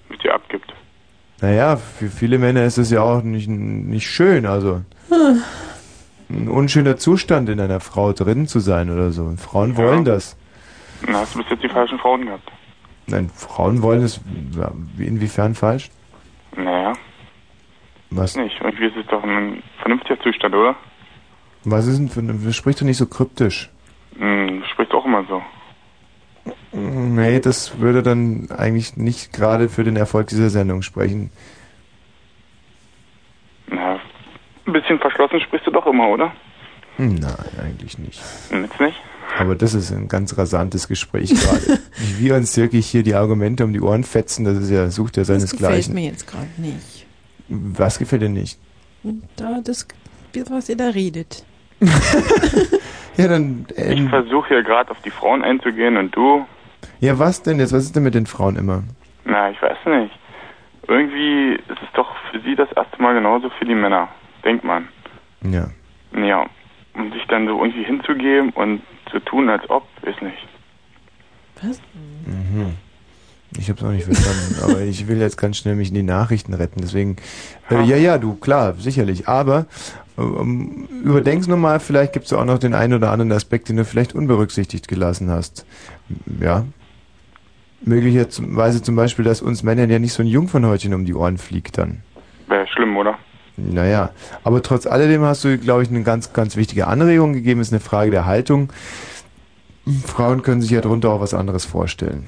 Mit 0.08 0.22
dir 0.22 0.34
abgibt. 0.34 0.72
naja, 1.40 1.76
für 1.76 2.08
viele 2.08 2.38
Männer 2.38 2.64
ist 2.64 2.78
es 2.78 2.90
ja 2.90 3.02
auch 3.02 3.22
nicht, 3.22 3.48
nicht 3.48 4.06
schön, 4.08 4.46
also 4.46 4.82
ein 6.28 6.48
unschöner 6.48 6.96
Zustand 6.96 7.48
in 7.48 7.60
einer 7.60 7.80
Frau 7.80 8.12
drin 8.12 8.46
zu 8.46 8.60
sein 8.60 8.90
oder 8.90 9.10
so. 9.10 9.24
Und 9.24 9.40
Frauen 9.40 9.76
wollen 9.76 10.04
das. 10.04 10.36
Na, 11.08 11.20
hast 11.20 11.34
du 11.34 11.38
bis 11.40 11.50
jetzt 11.50 11.62
die 11.64 11.68
falschen 11.68 11.98
Frauen 11.98 12.26
gehabt. 12.26 12.50
Nein, 13.06 13.30
Frauen 13.34 13.82
wollen 13.82 14.02
es, 14.04 14.20
ja, 14.56 14.70
inwiefern 14.98 15.54
falsch? 15.54 15.90
Naja, 16.56 16.92
Was, 18.10 18.36
nicht. 18.36 18.60
Irgendwie 18.60 18.86
ist 18.86 18.96
es 18.96 19.06
doch 19.08 19.22
ein 19.24 19.62
vernünftiger 19.80 20.20
Zustand, 20.20 20.54
oder? 20.54 20.76
was 21.64 21.86
ist 21.86 21.98
denn 21.98 22.08
für, 22.08 22.20
eine- 22.20 22.52
sprich 22.54 22.76
doch 22.76 22.86
nicht 22.86 22.96
so 22.96 23.06
kryptisch. 23.06 23.68
Hm, 24.18 24.60
du 24.60 24.66
sprichst 24.72 24.94
auch 24.94 25.04
immer 25.04 25.24
so. 25.28 25.42
Nee, 26.72 27.40
das 27.40 27.78
würde 27.80 28.02
dann 28.02 28.48
eigentlich 28.56 28.96
nicht 28.96 29.32
gerade 29.32 29.68
für 29.68 29.82
den 29.84 29.96
Erfolg 29.96 30.28
dieser 30.28 30.50
Sendung 30.50 30.82
sprechen. 30.82 31.30
Na, 33.68 33.98
ein 34.66 34.72
bisschen 34.72 34.98
verschlossen 34.98 35.40
sprichst 35.40 35.66
du 35.66 35.70
doch 35.70 35.86
immer, 35.86 36.08
oder? 36.08 36.32
Hm, 36.96 37.16
Nein, 37.16 37.34
eigentlich 37.62 37.98
nicht. 37.98 38.20
Hm, 38.50 38.64
Jetzt 38.64 38.80
nicht? 38.80 39.00
Aber 39.38 39.54
das 39.54 39.74
ist 39.74 39.90
ein 39.92 40.08
ganz 40.08 40.36
rasantes 40.36 40.86
Gespräch 40.88 41.30
gerade. 41.30 41.80
Wie 41.96 42.24
wir 42.24 42.34
uns 42.36 42.56
wirklich 42.56 42.86
hier 42.86 43.02
die 43.02 43.14
Argumente 43.14 43.64
um 43.64 43.72
die 43.72 43.80
Ohren 43.80 44.04
fetzen, 44.04 44.44
das 44.44 44.58
ist 44.58 44.70
ja, 44.70 44.90
sucht 44.90 45.16
ja 45.16 45.22
Das 45.22 45.28
gefällt 45.28 45.40
seinesgleichen. 45.50 45.94
mir 45.94 46.04
jetzt 46.04 46.26
gerade 46.26 46.48
nicht. 46.58 47.06
Was 47.48 47.98
gefällt 47.98 48.22
dir 48.22 48.28
nicht? 48.28 48.58
Da, 49.36 49.60
das, 49.64 49.86
was 50.50 50.68
ihr 50.68 50.76
da 50.76 50.88
redet. 50.90 51.44
Ja, 53.16 53.28
dann. 53.28 53.66
Ich 53.76 53.98
Ähm, 53.98 54.08
versuche 54.08 54.48
hier 54.48 54.62
gerade 54.62 54.90
auf 54.92 55.00
die 55.02 55.10
Frauen 55.10 55.42
einzugehen 55.42 55.96
und 55.98 56.14
du, 56.16 56.46
ja, 57.00 57.18
was 57.18 57.42
denn 57.42 57.58
jetzt? 57.58 57.72
Was 57.72 57.84
ist 57.84 57.96
denn 57.96 58.02
mit 58.02 58.14
den 58.14 58.26
Frauen 58.26 58.56
immer? 58.56 58.82
na, 59.30 59.50
ich 59.50 59.62
weiß 59.62 59.78
nicht. 59.86 60.18
Irgendwie 60.88 61.54
ist 61.54 61.82
es 61.82 61.92
doch 61.94 62.08
für 62.30 62.40
sie 62.40 62.56
das 62.56 62.70
erste 62.72 63.00
Mal 63.00 63.14
genauso 63.14 63.48
für 63.50 63.64
die 63.64 63.74
Männer, 63.74 64.08
denkt 64.44 64.64
man. 64.64 64.88
Ja. 65.42 65.68
Ja, 66.12 66.46
um 66.94 67.12
sich 67.12 67.24
dann 67.28 67.46
so 67.46 67.62
irgendwie 67.62 67.84
hinzugeben 67.84 68.50
und 68.50 68.82
zu 69.10 69.20
tun, 69.20 69.48
als 69.48 69.68
ob, 69.70 69.86
weiß 70.02 70.20
nicht. 70.22 70.48
Was? 71.62 71.80
Mhm. 72.26 72.74
Ich 73.56 73.68
hab's 73.68 73.82
auch 73.82 73.90
nicht 73.90 74.04
verstanden, 74.04 74.56
aber 74.64 74.80
ich 74.80 75.06
will 75.06 75.18
jetzt 75.18 75.36
ganz 75.36 75.58
schnell 75.58 75.76
mich 75.76 75.88
in 75.88 75.94
die 75.94 76.02
Nachrichten 76.02 76.54
retten, 76.54 76.80
deswegen, 76.80 77.16
äh, 77.70 77.82
ja, 77.82 77.96
ja, 77.96 78.18
du, 78.18 78.34
klar, 78.34 78.74
sicherlich, 78.74 79.28
aber 79.28 79.66
ähm, 80.18 80.88
überdenk's 81.04 81.46
nochmal, 81.46 81.80
vielleicht 81.80 82.12
gibt's 82.12 82.30
ja 82.30 82.38
auch 82.38 82.44
noch 82.44 82.58
den 82.58 82.74
einen 82.74 82.94
oder 82.94 83.10
anderen 83.12 83.32
Aspekt, 83.32 83.68
den 83.68 83.76
du 83.76 83.84
vielleicht 83.84 84.14
unberücksichtigt 84.14 84.88
gelassen 84.88 85.30
hast. 85.30 85.66
Ja. 86.40 86.64
Möglicherweise 87.82 88.82
zum 88.82 88.96
Beispiel, 88.96 89.24
dass 89.24 89.40
uns 89.40 89.62
Männern 89.62 89.88
ja 89.90 89.98
nicht 89.98 90.12
so 90.12 90.22
ein 90.22 90.26
Jungfernhäutchen 90.26 90.92
um 90.94 91.04
die 91.04 91.14
Ohren 91.14 91.38
fliegt 91.38 91.78
dann. 91.78 92.02
Wäre 92.48 92.66
schlimm, 92.66 92.96
oder? 92.96 93.18
Naja, 93.56 94.10
aber 94.44 94.62
trotz 94.62 94.86
alledem 94.86 95.22
hast 95.22 95.44
du, 95.44 95.58
glaube 95.58 95.82
ich, 95.82 95.90
eine 95.90 96.02
ganz, 96.02 96.32
ganz 96.32 96.56
wichtige 96.56 96.86
Anregung 96.86 97.32
gegeben, 97.32 97.60
ist 97.60 97.72
eine 97.72 97.80
Frage 97.80 98.10
der 98.10 98.26
Haltung. 98.26 98.70
Frauen 100.06 100.42
können 100.42 100.60
sich 100.62 100.70
ja 100.70 100.80
darunter 100.80 101.10
auch 101.10 101.20
was 101.20 101.34
anderes 101.34 101.64
vorstellen. 101.64 102.26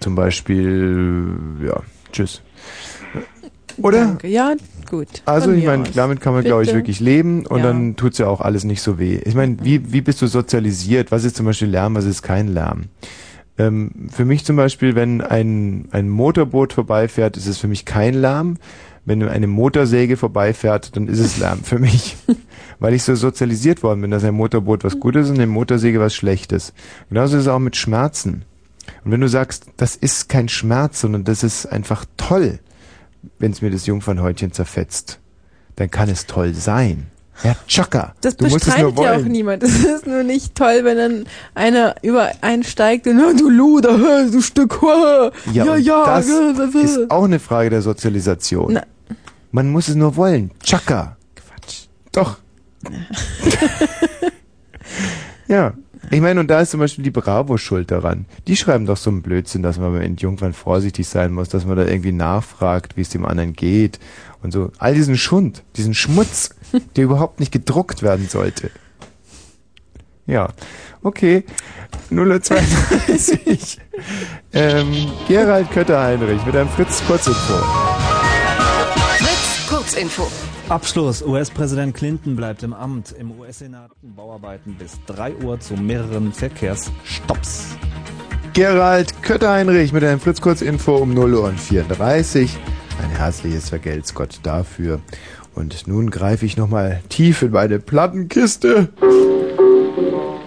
Zum 0.00 0.14
Beispiel, 0.16 1.28
ja, 1.64 1.80
tschüss. 2.12 2.42
Oder? 3.78 4.04
Danke. 4.06 4.28
Ja, 4.28 4.54
gut. 4.90 5.08
Also 5.26 5.52
ich 5.52 5.64
meine, 5.64 5.84
damit 5.94 6.20
kann 6.20 6.32
man, 6.34 6.44
glaube 6.44 6.62
ich, 6.64 6.72
wirklich 6.72 6.98
leben 7.00 7.46
und 7.46 7.58
Ja. 7.58 7.64
dann 7.66 7.94
tut's 7.96 8.18
ja 8.18 8.26
auch 8.26 8.40
alles 8.40 8.64
nicht 8.64 8.82
so 8.82 8.98
weh. 8.98 9.20
Ich 9.24 9.34
meine, 9.34 9.56
wie, 9.62 9.92
wie 9.92 10.00
bist 10.00 10.22
du 10.22 10.26
sozialisiert? 10.26 11.12
Was 11.12 11.24
ist 11.24 11.36
zum 11.36 11.46
Beispiel 11.46 11.68
Lärm, 11.68 11.94
was 11.94 12.04
ist 12.06 12.22
kein 12.22 12.48
Lärm? 12.48 12.84
Ähm, 13.58 14.08
für 14.10 14.24
mich 14.24 14.44
zum 14.44 14.56
Beispiel, 14.56 14.94
wenn 14.94 15.20
ein, 15.20 15.88
ein 15.90 16.08
Motorboot 16.08 16.72
vorbeifährt, 16.72 17.36
ist 17.36 17.46
es 17.46 17.58
für 17.58 17.68
mich 17.68 17.84
kein 17.84 18.14
Lärm. 18.14 18.58
Wenn 19.04 19.22
eine 19.22 19.46
Motorsäge 19.46 20.16
vorbeifährt, 20.16 20.96
dann 20.96 21.06
ist 21.06 21.20
es 21.20 21.38
Lärm 21.38 21.62
für 21.62 21.78
mich. 21.78 22.16
Weil 22.78 22.94
ich 22.94 23.04
so 23.04 23.14
sozialisiert 23.14 23.82
worden 23.82 24.00
bin, 24.02 24.10
dass 24.10 24.24
ein 24.24 24.34
Motorboot 24.34 24.84
was 24.84 25.00
Gutes 25.00 25.30
und 25.30 25.36
eine 25.36 25.46
Motorsäge 25.46 26.00
was 26.00 26.14
Schlechtes. 26.14 26.74
Genauso 27.08 27.36
ist 27.36 27.44
es 27.44 27.48
auch 27.48 27.60
mit 27.60 27.76
Schmerzen. 27.76 28.44
Und 29.04 29.12
wenn 29.12 29.20
du 29.20 29.28
sagst, 29.28 29.66
das 29.76 29.96
ist 29.96 30.28
kein 30.28 30.48
Schmerz, 30.48 31.00
sondern 31.00 31.24
das 31.24 31.42
ist 31.42 31.66
einfach 31.66 32.04
toll, 32.16 32.58
wenn 33.38 33.52
es 33.52 33.62
mir 33.62 33.70
das 33.70 33.86
Jungfernhäutchen 33.86 34.52
zerfetzt, 34.52 35.20
dann 35.76 35.90
kann 35.90 36.08
es 36.08 36.26
toll 36.26 36.54
sein. 36.54 37.06
Ja, 37.42 37.54
Chaka. 37.66 38.14
Das 38.20 38.36
du 38.36 38.44
bestreitet 38.44 38.98
ja 38.98 39.16
auch 39.16 39.22
niemand. 39.22 39.62
Es 39.62 39.84
ist 39.84 40.06
nur 40.06 40.22
nicht 40.22 40.54
toll, 40.54 40.80
wenn 40.82 40.96
dann 40.96 41.26
einer 41.54 41.94
über 42.02 42.30
einsteigt 42.40 43.06
und 43.06 43.16
"Na, 43.16 43.32
du 43.32 43.48
Luder, 43.50 44.28
du 44.30 44.40
Stück, 44.40 44.78
Ja, 44.82 45.30
ja, 45.52 45.72
und 45.72 45.80
ja, 45.80 46.04
das 46.06 46.28
ja, 46.28 46.80
ist 46.80 47.10
auch 47.10 47.24
eine 47.24 47.38
Frage 47.38 47.70
der 47.70 47.82
Sozialisation. 47.82 48.72
Na. 48.72 48.82
Man 49.52 49.70
muss 49.70 49.88
es 49.88 49.94
nur 49.94 50.16
wollen. 50.16 50.50
Chaka. 50.62 51.16
Quatsch. 51.34 51.86
Doch. 52.12 52.38
ja. 55.48 55.74
Ich 56.10 56.20
meine, 56.20 56.38
und 56.38 56.48
da 56.48 56.60
ist 56.60 56.70
zum 56.70 56.78
Beispiel 56.78 57.02
die 57.02 57.10
Bravo 57.10 57.56
schuld 57.56 57.90
daran. 57.90 58.26
Die 58.46 58.54
schreiben 58.54 58.86
doch 58.86 58.96
so 58.96 59.10
einen 59.10 59.22
Blödsinn, 59.22 59.62
dass 59.62 59.78
man 59.78 59.92
beim 59.92 60.02
Entjungfern 60.02 60.52
vorsichtig 60.52 61.08
sein 61.08 61.32
muss, 61.32 61.48
dass 61.48 61.66
man 61.66 61.76
da 61.76 61.84
irgendwie 61.84 62.12
nachfragt, 62.12 62.96
wie 62.96 63.00
es 63.00 63.08
dem 63.08 63.24
anderen 63.24 63.54
geht 63.54 63.98
und 64.46 64.52
so. 64.52 64.70
All 64.78 64.94
diesen 64.94 65.18
Schund, 65.18 65.62
diesen 65.76 65.92
Schmutz, 65.92 66.50
der 66.96 67.04
überhaupt 67.04 67.40
nicht 67.40 67.52
gedruckt 67.52 68.02
werden 68.02 68.28
sollte. 68.28 68.70
Ja, 70.26 70.48
okay. 71.02 71.44
032. 72.10 73.78
ähm, 74.52 75.06
Gerald 75.28 75.70
Kötter-Heinrich 75.70 76.44
mit 76.46 76.56
einem 76.56 76.68
Fritz 76.68 77.02
Kurzinfo. 77.06 77.54
Fritz 79.18 79.66
Kurzinfo. 79.68 80.28
Abschluss. 80.68 81.22
US-Präsident 81.22 81.94
Clinton 81.94 82.34
bleibt 82.34 82.62
im 82.62 82.72
Amt. 82.72 83.12
Im 83.12 83.38
US-Senat 83.38 83.90
Bauarbeiten 84.02 84.74
bis 84.74 84.98
3 85.06 85.36
Uhr 85.36 85.60
zu 85.60 85.74
mehreren 85.74 86.32
Verkehrsstopps. 86.32 87.76
Gerald 88.52 89.22
Kötter-Heinrich 89.22 89.92
mit 89.92 90.02
einem 90.02 90.18
Fritz 90.18 90.40
Kurzinfo 90.40 90.96
um 90.96 91.14
0 91.14 91.34
Uhr 91.34 91.44
und 91.44 91.60
34. 91.60 92.58
Ein 93.02 93.10
herzliches 93.10 93.68
Vergelt's 93.68 94.14
Gott 94.14 94.40
dafür. 94.42 95.00
Und 95.54 95.86
nun 95.86 96.10
greife 96.10 96.44
ich 96.44 96.56
nochmal 96.56 97.00
tief 97.08 97.42
in 97.42 97.50
meine 97.52 97.78
Plattenkiste 97.78 98.88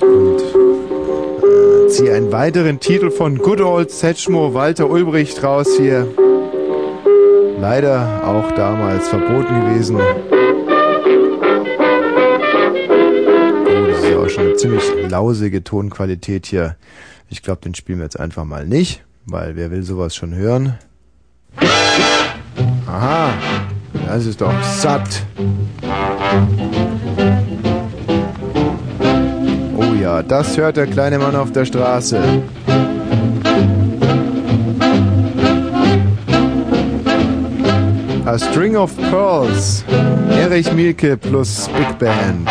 und 0.02 0.40
äh, 0.40 1.88
ziehe 1.88 2.14
einen 2.14 2.32
weiteren 2.32 2.80
Titel 2.80 3.10
von 3.10 3.38
Good 3.40 3.62
Old 3.62 3.90
Setchmo 3.92 4.54
Walter 4.54 4.90
Ulbricht 4.90 5.44
raus 5.44 5.70
hier. 5.78 6.08
Leider 7.60 8.22
auch 8.26 8.52
damals 8.52 9.10
verboten 9.10 9.66
gewesen. 9.66 9.98
Oh, 13.66 13.88
das 13.88 13.98
ist 14.00 14.10
ja 14.10 14.18
auch 14.20 14.30
schon 14.30 14.44
eine 14.46 14.56
ziemlich 14.56 14.84
lausige 15.10 15.64
Tonqualität 15.64 16.46
hier. 16.46 16.76
Ich 17.30 17.42
glaube, 17.42 17.62
den 17.62 17.76
spielen 17.76 18.00
wir 18.00 18.06
jetzt 18.06 18.20
einfach 18.20 18.46
mal 18.46 18.66
nicht, 18.66 19.04
weil 19.26 19.56
wer 19.56 19.72
will 19.72 19.84
sowas 19.84 20.16
schon 20.16 20.36
hören? 20.36 20.78
Aha, 22.92 23.30
das 24.08 24.26
ist 24.26 24.42
doch 24.42 24.52
satt. 24.64 25.24
Oh 29.78 29.94
ja, 30.02 30.24
das 30.24 30.58
hört 30.58 30.78
der 30.78 30.88
kleine 30.88 31.20
Mann 31.20 31.36
auf 31.36 31.52
der 31.52 31.66
Straße. 31.66 32.20
A 38.26 38.38
String 38.40 38.76
of 38.76 38.98
Pearls. 38.98 39.84
Erich 40.32 40.74
Mielke 40.74 41.16
plus 41.16 41.70
Big 41.70 42.00
Band. 42.00 42.50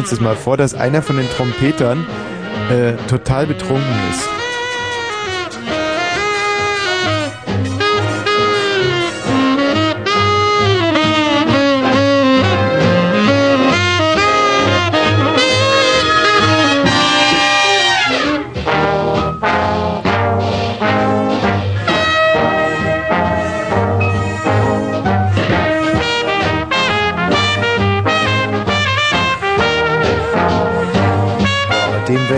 Stellen 0.00 0.04
uns 0.04 0.10
das 0.10 0.20
mal 0.20 0.36
vor, 0.36 0.56
dass 0.56 0.74
einer 0.74 1.02
von 1.02 1.16
den 1.16 1.28
Trompetern 1.30 2.06
äh, 2.70 2.92
total 3.08 3.46
betrunken 3.46 3.84
ist. 4.10 4.28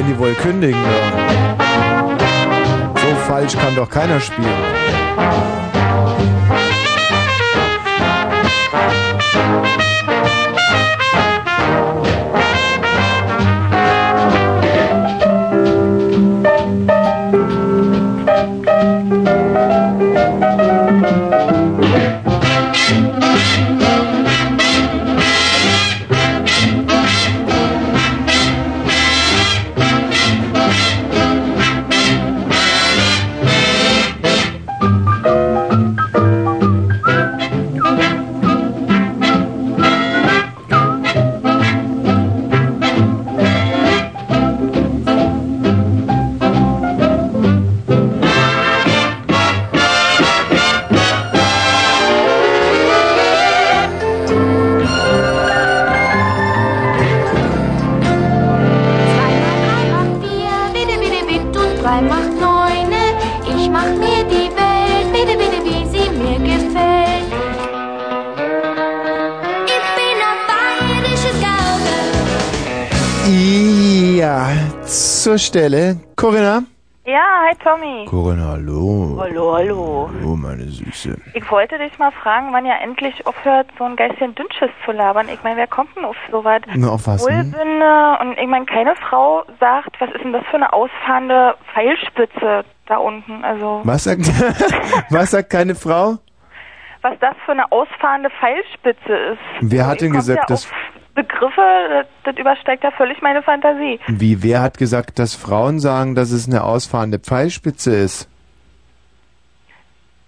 Werden 0.02 0.14
die 0.14 0.18
wohl 0.18 0.34
kündigen. 0.34 0.80
Ja. 0.80 1.56
So 2.96 3.14
falsch 3.26 3.54
kann 3.54 3.74
doch 3.76 3.88
keiner 3.88 4.20
spielen. 4.20 5.61
Stelle. 75.42 75.96
Corinna? 76.16 76.62
Ja, 77.04 77.24
hi 77.48 77.56
Tommy. 77.64 78.04
Corinna, 78.08 78.50
hallo. 78.52 79.18
Hallo, 79.20 79.54
hallo. 79.54 80.10
Hallo, 80.14 80.36
meine 80.36 80.62
Süße. 80.62 81.16
Ich 81.34 81.50
wollte 81.50 81.76
dich 81.78 81.98
mal 81.98 82.12
fragen, 82.12 82.52
wann 82.52 82.64
ihr 82.64 82.78
endlich 82.80 83.26
aufhört, 83.26 83.66
so 83.76 83.82
ein 83.84 83.96
Geistchen 83.96 84.36
Dünnschiss 84.36 84.70
zu 84.84 84.92
labern. 84.92 85.28
Ich 85.28 85.42
meine, 85.42 85.56
wer 85.56 85.66
kommt 85.66 85.96
denn 85.96 86.04
auf 86.04 86.14
sowas? 86.30 86.60
Na, 86.74 86.90
auf 86.90 87.08
was 87.08 87.24
denn? 87.26 87.52
Wohlbünde 87.52 88.18
und 88.20 88.38
ich 88.38 88.46
meine, 88.46 88.66
keine 88.66 88.94
Frau 88.94 89.42
sagt, 89.58 90.00
was 90.00 90.10
ist 90.10 90.22
denn 90.22 90.32
das 90.32 90.44
für 90.48 90.56
eine 90.56 90.72
ausfahrende 90.72 91.56
Pfeilspitze 91.74 92.64
da 92.86 92.96
unten? 92.98 93.44
Also, 93.44 93.80
Was 93.82 94.04
sagt, 94.04 94.20
was 95.10 95.32
sagt 95.32 95.50
keine 95.50 95.74
Frau? 95.74 96.18
was 97.04 97.18
das 97.18 97.34
für 97.44 97.50
eine 97.50 97.72
ausfahrende 97.72 98.30
Pfeilspitze 98.30 99.12
ist. 99.32 99.40
Wer 99.60 99.88
hat 99.88 100.00
denn 100.02 100.12
Kommt 100.12 100.20
gesagt, 100.20 100.38
ja 100.38 100.46
dass, 100.46 100.70
Begriffe, 101.14 101.60
das, 101.90 102.06
das 102.24 102.36
übersteigt 102.38 102.84
ja 102.84 102.90
völlig 102.90 103.20
meine 103.20 103.42
Fantasie. 103.42 104.00
wie, 104.08 104.42
wer 104.42 104.62
hat 104.62 104.78
gesagt, 104.78 105.18
dass 105.18 105.34
Frauen 105.34 105.78
sagen, 105.78 106.14
dass 106.14 106.30
es 106.30 106.48
eine 106.48 106.64
ausfahrende 106.64 107.18
Pfeilspitze 107.18 107.94
ist? 107.94 108.28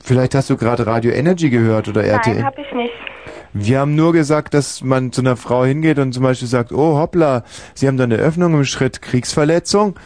Vielleicht 0.02 0.34
hast 0.34 0.50
du 0.50 0.58
gerade 0.58 0.86
Radio 0.86 1.12
Energy 1.12 1.48
gehört 1.48 1.88
oder 1.88 2.04
RTL. 2.04 2.34
Nein, 2.34 2.44
hab 2.44 2.58
ich 2.58 2.70
nicht. 2.72 2.92
Wir 3.54 3.78
haben 3.78 3.94
nur 3.94 4.12
gesagt, 4.12 4.52
dass 4.52 4.82
man 4.82 5.12
zu 5.12 5.22
einer 5.22 5.36
Frau 5.36 5.64
hingeht 5.64 5.98
und 5.98 6.12
zum 6.12 6.24
Beispiel 6.24 6.48
sagt, 6.48 6.72
oh 6.72 6.98
hoppla, 6.98 7.44
Sie 7.72 7.88
haben 7.88 7.96
da 7.96 8.04
eine 8.04 8.16
Öffnung 8.16 8.52
im 8.52 8.64
Schritt, 8.64 9.00
Kriegsverletzung. 9.00 9.98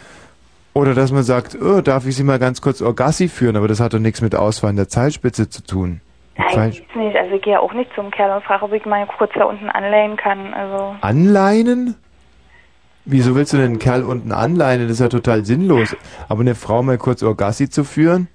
Oder 0.73 0.93
dass 0.93 1.11
man 1.11 1.23
sagt, 1.23 1.57
oh, 1.61 1.81
darf 1.81 2.05
ich 2.05 2.15
Sie 2.15 2.23
mal 2.23 2.39
ganz 2.39 2.61
kurz 2.61 2.81
Orgassi 2.81 3.27
führen, 3.27 3.57
aber 3.57 3.67
das 3.67 3.81
hat 3.81 3.93
doch 3.93 3.99
nichts 3.99 4.21
mit 4.21 4.35
Ausfahren 4.35 4.77
der 4.77 4.87
Zeilspitze 4.87 5.49
zu 5.49 5.63
tun. 5.63 5.99
Nein, 6.39 6.71
gibt's 6.71 6.95
nicht. 6.95 7.15
Also 7.17 7.35
ich 7.35 7.41
gehe 7.41 7.53
ja 7.53 7.59
auch 7.59 7.73
nicht 7.73 7.93
zum 7.95 8.11
Kerl 8.11 8.35
und 8.35 8.43
frage, 8.43 8.63
ob 8.63 8.73
ich 8.73 8.85
mal 8.85 9.05
kurz 9.17 9.31
da 9.33 9.45
unten 9.45 9.69
anleihen 9.69 10.15
kann. 10.15 10.53
Also 10.53 10.95
Anleinen? 11.01 11.95
Wieso 13.05 13.35
willst 13.35 13.53
du 13.53 13.57
denn 13.57 13.65
einen 13.67 13.79
Kerl 13.79 14.03
unten 14.03 14.31
anleinen? 14.31 14.83
Das 14.83 14.93
ist 14.93 14.99
ja 14.99 15.09
total 15.09 15.43
sinnlos. 15.43 15.95
Aber 16.27 16.41
eine 16.41 16.55
Frau 16.55 16.83
mal 16.83 16.97
kurz 16.97 17.23
Orgassi 17.23 17.69
zu 17.69 17.83
führen? 17.83 18.27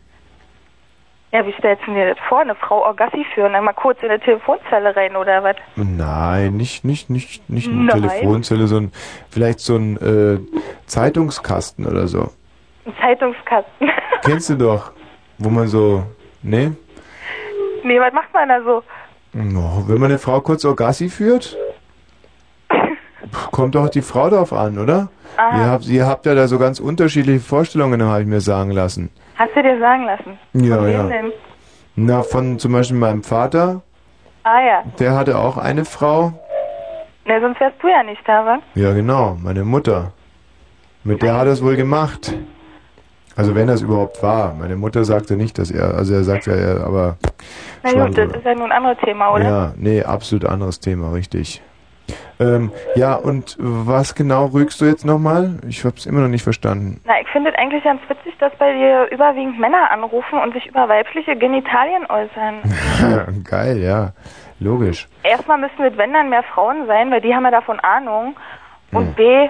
Ja, 1.33 1.45
wie 1.47 1.53
stellst 1.59 1.85
du 1.87 1.95
dir 1.95 2.15
das 2.15 2.19
vor? 2.29 2.41
Eine 2.41 2.55
Frau 2.55 2.85
Orgassi 2.85 3.25
führen, 3.35 3.55
einmal 3.55 3.75
kurz 3.75 4.01
in 4.03 4.11
eine 4.11 4.21
Telefonzelle 4.21 4.95
rein 4.95 5.17
oder 5.17 5.43
was? 5.43 5.57
Nein, 5.75 6.57
nicht, 6.57 6.85
nicht, 6.85 7.11
nicht, 7.11 7.49
nicht 7.51 7.69
eine 7.69 7.85
Nein. 7.85 8.03
Telefonzelle, 8.03 8.67
sondern 8.69 8.93
vielleicht 9.31 9.61
so 9.61 9.77
ein 9.77 9.97
äh, 9.97 10.39
Zeitungskasten 10.87 11.87
oder 11.87 12.07
so. 12.07 12.29
Ein 12.85 12.95
Zeitungskasten. 13.01 13.91
Kennst 14.25 14.51
du 14.51 14.55
doch, 14.57 14.93
wo 15.39 15.51
man 15.51 15.67
so, 15.67 16.05
ne? 16.43 16.77
Nee, 17.85 18.01
was 18.01 18.13
macht 18.13 18.33
man 18.35 18.49
da 18.49 18.63
so? 18.63 18.83
Oh, 19.37 19.85
wenn 19.89 19.99
man 20.01 20.11
eine 20.11 20.19
Frau 20.19 20.41
kurz 20.41 20.65
Orgassi 20.65 21.09
führt, 21.09 21.57
kommt 23.51 23.75
doch 23.75 23.89
die 23.89 24.03
Frau 24.03 24.31
drauf 24.31 24.53
an, 24.53 24.79
oder? 24.79 25.09
Aha. 25.37 25.59
Ihr 25.59 25.67
habt, 25.71 25.87
ihr 25.87 26.07
habt 26.07 26.27
ja 26.27 26.35
da 26.35 26.47
so 26.47 26.59
ganz 26.59 26.79
unterschiedliche 26.79 27.41
Vorstellungen, 27.41 28.03
habe 28.03 28.23
ich 28.23 28.29
mir 28.29 28.41
sagen 28.41 28.71
lassen. 28.71 29.11
Hast 29.37 29.55
du 29.57 29.63
dir 29.63 29.79
sagen 29.81 30.05
lassen? 30.05 30.39
Ja, 30.53 30.77
Von 30.79 30.91
ja. 30.93 31.03
Denn? 31.09 31.33
Na, 31.97 32.23
von 32.23 32.59
zum 32.59 32.73
Beispiel 32.73 32.97
meinem 32.97 33.23
Vater, 33.25 33.83
Ah 34.45 34.61
ja. 34.61 34.83
der 34.99 35.15
hatte 35.17 35.39
auch 35.39 35.57
eine 35.57 35.85
Frau. 35.85 36.33
Ne, 37.27 37.41
sonst 37.41 37.59
wärst 37.61 37.83
du 37.83 37.89
ja 37.89 38.03
nicht 38.03 38.21
da, 38.27 38.45
wa? 38.45 38.59
Ja, 38.75 38.93
genau, 38.93 39.37
meine 39.43 39.65
Mutter. 39.65 40.13
Mit 41.05 41.23
der 41.23 41.35
hat 41.35 41.47
er 41.47 41.53
es 41.53 41.65
wohl 41.65 41.77
gemacht. 41.77 42.35
Also 43.37 43.55
wenn 43.55 43.67
das 43.67 43.83
überhaupt 43.83 44.23
war. 44.23 44.55
Meine 44.55 44.77
Mutter 44.77 45.05
sagte 45.05 45.37
nicht, 45.37 45.59
dass 45.59 45.71
er, 45.71 45.95
also 45.95 46.15
er 46.15 46.25
sagte 46.25 46.51
ja, 46.53 46.57
er- 46.57 46.87
aber 46.87 47.17
Na 47.83 47.93
gut, 47.93 48.17
das 48.17 48.29
ist 48.29 48.45
ja 48.45 48.55
nun 48.55 48.71
ein 48.71 48.73
anderes 48.73 48.99
Thema, 49.05 49.33
oder? 49.35 49.45
Ja, 49.45 49.73
nee, 49.77 50.03
absolut 50.03 50.45
anderes 50.45 50.81
Thema, 50.81 51.13
richtig. 51.13 51.63
Ähm, 52.41 52.73
ja, 52.97 53.15
und 53.15 53.57
was 53.59 54.15
genau 54.15 54.47
rügst 54.47 54.81
du 54.81 54.85
jetzt 54.85 55.05
nochmal? 55.05 55.59
Ich 55.69 55.85
hab's 55.85 56.05
immer 56.05 56.21
noch 56.21 56.29
nicht 56.29 56.43
verstanden. 56.43 57.01
Na, 57.05 57.15
ich 57.21 57.29
finde 57.29 57.51
es 57.51 57.57
eigentlich 57.57 57.85
ganz 57.85 58.01
witzig, 58.09 58.35
dass 58.41 58.53
bei 58.57 58.73
dir 58.73 59.07
überwiegend 59.13 59.59
Männer 59.59 59.91
anrufen 59.91 60.39
und 60.43 60.53
sich 60.53 60.67
über 60.67 60.89
weibliche 60.89 61.37
Genitalien 61.37 62.05
äußern. 62.09 63.43
Geil, 63.45 63.79
ja. 63.79 64.13
Logisch. 64.59 65.09
Erstmal 65.23 65.59
müssen 65.59 65.79
wenn 65.97 66.13
dann, 66.13 66.29
mehr 66.29 66.43
Frauen 66.43 66.87
sein, 66.87 67.11
weil 67.11 67.21
die 67.21 67.35
haben 67.35 67.45
ja 67.45 67.51
davon 67.53 67.79
Ahnung. 67.81 68.37
Und 68.93 69.17
B, 69.17 69.49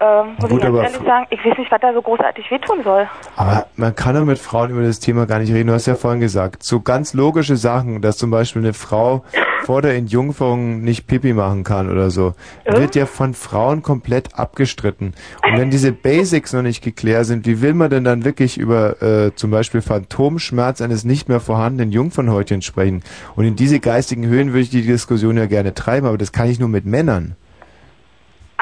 ähm, 0.00 0.36
muss 0.40 0.50
Gut, 0.50 0.64
ich 0.64 0.64
ehrlich 0.64 0.96
sagen, 1.04 1.26
ich 1.30 1.44
weiß 1.44 1.58
nicht, 1.58 1.70
was 1.70 1.80
da 1.80 1.92
so 1.92 2.00
großartig 2.00 2.50
wehtun 2.50 2.82
soll. 2.82 3.06
Aber 3.36 3.66
man 3.76 3.94
kann 3.94 4.14
doch 4.14 4.24
mit 4.24 4.38
Frauen 4.38 4.70
über 4.70 4.82
das 4.82 4.98
Thema 4.98 5.26
gar 5.26 5.38
nicht 5.38 5.52
reden. 5.52 5.68
Du 5.68 5.74
hast 5.74 5.86
ja 5.86 5.94
vorhin 5.94 6.20
gesagt, 6.20 6.62
so 6.62 6.80
ganz 6.80 7.12
logische 7.12 7.56
Sachen, 7.56 8.00
dass 8.00 8.16
zum 8.16 8.30
Beispiel 8.30 8.62
eine 8.62 8.72
Frau 8.72 9.22
vor 9.64 9.82
der 9.82 9.94
Entjungferung 9.94 10.80
nicht 10.80 11.06
Pipi 11.06 11.34
machen 11.34 11.64
kann 11.64 11.90
oder 11.90 12.10
so, 12.10 12.34
wird 12.64 12.94
ja 12.96 13.04
von 13.04 13.34
Frauen 13.34 13.82
komplett 13.82 14.38
abgestritten. 14.38 15.14
Und 15.44 15.58
wenn 15.58 15.70
diese 15.70 15.92
Basics 15.92 16.52
noch 16.52 16.62
nicht 16.62 16.82
geklärt 16.82 17.26
sind, 17.26 17.46
wie 17.46 17.60
will 17.60 17.74
man 17.74 17.90
denn 17.90 18.04
dann 18.04 18.24
wirklich 18.24 18.58
über 18.58 19.02
äh, 19.02 19.34
zum 19.34 19.50
Beispiel 19.50 19.82
Phantomschmerz 19.82 20.80
eines 20.80 21.04
nicht 21.04 21.28
mehr 21.28 21.40
vorhandenen 21.40 21.92
Jungfernhäutchens 21.92 22.64
sprechen? 22.64 23.02
Und 23.36 23.44
in 23.44 23.54
diese 23.54 23.80
geistigen 23.80 24.26
Höhen 24.26 24.48
würde 24.48 24.62
ich 24.62 24.70
die 24.70 24.86
Diskussion 24.86 25.36
ja 25.36 25.46
gerne 25.46 25.74
treiben, 25.74 26.06
aber 26.06 26.18
das 26.18 26.32
kann 26.32 26.48
ich 26.48 26.58
nur 26.58 26.68
mit 26.68 26.86
Männern. 26.86 27.36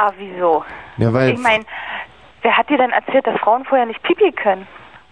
Ah, 0.01 0.12
wieso? 0.17 0.65
Ja, 0.97 1.12
weil 1.12 1.31
ich 1.31 1.41
meine, 1.41 1.65
wer 2.43 2.57
hat 2.57 2.70
dir 2.70 2.78
denn 2.78 2.91
erzählt, 2.91 3.27
dass 3.27 3.36
Frauen 3.41 3.65
vorher 3.65 3.85
nicht 3.85 4.01
Pipi 4.05 4.31
können? 4.31 4.65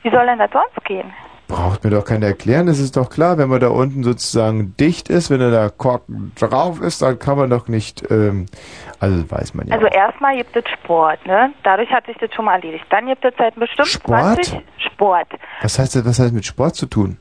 Wie 0.03 0.11
soll 0.11 0.25
denn 0.27 0.39
das 0.39 0.51
sonst 0.53 0.85
gehen? 0.85 1.13
Braucht 1.49 1.83
mir 1.83 1.91
doch 1.91 2.05
keiner 2.05 2.27
erklären, 2.27 2.67
das 2.67 2.79
ist 2.79 2.97
doch 2.97 3.11
klar, 3.11 3.37
wenn 3.37 3.49
man 3.49 3.59
da 3.59 3.69
unten 3.69 4.05
sozusagen 4.05 4.77
dicht 4.77 5.09
ist, 5.09 5.29
wenn 5.29 5.41
da 5.41 5.51
der 5.51 5.71
Korken 5.71 6.31
drauf 6.39 6.81
ist, 6.81 7.03
dann 7.03 7.19
kann 7.19 7.37
man 7.37 7.51
doch 7.51 7.67
nicht, 7.67 8.09
ähm, 8.13 8.47
also 9.01 9.29
weiß 9.29 9.55
man 9.55 9.67
ja. 9.67 9.75
Also 9.75 9.87
erstmal 9.87 10.37
gibt 10.37 10.55
es 10.55 10.65
Sport, 10.71 11.25
ne? 11.27 11.53
Dadurch 11.65 11.91
hat 11.91 12.07
sich 12.07 12.17
das 12.19 12.33
schon 12.33 12.45
mal 12.45 12.55
erledigt. 12.55 12.85
Dann 12.91 13.07
gibt 13.07 13.25
es 13.25 13.35
seit 13.37 13.57
bestimmt 13.57 13.89
Sport? 13.89 14.45
20 14.45 14.63
Sport. 14.79 15.29
was 15.63 15.79
heißt 15.81 15.97
das, 15.97 16.05
was 16.07 16.19
hat 16.21 16.27
das 16.27 16.33
mit 16.33 16.47
Sport 16.47 16.77
zu 16.77 16.87
tun? 16.87 17.17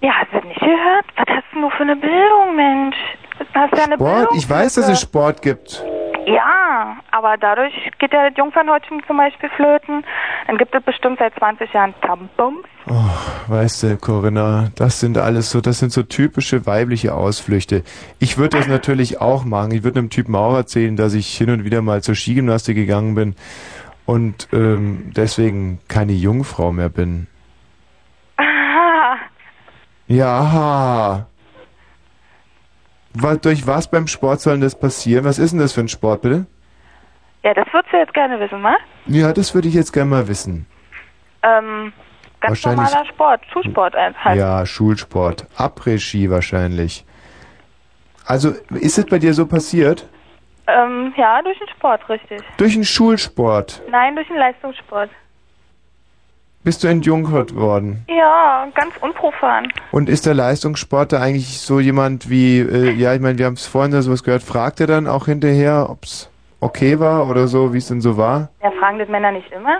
Ja, 0.00 0.12
hast 0.14 0.32
du 0.32 0.36
das 0.36 0.44
nicht 0.44 0.60
gehört? 0.60 1.06
Was 1.16 1.26
hast 1.28 1.44
denn 1.52 1.62
du 1.62 1.70
für 1.70 1.82
eine 1.82 1.96
Bildung, 1.96 2.54
Mensch? 2.54 2.96
Du 3.38 3.44
hast 3.54 3.76
ja 3.76 3.84
eine 3.84 3.94
Sport? 3.94 4.14
Bildung. 4.14 4.36
Ich 4.38 4.48
weiß, 4.48 4.74
dass 4.74 4.88
es 4.88 5.00
Sport 5.00 5.42
gibt. 5.42 5.84
Ja, 6.32 6.96
aber 7.10 7.36
dadurch 7.36 7.72
geht 7.98 8.12
ja 8.12 8.28
das 8.28 8.38
Jungfernhäutchen 8.38 9.02
zum 9.06 9.16
Beispiel 9.16 9.48
flöten. 9.56 10.04
Dann 10.46 10.58
gibt 10.58 10.74
es 10.74 10.82
bestimmt 10.82 11.18
seit 11.18 11.34
20 11.34 11.72
Jahren 11.72 11.94
Tampons. 12.02 12.66
Oh, 12.88 13.52
weißt 13.52 13.82
du, 13.82 13.96
Corinna, 13.96 14.70
das 14.76 15.00
sind 15.00 15.18
alles 15.18 15.50
so, 15.50 15.60
das 15.60 15.78
sind 15.80 15.92
so 15.92 16.02
typische 16.02 16.66
weibliche 16.66 17.14
Ausflüchte. 17.14 17.82
Ich 18.18 18.38
würde 18.38 18.58
das 18.58 18.68
natürlich 18.68 19.20
auch 19.20 19.44
machen. 19.44 19.72
Ich 19.72 19.82
würde 19.82 19.98
einem 19.98 20.10
Typen 20.10 20.34
auch 20.36 20.54
erzählen, 20.54 20.96
dass 20.96 21.14
ich 21.14 21.36
hin 21.36 21.50
und 21.50 21.64
wieder 21.64 21.82
mal 21.82 22.02
zur 22.02 22.14
Skigymnastik 22.14 22.76
gegangen 22.76 23.14
bin 23.14 23.34
und 24.06 24.48
ähm, 24.52 25.12
deswegen 25.16 25.80
keine 25.88 26.12
Jungfrau 26.12 26.72
mehr 26.72 26.90
bin. 26.90 27.26
Ah, 28.36 29.16
Ja. 30.06 31.26
Was, 33.14 33.40
durch 33.40 33.66
was 33.66 33.90
beim 33.90 34.06
Sport 34.06 34.40
soll 34.40 34.54
denn 34.54 34.60
das 34.62 34.78
passieren? 34.78 35.24
Was 35.24 35.38
ist 35.38 35.50
denn 35.52 35.58
das 35.60 35.72
für 35.72 35.80
ein 35.80 35.88
Sport, 35.88 36.22
bitte? 36.22 36.46
ja, 37.42 37.54
das 37.54 37.66
würdest 37.72 37.92
du 37.92 37.96
jetzt 37.96 38.12
gerne 38.14 38.38
wissen, 38.38 38.62
wa? 38.62 38.76
Ja, 39.06 39.32
das 39.32 39.54
würde 39.54 39.66
ich 39.68 39.74
jetzt 39.74 39.92
gerne 39.92 40.10
mal 40.10 40.28
wissen. 40.28 40.66
Ähm, 41.42 41.92
ganz 42.40 42.50
Wahrscheinlich- 42.64 42.90
normaler 42.90 43.06
Sport, 43.06 43.40
Schulsport 43.52 43.94
halt. 43.94 44.36
Ja, 44.38 44.66
Schulsport. 44.66 45.46
Après-Ski 45.56 46.30
wahrscheinlich. 46.30 47.04
Also, 48.26 48.50
ist 48.70 48.98
es 48.98 49.06
bei 49.06 49.18
dir 49.18 49.32
so 49.34 49.46
passiert? 49.46 50.06
Ähm, 50.66 51.12
ja, 51.16 51.40
durch 51.42 51.58
den 51.58 51.68
Sport, 51.68 52.06
richtig. 52.08 52.42
Durch 52.58 52.74
einen 52.74 52.84
Schulsport 52.84 53.82
Nein, 53.90 54.14
durch 54.14 54.28
den 54.28 54.36
Leistungssport. 54.36 55.10
Bist 56.70 56.84
du 56.84 56.86
entjunkert 56.86 57.56
worden. 57.56 58.04
Ja, 58.08 58.68
ganz 58.76 58.92
unprofan. 59.00 59.66
Und 59.90 60.08
ist 60.08 60.24
der 60.24 60.34
Leistungssport 60.34 61.10
da 61.12 61.20
eigentlich 61.20 61.58
so 61.58 61.80
jemand 61.80 62.30
wie, 62.30 62.60
äh, 62.60 62.92
ja, 62.92 63.12
ich 63.12 63.20
meine, 63.20 63.38
wir 63.38 63.46
haben 63.46 63.54
es 63.54 63.66
vorhin 63.66 63.90
da 63.90 64.02
sowas 64.02 64.22
gehört, 64.22 64.44
fragt 64.44 64.78
er 64.80 64.86
dann 64.86 65.08
auch 65.08 65.26
hinterher, 65.26 65.88
ob 65.90 66.04
es 66.04 66.30
okay 66.60 67.00
war 67.00 67.28
oder 67.28 67.48
so, 67.48 67.74
wie 67.74 67.78
es 67.78 67.88
denn 67.88 68.00
so 68.00 68.16
war? 68.16 68.50
Ja, 68.62 68.70
fragen 68.78 69.00
das 69.00 69.08
Männer 69.08 69.32
nicht 69.32 69.50
immer? 69.50 69.78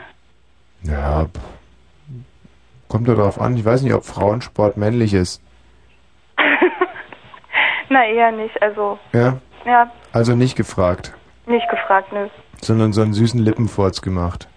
Ja, 0.83 1.27
pff. 1.27 1.41
kommt 2.89 3.07
da 3.07 3.15
drauf 3.15 3.41
an. 3.41 3.57
Ich 3.57 3.65
weiß 3.65 3.83
nicht, 3.83 3.95
ob 3.95 4.05
Frauensport 4.05 4.77
männlich 4.77 5.15
ist. 5.15 5.41
Na, 7.89 8.05
eher 8.05 8.33
nicht. 8.33 8.61
Also, 8.61 8.99
Ja, 9.13 9.37
ja, 9.65 9.93
also 10.11 10.35
nicht 10.35 10.57
gefragt, 10.57 11.15
nicht 11.47 11.69
gefragt, 11.71 12.13
nö. 12.13 12.27
sondern 12.61 12.93
so 12.93 13.03
einen 13.03 13.13
süßen 13.13 13.39
Lippenfurz 13.39 14.03
gemacht. 14.03 14.49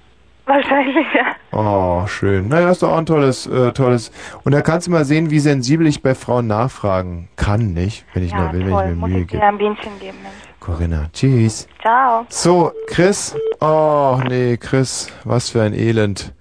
Wahrscheinlich, 0.45 1.07
ja. 1.15 1.35
Oh, 1.57 2.05
schön. 2.07 2.49
Naja, 2.49 2.71
ist 2.71 2.83
doch 2.83 2.91
auch 2.91 2.97
ein 2.97 3.05
tolles, 3.05 3.47
äh, 3.47 3.71
tolles. 3.71 4.11
Und 4.43 4.51
da 4.51 4.61
kannst 4.61 4.87
du 4.87 4.91
mal 4.91 5.05
sehen, 5.05 5.29
wie 5.29 5.39
sensibel 5.39 5.87
ich 5.87 6.01
bei 6.01 6.15
Frauen 6.15 6.47
nachfragen 6.47 7.29
kann, 7.37 7.73
nicht? 7.73 8.05
Wenn 8.13 8.23
ich 8.23 8.31
ja, 8.31 8.39
nur 8.43 8.53
will, 8.53 8.69
toll. 8.69 8.83
wenn 8.83 8.89
ich 8.89 8.95
mir 8.95 8.95
Muss 8.95 9.09
Mühe 9.09 9.19
ich 9.21 9.27
dir 9.27 9.31
gebe. 9.37 9.43
ein 9.45 9.57
Bienchen 9.57 9.99
geben, 9.99 10.17
Mensch. 10.21 10.35
Corinna, 10.59 11.09
tschüss. 11.13 11.67
Ciao. 11.81 12.25
So, 12.29 12.71
Chris. 12.87 13.35
Oh, 13.61 14.19
nee, 14.27 14.57
Chris, 14.57 15.09
was 15.23 15.49
für 15.49 15.61
ein 15.61 15.73
Elend. 15.73 16.33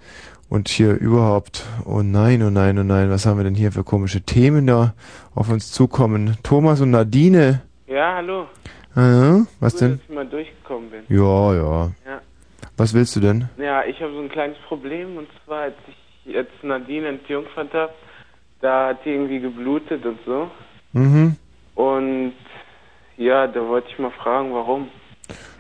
Und 0.49 0.69
hier 0.69 0.95
überhaupt, 0.99 1.65
oh 1.87 2.03
nein, 2.03 2.43
oh 2.43 2.51
nein, 2.51 2.79
oh 2.79 2.83
nein, 2.83 3.11
was 3.11 3.25
haben 3.25 3.39
wir 3.39 3.45
denn 3.45 3.55
hier 3.55 3.73
für 3.73 3.85
komische 3.85 4.21
Themen 4.21 4.67
da 4.67 4.95
auf 5.35 5.49
uns 5.49 5.73
zukommen? 5.73 6.37
Thomas 6.43 6.81
und 6.81 6.91
Nadine. 6.91 7.63
Ja, 7.87 8.17
hallo. 8.17 8.43
Äh, 8.95 9.45
was 9.61 9.73
Gut, 9.73 9.81
denn? 9.81 9.91
dass 9.93 10.01
ich 10.09 10.15
mal 10.15 10.27
durchgekommen 10.27 10.91
bin. 10.91 11.01
Ja, 11.09 11.55
ja. 11.55 11.91
Ja. 12.05 12.21
Was 12.83 12.94
willst 12.94 13.15
du 13.15 13.20
denn? 13.20 13.49
Ja, 13.59 13.85
ich 13.85 14.02
habe 14.02 14.12
so 14.12 14.19
ein 14.19 14.28
kleines 14.28 14.59
Problem 14.67 15.17
und 15.17 15.28
zwar, 15.44 15.61
als 15.61 15.75
ich 15.86 16.35
jetzt 16.35 16.65
Nadine 16.65 17.11
entjungfert 17.11 17.73
habe, 17.73 17.93
da 18.61 18.89
hat 18.89 19.05
die 19.05 19.11
irgendwie 19.11 19.39
geblutet 19.39 20.05
und 20.05 20.19
so. 20.27 20.51
Mhm. 20.93 21.36
Und 21.77 22.33
ja, 23.17 23.47
da 23.47 23.61
wollte 23.69 23.86
ich 23.89 24.01
mal 24.01 24.11
fragen, 24.11 24.52
warum. 24.52 24.89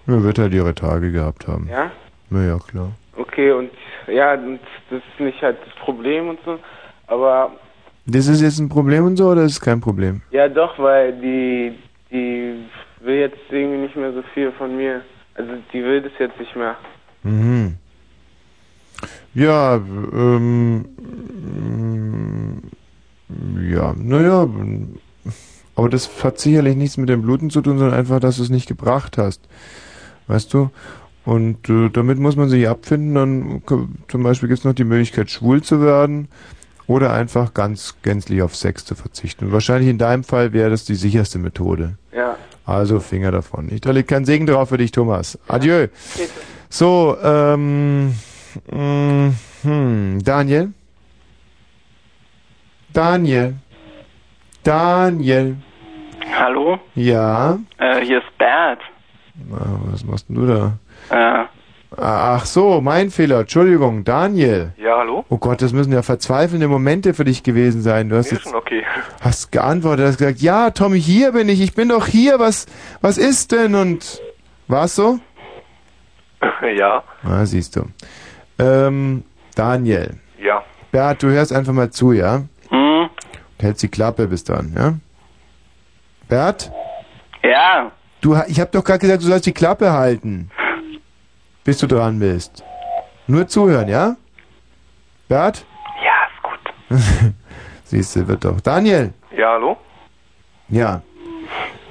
Ja, 0.08 0.20
wird 0.20 0.40
halt 0.40 0.52
ihre 0.52 0.74
Tage 0.74 1.12
gehabt 1.12 1.46
haben. 1.46 1.68
Ja? 1.70 1.92
Na 2.28 2.44
ja, 2.44 2.58
klar. 2.58 2.90
Okay, 3.16 3.52
und 3.52 3.70
ja, 4.08 4.34
und 4.34 4.58
das 4.90 4.98
ist 4.98 5.20
nicht 5.20 5.40
halt 5.42 5.58
das 5.64 5.74
Problem 5.76 6.28
und 6.28 6.40
so. 6.44 6.58
Aber 7.06 7.52
Das 8.04 8.26
ist 8.26 8.40
jetzt 8.42 8.58
ein 8.58 8.68
Problem 8.68 9.04
und 9.04 9.16
so 9.16 9.28
oder 9.28 9.42
ist 9.44 9.52
es 9.52 9.60
kein 9.60 9.80
Problem? 9.80 10.22
ja 10.32 10.48
doch, 10.48 10.76
weil 10.76 11.12
die 11.20 11.78
die 12.10 12.64
will 13.00 13.14
jetzt 13.14 13.38
irgendwie 13.48 13.78
nicht 13.82 13.94
mehr 13.94 14.12
so 14.12 14.22
viel 14.34 14.50
von 14.50 14.76
mir. 14.76 15.02
Also 15.36 15.52
die 15.72 15.84
will 15.84 16.02
das 16.02 16.12
jetzt 16.18 16.40
nicht 16.40 16.56
mehr. 16.56 16.76
Mhm. 17.22 17.74
Ja, 19.34 19.76
ähm, 19.76 20.84
ähm, 21.56 22.62
ja, 23.70 23.94
naja, 23.96 24.46
aber 25.74 25.88
das 25.88 26.22
hat 26.22 26.38
sicherlich 26.38 26.76
nichts 26.76 26.98
mit 26.98 27.08
dem 27.08 27.22
Bluten 27.22 27.48
zu 27.50 27.62
tun, 27.62 27.78
sondern 27.78 27.98
einfach, 27.98 28.20
dass 28.20 28.36
du 28.36 28.42
es 28.42 28.50
nicht 28.50 28.68
gebracht 28.68 29.16
hast. 29.16 29.40
Weißt 30.26 30.52
du? 30.52 30.70
Und 31.24 31.68
äh, 31.68 31.88
damit 31.88 32.18
muss 32.18 32.36
man 32.36 32.48
sich 32.48 32.68
abfinden. 32.68 33.14
Dann 33.14 33.62
zum 34.08 34.22
Beispiel 34.22 34.48
gibt 34.48 34.58
es 34.58 34.64
noch 34.64 34.74
die 34.74 34.84
Möglichkeit, 34.84 35.30
schwul 35.30 35.62
zu 35.62 35.80
werden 35.80 36.28
oder 36.86 37.12
einfach 37.12 37.54
ganz 37.54 37.96
gänzlich 38.02 38.42
auf 38.42 38.54
Sex 38.56 38.84
zu 38.84 38.94
verzichten. 38.94 39.46
Und 39.46 39.52
wahrscheinlich 39.52 39.88
in 39.88 39.98
deinem 39.98 40.24
Fall 40.24 40.52
wäre 40.52 40.70
das 40.70 40.84
die 40.84 40.94
sicherste 40.94 41.38
Methode. 41.38 41.96
Ja. 42.14 42.36
Also 42.66 43.00
Finger 43.00 43.30
davon. 43.30 43.68
Ich, 43.72 43.80
da 43.80 43.90
liegt 43.92 44.08
kein 44.08 44.24
Segen 44.24 44.46
drauf 44.46 44.68
für 44.68 44.78
dich, 44.78 44.92
Thomas. 44.92 45.38
Adieu. 45.48 45.88
So, 46.74 47.18
ähm, 47.22 48.14
mh, 48.70 49.32
hm, 49.62 50.18
Daniel? 50.24 50.72
Daniel? 52.94 53.56
Daniel? 54.64 55.56
Hallo? 56.34 56.78
Ja? 56.94 57.58
Äh, 57.76 58.00
hier 58.06 58.20
ist 58.20 58.38
Bert. 58.38 58.78
Na, 59.50 59.80
was 59.90 60.02
machst 60.02 60.30
denn 60.30 60.36
du 60.36 60.46
da? 60.46 60.78
Äh, 61.10 61.44
Ach 61.98 62.46
so, 62.46 62.80
mein 62.80 63.10
Fehler. 63.10 63.40
Entschuldigung, 63.40 64.02
Daniel. 64.04 64.72
ja, 64.78 64.96
hallo? 64.96 65.26
Oh 65.28 65.36
Gott, 65.36 65.60
das 65.60 65.74
müssen 65.74 65.92
ja 65.92 66.00
verzweifelnde 66.00 66.68
Momente 66.68 67.12
für 67.12 67.24
dich 67.24 67.42
gewesen 67.42 67.82
sein. 67.82 68.08
Du 68.08 68.16
hast 68.16 68.32
Nee, 68.32 68.38
jetzt 68.38 68.44
schon 68.44 68.54
okay. 68.54 68.82
hast 69.20 69.52
geantwortet, 69.52 70.06
hast 70.06 70.16
gesagt, 70.16 70.40
ja, 70.40 70.70
Tommy, 70.70 71.02
hier 71.02 71.32
bin 71.32 71.50
ich, 71.50 71.60
ich 71.60 71.74
bin 71.74 71.90
doch 71.90 72.06
hier, 72.06 72.38
was, 72.38 72.64
was 73.02 73.18
ist 73.18 73.52
denn? 73.52 73.74
Und 73.74 74.22
war's 74.68 74.94
so? 74.94 75.18
ja, 76.76 77.02
Ah, 77.24 77.44
siehst 77.44 77.76
du. 77.76 77.84
Ähm, 78.58 79.24
Daniel. 79.54 80.18
ja. 80.38 80.62
Bert, 80.90 81.22
du 81.22 81.28
hörst 81.30 81.52
einfach 81.54 81.72
mal 81.72 81.90
zu, 81.90 82.12
ja? 82.12 82.42
Hm? 82.68 83.08
Und 83.08 83.62
hältst 83.62 83.82
die 83.82 83.88
Klappe 83.88 84.26
bis 84.28 84.44
dann, 84.44 84.74
ja? 84.76 84.94
Bert? 86.28 86.70
Ja. 87.42 87.90
Du, 88.20 88.36
ich 88.46 88.60
hab 88.60 88.72
doch 88.72 88.84
gerade 88.84 88.98
gesagt, 88.98 89.22
du 89.22 89.26
sollst 89.26 89.46
die 89.46 89.52
Klappe 89.52 89.92
halten. 89.92 90.50
Bis 91.64 91.78
du 91.78 91.86
dran 91.86 92.18
bist. 92.18 92.62
Nur 93.26 93.46
zuhören, 93.48 93.88
ja? 93.88 94.16
Bert? 95.28 95.64
Ja, 96.04 96.12
ist 96.26 96.42
gut. 96.42 96.98
Siehst 97.84 98.16
du, 98.16 98.28
wird 98.28 98.44
doch. 98.44 98.60
Daniel? 98.60 99.12
Ja, 99.36 99.52
hallo? 99.52 99.76
Ja. 100.68 101.00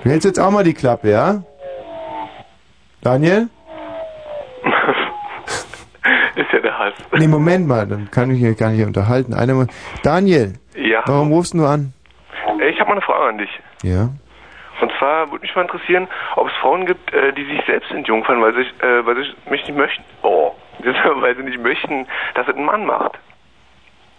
Du 0.03 0.09
hältst 0.09 0.25
jetzt 0.25 0.39
auch 0.39 0.51
mal 0.51 0.63
die 0.63 0.73
Klappe, 0.73 1.09
ja? 1.09 1.41
Daniel? 3.01 3.49
Ist 6.35 6.51
ja 6.53 6.59
der 6.59 6.77
Hals. 6.77 6.95
Nee, 7.17 7.27
Moment 7.27 7.67
mal, 7.67 7.85
dann 7.87 8.09
kann 8.11 8.31
ich 8.31 8.39
hier 8.39 8.55
gar 8.55 8.69
nicht 8.71 8.85
unterhalten. 8.85 9.33
Eine, 9.33 9.67
Daniel, 10.03 10.53
Ja. 10.75 11.03
warum 11.05 11.31
rufst 11.31 11.53
du 11.53 11.65
an? 11.65 11.93
Äh, 12.59 12.69
Ich 12.69 12.79
habe 12.79 12.89
mal 12.89 12.93
eine 12.95 13.01
Frage 13.01 13.25
an 13.29 13.37
dich. 13.37 13.59
Ja. 13.83 14.09
Und 14.81 14.91
zwar 14.97 15.29
würde 15.31 15.41
mich 15.43 15.55
mal 15.55 15.61
interessieren, 15.63 16.07
ob 16.35 16.47
es 16.47 16.53
Frauen 16.61 16.85
gibt, 16.85 17.13
äh, 17.13 17.33
die 17.33 17.45
sich 17.45 17.61
selbst 17.67 17.91
entjungfern, 17.91 18.41
weil 18.41 18.53
sie, 18.53 18.61
äh, 18.85 19.05
weil 19.05 19.15
sie 19.15 19.49
mich 19.49 19.65
nicht 19.67 19.77
möchten. 19.77 20.03
Oh, 20.23 20.51
weil 21.21 21.35
sie 21.35 21.43
nicht 21.43 21.59
möchten, 21.61 22.07
dass 22.35 22.47
es 22.47 22.55
ein 22.55 22.65
Mann 22.65 22.85
macht. 22.85 23.19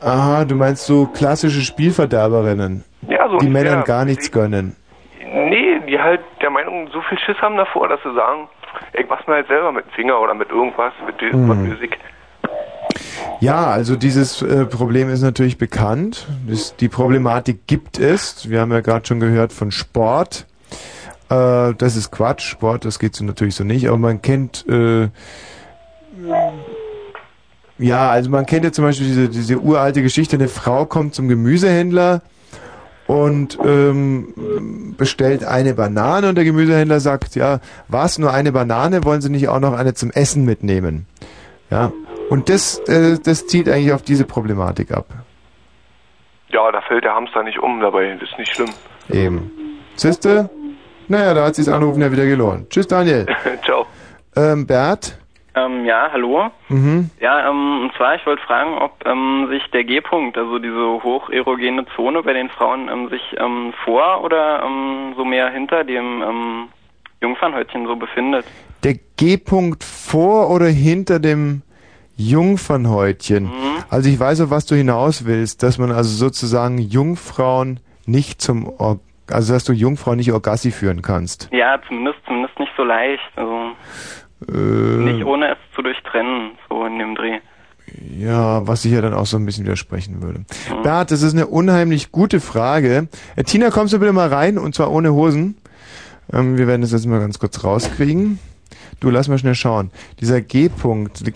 Aha, 0.01 0.45
du 0.45 0.55
meinst 0.57 0.87
so 0.87 1.07
klassische 1.07 1.61
Spielverderberinnen, 1.63 2.85
Ja, 3.09 3.29
so 3.29 3.39
die. 3.39 3.49
Männern 3.49 3.85
gar 3.85 4.05
nichts 4.05 4.31
gönnen. 4.33 4.77
Nee, 5.25 5.81
die 5.89 5.99
halt 5.99 6.21
der 6.41 6.51
Meinung 6.51 6.89
so 6.93 7.01
viel 7.03 7.19
Schiss 7.21 7.41
haben 7.41 7.57
davor, 7.57 7.89
dass 7.89 8.03
sie 8.03 8.13
sagen, 8.15 8.49
mach's 9.09 9.27
mir 9.27 9.35
halt 9.35 9.49
selber 9.49 9.73
mit 9.73 9.85
dem 9.87 9.91
Finger 9.93 10.21
oder 10.21 10.35
mit 10.35 10.51
irgendwas, 10.51 10.93
mit 11.07 11.21
der 11.21 11.37
Mhm. 11.37 11.69
Musik. 11.69 11.99
Ja, 13.41 13.67
also 13.67 13.97
dieses 13.97 14.43
äh, 14.43 14.67
Problem 14.67 15.09
ist 15.09 15.23
natürlich 15.23 15.59
bekannt. 15.59 16.27
Das, 16.47 16.77
die 16.77 16.89
Problematik 16.89 17.67
gibt 17.67 17.99
es. 17.99 18.49
Wir 18.49 18.61
haben 18.61 18.73
ja 18.73 18.81
gerade 18.81 19.07
schon 19.07 19.21
gehört 19.21 19.53
von 19.53 19.71
Sport. 19.71 20.47
Äh, 21.29 21.75
das 21.75 21.97
ist 21.97 22.11
Quatsch. 22.11 22.43
Sport, 22.43 22.85
das 22.85 22.99
geht 22.99 23.15
so 23.17 23.25
natürlich 23.25 23.55
so 23.55 23.65
nicht. 23.65 23.89
Aber 23.89 23.99
man 23.99 24.23
kennt, 24.23 24.65
äh, 24.69 25.09
ja, 27.79 28.11
also 28.11 28.31
man 28.31 28.47
kennt 28.47 28.65
ja 28.65 28.73
zum 28.73 28.85
Beispiel 28.85 29.07
diese, 29.07 29.29
diese 29.29 29.59
uralte 29.59 30.03
Geschichte. 30.03 30.37
Eine 30.37 30.49
Frau 30.49 30.87
kommt 30.87 31.15
zum 31.15 31.29
Gemüsehändler 31.29 32.23
und 33.13 33.59
ähm, 33.63 34.95
bestellt 34.97 35.45
eine 35.45 35.75
Banane 35.75 36.31
und 36.31 36.35
der 36.35 36.45
Gemüsehändler 36.45 36.99
sagt, 36.99 37.35
ja, 37.35 37.61
was, 37.89 38.19
nur 38.19 38.33
eine 38.33 38.53
Banane? 38.53 39.05
Wollen 39.05 39.21
Sie 39.21 39.29
nicht 39.29 39.49
auch 39.49 39.61
noch 39.61 39.75
eine 39.75 39.93
zum 39.93 40.11
Essen 40.11 40.47
mitnehmen? 40.47 41.07
Ja, 41.71 41.93
und 42.31 42.49
das, 42.49 42.79
äh, 42.89 43.19
das 43.23 43.47
zielt 43.47 43.69
eigentlich 43.69 43.93
auf 43.93 44.03
diese 44.03 44.25
Problematik 44.25 44.93
ab. 44.93 45.07
Ja, 46.49 46.73
da 46.73 46.81
fällt 46.81 47.05
der 47.05 47.15
Hamster 47.15 47.43
nicht 47.43 47.59
um 47.59 47.81
dabei, 47.81 48.17
das 48.19 48.31
ist 48.31 48.39
nicht 48.39 48.55
schlimm. 48.55 48.71
Eben. 49.11 49.51
Siehste? 49.95 50.49
Naja, 51.09 51.35
da 51.35 51.45
hat 51.45 51.55
sich 51.55 51.67
das 51.67 51.75
Anrufen 51.75 52.01
ja 52.01 52.11
wieder 52.11 52.25
gelohnt. 52.25 52.71
Tschüss, 52.71 52.87
Daniel. 52.87 53.27
Ciao. 53.65 53.87
Ähm, 54.37 54.67
Bert? 54.67 55.19
Ähm, 55.55 55.85
ja, 55.85 56.09
hallo. 56.13 56.51
Mhm. 56.69 57.11
Ja, 57.21 57.49
ähm, 57.51 57.83
und 57.83 57.95
zwar, 57.97 58.15
ich 58.15 58.25
wollte 58.25 58.43
fragen, 58.43 58.79
ob 58.79 59.05
ähm, 59.07 59.49
sich 59.51 59.63
der 59.73 59.85
G-Punkt, 59.85 60.39
also 60.39 60.59
diese 60.59 61.03
hocherogene 61.03 61.85
Zone 61.95 62.23
bei 62.23 62.33
den 62.33 62.49
Frauen, 62.49 62.89
ähm, 62.89 63.09
sich 63.11 63.23
ähm, 63.39 63.75
vor 63.85 64.25
oder 64.25 64.63
ähm, 64.65 65.15
so 65.17 65.25
mehr 65.25 65.51
hinter 65.51 65.85
dem 65.85 66.23
ähm, 66.23 66.69
Jungfernhäutchen 67.21 67.87
so 67.87 67.97
befindet. 67.97 68.47
Der 68.83 68.95
G-Punkt 69.17 69.85
vor 69.85 70.51
oder 70.51 70.67
hinter 70.67 71.21
dem 71.21 71.63
Jungfernhäutchen. 72.17 73.45
Mhm. 73.45 73.85
Also 73.91 74.09
ich 74.09 74.19
weiß, 74.19 74.43
auf 74.43 74.51
was 74.51 74.67
du 74.67 74.75
hinaus 74.75 75.27
willst, 75.27 75.63
dass 75.63 75.79
man 75.79 75.93
also 75.93 76.11
sozusagen 76.11 76.79
Jungfrauen 76.79 77.81
nicht 78.07 78.41
zum, 78.41 78.69
Or 78.79 79.01
also 79.31 79.53
dass 79.53 79.65
du 79.65 79.73
Jungfrauen 79.73 80.17
nicht 80.17 80.33
Orgassi 80.33 80.71
führen 80.71 81.03
kannst. 81.03 81.49
Ja, 81.53 81.81
zumindest, 81.87 82.19
zumindest 82.27 82.59
nicht 82.59 82.73
so 82.77 82.85
leicht. 82.85 83.23
Also 83.37 83.73
Äh, 84.49 85.05
nicht 85.13 85.25
ohne 85.25 85.53
es 85.53 85.59
zu 85.75 85.83
durchtrennen, 85.83 86.53
so 86.69 86.85
in 86.85 86.99
dem 86.99 87.15
Dreh. 87.15 87.39
Ja, 88.17 88.67
was 88.67 88.85
ich 88.85 88.93
ja 88.93 89.01
dann 89.01 89.15
auch 89.15 89.27
so 89.27 89.37
ein 89.37 89.45
bisschen 89.45 89.65
widersprechen 89.65 90.23
würde. 90.23 90.45
Bert, 90.83 91.11
das 91.11 91.23
ist 91.23 91.35
eine 91.35 91.47
unheimlich 91.47 92.13
gute 92.13 92.41
Frage. 92.41 93.09
Äh, 93.37 93.45
Tina, 93.45 93.71
kommst 93.71 93.93
du 93.93 93.99
bitte 93.99 94.13
mal 94.13 94.29
rein 94.29 94.59
und 94.59 94.75
zwar 94.75 94.91
ohne 94.91 95.13
Hosen. 95.13 95.57
Ähm, 96.33 96.57
wir 96.57 96.67
werden 96.67 96.83
das 96.83 96.93
jetzt 96.93 97.07
mal 97.07 97.21
ganz 97.21 97.39
kurz 97.39 97.63
rauskriegen. 97.65 98.39
Du, 99.01 99.11
lass 99.11 99.29
mal 99.29 99.39
schnell 99.39 99.55
schauen. 99.55 99.91
Dieser 100.21 100.41
G-Punkt. 100.41 101.23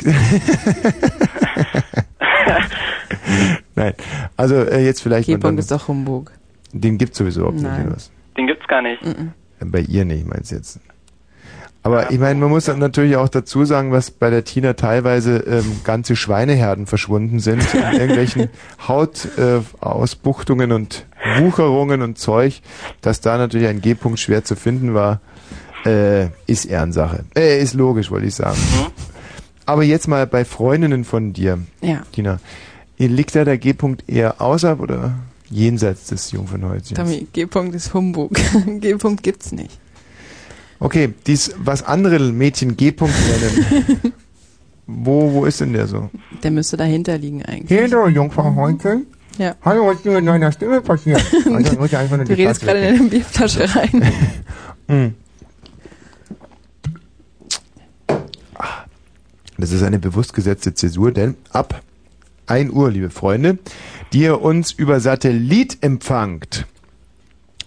Nein, 3.74 3.94
also 4.36 4.54
äh, 4.54 4.84
jetzt 4.84 5.02
vielleicht. 5.02 5.26
G-Punkt 5.26 5.58
ist 5.58 5.70
doch 5.70 5.88
Humbug. 5.88 6.32
Den 6.72 6.96
gibt's 6.96 7.18
sowieso 7.18 7.40
überhaupt 7.40 7.60
nicht. 7.60 7.70
Nein. 7.70 7.92
was? 7.92 8.10
Den 8.36 8.46
gibt's 8.46 8.66
gar 8.68 8.82
nicht. 8.82 9.02
Bei 9.60 9.80
ihr 9.80 10.04
nicht, 10.04 10.26
meinst 10.26 10.52
du 10.52 10.56
jetzt? 10.56 10.80
Aber 11.86 12.10
ich 12.10 12.18
meine, 12.18 12.40
man 12.40 12.48
muss 12.48 12.66
natürlich 12.66 13.14
auch 13.14 13.28
dazu 13.28 13.64
sagen, 13.64 13.92
was 13.92 14.10
bei 14.10 14.28
der 14.28 14.42
Tina 14.42 14.72
teilweise 14.72 15.36
ähm, 15.36 15.82
ganze 15.84 16.16
Schweineherden 16.16 16.86
verschwunden 16.86 17.38
sind 17.38 17.62
in 17.74 17.80
irgendwelchen 18.00 18.48
Hautausbuchtungen 18.88 20.72
und 20.72 21.06
Wucherungen 21.38 22.02
und 22.02 22.18
Zeug, 22.18 22.60
dass 23.02 23.20
da 23.20 23.38
natürlich 23.38 23.68
ein 23.68 23.80
G-Punkt 23.80 24.18
schwer 24.18 24.42
zu 24.42 24.56
finden 24.56 24.94
war, 24.94 25.20
äh, 25.84 26.26
ist 26.48 26.64
Ehrensache. 26.64 27.24
Äh, 27.36 27.62
ist 27.62 27.74
logisch, 27.74 28.10
wollte 28.10 28.26
ich 28.26 28.34
sagen. 28.34 28.58
Aber 29.64 29.84
jetzt 29.84 30.08
mal 30.08 30.26
bei 30.26 30.44
Freundinnen 30.44 31.04
von 31.04 31.32
dir, 31.34 31.60
Ja. 31.82 32.02
Tina, 32.10 32.40
liegt 32.98 33.36
da 33.36 33.44
der 33.44 33.58
G-Punkt 33.58 34.08
eher 34.08 34.40
außerhalb 34.40 34.80
oder 34.80 35.14
jenseits 35.50 36.06
des 36.06 36.32
Jungfernhäutchens? 36.32 36.94
Tommy, 36.94 37.28
G-Punkt 37.32 37.76
ist 37.76 37.94
Humbug. 37.94 38.32
G-Punkt 38.80 39.22
gibt's 39.22 39.52
nicht. 39.52 39.78
Okay, 40.78 41.14
dies, 41.26 41.54
was 41.58 41.82
andere 41.82 42.18
Mädchen 42.18 42.76
G-Punkt 42.76 43.14
nennen. 43.40 44.12
wo, 44.86 45.32
wo 45.32 45.44
ist 45.46 45.60
denn 45.60 45.72
der 45.72 45.86
so? 45.86 46.10
Der 46.42 46.50
müsste 46.50 46.76
dahinter 46.76 47.16
liegen 47.18 47.44
eigentlich. 47.44 47.92
Hallo, 47.92 48.08
Jungfernhäutchen. 48.08 49.06
Ja. 49.38 49.54
Hallo, 49.62 49.86
was 49.86 49.96
ist 49.96 50.04
denn 50.04 50.14
mit 50.14 50.24
meiner 50.24 50.52
Stimme 50.52 50.80
passiert? 50.80 51.22
Also, 51.46 51.78
muss 51.78 51.88
ich 51.88 51.96
einfach 51.96 52.16
nur 52.16 52.26
Du 52.26 52.34
die 52.34 52.42
redest 52.42 52.62
gerade 52.62 52.80
in 52.80 53.00
eine 53.00 53.08
Bierflasche 53.08 53.74
rein. 53.74 54.02
Hm. 54.88 55.14
Das 59.58 59.72
ist 59.72 59.82
eine 59.82 59.98
bewusst 59.98 60.32
gesetzte 60.32 60.74
Zäsur, 60.74 61.10
denn 61.10 61.34
ab 61.50 61.82
1 62.46 62.70
Uhr, 62.70 62.88
liebe 62.92 63.10
Freunde, 63.10 63.58
die 64.12 64.20
ihr 64.20 64.40
uns 64.40 64.70
über 64.70 65.00
Satellit 65.00 65.78
empfangt. 65.80 66.66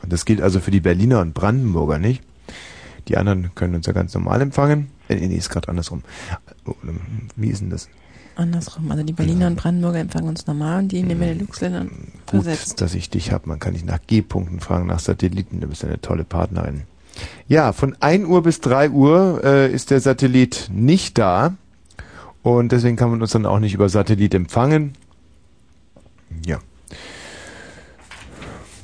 Und 0.02 0.14
das 0.14 0.24
gilt 0.24 0.42
also 0.42 0.62
für 0.62 0.72
die 0.72 0.80
Berliner 0.80 1.20
und 1.20 1.34
Brandenburger, 1.34 2.00
nicht? 2.00 2.24
Die 3.10 3.18
anderen 3.18 3.52
können 3.56 3.76
uns 3.76 3.88
ja 3.88 3.94
ganz 3.94 4.14
normal 4.14 4.42
empfangen. 4.42 4.92
Äh, 5.10 5.16
nee, 5.16 5.36
ist 5.36 5.50
gerade 5.50 5.68
andersrum. 5.68 6.04
Oh, 6.66 6.74
Wie 7.36 7.50
ist 7.50 7.62
denn 7.62 7.72
das? 7.72 7.90
Andersrum. 8.36 8.90
Also 8.92 9.04
die 9.04 9.14
Berliner 9.14 9.48
und 9.48 9.58
Brandenburger 9.58 10.00
empfangen 10.00 10.30
uns 10.30 10.48
normal 10.48 10.80
und 10.80 10.92
die 10.92 11.00
in 11.00 11.10
den 11.10 11.20
Benelux-Ländern 11.20 11.90
Gut, 12.28 12.44
versetzt. 12.44 12.80
dass 12.80 12.94
ich 12.94 13.10
dich 13.10 13.32
hab. 13.32 13.48
Man 13.48 13.60
kann 13.60 13.74
dich 13.74 13.84
nach 13.84 14.00
G-Punkten 14.08 14.60
fragen, 14.60 14.88
nach 14.88 15.00
Satelliten. 15.00 15.60
Du 15.60 15.68
bist 15.68 15.84
eine 15.84 16.00
tolle 16.00 16.24
Partnerin. 16.24 16.84
Ja, 17.48 17.74
von 17.74 17.98
1 18.00 18.26
Uhr 18.28 18.44
bis 18.44 18.62
3 18.62 18.92
Uhr 18.92 19.42
äh, 19.44 19.72
ist 19.72 19.90
der 19.92 20.00
Satellit 20.00 20.70
nicht 20.72 21.18
da. 21.18 21.56
Und 22.44 22.72
deswegen 22.72 22.96
kann 22.96 23.10
man 23.10 23.22
uns 23.22 23.32
dann 23.32 23.46
auch 23.46 23.60
nicht 23.60 23.74
über 23.74 23.90
Satellit 23.90 24.34
empfangen. 24.34 24.94
Ja. 26.46 26.60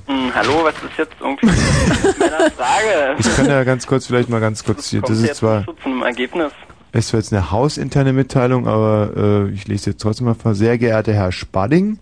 Hm, 0.07 0.33
hallo, 0.35 0.63
was 0.63 0.75
ist 0.75 0.97
jetzt 0.97 1.15
irgendwie 1.19 1.45
meine 2.19 2.51
Frage? 2.51 3.15
Ich 3.17 3.35
kann 3.35 3.47
ja 3.47 3.63
ganz 3.63 3.87
kurz, 3.87 4.05
vielleicht 4.07 4.29
mal 4.29 4.39
ganz 4.39 4.63
kurz 4.63 4.89
hier. 4.89 5.01
Das 5.01 5.19
ist 5.19 5.35
zwar, 5.35 5.65
zu 5.65 5.73
zum 5.81 6.03
Ergebnis. 6.03 6.51
ist 6.93 7.09
zwar 7.09 7.19
jetzt 7.19 7.33
eine 7.33 7.51
hausinterne 7.51 8.13
Mitteilung, 8.13 8.67
aber 8.67 9.11
äh, 9.15 9.49
ich 9.49 9.67
lese 9.67 9.91
jetzt 9.91 10.01
trotzdem 10.01 10.25
mal 10.27 10.35
vor. 10.35 10.53
Sehr 10.53 10.77
geehrter 10.77 11.13
Herr 11.13 11.31
Spadding, 11.31 11.99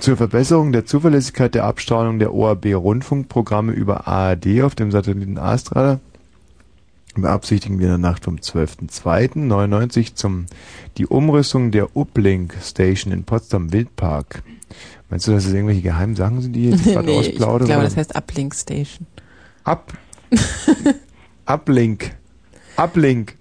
zur 0.00 0.16
Verbesserung 0.16 0.72
der 0.72 0.84
Zuverlässigkeit 0.84 1.54
der 1.54 1.64
Abstrahlung 1.64 2.18
der 2.18 2.34
ORB-Rundfunkprogramme 2.34 3.72
über 3.72 4.08
ARD 4.08 4.62
auf 4.62 4.74
dem 4.74 4.90
Satelliten 4.90 5.38
Astra 5.38 6.00
beabsichtigen 7.14 7.78
wir 7.78 7.86
in 7.86 7.92
der 8.02 8.10
Nacht 8.10 8.24
vom 8.24 8.36
12.02.99 8.36 10.14
zum 10.14 10.46
die 10.96 11.06
Umrüstung 11.06 11.70
der 11.70 11.96
Uplink 11.96 12.54
Station 12.62 13.12
in 13.12 13.24
Potsdam 13.24 13.72
Wildpark. 13.72 14.42
Meinst 15.10 15.26
du, 15.26 15.32
dass 15.32 15.44
es 15.44 15.52
irgendwelche 15.52 15.82
geheimen 15.82 16.14
Sachen 16.14 16.40
sind, 16.40 16.52
die 16.52 16.68
ich 16.68 16.76
jetzt 16.76 16.84
gerade 16.92 17.06
nee, 17.06 17.20
ich 17.20 17.28
ausplaudere? 17.30 17.66
glaube, 17.66 17.80
oder? 17.80 17.84
das 17.84 17.96
heißt 17.96 18.16
Uplink 18.16 18.54
Station. 18.54 19.06
Up. 19.64 19.92
Uplink. 21.46 22.12
Uplink. 22.76 23.36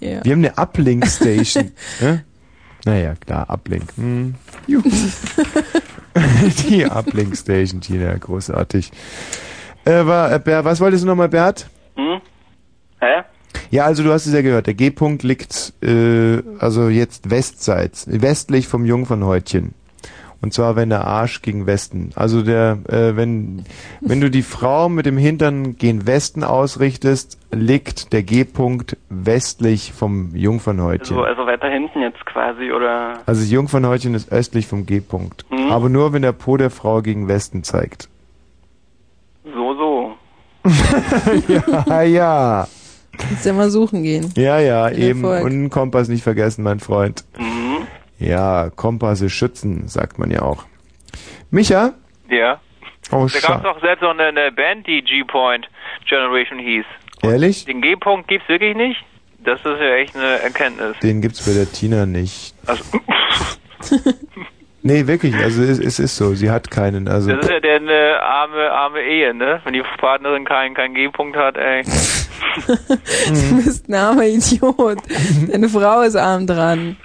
Ja. 0.00 0.24
Wir 0.24 0.32
haben 0.32 0.44
eine 0.44 0.56
Uplink 0.56 1.06
Station. 1.06 1.72
ja? 2.00 2.18
Naja, 2.84 3.14
klar, 3.14 3.48
Uplink. 3.48 3.84
Hm. 3.96 4.34
Juhu. 4.66 4.90
Die 6.68 6.84
Uplink 6.84 7.36
Station, 7.36 7.80
Tina, 7.80 8.16
großartig. 8.16 8.90
Äh, 9.84 10.06
war, 10.06 10.32
äh, 10.32 10.64
was 10.64 10.80
wolltest 10.80 11.04
du 11.04 11.08
nochmal, 11.08 11.28
Bert? 11.28 11.68
Hm? 11.96 12.20
Hä? 13.00 13.22
Ja, 13.70 13.84
also 13.84 14.02
du 14.02 14.12
hast 14.12 14.26
es 14.26 14.32
ja 14.32 14.42
gehört, 14.42 14.66
der 14.66 14.74
G-Punkt 14.74 15.22
liegt 15.22 15.72
äh, 15.82 16.42
also 16.58 16.88
jetzt 16.88 17.30
westseits, 17.30 18.06
westlich 18.08 18.68
vom 18.68 18.84
Jungfernhäutchen. 18.84 19.74
Und 20.42 20.52
zwar 20.52 20.74
wenn 20.74 20.90
der 20.90 21.06
Arsch 21.06 21.40
gegen 21.40 21.66
Westen. 21.66 22.10
Also 22.16 22.42
der, 22.42 22.78
äh, 22.88 23.16
wenn 23.16 23.64
wenn 24.00 24.20
du 24.20 24.28
die 24.28 24.42
Frau 24.42 24.88
mit 24.88 25.06
dem 25.06 25.16
Hintern 25.16 25.76
gen 25.76 26.04
Westen 26.06 26.42
ausrichtest, 26.42 27.38
liegt 27.52 28.12
der 28.12 28.24
G-Punkt 28.24 28.96
westlich 29.08 29.92
vom 29.92 30.34
Jungfernhäutchen. 30.34 31.16
Also, 31.16 31.28
also 31.28 31.46
weiter 31.46 31.68
hinten 31.68 32.00
jetzt 32.00 32.26
quasi, 32.26 32.72
oder? 32.72 33.20
Also 33.24 33.40
das 33.40 33.50
Jungfernhäutchen 33.52 34.14
ist 34.14 34.32
östlich 34.32 34.66
vom 34.66 34.84
G-Punkt. 34.84 35.46
Mhm. 35.50 35.70
Aber 35.70 35.88
nur 35.88 36.12
wenn 36.12 36.22
der 36.22 36.32
Po 36.32 36.56
der 36.56 36.70
Frau 36.70 37.02
gegen 37.02 37.28
Westen 37.28 37.62
zeigt. 37.62 38.08
So, 39.44 39.74
so. 39.74 40.12
ja, 41.88 42.02
ja. 42.02 42.68
Kannst 43.16 43.46
ja 43.46 43.52
mal 43.52 43.70
suchen 43.70 44.02
gehen. 44.02 44.32
Ja, 44.36 44.58
ja, 44.58 44.90
eben. 44.90 45.22
Erfolg. 45.22 45.44
Und 45.44 45.52
einen 45.52 45.70
Kompass 45.70 46.08
nicht 46.08 46.22
vergessen, 46.22 46.64
mein 46.64 46.80
Freund. 46.80 47.24
Mhm. 47.38 47.61
Ja, 48.22 48.70
Kompasse 48.70 49.28
schützen, 49.28 49.88
sagt 49.88 50.18
man 50.18 50.30
ja 50.30 50.42
auch. 50.42 50.64
Micha? 51.50 51.92
Ja. 52.30 52.60
Oh, 53.10 53.26
da 53.32 53.40
gab 53.40 53.56
es 53.58 53.62
doch 53.62 53.80
selbst 53.80 54.02
noch 54.02 54.10
eine, 54.10 54.24
eine 54.24 54.52
Band, 54.52 54.86
die 54.86 55.02
G-Point 55.02 55.68
Generation 56.08 56.58
hieß. 56.58 56.84
Ehrlich? 57.22 57.64
Den 57.64 57.82
G-Punkt 57.82 58.28
gibt's 58.28 58.48
wirklich 58.48 58.76
nicht? 58.76 59.04
Das 59.44 59.58
ist 59.60 59.80
ja 59.80 59.96
echt 59.96 60.16
eine 60.16 60.40
Erkenntnis. 60.40 60.96
Den 61.00 61.20
gibt's 61.20 61.44
bei 61.44 61.52
der 61.52 61.70
Tina 61.70 62.06
nicht. 62.06 62.54
Also, 62.66 62.84
Nee, 64.84 65.06
wirklich, 65.06 65.34
also 65.36 65.62
es, 65.62 65.78
es 65.78 66.00
ist 66.00 66.16
so, 66.16 66.34
sie 66.34 66.50
hat 66.50 66.68
keinen, 66.68 67.06
also. 67.06 67.30
das 67.30 67.46
ist 67.46 67.50
ja 67.52 67.60
der 67.60 67.76
eine 67.76 68.20
arme, 68.20 68.70
arme 68.72 69.00
Ehe, 69.00 69.32
ne? 69.32 69.60
Wenn 69.64 69.74
die 69.74 69.82
Partnerin 69.98 70.44
keinen 70.44 70.74
keinen 70.74 70.94
G-Punkt 70.94 71.36
hat, 71.36 71.56
ey. 71.56 71.82
Du 73.26 73.64
bist 73.64 73.88
ein 73.88 73.94
armer 73.94 74.24
Idiot. 74.24 74.98
Deine 75.50 75.68
Frau 75.68 76.02
ist 76.02 76.16
arm 76.16 76.46
dran. 76.46 76.96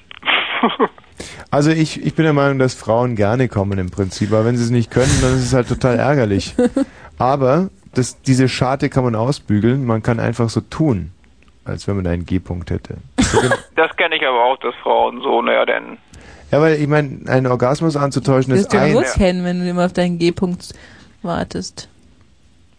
Also 1.52 1.72
ich, 1.72 2.06
ich 2.06 2.16
bin 2.16 2.24
der 2.24 2.34
Meinung, 2.34 2.60
dass 2.60 2.74
Frauen 2.74 3.16
gerne 3.16 3.48
kommen 3.48 3.80
im 3.80 3.90
Prinzip, 3.90 4.32
aber 4.32 4.46
wenn 4.46 4.58
sie 4.58 4.64
es 4.64 4.70
nicht 4.70 4.92
können, 4.92 5.12
dann 5.22 5.36
ist 5.36 5.44
es 5.44 5.54
halt 5.54 5.68
total 5.68 5.98
ärgerlich. 6.00 6.56
Aber 7.18 7.70
das, 7.94 8.22
diese 8.22 8.48
Scharte 8.48 8.90
kann 8.90 9.04
man 9.04 9.16
ausbügeln, 9.16 9.86
man 9.86 10.04
kann 10.04 10.20
einfach 10.20 10.50
so 10.50 10.62
tun, 10.62 11.12
als 11.66 11.88
wenn 11.88 11.96
man 11.96 12.08
einen 12.08 12.26
G-Punkt 12.26 12.70
hätte. 12.70 12.98
Das 13.76 13.96
kenne 13.96 14.16
ich 14.16 14.26
aber 14.26 14.44
auch, 14.44 14.58
dass 14.58 14.74
Frauen 14.82 15.22
so, 15.22 15.42
naja, 15.42 15.64
denn. 15.66 16.00
Ja, 16.52 16.60
weil 16.62 16.82
ich 16.82 16.88
meine, 16.88 17.20
einen 17.28 17.46
Orgasmus 17.46 17.96
anzutäuschen 17.96 18.52
Du 18.54 18.60
ist 18.60 18.66
wirst 18.66 18.76
ein... 18.76 18.94
bewusst 18.94 19.16
kennen, 19.16 19.44
wenn 19.44 19.60
du 19.60 19.70
immer 19.70 19.86
auf 19.86 19.94
deinen 19.94 20.18
G-Punkt 20.18 20.74
wartest. 21.22 21.90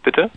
Bitte? 0.03 0.29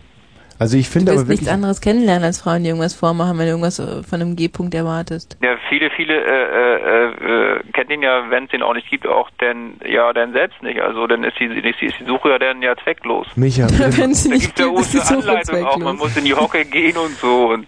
Also 0.62 0.76
ich 0.76 0.86
Du 0.86 0.92
finde 0.92 1.10
aber 1.10 1.24
nichts 1.24 1.48
anderes 1.48 1.80
kennenlernen, 1.80 2.22
als 2.22 2.40
Frauen, 2.40 2.62
die 2.62 2.68
irgendwas 2.68 2.94
vormachen, 2.94 3.36
wenn 3.36 3.46
du 3.46 3.50
irgendwas 3.50 3.80
äh, 3.80 4.04
von 4.04 4.20
einem 4.20 4.36
G-Punkt 4.36 4.72
erwartest. 4.76 5.36
Ja, 5.42 5.56
viele, 5.68 5.90
viele 5.90 6.14
äh, 6.14 6.76
äh, 6.76 7.56
äh, 7.56 7.60
kennt 7.72 7.90
ihn 7.90 8.00
ja, 8.00 8.30
wenn 8.30 8.44
es 8.44 8.50
den 8.50 8.62
auch 8.62 8.72
nicht 8.72 8.88
gibt, 8.88 9.04
auch 9.04 9.28
denn 9.40 9.72
ja, 9.84 10.12
dann 10.12 10.32
selbst 10.32 10.62
nicht. 10.62 10.80
Also 10.80 11.08
dann 11.08 11.24
ist 11.24 11.36
die, 11.40 11.46
ist 11.46 11.80
die, 11.80 11.86
ist 11.86 11.98
die 11.98 12.04
Suche 12.04 12.28
ja 12.28 12.38
dann 12.38 12.62
ja 12.62 12.76
zwecklos. 12.76 13.26
Micha, 13.34 13.66
bitte, 13.66 13.98
Wenn 13.98 14.14
sie 14.14 14.28
Da 14.28 14.34
nicht 14.36 14.56
ja 14.56 14.66
gibt, 14.66 14.78
ist 14.78 14.94
die 14.94 14.98
Suche 14.98 15.14
Anleitung 15.14 15.66
auch, 15.66 15.78
man 15.78 15.96
zwecklos. 15.96 15.98
muss 15.98 16.16
in 16.16 16.24
die 16.26 16.34
Hocke 16.34 16.64
gehen 16.64 16.96
und 16.96 17.16
so 17.16 17.48
und 17.48 17.66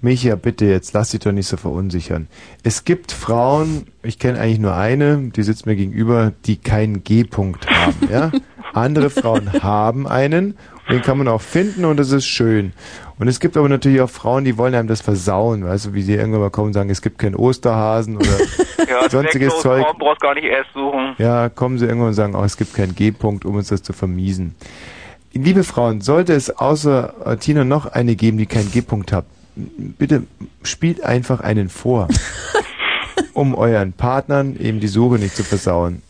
Micha, 0.00 0.34
bitte 0.36 0.64
jetzt, 0.64 0.94
lass 0.94 1.10
dich 1.10 1.20
doch 1.20 1.32
nicht 1.32 1.46
so 1.46 1.58
verunsichern. 1.58 2.28
Es 2.62 2.84
gibt 2.84 3.12
Frauen, 3.12 3.88
ich 4.02 4.18
kenne 4.18 4.40
eigentlich 4.40 4.60
nur 4.60 4.74
eine, 4.74 5.30
die 5.36 5.42
sitzt 5.42 5.66
mir 5.66 5.76
gegenüber, 5.76 6.32
die 6.46 6.56
keinen 6.56 7.04
G-Punkt 7.04 7.68
haben, 7.68 8.08
ja? 8.10 8.32
Andere 8.72 9.10
Frauen 9.10 9.62
haben 9.62 10.06
einen, 10.06 10.56
den 10.90 11.02
kann 11.02 11.18
man 11.18 11.28
auch 11.28 11.40
finden 11.40 11.84
und 11.84 11.98
das 11.98 12.12
ist 12.12 12.26
schön. 12.26 12.72
Und 13.18 13.28
es 13.28 13.40
gibt 13.40 13.56
aber 13.56 13.68
natürlich 13.68 14.00
auch 14.00 14.10
Frauen, 14.10 14.44
die 14.44 14.56
wollen 14.56 14.74
einem 14.74 14.88
das 14.88 15.00
versauen, 15.00 15.64
weißt 15.64 15.86
du, 15.86 15.94
wie 15.94 16.02
sie 16.02 16.14
irgendwann 16.14 16.40
mal 16.40 16.50
kommen 16.50 16.68
und 16.68 16.72
sagen, 16.72 16.90
es 16.90 17.02
gibt 17.02 17.18
keinen 17.18 17.34
Osterhasen 17.34 18.16
oder 18.16 18.26
ja, 18.88 19.08
sonstiges 19.08 19.54
zwecklos, 19.54 19.62
Zeug. 19.62 19.82
Frauen 19.82 19.98
brauchst 19.98 20.20
gar 20.20 20.34
nicht 20.34 20.44
erst 20.44 20.72
suchen. 20.72 21.14
Ja, 21.18 21.48
kommen 21.48 21.78
sie 21.78 21.86
irgendwann 21.86 22.08
und 22.08 22.14
sagen, 22.14 22.34
oh, 22.34 22.44
es 22.44 22.56
gibt 22.56 22.74
keinen 22.74 22.94
G-Punkt, 22.94 23.44
um 23.44 23.56
uns 23.56 23.68
das 23.68 23.82
zu 23.82 23.92
vermiesen. 23.92 24.54
Liebe 25.32 25.64
Frauen, 25.64 26.00
sollte 26.00 26.32
es 26.32 26.50
außer 26.50 27.38
Tina 27.38 27.64
noch 27.64 27.86
eine 27.86 28.16
geben, 28.16 28.38
die 28.38 28.46
keinen 28.46 28.70
G-Punkt 28.70 29.12
hat, 29.12 29.26
bitte 29.56 30.24
spielt 30.62 31.02
einfach 31.02 31.40
einen 31.40 31.68
vor, 31.68 32.08
um 33.34 33.54
euren 33.54 33.92
Partnern 33.92 34.56
eben 34.58 34.80
die 34.80 34.88
Suche 34.88 35.16
nicht 35.16 35.36
zu 35.36 35.44
versauen. 35.44 36.02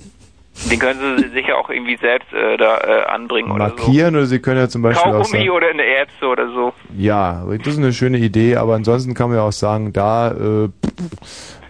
Den 0.70 0.78
können 0.78 1.18
sie 1.18 1.28
sicher 1.30 1.56
auch 1.56 1.70
irgendwie 1.70 1.96
selbst 1.96 2.32
äh, 2.32 2.56
da 2.56 2.78
äh, 2.78 3.04
anbringen 3.06 3.50
oder 3.50 3.68
Markieren 3.68 4.16
oder 4.16 4.26
sie 4.26 4.40
können 4.40 4.58
ja 4.58 4.68
zum 4.68 4.82
so. 4.82 4.88
Beispiel 4.88 5.12
auch 5.12 5.24
sagen, 5.24 5.50
oder 5.50 5.68
eine 5.68 5.84
Erbse 5.84 6.26
oder 6.26 6.48
so. 6.52 6.72
ja, 6.96 7.44
das 7.46 7.74
ist 7.74 7.78
eine 7.78 7.92
schöne 7.92 8.18
Idee, 8.18 8.56
aber 8.56 8.74
ansonsten 8.74 9.14
kann 9.14 9.28
man 9.28 9.38
ja 9.38 9.44
auch 9.44 9.52
sagen, 9.52 9.92
da, 9.92 10.32
äh, 10.32 10.68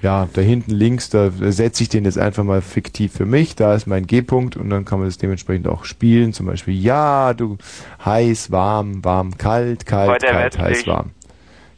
ja, 0.00 0.28
da 0.32 0.40
hinten 0.40 0.70
links, 0.72 1.10
da 1.10 1.30
setze 1.30 1.82
ich 1.82 1.90
den 1.90 2.04
jetzt 2.06 2.18
einfach 2.18 2.44
mal 2.44 2.62
fiktiv 2.62 3.12
für 3.12 3.26
mich, 3.26 3.56
da 3.56 3.74
ist 3.74 3.86
mein 3.86 4.06
G-Punkt 4.06 4.56
und 4.56 4.70
dann 4.70 4.84
kann 4.84 5.00
man 5.00 5.08
das 5.08 5.18
dementsprechend 5.18 5.68
auch 5.68 5.84
spielen, 5.84 6.32
zum 6.32 6.46
Beispiel, 6.46 6.74
ja, 6.74 7.34
du, 7.34 7.58
heiß, 8.04 8.50
warm, 8.50 9.04
warm, 9.04 9.36
kalt, 9.36 9.86
kalt, 9.86 10.10
Weiter 10.10 10.28
kalt, 10.28 10.58
heiß, 10.58 10.70
westlich. 10.70 10.86
warm. 10.94 11.10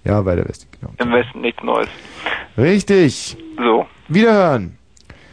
Ja, 0.05 0.24
weiter 0.24 0.48
westlich, 0.48 0.70
genau. 0.80 0.92
Im 0.98 1.12
Westen 1.12 1.40
nichts 1.40 1.62
Neues. 1.62 1.89
Richtig. 2.56 3.36
So. 3.58 3.86
Wiederhören. 4.08 4.78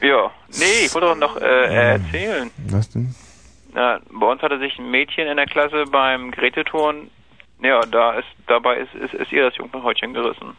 Ja. 0.01 0.31
Nee, 0.57 0.85
ich 0.85 0.93
wollte 0.93 1.07
doch 1.07 1.15
noch 1.15 1.37
äh, 1.41 1.91
erzählen. 1.93 2.49
Was 2.69 2.89
denn? 2.89 3.13
Na, 3.73 3.99
bei 4.11 4.25
uns 4.27 4.41
hatte 4.41 4.59
sich 4.59 4.77
ein 4.79 4.89
Mädchen 4.89 5.27
in 5.27 5.37
der 5.37 5.45
Klasse 5.45 5.85
beim 5.91 6.31
Geräteturnen, 6.31 7.09
ja, 7.61 7.81
da 7.81 8.13
ist, 8.13 8.27
dabei 8.47 8.77
ist, 8.77 8.93
ist, 8.95 9.13
ist 9.13 9.31
ihr 9.31 9.43
das 9.43 9.55
Jungfernhäutchen 9.57 10.13
gerissen. 10.13 10.55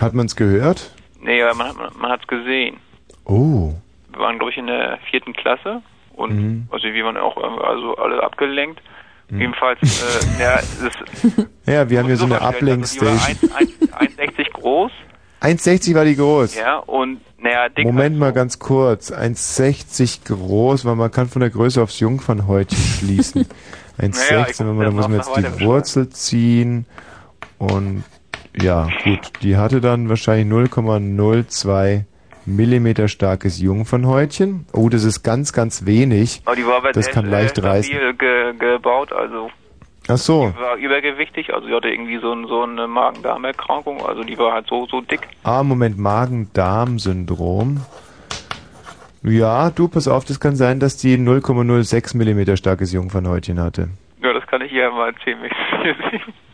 Hat 0.00 0.12
man's 0.14 0.36
gehört? 0.36 0.94
Nee, 1.20 1.42
man, 1.54 1.68
hat- 1.68 1.76
man, 1.76 1.90
man 1.98 2.10
hat's 2.10 2.26
gesehen. 2.26 2.76
Oh. 3.24 3.72
Wir 4.10 4.18
waren, 4.20 4.38
glaube 4.38 4.52
ich, 4.52 4.58
in 4.58 4.66
der 4.66 4.98
vierten 5.10 5.32
Klasse 5.32 5.82
und 6.12 6.34
Mhm. 6.36 6.68
also 6.70 6.84
wir 6.86 7.04
waren 7.04 7.16
auch 7.16 7.36
äh, 7.36 7.64
also 7.64 7.96
alle 7.96 8.22
abgelenkt. 8.22 8.80
Jedenfalls, 9.30 9.80
äh, 9.82 10.38
ja, 10.42 10.56
es 10.58 10.80
ist 10.80 10.98
Ja, 11.66 11.88
wir 11.88 11.98
haben 11.98 12.06
hier 12.06 12.16
so 12.18 12.26
eine 12.26 12.40
also 12.42 12.56
Uplink-Station. 12.58 13.50
1 13.56 13.80
1,60 14.18 14.50
groß, 14.52 14.92
1,60 15.44 15.94
war 15.94 16.04
die 16.04 16.16
groß. 16.16 16.54
ja, 16.54 16.78
und 16.78 17.20
naja, 17.38 17.68
dick 17.68 17.84
Moment 17.84 18.18
mal 18.18 18.32
ganz 18.32 18.58
kurz. 18.58 19.12
1,60 19.12 20.24
groß, 20.26 20.86
weil 20.86 20.96
man 20.96 21.10
kann 21.10 21.28
von 21.28 21.40
der 21.40 21.50
Größe 21.50 21.82
aufs 21.82 22.00
Jungfernhäutchen 22.00 22.78
schließen. 22.98 23.46
1,60, 24.00 24.64
Naja, 24.64 24.84
da 24.84 24.90
muss 24.90 25.08
man 25.08 25.16
jetzt 25.18 25.30
die 25.36 25.64
Wurzel 25.64 26.08
ziehen 26.08 26.86
und 27.58 28.04
ja, 28.60 28.88
gut, 29.04 29.32
die 29.42 29.56
hatte 29.56 29.80
dann 29.80 30.08
wahrscheinlich 30.08 30.46
0,02 30.46 32.04
Millimeter 32.46 33.08
starkes 33.08 33.60
Jungfernhäutchen. 33.60 34.66
Oh, 34.72 34.88
das 34.88 35.04
ist 35.04 35.22
ganz, 35.22 35.52
ganz 35.52 35.86
wenig. 35.86 36.42
Aber 36.44 36.56
die 36.56 36.66
war 36.66 36.76
aber 36.76 36.92
das 36.92 37.10
kann 37.10 37.26
leicht 37.26 37.56
sehr 37.56 37.64
reißen. 37.64 38.18
ge 38.18 38.54
gebaut, 38.58 39.12
also 39.12 39.50
Ach 40.08 40.18
so. 40.18 40.52
die 40.54 40.60
war 40.60 40.76
übergewichtig, 40.76 41.54
also 41.54 41.66
die 41.66 41.74
hatte 41.74 41.88
irgendwie 41.88 42.18
so, 42.18 42.32
ein, 42.32 42.46
so 42.46 42.62
eine 42.62 42.86
Magen-Darm-Erkrankung, 42.86 44.04
also 44.04 44.22
die 44.22 44.36
war 44.36 44.52
halt 44.52 44.66
so, 44.68 44.86
so 44.86 45.00
dick. 45.00 45.20
Ah, 45.44 45.62
Moment, 45.62 45.98
Magen-Darm-Syndrom. 45.98 47.80
Ja, 49.22 49.70
du, 49.70 49.88
pass 49.88 50.06
auf, 50.06 50.26
das 50.26 50.38
kann 50.38 50.54
sein, 50.56 50.80
dass 50.80 50.98
die 50.98 51.16
0,06 51.16 52.16
Millimeter 52.16 52.58
starkes 52.58 52.92
Jungfernhäutchen 52.92 53.58
hatte. 53.58 53.88
Ja, 54.22 54.34
das 54.34 54.46
kann 54.46 54.60
ich 54.60 54.70
hier 54.70 54.90
mal 54.90 55.12
erzählen. 55.12 55.50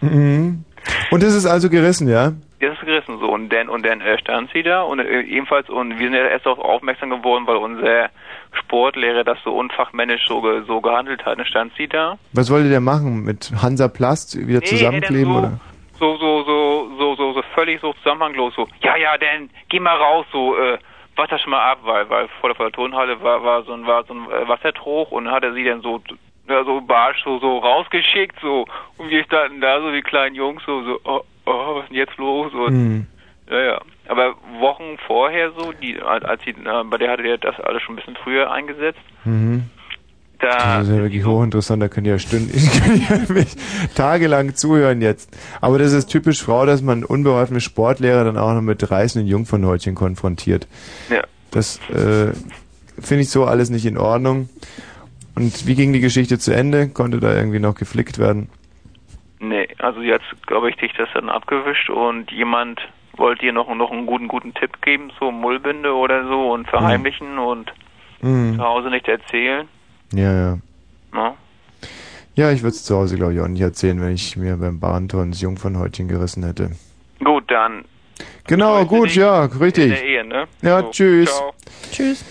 Mhm. 0.01 0.65
Und 1.11 1.23
das 1.23 1.35
ist 1.35 1.47
also 1.47 1.69
gerissen, 1.69 2.09
ja? 2.09 2.33
Das 2.61 2.73
ist 2.73 2.81
gerissen 2.81 3.19
so 3.19 3.31
und 3.31 3.51
dann 3.51 3.69
und 3.69 3.85
dann 3.85 4.01
äh, 4.01 4.19
stand 4.19 4.51
sie 4.53 4.63
da 4.63 4.83
und 4.83 4.99
äh, 5.01 5.21
ebenfalls 5.23 5.69
und 5.69 5.99
wir 5.99 6.07
sind 6.07 6.15
ja 6.15 6.27
erst 6.27 6.47
darauf 6.47 6.59
aufmerksam 6.59 7.11
geworden, 7.11 7.47
weil 7.47 7.57
unser 7.57 8.11
Sportlehrer 8.53 9.25
das 9.25 9.39
so 9.45 9.53
unfachmännisch 9.57 10.27
so, 10.27 10.41
ge, 10.41 10.63
so 10.67 10.81
gehandelt 10.81 11.25
hat. 11.25 11.39
Dann 11.39 11.47
stand 11.47 11.73
sie 11.77 11.87
da. 11.89 12.19
Was 12.33 12.51
wollte 12.51 12.69
der 12.69 12.81
machen? 12.81 13.23
Mit 13.25 13.51
Hansaplast 13.63 14.47
wieder 14.47 14.61
Nee, 14.61 14.67
zusammenkleben, 14.67 15.33
denn 15.33 15.45
oder? 15.45 15.61
So, 15.99 16.17
so, 16.17 16.43
so, 16.45 16.91
so, 16.99 17.15
so, 17.17 17.33
so 17.35 17.43
völlig 17.55 17.81
so 17.81 17.93
zusammenhanglos 17.95 18.55
so. 18.55 18.67
Ja, 18.83 18.97
ja, 18.97 19.19
dann 19.19 19.51
geh 19.69 19.81
mal 19.81 19.97
raus, 19.97 20.27
so, 20.33 20.57
äh, 20.57 20.79
das 21.29 21.41
schon 21.43 21.51
mal 21.51 21.73
ab, 21.73 21.81
weil, 21.83 22.09
weil 22.09 22.29
vor 22.41 22.49
der, 22.49 22.57
vor 22.57 22.67
der 22.67 22.73
Turnhalle 22.73 23.23
war, 23.23 23.45
war 23.45 23.63
so 23.65 23.75
ein, 23.75 23.87
war 23.87 24.05
so 24.05 24.15
ein 24.15 24.25
äh, 24.31 24.49
Wassertrog 24.49 25.13
und 25.13 25.31
hat 25.31 25.45
er 25.45 25.53
sie 25.53 25.65
dann 25.65 25.83
so, 25.83 26.03
ja, 26.49 26.65
so 26.65 26.81
barsch 26.81 27.23
so, 27.25 27.39
so 27.39 27.59
rausgeschickt, 27.59 28.37
so. 28.41 28.67
Und 28.97 29.11
wir 29.11 29.23
standen 29.25 29.61
da 29.61 29.81
so 29.81 29.93
wie 29.93 30.01
kleinen 30.01 30.35
Jungs, 30.35 30.63
so, 30.65 30.83
so, 30.83 31.01
oh, 31.05 31.21
oh, 31.47 31.75
was 31.77 31.83
ist 31.85 31.91
denn 31.91 31.97
jetzt 31.99 32.17
los? 32.17 32.53
Und, 32.55 32.73
Mhm. 32.73 33.07
ja, 33.51 33.61
ja. 33.61 33.81
Aber 34.11 34.35
Wochen 34.59 34.99
vorher 35.07 35.53
so, 35.57 35.71
die, 35.71 36.01
als 36.03 36.43
sie, 36.43 36.51
äh, 36.51 36.85
bei 36.85 36.99
der 36.99 37.13
hatte 37.13 37.23
der 37.23 37.39
das 37.39 37.61
alles 37.61 37.81
schon 37.81 37.95
ein 37.95 37.97
bisschen 37.99 38.17
früher 38.17 38.51
eingesetzt. 38.51 38.99
Mhm. 39.25 39.71
Da, 40.41 40.79
Das 40.79 40.89
ist 40.89 40.97
ja 40.97 41.01
wirklich 41.01 41.25
hochinteressant, 41.25 41.81
da 41.81 41.87
könnt 41.87 42.09
ihr 42.09 42.15
ja 42.15 42.19
Stunden, 42.19 42.51
ich 42.53 42.73
kann 42.73 43.01
ja 43.01 43.33
mich 43.33 43.55
tagelang 43.95 44.57
zuhören 44.57 45.01
jetzt. 45.01 45.39
Aber 45.61 45.79
das 45.79 45.93
ist 45.93 46.09
typisch 46.09 46.43
Frau, 46.43 46.67
dass 46.67 46.83
man 46.83 47.05
unbeholfene 47.05 47.61
Sportlehrer 47.61 48.25
dann 48.25 48.37
auch 48.37 48.53
noch 48.53 48.63
mit 48.63 48.91
reißenden 48.91 49.29
Jungfernhäutchen 49.29 49.95
konfrontiert. 49.95 50.67
Ja. 51.09 51.23
Das 51.53 51.79
äh, 51.91 52.33
finde 53.01 53.23
ich 53.23 53.31
so 53.31 53.45
alles 53.45 53.71
nicht 53.71 53.87
in 53.87 53.97
Ordnung. 53.97 54.49
Und 55.37 55.69
wie 55.69 55.77
ging 55.77 55.93
die 55.93 56.01
Geschichte 56.01 56.41
zu 56.41 56.53
Ende? 56.53 56.89
Konnte 56.89 57.21
da 57.21 57.33
irgendwie 57.33 57.61
noch 57.61 57.77
geflickt 57.77 58.19
werden? 58.19 58.49
Nee, 59.39 59.69
also 59.79 60.01
hat, 60.03 60.23
glaube 60.49 60.69
ich, 60.69 60.77
dich 60.77 60.93
das 60.99 61.09
dann 61.15 61.29
abgewischt 61.29 61.91
und 61.91 62.33
jemand 62.33 62.81
wollte 63.21 63.47
ihr 63.47 63.53
noch, 63.53 63.73
noch 63.75 63.93
einen 63.93 64.07
guten, 64.07 64.27
guten 64.27 64.53
Tipp 64.55 64.83
geben, 64.83 65.13
so 65.21 65.31
Mullbinde 65.31 65.93
oder 65.95 66.27
so 66.27 66.51
und 66.53 66.67
verheimlichen 66.69 67.39
und 67.39 67.73
Mhm. 68.23 68.57
zu 68.57 68.63
Hause 68.63 68.91
nicht 68.91 69.07
erzählen. 69.09 69.69
Ja, 70.13 70.33
ja. 70.35 70.59
Ne? 71.13 71.33
Ja, 72.35 72.51
ich 72.51 72.63
würde 72.63 72.75
es 72.75 72.85
zu 72.85 72.97
Hause, 72.97 73.17
glaube 73.17 73.35
ich, 73.35 73.41
auch 73.41 73.49
nicht 73.49 73.61
erzählen, 73.63 74.01
wenn 74.01 74.13
ich 74.15 74.37
mir 74.37 74.57
beim 74.57 74.79
Bahnton 74.81 75.31
das 75.31 75.41
Jungfernhäutchen 75.41 76.09
gerissen 76.09 76.45
hätte. 76.45 76.73
Gut, 77.25 77.45
dann 77.51 77.85
Genau, 78.47 78.85
gut, 78.85 79.15
ja, 79.15 79.45
in 79.47 79.51
richtig. 79.53 79.89
der 79.91 80.05
Ehe, 80.05 80.25
ne? 80.27 80.45
Ja, 80.63 80.81
So, 80.83 80.91
tschüss. 80.91 81.31
Ciao. 81.31 81.53
Tschüss. 81.91 82.25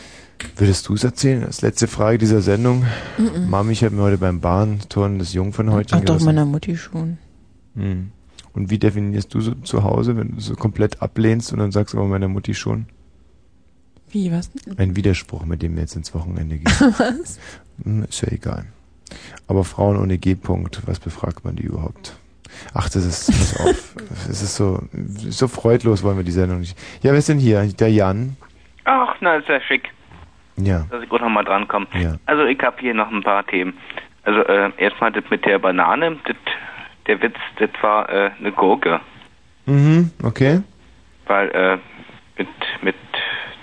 Würdest 0.56 0.88
du 0.88 0.94
es 0.94 1.04
erzählen? 1.04 1.42
Das 1.42 1.62
letzte 1.62 1.88
Frage 1.88 2.18
dieser 2.20 2.42
Sendung. 2.42 2.86
Mhm. 3.18 3.50
Mami, 3.50 3.72
ich 3.74 3.84
habe 3.84 3.96
mir 3.96 4.04
heute 4.04 4.18
beim 4.20 4.40
Bahnturnen 4.40 5.18
das 5.20 5.34
Jungfernhäutchen 5.34 5.98
Ach 5.98 6.02
doch, 6.02 6.14
gerissen. 6.14 6.26
meiner 6.28 6.46
Mutti 6.46 6.78
schon. 6.78 7.18
Hm. 7.76 8.12
Und 8.54 8.70
wie 8.70 8.80
definierst 8.80 9.34
du 9.34 9.42
so 9.42 9.54
zu 9.56 9.84
Hause, 9.84 10.18
wenn 10.18 10.36
du 10.36 10.40
so 10.42 10.56
komplett 10.56 11.02
ablehnst 11.02 11.54
und 11.54 11.60
dann 11.60 11.72
sagst 11.72 11.94
aber 11.96 12.06
meiner 12.06 12.28
Mutti 12.28 12.54
schon? 12.54 12.88
Wie, 14.12 14.32
was? 14.32 14.50
Ein 14.78 14.96
Widerspruch, 14.96 15.46
mit 15.46 15.62
dem 15.62 15.76
wir 15.76 15.82
jetzt 15.82 15.96
ins 15.96 16.14
Wochenende 16.16 16.58
gehen. 16.58 16.66
was? 16.98 17.40
Hm, 17.84 18.04
Ist 18.04 18.22
ja 18.22 18.30
egal. 18.32 18.66
Aber 19.48 19.64
Frauen 19.64 19.98
ohne 19.98 20.18
G-Punkt, 20.18 20.82
was 20.88 21.00
befragt 21.00 21.44
man 21.46 21.56
die 21.56 21.64
überhaupt? 21.64 22.16
Ach, 22.74 22.90
das 22.90 23.06
ist, 23.06 23.28
pass 23.28 23.60
auf, 23.60 23.96
es 24.30 24.42
ist 24.42 24.56
so, 24.56 24.82
so 24.92 25.48
freudlos 25.48 26.04
wollen 26.04 26.18
wir 26.18 26.24
die 26.24 26.32
Sendung 26.32 26.60
nicht. 26.62 26.78
Ja, 27.04 27.12
wer 27.12 27.20
ist 27.20 27.30
denn 27.30 27.38
hier? 27.40 27.64
Der 27.80 27.92
Jan? 27.92 28.36
Ach, 28.86 29.16
na, 29.22 29.36
ist 29.36 29.48
ja 29.48 29.62
schick, 29.62 29.90
Ja. 30.58 30.86
dass 30.90 31.04
ich 31.04 31.10
gut 31.10 31.22
nochmal 31.22 31.46
drankomme. 31.46 31.86
Ja. 31.94 32.16
Also, 32.26 32.46
ich 32.46 32.60
habe 32.62 32.78
hier 32.80 32.94
noch 32.96 33.12
ein 33.12 33.22
paar 33.24 33.46
Themen. 33.46 33.74
Also, 34.24 34.42
äh, 34.46 34.72
erstmal 34.78 35.12
das 35.12 35.24
mit 35.30 35.46
der 35.46 35.60
Banane, 35.60 36.18
das, 36.26 36.36
der 37.10 37.22
Witz, 37.24 37.36
das 37.58 37.72
war 37.82 38.08
äh, 38.10 38.32
eine 38.40 38.52
Gurke. 38.52 39.02
Mhm, 39.66 40.12
okay. 40.24 40.62
Weil, 41.26 41.50
äh, 41.50 41.78
mit, 42.38 42.48
mit 42.82 42.96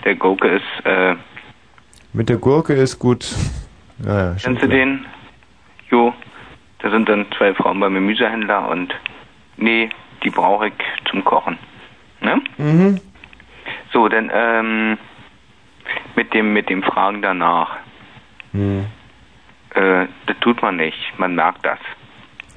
der 0.03 0.15
Gurke 0.15 0.47
ist, 0.49 0.85
äh, 0.85 1.15
Mit 2.13 2.29
der 2.29 2.37
Gurke 2.37 2.73
ist 2.73 2.99
gut. 2.99 3.25
Ja, 4.05 4.31
ja, 4.31 4.35
kennst 4.39 4.61
du 4.61 4.67
den? 4.67 5.05
Jo, 5.89 6.13
da 6.79 6.91
sind 6.91 7.07
dann 7.07 7.25
zwei 7.37 7.53
Frauen 7.53 7.79
beim 7.79 7.93
Gemüsehändler 7.93 8.67
und, 8.69 8.93
nee, 9.55 9.89
die 10.23 10.29
brauche 10.29 10.67
ich 10.67 10.73
zum 11.09 11.23
Kochen. 11.23 11.57
Ne? 12.19 12.41
Mhm. 12.57 12.99
So, 13.93 14.09
dann, 14.09 14.29
ähm, 14.33 14.97
mit 16.15 16.33
dem, 16.33 16.51
mit 16.51 16.69
dem 16.69 16.83
Fragen 16.83 17.21
danach. 17.21 17.77
Hm. 18.51 18.85
Äh, 19.73 20.07
das 20.25 20.37
tut 20.41 20.61
man 20.61 20.75
nicht. 20.75 20.97
Man 21.17 21.35
merkt 21.35 21.65
das. 21.65 21.79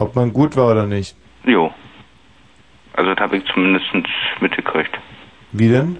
Ob 0.00 0.16
man 0.16 0.32
gut 0.32 0.56
war 0.56 0.72
oder 0.72 0.86
nicht. 0.86 1.14
Jo. 1.44 1.72
Also 2.94 3.14
das 3.14 3.20
habe 3.20 3.36
ich 3.36 3.44
zumindest 3.44 3.86
mitgekriegt. 4.40 4.98
Wie 5.52 5.68
denn? 5.68 5.98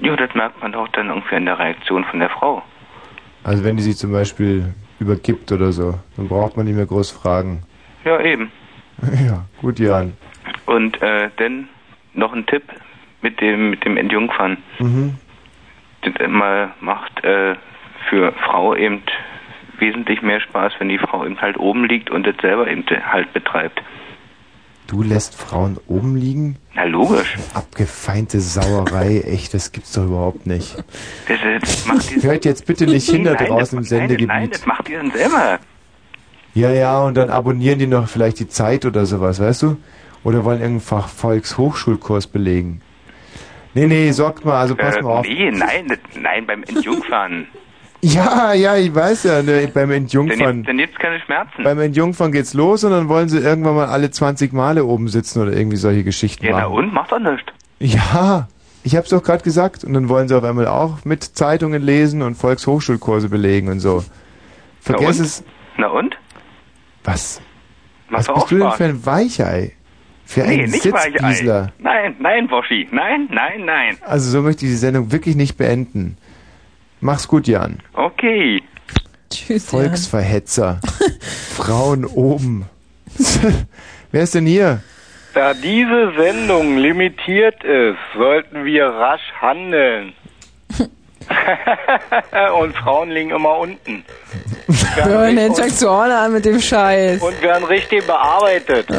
Jo, 0.00 0.16
das 0.16 0.34
merkt 0.34 0.60
man 0.62 0.72
doch 0.72 0.88
dann 0.88 1.08
irgendwie 1.10 1.36
an 1.36 1.44
der 1.44 1.58
Reaktion 1.58 2.04
von 2.04 2.20
der 2.20 2.30
Frau. 2.30 2.62
Also 3.44 3.64
wenn 3.64 3.76
die 3.76 3.82
sich 3.82 3.98
zum 3.98 4.12
Beispiel 4.12 4.74
übergibt 4.98 5.52
oder 5.52 5.72
so, 5.72 5.98
dann 6.16 6.28
braucht 6.28 6.56
man 6.56 6.64
nicht 6.64 6.76
mehr 6.76 6.86
groß 6.86 7.10
fragen. 7.10 7.62
Ja, 8.04 8.20
eben. 8.20 8.50
Ja, 9.26 9.44
gut, 9.60 9.78
Jan. 9.78 10.14
Und 10.66 11.02
äh, 11.02 11.28
dann 11.36 11.68
noch 12.14 12.32
ein 12.32 12.46
Tipp 12.46 12.62
mit 13.20 13.40
dem 13.40 13.70
mit 13.70 13.84
dem 13.84 13.96
Entjungfern. 13.96 14.56
Mhm. 14.78 15.16
Das 16.02 16.14
mal 16.28 16.72
macht 16.80 17.22
äh, 17.24 17.56
für 18.08 18.32
Frau 18.32 18.74
eben 18.76 19.02
wesentlich 19.80 20.22
mehr 20.22 20.40
Spaß, 20.40 20.74
wenn 20.78 20.88
die 20.88 20.98
Frau 20.98 21.24
eben 21.24 21.40
halt 21.40 21.58
oben 21.58 21.84
liegt 21.84 22.10
und 22.10 22.26
das 22.26 22.36
selber 22.40 22.68
eben 22.68 22.84
halt 22.88 23.32
betreibt. 23.32 23.82
Du 24.86 25.02
lässt 25.02 25.34
Frauen 25.34 25.78
oben 25.86 26.14
liegen? 26.16 26.56
Na 26.74 26.84
logisch. 26.84 27.36
Abgefeinte 27.54 28.40
Sauerei, 28.40 29.20
echt, 29.26 29.54
das 29.54 29.72
gibt's 29.72 29.92
doch 29.92 30.04
überhaupt 30.04 30.46
nicht. 30.46 30.76
Das, 31.26 31.38
das 31.60 31.86
macht 31.86 32.22
Hört 32.22 32.44
jetzt 32.44 32.66
bitte 32.66 32.86
nicht 32.86 33.08
hin 33.08 33.24
da 33.24 33.34
draußen 33.34 33.78
im 33.78 33.82
nein, 33.82 33.88
Sendegebiet. 33.88 34.28
Nein, 34.28 34.50
das 34.50 34.66
macht 34.66 34.88
ihr 34.90 34.98
dann 34.98 35.10
selber. 35.10 35.58
Ja, 36.54 36.70
ja, 36.70 37.00
und 37.00 37.16
dann 37.16 37.30
abonnieren 37.30 37.78
die 37.78 37.86
noch 37.86 38.08
vielleicht 38.08 38.38
die 38.40 38.48
Zeit 38.48 38.84
oder 38.84 39.06
sowas, 39.06 39.40
weißt 39.40 39.62
du? 39.62 39.76
Oder 40.22 40.44
wollen 40.44 40.60
irgendeinen 40.60 41.02
Volkshochschulkurs 41.02 42.26
belegen. 42.26 42.80
Nee, 43.74 43.86
nee, 43.86 44.10
sorgt 44.12 44.44
mal, 44.44 44.60
also 44.60 44.76
pass 44.76 44.96
äh, 44.96 45.02
mal 45.02 45.18
auf. 45.18 45.26
Nee, 45.26 45.50
nein, 45.50 45.88
das, 45.88 45.98
nein, 46.14 46.46
beim 46.46 46.62
Entjungfern. 46.62 47.48
Ja, 48.04 48.52
ja, 48.52 48.76
ich 48.76 48.94
weiß 48.94 49.24
ja, 49.24 49.42
ne, 49.42 49.66
beim 49.72 49.90
Entjungfern. 49.90 50.62
dann 50.64 50.78
jetzt 50.78 50.98
keine 50.98 51.20
Schmerzen. 51.20 51.62
Beim 51.62 51.78
Entjungfern 51.80 52.32
geht's 52.32 52.52
los 52.52 52.84
und 52.84 52.90
dann 52.90 53.08
wollen 53.08 53.28
sie 53.30 53.38
irgendwann 53.38 53.76
mal 53.76 53.86
alle 53.86 54.10
20 54.10 54.52
Male 54.52 54.84
oben 54.84 55.08
sitzen 55.08 55.40
oder 55.40 55.52
irgendwie 55.56 55.76
solche 55.78 56.04
Geschichten 56.04 56.44
Ja, 56.44 56.52
na 56.52 56.68
machen. 56.68 56.74
und? 56.74 56.92
Macht 56.92 57.12
doch 57.12 57.18
nichts. 57.18 57.46
Ja, 57.78 58.48
ich 58.82 58.94
hab's 58.96 59.08
doch 59.08 59.22
gerade 59.22 59.42
gesagt. 59.42 59.84
Und 59.84 59.94
dann 59.94 60.08
wollen 60.10 60.28
sie 60.28 60.36
auf 60.36 60.44
einmal 60.44 60.66
auch 60.66 61.04
mit 61.06 61.22
Zeitungen 61.24 61.82
lesen 61.82 62.20
und 62.22 62.34
Volkshochschulkurse 62.34 63.28
belegen 63.30 63.68
und 63.68 63.80
so. 63.80 64.04
Vergiss 64.80 65.18
es. 65.18 65.44
Na 65.78 65.86
und? 65.88 66.14
Was? 67.04 67.40
Macht 68.10 68.28
Was 68.28 68.34
bist 68.34 68.50
du 68.50 68.58
denn 68.58 68.70
für 68.72 68.84
ein 68.84 69.06
Weichei? 69.06 69.72
Für 70.26 70.40
nee, 70.42 70.62
ein 70.64 70.70
nicht 70.70 70.90
Weichei. 70.92 71.10
Sitzgiesler. 71.10 71.72
Nein, 71.78 72.16
nein, 72.18 72.48
Boschi. 72.48 72.86
Nein, 72.92 73.28
nein, 73.30 73.64
nein. 73.64 73.96
Also 74.02 74.30
so 74.30 74.42
möchte 74.42 74.66
ich 74.66 74.72
die 74.72 74.76
Sendung 74.76 75.10
wirklich 75.12 75.36
nicht 75.36 75.56
beenden. 75.56 76.16
Mach's 77.04 77.28
gut, 77.28 77.46
Jan. 77.46 77.80
Okay. 77.92 78.62
Tschüss. 79.28 79.68
Volksverhetzer. 79.68 80.80
Frauen 81.54 82.06
oben. 82.06 82.64
Wer 84.10 84.22
ist 84.22 84.34
denn 84.34 84.46
hier? 84.46 84.82
Da 85.34 85.52
diese 85.52 86.14
Sendung 86.16 86.78
limitiert 86.78 87.62
ist, 87.62 87.98
sollten 88.16 88.64
wir 88.64 88.86
rasch 88.86 89.32
handeln. 89.38 90.14
Und 92.60 92.76
Frauen 92.76 93.10
liegen 93.10 93.30
immer 93.30 93.58
unten. 93.58 94.04
Wir 94.66 95.04
hören 95.04 95.38
jetzt 95.38 95.60
fängst 95.60 95.82
du 95.82 95.88
auch 95.88 96.02
an 96.02 96.32
mit 96.32 96.44
dem 96.44 96.60
Scheiß. 96.60 97.22
Und 97.22 97.42
werden 97.42 97.64
richtig 97.64 98.06
bearbeitet. 98.06 98.86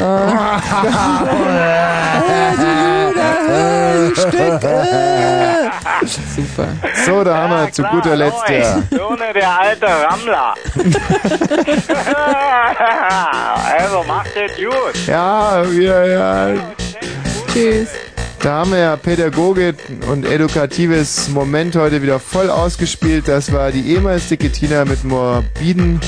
Super. 6.06 6.68
So, 7.04 7.24
da 7.24 7.36
haben 7.36 7.50
wir 7.50 7.72
zu 7.72 7.82
guter 7.82 8.16
Letzt 8.16 8.48
ja. 8.48 8.82
Ohne 9.08 9.32
der 9.32 9.58
alte 9.58 9.86
Rammler. 9.86 10.54
also 13.78 14.02
macht 14.06 14.30
es 14.36 14.56
gut. 14.56 15.06
Ja, 15.06 15.62
wir, 15.68 16.06
ja. 16.06 16.54
Tschüss. 17.52 17.88
Da 18.40 18.60
haben 18.60 18.70
wir 18.70 18.78
ja 18.78 18.96
Pädagogik 18.96 19.76
und 20.10 20.24
edukatives 20.24 21.28
Moment 21.28 21.74
heute 21.74 22.02
wieder 22.02 22.20
voll 22.20 22.50
ausgespielt. 22.50 23.26
Das 23.26 23.52
war 23.52 23.72
die 23.72 23.92
ehemals 23.92 24.28
dicke 24.28 24.50
Tina 24.52 24.84
mit 24.84 25.02
morbiden, 25.04 26.00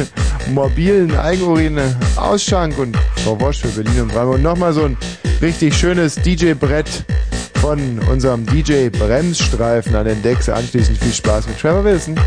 morbilen 0.50 1.16
Eigenurin 1.16 1.78
Ausschank 2.16 2.78
und 2.78 2.96
Frau 3.24 3.38
Wosch 3.40 3.60
für 3.60 3.68
Berlin 3.68 4.02
und 4.02 4.08
Brandenburg. 4.08 4.36
Und 4.36 4.42
nochmal 4.42 4.72
so 4.72 4.84
ein 4.84 4.96
richtig 5.40 5.74
schönes 5.74 6.14
DJ-Brett 6.16 7.04
von 7.60 7.98
unserem 8.10 8.46
DJ 8.46 8.88
Bremsstreifen 8.88 9.94
an 9.94 10.06
den 10.06 10.22
Decks. 10.22 10.48
Anschließend 10.48 10.98
viel 10.98 11.12
Spaß 11.12 11.46
mit 11.46 11.60
Trevor 11.60 11.84
Wilson. 11.84 12.18